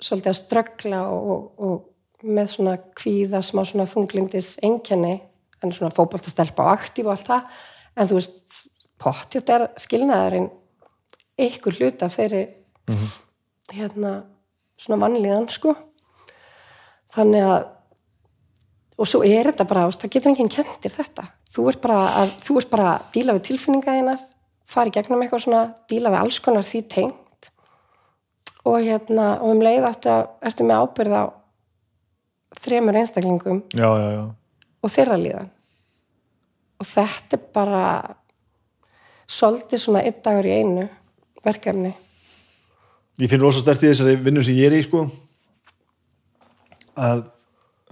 svolítið 0.01 0.31
að 0.31 0.39
ströggla 0.41 1.01
og, 1.13 1.29
og, 1.29 1.47
og 1.57 2.27
með 2.27 2.51
svona 2.55 2.75
kvíða, 2.97 3.43
smá 3.45 3.63
svona 3.65 3.85
þunglindis 3.89 4.55
einkenni, 4.65 5.19
en 5.61 5.73
svona 5.73 5.93
fótboltastelpa 5.93 6.65
og 6.65 6.73
aktíf 6.73 7.05
og 7.05 7.13
allt 7.13 7.29
það, 7.29 7.59
en 7.97 8.09
þú 8.09 8.17
veist 8.17 8.57
pottið 9.01 9.53
er 9.53 9.67
skilnaðurinn 9.77 10.49
einhver 11.37 11.77
hluta 11.77 12.09
þeirri 12.09 12.47
hérna 13.73 14.13
svona 14.77 15.01
vannlíðan 15.05 15.49
sko. 15.53 15.75
Þannig 17.13 17.45
að 17.45 17.65
og 18.97 19.09
svo 19.09 19.21
er 19.25 19.51
þetta 19.51 19.67
bara, 19.69 19.85
það 19.93 20.13
getur 20.15 20.31
enginn 20.31 20.49
kentir 20.51 20.93
þetta, 20.93 21.27
þú 21.53 21.67
ert 21.71 21.83
bara 21.83 21.99
að, 22.23 22.33
þú 22.47 22.57
ert 22.61 22.71
bara 22.73 22.89
að 22.95 23.07
díla 23.13 23.37
við 23.37 23.47
tilfinninga 23.51 23.97
þínar 23.99 24.25
fara 24.67 24.91
í 24.91 24.95
gegnum 24.95 25.23
eitthvað 25.23 25.43
svona, 25.45 25.63
díla 25.89 26.11
við 26.11 26.21
alls 26.21 26.39
konar 26.43 26.65
því 26.67 26.81
tengt. 26.91 27.51
Og 28.67 28.81
hérna, 28.83 29.27
og 29.39 29.53
um 29.53 29.61
leið 29.63 29.87
áttu 29.87 30.11
að 30.11 30.23
ertu 30.49 30.67
með 30.67 30.81
ábyrð 30.83 31.15
á 31.15 31.23
þremur 32.57 32.97
einstaklingum 32.99 33.61
já, 33.71 33.87
já, 33.87 34.07
já. 34.17 34.23
og 34.83 34.91
þeirra 34.91 35.19
líðan. 35.21 35.53
Og 36.77 36.89
þetta 36.89 37.37
er 37.37 37.45
bara 37.55 37.85
svolítið 39.27 39.81
svona 39.81 40.03
einn 40.03 40.19
dagur 40.23 40.49
í 40.49 40.57
einu 40.57 40.89
verkefni. 41.45 41.93
Ég 43.17 43.31
finn 43.31 43.41
rosa 43.41 43.63
stert 43.63 43.85
í 43.85 43.89
þessari 43.89 44.19
vinnu 44.19 44.43
sem 44.45 44.57
ég 44.57 44.69
er 44.69 44.77
í 44.77 44.83
sko 44.85 45.07
að 46.97 47.23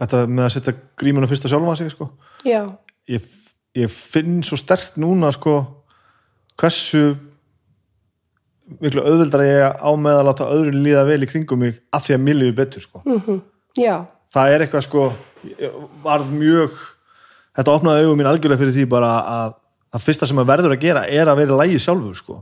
þetta 0.01 0.25
með 0.27 0.47
að 0.47 0.53
setja 0.55 0.75
grímuna 0.99 1.29
fyrst 1.29 1.47
að 1.47 1.55
sjálfa 1.55 1.77
sig 1.79 1.93
sko. 1.93 2.09
ég, 3.11 3.29
ég 3.75 3.93
finn 3.93 4.41
svo 4.45 4.59
stert 4.59 4.99
núna 5.01 5.31
sko, 5.35 5.55
hversu 6.59 7.05
miklu 8.81 9.03
auðvöldar 9.05 9.45
ég 9.45 9.77
á 9.77 9.89
með 9.93 10.19
að 10.19 10.27
láta 10.29 10.49
öðru 10.49 10.73
líða 10.73 11.05
vel 11.07 11.21
í 11.21 11.29
kringum 11.29 11.61
mig 11.61 11.79
af 11.93 12.07
því 12.07 12.17
að 12.17 12.25
mér 12.25 12.39
lífi 12.41 12.57
betur 12.57 12.85
sko. 12.85 13.03
já, 13.77 13.95
það 14.33 14.55
er 14.55 14.65
eitthvað 14.65 14.87
sko 14.87 15.05
varð 16.03 16.31
mjög 16.33 16.81
þetta 17.55 17.75
opnaði 17.77 18.05
augum 18.05 18.19
mín 18.19 18.29
algjörlega 18.29 18.61
fyrir 18.63 18.75
því 18.75 18.89
bara 18.91 19.11
að 19.21 19.55
það 19.95 20.05
fyrsta 20.09 20.29
sem 20.29 20.41
að 20.41 20.51
verður 20.51 20.75
að 20.75 20.83
gera 20.83 21.05
er 21.07 21.31
að 21.31 21.39
vera 21.43 21.61
lægi 21.61 21.79
sjálfur 21.85 22.19
sko. 22.19 22.41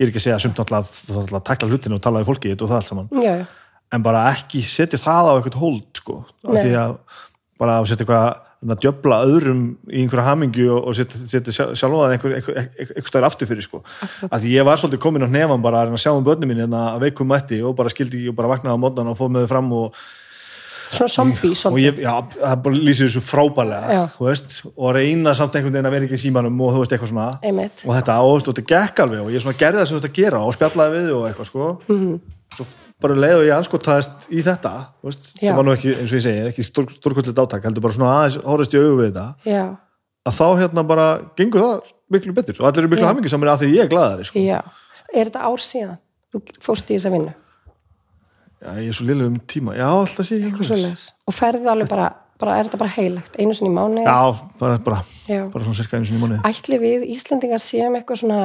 Ég 0.00 0.06
er 0.06 0.10
ekki 0.10 0.20
að 0.20 0.26
segja 0.26 0.40
sumt 0.42 0.60
alltaf 0.62 1.00
að 1.12 1.42
takla 1.44 1.68
hlutinu 1.68 1.96
og 1.98 2.04
tala 2.04 2.22
við 2.22 2.30
fólki 2.30 2.48
í 2.48 2.52
þetta 2.54 2.66
og 2.66 2.70
það 2.70 2.78
allt 2.78 2.90
saman. 2.90 3.08
Já, 3.20 3.32
já, 3.40 3.46
en 3.92 4.02
bara 4.06 4.26
ekki 4.34 4.62
setja 4.62 4.98
það 5.02 5.30
á 5.30 5.32
eitthvað 5.38 5.58
hold 5.62 5.82
sko, 5.98 6.20
af 6.46 6.54
Nei. 6.54 6.62
því 6.62 6.76
að 6.84 6.94
bara 7.60 7.80
að 7.80 7.88
setja 7.90 8.04
eitthvað 8.06 8.46
að 8.60 8.80
djöfla 8.84 9.18
öðrum 9.24 9.60
í 9.88 10.02
einhverja 10.02 10.26
hamingju 10.28 10.66
og, 10.74 10.88
og 10.90 10.96
setja, 10.98 11.18
setja 11.32 11.52
sjálf- 11.56 11.76
sjálfa 11.80 12.00
það 12.04 12.14
einhver, 12.16 12.34
einhver, 12.36 12.56
einhver, 12.60 12.90
einhver 12.92 13.08
stær 13.08 13.24
aftur 13.30 13.48
fyrir 13.48 13.64
sko, 13.64 13.80
að 14.28 14.42
því 14.44 14.50
ég 14.58 14.66
var 14.68 14.80
svolítið 14.82 15.00
komin 15.00 15.24
á 15.24 15.28
hnefan 15.32 15.62
bara 15.64 15.80
að 15.86 15.94
að 15.96 16.02
sjá 16.04 16.10
um 16.12 16.24
börnum 16.26 16.50
mín 16.52 16.60
en 16.66 16.76
að 16.76 16.98
veikum 17.06 17.30
mætti 17.32 17.62
og 17.64 17.72
bara 17.78 17.88
skildi 17.92 18.20
ekki 18.20 18.32
og 18.34 18.36
bara 18.36 18.50
vaknaði 18.52 18.76
á 18.76 18.82
mótnan 18.84 19.08
og 19.12 19.16
fóð 19.16 19.30
með 19.32 19.46
þau 19.46 19.52
fram 19.54 19.70
og, 19.78 20.00
svona 20.90 21.12
zombie 21.14 21.50
og 21.54 21.56
svolítið, 21.62 21.86
ég, 21.86 22.02
já, 22.04 22.12
það 22.36 22.62
bara 22.66 22.82
lýsir 22.84 23.08
þessu 23.08 23.22
frábælega 23.24 24.02
þú 24.18 24.26
veist, 24.28 24.56
og 24.76 24.92
reyna 24.96 25.32
samt 25.38 25.56
einhvern 25.56 25.76
veginn 25.78 25.88
að 25.88 25.96
vera 25.96 26.08
ekki 26.10 26.18
í 26.18 26.22
símanum 26.26 26.60
og 26.66 26.74
þú 26.74 26.82
veist 26.84 26.94
eitthvað 26.96 27.12
svona. 27.14 27.28
Einmitt. 27.46 27.84
Og 27.86 27.94
þetta, 27.96 28.16
og, 28.26 28.40
þú 28.42 28.50
og 28.52 28.58
þetta 28.58 28.64
gekk 28.74 29.02
alveg 29.06 29.22
og 29.24 29.30
ég 29.32 29.44
svona 29.44 29.56
gerði 29.60 29.80
það 29.80 29.88
sem 29.88 30.00
þetta 30.02 30.16
gera 30.20 30.40
og 30.44 30.56
spjallaði 30.56 30.96
við 30.98 31.12
og 31.16 31.26
eitthvað 31.30 31.48
sko. 31.52 31.70
Mhm. 31.88 32.20
Svo 32.56 32.66
bara 33.00 33.16
leið 33.16 33.36
og 33.38 33.46
ég 33.46 33.54
anskotaðist 33.56 34.26
í 34.32 34.42
þetta 34.44 34.72
veist, 35.06 35.30
sem 35.38 35.56
var 35.56 35.66
nú 35.66 35.74
ekki, 35.74 35.94
eins 35.96 36.12
og 36.12 36.18
ég 36.18 36.24
segi 36.26 36.44
ekki 36.50 36.66
stór, 36.66 36.88
stórkvöldið 36.98 37.40
átak, 37.42 37.64
heldur 37.66 37.84
bara 37.84 37.96
svona 37.96 38.12
aðeins 38.18 38.38
horfist 38.44 38.76
í 38.76 38.80
augu 38.80 38.96
við 39.00 39.10
þetta, 39.10 39.26
já, 39.48 39.64
að 40.28 40.38
þá 40.40 40.46
hérna 40.60 40.86
bara 40.90 41.08
gengur 41.38 41.64
það 41.64 41.92
miklu 42.14 42.34
betur 42.36 42.60
og 42.60 42.68
allir 42.68 42.84
eru 42.84 42.92
miklu 42.92 43.08
hamingi 43.08 43.32
saman 43.32 43.52
af 43.52 43.60
því 43.62 43.70
ég 43.74 43.84
er 43.86 43.92
glaðari 43.92 44.26
sko. 44.28 44.42
er 44.42 45.30
þetta 45.30 45.44
ár 45.46 45.64
síðan, 45.64 46.00
þú 46.32 46.42
fórst 46.66 46.90
í 46.90 46.98
þessa 46.98 47.14
vinnu? 47.14 47.36
Já, 48.60 48.72
ég 48.76 48.90
er 48.90 48.96
svo 48.98 49.06
liðlega 49.08 49.32
um 49.32 49.38
tíma, 49.48 49.76
já, 49.78 49.86
alltaf 49.88 50.26
sé 50.28 50.40
ég 50.42 50.58
og 50.60 51.36
ferðu 51.36 51.70
alveg 51.72 51.88
bara, 51.88 52.10
bara 52.40 52.58
er 52.58 52.68
þetta 52.68 52.80
bara 52.82 52.92
heilagt? 52.92 53.38
Einu 53.40 53.54
sinni 53.56 53.70
í 53.70 53.76
mánu 53.76 54.04
já, 54.04 54.18
bara, 54.60 54.76
bara, 54.84 54.98
bara 55.30 55.62
svona 55.64 55.78
cirka 55.78 55.96
einu 55.96 56.08
sinni 56.08 56.20
í 56.20 56.24
mánuði. 56.26 56.42
Ætli 56.44 56.80
við 56.82 57.06
Íslendingar 57.14 57.64
séum 57.64 57.96
eitthvað 57.96 58.20
svona 58.20 58.40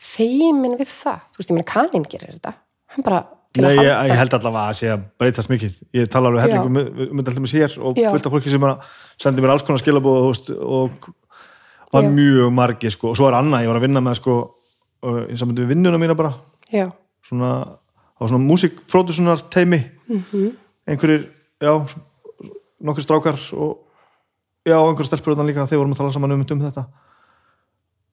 feimin 0.00 0.74
við 0.80 0.90
það? 0.90 1.22
Þú 1.30 1.38
veist, 1.38 1.52
ég 1.52 1.58
meina 1.60 1.68
Kanin 1.70 2.08
gerir 2.10 2.32
þetta. 2.34 2.56
Hann 2.96 3.06
bara 3.06 3.20
Nei, 3.58 3.72
að 3.74 3.80
ég, 3.82 4.10
ég 4.12 4.18
held 4.20 4.34
allavega 4.36 4.70
að 4.70 4.76
sé 4.78 4.90
að 4.94 5.00
breytast 5.18 5.50
mikið 5.50 5.78
ég 5.98 6.10
tala 6.12 6.30
alveg 6.30 6.44
hellingu 6.44 6.68
um 6.70 7.18
þetta 7.18 7.32
alltaf 7.32 7.42
með 7.42 7.50
sér 7.50 7.72
og 7.82 7.96
Já. 7.98 8.10
fullt 8.12 8.28
af 8.28 8.34
fólki 8.36 8.52
sem 8.52 8.66
að 8.68 8.84
sendi 9.18 9.42
mér 9.42 9.52
alls 9.56 9.64
konar 9.66 9.82
skilabóð 9.82 10.28
og, 10.28 10.50
og 10.62 11.08
var 11.90 12.06
Já. 12.06 12.12
mjög 12.14 12.52
margi 12.54 12.92
sko. 12.94 13.10
og 13.10 13.18
svo 13.18 13.26
er 13.26 13.34
annað, 13.40 13.64
ég 13.66 13.72
var 13.72 13.80
að 13.80 13.86
vinna 13.88 14.02
með 14.06 14.20
sko, 14.20 14.36
uh, 15.02 15.18
í 15.26 15.38
sambandi 15.40 15.64
við 15.64 15.72
vinnuna 15.74 15.98
mína 15.98 16.14
bara 16.14 16.30
já, 16.70 16.86
svona, 17.26 17.50
á 18.14 18.22
svona 18.22 18.44
músikpródusunar 18.46 19.42
teimi 19.50 19.82
Mhm. 20.10 20.46
einhverjir, 20.86 21.26
já 21.62 21.74
nokkur 22.82 23.02
strákar 23.02 23.38
og 23.58 23.78
já, 24.66 24.78
einhverjir 24.78 25.10
stelpur 25.10 25.34
þarna 25.34 25.50
líka, 25.50 25.66
þeir 25.66 25.82
vorum 25.82 25.92
að 25.92 25.96
tala 26.04 26.12
saman 26.14 26.32
um, 26.38 26.46
um 26.46 26.62
þetta 26.70 26.86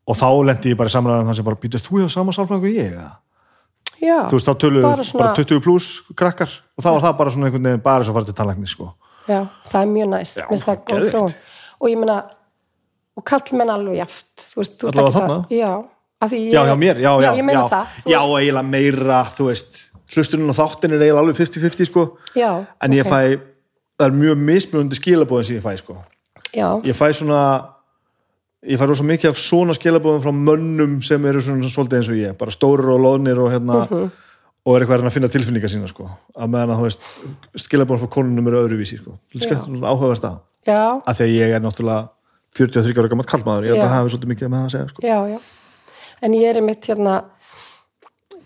og 0.08 0.16
þá 0.18 0.28
lendi 0.50 0.74
ég 0.74 0.78
bara 0.78 0.90
í 0.90 0.98
samræðan 0.98 1.30
þannig 1.30 1.62
býtast 1.62 1.86
þú 1.86 2.02
hefur 2.02 2.10
sama 2.10 2.32
sálfræðingu 2.34 2.70
og 2.70 2.78
ég 2.82 2.94
eða? 2.98 3.12
Já, 4.02 4.18
þú 4.30 4.38
veist, 4.38 4.48
þá 4.48 4.56
töluðu 4.62 4.82
Bara 4.86 4.96
bara, 4.96 5.04
svona- 5.10 5.34
20 5.36 5.62
pluss 5.66 6.02
krakkar 6.16 6.50
og 6.78 6.84
þá 6.86 6.90
var 6.94 7.02
það 7.08 7.18
bara 7.18 7.32
svona 7.32 7.46
einhvern 7.50 7.64
veginn 7.70 7.84
bara 7.84 8.04
svo 8.08 8.14
farið 8.14 8.26
til 8.32 8.38
tannlækni 8.40 8.68
sko. 8.72 8.94
já, 9.28 9.40
það 9.70 9.82
er 9.82 9.92
mjög 9.94 10.10
næs 10.14 10.36
Já, 10.38 10.46
minnst 10.52 10.66
það 10.68 10.82
góð 10.88 11.10
þróun 11.12 11.34
og 11.82 11.90
ég 11.90 11.98
meina, 11.98 12.18
og 13.18 13.24
kallmenn 13.26 13.70
alveg 13.70 13.98
jaft 13.98 14.26
þú 14.54 14.56
veist, 14.62 14.78
þú 14.80 14.88
Allavega 14.92 15.08
ekki 15.08 15.20
þarna. 15.20 15.38
það 15.38 15.58
já, 15.58 15.72
ég, 16.38 16.52
já, 16.54 16.62
hjá 16.68 16.76
mér, 16.78 16.98
já, 17.02 17.12
já, 17.22 17.32
ég 17.38 17.46
meina 17.46 17.62
já, 17.62 17.70
það 17.70 17.86
já, 18.12 18.20
veist, 18.20 18.38
eiginlega 18.42 18.64
meira, 18.72 19.22
þú 19.38 19.48
veist 19.52 19.84
hlustunum 20.16 20.50
og 20.50 20.56
þáttin 20.58 20.94
er 20.96 21.02
eiginlega 21.02 21.20
alveg 21.24 21.36
50-50 21.42 21.86
sko, 21.92 22.06
já, 22.36 22.52
en 22.82 22.92
ég 22.92 23.06
ok. 23.06 23.12
fæ 23.12 23.40
það 23.98 24.06
er 24.08 24.14
mjög 24.14 24.38
mismunandi 24.38 24.96
skilabóðin 25.00 25.44
sem 25.50 25.58
ég 25.58 25.66
fæ 25.66 25.78
sko. 25.82 25.98
já, 26.54 26.68
ég 26.86 26.96
fæ 26.96 27.12
svona 27.14 27.42
ég 28.68 28.80
fæ 28.80 28.86
rosa 28.90 29.04
mikið 29.08 29.30
af 29.32 29.38
svona 29.40 29.74
skilabóðum 29.78 30.24
frá 30.26 30.32
mönnum 30.36 30.98
sem 31.06 31.26
eru 31.26 31.40
svona 31.42 31.70
svolítið 31.72 32.00
eins 32.02 32.10
og 32.12 32.20
ég 32.20 32.38
bara 32.38 32.52
stórir 32.52 32.90
og 32.94 33.00
loðnir 33.04 33.40
og 33.40 33.52
hérna 33.52 33.88
Mhm. 33.90 34.12
og 34.68 34.76
er 34.76 34.82
eitthvað 34.84 35.00
að 35.02 35.06
að 35.08 35.12
finna 35.16 35.28
tilfinningar 35.32 35.70
sína 35.72 35.88
sko. 35.88 36.10
að 36.36 36.50
meðan 36.50 36.70
að 36.76 36.78
þú 36.80 36.84
veist 36.84 37.02
skilabóðum 37.56 38.00
frá 38.04 38.10
konunum 38.10 38.48
eru 38.48 38.62
öðruvísi 38.68 39.00
sko. 39.00 39.18
áhugaverst 39.34 40.24
að 40.24 40.40
af 41.06 41.18
því 41.18 41.24
að 41.24 41.36
ég 41.40 41.56
er 41.56 41.62
náttúrulega 41.62 42.10
43 42.58 42.98
ára 42.98 43.08
gammalt 43.10 43.28
kallmaður, 43.30 43.64
ég 43.64 43.70
held 43.76 43.80
að 43.84 43.88
það 43.88 43.98
hafi 43.98 44.10
svolítið 44.10 44.32
mikið 44.34 44.50
með 44.50 44.58
það 44.58 44.66
að 44.66 44.72
segja 44.72 44.88
sko. 44.90 45.02
já, 45.02 45.28
já 45.28 45.40
en 46.22 46.32
ég 46.34 46.50
er 46.50 46.56
einmitt 46.56 46.86
hérna 46.88 47.24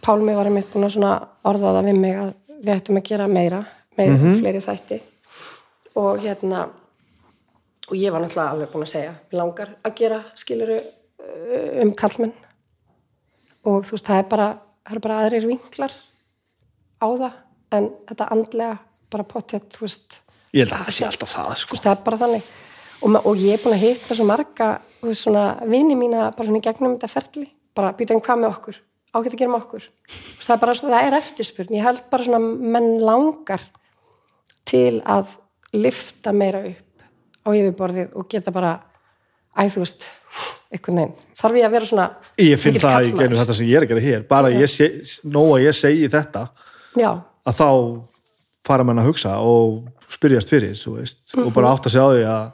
Pálmi 0.02 0.34
var 0.36 0.46
einmitt 0.46 0.72
búin 0.74 0.86
að 0.86 0.96
svona 0.98 1.28
orðaða 1.46 1.84
við 1.86 1.98
mig 2.00 2.16
að 2.18 2.34
við 2.64 2.76
ættum 2.76 2.98
að 2.98 3.04
gera 3.04 3.28
meira 3.28 3.66
meira, 3.98 4.18
Mhm. 4.18 4.40
fleiri 4.42 4.62
þætti 4.62 5.02
og 7.92 8.00
ég 8.00 8.14
var 8.14 8.24
náttúrulega 8.24 8.56
alveg 8.56 8.72
búin 8.72 8.86
að 8.86 8.94
segja 8.94 9.14
langar 9.36 9.74
að 9.84 9.98
gera 10.00 10.22
skiluru 10.40 10.80
um 11.84 11.92
kallmenn 12.00 12.34
og 13.68 13.84
þú 13.86 13.98
veist, 13.98 14.08
það 14.08 14.22
er 14.22 14.28
bara, 14.32 14.48
það 14.88 14.98
er 14.98 15.04
bara 15.04 15.18
aðrir 15.26 15.48
vinklar 15.50 15.96
á 17.04 17.08
það 17.10 17.34
en 17.78 17.90
þetta 18.10 18.30
andlega 18.36 18.78
bara 19.12 19.28
pottet, 19.28 19.68
þú 19.76 19.86
veist 19.86 20.22
ég 20.56 20.64
held 20.64 20.76
að 20.76 20.86
það 20.86 20.96
sé 20.96 21.08
alltaf 21.08 21.34
það 21.36 21.52
sko. 21.62 21.76
veist, 21.76 21.88
það 21.88 21.98
er 21.98 22.06
bara 22.06 22.22
þannig. 22.22 22.48
Og, 23.02 23.18
og 23.18 23.42
ég 23.42 23.56
er 23.56 23.64
búin 23.64 23.76
að 23.76 23.84
hitta 23.84 24.18
svo 24.18 24.28
marga 24.30 24.70
þú 25.02 25.10
veist, 25.10 25.26
svona 25.26 25.46
vini 25.68 25.98
mína 26.00 26.30
bara 26.38 26.48
svona 26.48 26.62
í 26.62 26.66
gegnum 26.66 26.96
þetta 26.96 27.12
ferli, 27.12 27.46
bara 27.78 27.92
býta 27.98 28.16
um 28.16 28.24
hvað 28.24 28.42
með 28.42 28.56
okkur? 28.56 28.82
Ágætt 29.12 29.34
að 29.36 29.42
gera 29.42 29.52
með 29.52 29.66
okkur? 29.66 29.86
Veist, 30.08 30.48
það 30.48 30.56
er 30.56 30.64
bara 30.64 30.78
svona, 30.80 30.96
það 30.96 31.10
er 31.10 31.20
eftirspurn, 31.20 31.76
ég 31.76 31.88
held 31.88 32.04
bara 32.14 32.28
svona 32.28 32.72
menn 32.78 32.92
langar 33.04 33.66
til 34.70 35.02
að 35.04 35.36
lifta 35.76 36.32
meira 36.36 36.64
upp 36.70 36.91
á 37.46 37.50
yfirborðið 37.52 38.14
og 38.16 38.28
geta 38.30 38.52
bara 38.52 38.76
æ, 39.58 39.68
þú 39.74 39.82
veist, 39.84 40.06
einhvern 40.72 40.98
veginn. 41.02 41.16
Þarf 41.42 41.58
ég 41.60 41.66
að 41.68 41.72
vera 41.76 41.86
svona 41.90 42.06
ég 42.40 42.60
finn 42.62 42.78
það 42.80 43.08
í 43.10 43.12
genið 43.18 43.42
þetta 43.42 43.56
sem 43.58 43.68
ég 43.68 43.78
er 43.82 43.86
að 43.88 43.92
gera 43.92 44.06
hér. 44.06 44.28
Bara 44.30 44.52
ég 44.54 44.70
sé, 44.72 44.88
nóg 45.28 45.56
að 45.58 45.66
ég 45.66 45.76
segi 45.76 46.08
þetta 46.12 46.46
já, 46.96 47.10
að 47.46 47.58
þá 47.60 47.68
fara 48.64 48.84
menn 48.88 49.02
að 49.02 49.10
hugsa 49.10 49.36
og 49.42 49.88
spyrjast 50.12 50.50
fyrir 50.52 50.76
veist, 50.76 51.22
og 51.36 51.46
Mhm. 51.48 51.54
bara 51.54 51.72
átt 51.74 51.86
að 51.90 51.96
sjá 51.96 52.06
því 52.14 52.26
að 52.30 52.52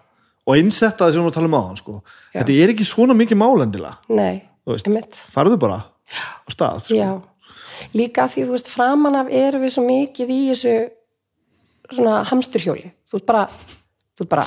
og 0.48 0.56
einsetta 0.56 1.04
það 1.06 1.14
sem 1.14 1.26
við 1.28 1.34
talum 1.34 1.56
á 1.60 1.62
hann 1.68 1.76
sko. 1.78 2.02
þetta 2.34 2.54
er 2.64 2.70
ekki 2.72 2.86
svona 2.88 3.14
mikið 3.14 3.38
málendilega 3.38 3.98
farðu 5.34 5.58
bara 5.60 5.84
á 5.84 6.50
stað 6.50 6.82
sko. 6.86 6.96
Já, 6.96 7.22
líka 7.94 8.24
því 8.32 8.46
þú 8.48 8.52
veist 8.56 8.68
framan 8.72 9.16
af 9.16 9.28
erum 9.30 9.62
við 9.62 9.74
svo 9.76 9.84
mikið 9.86 10.30
í 10.32 10.40
þessu 10.54 10.90
svona 11.94 12.24
hamsturhjóli. 12.26 12.92
Þú 13.12 13.16
ert 13.20 13.26
bara, 13.26 13.46
þú 14.18 14.22
ert 14.26 14.30
bara 14.30 14.46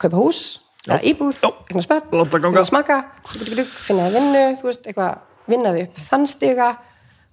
kaupa 0.00 0.20
hús, 0.20 0.42
eða 0.86 1.00
íbúð, 1.10 1.40
eitthvað 1.42 2.44
ganga. 2.44 2.64
smaka, 2.66 2.98
finna 3.32 4.08
það 4.08 4.18
vinnu 4.18 4.44
þú 4.60 4.68
veist, 4.68 4.86
eitthvað, 4.86 5.24
vinna 5.48 5.72
þig 5.74 5.88
upp 5.88 6.04
þann 6.08 6.28
stiga, 6.30 6.68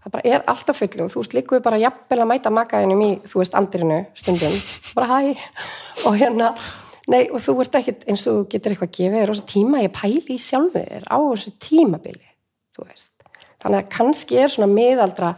það 0.03 0.16
bara 0.16 0.34
er 0.34 0.45
alltaf 0.52 0.82
fullu 0.82 1.06
og 1.06 1.14
þú 1.14 1.26
ert 1.26 1.38
líkuð 1.40 1.64
bara 1.66 1.82
jafnvel 1.82 2.22
að 2.24 2.32
mæta 2.32 2.53
makaðinum 2.53 3.06
í, 3.06 3.11
þú 3.30 3.42
veist, 3.42 3.58
andirinu 3.58 4.02
stundum. 4.18 4.60
Bara 4.98 5.19
hæ, 5.22 5.48
og 6.06 6.19
hérna 6.19 6.52
nei, 7.11 7.26
og 7.30 7.42
þú 7.44 7.58
ert 7.64 7.80
ekkit 7.82 8.06
eins 8.10 8.26
og 8.32 8.45
getur 8.52 8.74
eitthvað 8.74 8.94
gefið 8.98 9.19
þér 9.22 9.32
rosa 9.32 9.50
tíma, 9.50 9.84
ég 9.85 9.94
pæli 9.95 10.38
í 10.38 10.42
sjálfu 10.42 10.82
þér 10.82 11.10
á 11.10 11.18
þessu 11.18 11.53
tímabili, 11.61 12.32
þú 12.76 12.88
veist. 12.88 13.11
Þannig 13.61 13.82
að 13.82 13.92
kannski 13.94 14.40
er 14.42 14.53
svona 14.53 14.72
miðaldra 14.72 15.35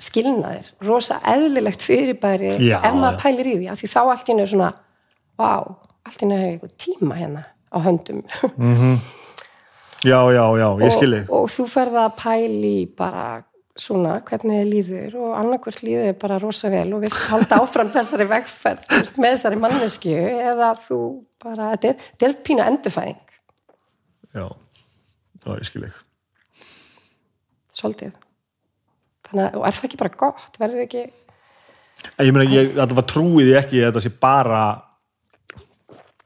skilnaðir, 0.00 0.70
rosa 0.84 1.18
eðlilegt 1.28 1.84
fyrirbæri 1.84 2.54
Já. 2.64 2.78
ef 2.80 2.96
maður 2.96 3.20
pælir 3.20 3.50
í 3.50 3.56
því, 3.58 3.68
af 3.72 3.80
því 3.80 3.90
þá 3.92 4.00
allt 4.02 4.30
í 4.32 4.36
er 4.36 4.48
svona 4.48 4.70
vá, 5.40 5.52
allt 6.10 6.20
í 6.20 6.26
hennu 6.26 6.40
hefur 6.40 6.52
eitthvað 6.52 6.76
tíma 6.84 7.18
hérna 7.20 7.46
á 7.70 7.78
höndum. 7.86 8.24
Já, 10.00 10.16
já, 10.32 10.44
já, 10.56 10.68
ég 10.80 10.92
skilji. 10.96 11.20
og, 11.28 11.44
og 11.44 11.50
þú 11.52 11.64
ferð 11.68 11.96
að 12.00 12.12
pæli 12.16 12.76
bara 12.96 13.24
svona 13.80 14.14
hvernig 14.26 14.60
þið 14.60 14.70
líður 14.70 15.16
og 15.20 15.34
annarkvört 15.38 15.82
líður 15.84 16.06
þér 16.08 16.16
bara 16.20 16.38
rosa 16.42 16.70
vel 16.72 16.86
og 16.96 17.04
við 17.04 17.18
halda 17.28 17.58
áfram 17.60 17.92
þessari 17.94 18.26
vegferð 18.30 18.88
veist, 18.90 19.20
með 19.20 19.36
þessari 19.36 19.60
mannesku 19.60 20.14
eða 20.16 20.70
þú 20.86 21.00
bara, 21.40 21.70
þetta 21.74 21.92
er, 21.92 22.08
þetta 22.10 22.28
er 22.28 22.36
pínu 22.48 22.64
endurfæðing. 22.66 23.20
Já, 24.30 24.46
já, 25.44 25.52
ég 25.52 25.68
skilji. 25.68 25.92
Svolítið. 27.80 28.12
Þannig 29.30 29.46
að, 29.46 29.56
og 29.60 29.66
er 29.68 29.76
það 29.76 29.88
ekki 29.88 30.00
bara 30.00 30.16
gott? 30.24 30.60
Verður 30.60 30.84
ekki, 30.84 31.04
ég 32.20 32.34
meina, 32.34 32.48
ég, 32.50 32.72
þetta 32.76 32.98
var 32.98 33.08
trúið 33.08 33.52
ekki 33.60 33.80
að 33.80 33.90
þetta 33.90 34.04
sé 34.04 34.12
bara 34.20 34.60
að, 34.66 34.86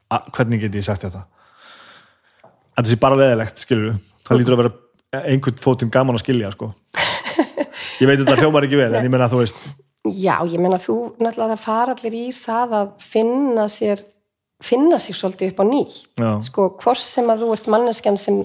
hvernig 0.09 0.61
get 0.65 0.77
ég 0.77 0.85
sagt 0.85 1.05
þetta? 1.07 1.25
Að 2.75 2.81
þetta 2.81 2.91
sé 2.91 2.99
bara 3.01 3.19
leðilegt, 3.19 3.63
skilju 3.63 3.95
það 4.25 4.41
lítur 4.41 4.57
að 4.57 4.61
vera 4.63 5.25
einhvern 5.31 5.61
fótum 5.63 5.91
gaman 5.93 6.17
að 6.17 6.25
skilja 6.25 6.51
sko. 6.53 6.73
ég 8.01 8.09
veit 8.09 8.19
þetta 8.19 8.39
hljómar 8.41 8.67
ekki 8.67 8.79
vel 8.79 8.91
en 8.91 9.05
ég 9.05 9.13
meina 9.13 9.29
þú 9.31 9.43
veist. 9.43 9.61
Já, 10.05 10.35
ég 10.45 10.59
meina 10.61 10.77
þú 10.81 10.97
náttúrulega 11.17 11.57
fara 11.57 11.95
allir 11.95 12.17
í 12.19 12.25
það 12.35 12.75
að 12.81 12.91
finna 13.01 13.69
sér 13.71 14.03
finna 14.63 14.99
sig 14.99 15.15
svolítið 15.15 15.51
upp 15.51 15.61
á 15.61 15.65
ný 15.67 15.81
Já. 16.15 16.29
sko, 16.41 16.69
hvort 16.79 17.01
sem 17.01 17.27
að 17.29 17.43
þú 17.43 17.51
ert 17.55 17.67
manneskjan 17.73 18.17
sem, 18.17 18.41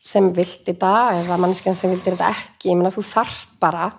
sem 0.00 0.30
vildi 0.34 0.70
þetta 0.70 0.94
eða 1.18 1.38
manneskjan 1.42 1.78
sem 1.78 1.90
vildi 1.90 2.12
þetta 2.12 2.30
ekki 2.30 2.70
ég 2.70 2.78
meina 2.78 2.92
þú 2.94 3.04
þarft 3.08 3.56
bara 3.62 3.90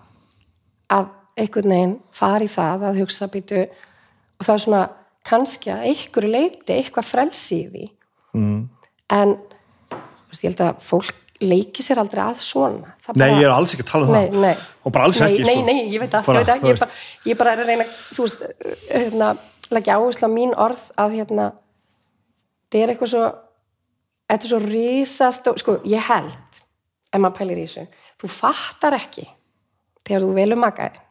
að 0.95 1.11
einhvern 1.35 1.73
veginn 1.73 1.97
fara 2.15 2.45
í 2.45 2.51
það 2.51 2.87
að 2.89 3.01
hugsa 3.03 3.27
býtu 3.31 3.65
og 3.65 4.47
það 4.47 4.53
er 4.55 4.63
svona 4.63 4.83
kannski 5.25 5.71
að 5.73 5.85
einhverju 5.91 6.31
leiti 6.31 6.75
eitthvað 6.75 7.09
frelsi 7.09 7.59
í 7.59 7.67
því 7.73 7.85
mm. 8.37 8.57
en 9.17 9.35
ég 10.35 10.49
held 10.49 10.65
að 10.65 10.83
fólk 10.85 11.21
leiki 11.43 11.83
sér 11.83 11.99
aldrei 11.99 12.21
að 12.23 12.39
svona 12.43 12.93
Það 13.03 13.17
Nei, 13.19 13.25
bara- 13.25 13.39
ég 13.39 13.45
er 13.45 13.53
alls 13.53 13.73
ekki 13.75 13.83
að 13.85 13.91
tala 13.91 14.05
um 14.07 14.13
Nei, 14.15 14.27
það 14.29 14.41
nei. 14.45 14.55
og 14.83 14.93
bara 14.95 15.07
alls 15.09 15.19
nei, 15.19 15.25
ekki 15.27 15.43
nei, 15.43 15.55
sko. 15.55 15.65
nei, 15.65 15.79
ég 15.91 16.03
veit 16.03 16.13
það, 16.13 16.25
Bara, 16.25 16.39
ég, 16.39 16.45
veit 16.47 16.61
þú 16.61 16.69
ég, 16.69 16.79
bara, 16.79 16.91
ég 17.25 17.39
bara 17.39 17.51
er 17.55 17.63
að 17.63 17.71
reyna 17.71 17.87
þú 17.91 18.27
veist, 18.27 18.45
hérna, 18.89 19.31
leggja 19.75 19.97
áherslu 19.99 20.29
á 20.29 20.31
mín 20.31 20.53
orð 20.65 20.85
að 21.01 21.17
hérna 21.19 21.47
það 22.71 22.81
er 22.81 22.93
eitthvað 22.93 23.11
svo 23.11 23.25
þetta 24.25 24.47
er 24.47 24.51
svo 24.53 24.61
risast 24.63 25.49
sko, 25.61 25.77
ég 25.85 26.07
held, 26.09 26.61
ef 27.11 27.19
maður 27.21 27.37
pælir 27.39 27.61
í 27.61 27.67
þessu 27.67 27.85
þú 28.21 28.31
fattar 28.31 28.97
ekki 28.97 29.25
þegar 30.05 30.25
þú 30.25 30.31
velur 30.39 30.61
makaðin 30.61 31.03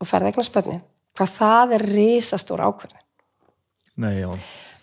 og 0.00 0.08
ferð 0.08 0.30
eignar 0.30 0.46
spönnin, 0.48 0.82
hvað 1.18 1.32
það 1.36 1.76
er 1.76 1.86
risastór 1.90 2.64
ákvörðin, 2.64 3.04
Nei, 4.00 4.20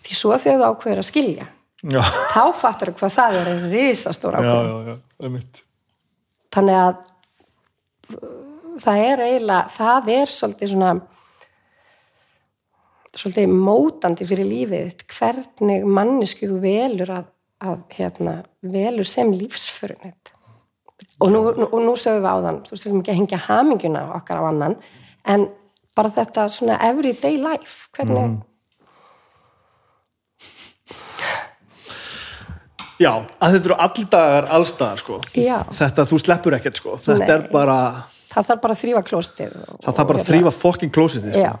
því 0.04 0.18
svo 0.18 0.36
þegar 0.38 0.60
þú 0.60 0.68
ákveður 0.72 1.02
að 1.02 1.08
skilja 1.08 1.46
já, 1.82 2.00
þá 2.32 2.42
fattar 2.58 2.92
þú 2.92 2.98
hvað 3.00 3.14
það 3.18 3.38
er 3.42 3.62
risastór 3.72 4.40
mitt 5.34 5.62
þannig 6.54 6.80
að 6.80 6.98
það 8.78 9.04
er 9.04 9.22
eiginlega, 9.26 9.62
það 9.74 10.10
er 10.14 10.32
svolítið 10.32 10.72
svona 10.72 10.92
svolítið 13.18 13.52
mótandi 13.52 14.26
fyrir 14.28 14.48
lífið 14.48 15.04
hvernig 15.10 15.86
mannesku 15.98 16.48
þú 16.48 16.58
velur 16.62 17.14
að, 17.18 17.30
að 17.64 17.84
hérna, 17.96 18.34
velur 18.62 19.08
sem 19.08 19.32
lífsförunit 19.34 20.34
og 21.18 21.30
nú, 21.32 21.42
nú, 21.54 21.68
nú 21.82 21.94
sögum 21.98 22.22
við 22.22 22.30
á 22.30 22.36
þann 22.46 22.60
þú 22.66 22.78
erum 22.78 23.00
ekki 23.02 23.12
að 23.12 23.20
hengja 23.20 23.40
haminguna 23.48 24.04
okkar 24.18 24.42
á 24.42 24.44
annan 24.50 24.76
en 25.28 25.48
bara 25.98 26.12
þetta 26.14 26.46
svona 26.52 26.78
everyday 26.86 27.38
life 27.42 27.88
hvernig, 27.96 28.38
Já, 32.98 33.12
að 33.38 33.54
þetta 33.54 33.68
eru 33.68 33.76
alldagar 33.84 34.48
allstaðar 34.56 35.00
sko. 35.02 35.18
Þetta, 35.30 36.04
þú 36.10 36.18
sleppur 36.18 36.56
ekkert 36.56 36.80
sko 36.80 36.96
Þetta 36.98 37.20
Nei. 37.20 37.30
er 37.36 37.44
bara, 37.52 37.76
það 38.32 38.48
þarf 38.50 38.64
bara 38.64 38.74
að 38.74 38.82
þrýfa 38.82 39.02
klóstið 39.06 39.54
það 39.54 39.86
þarf 39.86 40.08
bara 40.10 40.18
að 40.18 40.24
og 40.24 40.28
þrýfa 40.32 40.52
fokkin 40.56 40.92
klósitið 40.94 41.38
sko. 41.38 41.54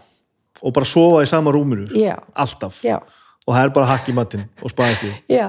Og 0.58 0.74
bara 0.74 0.90
sofa 0.90 1.22
í 1.22 1.30
sama 1.30 1.54
rúminu 1.54 1.86
sko. 1.86 2.02
Já. 2.02 2.16
alltaf 2.34 2.82
Já. 2.82 2.98
og 2.98 3.54
það 3.54 3.62
er 3.62 3.72
bara 3.78 3.90
hakk 3.92 4.10
í 4.10 4.16
matinn 4.18 4.44
og 4.58 4.74
spaði 4.74 4.96
ekki 4.96 5.38
Já, 5.38 5.46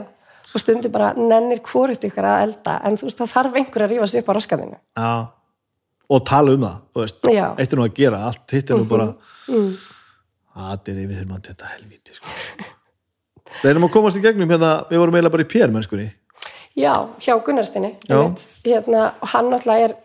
og 0.53 0.63
stundir 0.63 0.93
bara 0.93 1.11
nennir 1.17 1.63
hvort 1.65 2.07
ykkur 2.09 2.29
að 2.29 2.45
elda 2.45 2.79
en 2.85 3.01
þú 3.01 3.09
veist 3.09 3.23
það 3.23 3.33
þarf 3.33 3.61
einhver 3.63 3.87
að 3.87 3.93
rífa 3.95 4.09
sig 4.13 4.23
upp 4.23 4.29
á 4.29 4.33
raskaðinu 4.37 4.77
Já. 4.77 5.13
og 6.13 6.25
tala 6.29 6.57
um 6.57 6.67
það 6.67 6.81
þú 6.93 7.05
veist, 7.07 7.31
Já. 7.33 7.45
eitt 7.57 7.73
er 7.73 7.81
nú 7.81 7.87
að 7.89 7.95
gera 7.97 8.25
allt 8.29 8.59
hitt 8.59 8.69
er 8.69 8.83
nú 8.83 8.89
bara 8.89 9.13
mm. 9.49 9.71
það 10.53 10.93
er 10.93 11.05
yfir 11.07 11.23
þeim 11.23 11.39
að 11.39 11.47
þetta 11.49 11.73
helvíti 11.73 12.19
sko. 12.21 12.37
reynum 13.63 13.87
að 13.87 13.93
komast 13.95 14.19
í 14.19 14.23
gegnum 14.23 14.49
hérna, 14.49 14.71
við 14.89 15.01
vorum 15.01 15.17
eiginlega 15.17 15.35
bara 15.35 15.45
í 15.45 15.51
pér 15.53 15.73
mennskunni. 15.73 16.07
Já, 16.79 16.93
hjá 17.19 17.33
Gunnarstinni 17.43 17.95
hérna, 18.63 19.13
hann 19.33 19.49
náttúrulega 19.51 19.89
er 19.89 19.95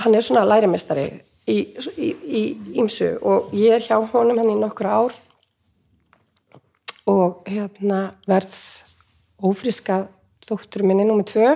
hann 0.00 0.14
er 0.14 0.24
svona 0.24 0.44
lærimestari 0.46 1.08
í, 1.50 1.58
í, 1.98 2.08
í 2.24 2.42
ímsu 2.80 3.14
og 3.22 3.52
ég 3.56 3.76
er 3.76 3.84
hjá 3.84 3.98
honum 4.12 4.40
hann 4.40 4.52
í 4.54 4.56
nokkur 4.58 4.88
ár 4.88 5.18
og 7.10 7.44
hérna 7.50 8.14
verð 8.26 8.54
ófríska 9.44 10.06
dóttur 10.48 10.84
minni 10.84 11.04
númer 11.04 11.26
tvö. 11.28 11.54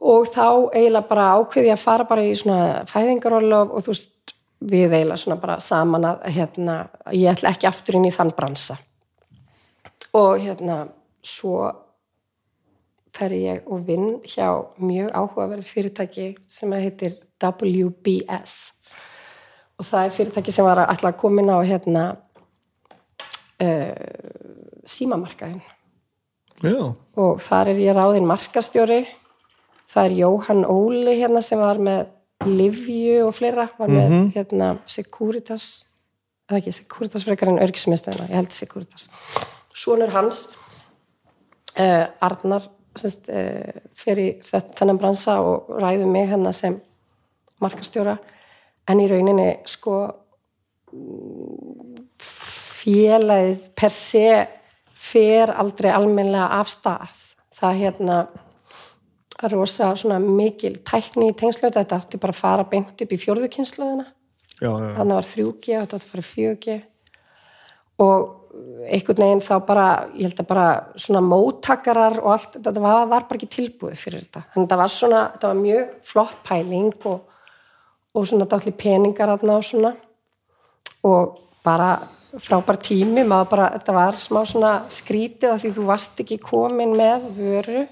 Og 0.00 0.28
þá 0.28 0.72
eiginlega 0.76 1.08
bara 1.08 1.30
ákveði 1.40 1.72
að 1.72 1.80
fara 1.82 2.04
bara 2.08 2.24
í 2.24 2.34
svona 2.36 2.84
fæðingarorlof 2.90 3.72
og 3.72 3.86
þú 3.86 3.94
veist 3.94 4.12
við 4.60 4.92
eiginlega 4.92 5.20
svona 5.20 5.40
bara 5.40 5.58
saman 5.60 6.06
að 6.08 6.28
hérna, 6.36 6.76
ég 7.12 7.32
ætla 7.32 7.52
ekki 7.52 7.68
aftur 7.68 7.98
inn 7.98 8.08
í 8.08 8.14
þann 8.14 8.32
bransa. 8.36 8.78
Og 10.16 10.40
hérna 10.40 10.86
svo 11.26 11.66
fer 13.16 13.32
ég 13.36 13.68
og 13.72 13.84
vinn 13.86 14.18
hjá 14.28 14.48
mjög 14.80 15.12
áhugaverð 15.12 15.68
fyrirtæki 15.68 16.26
sem 16.48 16.72
heitir 16.76 17.16
WBS 17.40 18.56
og 19.76 19.86
það 19.88 20.02
er 20.02 20.12
fyrirtæki 20.18 20.52
sem 20.52 20.66
var 20.66 20.82
að 20.82 20.92
ætla 20.94 21.12
að 21.12 21.20
koma 21.20 21.42
inn 21.42 21.52
á 21.52 21.58
hérna 21.64 22.04
uh, 23.64 23.92
símamarkaðin 24.88 25.64
Já, 26.64 26.94
og 27.20 27.42
þar 27.44 27.74
er 27.74 27.80
ég 27.82 27.96
ráðinn 27.96 28.28
markastjóri. 28.28 29.02
Það 29.92 30.06
er 30.06 30.14
Jóhann 30.22 30.62
Óli 30.64 31.16
hérna 31.18 31.42
sem 31.44 31.60
var 31.60 31.76
með 31.76 32.06
Livju 32.44 33.24
og 33.26 33.34
fleira 33.34 33.64
var 33.78 33.90
með 33.90 34.14
hérna 34.34 34.74
Securitas. 34.90 35.84
Eða 36.50 36.60
ekki 36.60 36.74
Securitas 36.76 37.24
frekar 37.26 37.50
en 37.50 37.62
örgismiðstöðina 37.64 38.28
ég 38.28 38.36
held 38.36 38.52
Securitas. 38.54 39.08
Sónur 39.76 40.12
hans 40.14 40.46
uh, 41.80 42.06
Arnar 42.20 42.68
semst, 42.96 43.30
uh, 43.32 43.80
fyrir 43.96 44.44
þennan 44.44 45.00
bransa 45.00 45.38
og 45.44 45.72
ræði 45.80 46.06
mig 46.10 46.28
hérna 46.30 46.52
sem 46.56 46.78
markastjóra. 47.64 48.18
En 48.86 49.00
í 49.02 49.08
rauninni 49.10 49.48
sko 49.66 49.96
félagið 52.86 53.64
per 53.74 53.94
se 53.94 54.28
fer 55.06 55.52
aldrei 55.56 55.90
almennilega 55.92 56.60
af 56.60 56.70
stað. 56.70 57.22
Það 57.56 57.80
hérna 57.80 58.18
rosa 59.42 59.92
svona 59.98 60.18
mikil 60.22 60.78
tækni 60.86 61.30
í 61.30 61.36
tengslu 61.36 61.70
þetta. 61.70 62.00
Átti 62.00 62.20
bara 62.20 62.34
að 62.34 62.40
fara 62.40 62.68
beint 62.68 63.02
upp 63.04 63.12
í 63.12 63.20
fjórðu 63.20 63.50
kynsluðina 63.52 64.06
já, 64.60 64.70
já, 64.70 64.90
þannig 64.96 65.18
var 65.18 65.30
3G 65.30 65.76
og 65.76 65.84
þetta 65.84 65.98
átti 65.98 66.08
að 66.08 66.10
fara 66.12 66.24
í 66.24 66.30
4G 66.32 66.76
og 68.04 68.34
einhvern 68.86 69.22
veginn 69.22 69.44
þá 69.44 69.54
bara, 69.66 69.86
ég 70.16 70.30
held 70.30 70.40
að 70.40 70.48
bara 70.48 70.66
svona 71.00 71.22
móttakarar 71.24 72.18
og 72.22 72.32
allt, 72.34 72.58
þetta 72.58 72.82
var, 72.82 73.06
var 73.10 73.26
bara 73.28 73.38
ekki 73.38 73.48
tilbúið 73.52 73.96
fyrir 74.00 74.24
þetta, 74.24 74.44
þannig 74.52 74.62
að 74.62 74.66
þetta 74.66 74.80
var 74.80 74.92
svona 74.94 75.22
þetta 75.34 75.50
var 75.50 75.62
mjög 75.62 75.94
flott 76.10 76.42
pæling 76.46 77.08
og, 77.10 77.40
og 78.16 78.28
svona 78.28 78.48
dálítið 78.48 78.78
peningar 78.80 79.32
aðna 79.34 79.58
og 79.60 79.66
svona. 79.66 79.92
Og 81.06 81.36
bara 81.66 81.90
frábær 82.40 82.78
tími, 82.80 83.24
maður 83.24 83.50
bara 83.52 83.68
þetta 83.76 83.96
var 83.96 84.18
smá 84.20 84.40
svona 84.48 84.72
skrítið 84.92 85.52
að 85.52 85.60
því 85.62 85.72
þú 85.76 85.84
varst 85.90 86.24
ekki 86.24 86.40
komin 86.42 86.96
með 86.96 87.28
vöru 87.36 87.84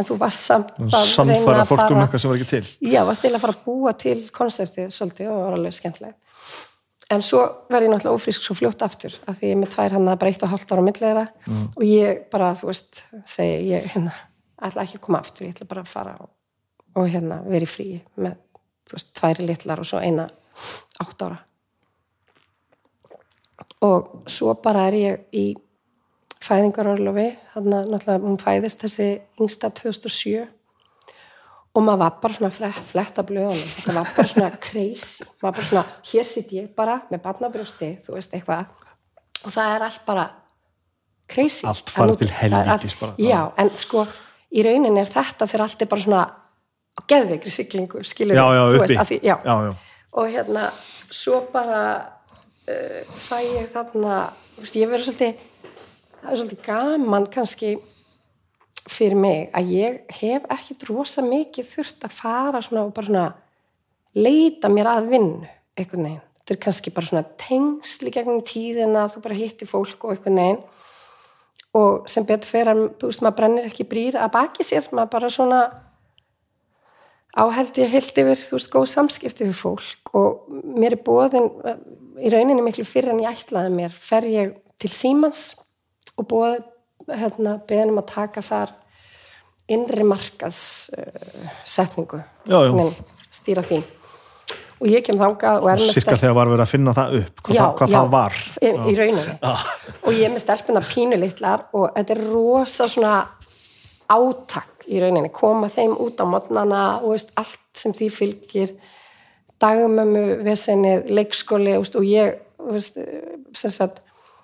en 0.00 0.06
þú 0.08 0.16
varst 0.20 0.46
samt 0.46 0.72
að 0.80 0.94
að 0.94 1.12
fólk 1.20 1.36
um 1.36 1.44
fara 1.44 2.02
eitthvað 2.04 2.22
sem 2.22 2.32
var 2.32 2.40
ekki 2.40 2.50
til 2.54 2.90
Já, 2.92 3.00
varst 3.08 3.24
til 3.24 3.32
að 3.34 3.42
fara 3.44 3.56
að 3.56 3.62
búa 3.66 3.92
til 4.00 4.18
koncertið 4.34 4.90
svolítið 4.94 5.30
og 5.30 5.36
það 5.36 5.46
var 5.46 5.56
alveg 5.58 5.76
skemmtilegt. 5.76 6.18
En 7.10 7.24
svo 7.26 7.40
verði 7.66 7.88
ég 7.88 7.92
náttúrulega 7.94 8.20
ófrísk 8.20 8.44
svo 8.44 8.54
fljótt 8.54 8.82
aftur 8.86 9.14
af 9.26 9.38
því 9.38 9.48
ég 9.48 9.56
er 9.56 9.58
með 9.58 9.72
tvær 9.74 9.96
hann 9.96 10.10
að 10.12 10.18
bara 10.20 10.30
eitt 10.30 10.44
og 10.46 10.52
hálft 10.52 10.74
ára 10.74 10.84
milliðra 10.86 11.24
mm. 11.26 11.64
og 11.74 11.86
ég 11.86 12.20
bara, 12.30 12.52
þú 12.58 12.68
veist, 12.68 13.00
segi 13.26 13.72
ég 13.72 13.88
hérna, 13.94 14.12
ætla 14.62 14.84
ekki 14.84 15.00
að 15.00 15.04
koma 15.08 15.22
aftur, 15.24 15.48
ég 15.48 15.56
ætla 15.56 15.66
bara 15.72 15.82
að 15.82 15.90
fara 15.90 16.12
og, 16.22 16.30
og 16.94 17.08
hérna 17.10 17.40
vera 17.48 17.66
í 17.66 17.70
fríi 17.70 17.98
með, 18.22 18.36
þú 18.86 18.96
veist, 18.96 19.10
tværi 19.18 19.48
litlar 19.48 19.82
og 19.82 19.90
svo 19.90 20.02
eina 20.04 20.28
átt 21.02 21.26
ára. 21.26 21.40
Og 23.90 24.30
svo 24.30 24.54
bara 24.62 24.86
er 24.90 24.98
ég 25.00 25.26
í 25.34 25.44
fæðingarorlofi, 26.40 27.26
þannig 27.54 27.76
að 27.76 27.90
náttúrulega 27.92 28.24
hún 28.24 28.40
fæðist 28.40 28.84
þessi 28.84 29.08
yngsta 29.40 29.70
2007 29.76 30.46
og 31.70 31.84
maður 31.86 32.00
var 32.00 32.14
bara 32.22 32.36
svona 32.38 32.50
flett, 32.50 32.82
fletta 32.88 33.24
blöðunum. 33.26 33.68
Þetta 33.76 33.94
var 33.94 34.08
bara 34.16 34.30
svona 34.32 34.50
crazy. 34.64 35.26
Maður 35.42 35.58
bara 35.58 35.66
svona, 35.68 35.84
hér 36.10 36.26
sitt 36.26 36.54
ég 36.56 36.70
bara 36.76 36.96
með 37.12 37.22
barnabrjósti, 37.26 37.90
þú 38.06 38.16
veist 38.16 38.34
eitthvað. 38.34 38.72
Og 39.44 39.54
það 39.54 39.74
er 39.76 39.84
allt 39.86 40.02
bara 40.08 40.24
crazy. 41.30 41.66
Allt 41.70 41.92
nú- 41.94 42.18
til 42.18 42.30
helvítis 42.40 42.96
bara. 43.00 43.14
já, 43.18 43.52
en 43.56 43.70
sko, 43.76 44.06
í 44.50 44.64
rauninni 44.66 45.00
er 45.00 45.06
þetta 45.06 45.46
þegar 45.46 45.66
allt 45.66 45.82
er 45.82 45.86
bara 45.86 46.00
svona 46.00 46.24
geðveikri 47.08 47.50
siglingu, 47.50 48.02
skilur 48.04 48.36
já, 48.36 48.46
já, 48.54 48.62
þú 48.66 48.80
að 48.98 49.06
því, 49.06 49.20
já. 49.22 49.36
já, 49.44 49.54
já. 49.66 49.74
og 50.12 50.26
hérna, 50.26 50.64
svo 51.10 51.40
bara 51.52 51.80
uh, 52.68 53.00
fæ 53.14 53.38
ég 53.40 53.70
þarna 53.72 54.18
þú 54.56 54.64
veist, 54.64 54.76
ég 54.76 54.90
verður 54.90 55.06
svolítið 55.06 55.49
það 56.20 56.30
er 56.30 56.40
svolítið 56.40 56.62
gaman 56.66 57.26
kannski 57.32 57.74
fyrir 58.90 59.18
mig 59.18 59.50
að 59.56 59.70
ég 59.74 60.16
hef 60.20 60.48
ekkit 60.50 60.86
rosa 60.88 61.22
mikið 61.24 61.68
þurft 61.68 62.06
að 62.06 62.16
fara 62.16 62.62
svona 62.64 62.86
og 62.86 62.94
bara 62.96 63.08
svona 63.08 63.26
leita 64.16 64.70
mér 64.72 64.90
að 64.90 65.10
vinnu 65.12 65.48
einhvern 65.78 66.06
veginn. 66.08 66.26
Þetta 66.40 66.56
er 66.56 66.62
kannski 66.64 66.92
bara 66.94 67.06
svona 67.06 67.26
tengsli 67.38 68.12
gegnum 68.14 68.40
tíðina, 68.46 69.06
þú 69.12 69.22
bara 69.26 69.38
hitti 69.38 69.68
fólk 69.68 70.04
og 70.04 70.16
einhvern 70.16 70.40
veginn. 70.40 70.64
Og 71.78 72.08
sem 72.10 72.26
betur 72.26 72.50
fyrir 72.50 72.72
að 72.72 72.82
þú 72.98 73.12
veist, 73.12 73.22
maður 73.22 73.36
brennir 73.38 73.68
ekki 73.68 73.86
brýr 73.86 74.18
að 74.18 74.32
baki 74.34 74.66
sér, 74.66 74.88
maður 74.90 75.12
bara 75.12 75.30
svona 75.30 75.60
á 77.30 77.42
held 77.54 77.78
ég 77.78 77.92
heilt 77.92 78.18
yfir, 78.18 78.42
þú 78.42 78.56
veist, 78.56 78.72
góð 78.72 78.88
samskipti 78.90 79.46
við 79.46 79.58
fólk. 79.60 80.10
Og 80.18 80.50
mér 80.50 80.96
er 80.98 81.04
bóðin 81.06 81.46
í 82.18 82.32
rauninni 82.32 82.64
miklu 82.66 82.84
fyrir 82.88 83.14
en 83.14 83.22
ég 83.22 83.44
ætlaði 83.44 83.70
mér 83.76 83.94
fer 83.94 84.26
ég 84.26 84.56
til 84.80 84.90
Símans 84.90 85.52
og 86.16 86.28
bóð 86.30 86.60
hérna, 87.08 87.56
beðin 87.68 87.94
um 87.94 88.02
að 88.02 88.10
taka 88.12 88.44
þar 88.44 88.74
innri 89.70 90.04
markas 90.06 90.60
setningu 91.68 92.20
Já, 92.48 92.58
já. 92.66 92.74
Nei, 92.74 92.90
stýra 93.30 93.64
því. 93.66 93.80
Og 94.80 94.88
ég 94.88 95.04
kem 95.04 95.18
þangað 95.20 95.60
og 95.60 95.68
er 95.68 95.82
með 95.82 95.90
Cirka 95.92 96.16
þegar 96.16 96.36
var 96.38 96.50
verið 96.50 96.64
að 96.64 96.70
finna 96.70 96.92
það 96.96 97.16
upp 97.18 97.42
hvað, 97.44 97.56
Já, 97.56 97.60
það, 97.60 97.74
hvað 97.76 97.90
já, 97.90 97.96
það 97.96 98.12
var. 98.14 98.38
Í, 98.40 98.70
í 98.70 98.94
rauninni. 98.96 99.34
Og 100.00 100.14
ég 100.16 100.22
er 100.24 100.32
með 100.32 100.44
stelpuna 100.46 100.82
pínu 100.86 101.18
litlar 101.20 101.66
og 101.76 101.84
þetta 101.98 102.14
er 102.16 102.22
rosa 102.30 102.88
svona 102.88 103.16
átak 104.10 104.86
í 104.88 105.02
rauninni. 105.02 105.32
Koma 105.36 105.68
þeim 105.72 105.92
út 106.00 106.22
á 106.22 106.26
modnana 106.26 106.84
og 107.02 107.12
veist, 107.12 107.34
allt 107.40 107.60
sem 107.76 107.92
því 107.96 108.08
fylgir. 108.14 108.72
Dagumömmu, 109.60 110.24
vesenið 110.46 111.12
leikskóli 111.12 111.76
veist, 111.76 111.98
og 112.00 112.08
ég 112.08 112.40
veist, 112.70 112.96
sem 113.60 113.74
sagt 113.76 114.00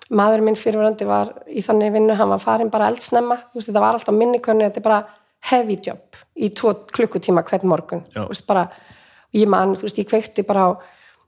maður 0.09 0.43
minn 0.45 0.57
fyrirverandi 0.59 1.07
var 1.07 1.33
í 1.47 1.63
þannig 1.65 1.95
vinnu, 1.95 2.15
hann 2.15 2.31
var 2.31 2.43
farin 2.43 2.71
bara 2.71 2.89
eldsnemma, 2.91 3.41
veist, 3.53 3.67
þetta 3.69 3.83
var 3.83 3.97
alltaf 3.97 4.15
minnikönni 4.15 4.67
þetta 4.67 4.81
er 4.81 4.85
bara 4.85 5.01
heavy 5.49 5.77
job 5.83 6.21
í 6.37 6.51
tvo 6.55 6.73
klukkutíma 6.93 7.43
hvern 7.47 7.71
morgun. 7.71 8.05
Veist, 8.15 8.45
bara, 8.47 8.67
ég 9.35 9.49
man, 9.51 9.75
þú 9.77 9.87
veist, 9.87 9.99
ég 10.01 10.09
kveikti 10.09 10.45
bara 10.47 10.69
á 10.69 10.71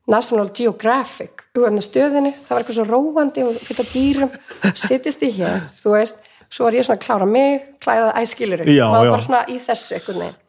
National 0.09 0.49
Geographic 0.55 1.43
ugan 1.57 1.77
stöðinni, 1.85 2.31
það 2.33 2.55
var 2.55 2.63
eitthvað 2.63 2.79
svo 2.79 2.85
róandi 2.87 3.45
og 3.45 3.59
fyrir 3.61 3.89
dýrum, 3.91 4.31
sittist 4.73 5.21
í 5.27 5.29
hér 5.35 5.67
þú 5.83 5.93
veist, 5.93 6.23
svo 6.49 6.65
var 6.65 6.77
ég 6.77 6.87
svona 6.87 6.97
að 6.97 7.05
klára 7.05 7.27
mig 7.29 7.67
klæða 7.83 8.15
æskilur, 8.23 8.63
maður 8.65 9.13
bara 9.13 9.25
svona 9.27 9.43
í 9.51 9.59
þessu 9.61 9.99
einhvern 9.99 10.23
veginn. 10.23 10.39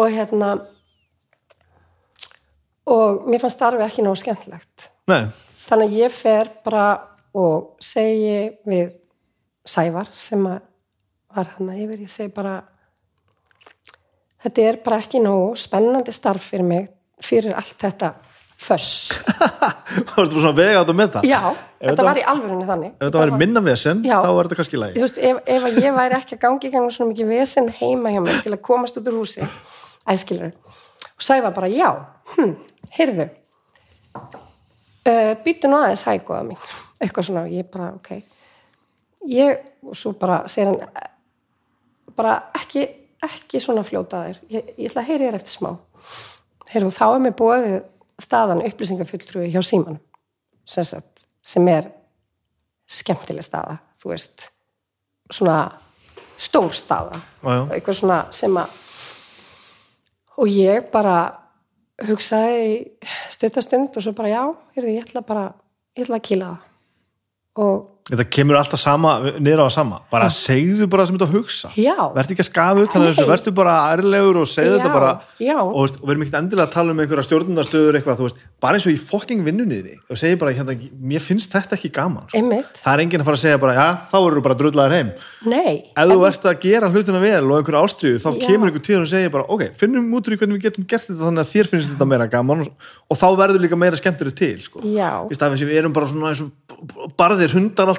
Og 0.00 0.12
hérna 0.12 0.50
og 2.90 3.24
mér 3.30 3.42
fannst 3.42 3.58
starfið 3.58 3.86
ekki 3.86 4.04
nógu 4.04 4.20
skemmtilegt. 4.20 4.90
Nei, 5.10 5.22
þannig 5.68 5.88
að 5.88 5.96
ég 6.02 6.14
fer 6.14 6.52
bara 6.66 6.84
og 7.34 7.76
segi 7.80 8.50
við 8.66 8.96
Sævar 9.70 10.08
sem 10.16 10.42
var 10.42 11.46
hann 11.56 11.68
að 11.70 11.82
yfir, 11.84 12.00
ég 12.06 12.10
segi 12.10 12.32
bara 12.34 12.56
þetta 14.40 14.62
er 14.70 14.78
bara 14.84 14.98
ekki 15.02 15.20
nógu 15.22 15.52
spennandi 15.60 16.12
starf 16.16 16.46
fyrir 16.50 16.64
mig 16.66 16.88
fyrir 17.22 17.52
allt 17.54 17.76
þetta 17.78 18.14
föss. 18.60 19.10
Það 19.90 20.16
var 20.16 20.26
svona 20.32 20.52
vega 20.56 20.80
átt 20.82 20.90
með 20.96 21.12
það 21.14 21.26
já, 21.28 21.38
þetta 21.80 22.02
var- 22.04 22.08
var 22.10 22.18
í 22.20 22.24
alvörunni 22.32 22.66
þannig. 22.68 22.90
Ef 22.96 23.06
þetta 23.06 23.20
væri 23.22 23.38
minna 23.40 23.60
vesen, 23.64 24.02
Já. 24.04 24.16
þá 24.20 24.28
var 24.36 24.48
þetta 24.48 24.58
kannski 24.58 24.80
lægi 24.80 24.96
Þú 24.98 25.04
veist, 25.06 25.20
ef, 25.30 25.38
ef 25.54 25.62
ég 25.84 25.96
væri 25.96 26.16
ekki 26.18 26.36
að 26.36 26.42
gangi 26.44 26.68
í 26.68 26.72
gangi 26.74 26.92
svona 26.96 27.12
mikið 27.12 27.30
vesen 27.32 27.70
heima 27.78 28.12
hjá 28.12 28.20
mér 28.24 28.42
til 28.44 28.52
að 28.52 28.60
komast 28.68 28.98
út 29.00 29.08
úr 29.08 29.16
húsi 29.22 29.46
æskilur 30.12 30.52
og 30.52 31.24
Sævar 31.24 31.54
bara 31.56 31.68
já, 31.72 31.88
hm, 32.36 32.52
heyrðu 32.98 33.26
uh, 34.16 35.32
býttu 35.44 35.68
nú 35.72 35.80
aðeins 35.80 36.04
hægóða 36.08 36.44
mín 36.50 36.60
eitthvað 37.00 37.30
svona, 37.30 37.46
ég 37.50 37.68
bara, 37.72 37.92
ok. 37.96 38.12
Ég, 39.30 39.64
og 39.84 39.96
svo 39.96 40.14
bara 40.16 40.42
segir 40.48 40.70
hann 40.70 41.08
bara 42.16 42.36
ekki 42.56 42.86
ekki 43.24 43.60
svona 43.60 43.84
fljótaðir, 43.84 44.38
ég, 44.48 44.70
ég 44.78 44.90
ætla 44.90 45.02
að 45.02 45.10
heyri 45.10 45.26
þér 45.28 45.38
eftir 45.40 45.52
smá. 45.52 45.70
Heyrðu, 46.70 46.92
þá 46.96 47.04
er 47.08 47.24
mér 47.24 47.34
búið 47.36 47.66
staðan 48.20 48.62
upplýsingafulltrúi 48.64 49.50
hjá 49.52 49.60
símanum 49.64 50.00
sem, 50.68 50.86
sagt, 50.86 51.20
sem 51.42 51.66
er 51.72 51.90
skemmtileg 52.90 53.44
staða, 53.44 53.78
þú 54.00 54.12
veist. 54.14 54.48
Svona 55.30 55.58
stór 56.40 56.72
staða. 56.74 57.20
Já, 57.42 57.50
já. 57.52 57.62
eitthvað 57.76 58.00
svona 58.00 58.22
sem 58.34 58.56
að 58.60 58.78
og 60.40 60.48
ég 60.48 60.88
bara 60.92 61.16
hugsaði 62.08 62.60
í 62.64 62.74
stutta 63.28 63.60
stund 63.60 63.96
og 63.96 64.04
svo 64.04 64.14
bara 64.16 64.32
já, 64.32 64.42
heyrðu, 64.76 64.96
ég 64.96 65.04
ætla 65.04 65.24
bara 65.26 65.50
ég 65.98 66.06
ætla 66.06 66.16
að 66.16 66.26
kýla 66.30 66.50
það 66.54 66.69
og 67.54 67.99
Þetta 68.10 68.26
kemur 68.34 68.58
alltaf 68.58 68.80
sama, 68.82 69.12
niður 69.38 69.62
á 69.62 69.64
það 69.68 69.74
sama. 69.76 70.00
Bara 70.10 70.28
segðu 70.34 70.88
bara 70.90 71.04
það 71.04 71.10
sem 71.10 71.18
þetta 71.18 71.28
að 71.28 71.34
hugsa. 71.36 71.68
Verður 72.16 72.34
ekki 72.34 72.44
að 72.44 72.80
þessu, 73.06 73.22
Nei. 73.22 73.30
verður 73.30 73.54
bara 73.54 73.74
ærlegur 73.92 74.38
og 74.40 74.48
segðu 74.50 74.78
þetta 74.78 74.92
bara. 74.94 75.10
já. 75.38 75.56
og, 75.62 75.94
verðum 76.02 76.24
ekki 76.26 76.38
endilega 76.40 76.66
að 76.66 76.74
tala 76.74 76.90
um 76.94 77.02
einhverja 77.04 77.26
stjórnundastöður 77.28 77.98
eitthvað, 78.00 78.18
þú 78.18 78.26
veist, 78.26 78.42
bara 78.60 78.74
eins 78.80 78.86
og 78.88 78.94
í 78.94 78.98
fokking 78.98 79.44
vinnunniðri 79.46 79.94
og 80.10 80.18
segir 80.18 80.40
bara, 80.40 80.54
hérna, 80.56 80.74
mér 80.98 81.22
finnst 81.22 81.54
þetta 81.54 81.78
ekki 81.78 81.92
gaman 81.94 82.26
sko. 82.26 82.42
það 82.82 82.92
er 82.92 83.04
enginn 83.04 83.22
að 83.22 83.28
fara 83.30 83.38
að 83.38 83.44
segja 83.44 83.60
bara, 83.62 83.74
já, 83.78 83.86
þá 84.10 84.16
verður 84.26 84.44
bara 84.48 84.58
drullaður 84.58 84.96
heim. 84.98 85.12
Nei. 85.46 85.74
Ef 85.94 86.10
þú 86.10 86.18
ert 86.28 86.44
að 86.50 86.58
gera 86.66 86.90
hlutina 86.90 87.20
vel 87.22 87.46
og 87.46 87.56
einhverja 87.60 87.84
ástriðu, 87.86 88.18
þá 88.20 88.30
Já. 88.34 88.46
kemur 88.46 88.66
einhver 88.70 88.84
tíður 88.84 89.06
og 89.06 89.10
segir 89.14 89.30
bara, 89.32 89.46
ok, 89.46 89.62
finnum 89.78 90.10
út 90.18 90.26
úr 90.26 90.34
í 90.34 90.40
hvernig 90.40 90.58
við 90.58 90.66
getum 90.66 90.86
gert 90.90 91.06
þetta 91.06 91.24
þannig 91.28 91.44
að 91.46 91.52
þér 91.54 91.70
finnst 91.70 91.92
þetta 91.94 92.08
meira 92.10 92.26
gaman. 92.30 92.64
Og, 92.66 92.90
og 93.10 93.20
þá 93.20 93.28
verður 93.40 93.64
líka 93.64 93.78
meira 93.80 93.96
skemmtur 93.96 94.30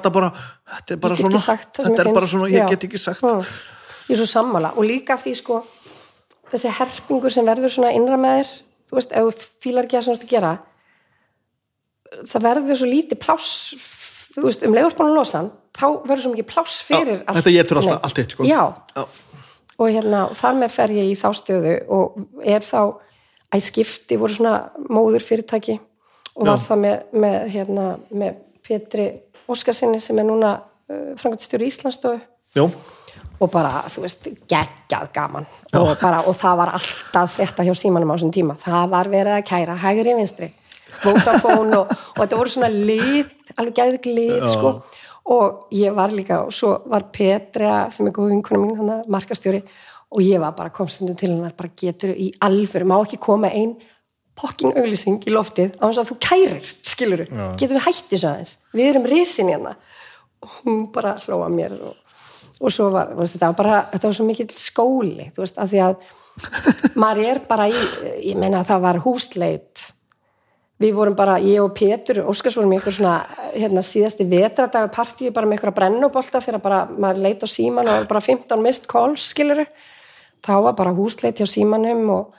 alltaf 0.02 0.16
bara, 0.18 0.32
þetta 0.74 0.96
er 0.96 1.00
bara 1.06 1.16
Ég 1.16 1.22
svona 1.22 1.40
þetta 1.78 2.02
er 2.04 2.12
bara 2.18 2.26
svona, 2.34 2.50
ég 2.52 2.68
get 2.74 2.84
ekki 2.90 2.98
sagt 3.00 3.22
Mm. 3.22 3.46
ég 4.10 4.16
er 4.16 4.20
svo 4.20 4.26
sammála 4.28 4.74
og 4.76 4.84
líka 4.84 5.14
því 5.16 5.32
sko 5.38 5.62
þessi 6.52 6.68
herpingur 6.76 7.32
sem 7.32 7.46
verður 7.46 7.70
svona 7.72 7.94
innra 7.96 8.18
með 8.20 8.42
þér 8.42 8.52
þú 8.90 8.98
veist, 8.98 9.12
ef 9.16 9.24
þú 9.24 9.48
fílar 9.64 9.86
ekki 9.88 9.96
að 9.96 10.04
svona 10.08 10.20
að 10.20 10.28
gera 10.34 10.52
það 12.28 12.44
verður 12.46 12.80
svo 12.80 12.88
lítið 12.90 13.20
pláss 13.22 13.50
þú 14.34 14.44
veist, 14.46 14.64
um 14.66 14.74
leiðurspánu 14.76 15.14
losan 15.16 15.50
þá 15.76 15.86
verður 16.04 16.22
svo 16.26 16.32
mikið 16.34 16.48
pláss 16.50 16.80
fyrir 16.84 17.22
Já, 17.22 17.32
þetta 17.38 17.54
étur 17.62 17.80
alltaf 17.80 17.94
Nei. 17.96 18.04
allt 18.08 18.18
eitt, 18.22 18.34
sko. 18.34 18.44
já, 18.44 18.60
Já. 18.96 19.04
og 19.78 19.88
hérna, 19.88 20.26
þar 20.36 20.58
með 20.60 20.74
fer 20.76 20.92
ég 20.98 21.12
í 21.12 21.16
þá 21.16 21.28
stöðu 21.38 21.74
og 21.88 22.20
er 22.44 22.60
þá 22.66 22.80
að 23.52 23.64
skipti 23.68 24.16
voru 24.20 24.36
svona 24.36 24.54
móður 24.92 25.24
fyrirtæki 25.24 25.78
og 26.36 26.46
var 26.48 26.60
það 26.64 26.78
með, 26.84 27.02
með, 27.24 27.38
hérna, 27.52 27.86
með 28.12 28.38
Petri 28.64 29.06
Óskarsinni 29.50 30.00
sem 30.00 30.18
er 30.22 30.28
núna 30.28 30.56
uh, 30.62 31.12
frangvæntstjóri 31.20 31.70
Íslandsstofu. 31.70 32.20
Jó, 32.56 32.66
og 33.42 33.50
bara, 33.50 33.82
þú 33.90 34.04
veist, 34.04 34.26
geggjað 34.50 35.06
gaman. 35.14 35.46
Og, 35.74 35.92
bara, 36.00 36.22
og 36.28 36.36
það 36.38 36.58
var 36.60 36.74
alltaf 36.78 37.36
frétta 37.36 37.64
hjá 37.66 37.72
símanum 37.76 38.12
á 38.12 38.14
þessum 38.14 38.34
tíma, 38.34 38.56
það 38.62 38.90
var 38.92 39.10
verið 39.12 39.38
að 39.38 39.46
kæra 39.48 39.78
hægri 39.82 40.16
vinstri, 40.18 40.50
Vodafone 41.02 41.78
og, 41.78 41.94
og 42.12 42.20
þetta 42.20 42.38
voru 42.38 42.52
svona 42.52 42.68
lið 42.72 43.32
alveg 43.56 43.78
geðvik 43.78 44.10
lið, 44.10 44.44
sko. 44.52 44.74
Og 45.32 45.74
ég 45.78 45.94
var 45.94 46.12
líka, 46.14 46.42
og 46.46 46.54
svo 46.54 46.74
var 46.90 47.06
Petra 47.14 47.86
sem 47.94 48.08
er 48.08 48.14
góð 48.14 48.32
vinkona 48.32 48.60
mín, 48.62 48.76
hann 48.78 49.04
markastjóri. 49.12 49.62
Og 50.12 50.20
ég 50.26 50.42
var 50.42 50.52
bara 50.56 50.72
komstundum 50.74 51.16
til 51.16 51.30
hennar 51.30 51.54
bara 51.56 51.70
getur 51.78 52.10
í 52.12 52.32
alfur, 52.42 52.84
má 52.84 52.98
ekki 52.98 53.20
koma 53.22 53.48
ein 53.54 53.76
pokking 54.38 54.76
auglýsing 54.76 55.24
í 55.28 55.32
loftið 55.34 55.74
á 55.78 55.84
þess 55.88 56.02
að 56.02 56.12
þú 56.12 56.18
kærir, 56.28 56.70
skilur 56.86 57.24
getum 57.60 57.76
við 57.76 57.86
hætti 57.86 58.20
svo 58.20 58.32
aðeins, 58.32 58.54
við 58.72 58.92
erum 58.92 59.08
risin 59.10 59.52
hérna. 59.52 59.76
Og 60.42 60.54
hún 60.62 60.86
bara 60.94 61.16
hlóa 61.22 61.50
mér 61.52 61.76
og 61.78 61.98
og 62.62 62.70
svo 62.70 62.90
var, 62.94 63.10
veist, 63.18 63.36
þetta 63.36 63.48
var 63.50 63.58
bara 63.58 63.78
þetta 63.92 64.08
var 64.08 64.18
svo 64.18 64.26
mikill 64.26 64.52
skóli, 64.54 65.30
þú 65.34 65.44
veist, 65.44 65.58
af 65.58 65.70
því 65.72 65.80
að 65.86 66.04
maður 67.02 67.28
er 67.28 67.40
bara 67.48 67.66
í 67.68 67.80
ég 68.30 68.38
meina 68.38 68.62
að 68.62 68.70
það 68.70 68.86
var 68.86 69.00
húsleit. 69.04 69.88
Við 70.82 70.94
vorum 70.96 71.14
bara, 71.14 71.36
ég 71.38 71.62
og 71.62 71.74
Pétur 71.76 72.22
Óskars 72.26 72.56
vorum 72.58 72.72
í 72.72 72.78
einhver 72.78 72.94
svona, 72.94 73.20
hérna, 73.54 73.84
síðasti 73.86 74.24
vetradagur 74.26 74.90
partíu 74.94 75.30
bara 75.34 75.46
með 75.46 75.58
einhverja 75.58 75.76
brennubolta 75.76 76.40
þegar 76.42 76.62
bara, 76.64 76.80
maður 76.90 77.22
leit 77.26 77.44
á 77.44 77.48
síman 77.50 77.90
og 77.92 78.06
bara 78.10 78.22
15 78.24 78.64
mist 78.64 78.88
calls, 78.90 79.28
skiluru 79.30 79.66
þá 80.42 80.54
var 80.66 80.74
bara 80.78 80.94
húsleit 80.96 81.38
hjá 81.38 81.46
símanum 81.46 82.08
og 82.10 82.32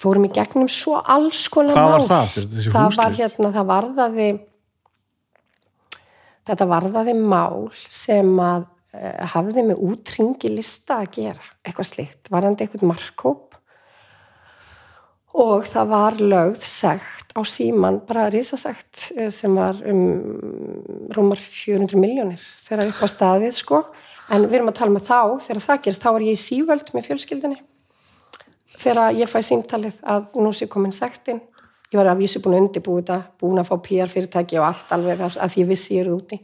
fórum 0.00 0.26
í 0.28 0.32
gegnum 0.34 0.70
svo 0.72 1.00
alls 1.00 1.46
konar 1.52 1.76
Hvað 1.76 1.90
var 1.92 2.02
mál. 2.02 2.08
það 2.08 2.24
aftur, 2.24 2.48
þessi 2.54 2.74
það 2.74 2.98
var 3.00 3.16
hérna, 3.18 3.52
það 3.56 3.70
varðaði 3.74 4.28
þetta 6.50 6.68
varðaði 6.70 7.14
mál 7.20 7.68
sem 7.92 8.34
að 8.42 8.66
uh, 8.96 9.28
hafði 9.34 9.66
með 9.70 9.84
útringi 9.90 10.52
lista 10.54 11.00
að 11.04 11.14
gera, 11.20 11.48
eitthvað 11.64 11.90
slíkt 11.92 12.32
varðandi 12.32 12.66
eitthvað 12.66 12.90
markkóp 12.90 13.58
og 15.40 15.66
það 15.70 15.90
var 15.92 16.18
lögð 16.18 16.64
sekt 16.66 17.30
á 17.30 17.40
síman, 17.46 18.00
bara 18.02 18.26
risasekt 18.32 19.12
eh, 19.14 19.28
sem 19.30 19.54
var 19.54 19.78
um 19.86 20.00
rúmar 21.14 21.38
400 21.38 21.94
miljónir 22.00 22.42
þegar 22.64 22.90
upp 22.90 23.04
á 23.06 23.08
staðið 23.12 23.54
sko, 23.54 23.84
en 24.34 24.48
við 24.48 24.58
erum 24.58 24.72
að 24.72 24.80
tala 24.80 24.94
með 24.96 25.06
þá 25.06 25.20
þegar 25.46 25.62
það 25.68 25.84
gerist, 25.84 26.02
þá 26.02 26.10
var 26.10 26.24
ég 26.26 26.34
í 26.34 26.42
sívöld 26.42 26.90
með 26.96 27.06
fjölskyldinni 27.06 27.60
þegar 28.80 29.16
ég 29.18 29.30
fæ 29.30 29.40
símtalið 29.44 30.00
að 30.14 30.38
nú 30.40 30.52
sé 30.56 30.68
komin 30.70 30.94
sektin. 30.94 31.40
Ég 31.90 31.98
var 31.98 32.12
að 32.12 32.22
vísu 32.22 32.40
búin 32.42 32.56
að 32.56 32.64
undirbúi 32.64 33.00
þetta 33.02 33.18
búin 33.40 33.60
að 33.60 33.68
fá 33.70 33.76
PR 33.86 34.10
fyrirtæki 34.10 34.60
og 34.60 34.68
allt 34.68 34.92
alveg 34.94 35.18
þar 35.18 35.38
að 35.46 35.56
ég 35.58 35.68
vissi 35.70 35.96
ég 35.96 36.04
eruð 36.04 36.20
úti. 36.20 36.38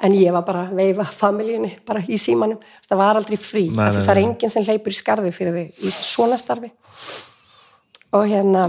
En 0.00 0.14
ég 0.16 0.32
var 0.32 0.44
bara 0.44 0.66
að 0.66 0.76
veifa 0.78 1.06
familjunni 1.12 1.72
bara 1.86 2.00
í 2.08 2.16
símanum, 2.20 2.60
það 2.86 3.00
var 3.00 3.18
aldrei 3.20 3.36
frí. 3.36 3.66
Nei, 3.68 3.88
því 3.90 3.98
nei, 3.98 4.04
það 4.06 4.12
er 4.14 4.20
enginn 4.22 4.52
sem 4.52 4.64
hleypur 4.64 4.94
í 4.94 4.96
skarði 4.96 5.32
fyrir 5.36 5.56
þig 5.56 5.82
í 5.84 5.92
svona 5.92 6.38
starfi. 6.40 6.70
Og 8.16 8.24
hérna 8.28 8.64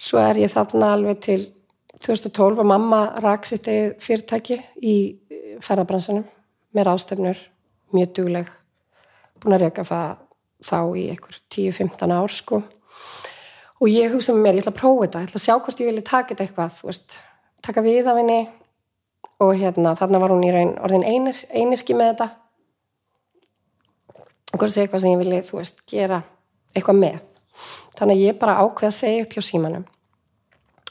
svo 0.00 0.20
er 0.22 0.40
ég 0.40 0.52
þarna 0.52 0.94
alveg 0.96 1.20
til 1.24 1.40
2012 2.04 2.60
og 2.60 2.68
mamma 2.68 3.02
rak 3.24 3.48
sitt 3.48 3.68
eigið 3.68 3.92
fyrirtæki 4.04 4.60
í 4.84 4.96
ferðabransanum 5.64 6.24
með 6.76 6.88
rástefnur, 6.90 7.40
mjög 7.96 8.12
dugleg 8.16 8.52
búin 9.40 9.56
að 9.56 9.66
reyka 9.66 9.84
það 9.86 10.25
þá 10.64 10.78
í 10.96 11.06
einhver 11.12 11.38
10-15 11.52 12.14
ár 12.16 12.32
sko. 12.32 12.62
Og 13.80 13.90
ég 13.92 14.12
hugsa 14.14 14.32
með 14.32 14.42
mér, 14.46 14.54
ég 14.58 14.64
ætla 14.64 14.72
að 14.72 14.78
prófa 14.80 15.02
þetta 15.04 15.20
ég 15.20 15.28
ætla 15.28 15.40
að 15.40 15.44
sjá 15.44 15.54
hvort 15.60 15.80
ég 15.82 15.90
vilja 15.90 16.06
taka 16.08 16.32
þetta 16.32 16.46
eitthvað 16.46 16.78
veist, 16.88 17.16
taka 17.66 17.84
við 17.84 18.08
af 18.08 18.20
henni. 18.20 18.38
Og 19.44 19.52
hérna, 19.60 19.92
þarna 19.98 20.20
var 20.22 20.32
hún 20.32 20.46
í 20.46 20.52
raun 20.54 20.70
orðin 20.80 21.04
einir, 21.04 21.42
einirki 21.52 21.92
með 21.98 22.14
þetta. 22.14 22.28
Og 24.54 24.60
hvort 24.62 24.72
sé 24.72 24.84
eitthvað 24.86 25.02
sem 25.04 25.12
ég 25.12 25.20
vilja, 25.20 25.42
þú 25.44 25.58
veist, 25.60 25.82
gera 25.90 26.22
eitthvað 26.72 27.00
með. 27.02 27.18
Þannig 27.98 28.16
að 28.16 28.22
ég 28.22 28.38
bara 28.40 28.56
ákveð 28.62 28.88
að 28.88 28.96
segja 28.96 29.26
upp 29.26 29.36
hjá 29.36 29.44
símanum. 29.44 29.84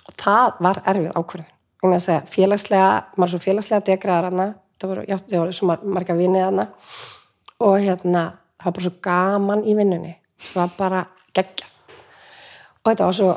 Og 0.05 0.15
það 0.21 0.61
var 0.67 0.81
erfið 0.85 1.11
ákveðin 1.17 1.51
þess 1.85 2.09
að 2.09 2.29
félagslega, 2.33 2.93
maður 3.17 3.31
svo 3.35 3.39
félagslega 3.43 3.85
degraðar 3.85 4.27
hana, 4.31 4.45
það 4.81 4.89
voru, 4.91 5.03
já, 5.09 5.17
það 5.21 5.41
voru 5.43 5.53
svo 5.53 5.67
mar- 5.69 5.83
marga 5.97 6.15
vinnið 6.17 6.45
hana 6.47 6.65
og 7.61 7.75
hérna, 7.83 8.23
það 8.65 8.71
var 8.71 8.77
bara 8.77 8.87
svo 8.87 8.95
gaman 9.05 9.65
í 9.65 9.75
vinnunni, 9.77 10.15
það 10.41 10.61
var 10.63 10.73
bara 10.79 11.03
geggja 11.35 11.69
og 12.81 12.89
þetta 12.89 13.05
var 13.05 13.17
svo 13.17 13.35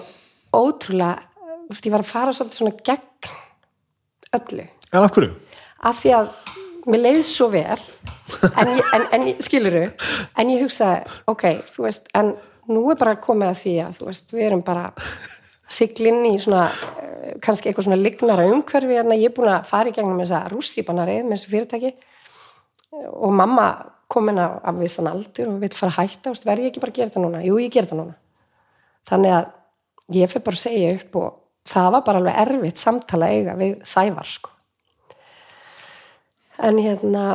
ótrúlega, 0.56 1.44
þú 1.68 1.74
veist, 1.74 1.86
ég 1.86 1.92
var 1.92 2.04
að 2.04 2.10
fara 2.10 2.32
svolítið 2.36 2.58
svona 2.62 2.80
gegn 2.88 3.34
öllu. 4.38 4.64
En 4.88 5.04
af 5.04 5.12
hverju? 5.12 5.36
af 5.86 6.02
því 6.02 6.14
að 6.16 6.28
mér 6.88 7.02
leið 7.04 7.22
svo 7.28 7.48
vel 7.52 7.78
en, 8.58 8.70
ég, 8.72 8.92
en, 8.96 9.04
en 9.14 9.26
skilurðu 9.44 9.84
en 9.88 10.52
ég 10.52 10.64
hugsaði, 10.64 11.18
ok, 11.30 11.44
þú 11.68 11.84
veist 11.86 12.08
en 12.18 12.32
nú 12.68 12.84
er 12.92 13.00
bara 13.00 13.18
komið 13.22 13.52
að 13.52 13.60
því 13.62 13.74
að 13.84 13.98
þú 13.98 14.08
veist, 14.10 14.34
við 14.34 14.46
erum 14.48 14.64
bara 14.66 14.88
siglinn 15.78 16.24
í 16.28 16.34
svona, 16.40 16.66
eh, 17.00 17.36
kannski 17.44 17.70
eitthvað 17.70 17.88
svona 17.88 18.00
lignara 18.00 18.48
umhverfi, 18.48 18.98
þannig 18.98 19.16
að 19.16 19.22
ég 19.22 19.30
er 19.30 19.36
búin 19.36 19.52
að 19.52 19.68
fara 19.68 19.90
í 19.90 19.94
gegnum 19.96 20.20
þessa 20.22 20.42
rússipanarið 20.52 21.22
með 21.24 21.36
þessu 21.36 21.52
fyrirtæki. 21.52 21.90
Og 23.20 23.34
mamma 23.36 23.66
komin 24.08 24.40
af, 24.40 24.58
af 24.64 24.78
vissan 24.80 25.10
aldur 25.10 25.52
og 25.52 25.60
veit 25.62 25.76
fara 25.76 25.92
að 25.92 25.98
hætta, 25.98 26.28
þú 26.28 26.34
veist, 26.34 26.46
verð 26.48 26.64
ég 26.64 26.72
ekki 26.72 26.82
bara 26.82 26.94
að 26.94 26.98
gera 26.98 27.10
þetta 27.10 27.24
núna? 27.24 27.42
Jú, 27.44 27.58
ég 27.60 27.72
ger 27.74 27.86
þetta 27.86 27.98
núna. 27.98 28.16
Þannig 29.08 29.34
að 29.36 30.16
ég 30.16 30.32
fyrir 30.32 30.46
bara 30.46 30.58
að 30.58 30.64
segja 30.64 30.94
upp 30.96 31.20
og 31.20 31.28
það 31.68 31.90
var 31.94 32.06
bara 32.06 32.22
alveg 32.22 32.40
erfitt 32.44 32.80
samtala 32.80 33.28
eiga 33.34 33.56
við 33.58 33.76
Sævar 33.88 34.30
sko. 34.32 34.54
En 36.64 36.80
hérna 36.80 37.26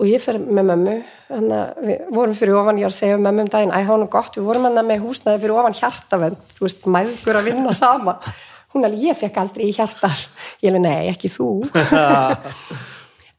og 0.00 0.08
ég 0.08 0.22
fer 0.22 0.38
með 0.40 0.70
mömmu 0.70 0.94
að 1.36 1.82
við 1.84 2.06
vorum 2.14 2.36
fyrir 2.38 2.56
ofan, 2.56 2.78
ég 2.80 2.88
var 2.88 2.94
að 2.94 3.00
segja 3.02 3.18
um 3.18 3.26
mömmu 3.26 3.44
um 3.44 3.50
daginn, 3.52 3.74
æ 3.74 3.78
það 3.82 3.90
var 3.92 4.00
nú 4.00 4.08
gott, 4.14 4.38
við 4.38 4.46
vorum 4.48 4.68
hann 4.68 4.86
með 4.88 5.02
húsnaði 5.04 5.42
fyrir 5.42 5.58
ofan 5.60 5.76
hjartavend, 5.76 6.40
þú 6.56 6.64
veist, 6.64 6.86
mæður 6.88 7.40
að 7.40 7.50
vinna 7.50 7.74
sama, 7.76 8.16
hún 8.72 8.86
alveg, 8.88 9.04
ég 9.10 9.20
fekk 9.20 9.42
aldrei 9.42 9.66
í 9.68 9.74
hjartar, 9.76 10.24
ég 10.62 10.72
alveg, 10.72 10.86
nei, 10.86 11.10
ekki 11.12 11.32
þú. 11.34 11.50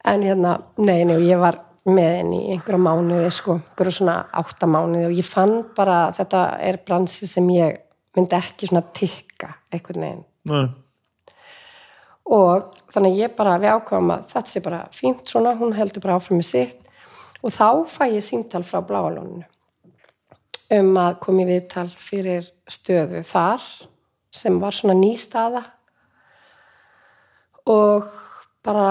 En 0.02 0.18
hérna, 0.26 0.56
nei, 0.82 1.04
nei, 1.06 1.14
og 1.14 1.22
ég 1.22 1.38
var 1.38 1.60
með 1.88 2.12
henni 2.18 2.40
í 2.44 2.52
einhverja 2.54 2.78
mánuði, 2.78 3.30
sko 3.34 3.56
einhverja 3.58 3.96
svona 3.96 4.18
átta 4.38 4.68
mánuði 4.70 5.08
og 5.08 5.16
ég 5.18 5.26
fann 5.26 5.56
bara 5.76 5.96
að 6.08 6.20
þetta 6.20 6.42
er 6.68 6.78
bransi 6.86 7.26
sem 7.30 7.48
ég 7.54 7.80
myndi 8.16 8.38
ekki 8.38 8.68
svona 8.68 8.84
tikka 8.94 9.50
einhvern 9.72 10.06
veginn. 10.06 10.24
Nei. 10.50 10.68
og 12.32 12.78
þannig 12.90 13.18
ég 13.20 13.34
bara 13.38 13.58
við 13.62 13.76
ákvæmum 13.76 14.14
að 14.14 14.24
þetta 14.32 14.50
sé 14.50 14.62
bara 14.64 14.80
fínt 14.94 15.28
svona, 15.28 15.52
hún 15.58 15.74
heldur 15.76 16.02
bara 16.02 16.16
áfram 16.18 16.40
með 16.40 16.48
sitt. 16.48 16.78
Og 17.42 17.50
þá 17.50 17.68
fæ 17.90 18.04
ég 18.14 18.22
síntal 18.22 18.62
frá 18.66 18.80
Bláalóninu 18.86 19.46
um 20.72 20.96
að 20.96 21.18
komi 21.20 21.44
viðtal 21.44 21.88
fyrir 22.00 22.46
stöðu 22.70 23.20
þar 23.28 23.64
sem 24.32 24.54
var 24.62 24.76
svona 24.76 24.96
ný 24.96 25.12
staða. 25.20 25.64
Og 27.68 28.06
bara 28.64 28.86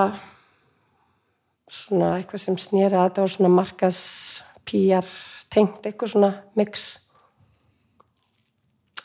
svona 1.71 2.15
eitthvað 2.17 2.43
sem 2.45 2.57
snýri 2.59 2.97
að 2.97 3.05
þetta 3.05 3.25
var 3.25 3.33
svona 3.35 3.51
markas 3.53 4.01
pýjar 4.67 5.07
tengt 5.51 5.85
eitthvað 5.87 6.13
svona 6.13 6.31
mix. 6.59 6.87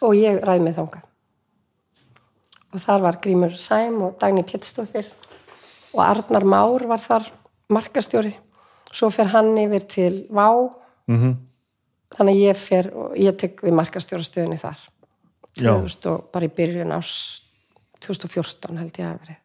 Og 0.02 0.16
ég 0.18 0.42
ræði 0.44 0.64
mig 0.66 0.76
þangað. 0.76 1.06
Og 2.74 2.82
þar 2.82 3.06
var 3.06 3.20
Grímur 3.22 3.54
Sæm 3.56 4.02
og 4.04 4.18
Dagný 4.20 4.42
Pétursdóttir 4.44 5.08
og 5.94 6.02
Arnar 6.04 6.44
Már 6.44 6.84
var 6.90 7.00
þar 7.00 7.30
markastjóri 7.72 8.34
svo 8.92 9.08
fer 9.10 9.30
hann 9.32 9.56
yfir 9.58 9.86
til 9.88 10.14
Vá. 10.30 10.50
Mm 11.06 11.46
þannig 12.14 12.36
að 12.36 12.44
ég 12.44 12.60
fer 12.60 12.90
og 12.94 13.16
ég 13.18 13.34
tek 13.40 13.64
við 13.64 13.74
markastjórastöðunni 13.76 14.60
þar. 14.60 14.78
Já. 15.56 15.72
2000 15.72 16.10
og 16.12 16.28
bara 16.34 16.48
í 16.48 16.52
byrjun 16.52 16.94
ás 16.96 17.10
2014 18.04 18.76
held 18.76 19.00
ég 19.00 19.08
að 19.08 19.20
verið 19.24 19.42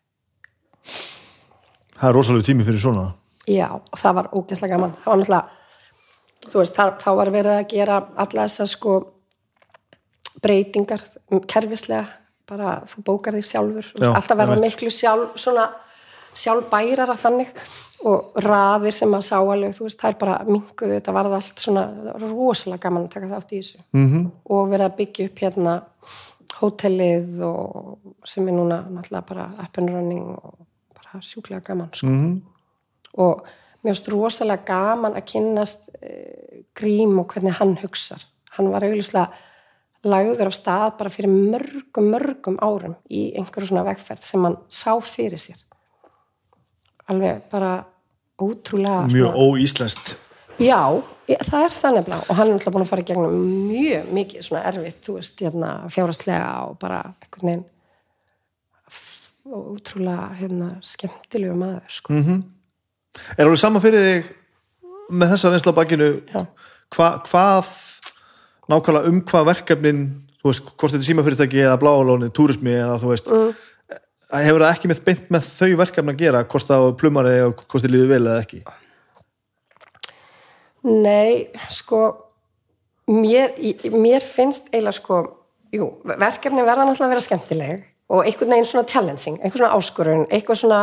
Það 2.02 2.10
er 2.10 2.16
rosalega 2.18 2.48
tími 2.48 2.66
fyrir 2.66 2.82
svona. 2.82 3.10
Já, 3.50 3.68
það 3.98 4.16
var 4.18 4.30
ógeðslega 4.34 4.74
gaman. 4.74 4.94
Það 5.04 5.12
var 5.12 5.20
náttúrulega, 5.22 6.48
þú 6.48 6.58
veist, 6.58 6.80
þá 7.04 7.12
var 7.20 7.32
verið 7.36 7.58
að 7.60 7.68
gera 7.70 8.00
alla 8.24 8.46
þessar 8.48 8.72
sko 8.72 8.96
breytingar 10.42 11.04
kerfislega, 11.52 12.08
bara 12.50 12.80
þú 12.90 13.04
bókar 13.06 13.38
þig 13.38 13.46
sjálfur, 13.52 13.92
Já, 14.02 14.10
alltaf 14.10 14.40
verða 14.40 14.58
miklu 14.64 14.90
sjálf, 14.94 15.38
svona 15.38 15.68
sjálfbærara 16.42 17.18
þannig. 17.22 17.54
Og 18.10 18.42
raðir 18.42 18.98
sem 18.98 19.14
að 19.14 19.28
sá 19.28 19.36
alveg, 19.38 19.76
þú 19.78 19.86
veist, 19.86 20.00
það 20.02 20.10
er 20.10 20.20
bara 20.24 20.40
minguðu, 20.48 20.96
þetta 20.96 21.14
varð 21.14 21.38
allt 21.38 21.62
svona, 21.62 21.86
það 22.08 22.28
rosalega 22.32 22.86
gaman 22.88 23.06
að 23.06 23.14
taka 23.14 23.30
þátt 23.36 23.54
í 23.54 23.60
þessu. 23.62 23.82
Mm 23.94 24.08
-hmm. 24.08 24.30
og 24.50 24.70
verið 24.72 24.86
að 24.88 24.98
byggja 24.98 25.26
upp 25.30 25.44
hérna 25.46 25.76
hótelið 26.62 27.42
og 27.46 28.00
sem 28.26 28.48
er 28.48 28.58
núna 28.58 28.82
náttúrulega 28.90 29.28
bara 29.28 29.46
up 29.62 29.78
and 29.78 29.90
running 29.90 30.26
og 30.34 30.56
bara 31.12 31.22
sjúklega 31.22 31.62
gaman 31.68 31.90
sko. 31.94 32.08
Mhm. 32.08 32.42
og 33.18 33.42
mér 33.84 33.92
finnst 33.96 34.08
rosalega 34.14 34.66
gaman 34.66 35.14
að 35.20 35.26
kynnast 35.34 35.90
uh, 36.02 36.62
Grím 36.76 37.20
og 37.20 37.28
hvernig 37.34 37.54
hann 37.60 37.76
hugsar. 37.82 38.22
Hann 38.56 38.70
var 38.72 38.82
auðvitað 38.86 39.34
lagður 40.04 40.48
af 40.50 40.54
stað 40.56 40.98
bara 40.98 41.10
fyrir 41.14 41.30
mörgum, 41.30 42.08
mörgum 42.14 42.56
árum 42.62 42.96
í 43.10 43.34
einhverju 43.38 43.68
svona 43.70 43.84
vegferð 43.86 44.24
sem 44.26 44.44
hann 44.48 44.56
sá 44.70 44.96
fyrir 45.02 45.38
sér. 45.42 45.60
Alveg 47.12 47.42
bara 47.52 47.84
ótrúlega 48.42 49.08
Mjög 49.12 49.36
óíslenskt. 49.36 50.16
Já, 50.62 50.80
ég, 51.30 51.38
það 51.48 51.64
er 51.66 51.74
það 51.76 51.96
nefnilega. 51.98 52.26
Og 52.30 52.36
hann 52.38 52.48
er 52.50 52.54
alltaf 52.58 52.74
búin 52.74 52.84
að 52.86 52.90
fara 52.92 53.02
í 53.04 53.08
gegnum 53.10 53.38
mjög 53.72 54.10
mikið 54.14 54.46
svona 54.46 54.64
erfitt, 54.70 55.00
þú 55.06 55.16
veist, 55.18 55.40
hérna 55.42 55.70
fjárastlega 55.90 56.50
og 56.70 56.76
bara 56.82 57.00
einhvern 57.22 57.48
veginn 57.50 57.64
f- 57.66 57.70
og 59.45 59.76
ótrúlega 59.76 60.30
hérna 60.38 60.74
skemmtilegu 60.86 61.56
maður, 61.58 61.88
sko. 61.90 62.14
Mm 62.14 62.44
Er 63.38 63.44
alveg 63.44 63.60
sama 63.60 63.80
fyrir 63.84 64.00
þig 64.06 64.28
með 65.11 65.34
þessa 65.34 65.50
reynsla 65.52 65.74
bakinu? 65.76 66.06
Hva, 66.95 67.08
hvað 67.28 67.72
nákvæmlega 68.72 69.10
um 69.11 69.18
hvað 69.28 69.50
verkefnin 69.50 70.06
þú 70.42 70.48
veist, 70.48 70.64
hvort 70.72 70.94
þetta 70.94 71.02
er 71.02 71.10
símafyrirtæki 71.10 71.60
eða 71.66 71.80
bláalóni, 71.82 72.32
túrismi 72.32 72.72
eða 72.72 72.95
þú 73.02 73.11
veist 73.11 73.28
Mm. 73.32 73.52
hefur 74.32 74.64
það 74.64 74.72
ekki 74.72 74.88
með 74.88 75.03
beint 75.03 75.30
með 75.30 75.50
þau 75.60 75.78
verkefni 75.84 76.14
að 76.14 76.22
gera 76.24 76.44
hvort 76.44 76.68
það 76.68 76.88
á 76.88 76.98
plumari 77.02 77.36
og 77.42 77.56
hvort 77.68 77.84
þið 77.84 77.92
líður 77.92 78.11
vel 78.14 78.22
eða 78.28 78.42
ekki? 78.45 78.64
Nei, 80.84 81.52
sko 81.70 82.00
mér, 83.11 83.52
mér 83.92 84.24
finnst 84.24 84.72
eiginlega 84.72 84.95
sko, 84.98 85.22
jú, 85.76 85.92
verkefni 86.08 86.64
verða 86.64 86.88
náttúrulega 86.88 87.06
að 87.06 87.14
vera 87.16 87.28
skemmtileg 87.28 87.84
og 88.12 88.26
einhvern 88.26 88.56
veginn 88.56 88.70
svona 88.70 88.88
challenging, 88.92 89.40
einhvern 89.40 89.64
svona 89.64 89.78
áskorun 89.78 90.26
eitthvað 90.30 90.62
svona 90.62 90.82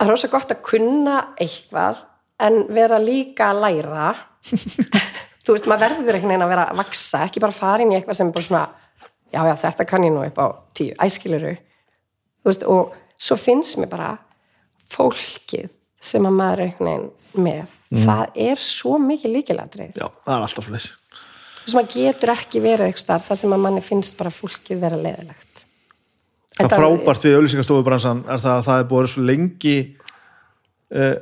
það 0.00 0.06
er 0.06 0.12
rosa 0.14 0.30
gott 0.32 0.54
að 0.54 0.62
kunna 0.64 1.16
eitthvað 1.36 2.04
en 2.40 2.62
vera 2.72 2.96
líka 3.02 3.50
að 3.52 3.64
læra. 3.66 4.12
Þú 5.44 5.56
veist, 5.56 5.66
maður 5.68 5.82
verður 5.98 6.16
einhvern 6.16 6.32
veginn 6.32 6.44
að 6.46 6.52
vera 6.54 6.68
að 6.70 6.80
vaksa, 6.80 7.24
ekki 7.26 7.42
bara 7.42 7.56
fara 7.56 7.84
inn 7.84 7.92
í 7.92 7.96
eitthvað 7.98 8.18
sem 8.20 8.30
bara 8.32 8.46
svona, 8.46 8.62
já, 9.32 9.40
já, 9.48 9.54
þetta 9.64 9.86
kann 9.88 10.06
ég 10.06 10.14
nú 10.14 10.22
upp 10.24 10.40
á 10.40 10.46
tíu, 10.76 10.94
æskiluru 11.00 11.54
þú 12.40 12.50
veist, 12.50 12.64
og 12.64 12.94
svo 13.20 13.36
finnst 13.40 13.78
mér 13.80 13.90
bara 13.92 14.10
fólkið 14.90 15.68
sem 16.00 16.26
að 16.26 16.36
maður 16.36 16.62
er 16.62 16.70
einhvern 16.70 16.88
veginn 16.90 17.10
með 17.44 17.76
það 18.06 18.40
er 18.46 18.64
svo 18.64 18.96
mikið 19.02 19.36
líkilatrið 19.36 20.00
Já, 20.00 20.08
það 20.24 20.34
er 20.34 20.46
alltaf 20.46 20.66
fleis 20.66 20.88
þess 21.60 21.74
að 21.74 21.76
maður 21.76 21.92
getur 21.94 22.34
ekki 22.34 22.64
verið 22.64 22.88
eitthvað 22.88 23.26
þar 23.28 23.40
sem 23.42 23.54
að 23.54 23.64
manni 23.66 23.84
finnst 23.84 24.18
bara 24.18 24.34
fólkið 24.34 24.82
vera 24.82 24.98
leiðilegt 24.98 25.49
Það 26.60 26.76
frábært 26.76 27.26
við 27.26 27.36
auðlýsingastofubransan 27.38 28.24
er 28.28 28.42
það 28.42 28.56
að 28.56 28.64
það 28.68 28.82
er 28.82 28.88
búið 28.90 29.10
svo 29.12 29.24
lengi 29.28 29.76
eh, 30.94 31.16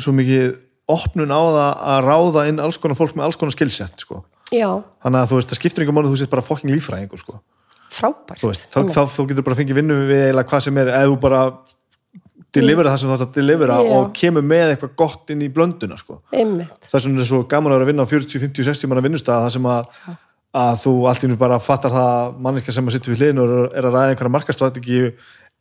svo 0.00 0.14
mikið 0.16 0.54
opnun 0.94 1.32
á 1.32 1.40
það 1.40 1.68
að 1.94 1.98
ráða 2.08 2.46
inn 2.50 2.62
alls 2.62 2.78
konar 2.80 2.98
fólk 2.98 3.14
með 3.16 3.28
alls 3.28 3.38
konar 3.40 3.54
skilsett 3.56 4.04
sko. 4.04 4.24
þannig 5.04 5.20
að 5.22 5.30
þú 5.30 5.38
veist, 5.38 5.52
það 5.52 5.60
skiptir 5.60 5.84
einhver 5.84 5.96
mánu 5.96 6.10
þú 6.12 6.18
sett 6.20 6.32
bara 6.34 6.44
fokking 6.44 6.74
líffræðingur 6.74 7.22
sko. 7.22 7.38
frábært 7.94 8.44
veist, 8.44 8.66
þá, 8.72 8.80
þá 8.92 9.02
þú 9.14 9.28
getur 9.30 9.46
bara 9.46 9.56
fengið 9.58 9.80
vinnu 9.80 9.96
við 10.10 10.26
eiginlega 10.26 10.50
hvað 10.50 10.66
sem 10.66 10.80
er, 10.82 10.90
eða 10.92 11.08
þú 11.08 11.16
bara 11.22 11.40
delivera 12.54 12.92
það 12.92 13.00
sem 13.00 13.10
þú 13.10 13.14
ætti 13.16 13.26
að 13.26 13.38
delivera 13.38 13.78
Já. 13.80 13.94
og 13.96 14.12
kemur 14.14 14.44
með 14.46 14.74
eitthvað 14.74 14.92
gott 15.00 15.32
inn 15.34 15.42
í 15.42 15.48
blönduna 15.54 15.98
sko. 15.98 16.20
það 16.30 16.98
er 17.00 17.04
svona 17.06 17.26
svo 17.26 17.42
gaman 17.50 17.72
að 17.72 17.78
vera 17.80 17.86
að 17.88 17.90
vinna 17.92 18.06
á 18.06 18.12
40, 18.12 18.44
50, 18.44 18.68
60 18.68 18.90
manna 18.90 19.04
vinnustæða 19.08 19.46
það 19.46 19.54
sem 19.56 19.68
að, 19.72 19.88
að 20.54 20.74
þú 20.84 20.92
allt 21.10 21.24
í 21.26 21.28
nú 21.30 21.36
bara 21.40 21.58
fattar 21.58 21.90
það 21.90 22.36
manneska 22.46 22.72
sem 22.72 22.86
að 22.86 22.94
sitja 22.96 23.12
við 23.12 23.22
hliðinu 23.22 23.42
og 23.44 23.54
er- 23.54 23.78
er 23.78 23.88
að 23.88 23.94
ræða 23.96 24.10
einhverja 24.12 24.34
markastrategi 24.36 25.00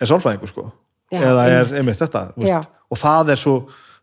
er 0.02 0.08
sálfræðingur 0.10 0.48
sko. 0.52 0.66
Já, 1.12 1.20
eða 1.22 1.48
er 1.50 1.74
einmitt. 1.80 1.98
þetta 2.00 2.22
Já. 2.38 2.60
veist. 2.60 2.70
og 2.92 2.98
það 2.98 3.30
er 3.34 3.36
svo, 3.42 3.56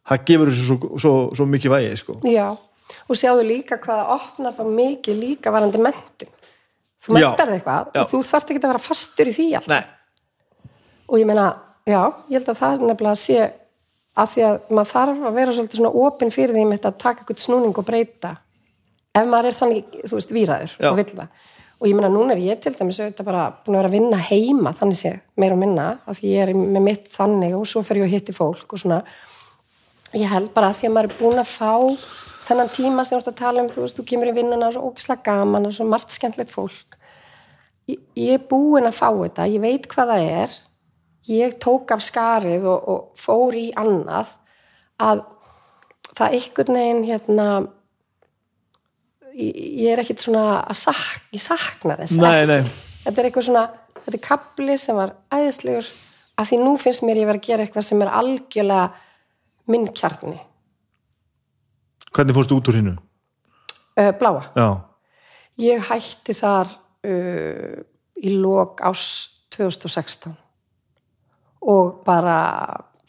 það 0.09 0.25
gefur 0.27 0.51
þessu 0.51 0.67
svo, 0.67 0.99
svo, 0.99 1.13
svo 1.35 1.47
mikið 1.47 1.71
vægi 1.75 1.97
sko. 1.99 2.19
Já. 2.25 2.49
Og 3.09 3.17
sjáðu 3.17 3.45
líka 3.47 3.79
hvað 3.79 4.01
það 4.03 4.13
opnar 4.17 4.53
þá 4.53 4.63
mikið 4.75 5.17
líka 5.21 5.51
varandi 5.55 5.79
mentum 5.79 6.29
þú 7.01 7.15
mentar 7.15 7.49
eitthvað 7.55 7.87
Já. 7.95 8.01
og 8.03 8.11
þú 8.11 8.19
þarft 8.27 8.51
ekki 8.51 8.61
að 8.61 8.69
vera 8.73 8.79
fastur 8.79 9.27
í 9.31 9.35
því 9.35 9.47
allt 9.57 9.69
Nei. 9.69 9.83
og 11.09 11.19
ég 11.19 11.27
meina, 11.27 11.47
já, 11.87 12.03
ég 12.31 12.37
held 12.39 12.49
að 12.53 12.59
það 12.61 12.83
nefnilega 12.91 13.17
sé 13.17 13.53
af 14.17 14.35
því 14.35 14.43
að 14.45 14.59
maður 14.71 14.91
þarf 14.91 15.23
að 15.31 15.35
vera 15.39 15.53
svolítið 15.55 15.81
svona 15.81 15.95
opinn 16.05 16.31
fyrir 16.35 16.55
því 16.55 16.65
þetta 16.75 16.91
að 16.91 16.99
taka 16.99 17.23
eitthvað 17.25 17.45
snúning 17.47 17.79
og 17.79 17.87
breyta 17.87 18.33
ef 19.17 19.27
maður 19.27 19.51
er 19.51 19.57
þannig, 19.59 19.97
þú 20.07 20.19
veist, 20.19 20.35
víraður 20.35 20.77
Já. 20.77 20.91
og 20.91 21.01
vill 21.01 21.11
það. 21.15 21.49
Og 21.81 21.89
ég 21.89 21.97
meina, 21.97 22.11
núna 22.13 22.35
er 22.35 22.43
ég 22.45 22.61
til 22.61 22.75
dæmis 22.77 22.99
auðvitað 23.01 23.29
bara 23.31 23.43
búin 23.65 23.79
að 23.79 23.81
vera 23.81 23.89
að 23.89 23.95
vinna 23.97 24.17
heima 24.21 24.73
þannig 24.77 24.99
sé, 25.01 25.13
meira 25.41 25.57
og 25.57 25.61
minna 25.63 25.87
af 26.05 26.19
því 26.19 26.33
ég 26.35 26.43
er 26.45 26.59
með 26.59 26.83
mitt 26.85 27.07
þannig 27.09 27.55
og 27.57 27.65
svo 27.71 27.81
fer 27.87 28.03
ég 28.03 28.05
að 28.05 28.17
hitti 28.19 28.35
fólk 28.37 28.75
og 28.77 28.83
svona. 28.83 28.99
Ég 30.13 30.29
held 30.29 30.51
bara 30.53 30.69
að 30.69 30.81
því 30.81 30.91
að 30.91 30.95
maður 30.97 31.09
er 31.09 31.23
búin 31.23 31.41
að 31.41 31.55
fá 31.55 31.73
þennan 32.51 32.73
tíma 32.75 33.07
sem 33.07 33.17
þú 33.17 33.23
ert 33.23 33.31
að 33.33 33.39
tala 33.41 33.65
um 33.65 33.71
þú 33.73 33.85
veist, 33.87 33.97
þú 33.97 34.07
kemur 34.11 34.31
í 34.33 34.37
vinnuna 34.37 34.69
og 34.69 34.77
svo 34.77 34.91
ógislega 34.91 35.25
gaman 35.31 35.71
og 35.71 35.75
svo 35.77 35.89
margt 35.89 36.13
skemmtilegt 36.13 36.53
fólk. 36.53 36.99
Ég, 37.89 38.05
ég 38.19 38.37
er 38.37 38.47
búin 38.51 38.91
að 38.91 38.99
fá 39.01 39.09
þetta, 39.09 39.49
ég 39.49 39.65
veit 39.65 39.89
hvað 39.89 40.13
það 40.13 40.31
er. 40.45 40.61
Ég 41.31 41.59
tók 41.63 41.93
af 41.95 42.05
skarið 42.05 42.69
og, 42.69 42.89
og 42.93 43.21
fór 43.21 43.57
í 43.57 43.71
annað 43.79 44.37
að 45.01 45.25
það 46.19 46.37
einhvern 46.37 46.77
veginn 46.77 47.05
hérna 47.09 47.47
ég, 49.35 49.87
er 49.93 50.03
ekkit 50.03 50.23
svona 50.25 50.45
að 50.65 50.79
sak, 50.83 51.21
ég 51.35 51.43
sakna 51.45 51.97
þess 52.01 52.17
Nei, 52.21 52.47
nei. 52.51 52.63
þetta 53.05 53.21
er 53.23 53.29
eitthvað 53.31 53.47
svona 53.49 53.65
þetta 54.01 54.17
er 54.19 54.25
kapli 54.25 54.77
sem 54.81 54.97
var 54.99 55.15
æðislegur 55.35 55.89
að 56.41 56.51
því 56.51 56.59
nú 56.65 56.75
finnst 56.81 57.05
mér 57.07 57.21
ég 57.21 57.29
vera 57.29 57.41
að 57.41 57.47
gera 57.51 57.67
eitthvað 57.67 57.87
sem 57.91 58.03
er 58.07 58.13
algjörlega 58.21 58.87
minn 59.71 59.89
kjarni 59.95 60.39
Hvernig 62.11 62.35
fórstu 62.35 62.57
út 62.59 62.69
úr 62.73 62.79
hinnu? 62.81 62.97
uh, 64.01 64.13
bláa 64.19 64.47
Já. 64.57 64.69
Ég 65.61 65.83
hætti 65.91 66.35
þar 66.35 66.71
uh, 67.07 67.83
í 68.21 68.33
lok 68.41 68.81
ás 68.83 69.03
2016 69.55 70.33
og 71.61 72.01
bara 72.07 72.37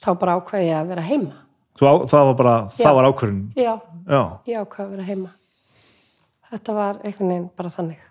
þá 0.02 0.10
bara 0.20 0.34
ákveði 0.40 0.66
ég 0.68 0.76
að 0.82 0.90
vera 0.92 1.04
heima. 1.06 1.36
Þú 1.80 1.88
Á, 1.88 1.94
það 2.12 2.26
var 2.28 2.36
bara, 2.42 2.56
Já. 2.66 2.82
það 2.82 2.96
var 2.98 3.08
ákvörðin. 3.08 3.44
Já, 3.56 3.74
Já. 4.12 4.22
ég 4.50 4.58
ákveði 4.66 4.84
að 4.84 4.92
vera 4.96 5.06
heima. 5.08 5.30
Þetta 6.52 6.76
var 6.76 7.00
einhvern 7.04 7.32
veginn 7.32 7.50
bara 7.58 7.72
þannig 7.72 8.02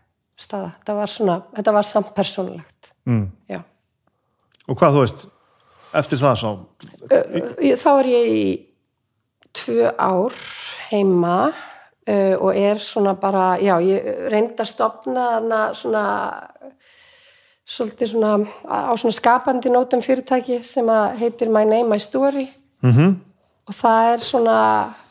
staða. 0.41 0.73
Þetta 0.79 0.97
var 0.97 1.13
svona, 1.13 1.37
þetta 1.57 1.75
var 1.77 1.89
samt 1.89 2.15
persónulegt. 2.17 2.93
Mm. 3.09 3.27
Já. 3.51 3.61
Og 4.69 4.79
hvað 4.79 4.97
þú 4.97 5.05
veist, 5.05 5.25
eftir 6.01 6.21
það 6.21 6.39
svo, 6.41 6.53
Þá 7.81 7.91
er 7.93 8.11
ég 8.11 8.31
í 8.31 8.45
tvö 9.57 9.91
ár 9.99 10.37
heima 10.91 11.51
uh, 11.51 12.37
og 12.39 12.51
er 12.55 12.81
svona 12.85 13.17
bara, 13.19 13.57
já, 13.61 13.75
ég 13.83 14.29
reyndi 14.31 14.63
að 14.63 14.71
stopna 14.71 15.27
þarna 15.35 15.63
svona 15.75 16.05
svolítið 17.71 18.13
svona 18.15 18.33
á 18.67 18.93
svona 18.99 19.15
skapandi 19.15 19.71
nótum 19.71 20.03
fyrirtæki 20.03 20.61
sem 20.67 20.87
að 20.91 21.19
heitir 21.21 21.51
My 21.51 21.67
Name, 21.67 21.91
My 21.91 22.01
Story 22.03 22.49
mm 22.83 23.19
og 23.71 23.77
það 23.79 24.09
er 24.13 24.23
svona 24.27 24.55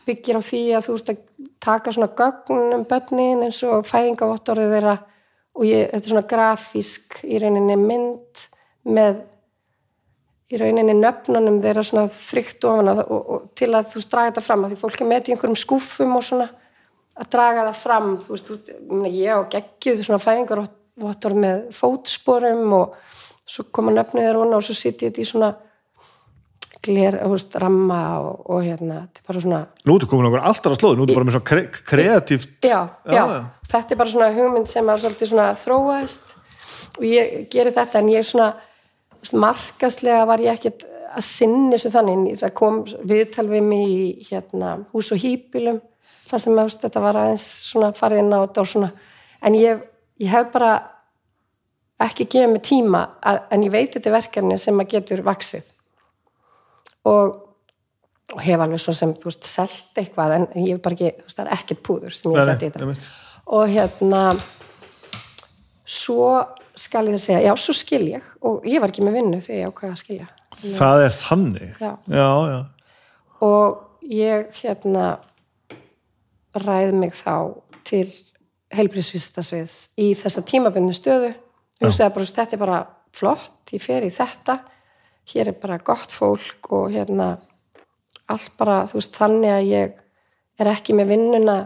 byggir 0.04 0.36
á 0.36 0.42
því 0.44 0.62
að 0.76 0.88
þú 0.88 0.94
ert 0.98 1.12
að 1.14 1.20
taka 1.64 1.92
svona 1.92 2.12
gögn 2.16 2.76
um 2.78 2.86
börnin 2.88 3.44
eins 3.48 3.62
og 3.68 3.88
fæðingavottorðið 3.90 4.76
þeirra 4.76 4.96
og 5.60 5.66
ég, 5.68 5.90
þetta 5.90 6.06
er 6.06 6.14
svona 6.14 6.30
grafísk 6.30 7.20
í 7.28 7.42
rauninni 7.42 7.76
mynd 7.80 8.46
með 8.88 9.20
í 10.50 10.58
rauninni 10.58 10.96
nöfnunum 10.98 11.60
þeirra 11.62 11.84
svona 11.86 12.08
þrygt 12.14 12.66
ofan 12.66 12.92
og, 12.94 13.04
og 13.06 13.44
til 13.58 13.70
að 13.74 13.92
þú 13.92 14.04
draga 14.08 14.32
þetta 14.32 14.46
fram 14.46 14.66
að 14.66 14.74
því 14.74 14.82
fólk 14.82 15.04
er 15.04 15.10
með 15.12 15.30
í 15.30 15.36
einhverjum 15.36 15.62
skúfum 15.62 16.16
og 16.18 16.26
svona 16.26 16.50
að 17.20 17.32
draga 17.36 17.66
það 17.68 17.80
fram. 17.84 18.12
Þú 18.24 18.34
veist, 18.34 18.50
þú, 18.50 19.00
ég 19.12 19.36
á 19.36 19.40
geggjuð 19.54 20.04
svona 20.08 20.24
fæðingarvottorð 20.24 21.42
með 21.44 21.66
fótsporum 21.76 22.76
og 22.80 22.96
svo 23.50 23.68
koma 23.76 23.94
nöfnið 23.94 24.30
þeirra 24.30 24.48
og 24.58 24.66
svo 24.66 24.78
sitja 24.78 25.10
þetta 25.10 25.22
í 25.22 25.30
svona 25.30 25.52
gler, 26.90 27.20
veist, 27.32 27.56
ramma 27.62 28.02
og, 28.24 28.44
og 28.50 28.66
hérna, 28.66 29.04
þetta 29.06 29.24
er 29.24 29.30
bara 29.30 29.44
svona 29.46 29.62
nú 29.86 29.96
ertu 29.96 30.10
komin 30.12 30.30
okkur 30.30 30.46
alltaf 30.52 30.74
að 30.74 30.82
slóðu, 30.82 30.98
nú 31.00 31.06
ertu 31.06 31.18
bara 31.20 31.30
með 31.30 31.38
svona 31.38 31.50
kre 31.52 31.64
kreatíft. 31.94 32.56
já, 32.66 32.80
já, 33.06 33.22
já. 33.22 33.42
þetta 33.74 33.96
er 33.96 34.02
bara 34.02 34.14
svona 34.16 34.32
hugmynd 34.36 34.72
sem 34.72 34.92
að 34.92 35.04
svolítið 35.06 35.32
svona 35.34 35.50
þróaðist 35.64 36.36
og 36.98 37.06
ég 37.08 37.36
geri 37.54 37.76
þetta 37.76 38.02
en 38.02 38.14
ég 38.14 38.24
er 38.24 38.30
svona 38.30 38.50
markaslega 39.46 40.26
var 40.30 40.44
ég 40.44 40.58
ekkit 40.58 40.88
að 41.10 41.26
sinni 41.26 41.74
þessu 41.74 41.92
þannig, 41.94 42.38
það 42.40 42.56
kom 42.58 42.82
viðtal 43.10 43.48
við 43.50 43.66
mig 43.66 43.90
í 43.90 44.28
hérna, 44.30 44.76
hús 44.94 45.10
og 45.16 45.22
hýpilum 45.22 45.82
þar 46.30 46.44
sem 46.44 46.60
veist, 46.60 46.84
þetta 46.84 47.04
var 47.04 47.20
aðeins 47.24 47.48
svona 47.72 47.92
farið 47.98 48.24
inn 48.24 48.36
á 48.36 48.40
þetta 48.44 48.64
og 48.64 48.72
svona 48.74 48.92
en 49.46 49.58
ég, 49.58 49.82
ég 50.22 50.32
hef 50.34 50.52
bara 50.54 50.72
ekki 52.06 52.28
gefið 52.30 52.54
mig 52.54 52.64
tíma 52.66 53.02
að, 53.20 53.42
en 53.52 53.66
ég 53.66 53.74
veit 53.74 53.96
þetta 53.96 54.12
er 54.12 54.18
verkefni 54.20 54.60
sem 54.62 54.80
að 54.80 54.94
getur 54.94 55.26
vaksið 55.26 55.66
og, 57.10 57.36
og 58.36 58.44
hef 58.46 58.64
alveg 58.66 58.84
svo 58.84 58.96
sem 58.98 59.16
þú 59.18 59.32
veist, 59.32 59.50
selt 59.50 60.00
eitthvað 60.00 60.38
en 60.38 60.48
ég 60.60 60.76
hef 60.76 60.82
bara 60.86 60.98
ekki, 60.98 61.12
þú 61.18 61.28
veist, 61.28 61.40
það 61.40 61.46
er 61.46 61.54
ekkert 61.58 61.84
púður 61.88 62.18
sem 62.18 62.34
ég 62.36 62.50
seti 62.52 62.70
í 62.70 62.74
þetta 62.74 63.14
og 63.60 63.70
hérna 63.74 64.24
svo 65.90 66.34
skal 66.80 67.08
ég 67.10 67.18
þér 67.18 67.24
segja, 67.24 67.46
já, 67.50 67.54
svo 67.60 67.76
skil 67.76 68.04
ég 68.08 68.28
og 68.46 68.68
ég 68.70 68.82
var 68.82 68.94
ekki 68.94 69.06
með 69.06 69.20
vinnu 69.20 69.42
þegar 69.44 69.62
ég 69.62 69.72
ákveða 69.74 69.96
að 69.96 70.04
skilja 70.04 70.30
Það 70.60 71.04
er 71.06 71.14
þannig. 71.14 71.74
Já. 71.78 71.92
Já, 72.10 72.30
já. 72.50 72.60
og 73.46 74.08
ég 74.10 74.48
hérna 74.60 75.06
ræð 76.58 76.96
mig 76.98 77.14
þá 77.14 77.36
til 77.88 78.08
heilbríðsvistasviðs 78.74 79.76
í 80.02 80.12
þessa 80.18 80.44
tímabundu 80.46 80.96
stöðu 80.98 81.32
og 81.80 81.94
segja 81.94 82.10
bara, 82.14 82.26
þetta 82.26 82.58
er 82.58 82.62
bara 82.62 82.80
flott 83.16 83.74
ég 83.74 83.84
fer 83.84 84.06
í 84.06 84.12
þetta 84.14 84.60
hér 85.30 85.52
er 85.52 85.58
bara 85.62 85.78
gott 85.78 86.14
fólk 86.16 86.72
og 86.76 86.92
hérna 86.94 87.38
allt 88.30 88.54
bara, 88.58 88.84
þú 88.90 89.00
veist, 89.00 89.18
þannig 89.18 89.54
að 89.54 89.68
ég 89.70 89.98
er 90.60 90.70
ekki 90.70 90.96
með 90.98 91.14
vinnuna 91.16 91.58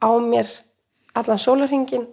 á 0.00 0.10
mér 0.22 0.48
allan 1.18 1.40
sólarhingin 1.40 2.06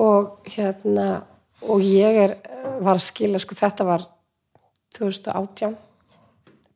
og 0.00 0.48
hérna 0.48 1.24
og 1.64 1.84
ég 1.84 2.20
er, 2.24 2.36
var 2.80 2.96
að 2.98 3.06
skilja 3.06 3.40
sko 3.42 3.56
þetta 3.58 3.86
var 3.88 4.06
2018 4.96 5.76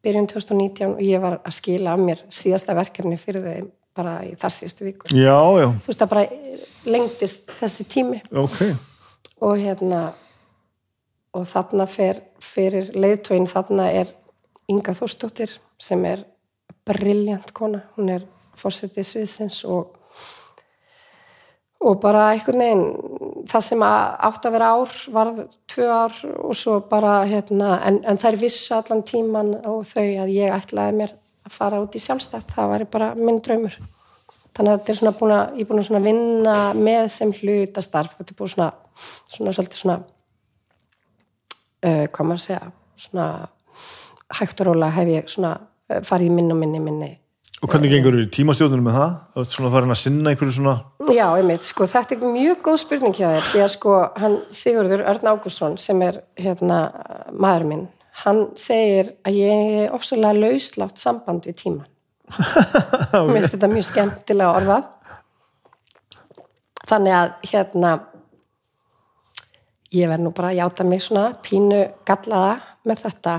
byrjun 0.04 0.28
2019 0.30 0.94
og 0.94 1.02
ég 1.02 1.22
var 1.22 1.40
að 1.40 1.56
skila 1.58 1.94
af 1.94 2.02
mér 2.02 2.22
síðasta 2.32 2.76
verkefni 2.78 3.18
fyrir 3.20 3.44
þeim 3.44 3.72
bara 3.98 4.18
í 4.26 4.34
þar 4.38 4.54
síðustu 4.54 4.86
viku. 4.86 5.10
Já, 5.10 5.38
já, 5.58 5.66
þú 5.66 5.90
veist 5.90 6.02
það 6.02 6.12
bara 6.12 6.24
lengdist 6.86 7.52
þessi 7.58 7.86
tími. 7.90 8.20
Ok. 8.30 8.60
og 9.44 9.58
hérna 9.58 10.12
og 11.38 11.46
þarna 11.48 11.86
fer, 11.90 12.22
fyrir 12.42 12.90
leiðtóin 12.94 13.48
þarna 13.50 13.90
er 13.94 14.12
Inga 14.68 14.92
Þórsdóttir 14.92 15.54
sem 15.80 16.02
er 16.04 16.26
briljant 16.88 17.54
kona, 17.56 17.86
hún 17.96 18.10
er 18.12 18.26
fórsetið 18.58 19.06
sviðsins 19.06 19.62
og 19.68 19.94
og 21.78 22.00
bara 22.02 22.32
einhvern 22.32 22.58
veginn 22.58 23.44
það 23.48 23.64
sem 23.68 23.82
átt 23.86 24.46
að 24.48 24.54
vera 24.56 24.70
ár 24.74 24.94
varð 25.14 25.44
tvö 25.70 25.86
ár 25.86 26.16
og 26.42 26.56
svo 26.58 26.80
bara 26.90 27.20
hérna, 27.28 27.76
en, 27.86 28.00
en 28.02 28.18
þær 28.18 28.38
vissu 28.40 28.74
allan 28.74 29.04
tíman 29.06 29.54
og 29.62 29.86
þau 29.86 30.08
að 30.24 30.34
ég 30.34 30.54
ætlaði 30.56 30.96
mér 30.98 31.14
að 31.46 31.54
fara 31.54 31.80
út 31.82 31.94
í 31.94 32.02
sjálfstætt, 32.02 32.50
það 32.50 32.72
væri 32.74 32.88
bara 32.90 33.12
minn 33.16 33.38
draumur. 33.44 33.78
Þannig 34.56 34.72
að 34.72 34.78
þetta 34.80 34.92
er 34.92 34.98
svona 34.98 35.14
búin 35.20 35.34
að 35.36 35.54
ég 35.54 35.62
er 35.62 35.70
búin 35.70 36.00
að 36.00 36.08
vinna 36.08 36.56
með 36.74 37.08
sem 37.14 37.34
hlutastarf 37.38 38.16
þetta 38.18 38.34
er 38.34 38.40
búin 38.40 38.54
svona, 38.56 38.70
svona 39.30 39.54
svolítið 39.54 39.82
svona 39.84 40.00
uh, 41.84 42.04
hvað 42.10 42.28
maður 42.28 42.40
að 42.40 42.44
segja 42.46 42.72
svona 42.98 43.28
hægt 44.38 44.60
og 44.62 44.70
róla 44.70 44.92
hef 44.94 45.14
ég 45.14 45.32
svona 45.32 45.54
uh, 45.58 46.02
farið 46.06 46.30
í 46.30 46.36
minn 46.38 46.54
og 46.54 46.60
minni 46.60 46.82
minni 46.82 47.14
Og 47.58 47.66
hvernig 47.72 47.90
gengur 47.90 48.14
þú 48.14 48.22
í 48.22 48.30
tímastjórnunum 48.30 48.84
með 48.86 48.96
það? 49.00 49.14
Þú 49.34 49.42
ert 49.42 49.54
svona 49.56 49.70
farin 49.72 49.90
að 49.90 49.98
sinna 49.98 50.30
einhverju 50.30 50.52
svona... 50.54 50.74
Já, 51.10 51.24
einmitt, 51.26 51.64
sko, 51.66 51.86
þetta 51.90 52.14
er 52.14 52.34
mjög 52.36 52.60
góð 52.68 52.76
spurning 52.84 53.16
hjá 53.16 53.26
þér, 53.32 53.46
því 53.48 53.62
að 53.64 53.70
sko, 53.72 53.94
hann 54.22 54.36
Sigurður 54.54 55.02
Örn 55.10 55.30
Ágússon, 55.32 55.74
sem 55.82 56.04
er 56.06 56.20
hérna 56.38 56.76
maður 57.34 57.64
minn, 57.72 57.82
hann 58.22 58.44
segir 58.62 59.10
að 59.26 59.40
ég 59.40 59.74
er 59.80 59.96
ofsalega 59.96 60.38
lauslátt 60.38 61.02
samband 61.02 61.50
við 61.50 61.58
tíman. 61.64 61.88
Mér 62.38 63.32
finnst 63.32 63.56
þetta 63.56 63.72
mjög 63.72 63.88
skemmtilega 63.88 64.60
orðað. 64.60 64.86
Þannig 66.88 67.18
að 67.18 67.50
hérna 67.50 67.94
ég 69.94 70.08
verð 70.10 70.22
nú 70.26 70.32
bara 70.36 70.50
að 70.52 70.58
játa 70.60 70.84
mig 70.84 71.00
svona 71.02 71.30
pínu 71.42 71.80
gallaða 72.08 72.58
með 72.88 73.02
þetta 73.06 73.34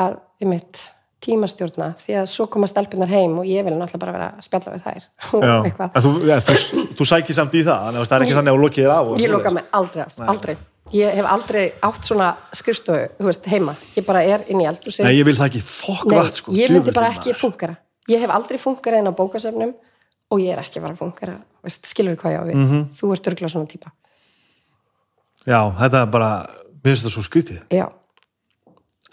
að, 0.00 0.16
einmitt, 0.40 0.78
tímastjórna 1.20 1.90
því 2.00 2.14
að 2.22 2.28
svo 2.32 2.46
koma 2.48 2.68
stelpunar 2.70 3.10
heim 3.12 3.34
og 3.42 3.44
ég 3.48 3.64
vil 3.66 3.74
náttúrulega 3.76 4.00
bara 4.00 4.14
vera 4.14 4.28
að 4.38 4.46
spjalla 4.46 4.72
við 4.72 4.84
þær 4.86 5.04
og 5.36 5.66
eitthvað. 5.68 5.90
En 5.98 6.06
þú, 6.06 6.12
ja, 6.30 6.38
þú, 6.46 6.84
þú 6.96 7.06
sækir 7.10 7.36
samt 7.36 7.56
í 7.60 7.64
það, 7.66 7.90
að 7.90 8.06
það 8.08 8.16
er 8.16 8.24
ekki 8.26 8.36
þannig 8.38 8.52
að 8.54 8.56
þú 8.56 8.64
lokið 8.64 8.86
þér 8.86 8.94
af. 8.96 9.10
Ég 9.20 9.32
loka 9.34 9.52
mig 9.58 9.66
aldrei 9.80 10.02
af, 10.06 10.14
aldrei. 10.32 10.56
Ég 10.96 11.12
hef 11.20 11.26
aldrei 11.30 11.66
átt 11.86 12.08
svona 12.08 12.30
skrifstofu, 12.56 13.02
þú 13.20 13.28
veist, 13.28 13.44
heima. 13.52 13.76
Ég 13.94 14.06
bara 14.08 14.24
er 14.26 14.42
inn 14.50 14.62
í 14.64 14.66
eldhúsi. 14.66 15.04
Nei, 15.06 15.12
ég 15.20 15.28
vil 15.28 15.36
það 15.38 15.50
ekki 15.52 15.60
fokk 15.70 16.08
Nei, 16.10 16.16
vatn, 16.18 16.38
sko. 16.40 16.54
ég 16.56 16.72
myndi 16.74 16.94
bara 16.96 17.12
ekki 17.12 17.34
fungera. 17.38 17.76
Ég 18.10 18.24
hef 18.24 18.32
aldrei 18.34 18.58
fungerað 18.58 19.04
inn 19.04 19.12
á 19.12 19.14
bókasöfnum 19.20 19.74
og 20.34 20.40
ég 20.42 20.50
er 20.56 20.62
ekki 20.64 20.80
að 20.80 20.88
fara 20.88 20.96
að 20.96 21.02
fungera 21.04 21.36
skilur 21.84 22.16
hvað 22.18 22.34
ég 22.34 22.40
á 22.42 22.44
við, 22.48 22.56
Mhm. 22.64 22.80
þú 22.96 23.12
ert 23.14 23.28
örgulega 23.30 23.52
svona 23.52 23.68
típa 23.70 23.92
já, 25.46 25.60
þetta 25.80 26.02
er 26.02 26.10
bara 26.12 26.30
mér 26.80 26.90
finnst 26.90 27.04
þetta 27.04 27.14
svo 27.14 27.24
skrítið. 27.26 27.62
Já, 27.74 27.86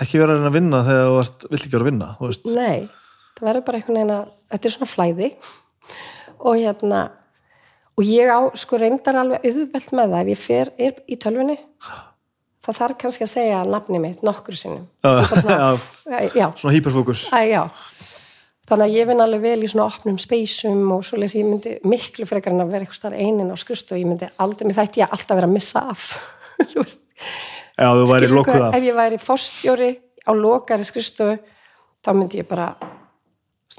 ekki 0.04 0.22
vera 0.22 0.40
að 0.40 0.58
vinna 0.58 0.84
þegar 0.88 1.12
þú 1.12 1.22
ert, 1.22 1.48
vilt 1.52 1.62
ekki 1.62 1.76
vera 1.76 1.86
að 1.86 1.92
vinna 1.92 2.10
þú 2.20 2.32
veist. 2.32 2.50
nei 2.54 2.90
það 3.38 3.48
verður 3.52 3.66
bara 3.68 3.80
einhvern 3.80 3.98
veginn 4.00 4.16
að, 4.18 4.28
þetta 4.54 4.70
er 4.70 4.76
svona 4.76 4.92
flæði. 4.92 5.32
Og 6.38 6.60
hérna 6.60 7.06
og 7.98 8.06
ég 8.06 8.30
á, 8.30 8.40
sko 8.58 8.78
reyndar 8.78 9.18
alveg 9.18 9.46
auðvelt 9.48 9.96
með 9.98 10.14
það, 10.14 10.20
ef 10.22 10.32
ég 10.34 10.42
fer 10.42 10.72
er 10.78 11.00
í 11.10 11.18
tölvunni 11.22 11.58
það 12.68 12.80
þarf 12.82 13.00
kannski 13.02 13.26
að 13.26 13.32
segja 13.32 13.64
nafni 13.68 14.00
mitt 14.04 14.24
nokkur 14.28 14.58
sinnum. 14.60 14.86
Bara 15.06 15.48
já. 16.12 16.30
já, 16.36 16.48
svona 16.60 16.76
hyperfókus. 16.76 17.28
Æ, 17.32 17.40
já. 17.54 17.62
Þannig 18.68 18.84
að 18.84 18.96
ég 18.98 19.08
vinn 19.08 19.24
alveg 19.24 19.44
vel 19.46 19.60
í 19.64 19.68
svona 19.72 19.86
opnum 19.88 20.18
speysum 20.20 20.90
og 20.92 21.06
svo 21.08 21.20
leys 21.22 21.38
ég 21.38 21.46
myndi 21.48 21.78
miklu 21.88 22.26
frekar 22.28 22.52
en 22.52 22.66
að 22.66 22.74
vera 22.74 22.84
eitthvað 22.84 23.00
starf 23.00 23.22
einin 23.22 23.54
á 23.54 23.56
skristu 23.60 23.96
og 23.96 24.02
ég 24.02 24.10
myndi 24.10 24.28
aldrei, 24.44 24.68
mér 24.68 24.80
þætti 24.82 25.04
ég 25.06 25.14
alltaf 25.16 25.40
vera 25.40 25.48
að 25.48 25.54
missa 25.54 25.84
af. 25.94 26.08
Þú 26.74 26.82
veist, 26.82 27.00
já, 27.78 27.88
þú 27.88 28.10
væri 28.12 28.30
hvað, 28.34 28.66
af. 28.66 28.76
Ef 28.76 28.88
ég 28.90 28.98
væri 28.98 29.22
fórstjóri 29.24 29.90
á 30.28 30.32
lokari 30.36 30.88
skristu 30.88 31.30
þá 32.04 32.12
myndi 32.18 32.42
ég 32.42 32.50
bara, 32.50 32.74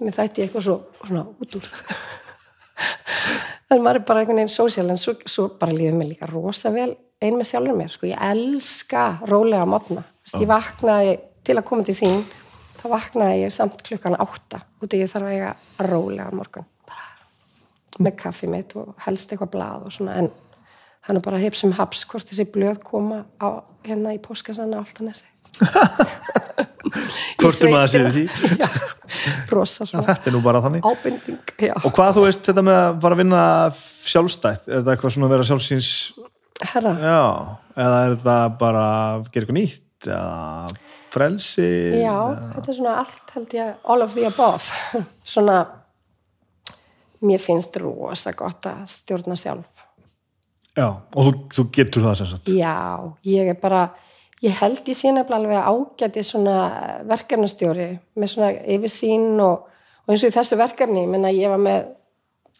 mér 0.00 0.17
þætti 0.23 0.41
ég 0.41 0.49
eitthvað 0.49 0.67
svo, 0.70 0.78
svona 1.05 1.26
út 1.36 1.60
úr. 1.60 1.68
Þannig 3.68 3.84
maður 3.84 4.00
er 4.00 4.08
bara 4.08 4.25
einhvern 4.25 4.41
veginn 4.41 4.57
sósíal 4.57 4.89
en 4.89 5.02
svo, 5.02 5.18
svo 5.28 5.50
bara 5.60 5.76
líður 5.76 6.00
mér 6.00 6.15
líka 6.15 6.33
rosa 6.33 6.73
vel 6.73 6.94
ein 7.20 7.36
með 7.36 7.50
sjálfur 7.50 7.76
mér, 7.76 7.92
sko, 7.92 8.08
ég 8.08 8.28
elska 8.31 9.08
rólega 9.28 9.68
mótna, 9.68 10.08
ég 10.33 10.49
vaknaði 10.49 11.18
til 11.44 11.58
að 11.58 11.67
koma 11.68 11.84
til 11.84 11.99
þín 11.99 12.23
þá 12.78 12.89
vaknaði 12.94 13.44
ég 13.44 13.55
samt 13.55 13.82
klukkan 13.86 14.18
átta 14.18 14.62
út 14.82 14.92
af 14.92 14.98
ég 14.98 15.10
þarf 15.10 15.31
að 15.31 15.36
eiga 15.36 15.55
rólega 15.89 16.28
morgun. 16.34 16.68
Bara 16.89 18.05
með 18.05 18.18
kaffi 18.23 18.50
mitt 18.50 18.76
og 18.78 18.92
helst 19.07 19.32
eitthvað 19.32 19.55
blað 19.57 19.89
og 19.89 19.97
svona 19.97 20.18
en 20.23 20.31
þannig 21.08 21.24
bara 21.24 21.40
hipsum 21.40 21.73
haps 21.78 22.05
hvort 22.08 22.28
þessi 22.28 22.47
blöð 22.52 22.82
koma 22.84 23.23
á 23.40 23.65
hérna 23.86 24.12
í 24.16 24.20
póskassanna 24.23 24.82
alltaf 24.82 25.07
nesi 25.07 25.28
hvort 27.40 27.62
er 27.65 27.73
maður 27.73 27.84
að 27.84 27.92
segja 27.94 28.10
því 28.12 28.24
já, 28.60 28.68
rosa 29.52 29.86
svona 29.89 30.05
þetta 30.10 30.31
er 30.31 30.36
nú 30.36 30.42
bara 30.44 30.62
þannig. 30.65 30.84
ábending 30.84 31.55
já. 31.65 31.74
og 31.81 31.90
hvað 31.97 32.18
þú 32.18 32.26
veist 32.26 32.44
þetta 32.50 32.65
með 32.68 32.81
að 32.82 33.00
fara 33.05 33.16
að 33.16 33.23
vinna 33.23 33.42
sjálfstætt, 33.78 34.68
er 34.68 34.81
þetta 34.81 34.94
eitthvað 34.94 35.15
svona 35.16 35.28
að 35.28 35.34
vera 35.34 35.48
sjálfsins 35.48 35.90
herra, 36.74 36.94
já, 37.00 37.23
eða 37.78 37.98
er 38.05 38.16
þetta 38.16 38.39
bara 38.60 38.86
að 38.98 39.31
gera 39.32 39.47
eitthvað 39.47 39.60
nýtt 39.62 39.84
eða 40.07 40.68
frelsi 41.10 41.67
já, 42.02 42.15
þetta 42.55 42.70
er 42.70 42.77
svona 42.77 42.94
allt 43.02 43.35
held 43.35 43.57
ég, 43.57 43.75
all 43.85 44.05
of 44.05 44.15
the 44.15 44.27
above. 44.28 44.68
Svona 45.35 45.59
mér 47.25 47.43
finnst 47.43 47.75
rosa 47.83 48.35
gott 48.39 48.68
að 48.70 48.85
stjórna 48.93 49.36
sjálf. 49.39 49.67
Já, 50.78 50.86
og 50.86 51.25
þú, 51.27 51.33
þú 51.55 51.65
getur 51.75 52.05
það 52.07 52.20
sagt. 52.20 52.52
Já, 52.55 52.77
ég 53.27 53.51
er 53.51 53.59
bara 53.59 53.89
ég 54.44 54.55
held 54.60 54.86
ég 54.86 55.01
nefnilega 55.17 55.65
alveg 55.67 55.99
ágæti 55.99 56.23
svona 56.23 56.59
verkefnastjóri 57.09 57.89
með 58.15 58.33
svona 58.35 58.52
yfirsýn 58.77 59.33
og, 59.43 59.67
og 60.07 60.15
eins 60.15 60.23
og 60.23 60.31
í 60.31 60.36
þessu 60.36 60.59
verkefni, 60.60 61.02
ég 61.02 61.10
menna 61.10 61.35
ég 61.35 61.51
var 61.51 61.62
með 61.62 61.89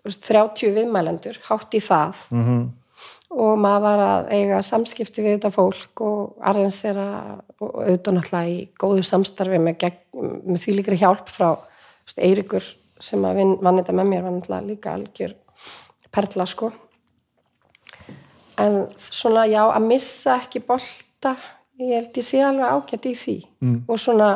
þú 0.01 0.09
veist, 0.09 0.27
30 0.27 0.75
viðmælendur 0.81 1.39
hátt 1.47 1.79
í 1.79 1.83
það. 1.85 2.27
Mm 2.35 2.69
og 3.31 3.59
maður 3.61 3.85
var 3.85 4.03
að 4.05 4.31
eiga 4.35 4.61
samskipti 4.65 5.25
við 5.25 5.37
þetta 5.37 5.53
fólk 5.55 6.03
og 6.05 6.49
arrensera 6.51 7.07
og 7.61 7.75
auðvitað 7.83 8.17
náttúrulega 8.17 8.55
í 8.55 8.59
góðu 8.81 9.05
samstarfi 9.07 9.61
með, 9.63 9.79
gegn, 9.83 9.99
með 10.49 10.63
því 10.65 10.77
líkri 10.79 11.01
hjálp 11.03 11.31
frá 11.33 11.51
Eirikur 12.17 12.65
sem 13.05 13.23
að 13.29 13.39
vin, 13.39 13.55
vann 13.63 13.79
þetta 13.79 13.95
með 13.95 14.11
mér 14.11 14.25
var 14.25 14.35
náttúrulega 14.35 14.69
líka 14.71 14.95
algjör 14.97 15.35
perla 16.15 16.47
sko. 16.49 16.71
En 18.59 18.79
svona 18.97 19.45
já 19.47 19.61
að 19.69 19.85
missa 19.87 20.39
ekki 20.41 20.65
bolta 20.67 21.37
ég 21.79 21.95
held 21.95 22.17
ég 22.19 22.27
sé 22.27 22.41
alveg 22.43 22.73
ágætt 22.75 23.07
í 23.07 23.15
því. 23.19 23.37
Mm. 23.63 23.83
og 23.87 24.01
svona 24.03 24.31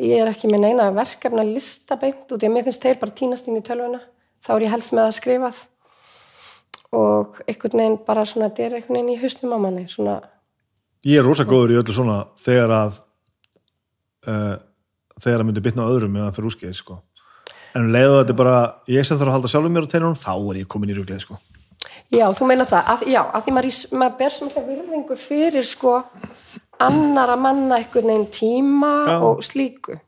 ég 0.00 0.22
er 0.22 0.30
ekki 0.30 0.50
með 0.50 0.64
neina 0.66 0.88
verkefna 0.94 1.44
lista 1.46 1.98
beint 2.00 2.30
út 2.30 2.42
í 2.42 2.48
að 2.48 2.56
mér 2.56 2.66
finnst 2.66 2.82
þeir 2.84 2.98
bara 3.00 3.16
tínast 3.20 3.48
inn 3.50 3.60
í 3.60 3.66
tölvuna. 3.66 4.00
Þá 4.40 4.54
er 4.54 4.64
ég 4.66 4.74
helst 4.74 4.94
með 4.96 5.06
að 5.06 5.16
skrifað 5.18 5.62
og 6.96 7.38
einhvern 7.46 7.82
veginn 7.82 8.00
bara 8.06 8.24
svona 8.26 8.48
þetta 8.50 8.64
er 8.64 8.78
einhvern 8.78 8.98
veginn 8.98 9.12
í 9.14 9.20
hausnum 9.20 9.54
á 9.54 9.58
manni 9.62 9.84
svona, 9.90 10.16
ég 11.06 11.20
er 11.20 11.26
rosa 11.26 11.46
góður 11.48 11.76
í 11.76 11.78
öllu 11.82 11.94
svona 11.94 12.18
þegar 12.40 12.74
að 12.78 12.98
uh, 14.26 14.56
þegar 15.20 15.44
að 15.44 15.46
myndi 15.50 15.64
bitna 15.64 15.86
á 15.86 15.90
öðrum 15.92 16.16
meðan 16.16 16.34
fyrir 16.36 16.50
úskeið 16.50 16.74
sko. 16.80 16.98
en 17.74 17.86
um 17.86 17.94
leiðu 17.94 18.18
þetta 18.18 18.36
bara 18.40 18.56
ég 18.90 19.06
sem 19.06 19.18
þarf 19.18 19.30
að 19.30 19.38
halda 19.38 19.52
sjálfum 19.52 19.76
mér 19.76 19.86
á 19.86 19.92
teinunum 19.92 20.18
þá 20.18 20.32
er 20.34 20.60
ég 20.62 20.70
komin 20.70 20.90
í 20.90 20.98
rúgleið 20.98 21.24
sko. 21.26 21.38
já 22.10 22.26
þú 22.34 22.50
meina 22.50 22.66
það 22.66 22.92
að, 22.94 23.06
já, 23.06 23.22
að 23.22 23.46
því 23.46 23.56
maður, 23.56 23.78
maður 24.02 24.18
ber 24.18 24.36
svona 24.38 24.66
virðingu 24.66 25.20
fyrir 25.20 25.66
sko 25.66 25.94
annara 26.80 27.36
manna 27.36 27.78
einhvern 27.80 28.08
veginn 28.08 28.30
tíma 28.32 28.92
Já. 29.06 29.16
og 29.20 29.44
slíku 29.44 29.98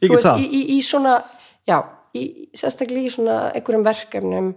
það. 0.00 0.40
í, 0.40 0.46
í, 0.48 0.62
í 0.76 0.78
svona 0.84 1.18
já, 1.68 1.78
í, 2.16 2.24
sérstaklega 2.56 3.06
í 3.06 3.12
svona 3.12 3.38
einhverjum 3.52 3.86
verkefnum 3.86 4.52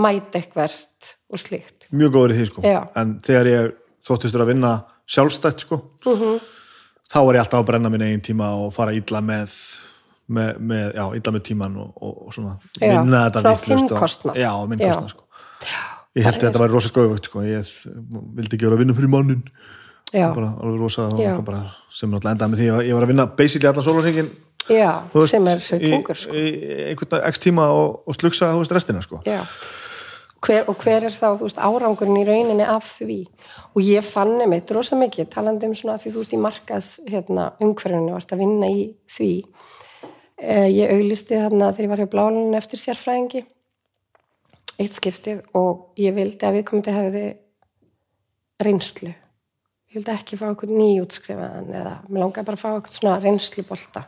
mæta 0.00 0.40
eitthvert 0.40 1.14
og 1.32 1.38
slíkt 1.38 1.86
mjög 1.92 2.12
góður 2.16 2.34
í 2.34 2.38
því 2.40 2.46
sko. 2.50 2.62
Já. 2.66 2.80
en 2.96 3.20
þegar 3.26 3.46
ég 3.50 3.72
þóttistur 4.06 4.42
að 4.44 4.50
vinna 4.54 4.72
sjálfstætt 5.10 5.64
sko, 5.66 5.80
Mhm. 6.06 6.40
þá 7.10 7.18
er 7.20 7.34
ég 7.34 7.40
alltaf 7.44 7.60
að 7.62 7.66
brenna 7.66 7.90
minn 7.90 8.02
eigin 8.06 8.20
tíma 8.22 8.50
og 8.64 8.72
fara 8.72 8.92
illa 8.94 9.20
með, 9.20 9.50
með, 10.30 10.58
með 10.60 10.94
já, 10.94 11.04
illa 11.18 11.32
með 11.34 11.42
tíman 11.48 11.76
og, 11.76 11.90
og, 12.00 12.26
og 12.26 12.32
svona 12.34 12.58
Já, 12.80 13.00
vinna 13.02 13.24
þetta 13.30 13.98
kostnað. 13.98 14.36
já, 14.38 14.50
á 14.54 14.62
minn 14.68 14.78
Já. 14.78 14.90
kostnað 14.92 15.10
sko. 15.10 15.24
ég 16.16 16.22
held 16.24 16.34
að 16.38 16.46
þetta 16.50 16.60
væri 16.62 16.72
rosa 16.72 16.88
skoðugt 16.88 17.24
sko. 17.30 17.42
ég 17.42 17.72
vildi 18.36 18.56
ekki 18.56 18.66
vera 18.66 18.76
að 18.78 18.82
vinna 18.84 18.94
fyrir 18.94 19.08
mannin 19.10 19.42
já, 20.12 20.28
bara 20.34 20.54
alveg 20.62 20.80
rosa 20.80 21.08
bara, 21.42 21.64
sem 21.92 22.10
náttúrulega 22.10 22.34
endaði 22.34 22.50
með 22.54 22.58
því 22.62 22.70
að 22.74 22.86
ég 22.88 22.94
var 22.94 23.02
að 23.04 23.12
vinna 23.12 23.26
basically 23.36 23.68
allan 23.70 23.84
sólarhingin 23.86 24.30
já 24.70 25.26
sem 25.26 25.46
er 25.50 25.58
hlutungur 25.66 26.16
sko. 26.16 26.32
í, 26.34 26.46
í 26.46 26.88
einhvern 26.90 27.26
x 27.30 27.38
tíma 27.42 27.66
og, 27.74 28.02
og 28.06 28.14
slugsa 28.18 28.52
þú 28.54 28.62
veist 28.62 28.72
restina 28.72 29.02
sko. 29.02 29.20
Já. 29.26 29.42
Hver, 30.40 30.64
og 30.72 30.80
hver 30.80 31.04
er 31.04 31.12
þá, 31.12 31.34
veist, 31.36 31.58
árangurinn 31.60 32.16
í 32.16 32.24
rauninni 32.24 32.64
af 32.64 32.86
því? 32.96 33.18
Og 33.76 33.84
ég 33.84 34.06
fann 34.06 34.38
einmitt 34.40 34.70
rosa 34.72 34.96
mikið, 34.96 35.28
talandi 35.34 35.68
um 35.68 35.74
svona 35.76 35.98
því 36.00 36.14
þú 36.14 36.22
ert 36.24 36.32
í 36.32 36.40
markas 36.40 36.88
hérna, 37.04 37.50
umhverfinu 37.60 38.14
og 38.14 38.22
ert 38.22 38.32
að 38.32 38.40
vinna 38.46 38.70
í 38.72 38.86
því. 39.12 39.32
Eh, 40.40 40.68
ég 40.72 40.94
auglisti 40.94 41.36
þarna 41.36 41.74
þegar 41.74 41.84
ég 41.84 41.92
var 41.92 42.00
hjá 42.00 42.12
Blálunum 42.14 42.56
eftir 42.56 42.80
sérfræðingi 42.80 43.42
eitt 44.80 44.96
skiptið 44.96 45.42
og 45.58 45.98
ég 46.00 46.14
vildi 46.16 46.46
að 46.46 46.56
viðkomandi 46.56 46.94
hefði 46.96 47.24
reynslu. 48.64 49.10
Ég 49.90 49.98
vildi 49.98 50.14
ekki 50.14 50.38
fá 50.40 50.46
eitthvað 50.48 50.72
nýjútskrifaðan 50.78 51.74
eða 51.74 51.92
mér 52.06 52.22
langaði 52.22 52.48
bara 52.48 52.56
að 52.56 52.62
fá 52.62 52.70
eitthvað 52.70 52.96
svona 52.96 53.18
reynslubolta. 53.20 54.04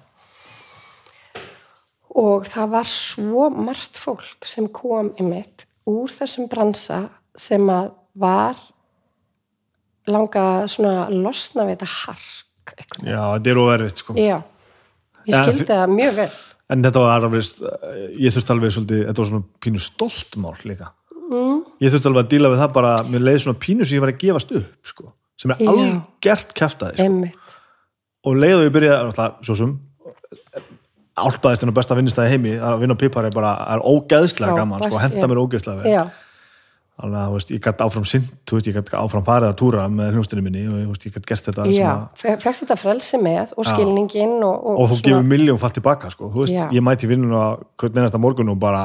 Og 2.23 2.49
það 2.53 2.73
var 2.77 2.91
svo 2.93 3.51
margt 3.53 4.01
fólk 4.01 4.49
sem 4.49 4.69
kom 4.73 5.13
einmitt 5.19 5.67
úr 5.91 6.13
þessum 6.13 6.49
bransa 6.51 7.03
sem 7.39 7.65
að 7.73 7.93
var 8.23 8.59
langað 10.11 10.67
svona 10.73 10.95
að 11.07 11.19
losna 11.25 11.67
við 11.67 11.77
þetta 11.77 11.91
hark 11.93 12.73
veginn. 12.73 13.13
já, 13.13 13.21
þetta 13.35 13.53
er 13.53 13.61
óverfitt 13.63 14.03
sko. 14.03 14.17
Já, 14.19 14.39
ég 15.29 15.37
skildi 15.37 15.69
það 15.71 15.95
mjög 15.95 16.19
vel 16.19 16.33
en 16.73 16.85
þetta 16.87 17.05
var 17.05 17.27
alveg 17.27 17.47
ég 18.23 18.35
þurfti 18.35 18.55
alveg 18.55 18.75
svolítið, 18.75 19.05
þetta 19.09 19.23
var 19.23 19.31
svona 19.31 19.63
pínu 19.65 19.83
stoltmál 19.83 20.55
líka 20.69 20.91
mm. 21.13 21.59
ég 21.85 21.93
þurfti 21.93 22.11
alveg 22.11 22.25
að 22.25 22.31
díla 22.35 22.53
við 22.53 22.63
það 22.63 22.75
bara, 22.79 22.93
mér 23.09 23.27
leiði 23.27 23.45
svona 23.47 23.63
pínu 23.63 23.87
sem 23.87 23.99
ég 23.99 24.05
var 24.05 24.13
að 24.15 24.21
gefast 24.23 24.55
upp 24.59 24.93
sko, 24.93 25.09
sem 25.41 25.55
er 25.55 25.63
Já. 25.63 25.73
algert 25.73 26.55
kæftaði 26.59 26.99
sko. 26.99 27.09
einmitt, 27.09 27.57
og 28.27 28.39
leiði 28.39 28.59
og 28.59 28.67
ég 28.67 28.77
byrjaði, 28.79 29.29
svo 29.49 29.59
sem 29.59 29.75
álpaðist 31.19 31.63
en 31.67 31.73
besta 31.77 31.97
vinnistæði 31.99 32.31
heimi 32.37 32.53
að 32.59 32.79
vinna 32.83 32.95
á 32.97 33.03
pipar 33.03 33.27
er 33.29 33.35
bara, 33.37 33.55
er 33.75 33.83
ógeðslega 33.85 34.53
Frábært, 34.55 34.61
gaman, 34.63 34.85
sko, 34.87 35.01
henda 35.03 35.21
já. 35.27 35.29
mér 35.33 35.41
ógeðslega 35.43 35.83
vel. 35.83 35.93
Já, 35.93 36.03
þannig 37.03 37.19
að 37.19 37.27
þú 37.29 37.37
veist, 37.37 37.51
ég 37.53 37.63
gæti 37.67 37.85
áfram 37.87 38.07
sint, 38.09 38.31
þú 38.49 38.57
veist, 38.59 38.69
ég 38.71 38.77
gæti 38.79 38.97
áfram 39.01 39.25
farið 39.27 39.49
að 39.51 39.57
túra 39.61 39.87
með 39.93 40.11
hljóstinu 40.17 40.45
minni 40.47 40.63
og 40.69 40.77
þú 40.79 40.89
veist, 40.93 41.07
ég 41.09 41.15
gæti 41.17 41.31
gert 41.33 41.49
þetta 41.49 41.67
já 41.69 41.87
svona, 41.89 42.09
Fe- 42.23 42.37
fékkst 42.45 42.65
þetta 42.65 42.77
frelsi 42.81 43.21
með 43.23 43.55
og 43.57 43.69
skilningin 43.69 44.35
og, 44.45 44.57
og, 44.73 44.81
og 44.85 44.93
þú 44.93 44.99
gefur 45.09 45.27
miljón 45.33 45.61
fall 45.61 45.75
tilbaka, 45.77 46.11
sko, 46.15 46.31
þú 46.33 46.45
veist, 46.47 46.55
Já. 46.57 46.67
ég 46.73 46.85
mæti 46.87 47.09
vinnuna 47.11 47.43
hvern 47.81 47.97
minnast 47.97 48.17
að 48.17 48.25
morgun 48.25 48.53
og 48.55 48.61
bara 48.63 48.85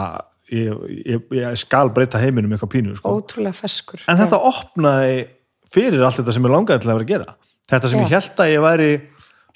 ég, 0.52 0.72
ég, 1.06 1.28
ég 1.36 1.60
skal 1.60 1.92
breyta 1.96 2.20
heiminum 2.24 2.52
eitthvað 2.56 2.74
pínu, 2.78 2.96
sko, 3.00 3.18
ótrúlega 3.22 3.56
ferskur. 3.60 4.04
En 4.08 4.18
þetta 4.20 4.40
opnaði 4.52 5.28
fyrir 5.72 6.04
allt 6.08 6.20
þetta 6.22 6.36
sem 6.36 6.48
ég 6.48 6.56
langaði 6.56 6.84
til 6.84 6.92
að 6.92 6.98
vera 7.02 7.08
að 7.08 7.12
gera. 7.14 7.38
Þetta 7.68 7.90
sem 7.92 8.00
Já. 8.00 8.04
ég 8.08 8.14
held 8.16 8.38
að 8.46 8.52
ég 8.54 8.62
væri 8.64 8.90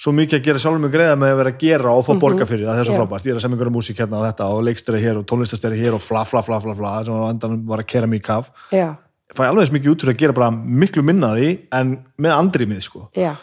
svo 0.01 0.11
mikið 0.17 0.39
að 0.39 0.45
gera 0.47 0.61
sjálfur 0.63 0.81
mig 0.81 0.91
greiða 0.95 1.17
með 1.21 1.31
að 1.33 1.39
vera 1.41 1.51
að 1.53 1.59
gera 1.61 1.91
og 1.93 2.05
fá 2.07 2.11
borga 2.17 2.45
fyrir 2.49 2.65
það, 2.65 2.73
það 2.73 2.79
er 2.81 2.85
svo 2.89 2.93
Mhm. 2.95 3.01
Frábært, 3.01 3.25
ég 3.27 3.31
er 3.31 3.37
að 3.37 3.43
semja 3.45 3.55
einhverja 3.57 3.75
músík 3.75 3.97
hérna 4.01 4.17
og 4.17 4.25
þetta 4.25 4.45
og 4.49 4.63
leikstæri 4.65 4.99
hér 5.03 5.15
og 5.19 5.25
tónlistastæri 5.29 5.77
hér 5.77 5.93
og 5.93 6.01
fla 6.01 6.23
fla 6.25 6.41
fla 6.41 6.59
fla 6.59 6.73
fla, 6.73 7.03
sem 7.05 7.13
á 7.13 7.29
endanum 7.29 7.65
var 7.67 7.79
að 7.79 7.87
kera 7.87 8.07
mig 8.07 8.21
í 8.21 8.25
kaf. 8.25 8.49
Já, 8.71 8.95
fæ 9.35 9.43
alveg 9.45 9.61
þess 9.67 9.75
mikið 9.77 9.91
út 9.93 10.01
fyrir 10.01 10.13
að 10.15 10.17
gera 10.17 10.33
bara 10.33 10.49
miklu 10.51 11.03
minna 11.03 11.27
af 11.31 11.37
því 11.37 11.59
en 11.71 11.87
með 12.17 12.31
andri 12.37 12.65
mið 12.65 12.81
sko. 12.81 13.09
Já. 13.15 13.35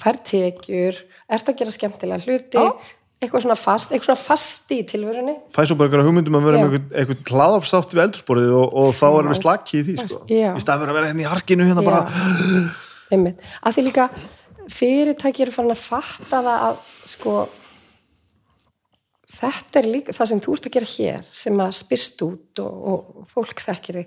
Fær 0.00 0.16
tekjur, 0.24 0.94
ert 1.28 1.46
að 1.48 1.56
gera 1.58 1.70
skemmtilega 1.70 2.22
hluti 2.24 2.54
Já. 2.56 2.72
eitthvað 3.20 3.42
svona 3.42 3.58
fast, 3.58 3.90
eitthvað 3.90 4.04
svona 4.14 4.24
fasti 4.24 4.78
í 4.80 4.86
tilverunni. 4.86 5.34
Fæ 5.52 5.66
svo 5.66 5.74
bara 5.76 5.88
einhverja 5.90 6.06
hugmyndum 6.06 6.36
að 6.38 6.46
vera 6.46 6.58
með 6.64 6.80
einhvern 6.94 7.24
hlaðarpstátt 7.26 7.92
við 7.92 8.04
eldursporið 8.06 8.48
og, 14.70 14.78
og 14.78 15.14
við 15.16 15.16
fyrirtæki 15.16 15.42
eru 15.42 15.52
farin 15.52 15.70
að 15.74 15.82
fatta 15.82 16.40
það 16.40 16.64
að 16.70 16.80
sko 17.10 17.48
þetta 19.30 19.78
er 19.78 19.86
líka 19.90 20.12
það 20.16 20.26
sem 20.32 20.40
þú 20.40 20.54
ert 20.56 20.66
að 20.66 20.74
gera 20.74 20.86
hér 20.86 21.28
sem 21.30 21.60
að 21.62 21.76
spyrst 21.78 22.24
út 22.26 22.62
og, 22.64 22.72
og 22.90 23.28
fólk 23.30 23.62
þekkir 23.62 23.94
þig 24.00 24.06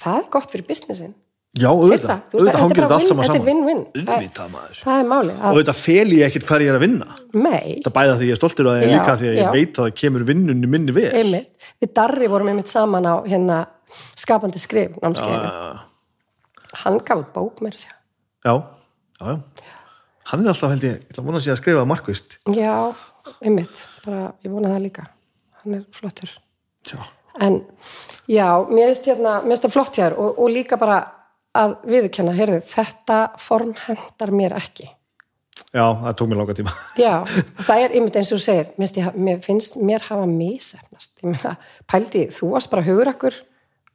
það 0.00 0.20
er 0.20 0.30
gott 0.30 0.50
fyrir 0.50 0.66
businessin. 0.68 1.14
Já, 1.58 1.66
auðvitað, 1.66 2.20
auðvitað 2.30 2.52
er 2.54 2.60
hangir 2.60 2.78
bara 2.78 2.86
þetta 2.86 2.94
allt 2.94 3.02
win- 3.02 3.08
saman 3.10 3.24
þetta 3.24 3.34
er 3.34 3.40
saman. 3.40 3.48
win-win. 3.50 3.80
Það- 4.06 4.82
það 4.84 5.00
er 5.00 5.08
máli 5.10 5.32
og 5.32 5.40
að, 5.40 5.48
auðvitað 5.50 5.74
fel 5.80 6.12
ég 6.14 6.26
ekkert 6.28 6.46
hvað 6.46 6.60
ég 6.62 6.68
er 6.70 6.76
að 6.78 6.84
vinna. 6.84 7.08
Mei, 7.34 7.80
það 7.82 7.94
bæða 7.96 8.14
því 8.20 8.28
ég 8.28 8.30
er 8.30 8.38
stoltur 8.38 8.64
að 8.70 8.76
það 8.76 8.82
er 8.82 8.92
líka 8.94 9.16
því 9.18 9.26
að 9.26 9.34
ég 9.34 9.42
já. 9.42 9.50
veit 9.52 9.72
að 9.74 9.84
það 9.88 9.94
kemur 9.98 10.24
vinnunni 10.28 10.66
minni 10.70 10.92
vel. 10.94 11.10
Einmitt. 11.10 11.66
Við 11.82 11.92
Darri 11.92 12.28
vorum 12.30 12.48
einmitt 12.48 12.68
saman 12.70 13.02
á 13.10 13.14
hérna 13.26 13.66
skapandi 14.14 14.58
skrif 14.62 14.94
námskeiðinu. 15.02 15.50
Já, 15.50 15.80
hann 16.84 16.98
gaf 17.02 17.32
bók 17.34 17.58
með 17.58 17.74
þessu 17.74 17.90
já, 18.46 18.54
já, 19.18 19.26
já 19.26 19.59
hann 20.30 20.44
er 20.44 20.52
alltaf 20.52 20.72
held 20.72 20.84
ég, 20.86 20.98
ég 21.00 21.08
ætla 21.10 21.22
að 21.22 21.30
vona 21.30 21.40
að 21.40 21.46
sé 21.46 21.54
að 21.54 21.60
skrifa 21.60 21.86
markvist 21.88 22.36
já, 22.54 22.74
einmitt, 23.40 23.86
bara 24.04 24.28
ég 24.44 24.52
vona 24.52 24.74
það 24.74 24.84
líka. 24.86 25.06
Hann 25.60 25.76
er 25.76 25.82
flottur. 25.94 26.30
Já, 26.88 27.00
en 27.44 27.58
já, 28.30 28.46
mér 28.70 28.92
finnst 28.92 29.10
hérna 29.10 29.40
mér 29.42 29.54
finnst 29.54 29.66
það 29.66 29.74
flott 29.76 30.00
hér 30.00 30.16
og, 30.16 30.38
og 30.40 30.54
líka 30.54 30.78
bara 30.80 31.00
að 31.56 31.76
viðurkenna, 31.90 32.34
heyrðu, 32.36 32.62
þetta 32.70 33.18
form 33.42 33.74
hendar 33.88 34.32
mér 34.34 34.54
ekki. 34.60 34.86
Já, 35.70 35.84
það 36.00 36.14
tók 36.18 36.30
mér 36.30 36.40
langa 36.40 36.56
tíma. 36.58 36.72
Já, 36.98 37.12
það 37.66 37.84
er 37.84 37.92
einmitt 37.98 38.16
eins 38.18 38.30
og 38.30 38.40
þú 38.40 38.44
segir 38.46 38.70
mér 38.70 38.86
finnst, 38.86 39.02
ég, 39.02 39.20
mér 39.26 39.44
finnst 39.44 39.76
mér 39.90 40.06
hafa 40.06 40.30
misefnast 40.30 41.22
ég 41.22 41.34
meina, 41.34 41.56
pældi, 41.90 42.24
þú 42.34 42.54
varst 42.54 42.70
bara 42.72 42.86
hugur 42.86 43.10
akkur 43.12 43.36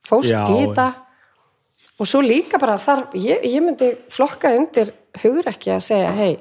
fóst 0.05 0.31
í 0.31 0.61
þetta 0.61 0.91
og 1.99 2.09
svo 2.09 2.21
líka 2.25 2.59
bara 2.61 2.77
þar 2.81 3.07
ég, 3.13 3.43
ég 3.47 3.63
myndi 3.63 3.93
flokka 4.11 4.53
undir 4.57 4.93
hugur 5.21 5.47
ekki 5.51 5.75
að 5.75 5.83
segja, 5.87 6.13
hei 6.17 6.37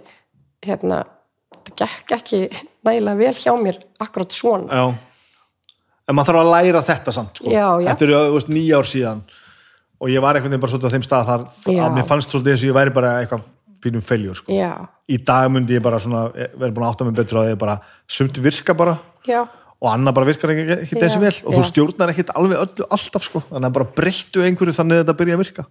hérna, 0.64 1.04
það 1.64 1.74
gekk 1.82 2.14
ekki 2.18 2.44
nægilega 2.86 3.20
vel 3.22 3.34
hjá 3.38 3.52
mér 3.60 3.82
akkurat 4.02 4.34
svona 4.34 4.80
já 4.82 4.86
en 6.04 6.16
maður 6.16 6.30
þarf 6.30 6.42
að 6.42 6.52
læra 6.52 6.84
þetta 6.84 7.14
samt 7.16 7.40
sko. 7.40 7.50
Já, 7.50 7.66
já. 7.80 7.88
þetta 7.90 8.06
eru 8.08 8.52
nýja 8.52 8.80
ár 8.80 8.88
síðan 8.88 9.24
og 10.04 10.12
ég 10.12 10.24
var 10.24 10.36
einhvern 10.36 10.52
veginn 10.52 10.64
bara 10.64 10.72
svolítið 10.74 10.92
á 10.92 10.94
þeim 10.94 11.06
stað 11.06 11.28
þar 11.30 11.44
að 11.74 11.96
mér 11.96 12.08
fannst 12.08 12.34
svolítið 12.34 12.54
eins 12.54 12.64
og 12.64 12.68
ég 12.68 12.78
væri 12.78 12.94
bara 12.94 13.12
eitthvað 13.22 13.46
fínum 13.84 14.04
feljur 14.04 14.38
sko. 14.38 14.52
já, 14.52 14.70
í 15.08 15.18
dag 15.24 15.50
myndi 15.52 15.78
ég 15.78 15.84
bara 15.84 16.00
svona 16.00 16.26
vera 16.34 16.72
búin 16.72 16.86
að 16.86 16.90
átta 16.90 17.08
mig 17.08 17.16
betur 17.16 17.40
að 17.42 17.50
ég 17.52 17.60
bara 17.60 17.78
sumt 18.18 18.40
virka 18.44 18.76
bara 18.76 18.98
já, 19.28 19.44
og 19.84 19.88
annað 19.92 20.16
bara 20.16 20.28
virkar 20.30 20.52
ekki, 20.54 20.64
ekki 20.78 20.96
og 20.96 21.04
Já, 21.04 21.18
vel 21.20 21.32
og 21.44 21.52
þú 21.52 21.60
já. 21.60 21.68
stjórnar 21.70 22.12
ekkit 22.14 22.30
alveg 22.40 22.60
öllu 22.64 22.86
alltaf 22.96 23.26
sko, 23.26 23.42
þannig 23.50 23.68
að 23.68 23.74
bara 23.76 23.88
breyttu 23.98 24.44
einhverju 24.46 24.76
þannig 24.78 24.96
að 24.96 25.02
þetta 25.04 25.16
byrja 25.20 25.36
að 25.36 25.42
virka. 25.44 25.64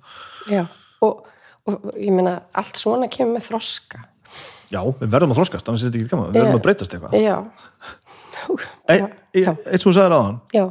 Já. 0.53 0.63
Og, 1.07 1.23
og 1.65 1.87
ég 1.97 2.13
meina, 2.13 2.35
allt 2.61 2.77
svona 2.77 3.09
kemur 3.11 3.39
með 3.39 3.47
þroska. 3.49 4.03
Já, 4.73 4.81
við 5.01 5.09
verðum 5.13 5.33
að 5.33 5.39
þroskast, 5.41 5.69
annars 5.69 5.83
er 5.83 5.89
þetta 5.91 6.01
ekki 6.03 6.13
gaman. 6.13 6.31
Við 6.33 6.41
verðum 6.43 6.59
að 6.59 6.65
breytast 6.67 6.97
eitthvað. 6.97 7.19
Já. 7.21 7.37
E, 8.91 8.95
e, 9.39 9.41
eitt 9.47 9.79
sem 9.79 9.87
þú 9.87 9.91
sagðir 9.95 10.13
áðan. 10.17 10.39
Já, 10.51 10.63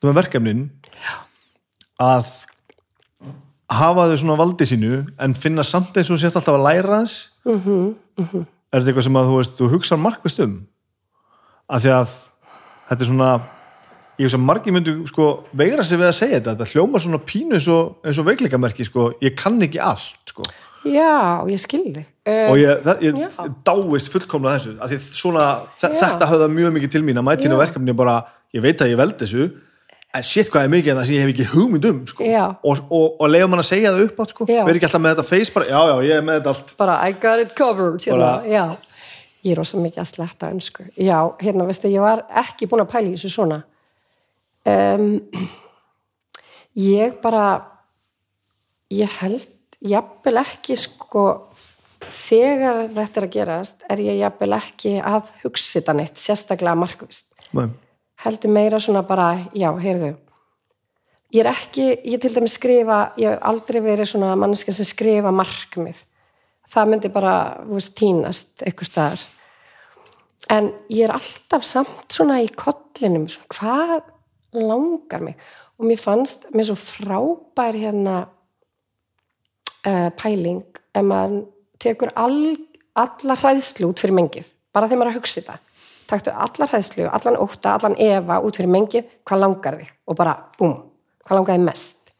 það 0.00 0.08
með 0.08 0.16
verkefnin. 0.18 0.62
Að 2.02 2.30
hafa 3.70 4.06
þau 4.10 4.16
svona 4.18 4.36
valdi 4.40 4.66
sínu 4.68 4.98
en 5.22 5.36
finna 5.38 5.62
samt 5.66 5.94
eins 5.96 6.10
og 6.10 6.16
þú 6.18 6.22
sért 6.24 6.38
alltaf 6.40 6.56
að 6.58 6.66
læra 6.66 7.00
þess 7.04 7.28
mm 7.46 7.54
Mhm, 7.54 7.94
-hmm, 8.18 8.46
er 8.72 8.80
þetta 8.80 8.90
eitthvað 8.90 9.06
sem 9.06 9.16
að 9.16 9.28
þú 9.30 9.36
veist 9.38 9.56
þú 9.58 9.68
hugsa 9.70 9.96
markvist 9.96 10.40
um? 10.40 10.66
Að 11.70 11.80
því 11.84 11.90
að 11.94 12.10
þetta 12.88 13.04
er 13.04 13.10
svona 13.10 13.30
ég 14.14 14.28
veist 14.28 14.38
að 14.38 14.44
margir 14.46 14.74
myndu 14.74 14.94
sko 15.10 15.28
veigra 15.56 15.84
sig 15.86 15.98
við 15.98 16.10
að 16.10 16.18
segja 16.20 16.38
þetta, 16.38 16.54
þetta 16.54 16.70
hljómar 16.74 17.02
svona 17.02 17.20
pínu 17.26 17.58
eins 17.58 17.66
og, 17.72 17.96
eins 18.06 18.20
og 18.22 18.28
veikleikamerki 18.28 18.86
sko, 18.86 19.08
ég 19.24 19.34
kann 19.38 19.58
ekki 19.66 19.80
allt 19.82 20.30
sko. 20.30 20.46
Já, 20.84 21.40
ég 21.48 21.60
skilði 21.62 22.02
uh, 22.04 22.50
og 22.52 22.58
ég, 22.60 22.82
það, 22.84 23.04
ég 23.06 23.38
dáist 23.66 24.12
fullkomlega 24.12 24.58
þessu 24.60 24.74
af 24.84 24.90
því 24.92 24.98
svona, 25.08 25.44
þetta 25.80 26.28
höfða 26.28 26.48
mjög 26.52 26.74
mikið 26.76 26.92
til 26.94 27.04
mín 27.06 27.20
að 27.22 27.28
mæti 27.30 27.48
inn 27.48 27.56
á 27.56 27.58
Já. 27.58 27.62
verkefni 27.64 27.96
bara, 27.96 28.18
ég 28.54 28.64
veit 28.64 28.84
að 28.84 28.92
ég 28.92 29.00
veld 29.00 29.16
þessu 29.22 29.46
en 30.14 30.26
shit 30.28 30.50
hvað 30.52 30.68
er 30.68 30.72
mikið 30.76 30.92
en 30.92 30.98
það 31.00 31.08
sem 31.08 31.16
ég 31.16 31.24
hef 31.24 31.32
ekki 31.32 31.46
hugmynd 31.50 31.86
um 31.88 32.02
sko. 32.06 32.26
Og, 32.62 32.82
og, 32.86 33.06
og 33.18 33.30
leiða 33.32 33.48
mann 33.50 33.64
að 33.64 33.70
segja 33.72 33.94
það 33.94 34.04
upp 34.04 34.20
átt 34.22 34.34
sko. 34.36 34.46
Já. 34.46 34.60
verð 34.68 34.78
ekki 34.78 34.88
alltaf 34.90 35.02
með 35.02 35.16
þetta 35.16 35.26
face 35.32 35.54
bara, 35.56 35.70
já 35.72 35.80
já, 35.90 35.94
ég 36.06 36.20
er 36.20 36.26
með 36.28 36.38
þetta 36.38 36.52
allt. 36.52 36.74
Bara 36.84 36.98
I 37.02 37.16
got 37.24 37.42
it 37.42 37.56
covered 37.58 38.04
hérna, 38.04 38.28
Bara- 38.28 38.76
ég 39.44 39.52
er 39.52 39.60
rosa 39.60 39.80
mikið 39.80 40.02
að 40.02 40.10
sletta 40.10 40.50
önsku 40.52 40.86
já, 40.96 41.18
hérna, 41.42 41.66
veistu, 41.68 41.90
ég 41.92 42.04
var 42.04 42.24
ekki 42.42 42.68
búin 42.70 42.84
að 42.84 42.92
pæla 42.94 43.10
í 43.10 43.16
þessu 43.16 43.32
svona. 43.34 43.60
Um, 44.64 45.18
ég 46.80 47.18
bara 47.22 47.44
ég 48.92 49.10
held 49.20 49.48
jafnvel 49.84 50.40
ekki 50.40 50.76
sko 50.80 51.24
þegar 52.04 52.86
þetta 52.94 53.20
er 53.20 53.26
að 53.26 53.34
gerast 53.34 53.84
er 53.90 54.02
ég 54.04 54.20
jafnvel 54.22 54.56
ekki 54.56 54.96
að 55.00 55.30
hugsa 55.42 55.78
þetta 55.78 55.96
neitt, 55.98 56.20
sérstaklega 56.20 56.76
markvist 56.78 57.28
Nei. 57.56 57.68
heldur 58.24 58.52
meira 58.52 58.80
svona 58.80 59.04
bara, 59.06 59.46
já, 59.56 59.70
heyrðu. 59.80 60.14
Ég 61.34 61.42
er 61.42 61.50
ekki, 61.50 61.86
ég 62.06 62.20
til 62.22 62.32
dæmis 62.34 62.56
skrifa 62.56 63.12
ég 63.18 63.32
hef 63.32 63.40
aldrei 63.42 63.80
verið 63.82 64.12
svona 64.12 64.34
manneska 64.38 64.72
sem 64.72 64.86
skrifa 64.86 65.32
markmið. 65.34 65.98
Það 66.70 66.90
myndi 66.90 67.10
bara, 67.12 67.34
þú 67.64 67.78
veist, 67.78 67.94
tínast 67.98 68.62
eitthvað 68.64 68.90
staðar 68.90 69.24
en 70.52 70.70
ég 70.92 71.06
er 71.06 71.14
alltaf 71.14 71.64
samt 71.66 72.12
svona 72.12 72.40
í 72.44 72.48
kollinum, 72.52 73.28
svona, 73.32 73.48
hvað 73.54 74.64
langar 74.64 75.24
mig? 75.24 75.38
Og 75.78 75.88
mér 75.88 76.00
fannst 76.00 76.46
mér 76.54 76.68
svo 76.68 76.76
frábær 76.78 77.76
hérna 77.76 78.16
uh, 79.84 80.10
pæling 80.18 80.62
ef 80.94 81.04
maður 81.04 81.46
tekur 81.82 82.12
all, 82.16 82.54
alla 82.94 83.38
hræðslu 83.40 83.90
út 83.90 84.02
fyrir 84.02 84.16
mengið 84.20 84.50
bara 84.74 84.88
þegar 84.88 85.00
maður 85.00 85.10
er 85.10 85.14
að 85.14 85.20
hugsa 85.20 85.40
þetta. 85.40 85.58
Taktu 86.04 86.32
alla 86.44 86.68
hræðslu, 86.68 87.04
allan 87.08 87.40
ótta, 87.40 87.74
allan 87.78 87.94
efa 88.02 88.40
út 88.44 88.58
fyrir 88.58 88.72
mengið, 88.74 89.12
hvað 89.24 89.40
langar 89.40 89.78
þig? 89.80 89.92
Og 90.10 90.18
bara, 90.18 90.34
búm, 90.58 90.74
hvað 91.24 91.38
langar 91.38 91.56
þig 91.56 91.68
mest? 91.68 92.12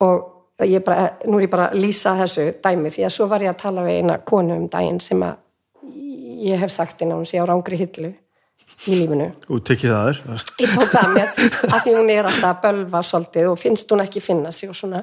Og 0.00 0.64
ég 0.64 0.84
bara, 0.84 1.10
nú 1.28 1.38
er 1.38 1.44
ég 1.44 1.52
bara 1.52 1.68
að 1.68 1.82
lýsa 1.82 2.14
þessu 2.20 2.46
dæmi 2.64 2.92
því 2.94 3.04
að 3.06 3.14
svo 3.16 3.28
var 3.28 3.44
ég 3.44 3.52
að 3.52 3.60
tala 3.64 3.84
við 3.84 4.00
eina 4.00 4.18
konu 4.24 4.56
um 4.56 4.68
daginn 4.72 5.00
sem 5.04 5.20
að 5.24 5.36
ég 6.40 6.60
hef 6.60 6.72
sagt 6.72 7.02
inn 7.04 7.12
á 7.12 7.16
hún 7.18 7.28
sé 7.28 7.40
á 7.40 7.44
rángri 7.44 7.78
hillu 7.80 8.12
í 8.86 8.96
lífinu. 8.96 9.28
Og 9.50 9.62
tekið 9.66 9.92
það 9.92 10.06
þér. 10.10 10.44
Ég 10.62 10.72
tók 10.76 10.92
það 10.94 11.10
með 11.16 11.42
að 11.68 11.82
því 11.84 11.96
hún 11.96 12.12
er 12.14 12.28
alltaf 12.30 12.48
að 12.50 12.62
bölva 12.64 13.02
svolítið 13.06 13.50
og 13.50 13.58
finnst 13.60 13.92
hún 13.92 14.04
ekki 14.04 14.22
finna 14.24 14.52
sig 14.54 14.70
og 14.72 14.78
svona. 14.78 15.02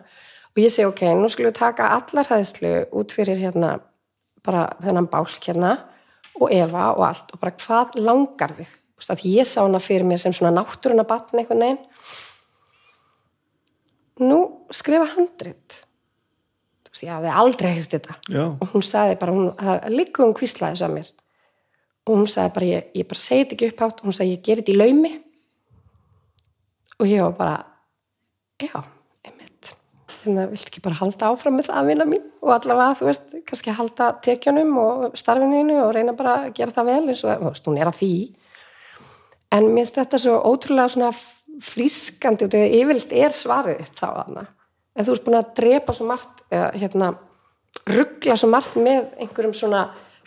Og 0.56 0.62
ég 0.64 0.74
segi 0.74 0.88
ok, 0.88 1.04
nú 1.20 1.30
skulum 1.30 1.52
við 1.52 1.60
taka 1.60 1.92
allar 1.98 2.32
hæðslu 2.32 2.74
út 2.98 3.14
fyrir 3.14 3.40
hérna 3.42 3.78
bara 4.46 4.68
þennan 4.82 5.10
bálk 5.12 5.44
hérna 5.44 5.76
og 6.38 6.54
Eva 6.54 6.92
og 6.96 7.04
allt 7.10 7.34
og 7.34 7.42
bara 7.42 7.58
hvað 7.60 8.00
langar 8.02 8.56
þig? 8.58 8.72
Að 9.08 9.20
því 9.22 9.34
ég 9.36 9.46
sá 9.46 9.60
hana 9.62 9.82
fyrir 9.84 10.08
mér 10.10 10.22
sem 10.22 10.34
svona 10.34 10.56
náttúruna 10.56 11.06
batn 11.06 11.38
einhvern 11.38 11.62
veginn. 11.62 11.84
Nú 14.26 14.40
skrifa 14.74 15.06
handrit. 15.14 15.84
Ég 16.98 17.12
hafði 17.14 17.30
aldrei 17.30 17.76
hefst 17.76 17.92
þetta. 17.94 18.16
Já, 18.26 18.42
og 18.58 18.72
hún 18.72 18.82
sagði 18.82 19.20
bara, 19.22 19.34
hún, 19.36 19.52
líka 19.94 20.24
hún 20.24 20.32
kvíslaði 20.34 20.74
þess 20.74 20.86
að 20.88 20.96
mér 20.96 21.12
og 22.08 22.22
hún 22.22 22.30
sagði 22.32 22.54
bara, 22.56 22.70
ég, 22.72 22.92
ég 22.98 23.08
bara 23.10 23.24
segi 23.24 23.44
þetta 23.44 23.58
ekki 23.58 23.72
upp 23.72 23.84
átt 23.88 24.02
og 24.02 24.10
hún 24.10 24.18
sagði, 24.18 24.36
ég 24.36 24.46
ger 24.46 24.62
þetta 24.62 24.74
í 24.74 24.78
laumi. 24.78 25.12
Og 26.98 27.12
ég 27.12 27.24
var 27.26 27.36
bara 27.38 27.58
já, 28.64 28.84
einmitt. 29.28 29.74
En 30.24 30.40
það 30.40 30.52
vilt 30.56 30.72
ekki 30.72 30.84
bara 30.88 31.00
halda 31.02 31.32
áfram 31.32 31.58
með 31.60 31.70
það 31.70 31.92
vinna 31.92 32.10
mín? 32.10 32.28
Og 32.42 32.54
allavega, 32.56 32.98
þú 33.00 33.10
veist, 33.10 33.38
kannski 33.48 33.78
halda 33.78 34.10
tekjunum 34.26 34.76
og 34.82 35.08
starfininu 35.20 35.80
og 35.86 35.96
reyna 35.96 36.18
bara 36.18 36.42
að 36.44 36.54
gera 36.58 36.76
það 36.76 36.92
vel 36.92 37.00
eins 37.06 37.24
og, 37.24 37.34
þú 37.34 37.52
veist, 37.52 37.72
hún 37.72 37.82
er 37.82 37.92
að 37.92 38.00
því. 38.02 38.14
En 39.58 39.70
mér 39.72 39.84
finnst 39.86 40.02
þetta 40.02 40.22
svo 40.22 40.38
ótrúlega 40.48 40.92
svona 40.92 41.12
frískandi 41.64 42.46
og 42.46 42.54
þegar 42.54 42.78
yfirleitt 42.82 43.14
er 43.18 43.36
svarið 43.36 43.92
þá 43.98 44.08
hana 44.12 44.48
en 44.98 45.06
þú 45.06 45.14
ert 45.14 45.26
búin 45.26 45.40
að 45.40 45.54
drepa 45.60 45.96
svo 45.96 46.10
margt 46.10 46.44
hérna, 46.52 47.12
ruggla 47.88 48.38
svo 48.40 48.50
margt 48.52 48.78
með 48.82 49.12
einhverjum 49.22 49.56
svona 49.58 49.84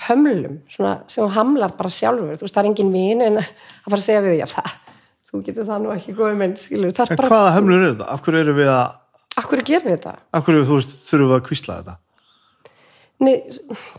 hömlum 0.08 0.58
svona, 0.72 0.94
sem 1.12 1.28
hamlar 1.36 1.74
bara 1.78 1.90
sjálfur 1.92 2.36
þú 2.38 2.46
veist, 2.46 2.54
það 2.56 2.62
er 2.64 2.70
engin 2.70 2.92
vin 2.94 3.24
en 3.26 3.40
að 3.42 3.50
fara 3.88 4.00
að 4.00 4.06
segja 4.06 4.22
við 4.24 4.34
því 4.36 4.42
að 4.46 4.54
það, 4.56 4.76
þú 5.30 5.42
getur 5.48 5.66
það 5.70 5.82
nú 5.84 5.90
ekki 5.96 6.14
góðum 6.20 6.44
en 6.46 6.54
skilur, 6.62 6.92
það 6.96 7.10
er 7.14 7.20
bara 7.20 7.32
hvaða 7.34 7.54
hömlur 7.58 7.80
er 7.84 7.90
þetta? 7.94 8.08
af 8.14 8.22
hverju 8.26 8.44
eru 8.44 8.54
við 8.60 8.70
að, 8.74 8.96
Akkur 9.40 9.62
gerum 9.64 9.86
við 9.90 9.96
þetta? 9.98 10.14
af 10.36 10.46
hverju 10.46 10.64
þú 10.68 10.78
veist 10.80 10.94
þurfum 11.08 11.28
við 11.30 11.36
að 11.38 11.44
kvísla 11.50 11.76
þetta? 11.80 11.96
Nei, 13.20 13.34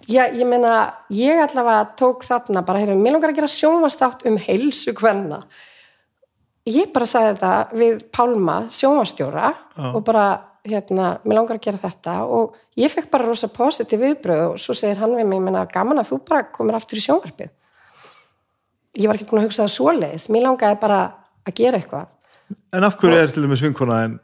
já, 0.09 0.23
ég 0.33 0.47
meina, 0.49 0.71
ég 1.13 1.38
allavega 1.43 1.91
tók 1.99 2.23
þarna 2.25 2.63
bara, 2.65 2.80
heyrðum, 2.81 3.03
mér 3.05 3.13
langar 3.13 3.30
að 3.30 3.38
gera 3.38 3.49
sjónvastátt 3.53 4.23
um 4.25 4.39
heilsu 4.41 4.95
kvenna. 4.97 5.43
Ég 6.65 6.89
bara 6.93 7.05
sagði 7.09 7.35
þetta 7.35 7.51
við 7.77 8.01
Pálma, 8.17 8.55
sjónvastjóra, 8.73 9.51
Já. 9.77 9.91
og 9.93 10.01
bara, 10.07 10.23
hérna, 10.67 11.19
mér 11.25 11.38
langar 11.40 11.57
að 11.57 11.64
gera 11.65 11.81
þetta 11.81 12.15
og 12.30 12.56
ég 12.77 12.91
fekk 12.93 13.09
bara 13.14 13.25
rosa 13.30 13.48
positív 13.49 14.03
viðbröð 14.06 14.43
og 14.51 14.59
svo 14.61 14.75
segir 14.77 14.99
hann 15.01 15.15
við 15.17 15.25
mig, 15.31 15.41
menna, 15.41 15.65
gaman 15.72 16.01
að 16.03 16.11
þú 16.11 16.19
bara 16.30 16.43
komir 16.53 16.77
aftur 16.77 16.99
í 17.01 17.06
sjónvarpið. 17.06 17.49
Ég 18.99 19.07
var 19.07 19.15
ekki 19.17 19.30
búin 19.30 19.41
að 19.41 19.48
hugsa 19.49 19.64
það 19.65 19.75
svoleiðis. 19.77 20.27
Mér 20.30 20.43
langaði 20.45 20.80
bara 20.81 20.99
að 21.48 21.56
gera 21.61 21.80
eitthvað. 21.80 22.11
En 22.75 22.83
af 22.83 22.98
hverju 22.99 23.17
er 23.23 23.31
til 23.31 23.45
dæmis 23.45 23.64
vinkona 23.64 24.01
en 24.06 24.19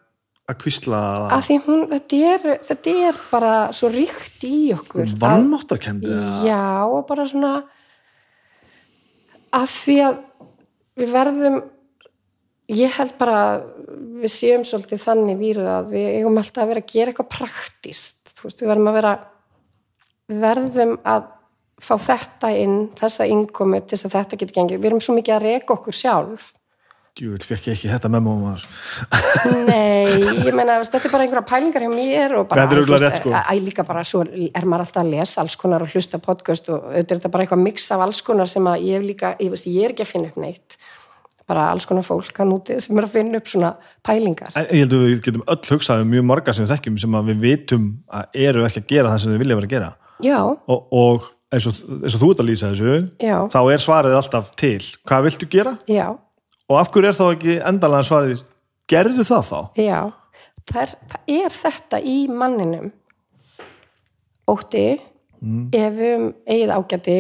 að 0.48 0.58
kvísla 0.62 1.00
að 1.36 1.42
því 1.48 1.56
hún, 1.66 1.82
þetta 1.92 2.20
er, 2.34 2.44
þetta 2.64 2.92
er 3.08 3.18
bara 3.32 3.54
svo 3.76 3.90
ríkt 3.92 4.44
í 4.48 4.72
okkur 4.76 5.04
að- 5.08 5.18
vannmáttarkendi 5.20 6.14
Já, 6.48 6.62
og 6.88 7.02
bara 7.10 7.26
svona 7.28 7.56
að 9.58 9.68
því 9.74 9.96
að 10.06 10.20
við 11.02 11.12
verðum 11.16 11.58
ég 12.74 12.94
held 12.98 13.16
bara 13.20 13.40
að 13.46 13.66
við 14.22 14.34
séum 14.34 14.68
svolítið 14.68 15.04
þannig 15.06 15.40
víruð 15.40 15.72
að 15.72 15.90
við 15.94 16.08
eigum 16.18 16.40
alltaf 16.42 16.64
að 16.64 16.72
vera 16.74 16.84
að 16.84 16.94
gera 16.94 17.14
eitthvað 17.14 17.34
praktist 17.38 18.38
veist, 18.44 18.62
við 18.62 18.72
verðum 18.74 18.92
að 18.92 19.00
vera 19.00 19.16
við 20.28 20.44
verðum 20.44 20.94
að 21.08 21.34
fá 21.78 21.96
þetta 22.02 22.52
inn, 22.58 22.78
þessa 22.98 23.28
innkomu 23.30 23.82
til 23.86 23.96
þess 23.96 24.10
að 24.10 24.16
þetta 24.18 24.40
getur 24.42 24.56
gengið, 24.56 24.80
við 24.82 24.90
erum 24.92 25.04
svo 25.04 25.18
mikið 25.18 25.36
að 25.36 25.44
reka 25.46 25.76
okkur 25.76 25.96
sjálf. 25.96 26.54
Jú, 27.18 27.34
fekk 27.42 27.70
ég 27.72 27.78
ekki 27.78 27.90
þetta 27.90 28.10
memo 28.14 28.36
maður. 28.38 28.66
Nei, 29.66 30.20
ég 30.46 30.54
meina, 30.54 30.76
þetta 30.86 31.00
er 31.08 31.14
bara 31.14 31.26
einhverja 31.26 31.46
pælingar 31.50 31.86
hjá 31.86 31.90
mér 31.90 32.36
og 32.38 32.50
bara, 32.50 32.68
er 32.68 32.84
rétt, 32.86 33.22
sko. 33.24 33.32
Líka 33.64 33.86
bara, 33.88 34.04
svo 34.06 34.22
er 34.26 34.68
maður 34.70 34.86
alltaf 34.86 35.02
að 35.02 35.10
lesa 35.16 35.42
alls 35.42 35.58
konar 35.58 35.86
og 35.86 35.94
hlusta 35.94 36.20
podcast 36.22 36.70
og 36.74 36.92
auðvitað 36.92 37.34
bara 37.34 37.48
eitthvað 37.48 37.64
mix 37.64 37.88
af 37.94 38.06
alls 38.06 38.22
konar 38.26 38.52
sem 38.52 38.70
að 38.70 38.86
ég 38.90 39.06
líka, 39.06 39.34
ég 39.42 39.54
veist, 39.54 39.70
ég 39.70 39.88
er 39.88 39.96
ekki 39.96 40.06
að 40.06 40.12
finna 40.14 40.30
upp 40.30 40.38
neitt 40.46 40.78
bara 41.48 41.70
alls 41.72 41.88
konar 41.88 42.06
fólk 42.06 42.42
hann 42.42 42.52
úti 42.56 42.78
sem 42.84 42.98
er 43.00 43.08
að 43.08 43.16
finna 43.16 43.40
upp 43.40 43.48
svona 43.52 43.72
pælingar. 44.06 44.52
Ég 44.68 44.84
held 44.84 44.98
að 44.98 45.06
við 45.06 45.24
getum 45.28 45.46
öll 45.48 45.72
hugsað 45.72 46.04
um 46.04 46.12
mjög 46.12 46.28
marga 46.28 46.56
sem 46.56 46.66
við 46.66 46.74
þekkjum 46.76 47.00
sem 47.04 47.18
að 47.20 47.32
við 47.32 47.42
vitum 47.46 47.88
að 48.20 48.40
eru 48.48 48.68
ekki 48.68 48.84
að 48.84 48.92
gera 48.92 49.14
það 49.14 49.24
sem 49.24 49.34
við 49.34 49.44
vilja 49.44 49.60
vera 49.60 49.70
að 49.70 49.76
gera. 49.76 49.90
Já, 50.26 50.38
og, 50.44 50.94
og 50.98 51.28
eins, 51.54 51.68
og, 51.70 51.82
eins 52.02 52.18
og 52.18 52.24
þú 52.24 52.32
ert 52.34 52.44
að 52.44 52.50
lýsa 52.50 52.72
þessu 52.74 52.94
já, 53.24 53.36
þá 53.54 53.60
er 53.64 53.84
svarið 53.84 54.20
alltaf 54.20 54.54
til. 54.60 54.78
Hvað 55.08 55.28
viltu 55.30 55.50
gera? 55.56 55.76
Já, 55.88 56.08
og 56.68 56.80
af 56.82 56.92
hverju 56.92 57.12
er 57.12 57.20
þá 57.20 57.26
ekki 57.30 57.60
endalega 57.72 58.08
svarið 58.10 58.46
gerðu 58.92 59.28
það 59.28 59.52
þá? 59.52 59.60
Já. 59.80 60.00
Það 60.68 60.82
er, 60.82 60.96
það 61.08 61.30
er 61.38 61.54
þetta 61.56 62.00
í 62.04 62.16
manninum. 62.28 62.90
Ótti 64.52 64.88
ef 65.76 66.00
um 66.08 66.26
eigið 66.48 66.74
ágæti 66.74 67.20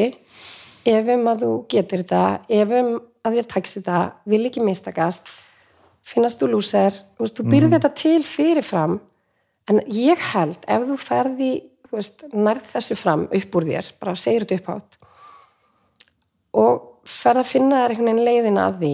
ef 0.88 1.11
um 1.14 1.30
að 1.31 1.43
þú 1.43 1.51
getur 1.72 2.03
þetta 2.03 2.23
ef 2.57 2.73
um 2.80 2.89
að 3.27 3.39
þér 3.39 3.49
takst 3.53 3.80
þetta 3.80 3.99
vil 4.30 4.43
ekki 4.49 4.64
mistakast. 4.65 5.30
Finnast 6.07 6.39
þú 6.39 6.53
lúser, 6.53 6.95
þú, 7.17 7.25
veist, 7.25 7.39
þú 7.39 7.47
byrði 7.51 7.73
þetta 7.75 7.93
til 7.99 8.19
fyrirfram. 8.23 8.99
En 9.67 9.81
ég 9.91 10.22
held 10.31 10.64
ef 10.72 10.85
þú 10.88 10.99
ferði 11.03 11.51
þú 11.88 11.99
veist, 11.99 12.25
nærð 12.35 12.67
þessu 12.72 12.97
fram 12.99 13.25
upp 13.31 13.57
úr 13.59 13.67
þér 13.67 13.91
bara 14.01 14.15
segir 14.19 14.45
þetta 14.45 14.59
upp 14.59 14.69
átt 14.75 14.97
og 16.57 16.85
ferð 17.07 17.43
að 17.43 17.51
finna 17.51 17.81
þér 17.83 17.93
einhvern 17.93 18.09
veginn 18.09 18.27
leiðina 18.27 18.67
að 18.67 18.80
því 18.81 18.93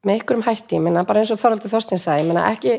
með 0.00 0.14
einhverjum 0.14 0.46
hætti, 0.46 0.76
ég 0.76 0.84
meina 0.84 1.04
bara 1.08 1.22
eins 1.22 1.32
og 1.34 1.40
Þorvaldur 1.40 1.72
Þorstein 1.72 2.00
sagði, 2.00 2.22
ég 2.22 2.30
meina 2.30 2.46
ekki 2.48 2.76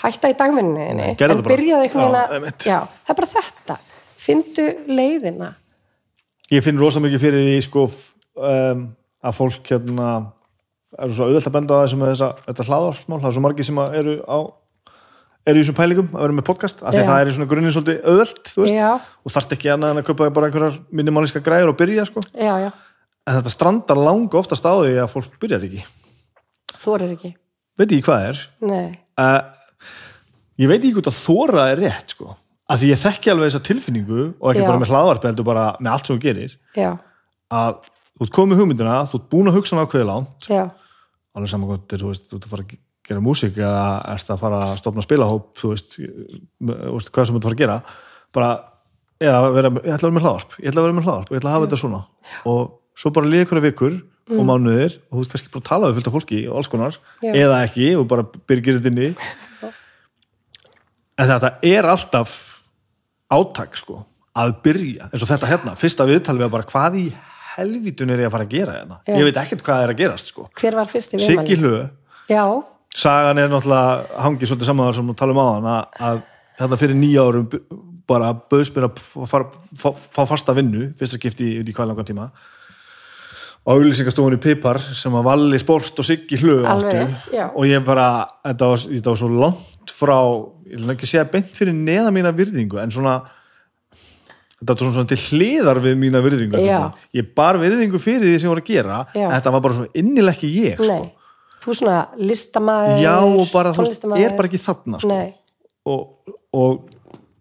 hætta 0.00 0.30
í 0.30 0.36
dagvinninni, 0.38 1.08
gerðu 1.18 1.40
en 1.40 1.46
byrjaði 1.48 1.88
einhvern 1.88 2.04
veginn 2.04 2.46
að, 2.46 2.66
já, 2.66 2.76
það 3.06 3.14
er 3.14 3.18
bara 3.20 3.30
þetta. 3.32 3.76
Fyndu 4.20 4.66
leiðina. 4.90 5.48
Ég 6.52 6.64
finn 6.66 6.78
rosa 6.80 7.02
mikið 7.02 7.24
fyrir 7.24 7.46
því 7.46 7.56
sko 7.66 7.86
um, 7.88 8.84
að 9.20 9.36
fólk 9.36 9.72
hérna 9.72 10.10
eru 10.98 11.14
svo 11.14 11.28
auðvelt 11.28 11.50
að 11.50 11.56
benda 11.56 11.76
á 11.76 11.82
þessum 11.84 12.02
með 12.02 12.12
þessa, 12.14 12.30
þetta 12.48 12.66
hlaðarsmál, 12.66 13.20
það 13.20 13.28
er 13.30 13.36
svo 13.36 13.44
margir 13.44 13.68
sem 13.68 13.82
eru 13.84 14.16
á 14.26 14.38
eru 15.48 15.60
í 15.60 15.62
þessum 15.62 15.76
pælingum 15.78 16.10
að 16.12 16.24
vera 16.24 16.36
með 16.36 16.46
podcast 16.50 16.82
af 16.82 16.94
því 16.94 17.04
það 17.08 17.20
er 17.20 17.30
í 17.30 17.34
svona 17.36 17.50
grunninn 17.50 17.74
svolítið 17.74 18.08
auðvelt 18.10 18.50
og 19.24 19.34
þarft 19.34 19.54
ekki 19.56 19.70
annað 19.72 19.94
en 19.94 20.02
að 20.02 20.08
kaupa 20.10 20.28
bara 20.36 20.50
einhverjar 20.50 20.80
minimalíska 20.92 21.42
græður 21.44 21.72
og 21.72 21.78
byrja 21.80 22.06
sko. 22.08 22.24
já, 22.34 22.52
já, 22.66 22.70
en 23.24 23.38
þetta 23.38 23.54
strandar 23.54 24.00
langa 24.00 24.40
oftast 24.40 24.66
á 24.66 24.72
því 24.74 24.98
að 25.00 25.12
fólk 25.14 25.38
byrjar 25.40 25.64
ekki. 25.68 25.84
Þorir 26.80 27.14
ekki. 27.14 27.32
Veit 27.80 27.88
ekki 27.88 28.04
hvað 28.06 28.26
er. 28.30 28.42
Uh, 29.20 29.40
ég 30.60 30.70
veit 30.70 30.80
ekki 30.80 30.94
hvort 30.98 31.10
að 31.10 31.20
þóra 31.20 31.66
er 31.72 31.84
rétt 31.86 32.16
sko. 32.16 32.34
að 32.70 32.82
því 32.82 32.90
ég 32.92 33.00
þekki 33.02 33.32
alveg 33.32 33.48
þessa 33.50 33.66
tilfinningu 33.66 34.24
og 34.38 34.52
ekki 34.52 34.62
Já. 34.62 34.68
bara 34.68 34.80
með 34.82 34.92
hlaðvarpi 34.92 35.26
heldur 35.26 35.46
bara 35.48 35.64
með 35.80 35.94
allt 35.94 36.06
sem 36.06 36.16
þú 36.18 36.22
gerir. 36.22 36.52
Já, 36.78 36.90
að 37.50 37.80
þú 38.20 38.26
ert 38.28 38.34
komið 38.36 38.60
hugmyndina, 38.60 38.98
þú 39.08 39.18
ert 39.20 39.28
búin 39.32 39.48
að 39.50 39.56
hugsa 39.58 39.76
hana 39.76 39.86
ákveði 39.88 40.06
já, 40.50 40.62
alveg 41.34 41.50
saman 41.54 41.70
hvort 41.70 41.94
er, 41.96 42.02
þú 42.04 42.10
veist, 42.12 42.26
þú 42.28 42.36
ert 42.36 42.46
að 42.46 42.52
fara 42.54 42.66
að 42.66 42.74
gera 43.10 43.22
músík 43.24 43.56
eða 43.58 43.84
ert 44.12 44.28
að 44.34 44.40
fara 44.42 44.58
að 44.68 44.76
stopna 44.82 45.04
þú 45.56 45.70
veist, 45.72 45.96
með- 46.60 46.82
þú 46.84 46.92
veist 46.98 47.10
hvað 47.14 47.26
sem 47.30 47.34
þú 47.34 47.40
ert 47.40 47.44
að 47.44 47.48
fara 47.48 47.56
að 47.56 47.62
gera. 47.64 47.78
Bara, 48.36 48.50
eða 49.20 49.40
vera, 49.56 49.70
ég 49.70 49.94
ætla 49.96 49.96
að 49.96 50.06
vera 50.10 50.16
með 50.18 50.26
hlaðvarp 50.26 50.52
ég 50.60 50.68
ætla 50.70 50.80
að 50.82 50.86
vera 50.86 50.98
með 51.00 51.08
hlaðvarp 51.08 51.30
og 51.30 51.34
ég 51.34 51.40
ætla 51.40 51.50
að 51.50 51.56
hafa 51.56 51.66
þetta 51.66 51.80
svona. 51.80 52.00
Og 52.50 52.60
svo 53.00 53.10
bara 53.16 53.30
líða 53.32 53.46
ykkur 53.46 53.62
vikur 53.64 53.96
og 54.30 54.44
mánuðir 54.46 54.92
og 55.10 55.16
þú 55.16 55.22
veist 55.24 55.32
kannski 55.32 55.50
bara 55.50 55.62
að 55.64 55.70
tala 55.70 55.88
við 55.90 55.96
fullt 55.98 56.10
af 56.10 56.14
fólki 56.14 56.40
og 56.46 56.56
alls 56.60 56.68
konar, 56.70 56.98
Já. 57.24 57.32
eða 57.34 57.56
ekki 57.66 57.88
og 57.98 58.06
bara 58.12 58.22
byrgir 58.46 58.78
þetta 58.78 58.92
inni. 58.92 59.08
En 61.20 61.28
þetta 61.28 61.50
er 61.66 61.88
alltaf 61.90 62.36
átak 63.30 63.74
sko 63.78 64.04
að 64.40 64.54
byrja, 64.64 65.08
eins 65.10 65.24
og 65.24 65.28
þetta 65.32 65.48
hérna 65.50 65.74
fyrsta 65.78 66.06
viðtal 66.08 66.36
við 66.38 66.46
að 66.46 66.54
bara 66.54 66.68
hvað 66.70 66.96
í 67.00 67.06
helvítun 67.60 68.12
er 68.14 68.24
ég 68.24 68.30
að 68.30 68.34
fara 68.34 68.48
að 68.48 68.56
gera 68.56 68.76
hérna, 68.80 69.00
ég 69.12 69.28
veit 69.28 69.40
ekkert 69.44 69.64
hvað 69.66 69.84
er 69.84 69.94
að 69.94 70.02
gerast 70.02 70.32
sko. 70.32 70.48
Hver 70.60 70.78
var 70.80 70.90
fyrsti 70.90 71.20
Siggi 71.20 71.56
viðmæli? 71.56 71.60
Hlö, 71.60 71.82
já, 72.32 72.44
sagan 72.96 73.38
er 73.38 73.50
náttúrulega 73.52 74.22
hangið 74.26 74.50
svolítið 74.50 74.70
saman 74.70 74.94
sem 74.96 75.12
við 75.12 75.18
talum 75.20 75.40
á 75.40 75.46
hann 75.46 75.70
að, 75.70 76.22
þetta 76.60 76.80
fyrir 76.80 76.98
nýja 76.98 77.26
árum 77.28 77.50
bara 78.10 78.32
bauðs 78.34 78.72
mér 78.74 78.88
að 78.88 79.02
fá, 79.30 80.22
fasta 80.26 80.54
vinnu 80.56 80.90
fyrsta 80.98 81.20
skipti 81.20 81.46
í, 81.46 81.60
í 81.62 81.74
hvað 81.74 81.92
langan 81.92 82.08
tíma. 82.08 82.30
Og 83.60 83.76
auðlýsingastofunni 83.76 84.40
Pipar 84.40 84.80
sem 84.96 85.14
að 85.14 85.26
Valli 85.28 85.58
Sport 85.60 86.00
og 86.00 86.06
Siggi 86.08 86.38
Hlö 86.40 86.62
Alveg 86.64 86.94
áttu. 86.96 87.02
rétt, 87.04 87.26
já. 87.36 87.44
og 87.52 87.68
ég 87.68 87.84
bara, 87.84 88.06
þetta 88.46 88.70
var, 88.72 88.86
þetta 88.86 89.12
var 89.12 89.20
svo 89.20 89.28
langt 89.34 89.92
frá, 89.92 90.16
ég 90.70 90.80
vil 90.80 90.94
ekki 90.94 91.10
segja 91.10 91.26
beint 91.28 91.52
fyrir 91.54 91.76
neða 91.76 92.12
mína 92.14 92.32
virðingu 92.34 92.80
en 92.80 92.94
svona 92.94 93.18
þetta 94.60 94.84
var 94.84 94.92
svona, 94.94 95.08
til 95.08 95.20
hliðar 95.24 95.78
við 95.80 95.94
mína 96.00 96.20
virðingu 96.24 96.56
Já. 96.60 96.62
veginn. 96.66 96.92
ég 97.16 97.24
bar 97.36 97.54
virðingu 97.60 97.98
fyrir 98.02 98.26
því 98.26 98.34
sem 98.36 98.46
ég 98.48 98.52
voru 98.52 98.64
að 98.64 98.70
gera 98.74 98.96
Já. 99.14 99.24
en 99.24 99.34
þetta 99.38 99.52
var 99.54 99.62
bara 99.64 99.74
svona 99.78 99.92
innileg 100.02 100.32
ekki 100.36 100.48
ég 100.66 100.76
sko. 100.80 100.98
þú 101.64 101.68
svona 101.80 101.98
listamaður 102.20 102.96
já 103.04 103.16
og 103.24 103.46
bara, 103.54 103.68
tónlistarmaður. 103.76 104.20
er 104.26 104.32
bara 104.36 104.46
ekki 104.50 104.62
þarna 104.66 104.96
sko. 105.00 105.18
og, 105.94 106.00
og 106.52 106.70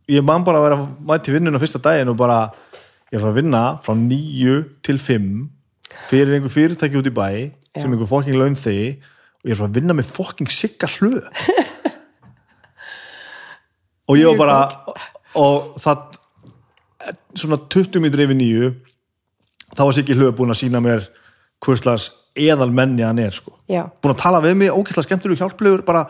ég 0.10 0.22
man 0.26 0.46
bara 0.48 0.58
að 0.62 0.66
vera 0.70 0.78
mæti 1.12 1.30
vinnuna 1.36 1.60
fyrsta 1.62 1.80
daginn 1.90 2.12
og 2.14 2.18
bara 2.20 2.40
ég 3.10 3.16
er 3.18 3.20
að 3.20 3.24
fara 3.26 3.34
að 3.34 3.40
vinna 3.42 3.64
frá 3.84 3.94
nýju 4.00 4.56
til 4.86 4.98
fimm 5.02 5.32
fyrir 6.10 6.32
einhver 6.38 6.54
fyrirtæki 6.54 7.00
út 7.02 7.10
í 7.10 7.14
bæ 7.14 7.28
sem 7.76 7.92
einhver 7.92 8.10
fokking 8.10 8.38
laun 8.40 8.56
þegi 8.58 8.90
og 8.96 9.44
ég 9.44 9.52
er 9.52 9.56
að 9.58 9.62
fara 9.64 9.72
að 9.72 9.78
vinna 9.82 9.94
með 9.98 10.08
fokking 10.16 10.50
sigga 10.54 10.88
hlu 10.96 11.12
og 14.10 14.14
ég 14.18 14.26
var 14.32 14.38
bara 14.40 14.60
og 15.38 15.76
það 15.82 15.98
svona 17.38 17.58
20 17.70 18.00
mínútur 18.04 18.26
yfir 18.26 18.36
nýju 18.40 18.70
þá 19.76 19.84
var 19.86 19.94
siggi 19.96 20.16
hlu 20.18 20.32
búin 20.36 20.52
að 20.54 20.62
sína 20.64 20.82
mér 20.84 21.06
hvurslags 21.64 22.10
eðal 22.40 22.70
menni 22.72 23.04
hann 23.04 23.20
er 23.20 23.32
sko. 23.36 23.52
Búin 23.68 24.14
að 24.16 24.22
tala 24.22 24.40
við 24.44 24.56
mig, 24.62 24.70
ógeðslega 24.72 25.08
skemmtur 25.10 25.34
og 25.34 25.42
hjálplegur 25.42 25.84
bara, 25.88 26.06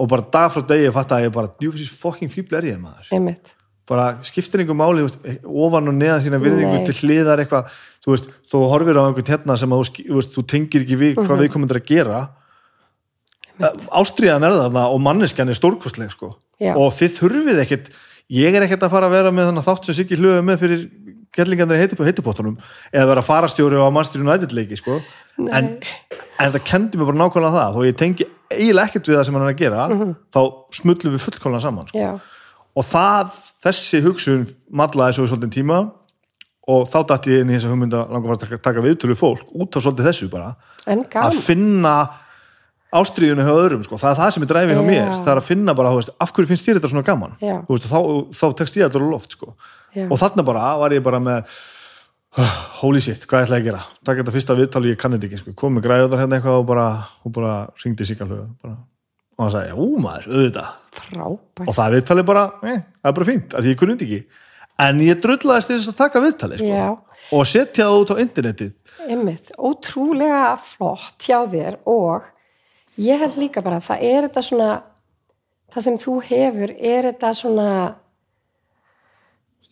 og 0.00 0.08
bara 0.08 0.24
dag 0.32 0.48
frá 0.54 0.62
degi 0.66 0.92
fatt 0.94 1.12
að 1.12 1.26
ég 1.26 1.32
bara, 1.34 1.50
djúfisins 1.60 1.92
fokking 2.00 2.32
fíbl 2.32 2.56
er 2.56 2.68
ég 2.72 2.80
maður? 2.80 3.36
Bara 3.86 4.06
skiptir 4.26 4.62
einhver 4.64 4.74
máli 4.74 5.04
veist, 5.04 5.20
ofan 5.46 5.86
og 5.92 5.94
neðan 5.94 6.24
sína 6.24 6.40
virðingu 6.42 6.80
Nei. 6.80 6.86
til 6.88 6.96
hliðar 7.04 7.38
eitthvað, 7.44 7.68
þú 8.02 8.10
veist, 8.14 8.30
þú 8.50 8.62
horfir 8.72 8.98
á 8.98 9.02
einhvern 9.06 9.28
hérna 9.30 9.56
sem 9.60 9.70
að 9.76 9.82
þú, 9.84 10.16
veist, 10.16 10.32
þú 10.34 10.42
tengir 10.50 10.82
ekki 10.82 10.96
við 10.98 11.12
Mhm. 11.14 11.26
hvað 11.28 11.42
við 11.44 11.52
komum 11.52 11.68
að 11.70 11.84
gera. 11.86 12.22
Ástriðan 13.94 14.44
er 14.44 14.56
þarna 14.58 14.88
og 14.92 15.00
manneskjan 15.00 15.48
er 15.48 15.56
stórkostleg 15.56 16.10
sko. 16.12 16.34
Og 16.74 16.92
þið 16.98 17.14
þurfið 17.20 17.60
ekkert 17.62 17.90
ég 18.32 18.56
er 18.56 18.66
ekkert 18.66 18.86
að 18.86 18.94
fara 18.96 19.10
að 19.10 19.16
vera 19.18 19.34
með 19.34 19.50
þannig 19.50 19.66
þátt 19.66 19.88
sem 19.88 19.96
Siggi 19.98 20.18
hlöðu 20.18 20.44
með 20.46 20.62
fyrir 20.62 20.86
gerlingarnir 21.36 21.78
í 21.78 22.06
heitupottunum 22.06 22.56
eða 22.92 23.10
vera 23.10 23.24
farastjóri 23.24 23.78
á 23.78 23.88
Manchester 23.92 24.24
United 24.24 24.54
leiki 24.56 24.78
sko. 24.80 25.00
En, 25.36 25.76
en 26.40 26.54
það 26.54 26.62
kendi 26.66 26.98
mér 26.98 27.10
bara 27.10 27.20
nákvæmlega 27.20 27.58
það 27.58 27.78
og 27.80 27.86
ég 27.88 27.98
tengi 28.00 28.26
eiginlega 28.50 28.88
ekkert 28.88 29.10
við 29.10 29.18
það 29.18 29.28
sem 29.28 29.36
hann 29.36 29.44
er 29.44 29.52
að 29.52 29.60
gera 29.60 29.86
þá 30.32 30.40
smullum 30.78 31.14
við 31.16 31.24
fullkvæmlega 31.26 31.64
saman 31.66 31.90
sko. 31.90 32.08
og 32.76 32.88
það, 32.88 33.38
þessi 33.66 34.02
hugsun 34.06 34.46
mallaði 34.80 35.18
svo 35.18 35.26
í 35.26 35.32
svolítið 35.32 35.54
tíma 35.58 35.80
og 36.72 36.86
þá 36.90 36.98
dætti 37.12 37.34
ég 37.34 37.44
inn 37.44 37.52
í 37.52 37.58
þessa 37.58 37.72
hugmynda 37.72 38.04
langar 38.10 38.32
var 38.32 38.38
að 38.38 38.46
taka, 38.46 38.60
taka 38.70 38.82
viðtölu 38.82 39.18
fólk 39.18 39.52
út 39.54 39.76
af 39.76 39.84
svolítið 39.84 40.08
þessu 40.08 40.30
bara. 40.32 40.54
Að 40.86 41.36
finna 41.46 41.92
ástriðinu 43.00 43.46
hjá 43.46 43.52
öðrum 43.54 43.84
sko. 43.86 43.98
það 44.00 44.10
er 44.10 44.18
það 44.20 44.34
sem 44.34 44.44
er 44.44 44.50
dræfið 44.50 44.74
hjá 44.74 44.82
Já. 44.82 44.88
mér 44.90 45.14
það 45.14 45.30
er 45.32 45.40
að 45.40 45.46
finna 45.46 45.74
bara, 45.76 45.94
veist, 45.96 46.12
af 46.20 46.32
hverju 46.32 46.50
finnst 46.50 46.68
þér 46.68 46.78
þetta 46.78 46.90
svona 46.92 47.06
gaman 47.06 47.36
veist, 47.40 47.88
þá, 47.90 48.00
þá 48.40 48.46
tekst 48.60 48.76
ég 48.80 48.90
á 48.90 48.98
loft 49.00 49.36
sko. 49.36 49.54
Og 50.06 50.18
þarna 50.20 50.44
bara 50.44 50.74
var 50.80 50.92
ég 50.92 51.04
bara 51.04 51.20
með 51.22 51.54
holy 52.82 53.00
shit, 53.00 53.24
hvað 53.28 53.46
ætla 53.46 53.60
ég 53.60 53.64
að 53.64 53.68
gera 53.70 53.84
taka 54.04 54.20
þetta 54.20 54.34
fyrsta 54.34 54.56
viðtal 54.58 54.82
og 54.82 54.90
ég 54.90 54.98
kann 55.00 55.14
þetta 55.16 55.28
ekki 55.30 55.40
sko. 55.40 55.54
kom 55.56 55.76
með 55.76 55.86
græðunar 55.86 56.22
hérna 56.22 56.38
eitthvað 56.38 56.58
og 56.60 56.66
bara, 56.68 56.88
og 57.24 57.32
bara 57.32 57.54
ringdi 57.82 58.08
síkalögu 58.08 58.48
bara. 58.60 58.76
og 59.36 59.44
hann 59.44 59.54
sagði, 59.54 59.76
ú 59.76 60.02
maður, 60.04 60.28
auðvitað 60.34 60.68
og 61.64 61.72
það 61.78 61.96
viðtalið 61.96 62.28
bara, 62.28 62.44
eh, 62.62 62.82
það 63.00 63.10
er 63.10 63.16
bara 63.20 63.30
fínt 63.30 63.56
því 63.56 63.72
ég 63.72 63.80
kunni 63.80 63.96
þetta 63.96 64.08
ekki 64.10 64.44
en 64.86 65.00
ég 65.06 65.22
drullaðist 65.24 65.72
til 65.72 65.78
þess 65.78 65.92
að 65.94 66.00
taka 66.02 66.24
viðtalið 66.26 66.60
sko. 66.60 66.86
Og 67.34 67.48
setja 67.48 67.86
það 67.88 68.00
út 68.02 68.12
á 68.12 68.16
internetið 68.22 68.74
Einmitt, 69.06 69.52
ótrúlega 69.56 70.56
flott 70.60 71.24
hjá 71.24 71.44
þér 71.50 71.78
og 71.88 72.26
ég 72.96 73.20
held 73.20 73.38
líka 73.40 73.62
bara 73.64 73.80
að 73.80 73.88
það 73.90 74.04
er 74.08 74.26
þetta 74.28 74.42
svona 74.48 74.70
það 75.74 75.86
sem 75.86 76.00
þú 76.00 76.16
hefur 76.30 76.74
er 76.76 77.08
þetta 77.10 77.32
svona 77.36 77.70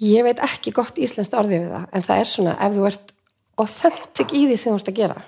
ég 0.03 0.27
veit 0.27 0.41
ekki 0.43 0.75
gott 0.75 0.99
íslenskt 0.99 1.36
orðið 1.39 1.67
við 1.67 1.75
það 1.77 1.85
en 1.93 2.07
það 2.09 2.23
er 2.23 2.33
svona 2.33 2.57
ef 2.67 2.75
þú 2.77 2.89
ert 2.91 3.12
authentic 3.62 4.35
í 4.35 4.47
því 4.49 4.57
sem 4.59 4.75
þú 4.75 4.81
ert 4.81 4.91
að 4.91 4.99
gera. 4.99 5.20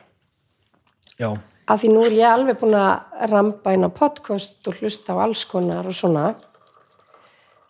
Já, 1.16 1.28
af 1.66 1.80
því 1.80 1.92
nú 1.92 2.02
er 2.06 2.16
ég 2.16 2.28
alveg 2.30 2.58
búin 2.60 2.76
að 2.78 3.26
rampa 3.30 3.74
inn 3.74 3.86
á 3.86 3.90
podcast 3.90 4.66
og 4.68 4.80
hlusta 4.80 5.16
á 5.16 5.22
alls 5.24 5.44
konar 5.48 5.86
og 5.86 5.96
svona. 5.96 6.28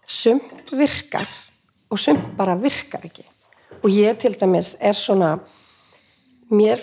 Sumt 0.07 0.71
virkar 0.71 1.27
og 1.91 1.99
sumt 1.99 2.29
bara 2.39 2.57
virkar 2.59 3.05
ekki. 3.07 3.25
Og 3.83 3.91
ég 3.91 4.19
til 4.21 4.37
dæmis 4.39 4.75
er 4.81 4.97
svona 4.97 5.37
mér 6.51 6.83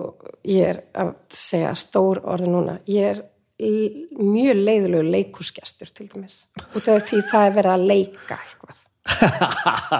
og 0.00 0.24
ég 0.48 0.64
er 0.72 0.80
að 0.98 1.12
segja 1.34 1.74
stór 1.78 2.22
orði 2.24 2.48
núna. 2.50 2.78
Ég 2.90 3.10
er 3.12 3.20
l- 3.62 4.08
mjög 4.18 4.56
leiðilegu 4.64 5.04
leikúsgestur 5.14 5.92
til 5.94 6.08
dæmis. 6.12 6.40
Út 6.74 6.88
af 6.90 7.04
því 7.08 7.22
það 7.30 7.46
er 7.50 7.54
verið 7.60 7.76
að 7.76 7.86
leika 7.92 8.40
eitthvað. 8.40 8.80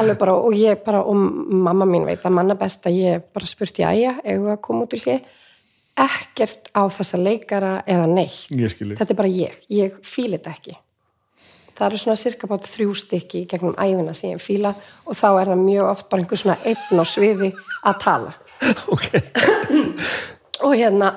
Alveg 0.00 0.18
bara 0.18 0.34
og 0.34 0.54
ég 0.58 0.80
bara 0.84 1.04
og 1.06 1.14
mamma 1.16 1.86
mín 1.86 2.06
veit 2.08 2.24
að 2.26 2.34
manna 2.34 2.56
best 2.58 2.86
að 2.90 2.96
ég 2.98 3.26
bara 3.34 3.46
spurt 3.48 3.78
jæja, 3.78 4.16
eigum 4.24 4.48
við 4.48 4.54
að 4.56 4.62
koma 4.66 4.86
út 4.86 4.96
úr 4.96 5.04
hlið 5.04 5.28
ekkert 6.04 6.72
á 6.74 6.82
þessa 6.90 7.20
leikara 7.22 7.74
eða 7.86 8.08
neitt, 8.10 8.48
þetta 8.98 9.14
er 9.14 9.18
bara 9.20 9.30
ég. 9.30 9.60
Ég 9.70 10.00
fíla 10.02 10.40
þetta 10.40 10.54
ekki. 10.56 10.74
Það 11.74 11.86
eru 11.86 12.00
svona 12.02 12.18
cirka 12.18 12.48
bát 12.50 12.66
þrjú 12.66 12.96
stykki 12.98 13.44
í 13.44 13.46
gegnum 13.50 13.76
æfina 13.78 14.14
sem 14.14 14.32
ég 14.34 14.42
fíla 14.42 14.74
og 15.06 15.14
þá 15.18 15.28
er 15.40 15.52
það 15.52 15.62
mjög 15.62 15.90
oft 15.92 16.08
bara 16.10 16.22
einhver 16.24 16.40
svona 16.42 16.58
einn 16.66 17.02
á 17.02 17.04
sviði 17.06 17.52
að 17.86 18.00
tala 18.02 18.34
ok, 18.94 19.06
og 20.64 20.74
hérna 20.74 21.10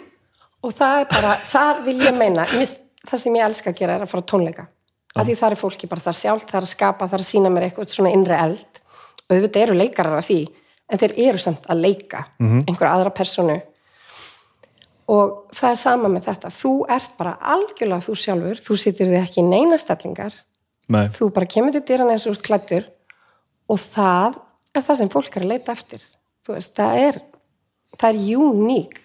og 0.64 0.72
það 0.72 1.00
er 1.00 1.10
bara, 1.10 1.34
það 1.44 1.82
vil 1.88 1.98
ég 2.04 2.16
meina 2.16 2.46
það 2.48 3.20
sem 3.20 3.36
ég 3.36 3.46
elska 3.48 3.72
að 3.72 3.80
gera 3.82 3.98
er 3.98 4.06
að 4.06 4.12
fara 4.12 4.26
tónleika. 4.30 4.66
Af 5.14 5.28
því 5.28 5.36
það 5.38 5.54
er 5.54 5.60
fólki 5.60 5.88
bara 5.90 6.02
þar 6.02 6.16
sjálf 6.18 6.46
það 6.48 6.58
er 6.58 6.66
að 6.66 6.72
skapa, 6.72 7.06
það 7.06 7.18
er 7.18 7.22
að 7.22 7.28
sína 7.28 7.50
mér 7.52 7.66
eitthvað 7.68 7.92
svona 7.94 8.14
innri 8.14 8.34
eld. 8.34 8.80
Og 9.24 9.36
auðvitað 9.36 9.62
eru 9.62 9.76
leikarar 9.78 10.18
af 10.18 10.26
því 10.26 10.40
en 10.90 11.00
þeir 11.00 11.14
eru 11.28 11.40
samt 11.40 11.68
að 11.70 11.84
leika 11.84 12.24
-hmm. 12.40 12.64
einhverja 12.68 12.94
aðra 12.94 13.12
personu 13.14 13.60
og 15.08 15.52
það 15.52 15.70
er 15.70 15.76
sama 15.76 16.08
með 16.08 16.26
þetta. 16.30 16.50
Þú 16.50 16.72
ert 16.88 17.16
bara 17.18 17.36
algjörlega 17.40 18.06
þú 18.06 18.14
sjálfur 18.16 18.60
þú 18.66 18.76
situr 18.80 19.12
þig 19.12 19.20
ekki 19.20 19.40
í 19.42 19.48
neina 19.48 19.78
stellingar. 19.78 20.34
Nei, 20.88 21.08
þú 21.08 21.30
bara 21.32 21.46
kemur 21.46 21.72
til 21.72 21.84
dyrann 21.84 22.12
eins 22.12 22.26
og 22.26 22.36
út 22.36 22.44
klættur 22.44 22.88
og 23.68 23.80
það 23.80 24.36
er 24.74 24.82
það 24.82 24.98
sem 25.00 25.12
fólk 25.12 25.36
er 25.36 25.44
að 25.44 25.52
leita 25.54 25.72
eftir 25.72 26.02
þú 26.44 26.56
veist, 26.56 26.76
það 26.76 27.00
er 27.08 27.20
það 27.98 28.08
er 28.10 28.44
uník 28.44 29.00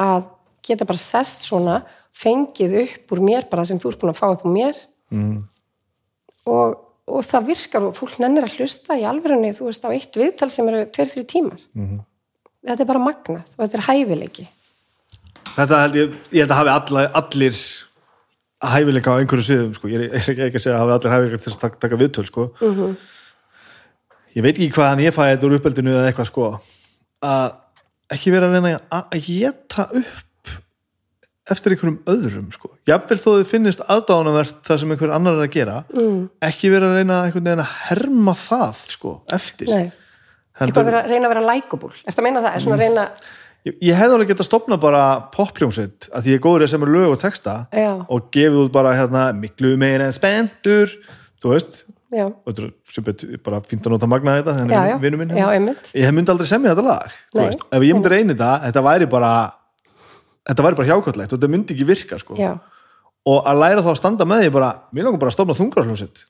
að 0.00 0.28
geta 0.64 0.86
bara 0.88 1.02
sest 1.02 1.46
svona 1.46 1.80
fengið 2.16 2.76
upp 2.84 3.14
úr 3.14 3.24
mér 3.24 3.48
bara 3.50 3.64
sem 3.68 3.80
þú 3.80 3.92
ert 3.92 4.02
búin 4.02 4.12
að 4.12 4.20
fá 4.20 4.28
upp 4.30 4.46
úr 4.46 4.54
mér 4.54 4.78
mm. 5.14 5.36
og, 6.52 6.78
og 7.10 7.26
það 7.26 7.50
virkar 7.52 7.88
og 7.88 7.98
fólk 7.98 8.16
nennir 8.22 8.46
að 8.46 8.56
hlusta 8.60 8.98
í 8.98 9.04
alverðinni 9.08 9.52
þú 9.56 9.68
veist 9.68 9.86
á 9.86 9.90
eitt 9.92 10.18
viðtal 10.20 10.50
sem 10.52 10.70
eru 10.70 10.86
tveir, 10.94 11.12
þrjú 11.12 11.26
tímar 11.30 11.60
-hmm. 11.60 12.00
þetta 12.66 12.82
er 12.82 12.90
bara 12.92 13.04
magnað 13.04 13.44
og 13.56 13.62
þetta 13.62 13.78
er 13.78 13.86
hæfileiki 13.88 14.48
þetta 15.54 15.84
held 15.84 15.96
ég 16.00 16.18
ég 16.32 16.40
held 16.42 16.50
að 16.50 16.60
hafi 16.60 16.74
alla, 16.74 17.06
allir 17.22 17.62
hæfileika 18.60 19.14
á 19.16 19.18
einhverju 19.20 19.46
sviðum 19.46 19.74
sko. 19.74 19.88
ég 19.88 20.00
er 20.00 20.18
ég 20.18 20.44
ekki 20.48 20.58
að 20.58 20.64
segja 20.66 20.76
að 20.76 20.84
hafi 20.84 20.92
allir 20.98 21.14
hæfileika 21.14 21.42
til 21.44 21.52
að 21.52 21.60
taka, 21.60 21.76
taka 21.80 21.96
viðtöl 21.96 22.26
sko. 22.26 22.50
Mhm. 22.60 22.96
ég 24.36 24.42
veit 24.42 24.58
ekki 24.58 24.74
hvaðan 24.76 25.04
ég 25.06 25.14
fæði 25.14 25.36
þetta 25.36 25.46
úr 25.46 25.56
uppeldinu 25.56 25.94
eða 25.94 26.10
eitthvað 26.10 26.30
sko 26.32 26.60
að 27.24 27.56
ekki 28.14 28.34
vera 28.34 28.48
að 28.48 28.56
reyna 28.56 28.74
að 28.90 29.14
að 29.14 29.24
geta 29.28 29.86
upp 29.90 30.26
eftir 31.50 31.74
einhverjum 31.74 31.98
öðrum 32.10 32.50
sko. 32.54 32.70
jafnvel 32.88 33.18
þó 33.18 33.30
þið 33.30 33.48
finnist 33.48 33.82
aðdánavert 33.90 34.60
það 34.66 34.82
sem 34.82 34.94
einhver 34.94 35.14
annar 35.16 35.38
er 35.38 35.48
að 35.48 35.54
gera 35.56 35.80
mm. 35.90 36.20
ekki 36.46 36.70
vera 36.72 36.90
að 36.90 37.00
reyna 37.00 37.20
að 37.56 37.66
herma 37.88 38.36
það 38.38 38.82
sko, 38.94 39.14
eftir 39.34 39.70
Nei, 39.72 39.90
eitthvað 40.60 40.82
að 40.82 40.90
vera, 40.90 41.04
reyna 41.08 41.28
að 41.28 41.34
vera 41.34 41.44
likeable 41.48 41.92
Ertu 42.04 42.22
að 42.22 42.28
meina 42.28 42.44
það? 42.44 42.54
Er 42.54 42.66
svona 42.66 42.78
að 42.78 42.84
reyna, 42.86 43.06
Ég, 43.68 43.74
ég 43.84 43.98
hefði 43.98 44.14
alveg 44.16 44.30
getað 44.30 44.46
stopna 44.48 44.76
bara 44.80 45.02
poppljómsveit 45.34 46.06
að 46.08 46.24
því 46.24 46.32
ég 46.32 46.38
er 46.38 46.44
góður 46.46 46.62
að 46.64 46.70
semja 46.72 46.92
lög 46.94 47.10
og 47.12 47.18
texta 47.20 47.56
Já. 47.76 47.90
og 48.08 48.30
gefið 48.32 48.62
út 48.62 48.72
bara 48.72 48.94
hérna 48.96 49.24
miklu 49.36 49.74
meira 49.80 50.06
en 50.08 50.16
spendur 50.16 50.94
þú 51.42 51.52
veist, 51.52 51.82
já, 52.10 52.26
og 52.26 52.56
þetta 52.56 53.28
er 53.28 53.42
bara 53.44 53.60
fínt 53.66 53.86
að 53.86 53.94
nota 53.94 54.08
magna 54.10 54.36
þetta 54.40 54.54
já, 54.54 54.58
þannig 54.60 54.90
já, 54.90 54.98
vinnu 55.04 55.20
minn 55.20 55.30
já, 55.34 55.44
hérna. 55.44 55.54
einmitt. 55.58 55.92
Ég 55.94 56.12
myndi 56.16 56.34
aldrei 56.34 56.50
semja 56.50 56.74
þetta 56.74 56.86
lag 56.86 57.14
veist, 57.38 57.64
ef 57.70 57.86
ég 57.86 57.96
myndi 57.96 58.12
reyna 58.12 58.34
þetta, 58.34 58.50
þetta 58.66 58.84
væri 58.88 59.08
bara 59.10 59.32
þetta 60.50 60.66
væri 60.66 60.80
bara 60.80 60.90
hjákvæmlegt 60.90 61.32
og 61.32 61.38
þetta 61.38 61.52
myndi 61.54 61.76
ekki 61.76 61.88
virka 61.88 62.18
sko. 62.20 62.36
Já, 62.40 62.52
og 63.30 63.46
að 63.46 63.62
læra 63.62 63.84
þá 63.84 63.92
að 63.92 64.00
standa 64.00 64.26
með 64.28 64.44
því 64.46 64.52
bara, 64.56 64.74
mér 64.94 65.08
langar 65.08 65.22
bara 65.22 65.32
að 65.32 65.38
stopna 65.38 65.56
þungarhljómsveit. 65.58 66.24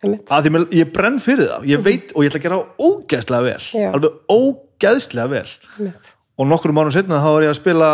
Einmitt. 0.00 0.30
Að 0.32 0.46
því 0.46 0.62
ég 0.78 0.92
brenn 0.94 1.18
fyrir 1.20 1.50
það. 1.50 1.66
Ég 1.68 1.82
veit 1.84 2.14
og 2.14 2.24
ég 2.24 2.30
ætla 2.30 2.40
að 2.40 2.44
gera 2.46 2.58
það 2.60 2.86
ógeðslega 2.88 3.44
vel. 3.44 3.60
Mhm. 3.60 3.82
Já. 3.82 3.90
alveg 3.96 4.12
ógeðslega 4.32 5.28
vel. 5.28 5.50
Einmitt. 5.76 6.14
Og 6.40 6.48
nokkrum 6.48 6.80
árum 6.80 6.94
setna 6.94 7.20
þá 7.20 7.28
var 7.34 7.44
ég 7.44 7.52
að 7.52 7.60
spila 7.60 7.90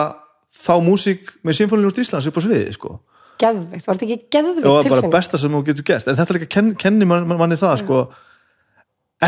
þá 0.54 0.74
músík 0.86 1.32
með 1.42 1.58
Sinfóniljóst 1.58 1.98
Íslands 2.02 2.28
upp 2.30 2.38
á 2.38 2.42
sviði 2.44 2.72
sko. 2.76 3.00
Geðveikt, 3.40 3.86
var 3.86 3.98
þetta 3.98 4.06
ekki 4.06 4.31
geðveikt 4.36 4.62
og 4.62 4.62
það 4.62 4.76
var 4.76 4.76
bara 4.76 4.86
tilfinning? 4.86 5.15
besta 5.16 5.40
sem 5.40 5.56
þú 5.56 5.65
getur 5.66 5.86
gert 5.90 6.08
en 6.08 6.16
þetta 6.16 6.34
er 6.34 6.39
að 6.40 6.48
ken, 6.55 6.70
kenni 6.81 7.08
man, 7.08 7.26
manni 7.28 7.58
það 7.60 7.74
sko. 7.82 7.98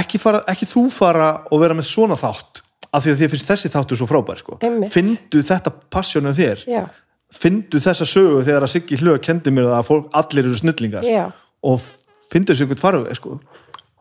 ekki, 0.01 0.21
fara, 0.23 0.41
ekki 0.49 0.69
þú 0.71 0.87
fara 0.95 1.29
og 1.51 1.61
vera 1.61 1.77
með 1.77 1.91
svona 1.91 2.17
þátt 2.19 2.63
af 2.89 3.05
því 3.05 3.13
að 3.13 3.21
því 3.21 3.29
finnst 3.35 3.51
þessi 3.53 3.73
þáttur 3.75 4.01
svo 4.01 4.09
frábær 4.09 4.41
sko. 4.41 4.57
Einmitt. 4.65 4.93
findu 4.95 5.43
þetta 5.45 5.75
passjónu 5.93 6.33
þér 6.37 6.65
Já, 6.69 6.83
findu 7.29 7.83
þessa 7.85 8.09
sögu 8.09 8.41
þegar 8.47 8.65
að 8.65 8.73
Siggi 8.73 9.01
Hlög 9.03 9.21
kendi 9.27 9.53
mér 9.53 9.69
að 9.77 9.89
fólk, 9.91 10.09
allir 10.17 10.49
eru 10.49 10.57
snillingar 10.57 11.05
já 11.05 11.29
og 11.67 11.83
findu 12.31 12.53
þessu 12.53 12.67
einhvern 12.67 12.83
farveg 12.83 13.19
sko. 13.19 13.39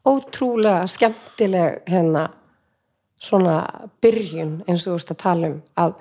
ótrúlega 0.07 0.87
skemmtileg 0.87 1.81
hérna 1.89 2.27
svona 3.19 3.57
byrjun 4.03 4.61
eins 4.67 4.85
og 4.85 4.93
þú 4.93 4.99
ert 5.01 5.11
að 5.15 5.21
tala 5.23 5.51
um 5.51 5.57
að 5.83 5.95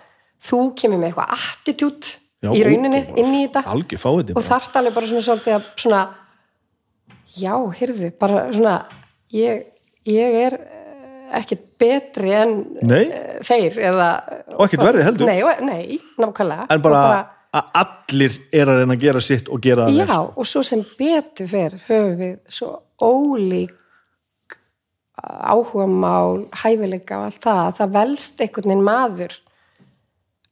þú 0.47 0.61
kemur 0.79 1.01
með 1.01 1.11
eitthvað 1.11 1.35
attitút 1.39 2.11
Já, 2.45 2.51
í 2.53 2.63
rauninni 2.67 3.01
ó, 3.01 3.13
inn 3.23 3.35
í 3.35 3.43
þetta 3.49 4.35
og 4.37 4.45
þarft 4.45 4.75
alveg 4.77 4.97
bara 4.97 5.09
svona 5.11 5.25
svolítið 5.25 5.55
að 5.57 5.69
svona 5.81 6.01
já, 7.37 7.55
heyrðu, 7.79 8.11
bara 8.21 8.43
svona 8.53 8.75
ég, 9.33 9.63
ég 10.09 10.37
er 10.43 10.59
eh, 10.59 11.31
ekkert 11.41 11.65
betri 11.81 12.35
en 12.37 12.53
Nei. 12.87 13.07
eh, 13.07 13.39
þeir 13.47 13.81
eða 13.91 14.11
Og 14.57 14.67
ekkert 14.67 14.85
verri 14.85 15.07
heldur. 15.07 15.29
Nei, 15.29 15.41
nei 15.65 15.97
nákvæmlega 16.21 16.69
en 16.77 16.85
bara, 16.85 17.01
Og 17.07 17.33
að 17.57 17.73
allir 17.81 18.37
er 18.53 18.69
að 18.69 18.83
reyna 18.83 18.97
að 18.99 19.07
gera 19.07 19.23
sitt 19.25 19.49
og 19.49 19.63
gera 19.65 19.89
það 19.89 19.99
Já, 20.03 20.07
sko. 20.11 20.29
og 20.37 20.51
svo 20.51 20.63
sem 20.67 20.85
betur 20.99 21.49
fer 21.51 21.77
höfum 21.89 22.17
við 22.21 22.37
svo 22.53 22.71
ólík 23.01 23.73
áhugamál, 25.27 26.45
hæfileika 26.53 27.23
og 27.23 27.31
allt 27.31 27.41
það, 27.43 27.63
að 27.63 27.79
það 27.81 27.95
velst 27.97 28.43
einhvern 28.45 28.71
veginn 28.71 28.85
maður 28.87 29.37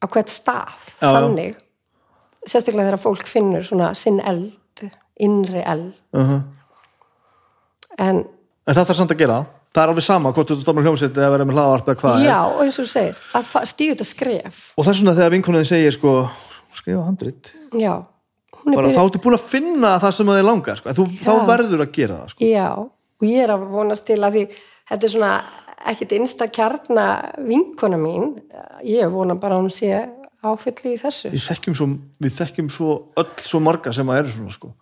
á 0.00 0.04
hvert 0.08 0.32
stað, 0.32 0.86
Já, 0.98 1.10
já. 1.12 1.52
Sérstaklega 2.46 2.88
þegar 2.90 3.02
fólk 3.02 3.26
finnur 3.30 3.64
svona 3.66 3.92
sinn 3.98 4.20
eld, 4.20 4.52
innri 5.20 5.62
eld. 5.64 5.94
Uh 6.12 6.40
en 7.98 8.24
en 8.66 8.74
það 8.74 8.88
þarf 8.88 8.98
samt 8.98 9.12
að 9.14 9.20
gera. 9.20 9.34
Það. 9.74 9.82
er 9.82 9.90
alveg 9.92 10.04
sama 10.06 10.30
hvort 10.34 10.50
þú 10.50 10.56
stofnir 10.62 10.84
hljómsveit 10.86 11.16
eða 11.18 11.30
verður 11.34 11.48
með 11.50 11.56
hlaðarp 11.58 11.88
eða 11.90 12.00
hvað. 12.00 12.24
Já, 12.24 12.38
og 12.46 12.60
eins 12.64 12.78
og 12.78 12.84
þú 12.86 12.90
segir 12.92 13.16
að 13.34 13.68
stíga 13.70 13.94
þetta 13.94 14.06
skref. 14.08 14.60
Og 14.78 14.84
það 14.86 14.90
er 14.92 14.98
svona 15.00 15.14
þegar 15.18 15.32
vinkonuðin 15.34 15.68
segir 15.70 15.94
sko, 15.96 16.12
skrifa 16.78 17.04
handrit. 17.08 17.50
Já, 17.74 17.94
bara 18.64 18.76
byrjuð- 18.76 18.96
þá 18.96 19.02
ertu 19.04 19.22
búin 19.26 19.38
að 19.38 19.46
finna 19.50 19.92
það 20.02 20.14
sem 20.18 20.26
þið 20.32 20.46
langar 20.48 20.80
sko. 20.80 20.94
þú, 20.98 21.06
þá 21.26 21.32
verður 21.50 21.84
að 21.86 21.92
gera 21.98 22.18
það 22.22 22.32
sko. 22.34 22.44
Já, 22.50 22.68
og 22.78 23.26
ég 23.28 23.42
er 23.44 23.54
að 23.54 23.68
vonast 23.74 24.06
til 24.06 24.18
að 24.22 24.32
því 24.38 24.44
þetta 24.90 25.04
er 25.04 25.14
svona 25.14 25.32
ekkit 25.84 26.12
innsta 26.18 26.48
kjarna 26.48 27.06
vinkona 27.38 27.98
mín. 27.98 28.40
Ég 28.86 29.10
vona 29.12 29.34
bara 29.34 29.58
að 29.58 29.66
hún 29.66 29.74
sé 29.74 29.92
áfulli 30.50 30.94
í 30.94 31.00
þessu. 31.00 31.32
Við 31.32 31.44
þekkjum 31.48 31.76
svo, 31.78 31.88
við 32.24 32.36
þekkjum 32.38 32.70
svo 32.72 32.94
öll 33.20 33.28
svo 33.44 33.60
marga 33.64 33.92
sem 33.96 34.12
að 34.12 34.22
eru 34.22 34.32
svona 34.34 34.54
sko. 34.54 34.72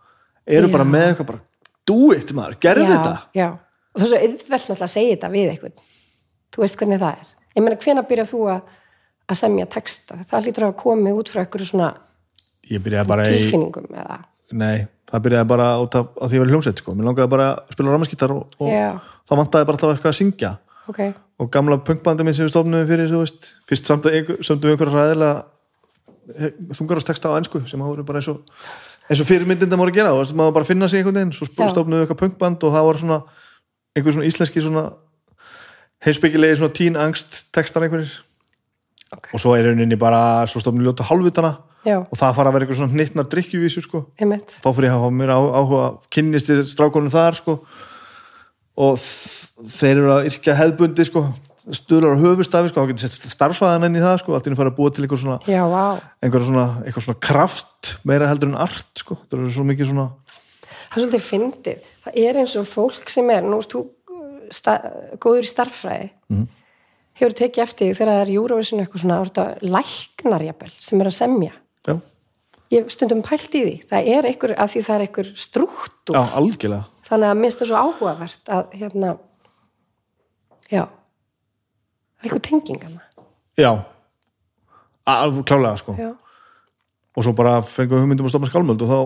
eru 0.46 0.68
Já. 0.68 0.72
bara 0.74 0.86
með 0.88 1.08
eitthvað 1.08 1.30
bara 1.32 1.42
do 1.86 2.12
it 2.14 2.32
maður, 2.36 2.58
gerðu 2.62 2.86
já, 2.86 2.92
þetta. 2.92 3.14
já. 3.38 3.48
og 3.92 4.00
það 4.00 4.06
er 4.06 4.12
svo 4.12 4.20
auðvelt 4.22 4.52
náttúrulega 4.52 4.86
að 4.86 4.94
segja 4.94 5.16
þetta 5.16 5.32
við 5.32 5.52
eitthvað 5.52 5.90
þú 6.52 6.64
veist 6.64 6.78
hvernig 6.80 7.02
það 7.02 7.20
er. 7.22 7.34
Ég 7.52 7.64
meina 7.64 7.80
hvenær 7.84 8.08
byrjar 8.08 8.30
þú 8.30 8.40
að, 8.52 8.72
að 9.28 9.40
semja 9.42 9.68
texta? 9.72 10.18
Það 10.28 10.48
lítur 10.48 10.66
að 10.68 10.74
komið 10.82 11.20
út 11.20 11.32
frá 11.32 11.42
eitthvað 11.44 11.68
svona 11.68 11.92
ég 12.70 12.82
byrjaði 12.84 13.10
bara 13.10 13.26
í, 13.28 13.38
tilfinningum 13.38 13.88
eða? 14.02 14.18
Nei, 14.52 14.84
það 15.10 15.24
byrjaði 15.26 15.50
bara 15.52 15.68
út 15.82 15.96
af 15.98 16.10
að 16.16 16.30
því 16.32 16.38
ég 16.38 16.42
var 16.42 16.50
í 16.50 16.54
hljómsveit 16.54 16.82
sko. 16.82 16.94
mér 16.96 17.08
langaði 17.08 17.32
bara 17.32 17.48
að 17.54 17.74
spila 17.76 17.94
rámaskítar 17.96 18.34
og, 18.34 18.56
og 18.58 18.72
þá 19.28 19.34
vantaði 19.40 19.68
bara 19.68 19.78
alltaf 19.78 19.94
eitthvað 19.94 20.12
að 20.12 20.18
syngja. 20.20 20.52
Ok, 20.90 21.00
og 21.38 21.50
gamla 21.54 21.78
punkbandi 21.86 22.26
minn 22.26 22.36
sem 22.36 22.46
við 22.46 22.54
stofnum 22.54 22.86
fyrir, 22.88 23.10
þú 23.10 23.22
veist, 23.22 23.52
fyrst 23.70 23.88
samt, 23.88 24.08
að 24.10 24.32
samt 24.44 24.64
um 24.66 24.72
einhverja 24.72 24.96
ræðilega 24.98 25.44
þungarásteksta 26.78 27.32
á 27.32 27.38
ennsku 27.38 27.62
sem 27.66 27.80
hafa 27.82 27.96
verið 27.96 28.08
bara 28.08 28.22
eins 28.22 28.30
og 28.32 28.42
eins 29.10 29.22
og 29.22 29.28
fyrirmyndin 29.28 29.70
það 29.70 29.82
voru 29.82 29.92
að 29.92 29.98
gera. 29.98 30.12
Og 30.14 30.34
maður 30.38 30.58
bara 30.58 30.68
finna 30.68 30.88
sig 30.88 31.02
einhvern 31.02 31.18
veginn 31.18 31.34
svo 31.36 31.48
stofnuðu 31.50 32.04
eitthvað 32.04 32.20
punkband 32.22 32.66
og 32.66 32.76
það 32.76 32.86
var 32.88 33.00
svona 33.02 33.18
einhver 33.96 34.16
svona 34.16 34.28
íslenski 34.28 34.62
svona 34.64 34.84
heimspekilegi 36.06 36.60
svona 36.60 36.76
tín 36.76 36.98
angst 36.98 37.42
textar 37.54 37.86
einhverjir. 37.86 38.14
Ok. 39.12 39.26
og 39.34 39.42
svo 39.42 39.52
er 39.52 39.66
rauninni 39.68 39.98
bara 40.00 40.46
svo 40.48 40.62
stofnuðu 40.62 40.86
ljóta 40.88 41.04
hálfvitana 41.04 41.50
já, 41.84 41.98
og 42.00 42.16
það 42.16 42.36
fara 42.38 42.48
að 42.48 42.54
vera 42.54 42.64
eitthvað 42.64 42.78
svona 42.78 42.94
hnittnar 42.94 43.26
drikkjuvísur 43.28 43.84
sko. 43.84 44.00
Einmitt. 44.16 44.54
Þá 44.62 44.68
fyrir 44.72 44.88
ég 44.88 44.94
að 44.94 45.02
hafa 45.02 45.16
mér 45.18 45.32
áhuga 45.34 45.88
kynnist 46.14 46.48
þér 46.48 46.62
strákonum 46.70 47.12
þar 47.12 47.36
sko. 47.36 47.58
Og 48.80 49.02
þeir 49.68 49.98
eru 49.98 50.14
að 50.14 50.30
yrkja 50.30 50.56
hefðbundi 50.56 51.04
sko 51.10 51.26
stuðlar 51.70 52.16
á 52.18 52.22
höfustafi 52.22 52.68
sko, 52.72 52.82
þá 52.82 52.90
getur 52.90 53.06
sett 53.12 53.30
starfsvæðan 53.36 53.86
inn 53.86 53.98
í 54.00 54.02
það 54.02 54.16
sko, 54.22 54.34
allt 54.34 54.46
inn 54.50 54.56
að 54.56 54.60
fara 54.62 54.72
að 54.72 54.78
búa 54.80 54.90
til 54.94 55.04
einhver 55.04 55.20
svona, 55.22 55.38
já, 55.46 55.62
einhver 56.22 56.42
svona, 56.48 56.64
einhver 56.82 57.04
svona 57.06 57.20
kraft 57.22 57.92
meira 58.08 58.26
heldur 58.30 58.50
en 58.50 58.58
art 58.64 58.90
sko, 58.98 59.18
það 59.30 59.38
eru 59.38 59.52
svo 59.54 59.64
mikið 59.68 59.90
svona 59.92 60.08
það 60.92 60.96
er 60.96 61.04
svolítið 61.06 61.22
fyndið. 61.28 61.84
Það 62.02 62.16
er 62.26 62.38
eins 62.42 62.56
og 62.60 62.66
fólk 62.68 63.08
sem 63.14 63.30
er 63.32 63.46
nú 63.46 63.60
ert 63.62 63.72
þú 63.72 63.84
sta, 64.52 64.74
góður 65.22 65.46
í 65.46 65.48
starffræði 65.52 66.10
Mhm. 66.28 66.48
hefur 67.14 67.34
tekið 67.38 67.62
eftir 67.62 67.86
því 67.86 67.96
þegar 67.96 68.10
það 68.12 68.22
er 68.26 68.32
Eurovision 68.34 68.80
eitthvað 68.82 69.00
svona, 69.04 69.20
er 69.20 69.30
þetta 69.30 69.46
læknarjabel 69.76 70.70
sem 70.78 71.00
er 71.00 71.06
að 71.06 71.16
semja. 71.16 71.52
Já, 71.86 71.94
ég 72.72 72.90
stundum 72.90 73.22
pælt 73.22 73.54
í 73.54 73.62
því, 73.64 73.74
það 73.88 74.08
er 74.16 74.28
einhver 74.30 74.54
að 74.56 74.70
því 74.74 74.82
það 74.88 74.94
er 74.96 75.06
einhver 75.06 75.32
strúktúr 75.36 76.16
já 76.16 76.22
algjörlega. 76.40 76.84
Þannig 77.08 77.30
að 77.32 77.40
minnst 77.40 77.58
það 77.62 77.70
svo 77.70 77.80
áhugavert 77.86 78.52
að 78.58 78.76
hérna 78.80 79.18
já 80.72 80.86
það 82.22 82.28
einhver 82.28 82.44
tengingana 82.48 83.02
já, 83.58 83.72
klálega 85.44 85.76
sko. 85.82 85.96
Já, 85.98 86.12
og 87.12 87.26
svo 87.26 87.34
bara 87.36 87.58
fengum 87.66 87.98
við 87.98 88.06
hugmyndum 88.06 88.28
að 88.28 88.34
stoppa 88.34 88.48
skálmöld 88.48 88.84
og 88.86 88.92
þá 88.92 89.00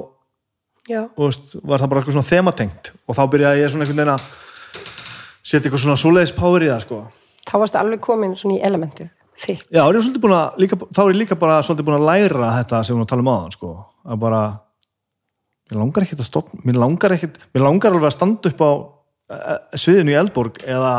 veist, 1.19 1.57
var 1.67 1.83
það 1.83 1.91
bara 1.91 2.03
eitthvað 2.03 2.19
svona 2.19 2.31
thematengt 2.31 2.93
og 3.07 3.19
þá 3.19 3.23
byrjaði 3.33 3.63
ég 3.65 3.73
svona 3.73 3.87
einhvern 3.87 4.03
veginn 4.03 4.15
að 4.15 4.27
setja 5.43 5.65
eitthvað 5.65 5.83
svona 5.83 6.01
svoleiðis 6.01 6.35
power 6.37 6.67
í 6.67 6.71
það 6.71 6.83
sko. 6.85 7.01
Þá 7.47 7.55
varstu 7.63 7.81
alveg 7.81 8.03
komin 8.03 8.37
svona 8.39 8.59
í 8.59 8.63
elementið 8.67 9.11
þitt, 9.37 9.67
Já, 9.71 9.83
er 9.85 9.99
líka, 10.61 10.79
þá 10.79 11.01
er 11.03 11.11
ég 11.13 11.21
líka 11.21 11.39
bara 11.39 11.59
svolítið 11.65 11.89
búin 11.89 11.99
að 11.99 12.07
læra 12.09 12.53
þetta 12.61 12.81
sem 12.83 12.95
við 12.95 12.97
erum 12.97 13.05
að 13.05 13.11
tala 13.13 13.25
um 13.25 13.33
aðan, 13.33 13.55
sko, 13.57 13.73
að 14.07 14.21
bara, 14.23 14.41
mér 15.71 15.81
langar 15.83 16.07
ekkert 16.07 16.23
að 16.23 16.31
stoppa, 16.31 16.61
mér 16.65 16.81
langar 16.81 17.17
ekkert, 17.17 17.39
mér 17.53 17.67
langar 17.67 17.93
alveg 17.93 18.09
að 18.09 18.17
standa 18.17 18.53
upp 18.53 18.65
á 18.65 18.71
eh, 19.37 19.59
sviðinu 19.77 20.15
í 20.15 20.19
Eldborg 20.23 20.61
eða, 20.65 20.95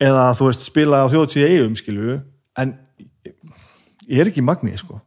eða 0.00 0.24
þú 0.38 0.48
veist, 0.50 0.64
spila 0.66 1.04
á 1.04 1.06
þjóðtíð 1.12 1.46
eigum, 1.48 1.76
skilju, 1.78 2.16
en 2.58 2.74
ég 4.08 4.20
er 4.24 4.30
ekki 4.32 4.42
Magni, 4.44 4.74
sko. 4.78 5.00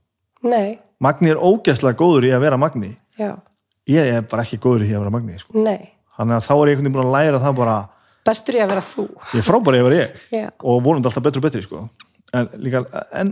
nei, 0.43 0.79
Magni 0.99 1.29
er 1.33 1.37
ógeðslega 1.41 1.97
góður 1.99 2.25
í 2.29 2.33
að 2.33 2.41
vera 2.47 2.57
Magni. 2.57 2.95
já, 3.19 3.35
Ég 3.87 4.03
er 4.17 4.21
bara 4.27 4.43
ekki 4.43 4.57
góður 4.59 4.83
í 4.83 4.89
að 4.91 4.99
vera 5.05 5.13
Magni, 5.13 5.37
sko. 5.39 5.53
nei 5.63 5.93
Þannig 6.17 6.33
að 6.39 6.45
þá 6.47 6.53
er 6.55 6.67
ég 6.67 6.77
einhvern 6.77 6.87
veginn 6.87 6.95
búin 6.97 7.05
að 7.07 7.13
læra 7.13 7.39
það 7.43 7.55
bara, 7.59 7.75
bestur 8.25 8.55
í 8.57 8.61
að 8.63 8.71
vera 8.73 8.81
þú 8.83 9.03
ég 9.07 9.37
er 9.39 9.45
frábæri 9.45 9.79
að 9.79 9.85
vera 9.87 9.97
ég 10.01 10.23
já, 10.33 10.47
og 10.59 10.79
vonandi 10.83 11.07
alltaf 11.07 11.23
betur 11.23 11.39
og 11.39 11.45
betri 11.45 11.61
sko. 11.63 11.83
en 12.33 12.49
líka, 12.57 12.81
en 13.13 13.29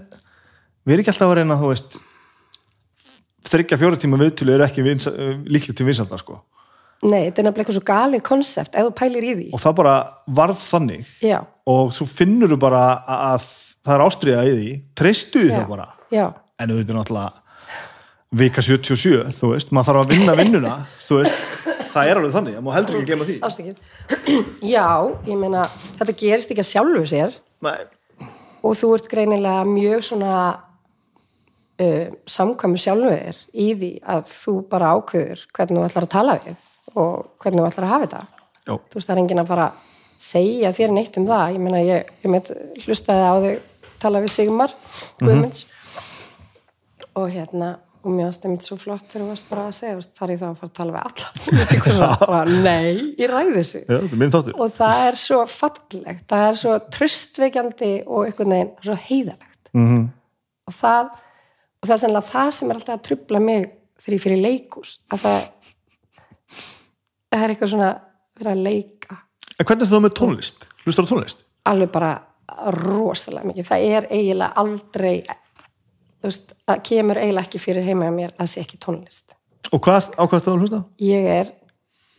við 0.85 0.93
erum 0.93 1.01
ekki 1.03 1.11
alltaf 1.16 1.32
að 1.32 1.38
reyna 1.42 1.58
þú 1.59 1.72
veist 1.74 1.98
þryggja 3.50 3.77
fjóra 3.82 4.00
tíma 4.00 4.19
viðtölu 4.22 4.53
eru 4.56 4.66
ekki 4.66 4.85
líklega 4.85 5.75
til 5.77 5.85
vinsaldar 5.90 6.22
sko. 6.22 6.40
Nei, 7.03 7.27
þetta 7.27 7.41
er 7.41 7.48
nefnilega 7.48 7.64
eitthvað 7.64 7.77
svo 7.80 7.85
galið 7.90 8.25
konsept 8.25 8.75
ef 8.75 8.88
þú 8.88 8.93
pælir 8.99 9.27
í 9.27 9.33
því, 9.35 9.48
og 9.56 9.64
það 9.64 9.77
bara 9.82 9.95
varð 10.40 10.59
þannig. 10.64 11.14
Já, 11.25 11.40
og 11.75 11.95
svo 11.98 12.07
finnur 12.09 12.53
þú 12.53 12.59
bara 12.61 12.83
að 13.06 13.48
það 13.85 13.95
er 13.95 14.06
ástriða 14.06 14.45
í 14.45 14.53
því. 14.53 14.69
Treystu 14.98 15.41
því 15.43 15.51
já, 15.51 15.57
það 15.57 15.74
bara. 15.74 15.90
Já. 16.14 16.25
En 16.61 16.72
þú 16.72 16.80
veitir 16.80 16.98
náttúrulega 16.98 17.43
vika 18.35 18.64
77, 18.65 19.33
þú 19.38 19.51
veist, 19.53 19.72
maður 19.75 19.91
þarf 19.91 20.01
að 20.01 20.14
vinna 20.15 20.33
vinnuna 20.35 20.72
þú 21.06 21.19
veist, 21.22 21.43
það 21.93 22.09
er 22.09 22.19
alveg 22.19 22.33
þannig 22.33 22.56
maður 22.59 22.77
heldur 22.80 22.98
ekki 22.99 23.06
að 23.06 23.11
gema 23.14 23.51
því. 23.53 23.75
Já, 24.75 24.88
ég 25.30 25.40
meina, 25.40 25.65
þetta 25.99 26.17
gerist 26.19 26.51
ekki 26.51 26.65
að 26.65 26.72
sjálfu 26.72 27.03
sér. 27.11 27.38
Nei, 27.64 27.77
og 28.65 28.77
þú 28.80 28.93
ert 28.98 29.09
greinilega 29.11 29.65
mjög 29.69 30.06
svona 30.09 30.35
uh, 31.82 32.07
samkvæmu 32.35 32.82
sjálfu 32.82 33.11
þér 33.14 33.41
í 33.53 33.67
því 33.77 33.91
að 34.15 34.32
þú 34.32 34.56
bara 34.72 34.93
ákveður 34.98 35.45
hvernig 35.56 35.80
þú 35.80 35.90
ætlar 35.90 36.07
að 36.07 36.15
tala 36.15 36.40
við 36.45 36.72
og 36.95 37.43
hvernig 37.43 37.61
þú 37.61 37.69
ætlar 37.69 37.88
að 37.88 37.93
hafa 37.93 38.07
þetta. 38.07 38.24
já, 38.65 38.74
Þú 38.74 38.98
veist, 38.98 39.07
það 39.07 39.15
er 39.15 39.22
enginn 39.24 39.43
að 39.43 39.53
fara 39.53 39.69
að 39.69 39.80
segja 40.25 40.74
þér 40.75 40.93
neitt 40.95 41.17
um 41.19 41.30
það. 41.30 41.45
Ég 41.56 41.64
meina, 41.65 41.82
ég, 41.85 42.11
ég 42.24 42.33
meit, 42.33 42.51
hlustaði 42.85 43.25
á 43.25 43.33
þau 43.45 43.56
tala 44.06 44.22
við 44.24 44.35
Sigmar 44.35 44.75
Guðmunds. 45.22 45.65
Og 47.15 47.30
hérna 47.32 47.75
og 48.06 48.14
mér 48.14 48.27
varst 48.27 48.43
einmitt 48.45 48.65
svo 48.65 48.75
flott 48.77 49.07
þegar 49.09 49.24
þú 49.24 49.27
varst 49.32 49.48
bara 49.49 49.61
að 49.65 49.77
segja 49.80 50.01
þar 50.19 50.32
ég 50.33 50.41
þá 50.41 50.45
að 50.48 50.57
fara 50.59 50.69
að 50.69 50.75
tala 50.77 50.93
við 50.93 51.06
alla? 51.09 51.30
Svo, 51.95 52.09
bara, 52.22 52.57
nei, 52.61 52.90
ég 53.17 53.32
ræði 53.32 53.56
þessu. 53.56 53.82
Já, 53.82 53.95
er 53.98 54.51
og 54.53 54.75
það 54.75 55.06
er 55.07 55.17
svo 55.24 55.40
fallegt 55.49 56.27
það 56.30 56.45
er 56.49 56.59
svo 56.61 56.75
tröstveikjandi 56.93 57.90
og 58.06 58.27
einhvern 58.27 58.53
veginn 58.53 58.69
svo 58.85 58.98
heiðalegt 59.07 59.72
mm 59.74 60.03
og 60.65 60.74
það 60.74 61.09
og 61.14 61.88
það 61.88 61.95
er 61.95 62.01
sennilega 62.01 62.30
það 62.32 62.51
sem 62.57 62.72
er 62.72 62.80
alltaf 62.80 62.95
að 62.95 63.03
trubla 63.06 63.41
mig 63.43 63.65
þegar 64.01 64.15
ég 64.15 64.24
fyrir 64.24 64.41
leikús 64.41 64.95
að 65.14 65.25
það 65.25 65.43
það 67.35 67.45
er 67.47 67.53
eitthvað 67.55 67.73
svona 67.73 67.91
verið 68.39 68.51
að 68.53 68.64
leika 68.69 69.17
En 69.55 69.65
hvernig 69.65 69.85
er 69.85 69.91
það 69.93 70.01
með 70.03 70.14
tónlist? 70.19 70.65
Hlustar 70.85 71.05
á 71.07 71.11
tónlist? 71.11 71.45
alveg 71.65 71.91
bara 71.93 72.09
rosalega 72.75 73.47
mikið 73.49 73.65
það 73.69 73.85
er 73.97 74.07
eiginlega 74.14 74.61
aldrei 74.61 75.15
þú 75.25 76.27
veist, 76.30 76.51
það 76.67 76.81
kemur 76.89 77.19
eiginlega 77.22 77.47
ekki 77.47 77.61
fyrir 77.64 77.88
heima 77.88 78.05
hjá 78.09 78.14
mér 78.17 78.33
að 78.35 78.41
það 78.43 78.51
sé 78.53 78.64
ekki 78.65 78.81
tónlist 78.85 79.33
Og 79.73 79.81
hvað 79.81 80.11
ákvæðast 80.14 80.45
það 80.45 80.51
að 80.53 80.59
hlusta? 80.61 80.81
ég 81.01 81.30
er 81.39 81.49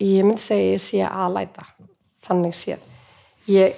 ég 0.02 0.26
myndi 0.26 0.42
segja 0.42 0.72
ég 0.74 0.82
sé 0.82 1.02
aðlæta 1.06 1.66
þannig 2.26 2.56
séð 2.58 2.82
ég, 3.54 3.76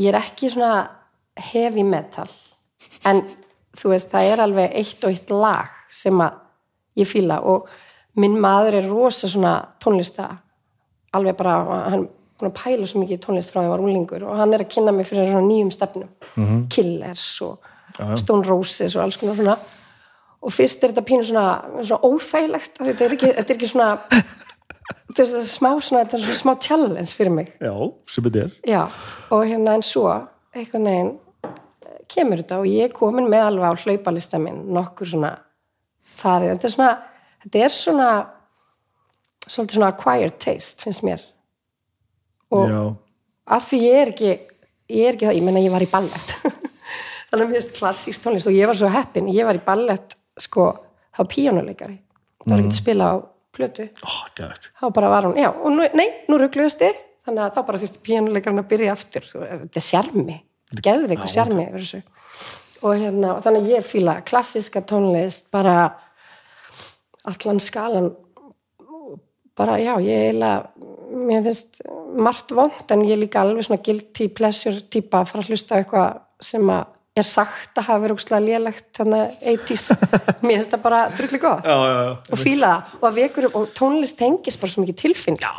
ég 0.00 0.08
er 0.12 0.18
ekki 0.22 0.48
svona 0.54 0.86
heavy 1.52 1.84
metal 1.84 2.28
en 3.06 3.20
þú 3.76 3.92
veist 3.92 4.10
það 4.14 4.30
er 4.32 4.42
alveg 4.46 4.78
eitt 4.80 5.04
og 5.04 5.12
eitt 5.12 5.34
lag 5.34 5.76
sem 5.92 6.16
að 6.24 6.40
ég 7.02 7.10
fíla 7.10 7.42
og 7.44 7.68
minn 8.16 8.38
maður 8.40 8.78
er 8.80 8.88
rosa 8.90 9.28
svona 9.28 9.54
tónlista 9.82 10.30
alveg 11.16 11.36
bara, 11.38 11.56
hann 11.90 12.02
er 12.02 12.08
búin 12.36 12.50
að 12.50 12.58
pæla 12.58 12.86
svo 12.88 13.00
mikið 13.02 13.20
tónlist 13.24 13.52
frá 13.52 13.60
því 13.60 13.64
að 13.64 13.68
ég 13.68 13.74
var 13.74 13.84
úlingur 13.86 14.24
og 14.28 14.36
hann 14.40 14.52
er 14.56 14.64
að 14.64 14.70
kynna 14.74 14.92
mig 14.92 15.08
fyrir 15.08 15.30
svona 15.30 15.46
nýjum 15.48 15.72
stefnum 15.72 16.66
Killers 16.72 17.28
og 17.46 17.58
já. 17.98 18.16
Stone 18.20 18.44
Roses 18.48 18.96
og 18.96 19.04
alls 19.06 19.16
konar 19.20 19.38
svona 19.38 19.56
og 20.46 20.52
fyrst 20.52 20.84
er 20.84 20.92
þetta 20.92 21.06
pínu 21.08 21.24
svona, 21.26 21.46
svona 21.82 22.10
óþægilegt 22.10 22.76
þetta 22.82 23.06
er 23.06 23.14
ekki, 23.16 23.30
þetta 23.38 23.54
er 23.54 23.56
ekki 23.56 23.70
svona 23.72 23.88
þetta 25.06 25.22
er 25.22 25.30
þetta 25.32 25.44
smá 25.48 25.70
svona, 25.80 26.02
þetta 26.04 26.18
er 26.18 26.24
svona 26.26 26.40
smá 26.42 26.54
challenge 26.68 27.16
fyrir 27.16 27.32
mig 27.38 27.48
Já, 27.64 27.72
sem 28.12 28.26
þetta 28.28 28.44
er. 28.44 28.52
já, 28.68 28.82
og 29.32 29.46
hérna 29.48 29.78
en 29.78 29.86
svo 29.86 30.06
einhvern 30.56 30.86
veginn 30.90 31.10
eh, 31.48 31.98
kemur 32.12 32.42
þetta 32.44 32.60
og 32.60 32.68
ég 32.70 32.90
er 32.90 32.94
komin 32.96 33.30
með 33.32 33.48
alveg 33.48 33.72
á 33.72 33.80
hlaupalista 33.86 34.38
minn 34.42 34.60
nokkur 34.76 35.08
svona 35.14 35.32
þar, 36.20 36.50
þetta 36.52 36.68
er 36.68 36.76
svona 36.76 36.92
þetta 37.46 37.64
er 37.64 37.74
svona 37.74 38.10
svolítið 39.46 39.78
svona 39.78 39.90
acquired 39.94 40.38
taste 40.42 40.82
finnst 40.82 41.04
mér. 41.06 41.22
Og 42.54 42.66
Já, 42.70 42.80
að 43.56 43.68
því 43.68 43.82
ég 43.82 44.00
er 44.02 44.12
ekki 44.14 44.32
ég 44.32 45.08
er 45.08 45.16
ekki 45.16 45.28
það, 45.28 45.38
ég 45.38 45.46
menna 45.46 45.62
ég 45.62 45.74
var 45.74 45.84
í 45.84 45.90
ballett. 45.90 46.34
Þannig 47.30 47.42
að 47.42 47.46
mér 47.46 47.56
finnst 47.58 47.78
klassísk 47.78 48.22
tónlist 48.22 48.50
og 48.50 48.54
ég 48.54 48.70
var 48.70 48.78
svo 48.78 48.90
heppin, 48.92 49.30
ég 49.34 49.46
var 49.48 49.58
í 49.58 49.62
ballett 49.66 50.14
sko, 50.40 50.68
þá 51.16 51.22
píjónuleikari 51.32 51.96
það 52.46 52.52
var 52.52 52.62
ekki 52.62 52.72
að 52.74 52.78
spila 52.78 53.10
á 53.10 53.14
plötu. 53.56 53.88
Gæðvægt. 54.36 54.68
þá 54.78 54.86
bara 54.94 55.10
var 55.10 55.26
hún, 55.26 55.38
já, 55.40 55.48
og 55.50 55.72
nú, 55.74 55.86
nei, 55.96 56.06
nú 56.30 56.38
ruggluðust 56.40 56.82
þið 56.82 57.00
þannig 57.26 57.42
að 57.42 57.54
þá 57.56 57.60
bara 57.70 57.80
þurfti 57.82 58.02
píjónuleikarinn 58.06 58.62
að 58.62 58.68
byrja 58.70 58.92
aftur. 58.94 59.30
Þetta 59.32 59.80
er 61.26 61.32
sjarmi 61.32 61.66
yfir 61.66 61.82
þessu. 61.82 62.02
Og 62.84 63.00
hérna, 63.00 63.32
og 63.34 63.42
þannig 63.42 63.64
að 63.64 63.72
ég 63.72 63.88
fíla 63.88 64.18
klassíska 64.28 64.82
tónlist 64.86 65.48
bara 65.54 65.76
allan 67.26 67.62
skalan 67.62 68.10
bara 69.56 69.78
já, 69.80 69.94
ég 70.04 70.26
eiginlega 70.26 70.68
mér 71.16 71.46
finnst 71.46 71.80
margt 72.16 72.52
vond 72.52 72.92
en 72.92 73.06
ég 73.06 73.18
líka 73.20 73.40
alveg 73.40 73.66
svona 73.66 73.82
guilty 73.84 74.28
pleasure 74.28 74.84
típa 74.92 75.22
að 75.22 75.32
fara 75.32 75.44
að 75.44 75.52
hlusta 75.52 75.80
eitthvað 75.80 76.20
sem 76.44 76.70
að 76.72 76.92
er 77.16 77.24
sagt 77.24 77.78
að 77.80 77.86
hafa 77.88 78.02
verið 78.02 78.18
úkslega 78.18 78.42
lélegt 78.44 78.88
þannig 78.98 79.22
að 79.22 79.44
80s, 79.54 79.84
mér 80.44 80.58
finnst 80.58 80.74
það 80.74 80.82
bara 80.82 80.98
drulli 81.16 81.38
gott. 81.40 81.64
Já, 81.64 81.76
já, 81.76 81.94
já. 81.96 82.10
og 82.28 82.40
fíla 82.42 82.72
það. 82.72 82.96
Og 82.98 83.06
að 83.08 83.20
vekur 83.20 83.46
upp 83.48 83.56
og 83.60 83.70
tónlist 83.78 84.18
tengist 84.20 84.60
bara 84.60 84.72
svo 84.74 84.84
mikið 84.84 84.98
tilfinn 85.00 85.38
já, 85.40 85.52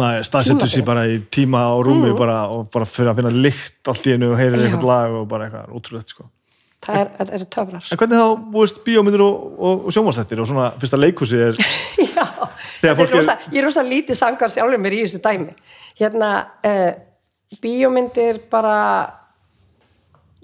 Maður 0.00 0.26
staðsettur 0.26 0.72
sér 0.72 0.86
bara 0.88 1.04
í 1.06 1.20
tíma 1.36 1.62
og 1.76 1.84
rúmi 1.86 2.10
bara, 2.18 2.40
og 2.50 2.66
bara 2.74 2.88
fyrir 2.88 3.12
að 3.12 3.20
finna 3.20 3.34
lykt 3.46 3.92
allt 3.92 4.08
í 4.10 4.16
einu 4.16 4.32
og 4.32 4.40
heyrir 4.40 4.64
eitthvað 4.64 4.88
lag 4.90 5.18
og 5.20 5.28
bara 5.30 5.46
eitthvað 5.46 5.78
ótrúlegt, 5.78 6.16
sko. 6.16 6.26
Það 6.84 7.00
er, 7.00 7.10
það 7.18 7.32
eru 7.38 7.48
töfrar. 7.56 7.88
En 7.90 8.00
hvernig 8.00 8.22
þá, 8.22 8.46
búist, 8.54 8.80
bíómyndir 8.86 9.24
og, 9.24 9.42
og, 9.58 9.84
og 9.88 9.96
sjónvarsættir 9.96 10.42
og 10.44 10.48
svona 10.50 10.70
fyrsta 10.82 11.00
leikhúsið 11.00 11.44
er, 11.48 11.60
já, 12.16 12.24
er 12.84 12.94
er- 12.94 13.12
rosa, 13.16 13.36
ég 13.50 13.60
er 13.62 13.68
rosa 13.68 13.84
lítið 13.88 14.20
sangar 14.20 14.54
sjálfur 14.54 14.82
mér 14.82 14.98
í 14.98 15.04
þessu 15.04 15.22
dæmi. 15.24 15.54
Hérna, 16.00 16.32
uh, 16.66 16.90
bíómyndir 17.62 18.42
bara 18.52 18.78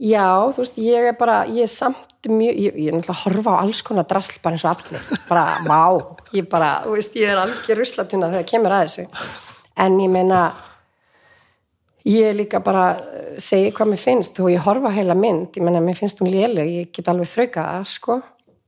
já, 0.00 0.28
þú 0.54 0.64
veist, 0.64 0.78
ég 0.80 1.10
er 1.12 1.18
bara 1.18 1.42
ég 1.50 1.66
er 1.66 1.72
samt 1.72 2.06
samt 2.20 2.36
mjög, 2.36 2.54
ég, 2.60 2.74
ég 2.76 2.88
er 2.88 2.96
náttúrulega 2.96 3.14
að 3.14 3.22
horfa 3.24 3.50
á 3.56 3.60
alls 3.62 3.82
konar 3.82 4.04
drasl 4.04 4.40
bara 4.42 4.54
eins 4.54 4.64
og 4.64 4.70
allir, 4.74 5.00
bara, 5.28 5.44
vá 5.64 5.82
ég 6.36 6.48
bara, 6.48 6.82
þú 6.84 6.96
veist, 6.96 7.14
ég 7.16 7.28
er 7.32 7.38
algjör 7.40 7.78
ruslatuna 7.80 8.28
þegar 8.30 8.48
kemur 8.50 8.74
að 8.76 8.84
þessu. 8.84 9.04
En 9.80 9.96
ég 10.00 10.10
meina 10.12 10.40
ég 12.08 12.34
líka 12.36 12.60
bara 12.64 12.84
eh, 12.96 13.34
segi 13.42 13.72
hvað 13.76 13.90
mér 13.92 14.00
finnst 14.00 14.40
og 14.40 14.50
ég 14.52 14.62
horfa 14.64 14.92
heila 14.94 15.14
mynd. 15.18 15.50
Ég 15.56 15.64
meina, 15.66 15.80
mér 15.84 15.98
finnst 15.98 16.20
hún 16.22 16.30
léleg, 16.32 16.68
ég 16.80 16.90
get 16.96 17.08
alveg 17.12 17.28
þrauka 17.28 17.66
það, 17.66 17.84
sko, 17.92 18.18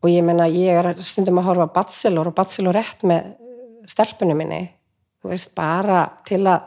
og 0.03 0.11
ég 0.11 0.25
meina 0.27 0.47
ég 0.51 0.79
er 0.83 1.03
stundum 1.07 1.39
að 1.41 1.49
horfa 1.51 1.69
á 1.71 1.75
Bachelor 1.79 2.31
og 2.33 2.37
Bachelorette 2.39 3.07
með 3.09 3.33
stelpunum 3.91 4.37
minni. 4.43 4.63
Þú 5.23 5.31
veist, 5.33 5.53
bara 5.55 6.05
til 6.27 6.43
að 6.51 6.65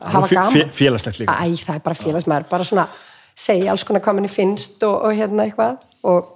hafa 0.00 0.28
gaman. 0.32 0.52
fé- 0.52 0.70
félagslegt 0.72 1.18
líka. 1.20 1.34
Æ, 1.44 1.56
það 1.60 1.74
er 1.76 1.82
bara 1.84 1.98
félagsmaður, 2.00 2.48
bara 2.50 2.64
svona 2.64 2.86
segja 3.36 3.70
alls 3.72 3.84
konar 3.84 4.00
hvað 4.04 4.14
manni 4.20 4.30
finnst 4.32 4.82
og, 4.86 5.02
og 5.04 5.12
hérna 5.18 5.44
eitthvað. 5.48 5.82
Og 6.08 6.30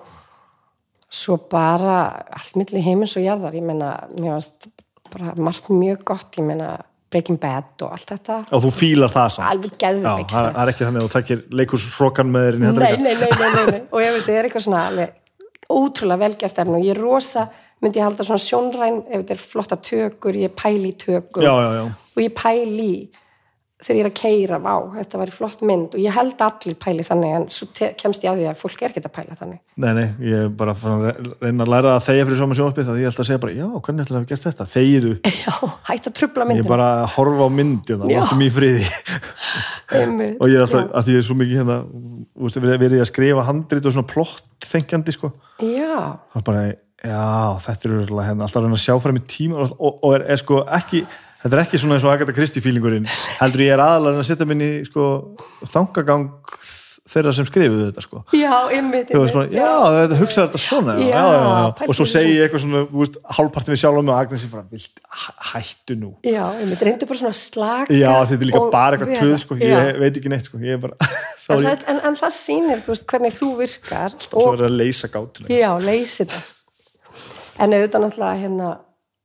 svo 1.08 1.38
bara 1.50 1.98
allt 2.36 2.56
milli 2.60 2.82
heimins 2.84 3.16
og 3.16 3.24
jarðar, 3.24 3.54
ég 3.56 3.64
meina 3.64 3.94
mér 4.18 4.34
varst 4.36 4.68
bara 5.08 5.32
margt 5.40 5.70
mjög 5.72 6.02
gott 6.04 6.36
ég 6.36 6.44
meina 6.44 6.74
Breaking 7.08 7.38
Bad 7.40 7.84
og 7.86 7.94
allt 7.96 8.10
þetta. 8.12 8.40
Og 8.52 8.64
þú 8.66 8.72
fílar 8.76 9.12
það 9.12 9.30
samt? 9.36 9.48
Alveg 9.52 9.78
geðveik 9.80 10.34
það 10.34 10.58
er 10.62 10.72
ekki 10.72 10.84
þannig 10.84 11.00
að 11.00 11.06
þú 11.06 11.12
takkir 11.14 11.44
leikursrokan 11.60 12.34
með 12.34 12.48
þér 12.48 12.58
nei, 12.58 12.90
nei, 13.04 13.14
nei, 13.22 13.54
nei, 13.70 13.80
og 13.92 14.04
ég 14.04 14.12
veit, 14.16 14.26
það 14.26 14.34
er 14.34 14.48
eitthvað 14.48 14.66
svona 14.66 14.82
alveg 14.90 15.16
ótrúlega 15.68 16.22
velgjast 16.24 16.60
efni 16.62 16.76
og 16.78 16.84
ég 16.84 16.96
er 16.96 17.02
rosa 17.02 17.46
myndi 17.82 18.00
ég 18.00 18.06
halda 18.08 18.26
svona 18.26 18.42
sjónræn 18.42 19.00
ef 19.06 19.22
þetta 19.22 19.34
er 19.34 19.42
flotta 19.42 19.78
tökur, 19.88 20.36
ég 20.36 20.54
pæli 20.56 20.92
já, 20.98 21.20
og 21.54 22.20
ég 22.22 22.34
pæli 22.34 22.92
þegar 23.78 23.98
ég 23.98 24.02
er 24.02 24.08
að 24.08 24.16
keira, 24.18 24.58
vá, 24.58 24.72
þetta 24.96 25.18
var 25.20 25.30
flott 25.30 25.60
mynd. 25.66 25.92
Og 25.94 26.02
ég 26.02 26.14
held 26.16 26.40
allir 26.42 26.76
pæli 26.82 27.04
þannig 27.06 27.34
en 27.36 27.44
svo 27.54 27.68
kemst 28.00 28.24
ég 28.24 28.32
að 28.32 28.40
því 28.40 28.46
að 28.50 28.58
fólk 28.58 28.80
er 28.82 28.90
ekki 28.90 29.02
að 29.04 29.12
pæla 29.14 29.36
þannig. 29.38 29.60
Nei, 29.78 29.90
nei, 29.94 30.06
ég 30.26 30.46
er 30.48 30.48
bara 30.58 30.74
að 30.74 31.04
re- 31.06 31.14
reyna 31.44 31.66
að 31.66 31.70
læra 31.74 31.92
að 31.94 32.06
þegja 32.08 32.26
fyrir 32.26 32.40
svona 32.40 32.58
sjónspið 32.58 32.88
það 32.88 32.98
ég 33.02 33.12
ætla 33.12 33.24
að 33.24 33.28
segja 33.30 33.42
bara, 33.44 33.54
já, 33.54 33.68
hvernig 33.86 34.06
ætla 34.06 34.18
að 34.18 34.26
gert 34.32 34.46
þetta? 34.48 34.66
Þegiðu, 34.72 35.12
já, 35.44 35.54
hætt 35.90 36.10
að 36.10 36.16
trubla 36.18 36.48
ég 36.50 36.64
er 36.64 36.72
bara 36.72 36.88
að 36.96 37.06
horfa 37.14 37.46
á 37.46 37.50
myndina 37.58 38.08
og 38.08 38.16
alltaf 38.18 38.42
í 38.42 38.50
friði. 38.58 38.90
Og 39.88 40.50
ég 40.50 40.58
er 40.58 40.66
alltaf, 40.66 40.90
að 40.92 41.06
því 41.06 41.14
ég 41.14 41.22
er 41.22 41.24
svo 41.24 41.34
mikið 41.38 41.60
hérna 41.62 41.78
þú 42.52 42.62
verið 42.66 42.98
að 43.00 43.06
skrifa 43.08 43.44
handrit 43.46 43.86
og 43.88 43.94
svona 43.94 44.10
plott 44.10 44.66
þengjandi, 44.68 45.14
sko. 45.16 45.30
Já, 45.64 46.18
já, 46.98 47.22
þetta 47.62 47.88
er 47.88 47.94
hérna, 48.10 48.44
alltaf 48.44 48.58
að 48.58 48.66
reyna 48.66 48.76
að 48.76 48.84
sjá 48.84 48.98
fram 49.00 49.20
í 49.20 49.24
tíma 49.30 49.62
og, 49.64 49.86
og 50.02 50.16
er, 50.18 50.26
er 50.34 50.40
sko 50.42 50.60
ekki, 50.76 51.04
þetta 51.42 51.54
er 51.54 51.62
ekki 51.64 51.80
svona 51.82 51.98
eins 51.98 52.06
og 52.08 52.14
Agatha 52.14 52.34
Christie 52.36 52.64
feelingurinn, 52.64 53.06
heldur 53.38 53.64
ég 53.66 53.76
er 53.76 53.84
aðalega 53.84 54.24
að 54.24 54.28
setja 54.30 54.48
minni 54.48 54.72
sko 54.88 55.08
þangagang 55.74 56.32
þeirra 57.08 57.32
sem 57.32 57.46
skrifuðu 57.48 57.86
þetta 57.88 58.02
sko. 58.04 58.20
Já, 58.36 58.52
einmitt, 58.74 59.10
þú 59.12 59.20
veist 59.22 59.36
bara, 59.36 59.48
já, 59.52 59.68
þetta 59.94 60.16
hugsaði 60.18 60.48
þetta 60.48 60.60
svona 60.60 60.96
já, 60.98 61.04
Já, 61.08 61.20
já, 61.24 61.38
já, 61.38 61.52
já. 61.62 61.86
og 61.86 61.96
svo 61.96 62.06
segi 62.10 62.34
ég 62.34 62.42
eitthvað 62.44 62.62
svona, 62.64 62.82
veist, 62.92 63.16
hálfpartin 63.38 63.74
við 63.74 63.80
sjálfum 63.82 64.10
og 64.12 64.18
Agnes 64.18 64.88
hættu 65.52 65.96
nú. 65.96 66.10
Já, 66.26 66.42
einmitt, 66.60 66.84
reyndu 66.84 67.08
bara 67.08 67.20
svona 67.22 67.32
að 67.32 67.40
slaka 67.40 67.96
já, 67.96 68.10
þetta 68.28 68.36
er 68.44 68.50
líka 68.50 68.60
og 68.60 68.68
bara 68.74 68.98
eitthvað 68.98 69.22
töð 69.22 69.34
sko, 69.44 69.58
Já. 69.62 69.72
ég 69.72 70.02
veit 70.02 70.20
ekki 70.20 70.32
neitt 70.34 70.50
sko, 70.50 70.60
er 70.60 70.82
bara 70.82 70.98
en, 71.08 71.56
er 71.56 71.64
það, 71.64 71.86
en, 71.94 72.02
en 72.10 72.20
það 72.20 72.34
sýnir, 72.36 72.84
þú 72.84 72.92
veist, 72.92 73.06
hvernig 73.14 73.38
þú 73.38 73.50
virkar 73.62 74.18
svo 74.26 74.42
og, 74.44 74.50
verið 74.58 74.68
að 74.68 74.76
leysa 74.82 75.12
gátulega 75.14 75.62
já, 75.62 75.70
leysi 75.88 76.26
þetta. 76.26 76.44
En 77.58 77.72
auðvitað 77.74 78.04
náttúrulega 78.04 78.42
hérna 78.44 78.68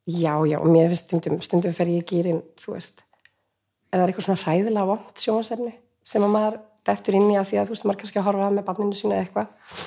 já, 0.07 0.33
já, 0.49 0.57
og 0.59 0.67
mér 0.67 0.91
finnst 0.91 1.07
stundum 1.07 1.39
stundum 1.43 1.73
fer 1.75 1.91
ég 1.91 2.03
í 2.03 2.07
gýrin, 2.09 2.41
þú 2.59 2.75
veist 2.75 3.03
ef 3.93 3.95
það 3.95 4.03
er 4.03 4.11
eitthvað 4.11 4.27
svona 4.27 4.43
hræðilega 4.43 4.89
vont 4.89 5.23
sjónvarsefni 5.23 5.73
sem 6.03 6.25
að 6.25 6.33
maður 6.33 6.59
dettur 6.87 7.17
inn 7.19 7.31
í 7.31 7.37
að 7.39 7.49
því 7.51 7.59
að 7.61 7.69
þú 7.69 7.75
veist, 7.75 7.87
maður 7.87 7.99
kannski 8.01 8.19
að 8.19 8.27
horfa 8.27 8.51
með 8.51 8.67
barninu 8.67 8.97
sína 8.99 9.15
eða 9.17 9.25
eitthvað 9.27 9.83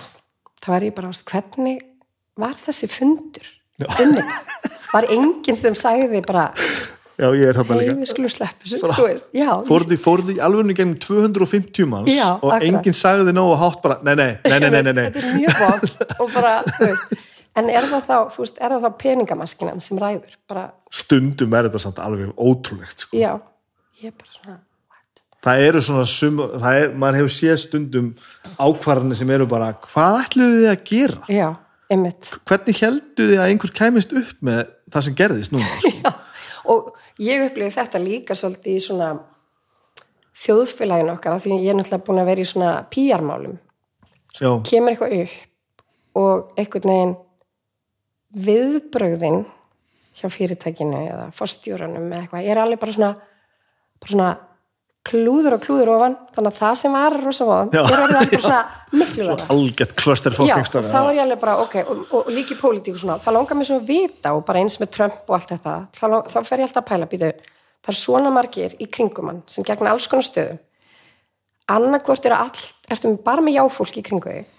þá 0.64 0.68
er 0.78 0.88
ég 0.88 0.96
bara, 0.96 1.12
veist, 1.12 1.26
hvernig 1.30 1.84
var 2.40 2.58
þessi 2.64 2.90
fundur 2.92 3.50
um? 3.84 4.18
Var 4.94 5.08
enginn 5.12 5.58
sem 5.58 5.74
sagði 5.76 6.22
bara, 6.24 6.46
já, 7.18 7.26
ég 7.36 7.50
er 7.50 7.58
þarna 7.58 7.76
hei, 7.76 7.82
líka 7.82 7.98
við 8.00 8.10
skulum 8.12 8.32
sleppa 8.32 8.62
þessu, 8.64 8.80
þú 8.96 9.06
veist, 9.10 9.28
já, 9.36 9.48
fóruði 9.68 9.98
fóruði 10.00 10.36
alveg 10.46 10.72
gegnum 10.78 10.96
250 11.02 11.90
manns 11.90 12.12
Já, 12.14 12.28
og 12.38 12.54
akkurat. 12.54 12.66
enginn 12.70 12.96
sagði 12.96 13.34
nógu 13.36 13.58
hátt 13.60 13.82
bara, 13.84 13.98
nei, 14.06 14.14
nei, 14.16 14.30
nei, 14.46 14.58
nei, 14.62 14.70
nei, 14.70 14.82
nei, 14.86 14.92
nei. 14.96 15.06
þetta 15.10 15.24
er 15.26 15.40
mjög 15.42 15.58
vond 15.60 16.14
og 16.22 16.30
bara, 16.38 16.54
þú 16.70 16.88
veist 16.92 17.25
en 17.56 17.70
er 17.72 17.88
það 17.88 18.06
þá, 18.06 18.16
þú 18.34 18.44
veist, 18.44 18.60
er 18.60 18.74
það 18.74 18.86
þá 18.86 19.02
peningamaskinan 19.02 19.82
sem 19.84 20.00
ræður, 20.00 20.38
bara, 20.50 20.68
stundum 20.92 21.56
er 21.56 21.68
þetta 21.68 21.82
samt 21.82 22.00
alveg 22.02 22.32
ótrúlegt 22.36 23.06
sko. 23.06 23.18
já 23.18 23.32
ég 24.02 24.10
er 24.10 24.16
bara 24.16 24.32
svona, 24.34 24.56
what? 24.90 25.22
það 25.46 25.66
eru 25.68 25.84
svona 25.88 26.08
sum, 26.12 26.42
það 26.56 26.80
er, 26.82 26.96
maður 27.04 27.20
hefur 27.22 27.34
séð 27.36 27.60
stundum 27.64 28.10
ákvarðanir 28.56 29.20
sem 29.20 29.32
eru 29.36 29.48
bara 29.50 29.72
hvað 29.86 30.20
ætluðu 30.24 30.60
þið 30.60 30.72
að 30.72 30.84
gera? 30.90 31.22
já, 31.32 31.48
einmitt 31.92 32.32
hvernig 32.44 32.82
heldu 32.82 33.30
þið 33.32 33.40
að 33.40 33.54
einhver 33.54 33.74
kæmist 33.80 34.16
upp 34.22 34.44
með 34.50 34.62
það 34.92 35.08
sem 35.08 35.18
gerðist 35.22 35.56
núna? 35.56 35.80
Sko? 35.80 35.94
já. 36.04 36.12
og 36.72 36.92
ég 37.22 37.48
upplifði 37.48 37.78
þetta 37.80 38.04
líka 38.04 38.38
svolítið 38.38 38.76
í 38.76 38.84
svona 38.84 39.12
þjóðfélaginu 40.36 41.14
okkar 41.16 41.38
af 41.38 41.46
því 41.46 41.60
ég 41.62 41.72
er 41.72 41.78
náttúrulega 41.78 42.04
búin 42.04 42.20
að 42.20 42.28
vera 42.28 42.42
í 42.42 42.48
svona 42.48 42.72
píjarmálum 42.92 43.54
já, 44.36 44.50
kemur 44.68 44.92
eitthvað 44.92 45.22
upp 45.22 45.36
og 46.16 46.58
einhvern 46.60 46.90
veginn 46.92 47.14
viðbrögðin 48.36 49.44
hjá 50.16 50.28
fyrirtækinu 50.32 50.98
eða 51.06 51.30
fórstjóranum 51.36 52.10
eða 52.10 52.22
eitthvað 52.24 52.50
er 52.50 52.60
alveg 52.60 52.82
bara 52.82 52.94
svona, 52.96 53.10
bara 54.00 54.12
svona 54.12 54.28
klúður 55.06 55.56
og 55.56 55.62
klúður 55.62 55.92
ofan. 55.94 56.16
Þannig 56.34 56.52
að 56.52 56.60
það 56.60 56.78
sem 56.80 56.96
var 56.96 57.16
rosa 57.22 57.48
von 57.48 57.72
er 57.72 57.82
alveg 57.86 58.14
bara 58.16 58.40
svona 58.46 58.62
miklu 59.00 59.26
verða 59.28 59.48
algjört 59.54 59.94
fucking 60.38 60.80
og 60.80 60.88
þá 60.88 60.98
er 61.00 61.10
ég 61.18 61.22
alveg 61.26 61.42
bara, 61.42 61.58
ok, 61.64 61.76
og, 61.84 62.00
og 62.18 62.32
líki 62.32 62.56
pólitík 62.58 62.96
og 62.96 63.04
svona, 63.04 63.18
það 63.22 63.38
langar 63.38 63.60
mér 63.60 63.70
svo 63.70 63.80
að 63.80 63.92
vita 63.92 64.32
og 64.36 64.44
bara 64.48 64.62
eins 64.62 64.80
með 64.82 64.92
Trump 64.96 65.28
og 65.28 65.38
allt 65.38 65.52
þetta, 65.54 65.76
þá, 65.96 66.06
þá 66.32 66.38
fer 66.48 66.62
ég 66.62 66.68
alltaf 66.68 66.82
að 66.82 66.88
pæla, 66.90 67.10
býtu, 67.12 67.30
það 67.86 67.92
er 67.92 68.00
svona 68.00 68.34
margir 68.34 68.76
í 68.80 68.88
kringum 68.98 69.30
hann 69.30 69.44
sem 69.52 69.66
gegna 69.66 69.92
alls 69.92 70.08
konar 70.10 70.26
stöðum. 70.26 70.60
Annarkvort 71.76 72.26
er 72.28 72.36
allt, 72.36 72.62
ertu 72.90 73.10
bara 73.26 73.42
með 73.42 73.60
jáfólk 73.60 73.96
í 73.98 74.04
kringu 74.06 74.32
þig 74.32 74.55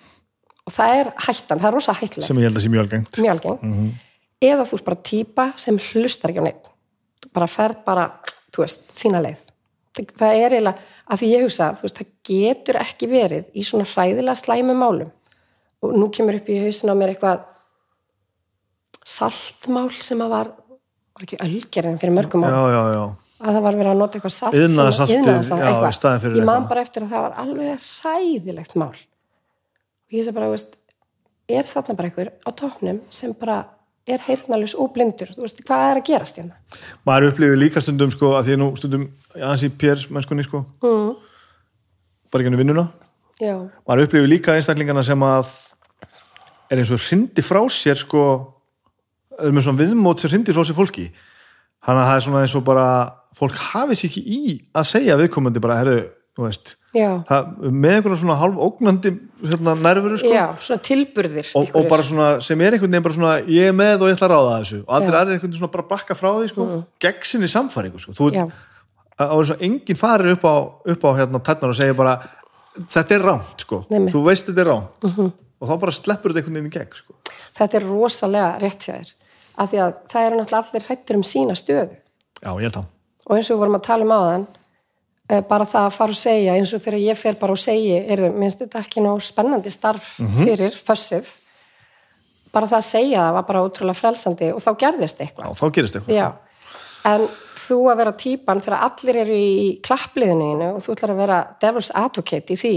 og 0.67 0.75
það 0.75 0.95
er 0.99 1.11
hættan, 1.27 1.61
það 1.61 1.69
er 1.69 1.77
rosa 1.77 1.95
hættilegt 1.95 2.27
sem 2.27 2.41
ég 2.41 2.49
held 2.49 2.59
að 2.59 2.65
sé 2.65 2.71
mjög 2.73 2.85
algengt. 2.85 3.19
Mjög 3.23 3.35
algeng 3.37 3.93
eða 4.47 4.67
þú 4.69 4.77
ert 4.77 4.85
bara 4.85 5.03
típa 5.09 5.47
sem 5.57 5.79
hlustar 5.81 6.33
ekki 6.33 6.43
á 6.43 6.47
neitt 6.47 6.71
þú 7.23 7.31
bara 7.33 7.49
ferð 7.49 7.83
bara, 7.85 8.07
þú 8.53 8.61
veist, 8.61 8.83
þína 8.93 9.23
leið. 9.25 9.39
Það, 9.97 10.11
það 10.19 10.41
er 10.43 10.55
eiginlega, 10.57 10.89
að 11.07 11.21
því 11.21 11.29
ég 11.31 11.45
hugsa 11.47 11.69
veist, 11.81 11.97
það 11.97 12.11
getur 12.29 12.79
ekki 12.83 13.09
verið 13.09 13.47
í 13.57 13.65
svona 13.65 13.87
hræðilega 13.89 14.37
slæmu 14.37 14.75
málum. 14.77 15.09
Og 15.81 15.95
nú 15.97 16.11
kemur 16.13 16.37
upp 16.37 16.51
í 16.53 16.59
hausin 16.61 16.93
á 16.93 16.95
mér 16.97 17.15
eitthvað 17.15 17.47
saltmál 19.07 19.89
sem 19.95 20.21
að 20.21 20.33
var 20.35 20.53
var 21.17 21.25
ekki 21.25 21.39
ölgerðin 21.41 21.97
fyrir 22.01 22.13
mörgum 22.13 22.45
já, 22.45 22.51
mál 22.53 22.69
já, 22.69 22.81
já, 22.93 23.03
að 23.41 23.55
það 23.55 23.63
var 23.65 23.77
verið 23.79 23.91
að 23.91 24.01
nota 24.01 24.19
eitthvað 24.19 24.35
salt 24.35 24.57
já, 24.57 26.21
fyrir 26.23 26.37
ég 26.37 26.47
man 26.49 26.67
bara 26.69 26.83
eftir 26.85 27.05
að 27.05 27.13
það 27.13 27.23
var 27.25 27.37
alveg 27.43 27.87
hræðilegt 27.87 28.75
mál 28.77 28.91
og 30.07 30.15
ég 30.15 30.25
sé 30.25 30.33
bara, 30.35 30.51
veist 30.51 30.77
er 31.47 31.67
þarna 31.67 31.95
bara 31.97 32.09
einhver 32.09 32.31
á 32.43 32.49
toppnum 32.55 33.01
sem 33.11 33.33
bara 33.37 33.57
er 34.07 34.23
heyrnalus 34.23 34.75
og 34.79 34.93
blindur? 34.95 35.33
Þú 35.35 35.43
veist, 35.43 35.63
hvað 35.67 35.85
er 35.91 35.99
að 35.99 36.05
gerast 36.07 36.39
hérna? 36.39 36.55
Maður 37.07 37.33
upplifir 37.33 37.59
líka 37.59 37.83
stundum 37.83 38.11
sko 38.13 38.33
að 38.37 38.47
því 38.47 38.55
að 38.55 38.61
nú 38.61 38.69
stundum 38.79 39.07
aðeins 39.35 39.65
í 39.67 39.71
pér 39.83 40.03
mennskunni 40.15 40.47
sko. 40.47 40.63
Mm. 40.83 41.15
bara 42.31 42.43
ekki 42.43 42.49
henni 42.49 42.59
vinnuna. 42.59 42.87
Já, 43.39 43.55
maður 43.87 44.07
upplifir 44.07 44.31
líka 44.31 44.55
einstaklingana 44.55 45.03
sem 45.05 45.23
að 45.23 45.51
er 46.71 46.81
eins 46.81 46.91
og 46.91 47.03
hrindi 47.03 47.43
frá 47.45 47.61
sér 47.71 47.99
sko 47.99 48.23
er 49.37 49.53
með 49.53 49.67
svona 49.67 49.83
viðmót 49.83 50.23
sem 50.23 50.31
hrindi 50.31 50.55
frá 50.55 50.63
sér 50.67 50.77
fólki. 50.77 51.07
Þannig 51.85 52.03
að 52.03 52.09
það 52.09 52.17
er 52.17 52.25
svona 52.25 52.43
eins 52.43 52.55
og 52.57 52.65
bara 52.67 52.87
fólk 53.37 53.59
hafi 53.69 53.95
sér 53.95 54.09
ekki 54.09 54.23
í 54.23 54.55
að 54.75 54.89
segja 54.89 55.19
viðkomandi 55.19 55.63
bara, 55.63 55.77
herru, 55.83 55.99
það, 57.27 57.49
með 57.73 57.95
einhverja 57.97 58.19
svona 58.21 58.37
hálf 58.39 58.61
ógnandi 58.67 59.11
hérna, 59.41 59.73
nærveru 59.81 60.19
sko. 60.21 60.31
Já, 60.33 60.45
svona 60.63 60.83
tilburðir 60.87 61.51
og, 61.57 61.69
og 61.77 61.89
bara 61.91 62.05
svona, 62.05 62.29
sem 62.45 62.61
er 62.61 62.77
einhvern 62.77 62.93
veginn 62.93 63.05
bara 63.07 63.17
svona 63.17 63.33
ég 63.43 63.71
er 63.71 63.75
með 63.77 64.05
og 64.05 64.11
ég 64.11 64.17
ætla 64.17 64.29
að 64.29 64.33
ráða 64.35 64.55
þessu. 64.61 64.79
Og 64.85 64.95
allir 64.99 65.19
aðrir 65.19 65.35
einhvern 65.35 65.47
veginn 65.47 65.59
svona 65.61 65.75
bara 65.75 65.87
bakka 65.91 66.17
frá 66.17 66.29
því 66.29 66.51
sko, 66.53 66.67
gegn 67.05 67.27
sinni 67.31 67.51
samfæringu 67.51 68.03
sko. 68.03 68.15
þú 68.17 68.29
veit, 68.29 68.55
að 69.17 69.33
það 69.33 69.53
er 69.57 69.67
enginn 69.69 69.99
farir 69.99 70.33
upp 70.37 70.47
á, 70.47 70.55
upp 70.93 71.05
á 71.05 71.11
hérna 71.21 71.43
tætnar 71.43 71.73
og 71.73 71.79
segir 71.79 71.97
bara 71.97 72.17
þetta 72.77 73.17
er 73.17 73.25
rámt 73.25 73.65
sko, 73.65 73.83
Nei, 73.89 74.03
þú 74.13 74.23
veist 74.27 74.49
þetta 74.49 74.63
er 74.63 74.69
rámt 74.73 75.07
og 75.57 75.69
þá 75.71 75.73
bara 75.81 75.95
sleppur 75.95 76.33
þetta 76.33 76.43
einhvern 76.43 76.59
veginn 76.59 76.69
í 76.69 76.75
gegn 76.75 76.99
sko. 76.99 77.17
þetta 77.57 77.79
er 77.79 77.87
rosalega 77.89 78.51
rétt 78.61 78.85
hjá 78.85 78.93
þér. 78.93 79.15
Af 79.57 79.71
því 79.71 79.79
að 79.81 79.95
það 80.11 80.27
eru 80.27 80.37
náttúrulega 80.37 80.69
allir 80.69 80.85
hrættir 80.85 81.17
um 81.17 81.23
sína 81.25 81.55
stöðu. 81.57 81.95
Já, 82.43 82.49
ég 82.51 82.67
held 82.67 82.75
það. 82.75 82.89
Og 83.27 83.35
eins 83.35 83.47
og 83.49 83.55
við 83.55 83.61
vorum 83.63 83.77
að 83.77 83.85
tala 83.87 84.05
um 84.05 84.13
áðan 84.13 84.43
eh, 84.45 84.66
bara 85.49 85.65
það 85.67 85.85
að 85.89 85.95
fara 85.97 86.13
og 86.15 86.19
segja 86.21 86.53
eins 86.55 86.71
og 86.73 86.81
þegar 86.85 86.99
ég 87.03 87.17
fer 87.19 87.35
bara 87.41 87.51
og 87.51 87.59
segi 87.59 87.97
er, 87.99 88.21
minnst 88.31 88.61
þetta 88.63 88.79
ekki 88.85 89.01
ná 89.03 89.09
spennandi 89.21 89.71
starf 89.73 90.13
fyrir 90.39 90.71
fössið. 90.77 91.27
Bara 92.53 92.67
það 92.71 92.77
að 92.79 92.87
segja 92.87 93.25
það 93.25 93.33
var 93.35 93.45
bara 93.49 93.63
ótrúlega 93.67 93.99
frelsandi 93.99 94.51
og 94.55 94.61
þá 94.63 94.69
gerðist 94.85 95.19
eitthvað. 95.21 95.45
Já, 95.51 95.59
þá 95.59 95.65
gerist 95.75 95.97
eitthvað. 95.99 96.15
Já, 96.15 96.27
en 97.11 97.27
þú 97.67 97.77
að 97.91 97.97
vera 97.99 98.13
típan 98.23 98.61
þegar 98.63 98.85
allir 98.87 99.19
eru 99.25 99.35
í 99.35 99.81
klappliðinu 99.83 100.69
og 100.77 100.81
þú 100.85 100.93
ætlar 100.95 101.11
að 101.13 101.19
vera 101.21 101.39
devil's 101.61 101.91
advocate 101.93 102.53
í 102.55 102.59
því, 102.61 102.73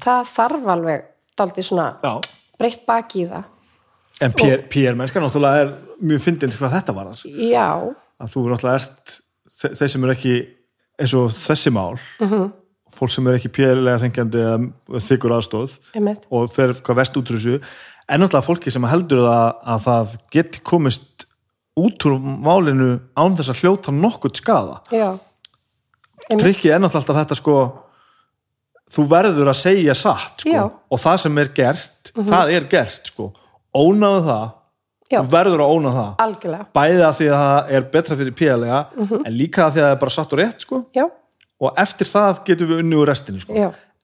það 0.00 0.30
þarf 0.34 0.70
alveg 0.74 1.04
daldi 1.36 1.62
svona 1.68 1.90
breytt 2.60 2.86
baki 2.88 3.26
í 3.26 3.28
það. 3.28 3.44
En 4.20 4.32
PR, 4.36 4.96
mennska 4.96 5.20
náttúrulega 5.20 5.60
er 5.66 5.70
mjög 6.00 6.20
fyndin 6.24 6.50
hvað 6.56 6.74
þetta 6.78 6.92
var 6.96 7.12
þar 7.12 7.36
já, 7.52 7.68
að 8.20 8.32
þú 8.34 8.42
náttúrulega 8.50 8.80
ert 8.80 9.14
þe- 9.60 9.70
þeir 9.78 9.92
sem 9.94 10.04
eru 10.08 10.12
ekki 10.16 10.34
eins 11.00 11.14
og 11.16 11.30
þessi 11.32 11.72
mál 11.74 11.98
Mhm. 12.20 12.50
fólk 12.94 13.10
sem 13.14 13.26
eru 13.30 13.38
ekki 13.38 13.52
PR-lega 13.54 14.00
þengjandi 14.02 14.40
eða 14.44 15.00
þykkur 15.08 15.34
aðstóð 15.38 15.78
einmitt. 15.94 16.26
og 16.30 16.50
fer 16.52 16.68
hvað 16.74 16.96
vest 17.00 17.16
út 17.16 17.30
úr 17.30 17.38
þessu 17.38 17.60
en 18.08 18.20
náttúrulega 18.20 18.44
fólki 18.48 18.70
sem 18.74 18.82
heldur 18.90 19.24
að, 19.30 19.54
að 19.64 19.84
það 19.86 20.16
geti 20.34 20.60
komist 20.66 21.26
út 21.78 22.04
úr 22.04 22.18
málinu 22.20 23.00
án 23.16 23.36
þess 23.38 23.52
að 23.54 23.60
hljóta 23.62 23.92
nokkurt 23.94 24.40
einmitt. 26.28 26.42
Trikkið 26.44 26.74
er 26.74 26.80
náttúrulega 26.82 27.00
alltaf 27.00 27.20
þetta 27.22 27.36
sko 27.40 27.54
þú 28.90 29.04
verður 29.08 29.48
að 29.52 29.60
segja 29.62 29.94
satt 29.94 30.40
sko, 30.42 30.50
Já. 30.50 30.64
Og 30.90 30.98
það 30.98 31.18
sem 31.22 31.38
er 31.38 31.48
gert 31.54 32.12
það 32.16 32.52
er 32.56 32.64
gert 32.72 33.06
sko. 33.06 33.32
Ónaðu 33.74 34.24
það, 34.26 34.52
Já. 35.10 35.20
verður 35.26 35.62
að 35.64 35.72
óna 35.74 35.92
það. 35.96 36.10
Algjörlega, 36.24 36.66
bæði 36.76 37.00
að 37.06 37.14
því 37.18 37.28
að 37.30 37.40
það 37.42 37.70
er 37.76 37.86
betra 37.94 38.16
fyrir 38.20 38.36
píðalega 38.38 38.80
en 39.26 39.34
líka 39.34 39.64
að 39.66 39.72
því 39.74 39.80
að 39.80 39.86
það 39.86 39.94
er 39.96 40.00
bara 40.04 40.14
satt 40.16 40.32
og 40.36 40.38
rétt 40.42 40.66
sko. 40.66 40.82
Og 41.60 41.80
eftir 41.82 42.08
það 42.08 42.44
getum 42.46 42.70
við 42.70 42.82
unni 42.84 42.96
úr 43.00 43.10
restinni 43.10 43.42
sko. 43.42 43.52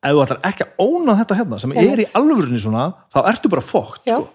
Ef 0.07 0.13
þú 0.13 0.23
ætlar 0.27 0.41
ekki 0.51 0.67
að 0.67 0.83
óna 0.87 1.15
þetta 1.21 1.39
hérna 1.39 1.59
sem 1.63 1.73
er 1.73 2.03
í 2.05 2.09
alvörunni 2.19 2.61
svona, 2.61 2.89
þá 3.15 3.21
ertu 3.33 3.49
bara 3.49 3.65
fókt 3.65 4.03
sko. 4.05 4.27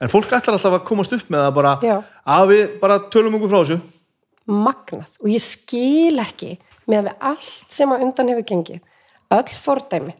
en 0.00 0.08
fólk 0.12 0.30
ætlar 0.30 0.54
alltaf 0.58 0.76
að 0.78 0.84
komast 0.86 1.12
upp 1.16 1.32
með 1.32 1.42
það 1.46 1.54
bara 1.58 1.72
að 2.36 2.44
við 2.52 2.62
bara 2.80 3.00
tölum 3.10 3.34
okkur 3.40 3.50
frá 3.50 3.58
þessu. 3.64 3.80
Magnað. 4.48 5.10
Og 5.24 5.28
ég 5.32 5.42
skil 5.44 6.20
ekki 6.22 6.54
með 6.88 7.08
við 7.10 7.26
allt 7.32 7.74
sem 7.74 7.90
að 7.92 8.04
undan 8.06 8.30
hefur 8.32 8.46
gengið 8.48 8.80
öll 9.36 9.58
fordæmi 9.60 10.14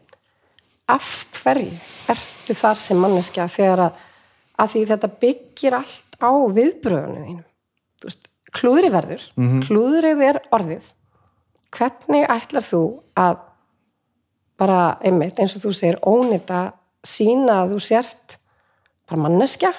af 0.89 1.07
hverju 1.39 1.71
ertu 2.09 2.55
þar 2.57 2.79
sem 2.81 2.99
manneskja 3.01 3.47
þegar 3.49 3.83
að, 3.87 3.97
að 4.59 4.73
því 4.73 4.85
þetta 4.91 5.09
byggir 5.21 5.77
allt 5.79 6.17
á 6.19 6.31
viðbröðunum 6.55 7.43
veist, 8.03 8.27
klúðri 8.55 8.89
verður. 8.93 9.23
Klúðrið 9.65 10.25
er 10.25 10.41
orðið. 10.55 10.89
Hvernig 11.75 12.25
ætlar 12.33 12.65
þú 12.65 12.83
að 13.19 13.45
bara 14.59 14.81
einmitt 15.05 15.39
eins 15.39 15.55
og 15.55 15.63
þú 15.63 15.73
segir 15.75 15.99
ónýta 16.03 16.63
sína 17.05 17.61
að 17.63 17.75
þú 17.75 17.81
sért 17.85 18.39
bara 19.09 19.23
manneskja 19.25 19.71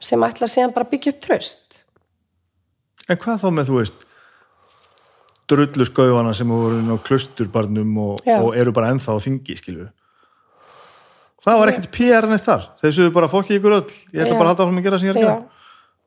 sem 0.00 0.22
ætlar 0.24 0.50
síðan 0.50 0.74
bara 0.76 0.88
byggja 0.90 1.14
upp 1.14 1.22
traust? 1.24 1.80
En 3.08 3.18
hvað 3.20 3.44
þá 3.44 3.48
með 3.54 3.70
þú 3.70 3.78
veist 3.78 4.06
drullu 5.50 5.86
skaufana 5.88 6.34
sem 6.36 6.50
voru 6.50 6.78
á 6.78 6.96
klusturbarnum 7.06 7.96
og, 7.98 8.20
og 8.26 8.52
eru 8.58 8.74
bara 8.74 8.92
ennþá 8.94 9.16
á 9.16 9.24
þingi 9.24 9.56
skilju 9.58 9.88
það 11.44 11.58
var 11.62 11.72
ekkert 11.72 11.90
PR 11.96 12.28
neitt 12.30 12.44
þar. 12.46 12.68
Þeir 12.82 12.94
séu 12.98 13.10
bara 13.14 13.28
fokki 13.32 13.56
ykkur 13.58 13.76
öll. 13.78 13.90
Ég 14.12 14.22
ætla 14.24 14.34
Já. 14.34 14.38
bara 14.38 14.46
að 14.48 14.52
halda 14.54 14.64
áfram 14.66 14.80
að 14.80 14.86
gera 14.88 14.98
sem 15.00 15.08
ég 15.08 15.14
er 15.14 15.20
að 15.20 15.26
gera. 15.26 15.58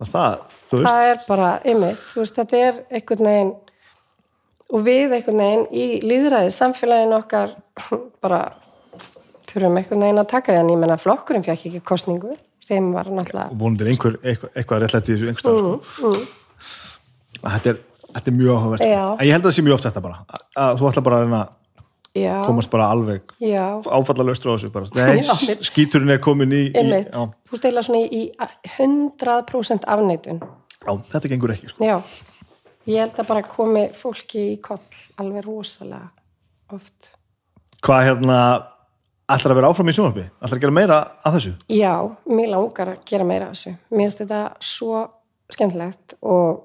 Það, 0.04 0.40
það 0.74 1.04
er 1.10 1.20
bara, 1.28 1.50
veist, 2.18 2.36
þetta 2.40 2.58
er 2.68 2.80
einhvern 2.92 3.28
veginn 3.30 3.52
og 4.74 4.82
við 4.88 5.14
einhvern 5.16 5.40
veginn 5.44 5.66
í 5.72 5.86
líðræði 6.04 6.52
samfélagin 6.56 7.14
okkar 7.20 7.54
bara 8.24 8.40
þurfum 9.48 9.78
einhvern 9.80 10.04
veginn 10.08 10.22
að 10.24 10.30
taka 10.34 10.58
en 10.60 10.72
ég 10.74 10.80
menna 10.82 10.98
flokkurinn 11.00 11.46
fekk 11.46 11.68
ekki 11.70 11.82
kostningu 11.88 12.34
þeim 12.68 12.90
var 12.96 13.10
náttúrulega 13.12 13.56
vondir 13.60 13.90
einhver, 13.92 14.18
eitthvað, 14.24 14.54
eitthvað 14.58 14.84
réttlætt 14.84 15.10
í 15.12 15.16
þessu 15.16 15.30
einhverstað 15.32 15.62
Mm, 15.64 15.80
sko. 15.94 16.12
þetta, 17.44 17.74
er, 17.74 17.82
þetta 18.16 18.32
er 18.32 18.38
mjög 18.40 18.54
áhugavert 18.58 18.86
Já. 18.88 19.04
en 19.20 19.28
ég 19.28 19.36
held 19.38 19.44
að 19.44 19.50
það 19.52 19.56
sé 19.58 19.66
mjög 19.68 19.78
oft 19.78 19.88
þetta 19.90 20.04
bara. 20.08 20.20
Að, 20.28 20.46
að 20.66 20.80
þú 20.82 20.90
ætla 20.92 21.04
bara 21.08 21.20
að 21.20 21.26
reyna 21.28 21.42
já, 22.18 22.36
komast 22.46 22.70
bara 22.74 22.90
alveg 22.94 23.34
já, 23.42 23.66
áfallalaustur 23.84 24.54
á 24.54 24.56
þessu 24.56 24.72
bara. 24.74 24.90
Nei, 24.98 25.24
Já, 25.24 25.34
skíturinn 25.66 26.14
er 26.16 26.22
komin 26.24 26.54
í, 26.54 26.66
í 26.70 27.02
þú 27.10 27.58
eiginlega 27.60 27.86
svona 27.88 28.04
í, 28.04 28.28
í 28.30 28.74
100% 28.78 29.88
afneitun. 29.96 30.44
Já, 30.84 30.92
þetta 31.14 31.32
gengur 31.32 31.54
ekki 31.56 31.72
sko. 31.72 31.84
já, 31.86 31.98
ég 32.90 33.00
held 33.06 33.20
að 33.24 33.30
bara 33.32 33.46
komi 33.48 33.88
fólki 33.96 34.46
í 34.54 34.60
koll 34.64 34.84
alveg 35.22 35.46
rosalega 35.48 36.10
oft. 36.76 37.14
Hvað 37.84 38.06
hérna 38.10 38.38
ætlar 39.34 39.54
að 39.54 39.60
vera 39.62 39.72
áfram 39.72 39.90
í 39.92 39.96
sjónvarpi? 39.96 40.28
Ætlar 40.44 40.58
að 40.60 40.64
gera 40.66 40.76
meira 40.76 41.00
að 41.24 41.38
þessu? 41.38 41.54
Já, 41.72 41.94
mér 42.30 42.54
langar 42.54 42.94
að 42.94 43.02
gera 43.10 43.28
meira 43.28 43.50
af 43.50 43.58
þessu. 43.58 43.74
Mér 43.92 44.06
finnst 44.06 44.22
þetta 44.24 44.42
svo 44.64 45.04
skemmtilegt 45.54 46.16
og, 46.22 46.64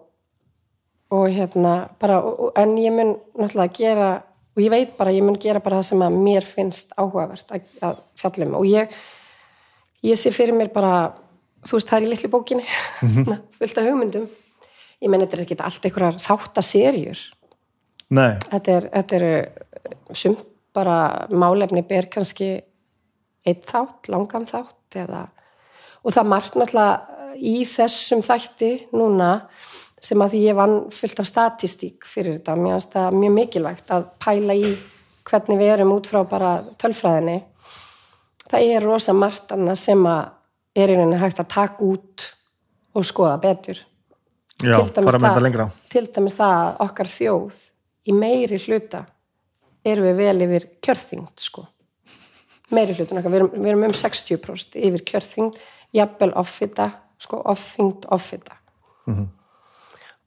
og 1.14 1.26
hérna 1.34 1.74
bara, 2.00 2.18
en 2.60 2.74
ég 2.80 2.94
mun 2.94 3.14
náttúrulega 3.38 3.78
gera, 3.78 4.10
og 4.58 4.64
ég 4.64 4.72
veit 4.74 4.96
bara, 4.98 5.14
ég 5.14 5.22
mun 5.22 5.38
gera 5.38 5.62
bara 5.62 5.78
það 5.78 5.86
sem 5.92 6.02
að 6.02 6.18
mér 6.18 6.46
finnst 6.46 6.90
áhugavert 6.98 7.52
að, 7.54 7.68
að 7.86 8.00
fjallum 8.18 8.56
og 8.58 8.66
ég, 8.66 8.90
ég 10.02 10.18
sé 10.18 10.32
fyrir 10.34 10.56
mér 10.58 10.72
bara, 10.74 11.12
þú 11.62 11.78
veist, 11.78 11.90
það 11.92 11.98
er 12.00 12.06
í 12.06 12.10
litlu 12.10 12.30
bókinni, 12.32 12.64
fullt 13.60 13.78
af 13.78 13.86
hugmyndum. 13.86 14.26
Ég 14.98 15.12
menn, 15.12 15.22
þetta 15.22 15.38
er 15.38 15.44
ekki 15.44 15.58
allt 15.62 15.86
einhverjar 15.86 16.18
þáttaserjur. 16.24 17.20
nei, 18.10 18.32
Þetta 18.50 18.74
er, 18.74 18.88
þetta 18.96 19.20
eru 19.20 20.16
sumt 20.18 20.42
bara 20.74 20.98
málefni 21.30 21.84
ber 21.86 22.10
kannski 22.10 22.56
eitt 23.46 23.62
þátt, 23.70 24.10
langan 24.10 24.46
þátt 24.50 24.98
eða, 24.98 25.28
og 26.02 26.18
það 26.18 26.32
margt 26.34 26.58
náttúrulega 26.58 27.36
í 27.38 27.62
þessum 27.68 28.26
þætti 28.26 28.72
núna 28.90 29.30
sem 30.00 30.22
að 30.22 30.34
því 30.34 30.40
ég 30.44 30.58
vann 30.58 30.76
fullt 30.94 31.20
af 31.22 31.28
statistík 31.28 32.06
fyrir 32.06 32.38
þetta, 32.38 32.56
mér 32.56 32.76
finnst 32.76 32.94
það 32.94 33.18
mjög 33.18 33.34
mikilvægt 33.34 33.92
að 33.94 34.08
pæla 34.22 34.56
í 34.56 34.72
hvernig 35.28 35.60
við 35.60 35.72
erum 35.74 35.94
út 35.96 36.08
frá 36.08 36.22
bara 36.28 36.52
tölfræðinni. 36.80 37.38
Það 38.48 38.72
er 38.74 38.86
rosa 38.86 39.12
margt 39.12 39.52
annað 39.52 39.80
sem 39.82 40.06
að 40.08 40.30
er 40.78 40.92
í 40.92 40.96
rauninni 40.96 41.20
hægt 41.20 41.40
að 41.42 41.50
taka 41.52 41.84
út 41.84 42.28
og 42.96 43.06
skoða 43.06 43.36
betur. 43.42 43.80
Já, 44.58 44.78
fara 44.90 45.18
með 45.18 45.34
það- 45.34 45.42
lengra. 45.42 45.70
til 45.90 46.06
dæmis 46.06 46.34
það 46.34 46.54
að 46.58 46.80
okkar 46.88 47.06
þjóð 47.06 47.58
í 48.08 48.12
meiri 48.12 48.58
hluta 48.58 49.06
erum 49.84 50.04
við 50.04 50.16
vel 50.16 50.42
yfir 50.42 50.68
kjörþyngd 50.82 51.36
sko. 51.36 51.66
meiri 52.70 52.92
okkar, 52.92 53.30
við 53.30 53.34
erum, 53.34 53.50
við 53.50 53.68
erum 53.68 53.84
um 53.84 53.92
60% 53.92 54.74
yfir 54.74 55.04
kjörþyngd, 55.04 55.56
jafnvel 55.94 56.32
offita, 56.34 56.92
sko, 57.18 57.42
offþyngd, 57.44 58.04
offita 58.10 58.56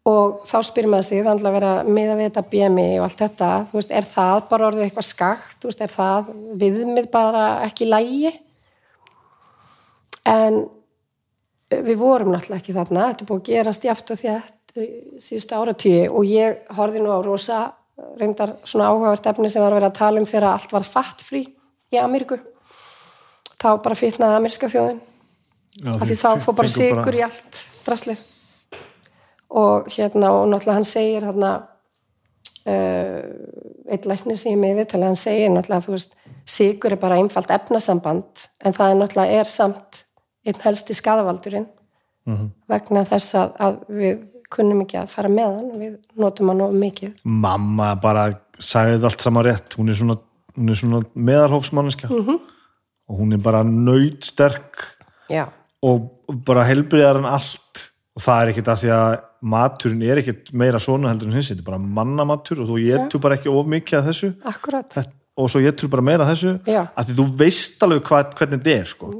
og 0.09 0.45
þá 0.49 0.55
spyrir 0.65 0.89
maður 0.89 1.07
sig 1.07 1.25
þannig 1.25 1.45
að 1.45 1.55
vera 1.59 1.71
miða 1.85 2.13
við 2.17 2.29
þetta 2.29 2.43
BMI 2.51 2.85
og 2.97 3.03
allt 3.05 3.19
þetta, 3.19 3.49
þú 3.69 3.77
veist, 3.77 3.91
er 3.93 4.07
það 4.09 4.37
bara 4.49 4.69
orðið 4.69 4.85
eitthvað 4.87 5.07
skakt, 5.07 5.57
þú 5.61 5.69
veist, 5.69 5.83
er 5.85 5.93
það 5.93 6.31
viðmið 6.63 7.09
bara 7.13 7.43
ekki 7.67 7.89
lægi 7.89 8.31
en 10.31 10.63
við 11.71 11.99
vorum 12.01 12.33
náttúrulega 12.33 12.63
ekki 12.63 12.75
þarna, 12.75 13.11
þetta 13.11 13.25
er 13.25 13.29
búið 13.29 13.43
að 13.43 13.51
gerast 13.51 13.85
í 13.85 13.91
aft 13.93 14.15
og 14.15 14.21
þétt 14.23 14.81
í 14.81 14.87
síðustu 15.21 15.59
áratíu 15.59 16.01
og 16.09 16.25
ég 16.25 16.73
horfði 16.73 17.03
nú 17.03 17.13
á 17.13 17.19
rosa 17.21 17.61
reyndar 18.17 18.55
svona 18.65 18.89
áhugavert 18.89 19.29
efni 19.29 19.51
sem 19.53 19.61
var 19.61 19.75
að 19.75 19.81
vera 19.81 19.91
að 19.91 19.99
tala 19.99 20.21
um 20.21 20.25
þegar 20.25 20.47
allt 20.55 20.73
var 20.73 20.87
fattfrí 20.87 21.43
í 21.91 21.99
Ameríku. 22.01 22.39
Þá 23.61 23.69
bara 23.83 23.99
fitnaði 23.99 24.39
ameríska 24.39 24.71
þjóðin. 24.71 25.01
Af 25.91 26.07
því 26.07 26.17
þá 26.17 26.29
fór 26.41 26.57
bara 26.57 26.71
sigur 26.71 27.17
í 27.19 27.21
allt 27.27 27.59
draslið 27.85 28.30
og 29.51 29.87
hérna 29.91 30.29
og 30.37 30.47
náttúrulega 30.51 30.77
hann 30.79 30.87
segir 30.87 31.25
þarna 31.27 31.51
uh, 32.67 33.21
eitt 33.91 34.05
læknir 34.07 34.39
sem 34.39 34.53
ég 34.53 34.59
með 34.61 34.77
viðtalið, 34.81 35.09
hann 35.11 35.19
segir 35.19 35.51
náttúrulega 35.51 35.85
þú 35.87 35.95
veist, 35.97 36.15
sigur 36.47 36.95
er 36.95 36.99
bara 37.01 37.17
einfalt 37.21 37.51
efnasamband 37.53 38.45
en 38.65 38.73
það 38.77 38.93
er 38.93 38.99
náttúrulega 39.01 39.41
er 39.41 39.51
samt 39.51 40.03
einn 40.47 40.61
helsti 40.63 40.95
skadavaldurinn 40.97 41.67
vegna 42.69 43.01
þess 43.09 43.33
að, 43.35 43.51
að 43.65 43.77
við 43.97 44.19
kunnum 44.53 44.81
ekki 44.83 44.97
að 45.01 45.09
fara 45.09 45.29
með 45.31 45.55
hann 45.57 45.79
við 45.81 45.93
notum 46.21 46.51
hann 46.51 46.61
of 46.61 46.73
mikið. 46.77 47.15
Mamma 47.25 47.95
bara 47.99 48.27
sagði 48.61 49.07
allt 49.09 49.23
saman 49.25 49.45
rétt 49.47 49.73
hún 49.79 49.89
er 49.89 49.97
svona, 49.97 50.15
hún 50.55 50.69
er 50.69 50.77
svona 50.79 50.99
meðarhófsmanniska 51.15 52.09
Mhm. 52.11 52.37
og 53.09 53.17
hún 53.19 53.33
er 53.33 53.41
bara 53.41 53.63
nöytsterk 53.63 54.85
og 55.83 56.11
bara 56.45 56.63
helbriðar 56.69 57.17
en 57.23 57.25
allt. 57.25 57.89
Og 58.15 58.21
það 58.21 58.41
er 58.43 58.51
ekkert 58.53 58.67
að 58.75 58.81
því 58.83 58.91
að 58.95 59.19
maturinn 59.41 60.03
er 60.05 60.21
ekkert 60.21 60.51
meira 60.53 60.79
svona 60.81 61.11
heldur 61.11 61.31
en 61.31 61.37
hins 61.39 61.49
þetta 61.51 61.63
er 61.63 61.69
bara 61.71 61.81
mannamatur 61.81 62.61
og 62.63 62.69
þú 62.69 62.79
getur 62.85 63.23
bara 63.23 63.37
ekki 63.39 63.51
of 63.51 63.69
mikið 63.71 63.99
af 63.99 64.09
þessu. 64.11 64.31
Akkurat 64.51 64.99
og 65.41 65.47
svo 65.49 65.61
getur 65.63 65.89
bara 65.89 66.05
meira 66.05 66.25
af 66.27 66.35
þessu 66.35 66.57
Já. 66.67 66.81
að 66.93 67.07
því 67.07 67.15
þú 67.17 67.25
veist 67.39 67.85
alveg 67.85 68.03
hvað, 68.09 68.35
hvernig 68.37 68.61
þetta 68.61 68.75
er 68.77 68.91
sko. 68.91 69.13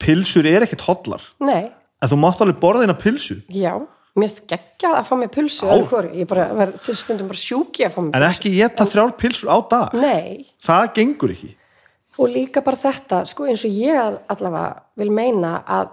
Pilsur 0.00 0.46
er 0.48 0.64
ekkert 0.64 0.86
hollar. 0.86 1.26
Nei, 1.44 1.66
en 2.02 2.10
þú 2.12 2.18
mátt 2.22 2.40
alveg 2.44 2.58
borða 2.62 2.84
þína 2.84 2.98
pilsu 3.00 3.38
já 3.52 3.74
mér 4.16 4.30
finnst 4.30 4.46
geggjað 4.48 4.94
að 4.96 5.08
fá 5.10 5.14
öðru 5.16 5.88
hvoru. 5.90 6.10
ég 6.16 6.28
bara 6.28 6.46
verð 6.56 6.80
til 6.86 6.96
stundum 6.96 7.28
bara 7.28 7.40
sjúki 7.40 7.84
að 7.84 7.92
fá 7.92 8.00
mér 8.00 8.14
en 8.16 8.22
pulsu 8.22 8.38
ekki 8.38 8.52
geta 8.54 8.86
þrjár 8.88 9.12
pilsur 9.20 9.50
á 9.52 9.58
dag. 9.68 9.92
Nei, 9.92 10.46
það 10.64 10.92
gengur 10.96 11.34
ekki. 11.34 11.50
Og 12.16 12.32
líka 12.32 12.62
bara 12.64 12.80
þetta, 12.80 13.26
sko 13.28 13.44
eins 13.44 13.64
og 13.68 13.76
ég 13.76 14.16
allavega 14.32 14.82
vil 14.96 15.10
meina 15.12 15.58
að 15.68 15.90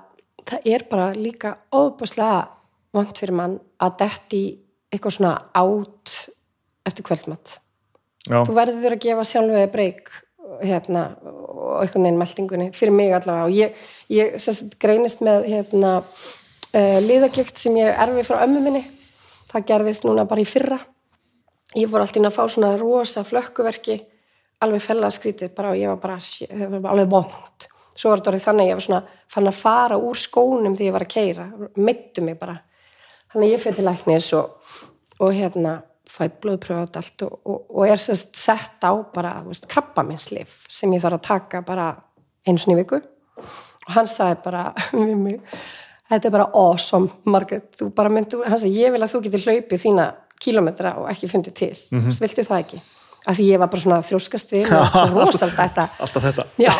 það 0.47 0.69
er 0.71 0.85
bara 0.89 1.09
líka 1.17 1.57
óbúslega 1.67 2.47
vant 2.93 3.17
fyrir 3.17 3.35
mann 3.37 3.57
að 3.81 3.97
detti 4.03 4.43
eitthvað 4.93 5.17
svona 5.17 5.33
át 5.53 6.13
eftir 6.87 7.07
kvöldmatt. 7.07 7.57
Já. 8.27 8.43
Þú 8.45 8.55
verður 8.55 8.95
að 8.95 9.03
gefa 9.03 9.25
sjálfið 9.27 9.65
breyk 9.73 10.13
hérna, 10.61 11.03
og 11.23 11.81
einhvern 11.81 12.05
veginn 12.05 12.19
meldingunni, 12.19 12.69
fyrir 12.75 12.95
mig 12.95 13.13
allavega. 13.15 13.47
Og 13.47 13.57
ég, 13.57 13.83
ég 14.13 14.37
sérst, 14.41 14.77
greinist 14.79 15.23
með 15.25 15.47
hérna, 15.49 15.93
uh, 16.03 16.97
liðagikt 17.03 17.59
sem 17.59 17.75
ég 17.79 17.99
erfi 18.05 18.25
frá 18.27 18.43
ömmu 18.45 18.61
minni. 18.63 18.83
Það 19.49 19.67
gerðist 19.71 20.07
núna 20.07 20.27
bara 20.29 20.43
í 20.43 20.47
fyrra. 20.47 20.79
Ég 21.73 21.89
fór 21.89 22.03
alltaf 22.03 22.19
inn 22.19 22.29
að 22.29 22.35
fá 22.37 22.43
svona 22.45 22.75
rosa 22.77 23.25
flökkuverki 23.25 23.97
alveg 24.63 24.83
fellaskrítið 24.85 25.53
bara 25.57 25.73
og 25.73 25.79
ég 25.79 25.91
var 25.91 26.01
bara, 26.01 26.19
það 26.21 26.75
var 26.77 26.91
alveg 26.93 27.09
vond 27.11 27.67
svo 27.93 28.11
var 28.11 28.21
þetta 28.21 28.31
orðið 28.31 28.45
þannig 28.47 28.63
að 28.63 28.69
ég 28.69 28.77
var 28.77 28.85
svona 28.87 29.01
fann 29.33 29.49
að 29.49 29.59
fara 29.59 29.97
úr 30.01 30.19
skónum 30.19 30.77
þegar 30.77 30.87
ég 30.87 30.95
var 30.95 31.05
að 31.05 31.13
keira 31.13 31.47
meittu 31.77 32.25
mig 32.25 32.37
bara 32.39 32.55
þannig 33.33 33.47
að 33.47 33.51
ég 33.51 33.63
fyrir 33.63 33.79
til 33.79 33.87
læknis 33.89 34.29
og, 34.37 34.77
og 35.19 35.33
hérna 35.33 35.81
fæ 36.13 36.27
blóðpröfu 36.41 36.85
át 36.85 36.97
allt 36.99 37.25
og, 37.25 37.37
og, 37.45 37.61
og 37.69 37.87
er 37.89 38.01
sérst 38.01 38.37
sett 38.37 38.85
á 38.85 38.93
bara 39.13 39.39
veist, 39.47 39.65
krabbaminnslif 39.71 40.67
sem 40.69 40.91
ég 40.93 41.01
þarf 41.01 41.19
að 41.19 41.27
taka 41.27 41.63
bara 41.65 41.93
eins 42.47 42.67
og 42.67 42.75
í 42.75 42.81
viku. 42.81 42.99
Og 43.87 43.95
hann 43.95 44.09
sagði 44.09 44.41
bara 44.45 44.67
við 44.93 45.15
mig 45.17 45.39
þetta 46.11 46.29
er 46.29 46.35
bara 46.35 46.49
awesome 46.53 47.09
Margaret, 47.25 47.71
þú 47.79 47.89
bara 47.95 48.11
myndu, 48.13 48.43
hann 48.45 48.59
sagði 48.59 48.83
ég 48.83 48.93
vil 48.93 49.01
að 49.01 49.15
þú 49.15 49.23
getur 49.27 49.47
hlaupið 49.47 49.85
þína 49.85 50.09
kílometra 50.43 50.97
og 50.99 51.07
ekki 51.11 51.29
fundið 51.31 51.55
til, 51.55 51.77
mm 51.91 52.01
-hmm. 52.01 52.19
viltu 52.21 52.43
það 52.43 52.59
ekki? 52.59 52.81
Af 53.25 53.37
því 53.37 53.43
ég 53.53 53.59
var 53.59 53.67
bara 53.71 53.81
svona 53.81 54.01
þrjóskast 54.01 54.51
við 54.51 54.71
og 54.75 54.87
svo 54.91 55.25
rosald 55.25 55.55
þetta 55.55 55.87
alltaf 55.99 56.23
þetta. 56.23 56.43
Já, 56.57 56.71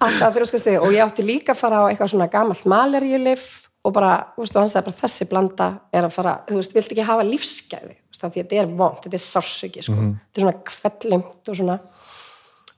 alltaf 0.00 0.34
þrjóskast 0.34 0.66
við. 0.66 0.78
Og 0.80 0.92
ég 0.92 1.04
átti 1.04 1.22
líka 1.22 1.52
að 1.52 1.58
fara 1.58 1.76
á 1.78 1.88
eitthvað 1.88 2.10
svona 2.10 2.26
gamalt 2.26 2.64
malerjulif 2.66 3.67
og 3.88 3.94
bara, 3.96 4.10
þú 4.36 4.42
veist, 4.44 4.56
og 4.56 4.62
hann 4.62 4.70
sagði 4.72 4.88
bara 4.90 5.00
þessi 5.02 5.26
blanda 5.30 5.68
er 5.96 6.06
að 6.08 6.12
fara, 6.18 6.32
þú 6.48 6.58
veist, 6.60 6.74
vilt 6.76 6.92
ekki 6.92 7.06
hafa 7.08 7.24
lífsgæði, 7.28 7.94
þú 7.96 8.12
veist, 8.12 8.24
því 8.26 8.42
þetta 8.42 8.58
er 8.62 8.72
vond 8.80 8.98
þetta 9.04 9.16
er 9.18 9.24
sársöki, 9.24 9.84
sko, 9.86 9.94
Mhm. 9.96 10.16
þetta 10.28 10.40
er 10.42 10.44
svona 10.44 10.64
kvellimt 10.72 11.48
og 11.52 11.56
svona. 11.62 11.78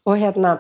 Og 0.07 0.17
hérna 0.23 0.53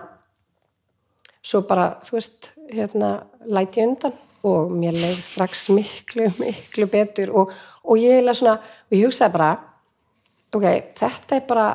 svo 1.42 1.62
bara, 1.68 1.86
þú 2.04 2.16
veist, 2.18 2.50
hérna 2.72 3.12
læti 3.46 3.80
ég 3.80 3.88
undan. 3.94 4.12
Og 4.42 4.70
mér 4.72 4.94
leið 4.96 5.18
strax 5.20 5.66
miklu, 5.68 6.30
miklu 6.40 6.86
betur. 6.88 7.28
Og, 7.36 7.50
og 7.84 7.98
ég 8.00 8.14
eiginlega 8.16 8.38
svona, 8.38 8.54
og 8.88 8.96
ég 8.96 9.04
hugsaði 9.04 9.32
bara 9.34 9.50
ok, 10.56 10.64
þetta 10.96 11.36
er 11.36 11.42
bara 11.46 11.66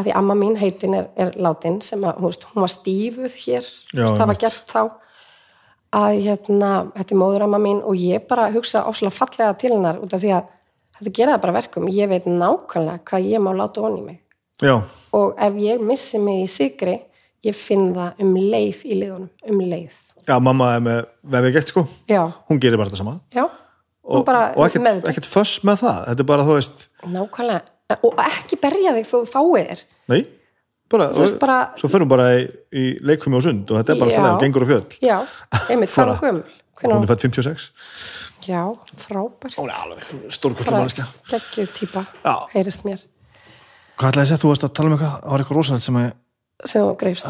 að 0.00 0.06
því 0.06 0.14
amma 0.16 0.34
mín 0.34 0.56
heitin 0.56 0.94
er, 0.96 1.10
er 1.20 1.34
látin 1.36 1.82
sem 1.84 2.00
að, 2.00 2.16
þú 2.16 2.30
veist, 2.30 2.46
hún 2.54 2.64
var 2.64 2.72
stífuð 2.72 3.34
hér. 3.44 3.68
Já, 3.92 4.06
það 4.16 4.26
var 4.32 4.40
gert 4.40 4.72
þá 4.72 4.80
að 5.92 6.18
hérna, 6.24 6.72
þetta 6.96 7.14
er 7.14 7.20
móðuramma 7.20 7.60
mín 7.60 7.80
og 7.84 7.96
ég 8.00 8.26
bara 8.28 8.48
hugsa 8.54 8.84
ofslega 8.88 9.14
fallega 9.14 9.54
til 9.60 9.72
hennar 9.74 10.00
út 10.02 10.14
af 10.16 10.22
því 10.22 10.34
að 10.38 10.50
þetta 10.98 11.14
gera 11.18 11.34
það 11.34 11.42
bara 11.44 11.56
verkum. 11.58 11.88
Ég 11.92 12.10
veit 12.12 12.28
nákvæmlega 12.28 13.02
hvað 13.08 13.28
ég 13.28 13.42
má 13.44 13.50
láta 13.56 13.84
onni 13.84 14.04
mig. 14.06 14.20
Já, 14.62 14.76
og 15.18 15.34
ef 15.42 15.58
ég 15.58 15.82
missi 15.82 16.20
mig 16.22 16.44
í 16.44 16.50
sigri 16.50 17.00
ég 17.42 17.56
finn 17.58 17.90
það 17.96 18.22
um 18.22 18.36
leið 18.36 18.84
í 18.86 18.98
liðunum 19.00 19.50
um 19.50 19.64
leið, 19.66 19.96
já, 20.28 20.36
mamma 20.38 20.68
er 20.76 20.84
með 20.84 21.00
vefið 21.34 21.56
gett 21.56 21.72
sko, 21.72 21.82
já, 22.06 22.20
hún 22.46 22.60
gerir 22.62 22.78
bara 22.78 22.92
þetta 22.92 23.00
sama. 23.00 23.16
Já. 23.34 23.48
Og, 24.02 24.22
bara 24.26 24.52
og 24.58 24.66
ekkert, 24.66 25.04
ekkert 25.10 25.26
föss 25.30 25.60
með 25.66 25.82
það. 25.84 25.98
Þetta 26.08 26.22
er 26.24 26.28
bara, 26.28 26.46
þú 26.46 26.54
veist, 26.58 26.86
nákvæmlega. 27.06 27.60
Og 28.02 28.22
ekki 28.22 28.56
berja 28.62 28.94
þig 28.96 29.08
þú 29.10 29.18
fáið 29.30 29.66
þér. 29.68 29.82
Nei 30.10 30.22
bara, 30.92 31.08
þú 31.12 31.24
veist 31.24 31.38
bara, 31.42 31.58
svo 31.80 31.90
fyrir 31.90 32.04
hún 32.06 32.10
bara 32.12 32.26
í, 32.38 32.42
í 32.76 32.84
leikfumi 33.04 33.38
og 33.38 33.44
sund 33.46 33.70
og 33.72 33.80
þetta 33.80 33.94
er 33.94 34.02
bara 34.02 34.26
að 34.32 34.42
gengur 34.44 34.66
á 34.66 34.68
fjöll. 34.72 34.98
Já, 35.02 35.16
einmitt 35.68 35.92
hvað 35.94 36.12
er 36.12 36.22
gömul. 36.22 36.58
Hún 36.82 36.96
er 36.98 37.10
fætt 37.12 37.26
56 37.28 37.66
já, 38.48 38.62
frábært. 38.98 39.58
Hún 39.58 39.70
er 39.70 39.76
alveg 39.78 40.32
stórkvöldur 40.34 40.74
mannskja 40.74 41.06
geggjuð 41.30 41.74
típa, 41.76 42.06
Já. 42.24 42.34
heyrist 42.56 42.82
mér. 42.88 43.04
Hvað 44.00 44.08
ætlaði 44.14 44.24
að 44.24 44.30
segja, 44.32 44.42
þú 44.42 44.50
varst 44.50 44.66
að 44.66 44.74
tala 44.78 44.90
um 44.90 44.96
eitthvað 44.96 45.12
það 45.12 45.30
var 45.30 45.44
eitthvað 45.44 45.60
rosalegt 45.60 45.86
sem 45.86 46.00
að 46.00 46.08
sem 46.72 46.82
þú 46.82 46.96
greifst. 47.02 47.28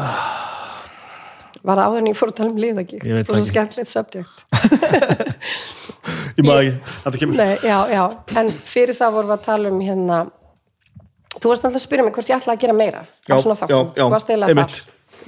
Var 1.63 1.79
það 1.79 1.85
áður 1.87 2.01
en 2.01 2.07
ég 2.09 2.17
fór 2.19 2.31
að 2.31 2.37
tala 2.39 2.51
um 2.51 2.57
liðagíkt 2.59 3.05
Ég 3.07 3.19
veit 3.19 3.29
og 3.29 3.37
svo 3.39 3.47
skemmtilegt 3.47 3.91
subject. 3.93 4.43
Ég 6.37 6.43
maður 6.43 6.63
ekki, 6.63 6.93
þetta 7.05 7.19
kemur 7.21 7.39
Nei, 7.39 7.53
já, 7.63 7.77
já, 7.93 8.03
en 8.41 8.49
fyrir 8.67 8.97
það 8.97 9.13
vorum 9.15 9.29
við 9.29 9.35
að 9.37 9.45
tala 9.45 9.71
um 9.71 9.83
hérna 9.83 10.17
þú 11.43 11.51
varst 11.51 11.65
náttúrulega 11.65 11.81
að 11.81 11.87
spyrja 11.87 12.05
mig 12.07 12.15
hvort 12.15 12.29
ég 12.31 12.39
ætlaði 12.39 12.57
að 12.57 12.63
gera 12.63 12.77
meira 12.77 13.03
Já, 13.27 13.35
á 13.35 13.35
svona 13.43 13.57
þáttum, 13.59 13.89
þú 13.97 14.09
varst 14.13 14.31
eiginlega 14.31 14.61
þar. 14.61 14.79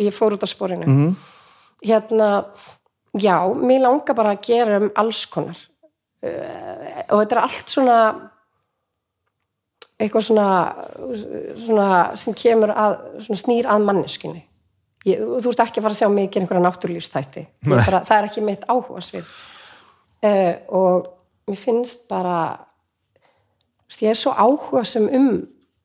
ég 0.06 0.16
fór 0.16 0.36
út 0.36 0.46
á 0.46 0.50
sporinu. 0.50 0.86
-hmm. 0.86 1.16
hérna, 1.84 2.30
já 3.14 3.38
mér 3.54 3.82
langar 3.82 4.16
bara 4.16 4.32
að 4.32 4.46
gera 4.48 4.78
um 4.80 4.92
alls 4.96 5.26
konar. 5.26 5.58
Uh, 6.24 7.04
og 7.10 7.20
þetta 7.22 7.36
er 7.36 7.42
allt 7.42 7.70
svona 7.70 8.00
eitthvað 10.00 10.26
svona, 10.28 10.76
svona 11.66 11.90
sem 12.20 12.34
kemur 12.34 12.72
að, 12.74 12.98
svona 13.28 13.40
snýr 13.40 13.70
að 13.72 13.86
manneskunni 13.88 14.44
ég, 15.08 15.22
þú 15.22 15.52
ert 15.54 15.64
ekki 15.64 15.80
að 15.80 15.86
fara 15.88 15.96
að 15.96 16.02
sjá 16.02 16.10
mig 16.12 16.32
gera 16.34 16.44
einhverja 16.44 16.64
bara, 17.86 18.02
það 18.04 18.18
er 18.18 18.30
ekki 18.30 18.42
mitt 18.42 18.66
áhuga 18.68 19.04
svið 19.06 19.30
uh, 20.28 20.54
og 20.68 21.08
mér 21.48 21.62
finnst 21.62 22.08
bara 22.10 22.38
ég 24.02 24.12
er 24.12 24.20
svo 24.20 24.34
áhugasum 24.34 25.08
um 25.14 25.30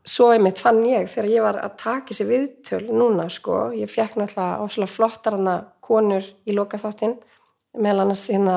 svo 0.09 0.29
einmitt 0.33 0.61
fann 0.63 0.81
ég 0.87 1.09
þegar 1.11 1.29
ég 1.31 1.45
var 1.45 1.59
að 1.63 1.75
taka 1.81 2.13
þessi 2.13 2.27
viðtöl 2.29 2.85
núna 2.93 3.29
sko, 3.33 3.69
ég 3.77 3.91
fekk 3.91 4.19
náttúrulega 4.19 4.63
ofslega 4.65 4.93
flottar 4.93 5.37
hana 5.39 5.57
konur 5.85 6.25
í 6.49 6.57
lokaþáttinn 6.57 7.17
meðal 7.79 8.05
annars 8.05 8.25
hérna 8.31 8.57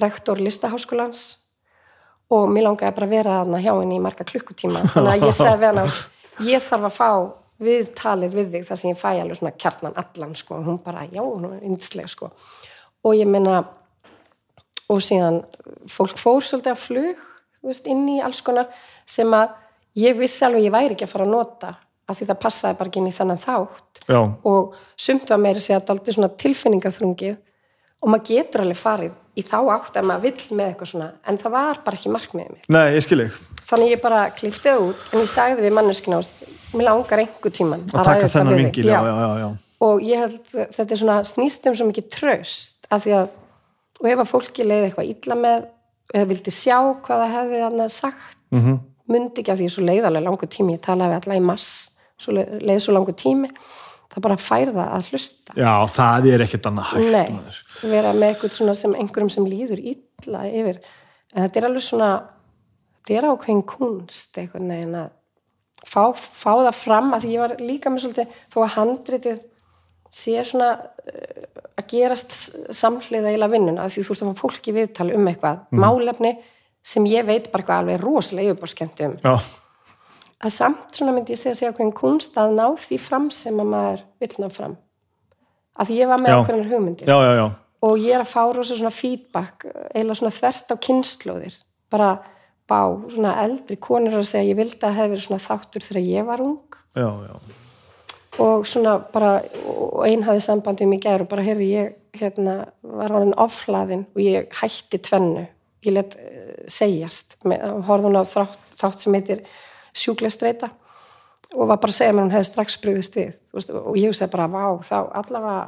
rektor 0.00 0.40
listaháskólans. 0.40 1.24
Og 2.32 2.48
mér 2.50 2.66
langaði 2.68 2.96
bara 2.96 3.06
að 3.06 3.14
vera 3.14 3.38
hana 3.42 3.60
hjá 3.62 3.72
henni 3.76 3.98
í 3.98 4.02
marga 4.02 4.26
klukkutíma 4.26 4.84
þannig 4.94 5.12
að 5.12 5.26
ég 5.28 5.36
segi 5.36 5.60
við 5.60 5.70
hana 5.70 5.86
ég 6.52 6.64
þarf 6.64 6.88
að 6.88 6.98
fá 6.98 7.10
viðtalið 7.64 8.34
við 8.34 8.52
þig 8.54 8.68
þar 8.68 8.80
sem 8.80 8.90
ég 8.90 9.00
fæ 9.00 9.08
alveg 9.12 9.38
svona 9.38 9.56
kjarnan 9.64 9.98
allan 10.00 10.36
sko, 10.38 10.58
hún 10.64 10.80
bara, 10.82 11.04
já, 11.12 11.20
hún 11.22 11.46
er 11.52 11.66
yndislega 11.68 12.10
sko. 12.10 12.30
Og 13.04 13.16
ég 13.18 13.28
meina 13.30 13.60
og 14.94 15.04
síðan 15.04 15.40
fólk 15.90 16.18
fór 16.20 16.44
svolítið 16.46 16.74
að 16.74 16.82
flug 16.82 17.24
veist, 17.64 17.88
inn 17.90 18.04
í 18.12 18.20
alls 18.24 18.42
konar 18.44 18.70
sem 19.08 19.30
að 19.34 19.56
ég 19.98 20.18
vissi 20.18 20.44
alveg 20.46 20.66
ég 20.66 20.74
væri 20.74 20.94
ekki 20.96 21.08
að 21.08 21.14
fara 21.14 21.26
að 21.26 21.34
nota 21.34 21.72
af 22.04 22.18
því 22.18 22.28
það 22.28 22.40
passaði 22.42 22.78
bara 22.78 22.90
ekki 22.90 23.00
inn 23.00 23.08
í 23.08 23.16
þennan 23.16 23.40
þátt. 23.40 24.02
Já, 24.04 24.20
og 24.20 24.74
sumt 25.00 25.30
var 25.32 25.40
meira 25.40 25.60
að 25.60 25.66
segja 25.66 25.80
að 25.80 25.92
aldrei 25.94 26.16
svona 26.16 26.32
tilfinningaþrungið 26.42 27.36
og 28.04 28.12
maður 28.12 28.26
getur 28.28 28.64
alveg 28.64 28.80
farið 28.80 29.14
í 29.34 29.44
þá 29.48 29.56
átt 29.72 29.96
ef 29.96 30.04
maður 30.04 30.26
vill 30.26 30.58
með 30.58 30.70
eitthvað 30.70 30.90
svona 30.92 31.10
en 31.24 31.40
það 31.40 31.54
var 31.56 31.80
bara 31.86 31.98
ekki 31.98 32.12
markmiðið 32.12 32.56
mitt. 32.58 32.68
Nei, 32.68 32.86
ég 32.92 33.06
skil 33.06 33.22
ég 33.24 33.38
þannig 33.64 33.94
ég 33.94 34.02
bara 34.02 34.26
kliftið 34.36 34.82
út 34.90 35.12
en 35.12 35.22
ég 35.24 35.30
sagði 35.30 35.64
við 35.64 35.76
manneskina 35.78 36.20
mér 36.74 36.88
langar 36.90 37.22
einhver 37.22 37.54
tíman 37.54 37.86
að 37.92 38.10
taka 38.10 38.28
þennan 38.32 38.60
vingil, 38.60 38.84
já, 38.90 38.98
já, 38.98 39.14
já, 39.14 39.30
já. 39.40 39.48
og 39.86 40.04
ég 40.04 40.22
held 40.24 40.38
að 40.52 40.76
þetta 40.76 40.96
er 40.96 41.00
svona 41.00 41.18
snýst 41.30 41.68
um 41.70 41.78
svo 41.78 41.88
mikið 41.88 42.08
tröst 42.12 42.88
af 42.92 43.06
því 43.06 43.16
að 43.22 43.32
og 44.00 44.10
ef 44.10 44.22
að 44.22 44.30
fólki 44.30 44.66
leiði 44.66 44.90
eitthvað 44.90 45.12
illa 45.12 45.38
með 45.38 45.68
eða 46.14 46.28
vildi 46.30 46.52
sjá 46.54 46.76
hvað 47.04 47.22
það 47.22 47.34
hefði 47.38 47.62
þarna 47.62 47.88
sagt 47.92 48.36
mm. 48.50 48.60
-hmm. 48.60 48.82
myndi 49.14 49.42
ekki 49.42 49.54
að 49.54 49.62
því 49.62 49.70
svo 49.72 49.86
leiðarlega 49.88 50.26
langur 50.28 50.50
tími 50.50 50.76
ég 50.76 50.84
talaði 50.84 51.14
við 51.14 51.20
alla 51.20 51.38
í 51.38 51.46
mass 51.52 51.70
svo 52.20 52.36
leið, 52.36 52.52
leið 52.60 52.82
svo 52.84 52.94
langur 52.96 53.16
tími 53.18 53.50
það 54.14 54.26
bara 54.26 54.36
fær 54.38 54.72
það 54.74 54.92
að 54.98 55.08
hlusta 55.10 55.56
já, 55.58 55.72
það 55.96 56.28
er 56.32 56.44
ekkert 56.44 56.68
annað 56.70 56.90
hægt 56.92 57.10
Nei, 57.14 57.90
vera 57.90 58.12
með 58.14 58.28
eitthvað 58.28 58.76
sem 58.78 58.94
einhverjum 58.94 59.32
sem 59.32 59.48
líður 59.48 59.80
illa 59.80 60.44
yfir 60.46 60.78
en 61.34 61.42
þetta 61.42 61.60
er 61.60 61.68
alveg 61.68 61.86
svona 61.88 62.10
þetta 63.04 63.18
er 63.18 63.28
ákveðin 63.32 63.64
kunst 63.68 64.38
einhvern 64.38 64.70
veginn 64.70 64.98
að 65.00 65.10
fá, 65.84 66.12
fá 66.14 66.52
það 66.62 66.76
fram 66.78 67.10
að 67.14 67.24
því 67.24 67.34
ég 67.34 67.44
var 67.44 67.56
líka 67.60 67.90
með 67.90 68.04
svolítið 68.04 68.38
þó 68.52 68.58
að 68.62 68.72
handritið 68.76 69.42
sé 70.14 70.44
svona 70.46 70.70
uh, 70.78 71.44
að 71.74 71.88
gerast 71.90 72.36
samhliða 72.74 73.34
eila 73.34 73.50
vinnuna 73.50 73.88
því 73.90 74.06
þú 74.06 74.14
ert 74.14 74.24
að 74.24 74.30
fá 74.30 74.42
fólki 74.44 74.74
viðtali 74.76 75.16
um 75.16 75.28
eitthvað 75.30 75.64
málefni 75.74 76.36
sem 76.84 77.06
ég 77.08 77.26
veit 77.26 77.50
bara 77.50 77.64
eitthvað 77.64 77.82
alveg 77.82 78.02
rosalega 78.02 78.52
yfirbórskend 78.52 79.04
um. 79.06 79.16
Já, 79.24 79.34
að 80.44 80.54
samt 80.54 80.98
svona 80.98 81.14
myndi 81.16 81.34
ég 81.34 81.40
segja 81.40 81.54
að 81.54 81.60
segja 81.60 81.72
ákveðin 81.72 81.96
kunst 81.96 82.38
að 82.40 82.56
ná 82.58 82.66
því 82.80 82.98
fram 83.00 83.28
sem 83.34 83.60
að 83.62 83.70
maður 83.72 84.04
vill 84.22 84.34
ná 84.42 84.48
fram. 84.52 84.76
Að 85.74 85.90
því 85.90 85.98
ég 85.98 86.10
var 86.10 86.22
með 86.22 86.36
ákveðin 86.38 86.68
hugmyndir. 86.70 87.10
Já, 87.10 87.16
já, 87.24 87.32
já. 87.40 87.46
Og 87.84 88.00
ég 88.00 88.16
er 88.16 88.22
að 88.22 88.30
fá 88.30 88.42
rosa 88.54 88.76
svona 88.76 88.94
feedback 88.94 89.66
eða 89.96 90.16
svona 90.16 90.32
þvert 90.36 90.72
á 90.72 90.76
kynnslóðir 90.86 91.58
bara 91.92 92.12
bá 92.70 92.80
svona 93.12 93.34
eldri 93.42 93.76
konur 93.82 94.20
að 94.20 94.30
segja 94.30 94.52
ég 94.52 94.60
vildi 94.60 94.78
að 94.78 94.86
það 94.86 94.96
hefði 94.98 95.12
verið 95.14 95.26
svona 95.26 95.44
þáttur 95.44 95.86
þegar 95.88 96.08
ég 96.08 96.28
var 96.28 96.44
ung. 96.44 96.78
Já, 96.94 97.08
já, 97.26 97.34
og 98.42 98.64
svona 98.66 98.96
bara 99.12 99.36
og 99.70 100.04
ein 100.06 100.24
hafði 100.26 100.42
sambandi 100.44 100.86
um 100.86 100.94
í 100.96 101.00
gær 101.02 101.24
og 101.24 101.30
bara 101.30 101.44
heyrði 101.46 101.68
ég 101.70 101.92
hérna 102.18 102.56
var 102.82 103.14
hann 103.14 103.34
oflaðin 103.40 104.06
og 104.14 104.22
ég 104.22 104.48
hætti 104.60 105.00
tvennu. 105.02 105.46
Ég 105.84 105.94
let 105.94 106.16
uh, 106.16 106.64
segjast 106.70 107.36
með, 107.44 107.64
horfði 107.86 108.08
hún 108.08 108.18
á 108.18 108.24
þátt, 108.24 108.58
þátt 108.78 109.04
sem 109.04 109.16
heitir 109.18 109.44
sjúklega 109.94 110.34
streita 110.34 110.70
og 111.54 111.68
var 111.70 111.78
bara 111.78 111.92
að 111.92 111.98
segja 111.98 112.14
mér 112.14 112.26
hún 112.26 112.34
hefði 112.34 112.50
strax 112.50 112.78
brugðist 112.82 113.18
við. 113.18 113.34
Veist, 113.54 113.74
og 113.74 113.98
ég 113.98 114.10
hugsaði 114.10 114.32
bara 114.32 114.50
vá 114.50 114.64
þá 114.82 114.96
allavega 115.20 115.58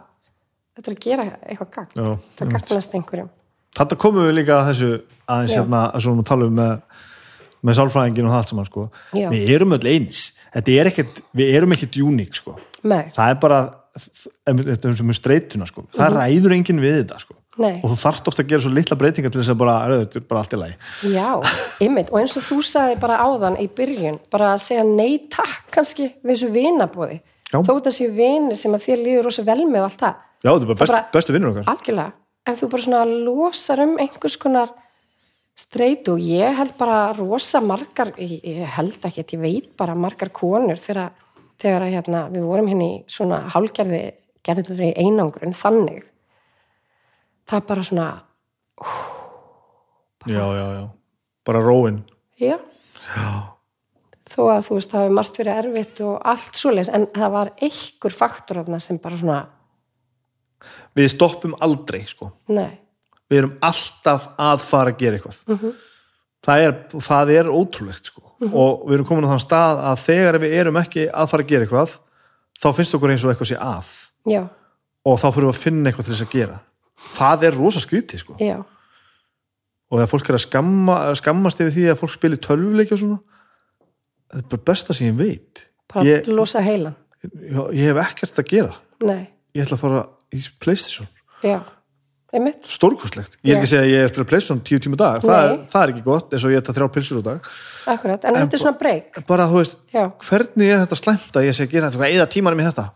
þetta 0.76 0.90
er 0.90 0.96
að 0.96 1.02
gera 1.04 1.26
eitthvað 1.46 1.74
gagn. 1.76 2.00
Já, 2.00 2.30
það 2.38 2.54
gagnast 2.56 2.96
einhverjum. 2.98 3.28
Þetta 3.76 3.98
komum 4.00 4.26
við 4.26 4.34
líka 4.38 4.56
að 4.56 4.70
þessu 4.70 4.90
aðeins 5.26 5.56
hérna 5.58 5.82
að 5.90 6.04
svona 6.06 6.24
tala 6.26 6.48
um 6.48 6.56
með, 6.56 6.74
með 7.66 7.80
sálfræðingin 7.80 8.28
og 8.28 8.34
það 8.34 8.42
allt 8.42 8.52
saman 8.52 8.68
sko. 8.70 8.86
Við 9.16 9.50
erum 9.56 9.74
öll 9.76 9.90
eins. 9.90 10.22
Er 10.56 10.88
ekkert, 10.88 11.20
við 11.36 11.56
erum 11.58 11.74
ekkert 11.76 11.98
uník 12.00 12.38
sko. 12.38 12.56
Það 12.86 13.26
er 13.26 13.40
bara 13.42 13.60
þetta 13.96 14.90
er 14.90 14.96
sem 14.98 15.10
er 15.10 15.16
streituna 15.16 15.66
sko. 15.68 15.86
það 15.94 16.16
ræður 16.20 16.54
enginn 16.56 16.82
við 16.82 16.98
þetta 17.00 17.20
sko. 17.22 17.36
Og 17.56 17.86
þú 17.88 17.96
þarft 17.96 18.26
ofta 18.28 18.42
að 18.44 18.50
gera 18.50 18.64
svo 18.66 18.72
litla 18.74 18.96
breytingar 19.00 19.32
til 19.32 19.40
þess 19.40 19.52
að 19.54 19.60
bara, 19.62 19.76
"Heyrðu, 19.80 20.00
þetta 20.02 20.16
er 20.16 20.24
bara 20.28 20.40
allt 20.40 20.52
í 20.52 20.58
lagi. 20.60 20.74
Já, 21.14 21.30
ymmit 21.80 22.10
og 22.12 22.20
eins 22.20 22.36
og 22.36 22.42
þú 22.44 22.58
sagði 22.62 23.00
bara 23.00 23.16
áðan 23.16 23.56
í 23.56 23.68
byrjun 23.68 24.18
bara 24.30 24.54
að 24.54 24.60
segja 24.60 24.84
nei 24.84 25.18
takk 25.30 25.70
kannski 25.72 26.12
við 26.22 26.36
þessu 26.36 26.50
vinabóði 26.52 27.20
þó 27.50 27.90
séu 27.90 28.10
vinir 28.12 28.56
sem 28.56 28.72
að 28.72 28.84
þér 28.84 29.04
líður 29.04 29.24
rosa 29.24 29.42
vel 29.42 29.64
með 29.64 29.78
og 29.78 29.90
allt 29.90 30.00
það. 30.00 30.14
Já, 30.44 30.50
þetta 30.52 30.62
er 30.62 30.66
bara, 30.66 30.78
best, 30.78 30.92
bara- 30.92 31.08
bestu 31.12 31.32
vinnur 31.32 31.54
okkar. 31.54 31.64
Algjörlega, 31.64 32.12
ef 32.46 32.60
þú 32.60 32.68
bara 32.70 32.82
svona 32.82 33.24
losar 33.24 33.80
um 33.80 33.96
einhvers 33.96 34.36
konar 34.36 34.68
streit 35.56 36.08
og 36.12 36.20
ég 36.20 36.58
held 36.58 36.74
bara 36.76 37.14
rosa 37.16 37.62
margar, 37.64 38.12
ég, 38.20 38.60
held 38.76 39.00
ekki 39.08 39.24
ég 39.24 39.40
veit 39.40 39.70
bara 39.78 39.96
margar 39.96 40.30
konur 40.34 40.76
þegar, 40.80 41.14
þegar 41.60 41.86
hérna, 41.88 42.26
við 42.32 42.44
vorum 42.44 42.68
henni 42.70 42.90
í 42.98 43.02
svona 43.08 43.46
hálgerði 43.54 44.02
gerðri 44.46 44.92
einangrun 45.00 45.56
þannig. 45.56 46.04
Það 47.46 47.58
er 47.58 47.66
bara 47.70 47.86
svona 47.86 48.06
já, 50.26 50.44
já, 50.44 50.66
já, 50.76 50.84
bara 51.46 51.64
róin. 51.64 52.00
Já, 52.36 52.58
þó 54.28 54.40
að 54.52 54.64
þú 54.66 54.78
veist 54.78 54.92
það 54.92 55.04
hefur 55.06 55.18
margt 55.18 55.38
verið 55.40 55.60
erfitt 55.62 56.00
og 56.04 56.16
allt 56.32 56.58
svoleiðis 56.58 56.92
en 56.92 57.06
það 57.14 57.36
var 57.38 57.52
einhver 57.56 58.16
faktor 58.16 58.64
sem 58.84 58.98
bara 59.00 59.20
svona, 59.20 59.38
við 60.98 61.14
stoppum 61.14 61.56
aldrei 61.64 62.02
sko. 62.08 62.34
nei 62.52 62.85
við 63.30 63.40
erum 63.40 63.56
alltaf 63.66 64.28
að 64.38 64.62
fara 64.62 64.92
að 64.92 64.98
gera 65.02 65.18
eitthvað. 65.18 65.40
Mhm. 65.50 65.74
það, 66.46 66.64
er, 66.66 66.74
það 67.08 67.32
er 67.34 67.50
ótrúlegt 67.50 68.10
sko. 68.12 68.22
og 68.52 68.86
við 68.86 68.94
erum 68.98 69.06
komin 69.08 69.24
á 69.26 69.32
þann 69.32 69.46
stað 69.46 69.82
að 69.90 70.02
þegar 70.05 70.38
við 70.42 70.52
erum 70.60 70.76
ekki 70.76 71.06
að 71.08 71.30
fara 71.30 71.42
að 71.42 71.48
gera 71.48 71.66
eitthvað 71.66 71.98
þá 72.60 72.68
finnst 72.76 72.94
okkur 72.94 73.10
eins 73.14 73.24
og 73.24 73.32
eitthvað 73.32 73.50
sé 73.50 73.56
að. 73.60 73.92
Já, 74.26 74.42
og 75.06 75.20
þá 75.22 75.26
fyrir 75.30 75.46
við 75.46 75.55
að 75.55 75.62
finna 75.62 75.90
eitthvað 75.90 76.08
til 76.08 76.14
þess 76.14 76.26
að 76.26 76.34
gera. 76.36 76.58
Það 77.16 77.44
er 77.46 77.56
rosa 77.56 77.80
skrítið 77.80 78.22
sko. 78.22 78.36
og 79.86 79.98
þegar 80.00 80.10
fólk 80.10 80.28
er 80.30 80.36
að 80.36 80.44
skamma, 80.44 80.96
skammast 81.14 81.60
yfir 81.62 81.74
því 81.76 81.84
að 81.92 82.00
fólk 82.00 82.14
spili 82.16 82.36
tölvuleiki 82.42 82.92
og 82.96 82.98
svona 82.98 83.18
það 84.26 84.40
er 84.42 84.48
bara 84.50 84.66
besta 84.66 84.96
sem 84.96 85.06
ég 85.10 85.18
veit. 85.18 85.62
Ég, 86.02 86.26
ég, 87.46 87.60
ég 87.78 87.86
hef 87.90 88.00
ekkert 88.02 88.40
að 88.42 88.50
gera. 88.50 88.74
Nei, 89.06 89.22
ég 89.55 89.64
ætla 89.64 89.78
að 89.78 89.84
fara 89.84 90.02
í 90.34 90.42
Playstation. 90.60 91.08
Já, 91.44 91.60
einmitt. 92.34 92.62
Stórkostlegt, 92.66 93.36
ég 93.46 93.55
er 93.55 93.58
ekki 93.60 93.68
að 93.68 93.72
segja 93.72 93.84
að 93.86 93.90
ég 93.92 94.02
er 94.02 94.08
að 94.08 94.12
spila 94.14 94.28
Playstation 94.32 94.62
tíu 94.66 94.80
tíma 94.82 94.98
dag, 95.00 95.24
það 95.24 95.42
er, 95.48 95.58
það 95.72 95.82
er 95.86 95.92
ekki 95.94 96.05
gott 96.06 96.32
eins 96.36 96.46
og 96.46 96.55
ég 96.55 96.62
ætla 96.62 96.76
þrjá 96.76 96.88
pilsur 96.96 97.20
á 97.20 97.24
dag. 97.26 97.50
Akkurat, 97.94 98.24
en, 98.26 98.38
þetta 98.42 98.58
er 98.58 98.62
svona 98.64 98.80
breyk 98.80 99.20
bara 99.28 99.48
þú 99.50 99.60
veist, 99.60 99.76
já, 99.94 100.05
hvernig 100.28 100.72
er 100.72 100.80
þetta 100.84 101.00
slæmt 101.02 101.38
að 101.38 101.46
ég 101.46 101.58
sé 101.58 101.66
að 101.68 101.76
gera 101.76 101.90
þetta, 101.94 102.08
eða 102.16 102.30
tímanum 102.34 102.62
í 102.62 102.66
þetta? 102.66 102.86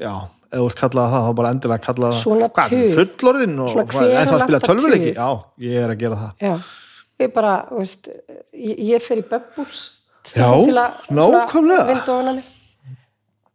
Já, 0.00 0.12
ef 0.50 0.60
þú 0.60 0.68
ert 0.70 0.82
kallað 0.84 1.16
það 1.16 1.26
þá 1.26 1.32
bara 1.40 1.54
endilega 1.56 1.84
kallað 1.88 2.20
Svona 2.20 2.50
tuð. 2.54 2.92
fullorðin 3.00 3.58
og 3.58 3.72
Svona 3.74 3.88
hvað, 3.90 4.12
en 4.14 4.30
það 4.30 4.36
að 4.38 4.44
spila 4.46 4.62
tölvuleiki? 4.68 5.10
já, 5.18 5.28
ég 5.66 5.82
er 5.82 5.94
að 5.96 6.00
gera 6.04 6.20
það. 6.22 6.46
Já 6.46 6.54
ég 7.20 7.34
bara, 7.34 7.54
þú 7.68 7.82
veist 7.82 8.08
ég, 8.08 8.80
ég 8.94 9.04
fer 9.04 9.20
í 9.20 9.26
bubbles 9.28 9.84
Já, 10.36 10.46
að 10.52 11.12
nákvæmlega. 11.16 12.42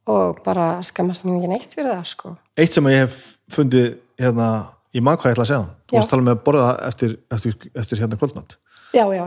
og 0.09 0.39
bara 0.45 0.67
skammast 0.85 1.25
mér 1.25 1.37
ekki 1.39 1.51
neitt 1.51 1.75
fyrir 1.77 1.91
það 1.93 2.07
sko. 2.09 2.33
Eitt 2.57 2.73
sem 2.77 2.89
ég 2.89 3.03
hef 3.05 3.19
fundið 3.53 3.87
hérna, 4.21 4.49
ég 4.95 5.03
man 5.05 5.17
hvað 5.19 5.31
ég 5.31 5.35
ætla 5.35 5.45
að 5.45 5.51
segja 5.51 5.63
þú 5.65 5.95
Já. 5.95 5.97
varst 5.97 6.05
að 6.07 6.13
tala 6.13 6.27
með 6.27 6.35
að 6.35 6.43
borða 6.45 6.67
það 6.67 6.85
eftir, 6.89 7.17
eftir, 7.37 7.57
eftir 7.83 8.03
hérna 8.03 8.19
kvöldmatt 8.21 8.55
já, 8.95 9.05
já, 9.15 9.25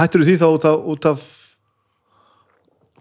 hættur 0.00 0.26
því 0.26 0.36
þá 0.42 0.48
út 0.50 0.68
af, 0.68 0.84
út 0.94 1.08
af 1.12 1.24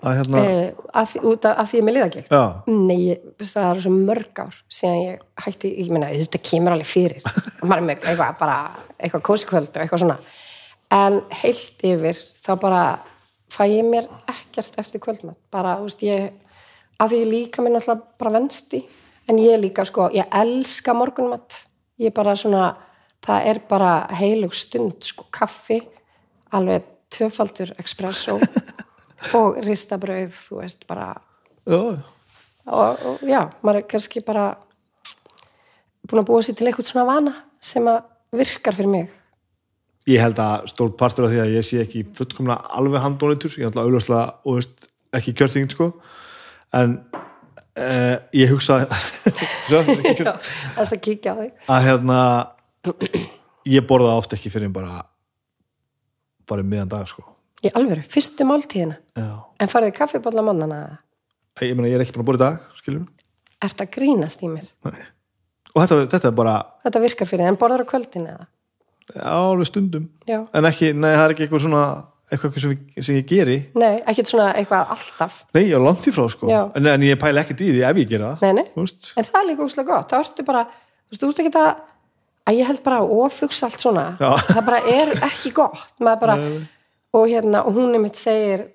að 0.01 0.17
hérna 0.17 0.41
e, 0.41 0.53
að, 0.97 1.15
út 1.29 1.45
af, 1.45 1.57
að 1.61 1.69
því 1.69 1.77
ég 1.77 1.83
er 1.83 1.87
með 1.87 1.97
liðagikt 1.97 2.33
já, 2.33 2.43
nei, 2.71 3.01
það 3.41 3.67
eru 3.67 3.83
svo 3.85 3.93
mörg 3.95 4.41
ár 4.41 4.61
síðan 4.71 5.01
ég 5.03 5.25
hætti, 5.45 5.73
ég 5.77 5.91
meina, 5.93 6.09
þetta 6.09 6.41
kemur 6.45 6.75
alveg 6.75 6.89
fyrir. 6.89 7.21
Maður 7.61 7.75
er 7.77 7.87
með 7.87 8.07
eitthvað 8.09 8.33
bara 8.39 8.57
eitthvað 8.97 9.25
kósikvöld 9.29 9.69
og 9.69 9.83
eitthvað 9.83 10.03
svona. 10.03 10.17
En 10.91 11.19
heilt 11.41 11.85
yfir, 11.87 12.19
þá 12.43 12.51
bara 12.61 12.81
fæ 13.51 13.63
ég 13.69 13.85
mér 13.87 14.09
ekkert 14.31 14.79
eftir 14.81 15.03
kvöldmatt 15.03 15.39
bara, 15.53 15.77
þú 15.79 15.89
veist, 15.89 16.05
ég 16.07 16.31
að 17.01 17.13
því 17.13 17.21
ég 17.21 17.31
líka 17.31 17.63
mér 17.63 17.75
náttúrulega 17.75 18.21
bara 18.21 18.35
vensti 18.37 18.81
en 19.29 19.39
ég 19.41 19.61
líka, 19.61 19.85
sko, 19.87 20.09
ég 20.15 20.29
elska 20.41 20.95
morgunmatt 20.97 21.61
ég 22.01 22.13
bara 22.15 22.35
svona 22.39 22.71
það 23.25 23.49
er 23.51 23.59
bara 23.69 23.91
heilug 24.17 24.55
stund 24.57 25.05
sko, 25.05 25.27
kaffi, 25.33 25.81
alveg 26.55 26.88
tvöfaldur 27.11 27.75
espresso 27.81 28.38
og 29.38 29.61
ristabrauð, 29.65 30.33
þú 30.47 30.61
veist, 30.61 30.85
bara 30.89 31.13
já, 31.67 31.81
og, 32.65 33.05
og 33.05 33.23
já, 33.27 33.43
maður 33.61 33.81
er 33.81 33.88
kannski 33.93 34.23
bara 34.25 34.51
búin 36.07 36.23
að 36.23 36.30
búa 36.31 36.45
sér 36.45 36.57
til 36.57 36.69
eitthvað 36.69 36.89
svona 36.89 37.07
vana 37.09 37.35
sem 37.61 37.85
að 37.88 38.03
virkar 38.41 38.77
fyrir 38.77 38.91
mig. 38.91 39.09
Ég 40.09 40.21
held 40.23 40.39
að 40.41 40.69
stór 40.71 40.95
partur 40.97 41.27
af 41.27 41.33
því 41.33 41.41
að 41.43 41.55
ég 41.57 41.65
sé 41.67 41.81
ekki 41.83 42.05
fullkomna 42.17 42.57
alveg 42.73 43.03
handónitur, 43.03 43.53
ég 43.53 43.67
er 43.67 43.69
alltaf 43.69 43.85
auðvitað 43.85 44.47
og 44.49 44.57
veist, 44.57 44.88
ekki 45.13 45.35
kjörþyngd 45.38 45.75
sko. 45.75 45.91
En 46.73 46.95
eh, 47.75 48.17
ég 48.41 48.51
hugsa 48.51 48.82
þess 49.69 50.91
að 50.91 51.01
kíkja 51.06 51.33
á 51.33 51.35
þig. 51.40 51.53
Að 51.67 51.85
hérna 51.88 52.19
ég 53.69 53.85
borða 53.88 54.17
oft 54.17 54.33
ekki 54.35 54.51
fyrir 54.53 54.72
bara 54.74 55.03
bara 56.50 56.66
miðan 56.66 56.91
dag 56.91 57.08
sko. 57.08 57.24
Í 57.61 57.69
alvöru, 57.77 58.01
fyrstu 58.09 58.45
máltíðina. 58.50 58.98
Já. 59.16 59.32
en 59.61 59.69
farið 59.69 59.93
kaffibólla 60.00 60.41
mannana 60.45 60.80
ég 61.61 61.75
meina 61.77 61.91
ég 61.91 62.00
er 62.00 62.06
ekki 62.06 62.16
búin 62.16 62.24
að 62.25 62.30
borða 62.32 62.40
í 62.40 62.45
dag 62.48 62.80
skilur 62.80 63.03
ert 63.61 63.83
að 63.83 63.91
grínast 63.93 64.41
í 64.41 64.50
mér? 64.50 64.69
Og 65.72 65.83
þetta, 65.83 66.00
þetta 66.16 66.30
er 66.32 66.35
bara 66.35 66.56
þetta 66.85 67.03
virkar 67.03 67.30
fyrir 67.30 67.45
þig, 67.45 67.51
en 67.53 67.59
borðar 67.61 67.85
á 67.85 67.91
kvöldin 67.91 68.27
eða? 68.32 68.48
Já, 69.11 69.27
alveg 69.35 69.67
stundum. 69.67 70.08
Já, 70.30 70.40
en 70.56 70.67
ekki, 70.69 70.91
nei 70.95 71.11
það 71.11 71.24
er 71.25 71.33
ekki 71.33 71.45
eitthvað 71.45 71.64
svona 71.66 71.83
eitthvað 72.32 72.58
sem, 72.64 72.76
sem 72.98 73.19
ég 73.19 73.27
geri. 73.27 73.58
Nei, 73.77 74.01
ekkert 74.08 74.32
svona 74.32 74.50
eitthvað 74.56 74.93
alltaf. 74.95 75.42
Nei, 75.58 75.66
ég 75.68 75.76
er 75.77 75.84
langt 75.84 76.08
í 76.08 76.14
frá 76.16 76.26
sko. 76.32 76.50
En, 76.50 76.90
en 76.93 77.06
ég 77.06 77.19
pæla 77.19 77.43
ekkert 77.43 77.64
í 77.66 77.72
því 77.74 77.85
ef 77.90 78.01
ég 78.01 78.11
gera 78.11 78.34
það 78.40 78.45
nei, 78.48 78.64
nei, 78.64 78.85
en 79.19 79.27
það 79.27 79.40
er 79.42 79.48
líka 79.50 79.66
úslega 79.68 79.90
gott. 79.92 80.14
Þá 80.14 80.19
ertu 80.22 80.45
bara, 80.48 80.66
þú 80.66 81.14
veist, 81.16 81.24
þú 81.24 81.32
ert 81.32 81.42
ekki 81.43 81.53
að 81.61 81.72
að 82.50 82.60
ég 82.60 82.69
held 82.69 82.84
bara 82.85 83.01
ofugsa 83.06 83.68
allt 83.68 83.84
svona. 83.84 84.06
Já. 84.19 84.30
það 84.48 84.61
bara 84.69 84.84
er 84.90 85.11
ekki 85.27 85.51
gott. 85.56 85.84
Maður 86.01 86.22
bara, 86.24 86.38
og 87.18 87.27
hérna, 87.30 87.66
og 87.68 87.76
hún 87.77 87.95
er 87.95 88.03
mitt 88.03 88.19
segir 88.19 88.68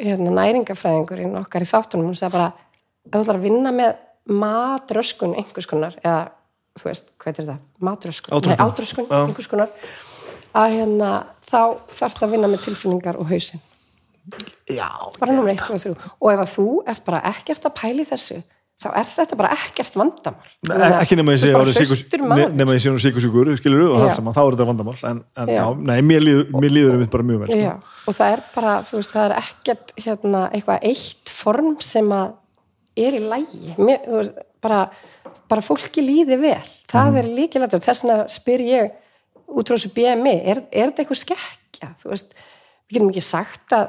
hérna, 0.00 0.32
næringafræðingurinn 0.34 1.36
okkar 1.44 1.64
í 1.64 1.68
þáttunum, 1.70 2.10
hún 2.10 2.18
segir 2.18 2.34
bara 2.34 2.50
ef 3.04 3.12
þú 3.12 3.20
ætlar 3.20 3.38
að 3.38 3.46
vinna 3.46 3.74
með 3.74 3.92
matröskun 4.34 5.36
einhvers 5.38 5.68
konar, 5.70 5.94
eða 6.02 6.24
þú 6.80 6.88
veist, 6.88 7.12
hvað 7.20 7.40
er 7.42 7.48
það? 7.52 7.62
Matröskun? 7.84 8.48
Nei, 8.48 8.56
átröskun, 8.64 9.08
einhvers 9.20 9.50
konar 9.52 9.74
að 10.54 10.74
hérna, 10.78 11.12
þá 11.50 11.60
þarf 11.98 12.22
að 12.22 12.30
vinna 12.36 12.48
með 12.52 12.64
tilfinningar 12.68 13.16
og 13.20 13.30
hausinn 13.32 13.60
já, 14.70 14.88
bara 15.20 15.32
nummer 15.36 15.52
1 15.52 15.60
og 15.74 15.80
3 15.82 15.94
og 16.20 16.28
ef 16.32 16.42
að 16.44 16.52
þú 16.56 16.66
ert 16.88 17.02
bara 17.04 17.20
ekkert 17.28 17.66
að 17.68 17.74
pæli 17.80 18.06
þessu 18.08 18.38
þá 18.80 18.86
er 18.98 19.08
þetta 19.10 19.36
bara 19.38 19.50
ekkert 19.54 19.94
vandamál 20.00 20.48
Nei, 20.70 20.86
ekki 21.02 21.18
nema 21.18 21.34
ég 21.36 21.42
sé 21.42 21.50
Þú 21.52 21.58
ne- 22.24 22.64
ég 22.64 22.80
sé 22.82 22.90
orðið 22.90 23.04
síkusjúkur 23.04 23.50
skilur 23.60 23.84
og 23.90 23.98
Já. 24.00 24.06
það 24.06 24.14
saman, 24.18 24.34
þá 24.34 24.40
er 24.44 24.56
þetta 24.56 24.66
vandamál 24.70 24.96
en, 25.10 25.20
en 25.36 25.52
já. 25.52 25.58
Já. 25.60 25.66
nei, 25.90 26.00
mér 26.02 26.24
líður, 26.24 26.96
um 26.98 27.04
bara 27.12 27.26
mjög 27.28 27.44
vel 27.44 27.50
sko. 27.52 27.76
Og 28.10 28.16
það 28.18 28.32
er 28.32 28.42
bara, 28.54 28.72
þú 28.88 28.96
veist, 28.98 29.12
það 29.14 29.26
er 29.28 29.36
ekkert 29.42 29.94
hérna, 30.06 30.42
eitthvað 30.56 30.88
eitt 30.90 31.30
form 31.36 31.70
sem 31.84 32.10
að 32.16 32.34
er 33.04 33.12
í 33.20 33.22
lægi 33.28 33.76
Mér, 33.78 34.02
þú 34.08 34.18
veist, 34.22 34.42
bara, 34.64 34.80
bara 35.52 35.60
fólki 35.64 36.02
líði 36.02 36.40
vel 36.40 36.58
það 36.90 37.08
Mhm. 37.12 37.16
er 37.22 37.30
líkilættur, 37.38 37.84
þess 37.84 38.02
vegna 38.04 38.28
spyr 38.28 38.60
ég 38.64 38.90
út 39.48 39.68
frá 39.68 39.76
þessu 39.76 39.92
BMI, 39.94 40.34
er, 40.44 40.64
er 40.70 40.90
þetta 40.90 41.04
eitthvað 41.04 41.22
skekkja, 41.22 41.92
þú 42.02 42.12
veist 42.14 42.34
við 42.34 42.96
getum 42.98 43.12
ekki 43.12 43.24
sagt 43.24 43.76
að 43.76 43.86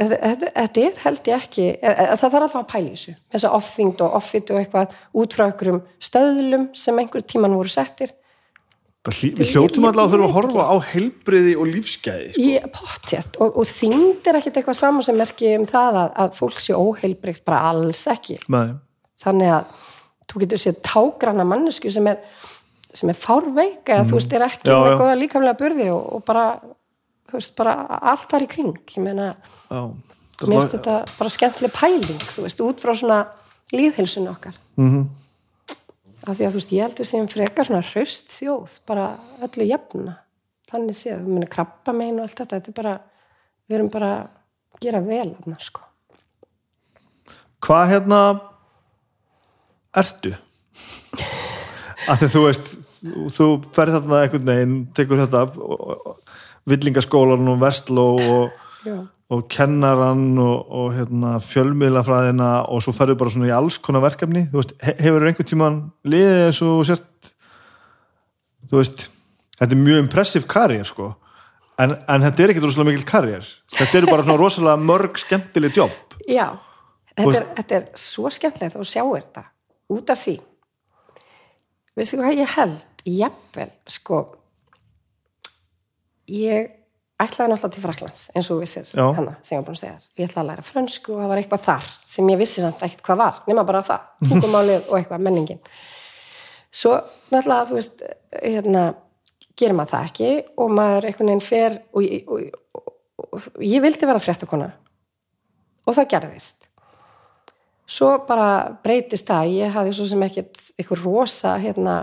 þetta, 0.00 0.80
er 0.80 0.96
held 1.02 1.28
ég 1.28 1.36
ekki 1.36 1.66
e- 1.74 1.92
e- 1.92 2.08
það 2.16 2.24
þarf 2.24 2.38
alltaf 2.40 2.58
að 2.62 2.70
pæla 2.72 2.88
í 2.88 2.94
þessu 2.96 3.14
þess 3.34 3.46
að 3.46 3.56
off-þyngd 3.58 4.02
og 4.06 4.16
off-fit 4.18 4.50
og 4.52 4.60
eitthvað 4.60 4.96
út 5.22 5.36
frá 5.36 5.44
einhverjum 5.46 5.80
stöðlum 6.00 6.66
sem 6.78 7.00
einhver 7.02 7.24
tíman 7.28 7.56
voru 7.56 7.72
settir. 7.72 8.14
Ég- 9.02 9.34
við 9.36 9.52
hljótum 9.52 9.82
ég- 9.82 9.88
alltaf 9.90 10.02
að 10.02 10.06
ég 10.06 10.12
þurfa 10.14 10.28
að 10.28 10.36
horfa 10.36 10.64
á 10.70 10.76
heilbriði 10.92 11.54
og 11.58 11.66
lífsgæði 11.66 12.28
sko. 12.32 12.42
í 12.42 12.50
pottjætt 12.72 13.36
og, 13.40 13.56
og 13.58 13.66
þyngd 13.66 14.26
er 14.30 14.38
ekkit 14.38 14.56
eitthvað 14.56 14.78
saman 14.78 15.02
sem 15.02 15.16
merki 15.16 15.56
um 15.58 15.66
það 15.66 15.98
að, 16.04 16.12
að 16.22 16.36
fólk 16.38 16.60
sé 16.62 16.72
óheilbreykt 16.72 17.44
bara 17.44 17.60
alls 17.72 18.06
ekki. 18.06 18.38
Nei, 18.48 18.78
þannig 19.22 19.52
að 19.58 19.64
þú 20.30 20.44
getur 20.44 20.62
séð 20.62 20.80
tágrana 20.86 21.44
mannesku 21.44 21.90
sem 21.92 22.06
er 22.06 22.22
sem 22.94 23.08
er 23.12 23.16
fárveik 23.18 23.88
eða 23.88 24.04
þú 24.08 24.18
veist 24.18 24.32
er 24.36 24.44
ekki 24.46 24.68
Já, 24.68 24.76
með 24.78 24.90
já. 24.92 24.98
góða 25.00 25.18
líkamlega 25.20 25.58
burði 25.62 25.88
og, 25.94 26.02
og 26.18 26.24
bara 26.28 26.44
þú 27.30 27.38
veist 27.38 27.54
bara 27.56 27.74
allt 28.12 28.26
þar 28.30 28.44
í 28.44 28.48
kring 28.52 28.74
ég 28.96 29.02
meina, 29.04 29.30
mér 29.72 29.92
finnst 30.42 30.74
þetta 30.76 30.96
bara 31.18 31.30
skemmtileg 31.32 31.72
pæling 31.76 32.26
þú 32.34 32.44
veist, 32.46 32.60
út 32.60 32.82
frá 32.84 32.92
svona 32.98 33.20
líðhilsun 33.72 34.28
okkar 34.32 34.58
Mhm. 34.76 35.06
af 36.26 36.36
því 36.36 36.44
að 36.46 36.50
þú 36.52 36.58
veist, 36.60 36.72
ég 36.72 36.82
heldur 36.86 37.06
sem 37.08 37.28
frekar 37.28 37.66
svona 37.66 37.82
hraust 37.82 38.28
þjóð, 38.30 38.76
bara 38.86 39.06
öllu 39.42 39.66
jafna 39.68 40.18
þannig 40.70 40.96
séð, 40.96 41.18
við 41.24 41.32
munum 41.32 41.48
krabba 41.52 41.92
megin 41.92 42.20
og 42.20 42.28
allt 42.28 42.36
þetta, 42.40 42.60
þetta 42.60 42.68
er 42.68 42.76
bara 42.82 42.94
við 43.68 43.76
erum 43.78 43.88
bara 43.92 44.12
að 44.22 44.80
gera 44.84 45.00
vel 45.00 45.34
þarna 45.40 45.58
sko 45.60 45.80
Hvað 47.62 47.88
hérna 47.92 48.20
ertu? 49.94 50.32
Af 52.10 52.18
því 52.18 52.28
þú 52.32 52.40
veist 52.48 52.70
þú- 53.02 53.64
ferð 53.74 53.96
þarna 53.98 54.20
einhvern 54.24 54.46
veginn 54.50 54.76
tekur 54.96 55.22
þetta 55.24 55.42
villingaskólan 56.70 57.48
og 57.52 57.58
vestló 57.62 58.04
og, 58.22 58.60
og 59.32 59.46
kennaran 59.50 60.26
og, 60.38 60.68
og 60.70 60.92
hérna, 60.96 61.36
fjölmiðlafræðina 61.42 62.50
og 62.70 62.82
svo 62.84 62.94
ferðu 62.94 63.16
bara 63.18 63.32
svona 63.34 63.48
í 63.50 63.54
alls 63.56 63.78
konar 63.82 64.04
verkefni. 64.04 64.44
Þú 64.52 64.60
veist, 64.60 64.74
he- 64.84 64.96
hefur 65.02 65.26
einhvern 65.26 65.48
tímann 65.50 65.80
liðið 66.06 66.44
eins 66.46 66.60
og 66.66 66.84
sért? 66.86 67.32
Þú 68.70 68.78
veist, 68.82 69.08
þetta 69.58 69.74
er 69.74 69.82
mjög 69.82 70.02
impressive 70.04 70.46
karriér 70.50 70.86
sko. 70.88 71.10
En, 71.82 71.96
en 72.06 72.22
þetta 72.26 72.44
er 72.44 72.52
ekkert 72.52 72.66
rosalega 72.68 72.90
mikil 72.92 73.06
karriér 73.08 73.46
þetta 73.72 73.96
eru 73.98 74.10
bara 74.12 74.36
rosalega 74.36 74.76
mörg 74.78 75.16
skemmtileg 75.18 75.72
jobb 75.80 76.12
já. 76.28 76.50
Þetta 77.16 77.32
er, 77.40 77.46
þetta 77.56 77.74
er 77.78 77.86
svo 77.98 78.30
skemmtilegt 78.32 78.76
að 78.78 78.84
sjá 78.92 79.02
þetta 79.08 79.42
út 79.92 80.12
af 80.12 80.20
því. 80.20 80.34
Veistu 81.96 82.20
hvað 82.20 82.38
ég 82.38 82.52
held 82.54 82.91
jafnvel, 83.08 83.70
sko 83.90 84.20
ég 86.30 86.70
ætlaði 87.22 87.52
náttúrulega 87.52 87.74
til 87.74 87.82
Fraklands 87.82 88.24
eins 88.34 88.50
og 88.50 88.62
vissir 88.62 88.88
hana 88.96 89.36
sem 89.42 89.56
ég 89.56 89.60
var 89.60 89.66
búin 89.68 89.76
að 89.76 89.82
segja 89.82 89.96
ég 90.18 90.28
ætlaði 90.28 90.42
að 90.42 90.48
læra 90.50 90.66
frönsku 90.66 91.14
og 91.14 91.22
það 91.22 91.30
var 91.32 91.42
eitthvað 91.42 91.64
þar 91.66 91.90
sem 92.14 92.32
ég 92.32 92.40
vissi 92.40 92.64
samt 92.64 92.82
ekkert 92.82 93.04
hvað 93.06 93.20
var 93.22 93.40
nema 93.50 93.66
bara 93.68 93.84
það, 93.86 94.08
tungumálið 94.32 94.88
og 94.88 94.98
eitthvað 94.98 95.26
menningin. 95.28 95.62
Svo 96.72 96.96
náttúrulega 97.32 97.68
þú 97.68 97.78
veist 97.78 98.04
hérna, 98.40 98.84
gerir 99.58 99.76
maður 99.76 99.94
það 99.94 100.10
ekki 100.10 100.32
og 100.56 100.74
maður 100.78 101.08
einhvern 101.08 101.32
veginn 101.32 101.46
fer 101.46 101.78
og, 101.92 102.06
og, 102.26 102.60
og, 102.78 102.92
og 103.28 103.64
ég 103.66 103.84
vildi 103.84 104.08
vera 104.08 104.22
fréttakona 104.22 104.70
og 105.86 105.96
það 105.98 106.10
gerðist. 106.14 106.68
Svo 107.92 108.14
bara 108.24 108.78
breytist 108.84 109.28
það. 109.28 109.50
Ég 109.58 109.72
hafði 109.74 109.94
svo 109.96 110.06
sem 110.08 110.22
ekkert 110.24 110.60
eitthvað 110.78 111.02
rosa 111.04 111.56
hérna, 111.60 111.96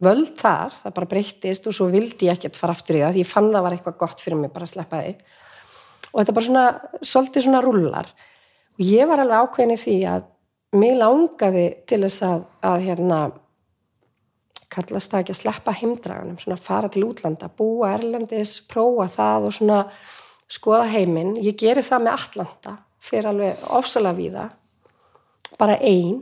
völd 0.00 0.32
þar 0.40 0.74
það 0.76 0.96
bara 0.96 1.10
breytist 1.10 1.68
og 1.68 1.76
svo 1.76 1.90
vildi 1.92 2.28
ég 2.28 2.38
ekkert 2.38 2.58
fara 2.60 2.74
aftur 2.76 2.98
í 2.98 3.02
það 3.04 3.16
því 3.16 3.24
ég 3.24 3.30
fann 3.30 3.52
það 3.52 3.66
var 3.66 3.76
eitthvað 3.76 4.00
gott 4.00 4.24
fyrir 4.24 4.40
mig 4.40 4.52
bara 4.54 4.68
að 4.68 4.74
sleppa 4.74 5.02
því. 5.04 5.14
Og 6.10 6.16
þetta 6.18 6.36
bara 6.36 6.48
svona, 6.48 6.64
svolítið 7.12 7.46
svona 7.46 7.62
rullar 7.64 8.10
og 8.10 8.84
ég 8.86 9.10
var 9.10 9.22
alveg 9.22 9.44
ákveðin 9.44 9.76
í 9.76 9.80
því 9.84 9.98
að 10.14 10.26
mig 10.80 10.96
langaði 10.96 11.66
til 11.90 12.00
þess 12.06 12.24
að, 12.26 12.42
að 12.70 12.84
hérna 12.86 13.20
kallast 14.70 15.10
það 15.10 15.24
ekki 15.24 15.34
að 15.34 15.40
sleppa 15.40 15.74
heimdragunum 15.74 16.38
svona 16.38 16.60
fara 16.62 16.90
til 16.92 17.04
útlanda, 17.08 17.50
búa 17.50 17.94
erlendis 17.96 18.60
prófa 18.70 19.08
það 19.16 19.48
og 19.48 19.56
svona 19.56 19.80
skoða 20.50 20.86
heiminn, 20.90 21.34
ég 21.42 21.58
geri 21.58 21.82
það 21.86 22.06
með 22.06 22.16
Atlanta 22.16 22.76
fyrir 23.00 23.30
alveg 23.30 23.64
ofsalega 23.74 24.18
víða 24.18 24.46
bara 25.58 25.76
ein 25.82 26.20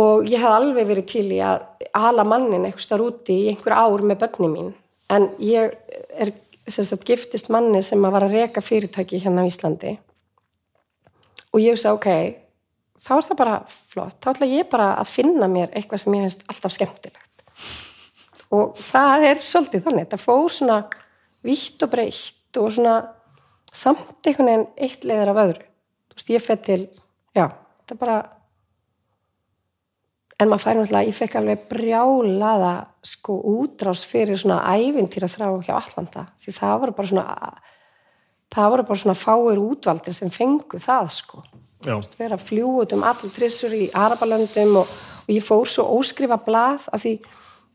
og 0.00 0.28
ég 0.30 0.40
hef 0.40 0.54
alveg 0.54 0.88
verið 0.88 1.08
til 1.10 1.26
í 1.34 1.40
að 1.44 1.64
ala 1.96 2.24
mannin 2.24 2.66
eitthvað 2.66 2.86
starf 2.86 3.08
úti 3.08 3.36
í 3.44 3.48
einhver 3.52 3.76
ár 3.76 4.04
með 4.06 4.22
börni 4.22 4.50
mín. 4.52 4.70
En 5.10 5.26
ég 5.42 5.74
er 6.14 6.32
sagt, 6.70 7.04
giftist 7.08 7.50
manni 7.50 7.82
sem 7.82 8.04
að 8.06 8.14
var 8.16 8.26
að 8.28 8.36
reka 8.38 8.62
fyrirtæki 8.62 9.20
hérna 9.24 9.42
á 9.44 9.50
Íslandi. 9.50 9.96
Og 11.50 11.62
ég 11.62 11.74
hugsa 11.74 11.96
ok 11.96 12.08
þá 13.00 13.12
er 13.16 13.26
það 13.28 13.38
bara 13.40 13.56
flott, 13.68 14.18
þá 14.20 14.28
ætla 14.34 14.50
ég 14.50 14.68
bara 14.70 14.90
að 15.00 15.12
finna 15.14 15.48
mér 15.50 15.70
eitthvað 15.72 16.02
sem 16.02 16.16
ég 16.16 16.26
finnst 16.26 16.44
alltaf 16.52 16.74
skemmtilegt. 16.76 17.44
Og 18.50 18.74
það 18.80 19.26
er 19.30 19.42
svolítið 19.46 19.86
þannig, 19.86 20.06
þetta 20.06 20.20
fór 20.20 20.54
svona 20.54 20.78
vítt 21.46 21.84
og 21.86 21.92
breytt 21.92 22.60
og 22.60 22.72
svona 22.74 22.96
samt 23.70 24.26
einhvern 24.26 24.50
veginn 24.50 24.66
eitt 24.82 25.06
leiðir 25.06 25.32
af 25.32 25.42
öðru. 25.44 25.66
Þú 26.10 26.18
veist, 26.18 26.32
ég 26.34 26.44
fett 26.44 26.64
til 26.66 26.80
já, 27.36 27.46
er 27.46 28.00
bara 28.00 28.18
en 30.40 30.48
maður 30.48 30.64
fær 30.64 30.78
náttúrulega, 30.78 31.08
ég 31.10 31.16
fekk 31.16 31.36
alveg 31.40 31.66
brjálaða 31.68 32.74
sko 33.04 33.36
útrás 33.58 34.04
fyrir 34.08 34.40
svona 34.40 34.62
ævintýra 34.72 35.28
þrá 35.28 35.50
hjá 35.66 35.74
Allanda 35.76 36.26
því 36.40 36.54
það 36.56 36.78
voru 36.84 36.96
bara 36.96 37.10
svona 37.10 37.26
það 38.50 38.70
voru 38.74 38.86
bara 38.88 39.02
svona 39.02 39.18
fáir 39.18 39.60
útvaldir 39.62 40.16
sem 40.16 40.32
fengu 40.32 40.80
það 40.80 41.10
sko. 41.14 41.42
Vera 42.18 42.36
að 42.36 42.44
fljú 42.44 42.72
út 42.82 42.94
um 42.96 43.04
allir 43.08 43.32
trissur 43.32 43.72
í 43.72 43.86
Arabalöndum 43.96 44.80
og, 44.82 44.90
og 45.24 45.30
ég 45.32 45.44
fór 45.44 45.68
svo 45.70 45.86
óskrifa 45.96 46.40
blað 46.44 46.88
af 46.92 47.04
því 47.04 47.14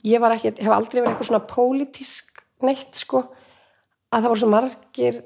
ég 0.05 0.21
var 0.21 0.35
ekki, 0.35 0.53
hef 0.59 0.73
aldrei 0.73 0.99
verið 0.99 1.13
eitthvað 1.13 1.29
svona 1.31 1.47
pólitísk 1.49 2.43
neitt 2.65 2.99
sko 2.99 3.23
að 4.13 4.19
það 4.19 4.29
voru 4.29 4.43
svo 4.43 4.51
margir 4.51 5.23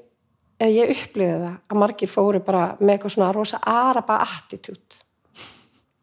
eða 0.60 0.72
ég 0.76 0.94
upplýði 0.96 1.36
það 1.42 1.54
að 1.56 1.80
margir 1.82 2.12
fóru 2.12 2.40
bara 2.44 2.64
með 2.80 2.94
eitthvað 2.94 3.14
svona 3.16 3.32
rosa 3.36 3.60
araba 3.68 4.20
attitút 4.24 5.00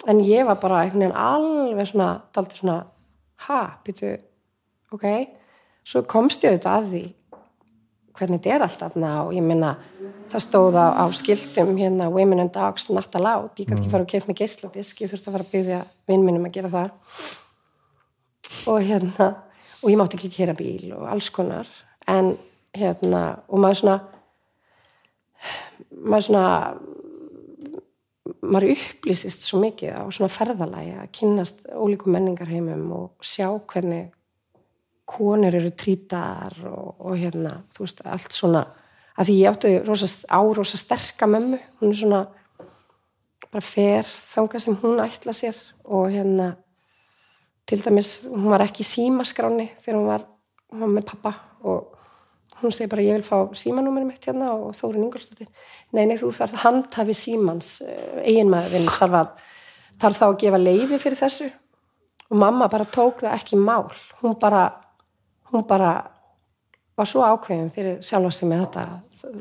en 0.07 0.23
ég 0.23 0.47
var 0.47 0.59
bara 0.61 0.83
einhvern 0.83 1.05
veginn 1.05 1.19
alveg 1.19 1.91
svona 1.91 2.09
daldi 2.35 2.59
svona 2.59 2.77
ha, 3.47 3.61
býtu, 3.85 4.15
ok. 4.95 5.05
Svo 5.87 6.03
komst 6.09 6.43
ég 6.43 6.55
auðvitað 6.55 6.77
að 6.77 6.91
því 6.91 7.03
hvernig 8.17 8.41
þetta 8.41 8.53
er 8.55 8.65
allt 8.65 8.81
þarna 8.81 9.11
og 9.25 9.33
ég 9.35 9.45
minna 9.45 9.73
það 10.31 10.43
stóð 10.43 10.77
á, 10.79 10.85
á 10.99 11.05
skiltum 11.15 11.75
hérna 11.77 12.09
Women 12.11 12.41
and 12.43 12.53
Dogs 12.55 12.89
not 12.89 13.15
allowed. 13.15 13.53
Ég 13.59 13.67
gæti 13.67 13.77
ekki 13.77 13.91
fara 13.93 14.05
og 14.05 14.11
kemd 14.11 14.29
með 14.29 14.39
geisladisk 14.41 15.03
ég 15.03 15.11
þurfti 15.11 15.29
að 15.29 15.37
fara 15.37 15.47
að 15.47 15.53
byggja 15.53 15.81
vinn 16.09 16.25
minnum 16.25 16.47
að 16.49 16.57
gera 16.57 16.73
það. 16.73 16.89
Og 18.67 18.79
hérna 18.89 19.29
og 19.83 19.89
ég 19.91 19.99
mátti 20.01 20.19
ekki 20.19 20.33
kera 20.33 20.57
bíl 20.57 20.91
og 20.97 21.07
alls 21.11 21.29
konar. 21.33 21.69
En 22.09 22.35
hérna 22.75 23.23
og 23.47 23.61
maður 23.61 23.81
svona 23.83 23.97
maður 25.91 26.27
svona 26.27 26.45
maður 28.41 28.75
upplýsist 28.75 29.45
svo 29.45 29.61
mikið 29.61 29.97
á 29.97 30.03
svona 30.13 30.31
ferðalagi 30.31 30.93
að 30.97 31.11
kynnast 31.19 31.63
ólíkum 31.73 32.13
menningarheimum 32.15 32.85
og 32.95 33.25
sjá 33.25 33.49
hvernig 33.69 34.11
konur 35.07 35.55
eru 35.55 35.71
trítar 35.71 36.53
og, 36.67 36.97
og 36.99 37.15
hérna, 37.17 37.61
þú 37.73 37.85
veist, 37.85 38.03
allt 38.05 38.35
svona 38.35 38.65
að 39.17 39.29
því 39.29 39.37
ég 39.39 39.51
átti 39.51 39.73
rosa, 39.87 40.09
á 40.29 40.39
rosa 40.43 40.77
sterka 40.77 41.29
mömmu, 41.29 41.59
hún 41.79 41.93
er 41.93 41.99
svona 41.99 42.21
bara 43.47 43.63
fer 43.63 44.07
þanga 44.07 44.61
sem 44.61 44.77
hún 44.83 45.01
ætla 45.01 45.33
sér 45.35 45.57
og 45.87 46.09
hérna 46.13 46.51
til 47.67 47.81
dæmis, 47.83 48.21
hún 48.27 48.49
var 48.51 48.63
ekki 48.63 48.83
í 48.85 48.87
símaskráni 48.87 49.71
þegar 49.81 49.99
hún 49.99 50.09
var, 50.11 50.27
hún 50.71 50.83
var 50.85 50.93
með 50.93 51.07
pappa 51.09 51.33
og 51.67 51.96
hún 52.61 52.73
segi 52.73 52.89
bara 52.91 53.05
ég 53.05 53.19
vil 53.19 53.25
fá 53.27 53.53
símanúmerið 53.57 54.09
mitt 54.09 54.25
hérna 54.25 54.53
og 54.55 54.73
Þórun 54.77 55.07
Ingolstóttir 55.07 55.49
nei, 55.93 56.05
nei, 56.05 56.17
þú 56.17 56.31
þarf 56.35 56.57
handhafi 56.63 57.15
símans 57.15 57.77
eiginmaðurinn 58.23 58.89
þarf 58.97 59.21
að 59.21 59.31
þarf 60.01 60.19
þá 60.19 60.27
að 60.27 60.37
gefa 60.43 60.59
leifi 60.61 60.99
fyrir 61.01 61.19
þessu. 61.19 61.47
Og 62.27 62.39
mamma 62.41 62.67
bara 62.71 62.87
tók 62.91 63.23
það 63.23 63.35
ekki 63.37 63.59
mál. 63.59 63.87
Hún 64.21 64.37
bara 64.39 64.67
hún 65.53 65.65
bara 65.67 65.91
var 66.97 67.07
svo 67.07 67.23
ákveðin 67.23 67.69
fyrir 67.73 67.99
sjálfa 68.03 68.33
sig 68.35 68.49
með 68.49 68.65
þetta. 68.65 68.85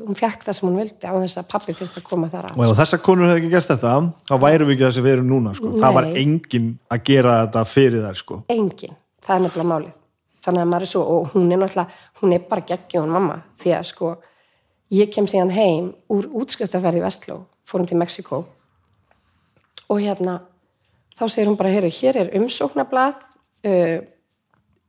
Hún 0.07 0.17
fekk 0.17 0.45
það 0.45 0.57
sem 0.57 0.67
hún 0.67 0.79
vildi 0.79 1.09
á 1.09 1.13
þess 1.13 1.41
að 1.41 1.49
pappi 1.51 1.75
þurfti 1.77 2.01
að 2.01 2.07
koma 2.07 2.29
þar 2.31 2.49
að. 2.49 2.57
Og 2.57 2.71
ef 2.71 2.81
þessar 2.81 3.03
konur 3.05 3.29
hefði 3.29 3.41
ekki 3.43 3.53
gert 3.53 3.71
þetta 3.73 3.93
þá 4.29 4.35
værum 4.45 4.69
við 4.69 4.75
ekki 4.77 4.87
þessi 4.87 5.05
við 5.05 5.15
erum 5.17 5.29
núna 5.33 5.53
sko. 5.57 5.73
það 5.77 5.97
var 5.99 6.07
Nei. 6.07 6.17
enginn 6.23 6.71
að 6.89 7.03
gera 7.11 7.37
þetta 7.43 7.65
fyrir 7.73 8.05
þær 8.07 8.21
sko. 8.23 8.39
engin, 8.53 8.97
það 9.25 9.35
er 9.35 9.45
nefnilega 9.45 9.71
málið 9.73 9.96
þannig 10.47 10.63
að 10.63 10.71
maður 10.71 10.87
er 10.87 10.93
svo, 10.95 11.05
og 11.05 11.31
hún 11.35 11.51
er 11.51 11.61
náttúrulega 11.61 12.21
hún 12.21 12.33
er 12.33 12.49
bara 12.49 12.67
geggjón 12.71 13.13
mamma. 13.13 13.41
Því 13.61 13.77
að 13.77 13.87
sko, 13.91 14.11
ég 14.95 15.11
kem 15.13 15.27
síðan 15.29 15.53
heim 15.53 15.89
úr 16.13 16.29
útskriftaferði 16.41 17.03
í 17.03 17.05
Vestló, 17.05 17.41
fórum 17.67 17.89
til 17.89 17.99
Mexiko 17.99 18.45
og 19.87 20.03
hérna 20.03 20.41
þá 21.17 21.25
segir 21.29 21.49
hún 21.49 21.57
bara, 21.59 21.71
heyrðu, 21.71 21.91
hér 22.01 22.21
er 22.21 22.33
umsóknablað 22.37 23.21
uh, 23.67 23.97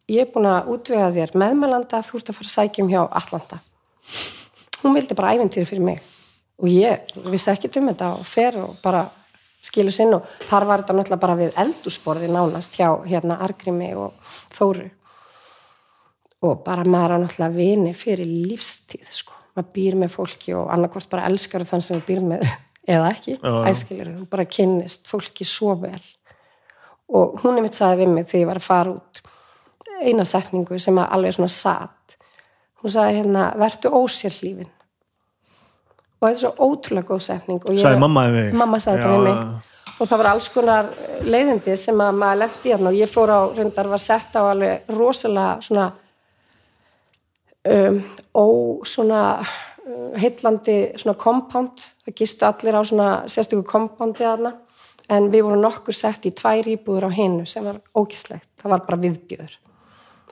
ég 0.08 0.24
er 0.24 0.32
búin 0.32 0.48
að 0.50 0.72
útvega 0.74 1.10
þér 1.14 1.34
meðmælanda 1.38 2.02
þú 2.04 2.20
ert 2.20 2.32
að 2.32 2.38
fara 2.38 2.50
að 2.50 2.56
sækja 2.56 2.84
um 2.84 2.92
hjá 2.92 3.00
Atlanta. 3.06 3.60
Hún 4.82 4.96
vildi 4.96 5.16
bara 5.18 5.34
ævintýri 5.36 5.68
fyrir 5.68 5.84
mig. 5.84 6.02
Og 6.58 6.70
ég 6.70 7.12
vissi 7.28 7.50
ekki 7.52 7.70
um 7.78 7.90
þetta 7.90 8.12
og 8.18 8.26
fer 8.26 8.56
og 8.62 8.78
bara 8.82 9.04
skilu 9.62 9.92
sinn 9.94 10.14
og 10.16 10.26
þar 10.48 10.66
var 10.66 10.82
þetta 10.82 10.96
náttúrulega 10.96 11.22
bara 11.22 11.38
við 11.38 11.58
eldúsborði 11.62 12.30
nánast 12.30 12.78
hjá 12.78 12.88
hérna 13.06 13.38
Argrimi 13.44 13.90
og 13.98 14.16
Þóru 14.54 14.88
og 16.42 16.60
bara 16.64 16.84
maður 16.86 17.16
er 17.16 17.22
náttúrulega 17.24 17.56
vini 17.56 17.92
fyrir 17.98 18.26
lífstíð 18.28 19.08
sko, 19.10 19.32
maður 19.56 19.72
býr 19.74 19.96
með 20.04 20.12
fólki 20.14 20.54
og 20.54 20.68
annarkvort 20.74 21.08
bara 21.10 21.26
elskar 21.30 21.64
þann 21.66 21.82
sem 21.82 21.98
við 21.98 22.06
býr 22.12 22.22
með 22.32 22.46
eða 22.94 23.10
ekki, 23.14 23.38
æskilur 23.42 24.12
þú 24.20 24.28
bara 24.30 24.44
kynnist 24.48 25.08
fólki 25.10 25.44
svo 25.44 25.74
vel. 25.82 25.98
Og 27.08 27.38
hún 27.42 27.56
er 27.58 27.64
mitt 27.64 27.74
sagði 27.76 28.04
við 28.04 28.14
mig 28.14 28.26
þegar 28.28 28.40
ég 28.44 28.48
var 28.52 28.60
að 28.60 28.68
fara 28.68 28.94
út 28.94 29.22
eina 30.04 30.24
setningu 30.28 30.78
sem 30.78 30.98
að 31.00 31.08
alveg 31.16 31.34
svona 31.34 31.50
satt 31.50 32.16
hún 32.78 32.92
sagði 32.94 33.16
hérna, 33.18 33.46
vertu 33.58 33.90
ósérlífin 33.90 34.68
og 36.18 36.26
þetta 36.26 36.34
er 36.34 36.40
svo 36.42 36.50
ótrúlega 36.68 37.08
góð 37.08 37.22
setning 37.26 37.60
og 37.64 37.74
ég- 37.74 37.82
sagði 37.82 38.00
mamma 38.02 38.24
þig? 38.34 38.52
Mamma 38.58 38.78
sagði 38.82 38.98
Já, 38.98 39.06
þetta 39.06 39.18
við 39.18 39.24
mig. 39.24 39.70
og 39.98 40.08
það 40.10 40.18
var 40.22 40.28
alls 40.32 40.48
konar 40.54 40.88
leiðindi 41.34 41.76
sem 41.78 42.00
að 42.04 42.18
maður 42.22 42.40
lendi 42.44 42.72
hérna 42.72 42.92
og 42.92 42.98
ég 43.00 43.10
fór 43.12 43.32
á 43.34 43.40
reyndar 43.58 43.88
var 43.90 43.98
sett 44.02 44.36
á 44.38 44.42
alveg 44.52 44.92
rosalega 44.94 45.60
svona 45.66 45.88
um, 47.66 48.00
ó 48.34 48.46
svona 48.86 49.22
uh, 49.40 50.10
heillandi 50.20 50.78
svona 51.00 51.16
compound, 51.18 51.86
það 52.06 52.18
gistu 52.22 52.48
allir 52.48 52.78
á 52.78 52.82
svona 52.84 53.12
sérstöku 53.26 53.66
compoundi 53.66 54.26
þarna. 54.26 54.54
En 55.08 55.30
við 55.32 55.46
vorum 55.46 55.62
nokkur 55.64 55.96
sett 55.96 56.26
í 56.28 56.34
tvær 56.36 56.68
íbúður 56.68 57.08
á 57.08 57.10
hinu 57.16 57.46
sem 57.48 57.64
var 57.64 57.80
ógislegt, 57.96 58.50
það 58.60 58.74
var 58.74 58.84
bara 58.84 59.00
viðbjöður 59.06 59.56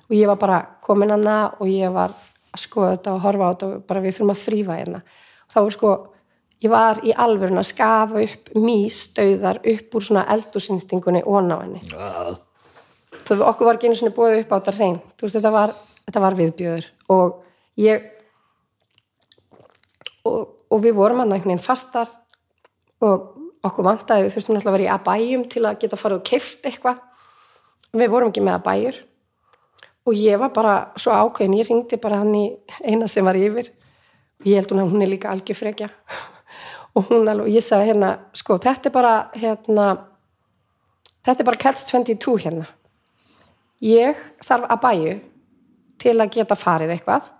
og 0.06 0.14
ég 0.14 0.26
var 0.30 0.38
bara 0.38 0.58
komin 0.82 1.10
hana 1.10 1.36
og 1.58 1.70
ég 1.70 1.92
var 1.94 2.14
að 2.54 2.62
skoða 2.62 2.92
þetta 2.96 3.14
og 3.14 3.24
horfa 3.24 3.46
á 3.46 3.50
þetta 3.52 3.68
og 3.68 3.86
bara 3.88 4.02
við 4.04 4.16
þurfum 4.16 4.32
að 4.32 4.42
þrýfa 4.44 4.76
hérna. 4.78 5.00
Þá 5.52 5.58
var 5.58 5.74
sko, 5.74 5.92
ég 6.62 6.72
var 6.72 7.00
í 7.02 7.14
alvörun 7.26 7.62
að 7.62 7.70
skafa 7.72 8.22
upp 8.22 8.52
mís 8.54 9.00
döðar 9.16 9.60
upp 9.74 9.98
úr 9.98 10.06
svona 10.06 10.26
eldúsinntingunni 10.34 11.24
og 11.26 11.50
á 11.50 11.56
henni. 11.58 11.82
Það 13.26 13.44
okkur 13.50 13.66
var 13.66 13.78
ekki 13.78 13.90
einu 13.90 13.98
svona 13.98 14.16
búið 14.16 14.40
upp 14.44 14.54
á 14.54 14.56
þetta 14.58 14.76
hrein. 14.78 14.98
Þú 15.16 15.26
veist 15.26 15.38
þetta 15.40 15.54
var, 15.56 15.74
þetta 16.06 16.22
var 16.22 16.36
viðbjöður 16.38 16.86
og 17.12 17.40
ég 17.82 18.04
og, 20.26 20.54
og 20.70 20.84
við 20.84 20.96
vorum 20.96 21.22
hann 21.22 21.34
einhvern 21.34 21.54
veginn 21.54 21.66
fastar 21.66 22.10
og 23.04 23.34
okkur 23.66 23.86
vantaði 23.86 24.26
við 24.26 24.36
þurftum 24.36 24.58
alltaf 24.58 24.70
að 24.70 24.76
vera 24.76 24.86
í 24.86 24.94
abæjum 24.94 25.44
til 25.50 25.64
að 25.66 25.78
geta 25.82 25.98
farið 25.98 26.20
og 26.20 26.26
keift 26.28 26.68
eitthvað. 26.68 27.02
Við 27.96 28.12
vorum 28.12 28.30
ekki 28.30 28.44
með 28.44 28.58
abæjur 28.60 29.00
og 30.06 30.18
ég 30.20 30.40
var 30.40 30.52
bara 30.54 30.74
svo 31.00 31.14
ákveðin. 31.14 31.58
Ég 31.58 31.70
ringdi 31.70 31.98
bara 32.02 32.22
hann 32.22 32.34
í 32.36 32.46
eina 32.84 33.08
sem 33.10 33.26
var 33.26 33.38
yfir 33.38 33.72
og 34.40 34.48
ég 34.48 34.60
held 34.60 34.72
hún 34.72 34.84
að 34.84 34.92
hún 34.94 35.06
er 35.06 35.12
líka 35.12 35.32
algjörfrekja. 35.32 35.90
Og 36.96 37.10
hún 37.10 37.28
alveg, 37.28 37.50
ég 37.52 37.60
sagði 37.60 37.90
hérna 37.90 38.10
sko 38.32 38.56
þetta 38.56 38.88
er 38.88 38.92
bara 38.94 39.10
hérna 39.36 39.86
þetta 41.26 41.42
er 41.42 41.48
bara 41.50 41.60
catch 41.60 41.90
22 41.90 42.38
hérna. 42.40 42.64
Ég 43.84 44.16
þarf 44.40 44.70
abæju 44.72 45.18
til 46.00 46.16
að 46.20 46.32
geta 46.36 46.56
farið 46.58 46.94
eitthvað. 46.96 47.30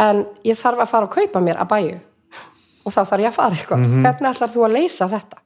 En 0.00 0.24
ég 0.46 0.56
þarf 0.58 0.84
að 0.84 0.92
fara 0.92 1.08
að 1.08 1.16
kaupa 1.18 1.42
mér 1.44 1.60
abæju 1.60 1.98
og 2.80 2.94
þá 2.94 3.00
þarf 3.02 3.22
ég 3.22 3.30
að 3.30 3.36
fara 3.36 3.58
eitthvað. 3.58 3.88
Hvernig 4.00 4.30
ætlar 4.30 4.52
þú 4.52 4.64
að 4.64 4.76
leysa 4.78 5.08
þetta? 5.10 5.42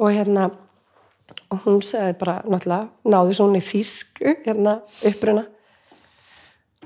Og 0.00 0.12
hérna 0.14 0.50
og 1.50 1.64
hún 1.64 1.80
segði 1.86 2.16
bara 2.20 2.40
náttúrulega 2.44 3.10
náðu 3.10 3.36
svo 3.36 3.46
hún 3.48 3.58
í 3.58 3.64
þýsk 3.64 4.20
hérna 4.44 4.80
uppruna. 5.08 5.46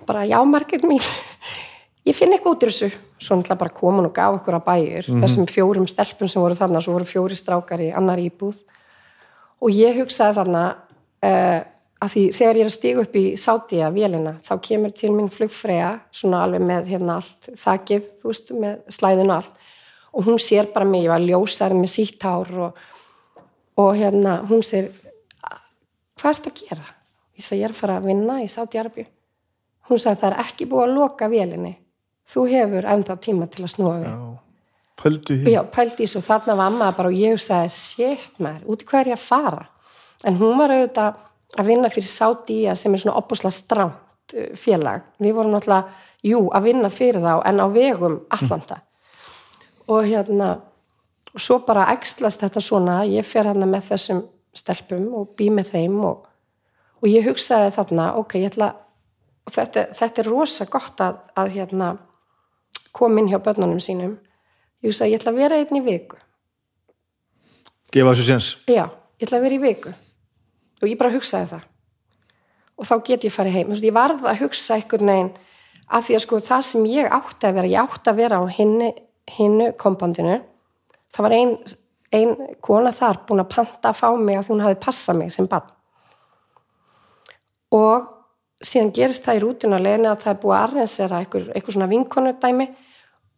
Bara 0.04 0.26
já 0.28 0.38
margir 0.46 0.84
mín 0.86 1.02
ég 2.04 2.16
finn 2.16 2.34
eitthvað 2.34 2.54
út 2.54 2.64
í 2.64 2.70
þessu. 2.70 2.90
Svo 3.18 3.38
náttúrulega 3.38 3.60
bara 3.64 3.76
kom 3.80 3.98
hún 3.98 4.08
og 4.08 4.14
gaf 4.16 4.38
okkur 4.38 4.58
að 4.58 4.66
bæjur 4.68 5.10
þessum 5.24 5.50
fjórum 5.50 5.90
stelpum 5.90 6.30
sem 6.30 6.42
voru 6.42 6.58
þarna 6.58 6.82
svo 6.84 6.96
voru 6.96 7.08
fjóri 7.08 7.38
strákar 7.38 7.82
í 7.82 7.90
annar 7.96 8.22
íbúð. 8.22 8.62
Og 9.64 9.72
ég 9.72 10.00
hugsaði 10.02 10.36
þarna 10.38 10.64
uh, 11.24 11.60
að 12.04 12.12
því 12.14 12.24
þegar 12.36 12.58
ég 12.58 12.64
er 12.64 12.70
að 12.70 12.76
stíga 12.76 13.04
upp 13.04 13.16
í 13.16 13.24
Sátíja 13.40 13.90
vélina 13.94 14.34
þá 14.44 14.52
kemur 14.68 14.94
til 14.96 15.12
mín 15.14 15.30
flugfræja 15.32 15.90
svona 16.14 16.42
alveg 16.44 16.66
með 16.68 16.90
hérna 16.92 17.18
allt 17.20 17.48
þakið, 17.60 18.10
þú 18.20 18.32
veist, 18.32 18.52
með 18.64 18.76
slæðun 18.98 19.30
og 19.30 19.36
allt. 19.38 19.64
Og 20.14 20.28
hún 20.28 20.38
sér 20.42 20.68
bara 20.74 20.86
mig, 20.86 21.06
ég 21.06 21.10
var 21.10 21.24
ljósar 21.24 21.74
með 21.74 21.90
sítt 21.96 22.22
hár 22.22 22.52
og, 22.68 22.84
og 23.80 23.90
hérna 23.98 24.38
hún 24.50 24.62
sér 24.66 24.92
hvað 26.20 26.30
ert 26.36 26.52
að 26.52 26.62
gera? 26.62 26.86
Ég 27.34 27.42
sagði 27.42 27.64
ég 27.64 27.68
er 27.68 27.74
að 27.74 27.80
fara 27.82 27.98
að 27.98 28.08
vinna 28.12 28.38
í 28.44 28.50
Sátíjarabju 28.52 29.08
hún 29.88 30.00
sagði 30.00 30.22
það 30.22 30.30
er 30.30 30.40
ekki 30.44 30.68
búið 30.70 30.86
að 30.86 30.96
loka 30.98 31.28
vélinni. 31.32 31.74
Þú 32.30 32.46
hefur 32.48 32.88
ennþá 32.94 33.18
tíma 33.20 33.48
til 33.52 33.66
að 33.66 33.72
snúa 33.74 33.94
við. 34.00 34.16
Pöldu 35.00 35.36
því. 35.36 35.52
Já, 35.52 35.60
pældi 35.74 36.06
í 36.06 36.08
svo 36.08 36.22
þarna 36.24 36.56
var 36.56 36.70
amma 36.70 36.90
bara 36.96 37.10
og 37.10 37.18
ég 37.18 37.40
sagði, 37.42 37.72
shit 37.74 38.40
maður, 38.40 38.62
út 38.72 38.84
í 38.84 38.88
er 39.00 39.10
að 39.12 39.24
fara? 39.24 39.64
En 40.24 40.38
hún 40.40 40.56
var 40.56 40.72
auðvitað 40.72 41.18
að 41.58 41.70
vinna 41.70 41.90
fyrir 41.92 42.10
Sátíja 42.10 42.74
sem 42.78 42.94
er 42.94 43.02
svona 43.02 43.18
opusla 43.20 43.50
stránt 43.54 44.34
félag. 44.58 45.04
Við 45.22 45.36
vorum 45.36 45.54
náttúrulega, 45.54 45.90
jú, 46.24 46.44
að 46.54 46.68
vinna 46.68 46.90
fyrir 46.90 47.22
þá 47.22 47.34
en 47.46 47.62
á 47.62 47.66
vegum 47.72 48.20
Atlanta. 48.34 48.80
Og 49.92 50.06
hérna, 50.08 50.54
og 51.34 51.42
svo 51.42 51.60
bara 51.66 51.90
ekslast 51.92 52.40
þetta 52.40 52.62
svona, 52.64 53.02
ég 53.04 53.26
fer 53.28 53.50
hérna 53.50 53.68
með 53.68 53.90
þessum 53.92 54.22
stelpum 54.54 55.10
og 55.18 55.34
bý 55.36 55.50
með 55.52 55.74
þeim 55.74 55.98
og, 56.06 56.24
og 57.02 57.10
ég 57.10 57.26
hugsaði 57.28 57.74
þarna, 57.76 58.14
ok, 58.22 58.38
ég 58.40 58.52
ætla, 58.52 58.70
og 59.44 59.52
þetta, 59.54 59.88
þetta 59.98 60.22
er 60.22 60.30
rosa 60.30 60.68
gott 60.70 61.02
að, 61.04 61.18
að 61.36 61.52
hérna, 61.58 61.90
koma 62.94 63.20
inn 63.20 63.28
hjá 63.28 63.40
börnunum 63.44 63.82
sínum. 63.82 64.16
Ég 64.80 64.92
hugsaði, 64.92 65.12
ég 65.12 65.20
ætla 65.20 65.34
að 65.34 65.42
vera 65.42 65.60
einn 65.60 65.80
í 65.80 65.84
viku. 65.84 66.20
Gefa 67.94 68.14
þessu 68.14 68.24
séns 68.26 68.46
Já, 68.66 68.88
ég 69.20 69.28
ætla 69.28 69.38
að 69.38 69.46
vera 69.46 69.58
í 69.58 69.62
viku 69.62 69.92
og 70.84 70.92
ég 70.92 71.00
bara 71.00 71.14
hugsaði 71.14 71.50
það. 71.54 71.64
Og 72.74 72.88
þá 72.88 72.94
get 73.06 73.24
ég 73.24 73.34
farið 73.34 73.56
heim. 73.58 73.72
Veist, 73.72 73.86
ég 73.86 73.94
varð 73.94 74.24
að 74.28 74.40
hugsa 74.44 74.76
einhvern 74.76 75.10
veginn 75.10 75.34
af 75.88 76.06
því 76.06 76.16
að 76.16 76.24
sko 76.24 76.40
það 76.42 76.66
sem 76.68 76.86
ég 76.88 77.12
átti 77.12 77.48
að 77.48 77.58
vera 77.58 77.70
ég 77.70 77.82
átti 77.82 78.10
að 78.10 78.20
vera 78.20 78.40
á 78.40 78.44
hinnu, 79.34 79.68
kompandinu 79.80 80.38
það 81.14 81.26
var 81.26 81.36
ein, 81.36 81.52
ein 82.12 82.34
kona 82.64 82.92
þar 82.94 83.22
búin 83.28 83.44
að 83.44 83.52
panta 83.54 83.92
að 83.92 84.00
fá 84.00 84.08
mig 84.16 84.38
að 84.38 84.46
því 84.46 84.54
hún 84.54 84.64
hafi 84.64 84.80
passað 84.82 85.20
mig 85.20 85.32
sem 85.34 85.48
bann 85.50 85.70
og 87.74 88.10
síðan 88.64 88.94
gerist 88.96 89.26
það 89.26 89.38
í 89.38 89.44
rútinu 89.44 89.76
að 89.76 89.86
leina 89.88 90.14
að 90.14 90.24
það 90.24 90.32
er 90.32 90.40
búið 90.42 90.56
að 90.56 90.66
arrensera 90.68 91.20
einhver 91.20 91.74
svona 91.76 91.90
vinkonudæmi 91.90 92.68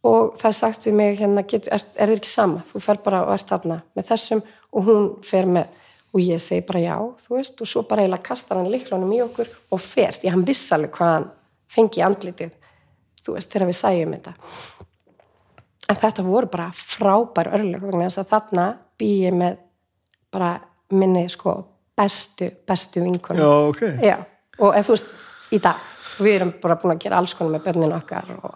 og 0.07 0.37
það 0.39 0.49
er 0.49 0.57
sagt 0.61 0.85
við 0.87 0.95
mig 0.95 1.17
hérna, 1.19 1.43
get, 1.43 1.67
er, 1.67 1.83
er 1.97 2.11
þið 2.11 2.19
ekki 2.21 2.31
sama, 2.31 2.61
þú 2.63 2.83
fer 2.85 3.01
bara 3.03 3.25
og 3.25 3.33
ert 3.33 3.49
þarna 3.49 3.81
með 3.97 4.09
þessum 4.11 4.43
og 4.71 4.87
hún 4.87 5.09
fer 5.25 5.49
með 5.49 5.73
og 6.17 6.23
ég 6.25 6.41
segi 6.41 6.65
bara 6.65 6.81
já, 6.81 6.95
þú 7.21 7.37
veist. 7.37 7.61
Og 7.61 7.69
svo 7.69 7.83
bara 7.87 8.03
eiginlega 8.03 8.25
kastar 8.25 8.57
hann 8.57 8.71
liklunum 8.73 9.13
í 9.13 9.21
okkur 9.21 9.51
og 9.71 9.81
fer, 9.83 10.17
því 10.17 10.33
hann 10.33 10.45
viss 10.47 10.65
alveg 10.73 10.95
hvað 10.97 11.13
hann 11.13 11.29
fengi 11.71 12.03
andlitið, 12.05 12.53
þú 13.21 13.35
veist, 13.35 13.51
þegar 13.53 13.69
við 13.69 13.79
sæjum 13.81 14.15
þetta. 14.17 14.33
En 15.87 15.99
þetta 16.01 16.25
voru 16.25 16.49
bara 16.51 16.71
frábær 16.75 17.53
örlög 17.55 17.85
vegna 17.85 18.09
þess 18.09 18.23
að 18.23 18.31
þarna 18.33 18.67
bý 18.99 19.11
ég 19.27 19.37
með 19.37 19.59
bara 20.33 20.57
minni 20.97 21.27
sko 21.31 21.53
bestu, 21.97 22.49
bestu 22.67 23.03
vinkunum 23.03 23.41
Já, 23.41 23.51
ok. 23.69 23.83
Já, 24.03 24.17
og 24.59 24.73
eða 24.73 24.85
þú 24.87 24.97
veist, 24.97 25.15
í 25.53 25.61
dag. 25.63 25.87
Við 26.17 26.35
erum 26.39 26.53
bara 26.61 26.77
búin 26.81 26.95
að 26.95 27.03
gera 27.05 27.21
alls 27.21 27.35
konar 27.37 27.53
með 27.55 27.67
börnin 27.67 27.93
okkar 27.93 28.29
og, 28.39 28.53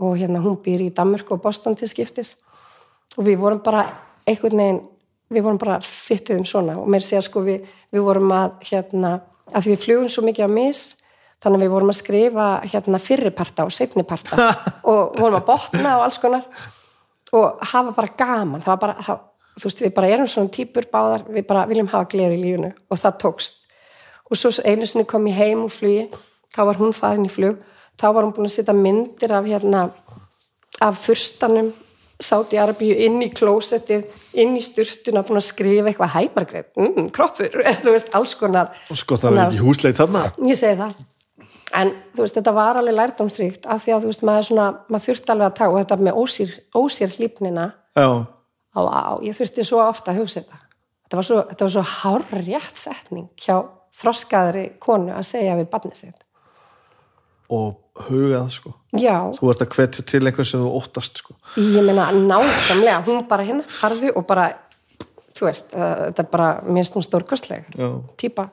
og 0.00 0.14
hérna 0.16 0.40
hún 0.40 0.56
býr 0.64 0.86
í 0.86 0.92
Danmörku 0.94 1.36
og 1.36 1.42
Boston 1.44 1.76
til 1.76 1.90
skiptis. 1.90 2.36
Og 3.16 3.26
við 3.26 3.38
vorum 3.42 3.60
bara 3.64 3.84
einhvern 4.28 4.62
veginn, 4.62 4.80
við 5.32 5.44
vorum 5.44 5.60
bara 5.60 5.78
fyttuðum 5.84 6.46
svona. 6.48 6.78
Og 6.80 6.88
mér 6.90 7.04
segja 7.04 7.22
sko 7.24 7.42
við, 7.46 7.66
við 7.94 8.04
vorum 8.06 8.32
að 8.34 8.56
hérna, 8.70 9.12
að 9.52 9.66
því 9.66 9.74
við 9.74 9.84
flugum 9.84 10.10
svo 10.12 10.24
mikið 10.26 10.48
á 10.48 10.50
mis, 10.52 10.82
þannig 11.42 11.60
að 11.60 11.64
við 11.64 11.72
vorum 11.74 11.92
að 11.92 11.98
skrifa 12.00 12.48
hérna 12.64 13.00
fyrriparta 13.02 13.66
og 13.68 13.74
setniparta 13.74 14.50
og 14.90 15.18
vorum 15.18 15.38
að 15.38 15.48
botna 15.50 15.96
og 15.98 16.06
alls 16.08 16.20
konar. 16.22 16.44
Og 17.36 17.64
hafa 17.72 17.94
bara 17.96 18.14
gaman. 18.18 18.64
Það 18.64 18.72
var 18.72 18.82
bara, 18.84 18.96
það, 19.04 19.24
þú 19.58 19.68
veist, 19.68 19.84
við 19.84 19.96
bara 20.00 20.12
erum 20.16 20.30
svona 20.32 20.54
típur 20.54 20.88
báðar, 20.92 21.26
við 21.28 21.48
bara 21.48 21.66
viljum 21.68 21.90
hafa 21.92 22.08
gleði 22.10 22.38
í 22.38 22.44
lífinu. 22.44 22.72
Og 22.88 23.00
það 23.02 23.18
tókst. 23.24 23.64
Og 24.28 24.36
svo 24.36 24.52
einu 24.64 24.88
sinni 24.88 25.08
kom 25.08 25.28
ég 25.28 25.40
heim 25.40 25.64
úr 25.66 25.72
flugi. 25.72 26.08
Þá 26.52 26.62
var 26.70 26.80
hún 26.80 26.94
farin 26.96 27.28
í 27.28 27.32
flug. 27.32 27.60
Þá 27.98 28.06
var 28.14 28.24
hún 28.24 28.32
búin 28.36 28.48
að 28.48 28.54
setja 28.54 28.74
myndir 28.76 29.32
af 29.34 29.46
hérna 29.48 29.88
af 30.84 30.98
fyrstanum 31.02 31.72
Sáti 32.18 32.58
Arabíu 32.58 32.96
inn 32.98 33.20
í 33.22 33.28
klósettið 33.30 34.08
inn 34.42 34.56
í 34.58 34.62
sturtuna, 34.64 35.22
búin 35.26 35.38
að 35.38 35.46
skrifa 35.46 35.86
eitthvað 35.86 36.14
hæmargreit, 36.16 36.68
mm, 36.74 37.12
kroppur, 37.14 37.60
þú 37.84 37.94
veist, 37.94 38.10
alls 38.18 38.34
konar 38.38 38.72
sko 38.90 39.18
það 39.20 39.36
er 39.36 39.44
ekki 39.44 39.62
húsleit 39.62 40.00
þarna. 40.00 40.24
Ég 40.48 40.58
segi 40.58 40.80
það. 40.80 40.96
En 41.78 41.92
þú 42.16 42.24
veist, 42.24 42.38
þetta 42.38 42.54
var 42.56 42.80
alveg 42.80 42.96
lærdómsríkt 42.96 43.68
af 43.70 43.84
því 43.84 43.94
að 43.94 44.04
þú 44.04 44.12
veist, 44.12 44.24
maður, 44.26 44.48
svona, 44.48 44.68
maður 44.88 45.06
þurfti 45.06 45.34
alveg 45.34 45.50
að 45.50 45.56
taka 45.60 45.82
þetta 45.82 45.98
með 46.08 46.20
ósýr, 46.22 46.54
ósýr 46.74 47.14
hlýpnina 47.14 47.66
Já, 47.98 48.08
á, 48.74 48.80
á, 48.82 49.12
ég 49.22 49.36
þurfti 49.38 49.66
svo 49.68 49.82
ofta 49.84 50.14
að 50.14 50.22
hugsa 50.22 50.40
þetta. 50.40 50.62
Þetta 51.04 51.20
var 51.20 51.28
svo, 51.28 51.42
þetta 51.50 51.66
var 51.66 51.74
svo 51.74 51.84
hárrétt 51.92 52.80
setning 52.80 53.28
hjá 53.40 53.54
þroskaðri 53.98 54.64
konu 54.82 55.14
að 55.16 55.28
segja 55.28 55.56
við 55.58 55.70
barnið 55.72 56.00
sitt. 56.02 56.24
Og 57.54 57.78
hugað 58.06 58.50
sko. 58.54 58.74
Já, 58.98 59.16
Þú 59.36 59.50
ert 59.52 59.64
að 59.64 59.74
hvetja 59.76 60.04
til 60.08 60.22
einhver 60.26 60.46
sem 60.48 60.62
þú 60.62 60.70
óttast 60.78 61.20
sko. 61.22 61.34
Ég 61.56 61.84
meina 61.84 62.08
nákvæmlega 62.14 63.02
hún 63.06 63.26
bara 63.28 63.44
hérna, 63.44 63.66
harðu 63.80 64.12
og 64.16 64.26
bara 64.28 64.48
þú 65.38 65.48
veist, 65.48 65.74
uh, 65.74 66.08
þetta 66.08 66.24
er 66.24 66.30
bara 66.32 66.48
mér 66.66 66.82
finnst 66.84 66.96
hún 66.98 67.06
stórkostleg, 67.06 67.68
Já. 67.78 67.90
típa 68.18 68.48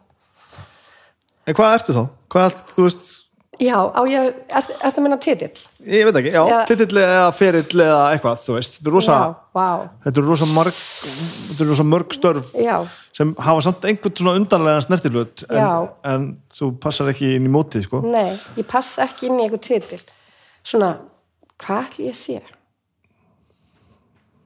En 1.45 1.53
hvað 1.53 1.75
ertu 1.77 1.93
þá? 1.93 2.03
Hvað 2.33 2.56
þú 2.74 2.85
veist 2.88 3.25
já, 3.61 3.75
á 3.77 4.01
ég, 4.09 4.34
er, 4.50 4.69
er 4.80 4.93
það 4.93 5.03
minna 5.06 5.17
titill? 5.22 5.61
Ég 5.85 6.08
veit 6.08 6.17
ekki, 6.19 6.32
já, 6.34 6.42
Já. 6.50 6.58
titill 6.69 7.00
eða 7.01 7.27
ferill 7.38 7.84
eða 7.85 8.00
eitthvað, 8.16 8.40
þú 8.43 8.56
veist 8.58 8.77
Þetta 8.77 8.90
er 8.90 8.95
rosa, 8.95 9.16
já, 9.19 9.35
vá, 9.56 9.67
þetta 10.06 10.22
er 10.22 10.27
rosa 10.30 10.48
marg 10.50 10.80
þetta 10.80 11.66
er 11.66 11.69
rosa 11.72 11.85
mörg 11.88 12.16
störf 12.17 12.51
já, 12.59 12.75
sem 13.16 13.32
hafa 13.48 13.66
samt 13.67 13.88
einhvern 13.90 14.17
svona 14.19 14.35
undanlega 14.42 14.84
snertilut 14.88 15.45
en, 15.50 15.88
en 16.11 16.27
þú 16.58 16.72
passar 16.84 17.11
ekki 17.14 17.35
inn 17.38 17.48
í 17.48 17.53
mótið 17.53 17.88
sko 17.88 18.01
nei, 18.08 18.34
ég 18.59 18.67
pass 18.69 18.98
ekki 19.06 19.30
inn 19.30 19.40
í 19.40 19.45
eitthvað 19.48 19.66
titill 19.69 20.03
svona, 20.66 20.92
hvað 21.61 21.88
ætli 21.88 22.09
ég 22.09 22.17
að 22.17 22.22
sé? 22.24 22.42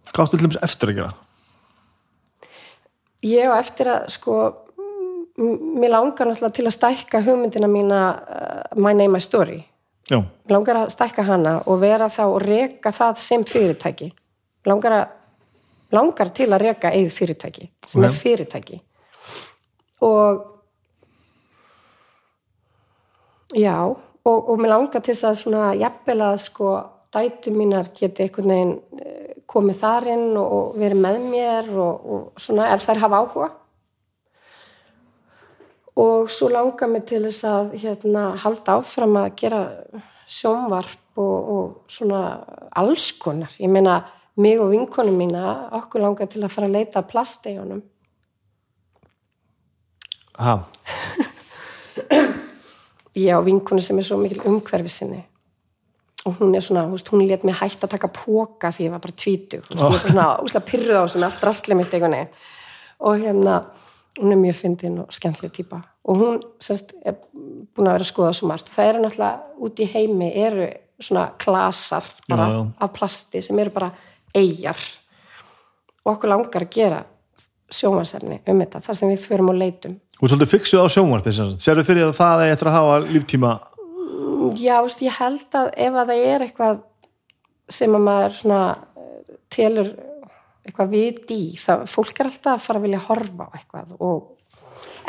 Hvað 0.09 0.31
til 0.31 0.39
dæmis 0.43 0.61
eftir 0.65 0.93
að 0.93 1.01
gera? 1.01 1.11
ég 3.25 3.51
á 3.51 3.55
eftir 3.59 3.89
að 3.91 4.09
sko 4.15 4.35
mér 5.39 5.93
langar 5.93 6.27
náttúrulega 6.27 6.55
til 6.57 6.67
að 6.67 6.75
stækka 6.75 7.21
hugmyndina 7.23 7.69
mína 7.71 7.99
uh, 8.19 8.79
My 8.79 8.93
Name 8.93 9.15
My 9.15 9.23
Story. 9.23 9.61
Já, 10.09 10.23
langar 10.49 10.83
að 10.83 10.91
stækka 10.95 11.23
hana 11.23 11.59
og 11.69 11.81
vera 11.83 12.09
þá 12.09 12.23
og 12.27 12.41
reka 12.43 12.91
það 12.91 13.19
sem 13.23 13.43
fyrirtæki. 13.45 14.09
Langar, 14.67 14.95
að, 14.97 15.11
langar 15.95 16.31
til 16.35 16.49
að 16.49 16.63
reka 16.65 16.91
eið 16.91 17.11
fyrirtæki 17.13 17.69
sem 17.87 18.03
Ok. 18.03 18.07
er 18.09 18.15
fyrirtæki. 18.17 18.79
Og 20.01 20.45
já 23.55 23.77
og, 24.25 24.49
og 24.49 24.59
mér 24.59 24.73
langar 24.73 25.01
til 25.01 25.13
þess 25.13 25.29
að 25.29 25.39
svona 25.43 25.69
jafnvel 25.77 26.21
að 26.21 26.37
sko 26.43 26.73
dætu 27.13 27.53
mínar 27.55 27.89
geti 27.97 28.25
einhvern 28.25 28.51
veginn 28.53 28.75
eh, 29.01 29.31
komið 29.49 29.79
þar 29.81 30.09
inn 30.13 30.27
og, 30.37 30.51
og 30.57 30.75
verið 30.77 31.01
með 31.05 31.23
mér 31.31 31.71
og, 31.73 32.05
og 32.05 32.41
svona 32.41 32.69
ef 32.73 32.85
þær 32.85 33.01
hafa 33.05 33.21
áhuga 33.23 33.49
og 35.99 36.29
svo 36.31 36.49
langar 36.51 36.89
mig 36.91 37.05
til 37.09 37.23
þess 37.25 37.45
að 37.47 37.75
hérna, 37.81 38.29
halda 38.39 38.79
áfram 38.79 39.17
að 39.19 39.29
gera 39.41 39.61
sjónvarp 40.29 41.19
og, 41.19 41.37
og 41.53 41.91
svona 41.91 42.21
alls 42.79 43.11
konar. 43.19 43.51
Ég 43.59 43.71
meina, 43.71 43.99
mig 44.39 44.59
og 44.61 44.71
vinkonum 44.71 45.17
mína, 45.19 45.71
okkur 45.79 46.05
langar 46.05 46.29
til 46.31 46.43
að 46.45 46.53
fara 46.53 46.69
að 46.69 46.77
leita 46.77 47.01
að 47.01 47.09
plastegjunum. 47.13 47.81
ha, 50.39 50.53
Ég 53.19 53.35
á 53.35 53.43
vinkonu 53.43 53.83
sem 53.83 53.97
er 53.99 54.05
svo 54.07 54.19
mikil 54.21 54.45
umhverfi 54.47 54.91
sinni. 54.93 55.19
Og 56.27 56.35
hún 56.39 56.55
er 56.55 56.63
svona, 56.63 56.85
veist, 56.91 57.09
hún 57.11 57.25
let 57.27 57.43
mig 57.47 57.55
hægt 57.55 57.83
að 57.83 57.93
taka 57.95 58.07
póka 58.11 58.71
því 58.75 58.85
ég 58.87 58.93
var 58.93 59.01
bara 59.03 59.15
tvítug, 59.15 59.65
þú 59.65 59.75
veist, 59.75 59.83
ég 59.83 59.95
er 59.97 60.03
svona 60.05 60.27
úslega 60.43 60.67
pyrruð 60.67 60.99
á 60.99 61.05
sem 61.11 61.25
allt 61.27 61.45
rastlið 61.47 61.79
mitt 61.79 61.95
veginn. 61.95 62.33
Og 62.99 63.23
hérna, 63.23 63.55
hún 64.19 64.33
er 64.33 64.39
mjög 64.41 64.55
fyndin 64.59 64.99
og 65.03 65.13
skemmtileg 65.13 65.53
típa 65.55 65.81
og 66.09 66.17
hún 66.17 66.39
sérst, 66.63 66.95
er 67.05 67.17
búin 67.75 67.87
að 67.87 67.99
vera 67.99 68.05
að 68.05 68.09
skoða 68.09 68.31
svo 68.33 68.47
margt. 68.49 68.69
Og 68.71 68.73
það 68.75 68.89
eru 68.89 69.03
náttúrulega 69.03 69.59
út 69.67 69.79
í 69.79 69.87
heimi 69.93 70.29
eru 70.41 70.69
svona 70.99 71.27
klasar 71.39 72.03
bara 72.27 72.47
Já, 72.49 72.55
já. 72.57 72.65
af 72.79 72.93
plasti 72.95 73.41
sem 73.45 73.59
eru 73.59 73.69
bara 73.75 73.91
eigjar 74.35 74.79
og 76.05 76.13
okkur 76.15 76.29
langar 76.31 76.65
að 76.65 76.73
gera 76.73 77.03
sjónvarsefni 77.69 78.39
um 78.49 78.59
þetta 78.63 78.81
þar 78.81 78.97
sem 78.97 79.11
við 79.13 79.25
förum 79.27 79.51
og 79.53 79.59
leitum. 79.59 79.99
Er 80.19 80.27
svolítið 80.27 80.51
fixuð 80.51 80.83
á 80.83 80.87
sagt. 80.89 81.61
sérðu 81.61 81.85
fyrir 81.87 82.07
að 82.09 82.17
það 82.17 82.43
er 82.43 82.53
eftir 82.55 82.67
að 82.67 82.77
hafa 82.79 82.99
líftíma? 83.07 83.51
Já, 84.57 84.81
veist, 84.81 85.01
ég 85.05 85.15
held 85.19 85.55
að 85.55 85.69
ef 85.77 85.93
að 85.93 86.09
það 86.09 86.23
er 86.33 86.45
eitthvað 86.47 86.81
sem 87.69 87.95
að 87.95 88.05
maður 88.07 88.37
svona 88.39 88.61
eh, 88.97 89.35
telur 89.53 89.91
eitthvað 90.65 90.91
vit 90.93 91.31
í, 91.33 91.41
það, 91.59 91.85
fólk 91.89 92.19
er 92.19 92.29
alltaf 92.29 92.53
að 92.55 92.65
fara 92.65 92.81
að 92.81 92.85
vilja 92.87 93.05
horfa 93.07 93.47
á 93.47 93.55
eitthvað 93.57 93.95
og 93.99 94.35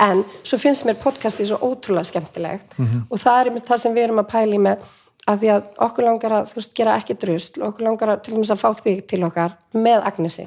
en 0.00 0.24
svo 0.42 0.58
finnst 0.58 0.86
mér 0.88 0.98
podcasti 1.02 1.46
svo 1.46 1.58
ótrúlega 1.62 2.08
skemmtilegt 2.08 2.74
og 3.10 3.20
það 3.20 3.40
er 3.40 3.50
einmitt 3.50 3.68
það 3.68 3.82
sem 3.84 3.96
við 3.96 4.06
erum 4.08 4.22
að 4.22 4.30
pæli 4.32 4.60
með 4.62 4.86
að 5.28 5.42
því 5.42 5.50
að 5.54 5.66
okkur 5.86 6.06
langar 6.06 6.36
að 6.38 6.46
þú 6.50 6.58
veist, 6.58 6.72
gera 6.76 6.96
ekki 6.98 7.16
drusl 7.20 7.60
og 7.60 7.66
okkur 7.68 7.86
langar 7.86 8.14
að 8.14 8.22
til 8.24 8.34
dæmis 8.34 8.52
að 8.54 8.62
fá 8.62 8.70
þig 8.80 9.02
til 9.10 9.20
okkar 9.26 9.58
með 9.76 10.06
Agnesi 10.10 10.46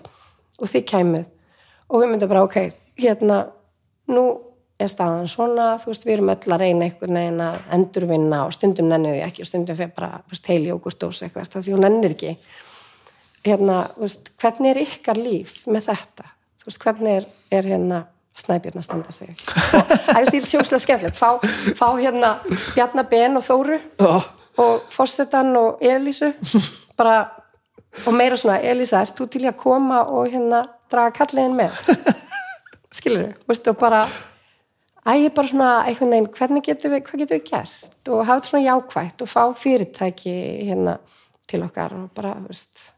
og 0.59 0.71
þið 0.71 0.87
kæmuð 0.89 1.29
og 1.93 2.01
við 2.01 2.11
myndum 2.11 2.31
bara, 2.31 2.43
ok, 2.47 2.57
hérna 2.99 3.39
nú 4.11 4.25
er 4.81 4.89
staðan 4.89 5.29
svona 5.29 5.73
þú 5.81 5.91
veist, 5.91 6.05
við 6.07 6.17
erum 6.17 6.33
öll 6.33 6.55
að 6.55 6.63
reyna 6.63 6.87
einhvern 6.87 7.19
veginn 7.19 7.41
að 7.45 7.57
endurvinna 7.77 8.43
og 8.47 8.53
stundum 8.55 8.89
nennið 8.89 9.17
því 9.17 9.25
ekki 9.27 9.45
og 9.45 9.49
stundum 9.51 9.79
fyrir 9.79 9.95
bara, 9.95 10.21
þú 10.25 10.35
veist, 10.35 10.49
heil 10.49 10.63
jógurtós 10.67 11.21
eitthvað, 11.23 11.51
það 11.53 11.67
því 11.67 11.75
hún 11.75 11.85
nennir 11.85 12.15
ekki 12.17 12.33
hérna, 13.45 13.83
veist, 13.99 14.31
hvernig 14.41 14.73
er 14.73 14.81
ykkar 14.85 15.19
líf 15.19 15.61
með 15.67 15.89
þetta, 15.91 16.27
þú 16.61 16.69
veist, 16.69 16.83
hvernig 16.83 17.17
er, 17.19 17.29
er 17.59 17.69
hérna 17.73 18.01
snæbjörn 18.39 18.81
að 18.81 18.87
standa 18.87 19.13
sig? 19.13 19.33
Það 19.43 20.21
er 20.23 20.47
sjókslega 20.49 20.81
skemmtilegt. 20.81 21.19
Fá, 21.19 21.37
fá 21.77 21.87
hérna 21.99 22.35
Bjarnar 22.73 23.07
Ben 23.11 23.37
og 23.37 23.45
Þóru 23.45 23.77
oh. 24.01 24.25
og 24.61 24.87
Fossetan 24.93 25.53
og 25.59 25.83
Elísu. 25.85 26.33
Bara, 26.97 27.27
og 28.07 28.13
meira 28.17 28.37
svona 28.37 28.59
Elísa, 28.61 29.03
ert 29.03 29.17
þú 29.17 29.29
til 29.33 29.45
að 29.49 29.57
koma 29.61 30.03
og 30.09 30.29
hérna 30.33 30.63
draga 30.91 31.13
kalliðin 31.19 31.57
með? 31.57 31.77
Skilur 32.93 33.27
þú, 33.27 33.47
veistu, 33.49 33.73
og 33.73 33.79
bara 33.81 34.03
ég 35.17 35.33
bara 35.35 35.49
svona 35.49 35.69
einhvern 35.87 36.13
veginn, 36.13 36.31
hvernig 36.37 36.65
getum 36.65 36.93
við, 36.93 37.05
hvað 37.07 37.23
getum 37.23 37.39
við 37.39 37.47
gert? 37.49 37.95
Og 38.07 38.21
hafa 38.21 38.39
þetta 38.39 38.51
svona 38.51 38.65
jákvætt 38.67 39.23
og 39.25 39.31
fá 39.31 39.41
fyrirtæki 39.57 40.35
hérna 40.69 40.97
til 41.49 41.63
okkar 41.65 41.97
og 41.97 42.11
bara, 42.15 42.35
veist 42.47 42.91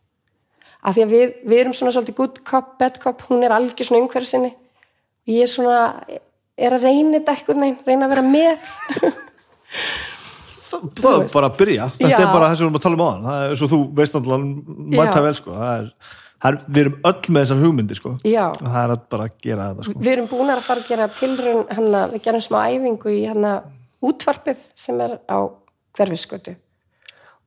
að 0.86 0.98
því 0.98 1.06
að 1.06 1.14
við, 1.16 1.36
við 1.50 1.62
erum 1.64 1.76
svona 1.78 1.94
svolítið 1.96 2.18
good 2.20 2.42
cop, 2.48 2.76
bad 2.80 3.00
cop, 3.02 3.24
hún 3.30 3.46
er 3.46 3.56
algjör 3.56 3.90
svona 3.90 4.04
umhverju 4.04 4.30
sinni. 4.30 4.52
Og 5.26 5.34
ég 5.34 5.48
er 5.48 5.52
svona 5.52 5.80
er 6.56 6.76
að 6.78 6.86
reyna 6.86 7.18
þetta 7.18 7.36
einhvern 7.36 7.64
veginn, 7.66 7.80
reyna 7.88 8.08
að 8.08 8.14
vera 8.16 8.28
með. 8.30 8.70
Það, 10.66 10.86
það 11.00 11.16
er 11.22 11.32
bara 11.32 11.48
að 11.48 11.58
byrja. 11.60 11.88
Þetta 11.96 12.12
Já. 12.12 12.18
er 12.20 12.30
bara 12.34 12.48
það 12.50 12.58
sem 12.58 12.66
við 12.66 12.68
erum 12.68 12.78
að 12.78 12.84
tala 12.86 12.98
um 12.98 13.02
á 13.06 13.08
hann 13.08 13.26
það 13.26 13.44
er 13.46 13.60
svo 13.60 13.68
þú 13.72 13.80
veist 14.00 14.18
alltaf 14.20 14.46
mæta 14.96 15.22
vel 15.24 15.34
sko. 15.38 15.54
það 15.56 15.76
er, 15.76 15.86
það 16.42 16.50
er, 16.50 16.58
við 16.68 16.80
erum 16.82 16.96
öll 17.12 17.32
með 17.36 17.46
þessar 17.46 17.62
hugmyndir 17.62 18.00
sko. 18.00 18.14
og 18.16 18.60
það 18.66 18.80
er 18.82 18.94
að 18.96 19.04
bara 19.14 19.28
að 19.30 19.38
gera 19.46 19.68
þetta 19.70 19.88
sko. 19.88 19.96
við 20.02 20.12
erum 20.16 20.30
búin 20.32 20.54
að 20.56 20.62
fara 20.66 20.84
að 20.84 20.90
gera 20.92 21.08
tilraun 21.20 21.64
hana, 21.78 22.02
við 22.12 22.26
gerum 22.26 22.44
smá 22.44 22.58
æfingu 22.74 23.14
í 23.14 23.22
hana 23.30 23.54
útvarpið 24.10 24.66
sem 24.86 25.02
er 25.06 25.18
á 25.32 25.38
hverfiskötu 25.96 26.56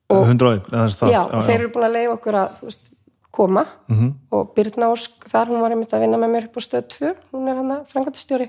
og- 0.09 0.25
101 0.25 0.71
eða 0.73 0.87
þess 0.87 1.03
það 1.03 1.13
já, 1.13 1.23
þeir 1.51 1.59
eru 1.59 1.73
búin 1.75 1.89
að 1.91 1.97
leiða 1.99 2.15
okkur 2.17 2.41
að 2.41 2.57
þú 2.61 2.71
veist, 2.71 2.91
koma. 3.35 3.67
Mhm. 3.89 4.13
og 4.33 4.55
Birna 4.57 4.91
Ósk 4.93 5.29
þar, 5.29 5.51
hún 5.53 5.61
var 5.61 5.71
einmitt 5.75 5.93
að 5.93 6.01
vinna 6.01 6.19
með 6.19 6.31
mér 6.33 6.49
upp 6.49 6.57
á 6.57 6.61
stöð 6.65 6.89
2, 6.95 7.15
hún 7.33 7.49
er 7.49 7.57
hann 7.61 7.73
að 7.75 7.87
frangandastjóri 7.93 8.49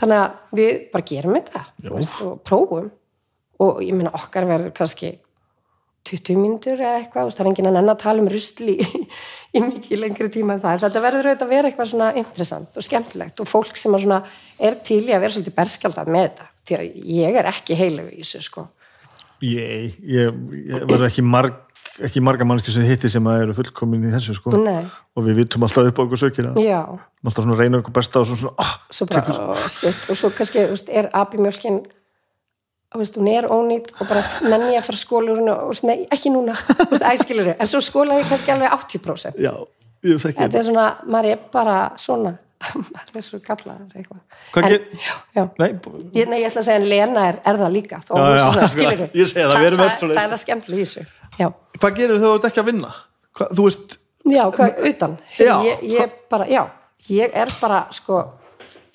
þannig 0.00 0.18
að 0.18 0.30
við 0.58 0.72
bara 0.92 1.08
gerum 1.10 1.36
þetta 1.38 1.64
veist, 1.90 2.22
og 2.22 2.40
prófum. 2.44 2.90
Og 3.60 3.82
ég 3.84 3.92
meina 3.94 4.10
okkar 4.16 4.46
verður 4.48 4.72
kannski 4.72 5.18
20 6.08 6.38
mínútur 6.40 6.80
eða 6.80 7.02
eitthvað 7.02 7.28
og 7.28 7.34
það 7.34 7.42
er 7.44 7.50
enginn 7.50 7.68
að 7.68 7.74
nenn 7.76 7.92
að 7.92 8.00
tala 8.00 8.22
um 8.22 8.30
rusli 8.32 8.76
í, 8.80 9.00
í 9.56 9.62
mikið 9.66 10.00
lengri 10.00 10.28
tíma 10.32 10.56
en 10.56 10.62
það. 10.62 10.72
Er 10.74 10.84
þetta 10.86 11.02
verður 11.04 11.28
auðvitað 11.28 11.46
að 11.46 11.54
vera 11.54 11.70
eitthvað 11.70 11.90
svona 11.92 12.10
interessant 12.16 12.76
og 12.80 12.86
skemmtilegt. 12.86 13.40
Og 13.40 13.50
fólk 13.50 13.76
sem 13.76 13.96
svona 14.00 14.22
er 14.58 14.78
til 14.86 15.02
í 15.04 15.12
að 15.12 15.26
vera 15.26 15.34
svolítið 15.36 15.56
berskjaldað 15.60 16.12
með 16.16 16.28
þetta. 16.28 16.48
Því 16.70 16.78
að 16.78 17.10
ég 17.20 17.40
er 17.40 17.50
ekki 17.50 17.76
heilug 17.76 18.12
í 18.14 18.22
þessu 18.22 18.42
sko. 18.46 18.66
Ég, 19.40 20.00
ég, 20.04 20.40
ég 20.68 20.82
verður 20.84 21.06
ekki, 21.06 21.24
marg, 21.24 21.60
ekki 22.06 22.22
marga 22.24 22.46
mannski 22.48 22.72
sem 22.74 22.86
hitti 22.88 23.10
sem 23.12 23.26
að 23.30 23.44
eru 23.44 23.54
fullkomin 23.56 24.08
í 24.08 24.12
þessu 24.14 24.34
sko. 24.36 24.52
Nei, 24.58 24.82
og 25.16 25.26
við 25.26 25.42
vitum 25.42 25.64
alltaf 25.66 25.90
upp 25.90 26.00
á 26.00 26.02
okkur 26.04 26.20
sökina. 26.24 26.52
Já. 26.60 26.82
Alltaf 27.24 27.44
svona 27.44 27.58
reyna 27.58 27.80
okkur 27.80 27.96
besta 28.00 28.22
og 28.22 28.28
svona, 28.30 28.40
svona 28.40 28.66
oh, 28.66 28.74
svo 28.96 29.08
bara, 29.10 29.38
oh, 29.46 29.64
og 30.12 30.20
svo 30.22 30.32
kannski 30.36 30.66
veist, 30.72 30.92
er 30.92 31.10
abimjölkin 31.16 31.80
veist, 32.98 33.18
hún 33.20 33.30
er 33.30 33.46
ónýtt 33.46 33.92
og 33.98 34.08
bara 34.10 34.24
nenni 34.42 34.74
ég 34.74 34.82
að 34.82 34.88
fara 34.90 35.00
skóla 35.00 35.36
og 35.36 35.72
veist, 35.72 35.86
nei, 35.86 36.04
ekki 36.10 36.32
núna. 36.34 36.56
Æskilur 37.12 37.52
en 37.54 37.70
svo 37.70 37.82
skóla 37.84 38.18
ég 38.20 38.30
kannski 38.30 38.54
alveg 38.54 38.74
80% 38.76 39.40
já, 39.40 39.52
ég 40.06 40.22
þekki 40.22 40.44
þetta 40.44 40.62
er 40.62 40.70
svona, 40.70 40.86
maður 41.06 41.34
er 41.34 41.44
bara 41.52 41.76
svona 42.00 42.34
er 42.60 43.24
svo 43.26 43.38
gallaður 43.44 43.94
eitthvað 43.96 44.20
Hvað 44.54 44.66
en, 44.66 44.88
já, 45.00 45.14
já. 45.36 45.44
Nei, 45.58 45.68
Ég, 46.14 46.28
nei, 46.28 46.40
ég 46.42 46.48
ætla 46.50 46.60
að 46.60 46.66
segja 46.66 46.80
en 46.82 46.88
Lena 46.90 47.22
er, 47.30 47.38
er 47.48 47.60
það 47.62 47.72
líka 47.76 48.00
þó 48.04 48.12
Já, 48.20 48.42
svona, 48.42 48.66
það, 49.54 49.62
við 49.62 49.78
það, 49.80 49.94
svoleiðis. 50.00 50.18
það 50.18 50.26
er 50.26 50.34
það 50.34 50.42
skemmtilega 50.44 50.82
í 50.82 50.88
þessu 50.90 51.06
já, 51.40 51.48
hvað 51.80 51.96
gerir 52.00 52.20
þú 52.20 52.32
ert 52.36 52.48
ekki 52.50 52.60
að 52.64 52.68
vinna? 52.72 52.90
Hvað, 53.38 53.54
þú 53.56 53.64
veist, 53.68 53.96
já 54.34 54.42
hvað, 54.58 54.82
utan 54.92 55.16
ég, 55.64 55.86
ég 55.94 56.18
bara, 56.34 56.46
ég 57.08 57.36
er 57.44 57.54
bara 57.62 57.80
sko, 57.96 58.20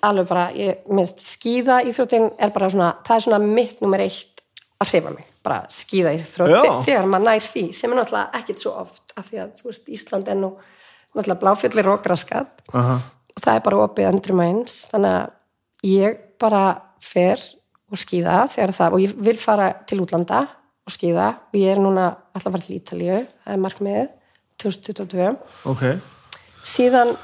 alveg 0.05 0.27
bara 0.29 0.45
ég 0.53 0.85
minnst, 0.93 1.23
skíða 1.25 1.79
íþróttin 1.89 2.29
er 2.37 2.53
bara 2.53 2.69
svona, 2.69 2.91
það 3.07 3.15
er 3.17 3.25
svona 3.25 3.39
mitt 3.41 3.81
nummer 3.81 4.03
eitt 4.05 4.43
að 4.83 4.91
hreifa 4.91 5.13
mig, 5.15 5.25
bara 5.45 5.61
Já. 6.51 6.59
þe- 6.61 6.85
þegar 6.89 7.05
maður 7.09 7.25
nær 7.31 7.45
því, 7.47 7.63
sem 7.73 7.91
er 7.95 8.01
náttúrulega 8.01 8.41
ekkit 8.41 8.61
svo 8.61 8.73
oft, 8.83 9.01
af 9.17 9.29
því 9.31 9.39
að, 9.45 9.51
þú 9.61 9.69
veist, 9.71 9.89
Ísland 9.97 10.27
er 10.33 10.35
nú 10.43 10.49
náttúrulega 11.15 11.39
bláfjöllir 11.45 11.89
og 11.93 12.01
graskat 12.03 12.65
aha, 12.75 12.97
og 13.35 13.43
það 13.43 13.57
er 13.57 13.63
bara 13.67 13.83
opið 13.85 14.09
endrum 14.09 14.43
eins 14.45 14.77
þannig 14.91 15.17
að 15.19 15.89
ég 15.91 16.19
bara 16.41 16.63
fer 17.03 17.41
og 17.91 17.99
skýða 18.01 18.45
þegar 18.51 18.75
það 18.79 18.97
og 18.97 19.05
ég 19.05 19.15
vil 19.27 19.37
fara 19.39 19.69
til 19.87 20.01
útlanda 20.03 20.45
og 20.85 20.93
skýða. 20.93 21.29
Og 21.51 21.59
ég 21.59 21.75
er 21.75 21.81
núna 21.81 22.09
alltaf 22.33 22.49
að 22.49 22.57
fara 22.57 22.65
til 22.65 22.79
Ítalíu 22.79 23.21
það 23.21 23.55
er 23.55 23.63
markmiðið 23.63 24.11
2022 24.63 25.31
ok. 25.71 25.85
Síðan 26.65 27.15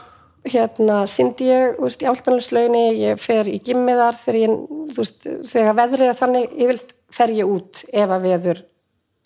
hérna 0.45 1.03
syndi 1.09 1.49
ég 1.49 1.77
veist, 1.79 2.01
í 2.01 2.09
áltanleslaunni, 2.09 2.85
ég 2.97 3.19
fer 3.21 3.49
í 3.49 3.59
gimmiðar 3.63 4.17
þegar 4.17 4.39
ég, 4.39 4.55
þú 4.91 5.03
veist, 5.03 5.27
þegar 5.51 5.77
veðrið 5.77 6.13
þannig, 6.17 6.55
ég 6.57 6.71
vil 6.71 6.79
fer 7.11 7.33
ég 7.35 7.49
út 7.49 7.83
ef 7.91 8.09
að 8.09 8.25
veður 8.25 8.63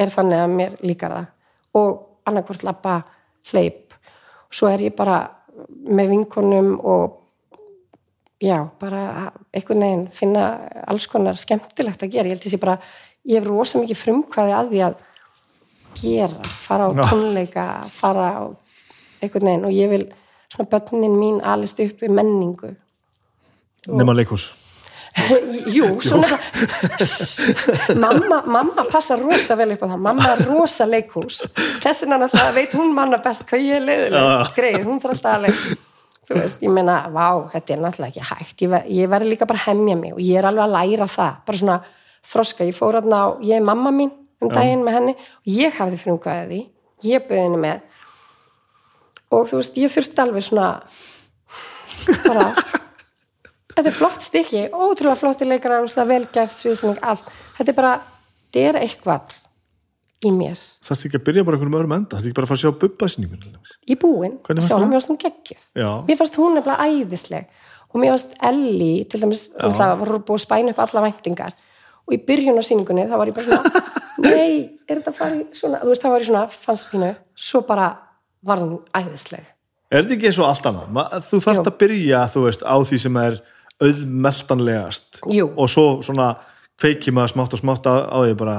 er 0.02 0.12
þannig 0.12 0.44
að 0.44 0.56
mér 0.60 0.78
líkar 0.84 1.16
það. 1.16 1.28
Og 1.80 1.92
annarkvort 2.28 2.66
lappa 2.68 2.96
hleyp. 3.52 3.96
Svo 4.52 4.70
er 4.72 4.88
ég 4.88 4.96
bara 4.98 5.22
með 5.86 6.12
vinkonum 6.14 6.74
og 6.84 7.22
já, 8.44 8.58
bara 8.80 9.32
einhvern 9.56 9.86
veginn 9.86 10.06
finna 10.14 10.46
alls 10.88 11.08
konar 11.12 11.40
skemmtilegt 11.40 12.04
að 12.04 12.16
gera. 12.16 12.30
Ég 12.30 12.36
held 12.36 12.46
þessi 12.46 12.62
bara, 12.62 12.78
ég 13.26 13.40
hef 13.40 13.48
rosa 13.48 13.82
mikið 13.82 14.02
frumkvæði 14.02 14.56
að 14.58 14.74
því 14.74 14.84
að 14.90 15.00
gera 16.02 16.52
fara 16.66 16.90
á 16.90 16.92
tónleika 17.08 17.66
fara 17.94 18.28
á 18.36 18.44
einhvern 19.24 19.50
veginn. 19.50 19.68
Og 19.70 19.76
ég 19.76 19.94
vil 19.94 20.04
svona 20.52 20.70
börnin 20.72 21.18
mín 21.20 21.42
alist 21.44 21.80
upp 21.84 22.04
í 22.04 22.12
menningu. 22.12 22.76
Nema 23.88 24.16
leikhús 24.18 24.50
jú, 25.76 25.88
svona 26.04 26.38
mamma, 27.96 28.42
mamma 28.46 28.86
passa 28.92 29.16
rosa 29.20 29.56
vel 29.58 29.72
upp 29.76 29.86
á 29.86 29.88
það. 29.88 30.04
Mamma 30.10 30.30
er 30.36 30.46
rosa 30.50 30.88
leikhús. 30.90 31.42
Þess 31.84 32.06
vegna 32.06 32.52
veit 32.56 32.76
hún 32.76 32.94
manna 32.96 33.22
best 33.24 33.48
hvað 33.50 33.66
ég 33.66 33.80
er 33.80 33.86
leiðileg 33.90 34.30
Já. 34.30 34.56
greið, 34.58 34.82
hún 34.86 35.02
þarf 35.04 35.16
alltaf 35.16 35.38
að 35.38 35.46
leik 35.48 35.84
þú 36.26 36.40
veist, 36.40 36.62
ég 36.66 36.74
meina, 36.74 36.98
vá, 37.14 37.28
þetta 37.54 37.74
er 37.74 37.82
náttúrulega 37.84 38.12
ekki 38.12 38.30
hægt. 38.30 38.62
Ég, 38.64 38.70
ver, 38.72 38.86
ég 38.90 39.10
verði 39.12 39.32
líka 39.32 39.48
bara 39.50 39.62
að 39.62 39.68
hemja 39.72 39.98
mig 40.00 40.16
og 40.16 40.22
ég 40.24 40.40
er 40.40 40.48
alveg 40.50 40.66
að 40.66 40.76
læra 40.76 41.10
það, 41.12 41.42
bara 41.48 41.60
svona 41.62 41.80
þroska, 42.26 42.70
ég 42.70 42.78
fór 42.78 42.98
þarna 43.00 43.20
á, 43.22 43.28
ég 43.46 43.60
er 43.60 43.66
mamma 43.66 43.92
mín 43.94 44.14
um 44.42 44.52
daginn 44.54 44.86
með 44.86 44.98
henni. 45.00 45.18
Og 45.44 45.52
ég 45.54 45.76
hafði 45.78 46.00
frumkvæðið 46.02 46.54
því, 46.54 46.62
ég 47.12 47.28
bauði 47.28 47.44
henni 47.44 47.62
með. 47.62 47.84
Og 49.36 49.52
þú 49.52 49.62
veist, 49.62 49.78
ég 49.82 49.94
þurfti 49.94 50.26
alveg 50.26 50.48
svona 50.50 50.72
bara 52.26 52.50
þetta 53.76 53.90
er 53.92 53.96
flott 53.96 54.26
stykki, 54.26 54.68
ótrúlega 54.74 55.20
flotti 55.20 55.48
leikarar 55.48 55.86
ótrúlega 55.86 56.08
velgert, 56.12 56.56
sviðsynning, 56.56 57.02
allt. 57.04 57.28
Þetta 57.58 57.74
er 57.74 57.78
bara, 57.80 57.96
þetta 58.50 58.64
er 58.70 58.80
eitthvað 58.82 59.36
í 60.26 60.32
mér, 60.34 60.62
Þarftu 60.86 61.10
ekki 61.10 61.20
að 61.20 61.26
byrja 61.28 61.44
bara 61.46 61.58
einhverjum 61.58 61.78
öðrum 61.80 61.94
enda? 61.96 62.18
Þarftu 62.18 62.30
ekki 62.30 62.38
bara 62.38 62.48
að 62.48 62.52
fara 62.52 62.58
að 62.58 62.64
sjá 62.64 62.72
sinningun 63.14 63.46
ég 63.86 63.96
er 63.96 64.02
búin. 64.02 64.36
Sjálf 64.46 64.70
það? 64.70 64.86
mér 64.86 64.98
varst 65.00 65.12
hún 65.12 65.22
geggjuð. 65.22 65.64
Já, 65.76 65.90
mér 66.08 66.20
fannst 66.20 66.38
hún 66.40 66.58
nefnilega 66.58 66.86
æðisleg. 66.90 67.48
Og 67.90 68.02
mér 68.02 68.14
fannst 68.14 68.36
Elli, 68.50 68.94
til 69.10 69.22
dæmis 69.22 69.44
það 69.56 69.94
var 70.02 70.14
búið 70.18 70.38
að 70.38 70.44
spæna 70.46 70.74
upp 70.74 70.82
alla 70.86 71.04
væntingar. 71.06 71.58
Og 72.06 72.14
í 72.14 72.20
byrjun 72.28 72.62
á 72.62 72.64
sýningunni 72.66 73.08
þá 73.10 73.16
var 73.18 73.32
ég 73.32 73.38
bara 73.38 73.50
svona 73.50 73.84
nei, 74.26 74.78
er 74.86 75.02
þetta 75.02 75.30
í 75.34 75.42
svona? 75.58 75.82
Þú 75.82 75.92
veist, 75.92 76.06
það 76.06 76.14
var 76.14 76.24
ég 76.26 76.30
svona, 76.30 76.46
fannst 76.66 76.90
pínu 76.92 77.12
svo 77.48 77.62
bara 77.66 77.90
var 78.46 78.62
hún 78.62 78.78
æðisleg. 78.94 79.46
Er 79.90 80.04
þetta 80.04 80.18
ekki 80.18 80.30
eins 80.30 80.40
og 80.42 80.50
allt 80.50 80.70
annað? 80.70 81.02
Þú 81.30 81.42
þarft 81.46 81.62
Jú. 81.62 81.66
að 81.72 81.78
byrja, 81.82 82.22
þú 82.34 82.46
veist, 82.46 82.66
á 82.66 82.76
því 82.78 83.02
sem 83.06 83.20
er 83.22 83.40
auðmeltanlegast 83.84 85.22
Jú. 85.32 85.50
og 85.56 85.70
svo 85.72 85.86
svona 86.06 86.36
kveiki 86.80 87.14
maður 87.16 87.36
smátt 87.36 87.56
og 87.56 87.62
smátt 87.62 87.88
á, 87.88 87.94
á 88.08 88.18
því 88.24 88.38
bara 88.40 88.56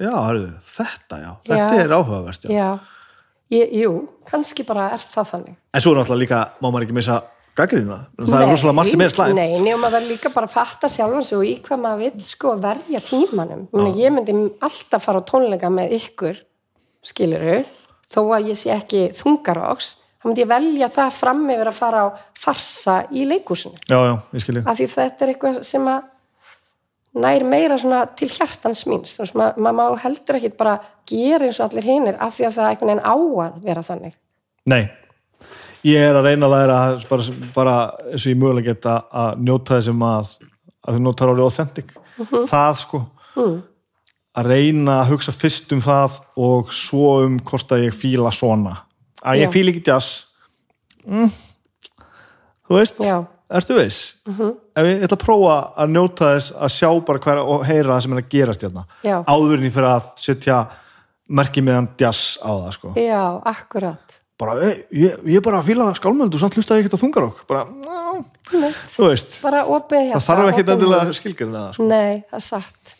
já, 0.00 0.12
hörðu, 0.14 0.52
þetta 0.76 1.20
já, 1.20 1.30
þetta 1.48 1.74
Já. 1.76 1.82
er 1.84 1.94
áhugavert 1.96 2.46
já. 2.46 2.50
já, 2.54 2.68
ég, 3.54 3.74
jú, 3.82 3.92
kannski 4.30 4.66
bara 4.66 4.90
er 4.94 5.02
það 5.02 5.34
þannig 5.34 5.58
En 5.74 5.84
svo 5.84 5.92
er 5.94 6.00
náttúrulega 6.00 6.22
líka, 6.24 6.40
má 6.60 6.68
maður 6.70 6.86
ekki 6.88 6.98
missa 7.00 7.20
gaggrina, 7.58 7.98
það 8.18 8.36
er 8.40 8.50
rosalega 8.50 8.76
margt 8.78 8.94
sem 8.94 9.04
er 9.04 9.14
slæmt 9.14 9.38
Nei, 9.38 9.58
nema 9.60 9.82
maður 9.82 9.96
verður 9.98 10.12
líka 10.14 10.32
bara 10.34 10.48
að 10.48 10.54
fatta 10.54 10.90
sjálfan 10.92 11.26
og 11.38 11.46
í 11.46 11.54
hvað 11.66 11.82
maður 11.84 12.04
vil 12.04 12.26
sko 12.30 12.54
verja 12.62 13.02
tímanum. 13.04 13.66
Meina, 13.74 13.92
ég 13.98 14.14
myndi 14.14 14.36
alltaf 14.62 15.04
fara 15.04 15.22
á 15.22 15.28
tónleika 15.28 15.70
með 15.74 15.96
ykkur, 15.98 16.38
skiluru, 17.10 17.58
þó 18.10 18.20
að 18.36 18.52
ég 18.52 18.60
sé 18.60 18.72
ekki 18.74 19.02
þungaróks, 19.18 19.96
þá 20.20 20.28
myndi 20.28 20.44
ég 20.44 20.50
velja 20.50 20.90
það 20.92 21.12
fram 21.16 21.42
yfir 21.48 21.70
að 21.70 21.78
fara 21.80 22.04
á 22.04 22.08
farsa 22.36 22.96
í 23.10 23.24
leikúsinu. 23.28 23.80
Já, 23.88 23.98
já, 24.04 24.14
ég 24.36 24.44
skilji. 24.44 24.64
Af 24.64 24.78
því 24.78 24.88
þetta 24.94 25.26
er 25.26 25.32
eitthvað 25.34 25.60
sem 25.66 25.90
að 25.90 26.08
nær 27.24 27.44
meira 27.48 27.78
svona 27.80 28.04
til 28.18 28.28
hjartans 28.30 28.84
míns. 28.86 29.16
Þannig 29.18 29.46
að 29.46 29.60
maður 29.64 29.78
má 29.80 30.02
heldur 30.04 30.38
ekkit 30.38 30.58
bara 30.60 30.76
gera 31.10 31.48
eins 31.48 31.60
og 31.60 31.70
allir 31.70 31.88
hinir 31.88 32.20
af 32.20 32.36
því 32.36 32.48
að 32.48 32.58
það 32.58 32.68
einhvern 32.70 32.92
veginn 32.92 33.08
á 33.08 33.16
að 33.16 33.64
vera 33.64 33.86
þannig. 33.86 34.14
Nei, 34.70 34.82
ég 35.88 36.04
er 36.10 36.20
að 36.20 36.28
reyna 36.28 36.46
að 36.50 36.54
læra 36.54 36.78
bara, 37.10 37.40
bara 37.56 37.78
eins 38.12 38.26
og 38.26 38.30
ég 38.30 38.38
mögulega 38.44 38.74
geta 38.74 39.00
að 39.10 39.42
njóta 39.48 39.80
þessum 39.80 40.06
að 40.06 40.36
að 40.80 40.96
þú 40.96 41.02
notar 41.04 41.32
orðið 41.32 41.48
authentic. 41.48 41.96
Það 42.50 42.78
sko. 42.82 43.02
Að 44.40 44.46
reyna 44.46 45.00
að 45.00 45.14
hugsa 45.14 45.34
fyrst 45.34 45.72
um 45.74 45.80
það 45.82 46.20
og 46.38 46.70
svo 46.74 47.16
um 47.24 47.40
hvort 47.46 47.72
að 47.74 47.88
ég 47.88 47.96
fíla 47.96 48.30
svona 48.34 48.76
að 49.20 49.40
ég 49.42 49.48
Já. 49.48 49.52
fíla 49.54 49.74
ekki 49.74 49.84
jazz 49.86 50.10
mm. 51.06 51.32
þú 52.68 52.78
veist 52.78 53.00
Já. 53.04 53.16
ertu 53.60 53.78
veist 53.78 54.28
ef 54.28 54.86
ég 54.88 55.04
ætla 55.06 55.16
að 55.18 55.24
prófa 55.24 55.56
að 55.82 55.96
njóta 55.96 56.30
þess 56.34 56.54
að 56.56 56.76
sjá 56.76 56.90
bara 57.08 57.24
hver 57.26 57.42
og 57.42 57.66
heyra 57.68 57.94
það 57.94 58.06
sem 58.06 58.16
er 58.16 58.22
að 58.22 58.30
gerast 58.36 58.64
hérna 58.66 58.86
Já. 59.06 59.16
áður 59.26 59.58
en 59.58 59.68
ég 59.68 59.76
fyrir 59.76 59.90
að 59.90 60.08
setja 60.20 60.62
merki 61.30 61.64
meðan 61.64 61.92
jazz 62.00 62.38
á 62.42 62.50
það 62.50 62.72
sko 62.78 62.94
Já, 62.98 63.24
akkurat. 63.52 64.18
bara, 64.40 64.56
hey, 64.62 64.84
ég, 64.96 65.24
ég 65.36 65.44
bara 65.44 65.62
fíla 65.66 65.92
skálmöld 65.98 66.34
og 66.34 66.42
samt 66.42 66.56
hlusta 66.58 66.78
ég 66.78 66.86
ekkert 66.86 66.98
á 66.98 67.02
þungarokk 67.04 67.44
bara, 67.50 67.66
ná, 67.68 68.00
Nei, 68.50 68.70
þú 68.90 69.10
veist 69.10 69.36
bara 69.44 69.62
opið 69.70 70.12
það 70.14 70.24
þarf 70.26 70.50
ekkert 70.50 70.72
endilega 70.74 71.14
skilgjörna 71.14 71.60
það 71.62 71.76
sko. 71.76 71.86
Nei, 71.90 72.22
það 72.30 72.38
er 72.40 72.46
satt. 72.46 72.94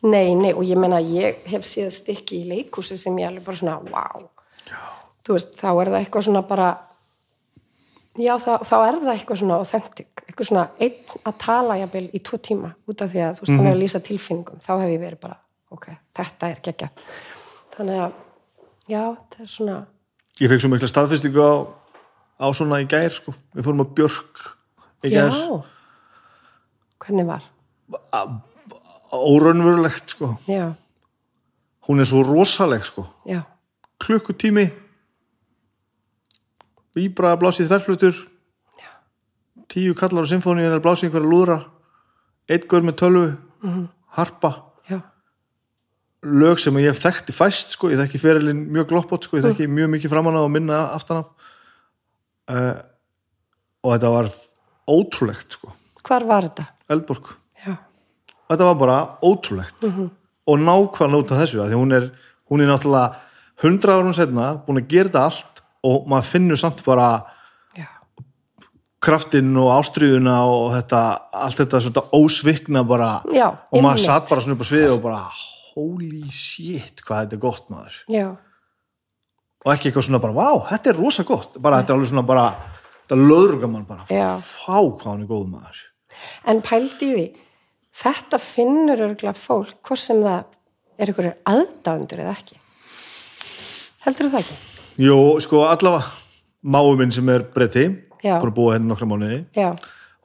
Nei, 0.00 0.32
nei, 0.34 0.50
og 0.54 0.64
ég 0.64 0.80
meina, 0.80 0.98
ég 1.04 1.44
hef 1.50 1.66
séð 1.68 1.90
stykki 1.94 2.40
í 2.40 2.48
leikhúsi 2.48 2.96
sem 2.98 3.16
ég 3.20 3.28
alveg 3.28 3.44
bara 3.46 3.60
svona, 3.60 3.76
wow. 3.92 4.24
Þú 5.26 5.36
veist, 5.36 5.58
þá 5.60 5.68
er 5.72 5.90
það 5.90 5.98
eitthvað 6.00 6.24
svona 6.26 6.42
bara, 6.48 6.68
já, 8.20 8.32
þá, 8.40 8.52
þá 8.64 8.76
er 8.78 8.98
það 9.02 9.12
eitthvað 9.14 9.40
svona 9.42 9.58
authentic, 9.60 10.22
eitthvað 10.26 10.48
svona 10.48 10.64
einn 10.80 11.18
að 11.28 11.38
tala 11.44 11.76
jafnvel 11.82 12.06
í 12.16 12.22
tvo 12.24 12.40
tíma 12.40 12.72
út 12.88 13.04
af 13.04 13.12
því 13.12 13.22
að 13.26 13.34
þú 13.36 13.44
veist, 13.44 13.54
hann 13.56 13.68
er 13.68 13.76
að 13.76 13.82
lýsa 13.82 14.02
tilfinningum, 14.06 14.62
þá 14.64 14.70
hef 14.80 14.94
ég 14.94 15.02
verið 15.04 15.20
bara, 15.26 15.36
ok, 15.76 15.86
þetta 16.16 16.50
er 16.50 16.62
geggja. 16.64 16.90
Þannig 17.76 18.00
að, 18.06 18.16
já, 18.90 19.02
það 19.34 19.44
er 19.44 19.52
svona, 19.56 19.76
ég 20.40 20.52
fekk 20.54 20.64
svo 20.64 20.72
mikla 20.72 20.90
staðfestingu 20.90 21.44
á, 21.44 21.52
á 22.40 22.46
svona 22.56 22.80
í 22.80 22.88
gær 22.88 23.12
sko. 23.12 23.36
við 23.52 23.68
fórum 23.68 23.84
að 23.84 23.94
Björk 24.00 24.44
í 25.04 25.12
já, 25.12 25.26
gær 25.28 25.66
hvernig 27.00 27.28
var? 27.28 27.44
óraunverulegt 29.10 30.12
sko. 30.12 30.34
Já, 30.48 30.72
hún 31.88 32.00
er 32.00 32.08
svo 32.08 32.22
rosaleg 32.24 32.84
sko. 32.88 33.06
já, 33.28 33.42
klukkutími 34.00 34.70
víbra 36.96 37.36
blásið 37.38 37.70
þverflutur 37.70 38.26
tíu 39.70 39.94
kallar 39.94 40.26
á 40.26 40.30
symfóníun 40.30 40.74
er 40.74 40.82
blásið 40.82 41.08
einhverja 41.10 41.30
lúðra. 41.30 41.58
Eitt 42.50 42.66
gaur 42.70 42.84
með 42.86 42.98
tölvu. 42.98 43.26
Harpa. 44.16 44.50
Já, 44.90 44.98
lög 46.26 46.58
sem 46.60 46.76
ég 46.82 46.90
hef 46.90 47.02
þekkti 47.04 47.34
fæst 47.36 47.76
sko, 47.76 47.90
ég 47.92 48.00
þekki 48.00 48.20
ferilinn 48.20 48.64
mjög 48.74 48.88
gloppot 48.90 49.26
sko, 49.26 49.38
ég 49.38 49.46
þekki 49.46 49.68
mjög 49.70 49.92
mikið 49.94 50.12
framan 50.12 50.38
á 50.40 50.42
og 50.42 50.50
minna 50.52 50.80
aftan 50.96 51.22
af. 51.22 51.30
Uh, 52.50 52.74
og 53.84 53.94
þetta 53.94 54.10
var 54.16 54.30
ótrúlegt 54.90 55.54
sko, 55.54 55.70
hvar 56.02 56.26
var 56.26 56.48
þetta? 56.48 56.66
Eldborg. 56.90 57.30
Já, 57.62 57.76
þetta 58.50 58.70
var 58.72 58.80
bara 58.80 58.98
ótrúlegt. 59.22 59.86
Og 60.50 60.58
nákvæmlega 60.58 61.22
út 61.22 61.32
af 61.36 61.44
þessu 61.44 61.62
því 61.62 61.78
hún 61.78 61.94
er, 61.94 62.10
hún 62.50 62.64
er 62.64 62.72
náttúrulega 62.72 63.20
hundra 63.62 64.00
árum 64.00 64.16
setna 64.16 64.54
búin 64.66 64.80
að 64.80 64.90
gera 64.90 65.12
þetta 65.12 65.24
allt 65.28 65.49
og 65.86 66.08
maður 66.10 66.28
finnur 66.28 66.60
samt 66.60 66.82
bara 66.84 67.08
já, 67.78 67.86
kraftinn 69.00 69.54
og 69.60 69.70
ástriðuna 69.78 70.36
og 70.50 70.66
þetta, 70.76 71.00
allt 71.46 71.62
þetta 71.62 71.80
svona 71.86 72.04
ósvikna 72.20 72.84
bara. 72.88 73.10
Já, 73.32 73.48
og 73.48 73.84
maður 73.84 74.04
satt 74.04 74.28
bara 74.30 74.44
svona 74.44 74.58
upp 74.58 74.64
á 74.66 74.70
sviði 74.70 74.92
og 74.92 75.02
bara 75.04 75.22
holy 75.70 76.26
shit, 76.34 77.04
hvað 77.06 77.24
þetta 77.24 77.38
er 77.38 77.44
gott 77.46 77.70
maður. 77.72 78.00
Já, 78.12 78.26
og 79.60 79.72
ekki 79.74 79.90
eitthvað 79.90 80.08
svona 80.08 80.22
bara, 80.22 80.36
vá, 80.36 80.66
þetta 80.72 80.92
er 80.92 81.00
rosa 81.00 81.26
gott. 81.28 81.60
Bara 81.60 81.80
þetta 81.82 81.92
er 81.92 81.98
alveg 81.98 82.12
svona 82.12 82.26
bara, 82.28 82.46
þetta 83.02 83.20
löðruga 83.20 83.70
mann 83.72 83.88
bara, 83.88 84.06
fá 84.40 84.78
hvað 84.80 85.10
hann 85.12 85.24
er 85.24 85.30
góð 85.30 85.46
maður. 85.52 85.84
En 86.48 86.62
pældi 86.64 87.12
því, 87.14 87.26
þetta 88.00 88.40
finnur 88.42 89.04
örgulega 89.08 89.36
fólk, 89.36 89.78
hvort 89.86 90.02
sem 90.02 90.20
það 90.24 90.48
er 91.00 91.12
einhverjir 91.12 91.38
aðdándur 91.48 92.24
eða 92.24 92.34
ekki. 92.36 92.60
Heldur 94.04 94.30
það 94.32 94.44
ekki? 94.44 94.58
Jó, 95.00 95.16
sko, 95.40 95.62
allavega 95.70 96.04
máu 96.62 96.92
minn 96.98 97.12
sem 97.14 97.28
er 97.32 97.44
breyti 97.54 97.86
Já. 98.20 98.36
bara 98.40 98.52
búið 98.52 98.74
henni 98.76 98.90
nokkra 98.90 99.06
mánuði 99.08 99.38
Já. 99.56 99.70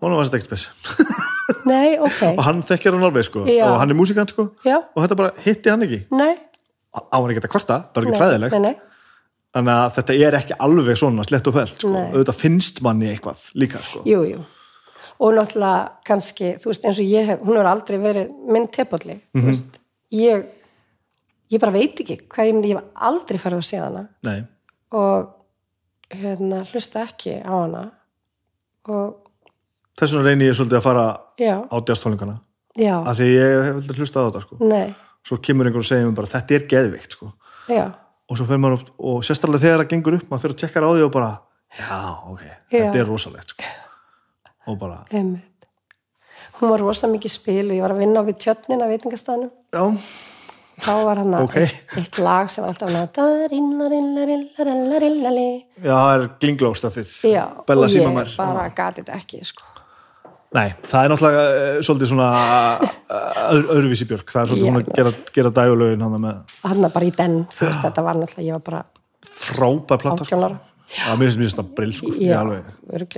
hún 0.03 0.15
var 0.17 0.25
þetta 0.27 0.39
ekkert 0.41 0.49
spes 0.51 0.65
Nei, 1.69 1.95
ok. 1.97 2.21
og 2.35 2.41
hann 2.45 2.59
þekkjar 2.65 2.97
hann 2.97 3.05
alveg 3.07 3.25
sko 3.27 3.45
Já. 3.47 3.69
og 3.69 3.77
hann 3.81 3.93
er 3.93 3.97
músikant 3.97 4.33
sko 4.33 4.49
Já. 4.65 4.81
og 4.81 4.99
þetta 5.05 5.17
bara 5.21 5.31
hitti 5.45 5.71
hann 5.71 5.85
ekki 5.87 6.01
Nei. 6.11 6.33
á 6.91 7.15
hann 7.15 7.31
ekki 7.31 7.43
að 7.45 7.53
kvarta, 7.55 7.77
það 7.93 8.01
er 8.01 8.09
ekki 8.09 8.19
træðilegt 8.19 8.57
Nei, 8.57 8.65
nei. 8.65 8.75
þannig 9.55 9.77
að 9.79 9.93
þetta 9.99 10.17
er 10.27 10.37
ekki 10.41 10.57
alveg 10.67 10.99
svona 10.99 11.23
slett 11.29 11.47
og 11.47 11.55
felt 11.55 11.77
sko. 11.79 11.93
Nei. 11.95 12.03
auðvitað 12.11 12.39
finnst 12.41 12.81
manni 12.83 13.07
eitthvað 13.13 13.45
líka 13.55 13.79
sko. 13.85 14.01
Jú, 14.09 14.25
jú. 14.27 14.41
Og 15.23 15.31
náttúrulega 15.31 15.93
kannski, 16.03 16.49
þú 16.59 16.67
veist, 16.73 16.83
eins 16.89 16.97
og 16.99 17.07
ég 17.07 17.29
hef, 17.29 17.39
hún 17.39 17.55
hefur 17.55 17.69
aldrei 17.71 17.97
verið 18.03 18.33
minn 18.51 18.65
tepolli, 18.67 19.15
Mhm. 19.31 19.39
þú 19.39 19.47
veist, 19.53 19.77
ég, 20.11 20.43
ég 21.55 21.61
bara 21.63 21.71
veit 21.71 21.95
ekki 22.03 22.17
hvað 22.27 22.49
ég 22.49 22.53
myndi, 22.57 22.73
ég 22.73 22.81
hef 22.81 22.89
aldrei 22.99 23.39
farið 23.39 23.61
að 23.61 23.69
sé 23.69 23.79
hana 23.79 24.01
Nei, 24.27 24.43
og 24.95 25.31
hérna, 26.15 26.63
hlusta 26.71 27.03
ekki 27.05 27.39
á 27.41 27.51
hana 27.53 27.85
og 28.91 29.31
þess 29.97 30.13
vegna 30.15 30.27
reyni 30.29 30.49
ég 30.49 30.57
svolítið 30.57 30.79
að 30.79 30.85
fara 30.85 31.05
já, 31.41 31.55
á 31.65 31.75
djástónleikana 31.87 32.35
já, 32.77 32.95
af 33.01 33.17
því 33.17 33.29
ég 33.31 33.55
hef 33.65 33.79
aldrei 33.79 33.99
hlustað 34.01 34.21
á 34.21 34.27
þetta 34.29 34.43
sko. 34.45 34.59
nei, 34.61 34.87
svo 35.25 35.39
kemur 35.41 35.69
einhver 35.69 35.83
og 35.83 35.89
segir 35.89 36.07
mér 36.09 36.19
bara 36.19 36.33
þetta 36.35 36.57
er 36.59 36.67
geðvikt 36.75 37.17
sko. 37.17 37.31
og 38.29 38.37
svo 38.37 38.45
fyrir 38.45 38.61
maður 38.61 38.77
upp, 38.79 38.93
og 38.99 39.25
sérstaklega 39.25 39.65
þegar 39.65 39.83
það 39.83 39.91
gengur 39.95 40.19
upp 40.19 40.29
maður 40.29 40.45
fyrir 40.45 40.55
að 40.55 40.61
tjekkar 40.63 40.87
á 40.87 40.89
því 40.93 41.03
og 41.07 41.11
bara 41.15 41.31
já, 41.79 41.99
ok, 42.31 42.45
þetta 42.71 42.95
Já. 42.95 43.01
er 43.01 43.09
rosalegt 43.09 43.55
sko. 43.55 43.73
og 44.67 44.79
bara, 44.81 45.01
einmitt. 45.11 45.51
Hún 46.55 46.71
var 46.71 46.79
rosa 46.79 47.07
mikið 47.11 47.31
spil 47.33 47.65
og 47.67 47.75
ég 47.75 47.83
var 47.83 47.91
að 47.91 47.99
vinna 47.99 48.21
á 48.23 48.27
við 48.27 48.37
tjötnin 48.45 48.79
að 48.85 48.93
veitingastæðanum. 48.93 49.51
já, 49.75 49.83
Þá 50.83 50.91
var 51.07 51.21
hann 51.21 51.35
Ok. 51.39 51.55
eitt, 51.95 52.17
lag 52.19 52.49
sem 52.51 52.63
var 52.65 52.73
alltaf 52.73 52.89
að 52.89 52.95
já, 55.79 55.93
það 55.95 56.11
er 56.15 56.25
glinglóstafið 56.41 57.13
Bella 57.69 57.87
og 57.87 57.93
Simamær 57.93 58.27
ég 58.27 58.35
bara 58.41 58.65
gati 58.75 59.01
þetta 59.03 59.15
ekki, 59.15 59.39
sko. 59.47 59.63
Nei, 60.55 60.69
það 60.87 60.99
er 60.99 61.11
náttúrulega 61.11 61.45
eh, 61.55 61.79
svolítið 61.83 62.11
svona 62.11 62.27
eh, 62.35 63.39
öðru, 63.55 63.65
öðruvísi 63.75 64.07
björk, 64.07 64.29
það 64.31 64.41
er 64.41 64.51
svolítið 64.51 64.69
hún 64.69 64.79
að 64.79 64.91
gera, 64.99 65.13
gera 65.35 65.51
dægulögin 65.57 66.05
hann 66.05 66.19
með 66.25 66.59
hann 66.63 66.87
bara 66.93 67.07
í 67.09 67.15
den, 67.15 67.37
þú 67.55 67.67
veist, 67.69 67.81
þetta 67.83 68.05
var 68.05 68.19
náttúrulega 68.19 68.47
ég 68.47 68.57
var 68.59 68.65
bara 68.69 68.83
frábær 69.25 70.01
platta 70.03 70.27
sko. 70.27 70.39
18 70.39 70.47
ára. 70.49 70.61
Það 70.95 71.15
mér 71.19 71.25
finnst 71.25 71.39
mér 71.39 71.47
finnst 71.47 71.59
það 71.59 71.71
brill 71.79 71.95
sko, 71.97 72.11
Já, 72.21 72.39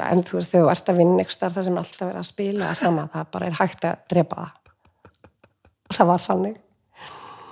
en 0.07 0.23
þú 0.23 0.37
veist, 0.37 0.53
þegar 0.53 0.63
þú 0.65 0.71
ert 0.71 0.93
að 0.93 1.01
vinna 1.01 1.25
ykkur 1.25 1.35
starf 1.35 1.57
það 1.57 1.67
sem 1.67 1.75
er 1.77 1.83
alltaf 1.83 2.05
verið 2.07 2.21
að 2.21 2.29
spila 2.31 2.69
sama, 2.79 3.03
það 3.13 3.27
bara 3.35 3.49
er 3.49 3.57
hægt 3.59 3.87
að 3.89 4.05
drepa 4.13 4.39
það. 4.39 4.55
Það 5.97 6.09
var 6.13 6.25
þannig 6.25 6.55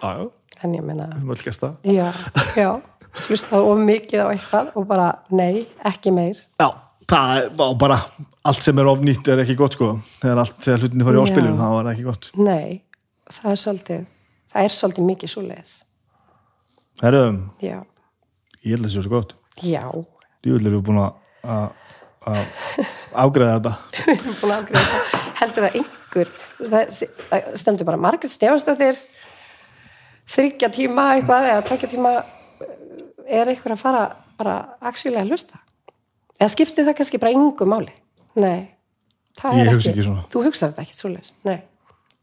Já, 0.01 0.29
en 0.63 0.73
ég 0.75 0.83
meina, 0.85 1.07
við 1.13 1.21
höfum 1.21 1.35
öll 1.35 1.59
það. 1.61 1.75
Já, 1.95 2.07
já. 2.59 2.71
Hlustaði 3.25 3.69
of 3.71 3.77
mikið 3.87 4.21
á 4.21 4.27
eitthvað 4.33 4.73
og 4.75 4.87
bara, 4.89 5.05
nei, 5.31 5.65
ekki 5.87 6.11
meir. 6.11 6.41
Já, 6.59 6.67
það 7.07 7.37
er 7.45 7.77
bara 7.79 7.99
allt 8.45 8.65
sem 8.65 8.79
er 8.83 8.89
ofnýtt 8.91 9.29
er 9.31 9.41
ekki 9.45 9.55
gott 9.61 9.77
sko. 9.77 9.93
Þegar, 10.19 10.41
allt, 10.43 10.57
þegar 10.65 10.83
hlutinni 10.83 11.05
Já. 11.07 11.21
áspilun 11.23 11.59
þá 11.61 11.67
er 11.79 11.89
ekki 11.93 12.05
gott. 12.09 12.29
Nei, 12.35 12.81
það 13.31 13.51
er 13.53 13.61
svolítið 13.63 14.03
það 14.55 14.67
er 14.69 14.75
svolítið 14.75 15.07
mikið 15.11 15.31
svo 15.35 15.41
leiðis 15.45 15.73
Herrum, 17.01 17.39
já, 17.59 17.79
ég 18.63 18.75
held 18.75 18.85
að 18.85 18.89
það 18.89 18.93
sé 18.93 19.01
svo 19.03 19.11
gott. 19.15 19.33
Já. 19.63 19.83
Djúvill 20.45 20.67
erum 20.69 20.77
við 20.79 20.85
búin 20.87 21.01
að- 21.03 21.17
að 21.43 21.65
að 22.25 22.45
afgreða 23.25 23.57
þetta. 23.57 23.73
Við 24.05 24.13
erum 24.15 24.37
búin 24.41 24.53
að 24.53 24.61
afgreða 24.61 24.85
það 24.85 25.35
heldur 25.41 25.65
að 25.67 25.75
einhver 25.79 26.31
það 26.71 27.57
stendur 27.59 27.85
bara 27.89 27.99
Margrét 28.01 28.31
Stefansdóttir 28.33 28.95
þryggja 30.31 30.69
tíma 30.73 31.05
eitthvað 31.15 31.49
eða 31.51 31.65
tvekja 31.69 31.89
tíma 31.91 32.13
er 33.27 33.51
einhver 33.51 33.75
að 33.75 33.81
fara 33.81 34.03
bara 34.39 34.55
actually 34.81 35.19
að 35.21 35.31
hlusta? 35.33 35.59
Eða 36.39 36.51
skiptir 36.51 36.85
það 36.87 36.97
kannski 36.99 37.19
bara 37.21 37.35
yngu 37.35 37.67
máli? 37.69 37.93
Nei, 38.35 38.67
það 39.39 39.59
Ég 39.61 39.69
er 39.71 39.77
ekki. 39.79 40.03
svona. 40.03 40.25
þú 40.33 40.43
hugsaði 40.49 40.73
þetta 40.73 40.83
ekki 40.85 40.97
svoleiðis, 40.99 41.33
nei. 41.47 41.57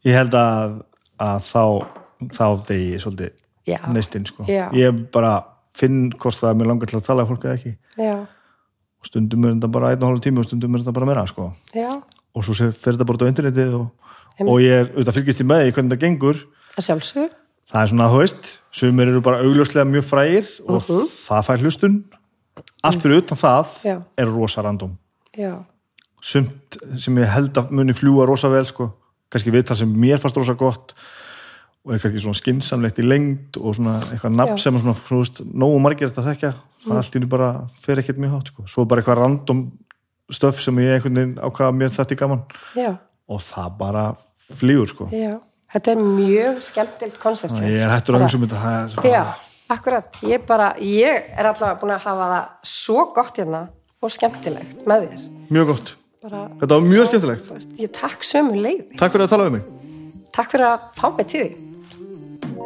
Ég 0.04 0.18
held 0.18 0.34
að, 0.36 0.74
að 1.22 1.46
þá 1.48 1.62
þá 2.32 2.44
degi 2.68 2.98
svolítið 3.02 3.40
neistinn 3.94 4.26
sko. 4.28 4.44
Já. 4.50 4.66
Ég 4.76 4.98
bara 5.14 5.32
finn 5.78 6.10
hvort 6.20 6.36
það 6.36 6.50
er 6.52 6.58
mér 6.60 6.68
langar 6.72 6.90
til 6.90 6.98
að 7.00 7.06
tala 7.06 7.24
fólk 7.26 7.46
eða 7.46 7.56
ekki. 7.56 7.72
Já, 7.98 8.16
og 9.02 9.08
stundum 9.08 9.46
er 9.48 9.54
þetta 9.56 9.70
bara 9.74 9.90
einn 9.94 10.02
og 10.04 10.10
hálf 10.12 10.22
tími 10.22 10.42
og 10.42 10.46
stundum 10.46 10.74
er 10.76 10.82
þetta 10.84 10.94
bara 10.98 11.08
meira 11.08 11.24
sko. 11.30 11.48
Já, 11.74 11.88
og 12.34 12.44
svo 12.46 12.54
fer 12.58 12.94
þetta 12.98 13.06
bara 13.08 13.26
á 13.26 13.30
internetið 13.32 13.72
og, 13.80 13.86
og 14.46 14.60
ég 14.62 14.76
er 14.82 14.90
auðvitað 14.92 15.16
fylgist 15.18 15.42
í 15.42 15.46
með 15.48 15.64
því 15.64 15.72
hvernig 15.78 15.94
þetta 15.94 16.04
gengur. 16.04 16.42
Það 16.76 16.86
sjálfsög 16.90 17.32
það 17.72 17.82
er 17.82 17.92
svona, 17.92 18.08
þú 18.12 18.20
veist, 18.20 18.50
sumir 18.74 19.10
eru 19.10 19.22
bara 19.24 19.40
augljóslega 19.44 19.88
mjög 19.88 20.04
frægir 20.08 20.48
og 20.68 20.82
það 20.84 21.46
fær 21.48 21.64
hlustun. 21.64 21.98
Allt 22.84 23.04
fyrir 23.04 23.22
utan 23.22 23.38
það 23.38 23.76
Já. 23.86 23.96
er 24.18 24.28
rosa 24.28 24.64
random. 24.64 24.96
Já, 25.38 25.54
sumt 26.22 26.76
sem 27.00 27.18
ég 27.18 27.30
held 27.32 27.56
að 27.58 27.70
muni 27.72 27.94
fljúa 27.96 28.26
rosa 28.28 28.50
vel 28.52 28.66
sko, 28.68 28.90
kannski 29.32 29.52
viðtal 29.54 29.78
sem 29.80 29.90
mér 29.90 30.20
fannst 30.20 30.36
rosa 30.36 30.54
gott 30.58 30.92
og 31.82 31.94
er 31.94 32.02
kannski 32.02 32.20
svona 32.22 32.38
skinsamlegt 32.38 33.00
í 33.00 33.06
lengd 33.06 33.56
og 33.58 33.78
svona 33.78 33.96
eitthvað 34.10 34.36
nafn 34.36 34.60
sem 34.60 34.76
er 34.76 34.84
svona, 34.84 34.98
þú 34.98 35.22
veist, 35.22 35.40
nógu 35.48 35.78
margir 35.82 36.12
þetta 36.12 36.26
þekkja, 36.28 36.50
það 36.84 37.00
allt 37.00 37.16
í 37.16 37.18
henni 37.18 37.30
bara 37.32 37.48
fer 37.82 38.02
ekkert 38.02 38.20
mjög 38.22 38.36
hátt 38.36 38.52
sko, 38.52 38.66
svo 38.70 38.84
bara 38.90 39.02
eitthvað 39.02 39.22
random 39.22 39.64
stöf 40.32 40.60
sem 40.62 40.78
ég 40.84 40.98
einhvern 40.98 41.18
veginn 41.18 41.40
ákvaða 41.40 41.78
mér 41.78 41.96
þetta 41.96 42.14
í 42.14 42.20
gaman. 42.20 42.44
Já, 42.78 42.92
og 43.32 43.42
það 43.48 43.74
bara 43.80 44.04
flýgur 44.52 44.92
sko. 44.92 45.08
Já 45.16 45.40
þetta 45.72 45.94
er 45.94 46.02
mjög 46.02 46.60
skemmtilt 46.66 47.18
koncept 47.22 47.58
ég 47.62 47.80
er 47.86 47.92
hættur 47.92 48.18
að 48.18 48.24
hugsa 48.26 48.38
um 48.40 48.46
þetta. 48.48 49.06
Já, 49.08 49.22
akkurat, 49.72 50.20
ég 50.28 50.44
bara, 50.48 50.72
ég 50.80 51.32
er 51.32 51.48
allavega 51.52 51.80
búin 51.80 51.94
að 51.96 52.04
hafa 52.06 52.28
það 52.34 52.70
svo 52.74 53.06
gott 53.16 53.40
hérna 53.40 53.64
og 54.02 54.12
skemmtilegt 54.12 54.86
með 54.88 55.06
þér. 55.08 55.26
mjög 55.52 55.66
gott, 55.72 55.94
Bara, 56.22 56.44
þetta 56.60 56.74
var 56.78 56.88
mjög 56.92 57.10
skemmtilegt. 57.10 57.52
ég 57.80 57.92
takk 57.92 58.22
sömu 58.26 58.58
leiði. 58.60 58.88
takk 58.98 59.12
fyrir 59.16 59.26
að 59.26 59.34
tala 59.36 59.46
um 59.50 59.52
mig. 59.58 59.62
Takk 60.32 60.50
fyrir 60.54 60.68
að 60.70 60.88
fá 60.96 61.06
mig 61.16 61.26
til 61.26 61.46
því. 61.46 62.62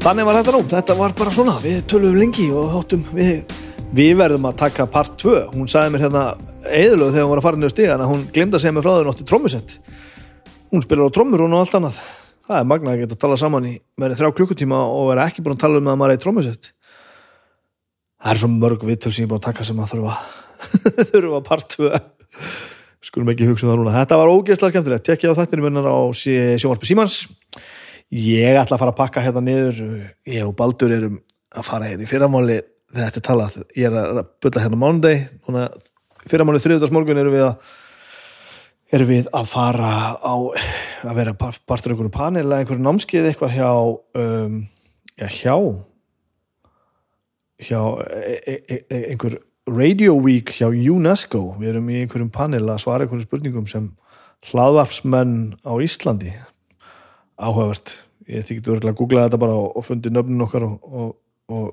Þannig 0.00 0.24
var 0.26 0.38
þetta 0.38 0.52
nú, 0.54 0.60
þetta 0.70 0.94
var 0.96 1.12
bara 1.18 1.32
svona, 1.34 1.54
við 1.60 1.82
tölum 1.90 2.14
lengi 2.16 2.46
og 2.56 2.70
þáttum, 2.72 3.02
við, 3.12 3.42
við 3.96 4.12
verðum 4.20 4.46
að 4.48 4.58
taka 4.60 4.86
part 4.90 5.16
2, 5.20 5.50
hún 5.54 5.68
sagði 5.70 5.90
mér 5.94 6.04
hérna 6.06 6.24
eðlög 6.70 7.10
þegar 7.14 7.24
hún 7.24 7.32
var 7.32 7.40
að 7.40 7.46
fara 7.46 7.58
niður 7.60 7.74
stíðan 7.74 8.02
að 8.04 8.10
hún 8.12 8.22
glemdi 8.34 8.54
að 8.56 8.62
segja 8.62 8.74
mér 8.76 8.84
frá 8.86 8.92
þau 8.94 9.06
nátti 9.08 9.26
trommusett. 9.26 9.70
Hún 10.70 10.84
spilar 10.84 11.10
á 11.10 11.14
trommur 11.16 11.42
og 11.44 11.50
allt 11.58 11.76
annað. 11.78 11.96
Það 12.46 12.56
er 12.58 12.66
magnað 12.70 12.92
að 12.92 13.00
geta 13.02 13.14
að 13.16 13.22
tala 13.24 13.36
saman 13.40 13.66
í 13.66 13.72
meðri 13.98 14.18
þrjá 14.18 14.30
klukkutíma 14.38 14.78
og 14.94 15.04
vera 15.10 15.26
ekki 15.30 15.42
búin 15.44 15.56
að 15.56 15.62
tala 15.64 15.76
um 15.80 15.90
að 15.90 15.98
maður 16.00 16.12
er 16.14 16.18
í 16.18 16.22
trommusett. 16.24 16.64
Það 18.20 18.32
er 18.32 18.38
svo 18.42 18.50
mörg 18.54 18.80
viðtöl 18.86 19.12
sem 19.12 19.22
ég 19.22 19.26
er 19.26 19.32
búin 19.32 19.42
að 19.42 19.48
taka 19.48 19.62
sem 19.66 19.78
að 19.80 19.90
þurfa, 19.94 20.14
þurfa 21.10 21.40
part 21.46 21.66
2. 21.74 21.90
Skulum 23.10 23.30
ekki 23.32 23.48
hugsa 23.48 23.64
um 23.66 23.70
það 23.72 23.80
núna. 23.80 23.96
Þetta 23.96 24.20
var 24.20 24.32
ógeðslega 24.34 24.72
skemmtilegt. 24.74 25.06
Tekki 25.08 25.26
á 25.30 25.38
þættinu 25.38 25.66
minnar 25.66 25.88
á 25.88 25.98
þetta 32.96 33.20
er 33.20 33.26
talað 33.26 33.58
ég 33.78 33.86
er 33.90 33.98
að 34.00 34.24
bulla 34.42 34.64
hérna 34.64 34.80
mánudeg 34.80 35.28
núna 35.46 35.68
fyrramáli 36.30 36.62
þriðdagsmorgun 36.64 37.20
erum 37.22 37.36
við 37.36 37.46
að 37.46 37.76
erum 38.90 39.10
við 39.12 39.28
að 39.36 39.46
fara 39.52 39.92
á 40.18 40.34
að 41.06 41.14
vera 41.20 41.36
par- 41.38 41.60
partur 41.68 41.94
einhverju 41.94 42.14
panel 42.14 42.46
eða 42.48 42.64
einhverju 42.64 42.82
námskeið 42.86 43.28
eitthvað 43.30 43.54
hjá 43.54 43.70
um, 44.24 44.58
já, 45.20 45.28
hjá 45.30 45.54
hjá 47.60 47.80
e 48.10 48.56
e 48.56 48.80
e 48.90 49.00
einhver 49.12 49.38
Radio 49.70 50.16
Week 50.18 50.50
hjá 50.56 50.66
UNESCO. 50.72 51.54
Við 51.60 51.74
erum 51.74 51.90
í 51.92 52.00
einhverjum 52.02 52.30
panel 52.32 52.64
að 52.72 52.80
svara 52.82 53.04
einhverjum 53.04 53.26
spurningum 53.28 53.66
sem 53.70 53.90
hlaðvarpsmenn 54.50 55.60
á 55.62 55.72
Íslandi. 55.84 56.32
Áhugavert. 57.38 57.92
Ég 58.26 58.46
þykir 58.48 58.74
örgulega 58.74 58.94
að 58.94 58.98
googla 58.98 59.26
þetta 59.28 59.40
bara 59.42 59.58
og, 59.60 59.84
fundi 59.84 60.10
nöfnin 60.10 60.42
okkar 60.42 60.66
og, 60.66 60.80
og, 60.90 61.12
og 61.52 61.68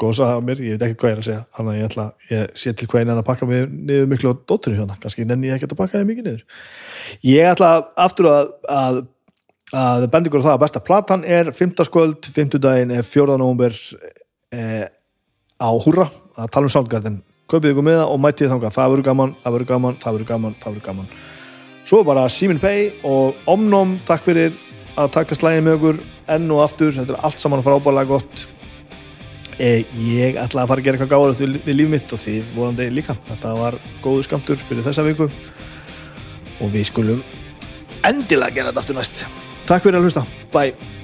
gósa 0.00 0.28
af 0.34 0.42
mér, 0.44 0.60
ég 0.64 0.76
veit 0.76 0.86
ekki 0.88 0.98
hvað 1.00 1.10
ég 1.10 1.16
er 1.16 1.22
að 1.22 1.28
segja 1.28 1.44
þannig 1.56 1.72
að 1.72 1.78
ég 1.78 1.88
ætla, 1.90 2.06
ég 2.30 2.52
sé 2.62 2.72
til 2.74 2.88
hvað 2.90 3.04
ég 3.04 3.12
að 3.14 3.22
pakka 3.28 3.48
mig 3.48 3.64
niður 3.70 4.10
miklu 4.10 4.32
á 4.32 4.34
dótturinn 4.40 4.80
hérna 4.80 4.98
kannski 5.02 5.26
nenni 5.28 5.50
ég 5.50 5.58
ekki 5.58 5.68
að 5.68 5.80
pakka 5.80 6.00
þig 6.00 6.10
mikið 6.10 6.28
niður 6.28 6.44
ég 7.28 7.50
ætla 7.50 7.70
aftur 8.00 8.30
að, 8.30 8.52
að 8.70 9.00
að 9.76 10.06
bendi 10.10 10.30
ykkur 10.30 10.42
á 10.42 10.46
það 10.48 10.56
að 10.56 10.62
besta 10.64 10.82
platan 10.82 11.24
er 11.24 11.50
5. 11.54 11.74
skvöld, 11.86 12.26
5. 12.26 12.58
daginn 12.58 12.94
er 12.94 13.06
4. 13.06 13.36
nómber 13.38 13.76
eh, 14.50 14.86
á 15.60 15.70
Húrra 15.84 16.08
að 16.34 16.50
tala 16.50 16.66
um 16.66 16.72
Soundgarden 16.74 17.20
kaupið 17.50 17.74
ykkur 17.74 17.86
með 17.86 18.00
það 18.00 18.14
og 18.14 18.22
mætið 18.24 18.54
þangað 18.54 18.74
það 18.76 18.94
verður 18.94 19.08
gaman, 19.10 19.36
það 19.42 19.56
verður 19.56 19.70
gaman, 19.70 20.00
það 20.02 20.16
verður 20.16 20.30
gaman, 20.32 20.56
það 20.62 20.74
verður 20.74 20.88
gaman 20.88 21.12
Svo 21.90 22.04
bara 22.06 22.28
Simin 22.30 22.60
Pay 22.62 22.90
og 23.08 23.38
Omnom, 23.50 23.96
takk 24.06 24.22
fyrir 24.26 24.54
að 25.00 25.12
taka 25.14 25.38
slæðið 25.38 25.64
með 25.66 25.78
okkur 25.78 26.00
enn 26.30 26.50
og 26.54 26.62
aftur, 26.62 26.92
þetta 26.94 27.16
er 27.16 27.24
allt 27.26 27.42
saman 27.42 27.64
frábæðlega 27.66 28.10
gott 28.10 28.44
Ég 29.60 30.38
ætla 30.40 30.64
að 30.64 30.70
fara 30.70 30.80
að 30.80 30.86
gera 30.86 30.96
eitthvað 30.96 31.10
gáður 31.12 31.34
við, 31.40 31.58
við 31.66 31.76
líf 31.76 31.90
mitt 31.92 32.14
og 32.16 32.22
þið 32.22 32.54
vorandi 32.56 32.86
líka. 32.94 33.16
Þetta 33.28 33.56
var 33.58 33.76
góðu 34.04 34.24
skamtur 34.24 34.60
fyrir 34.60 34.86
þessa 34.86 35.04
viku 35.04 35.28
og 36.60 36.72
við 36.72 36.88
skulum 36.88 37.20
endilega 38.06 38.56
gera 38.56 38.72
þetta 38.72 38.86
aftur 38.86 39.00
næst. 39.00 39.26
Takk 39.68 39.84
fyrir 39.84 40.00
að 40.00 40.08
hlusta, 40.08 40.24
bye 40.54 40.99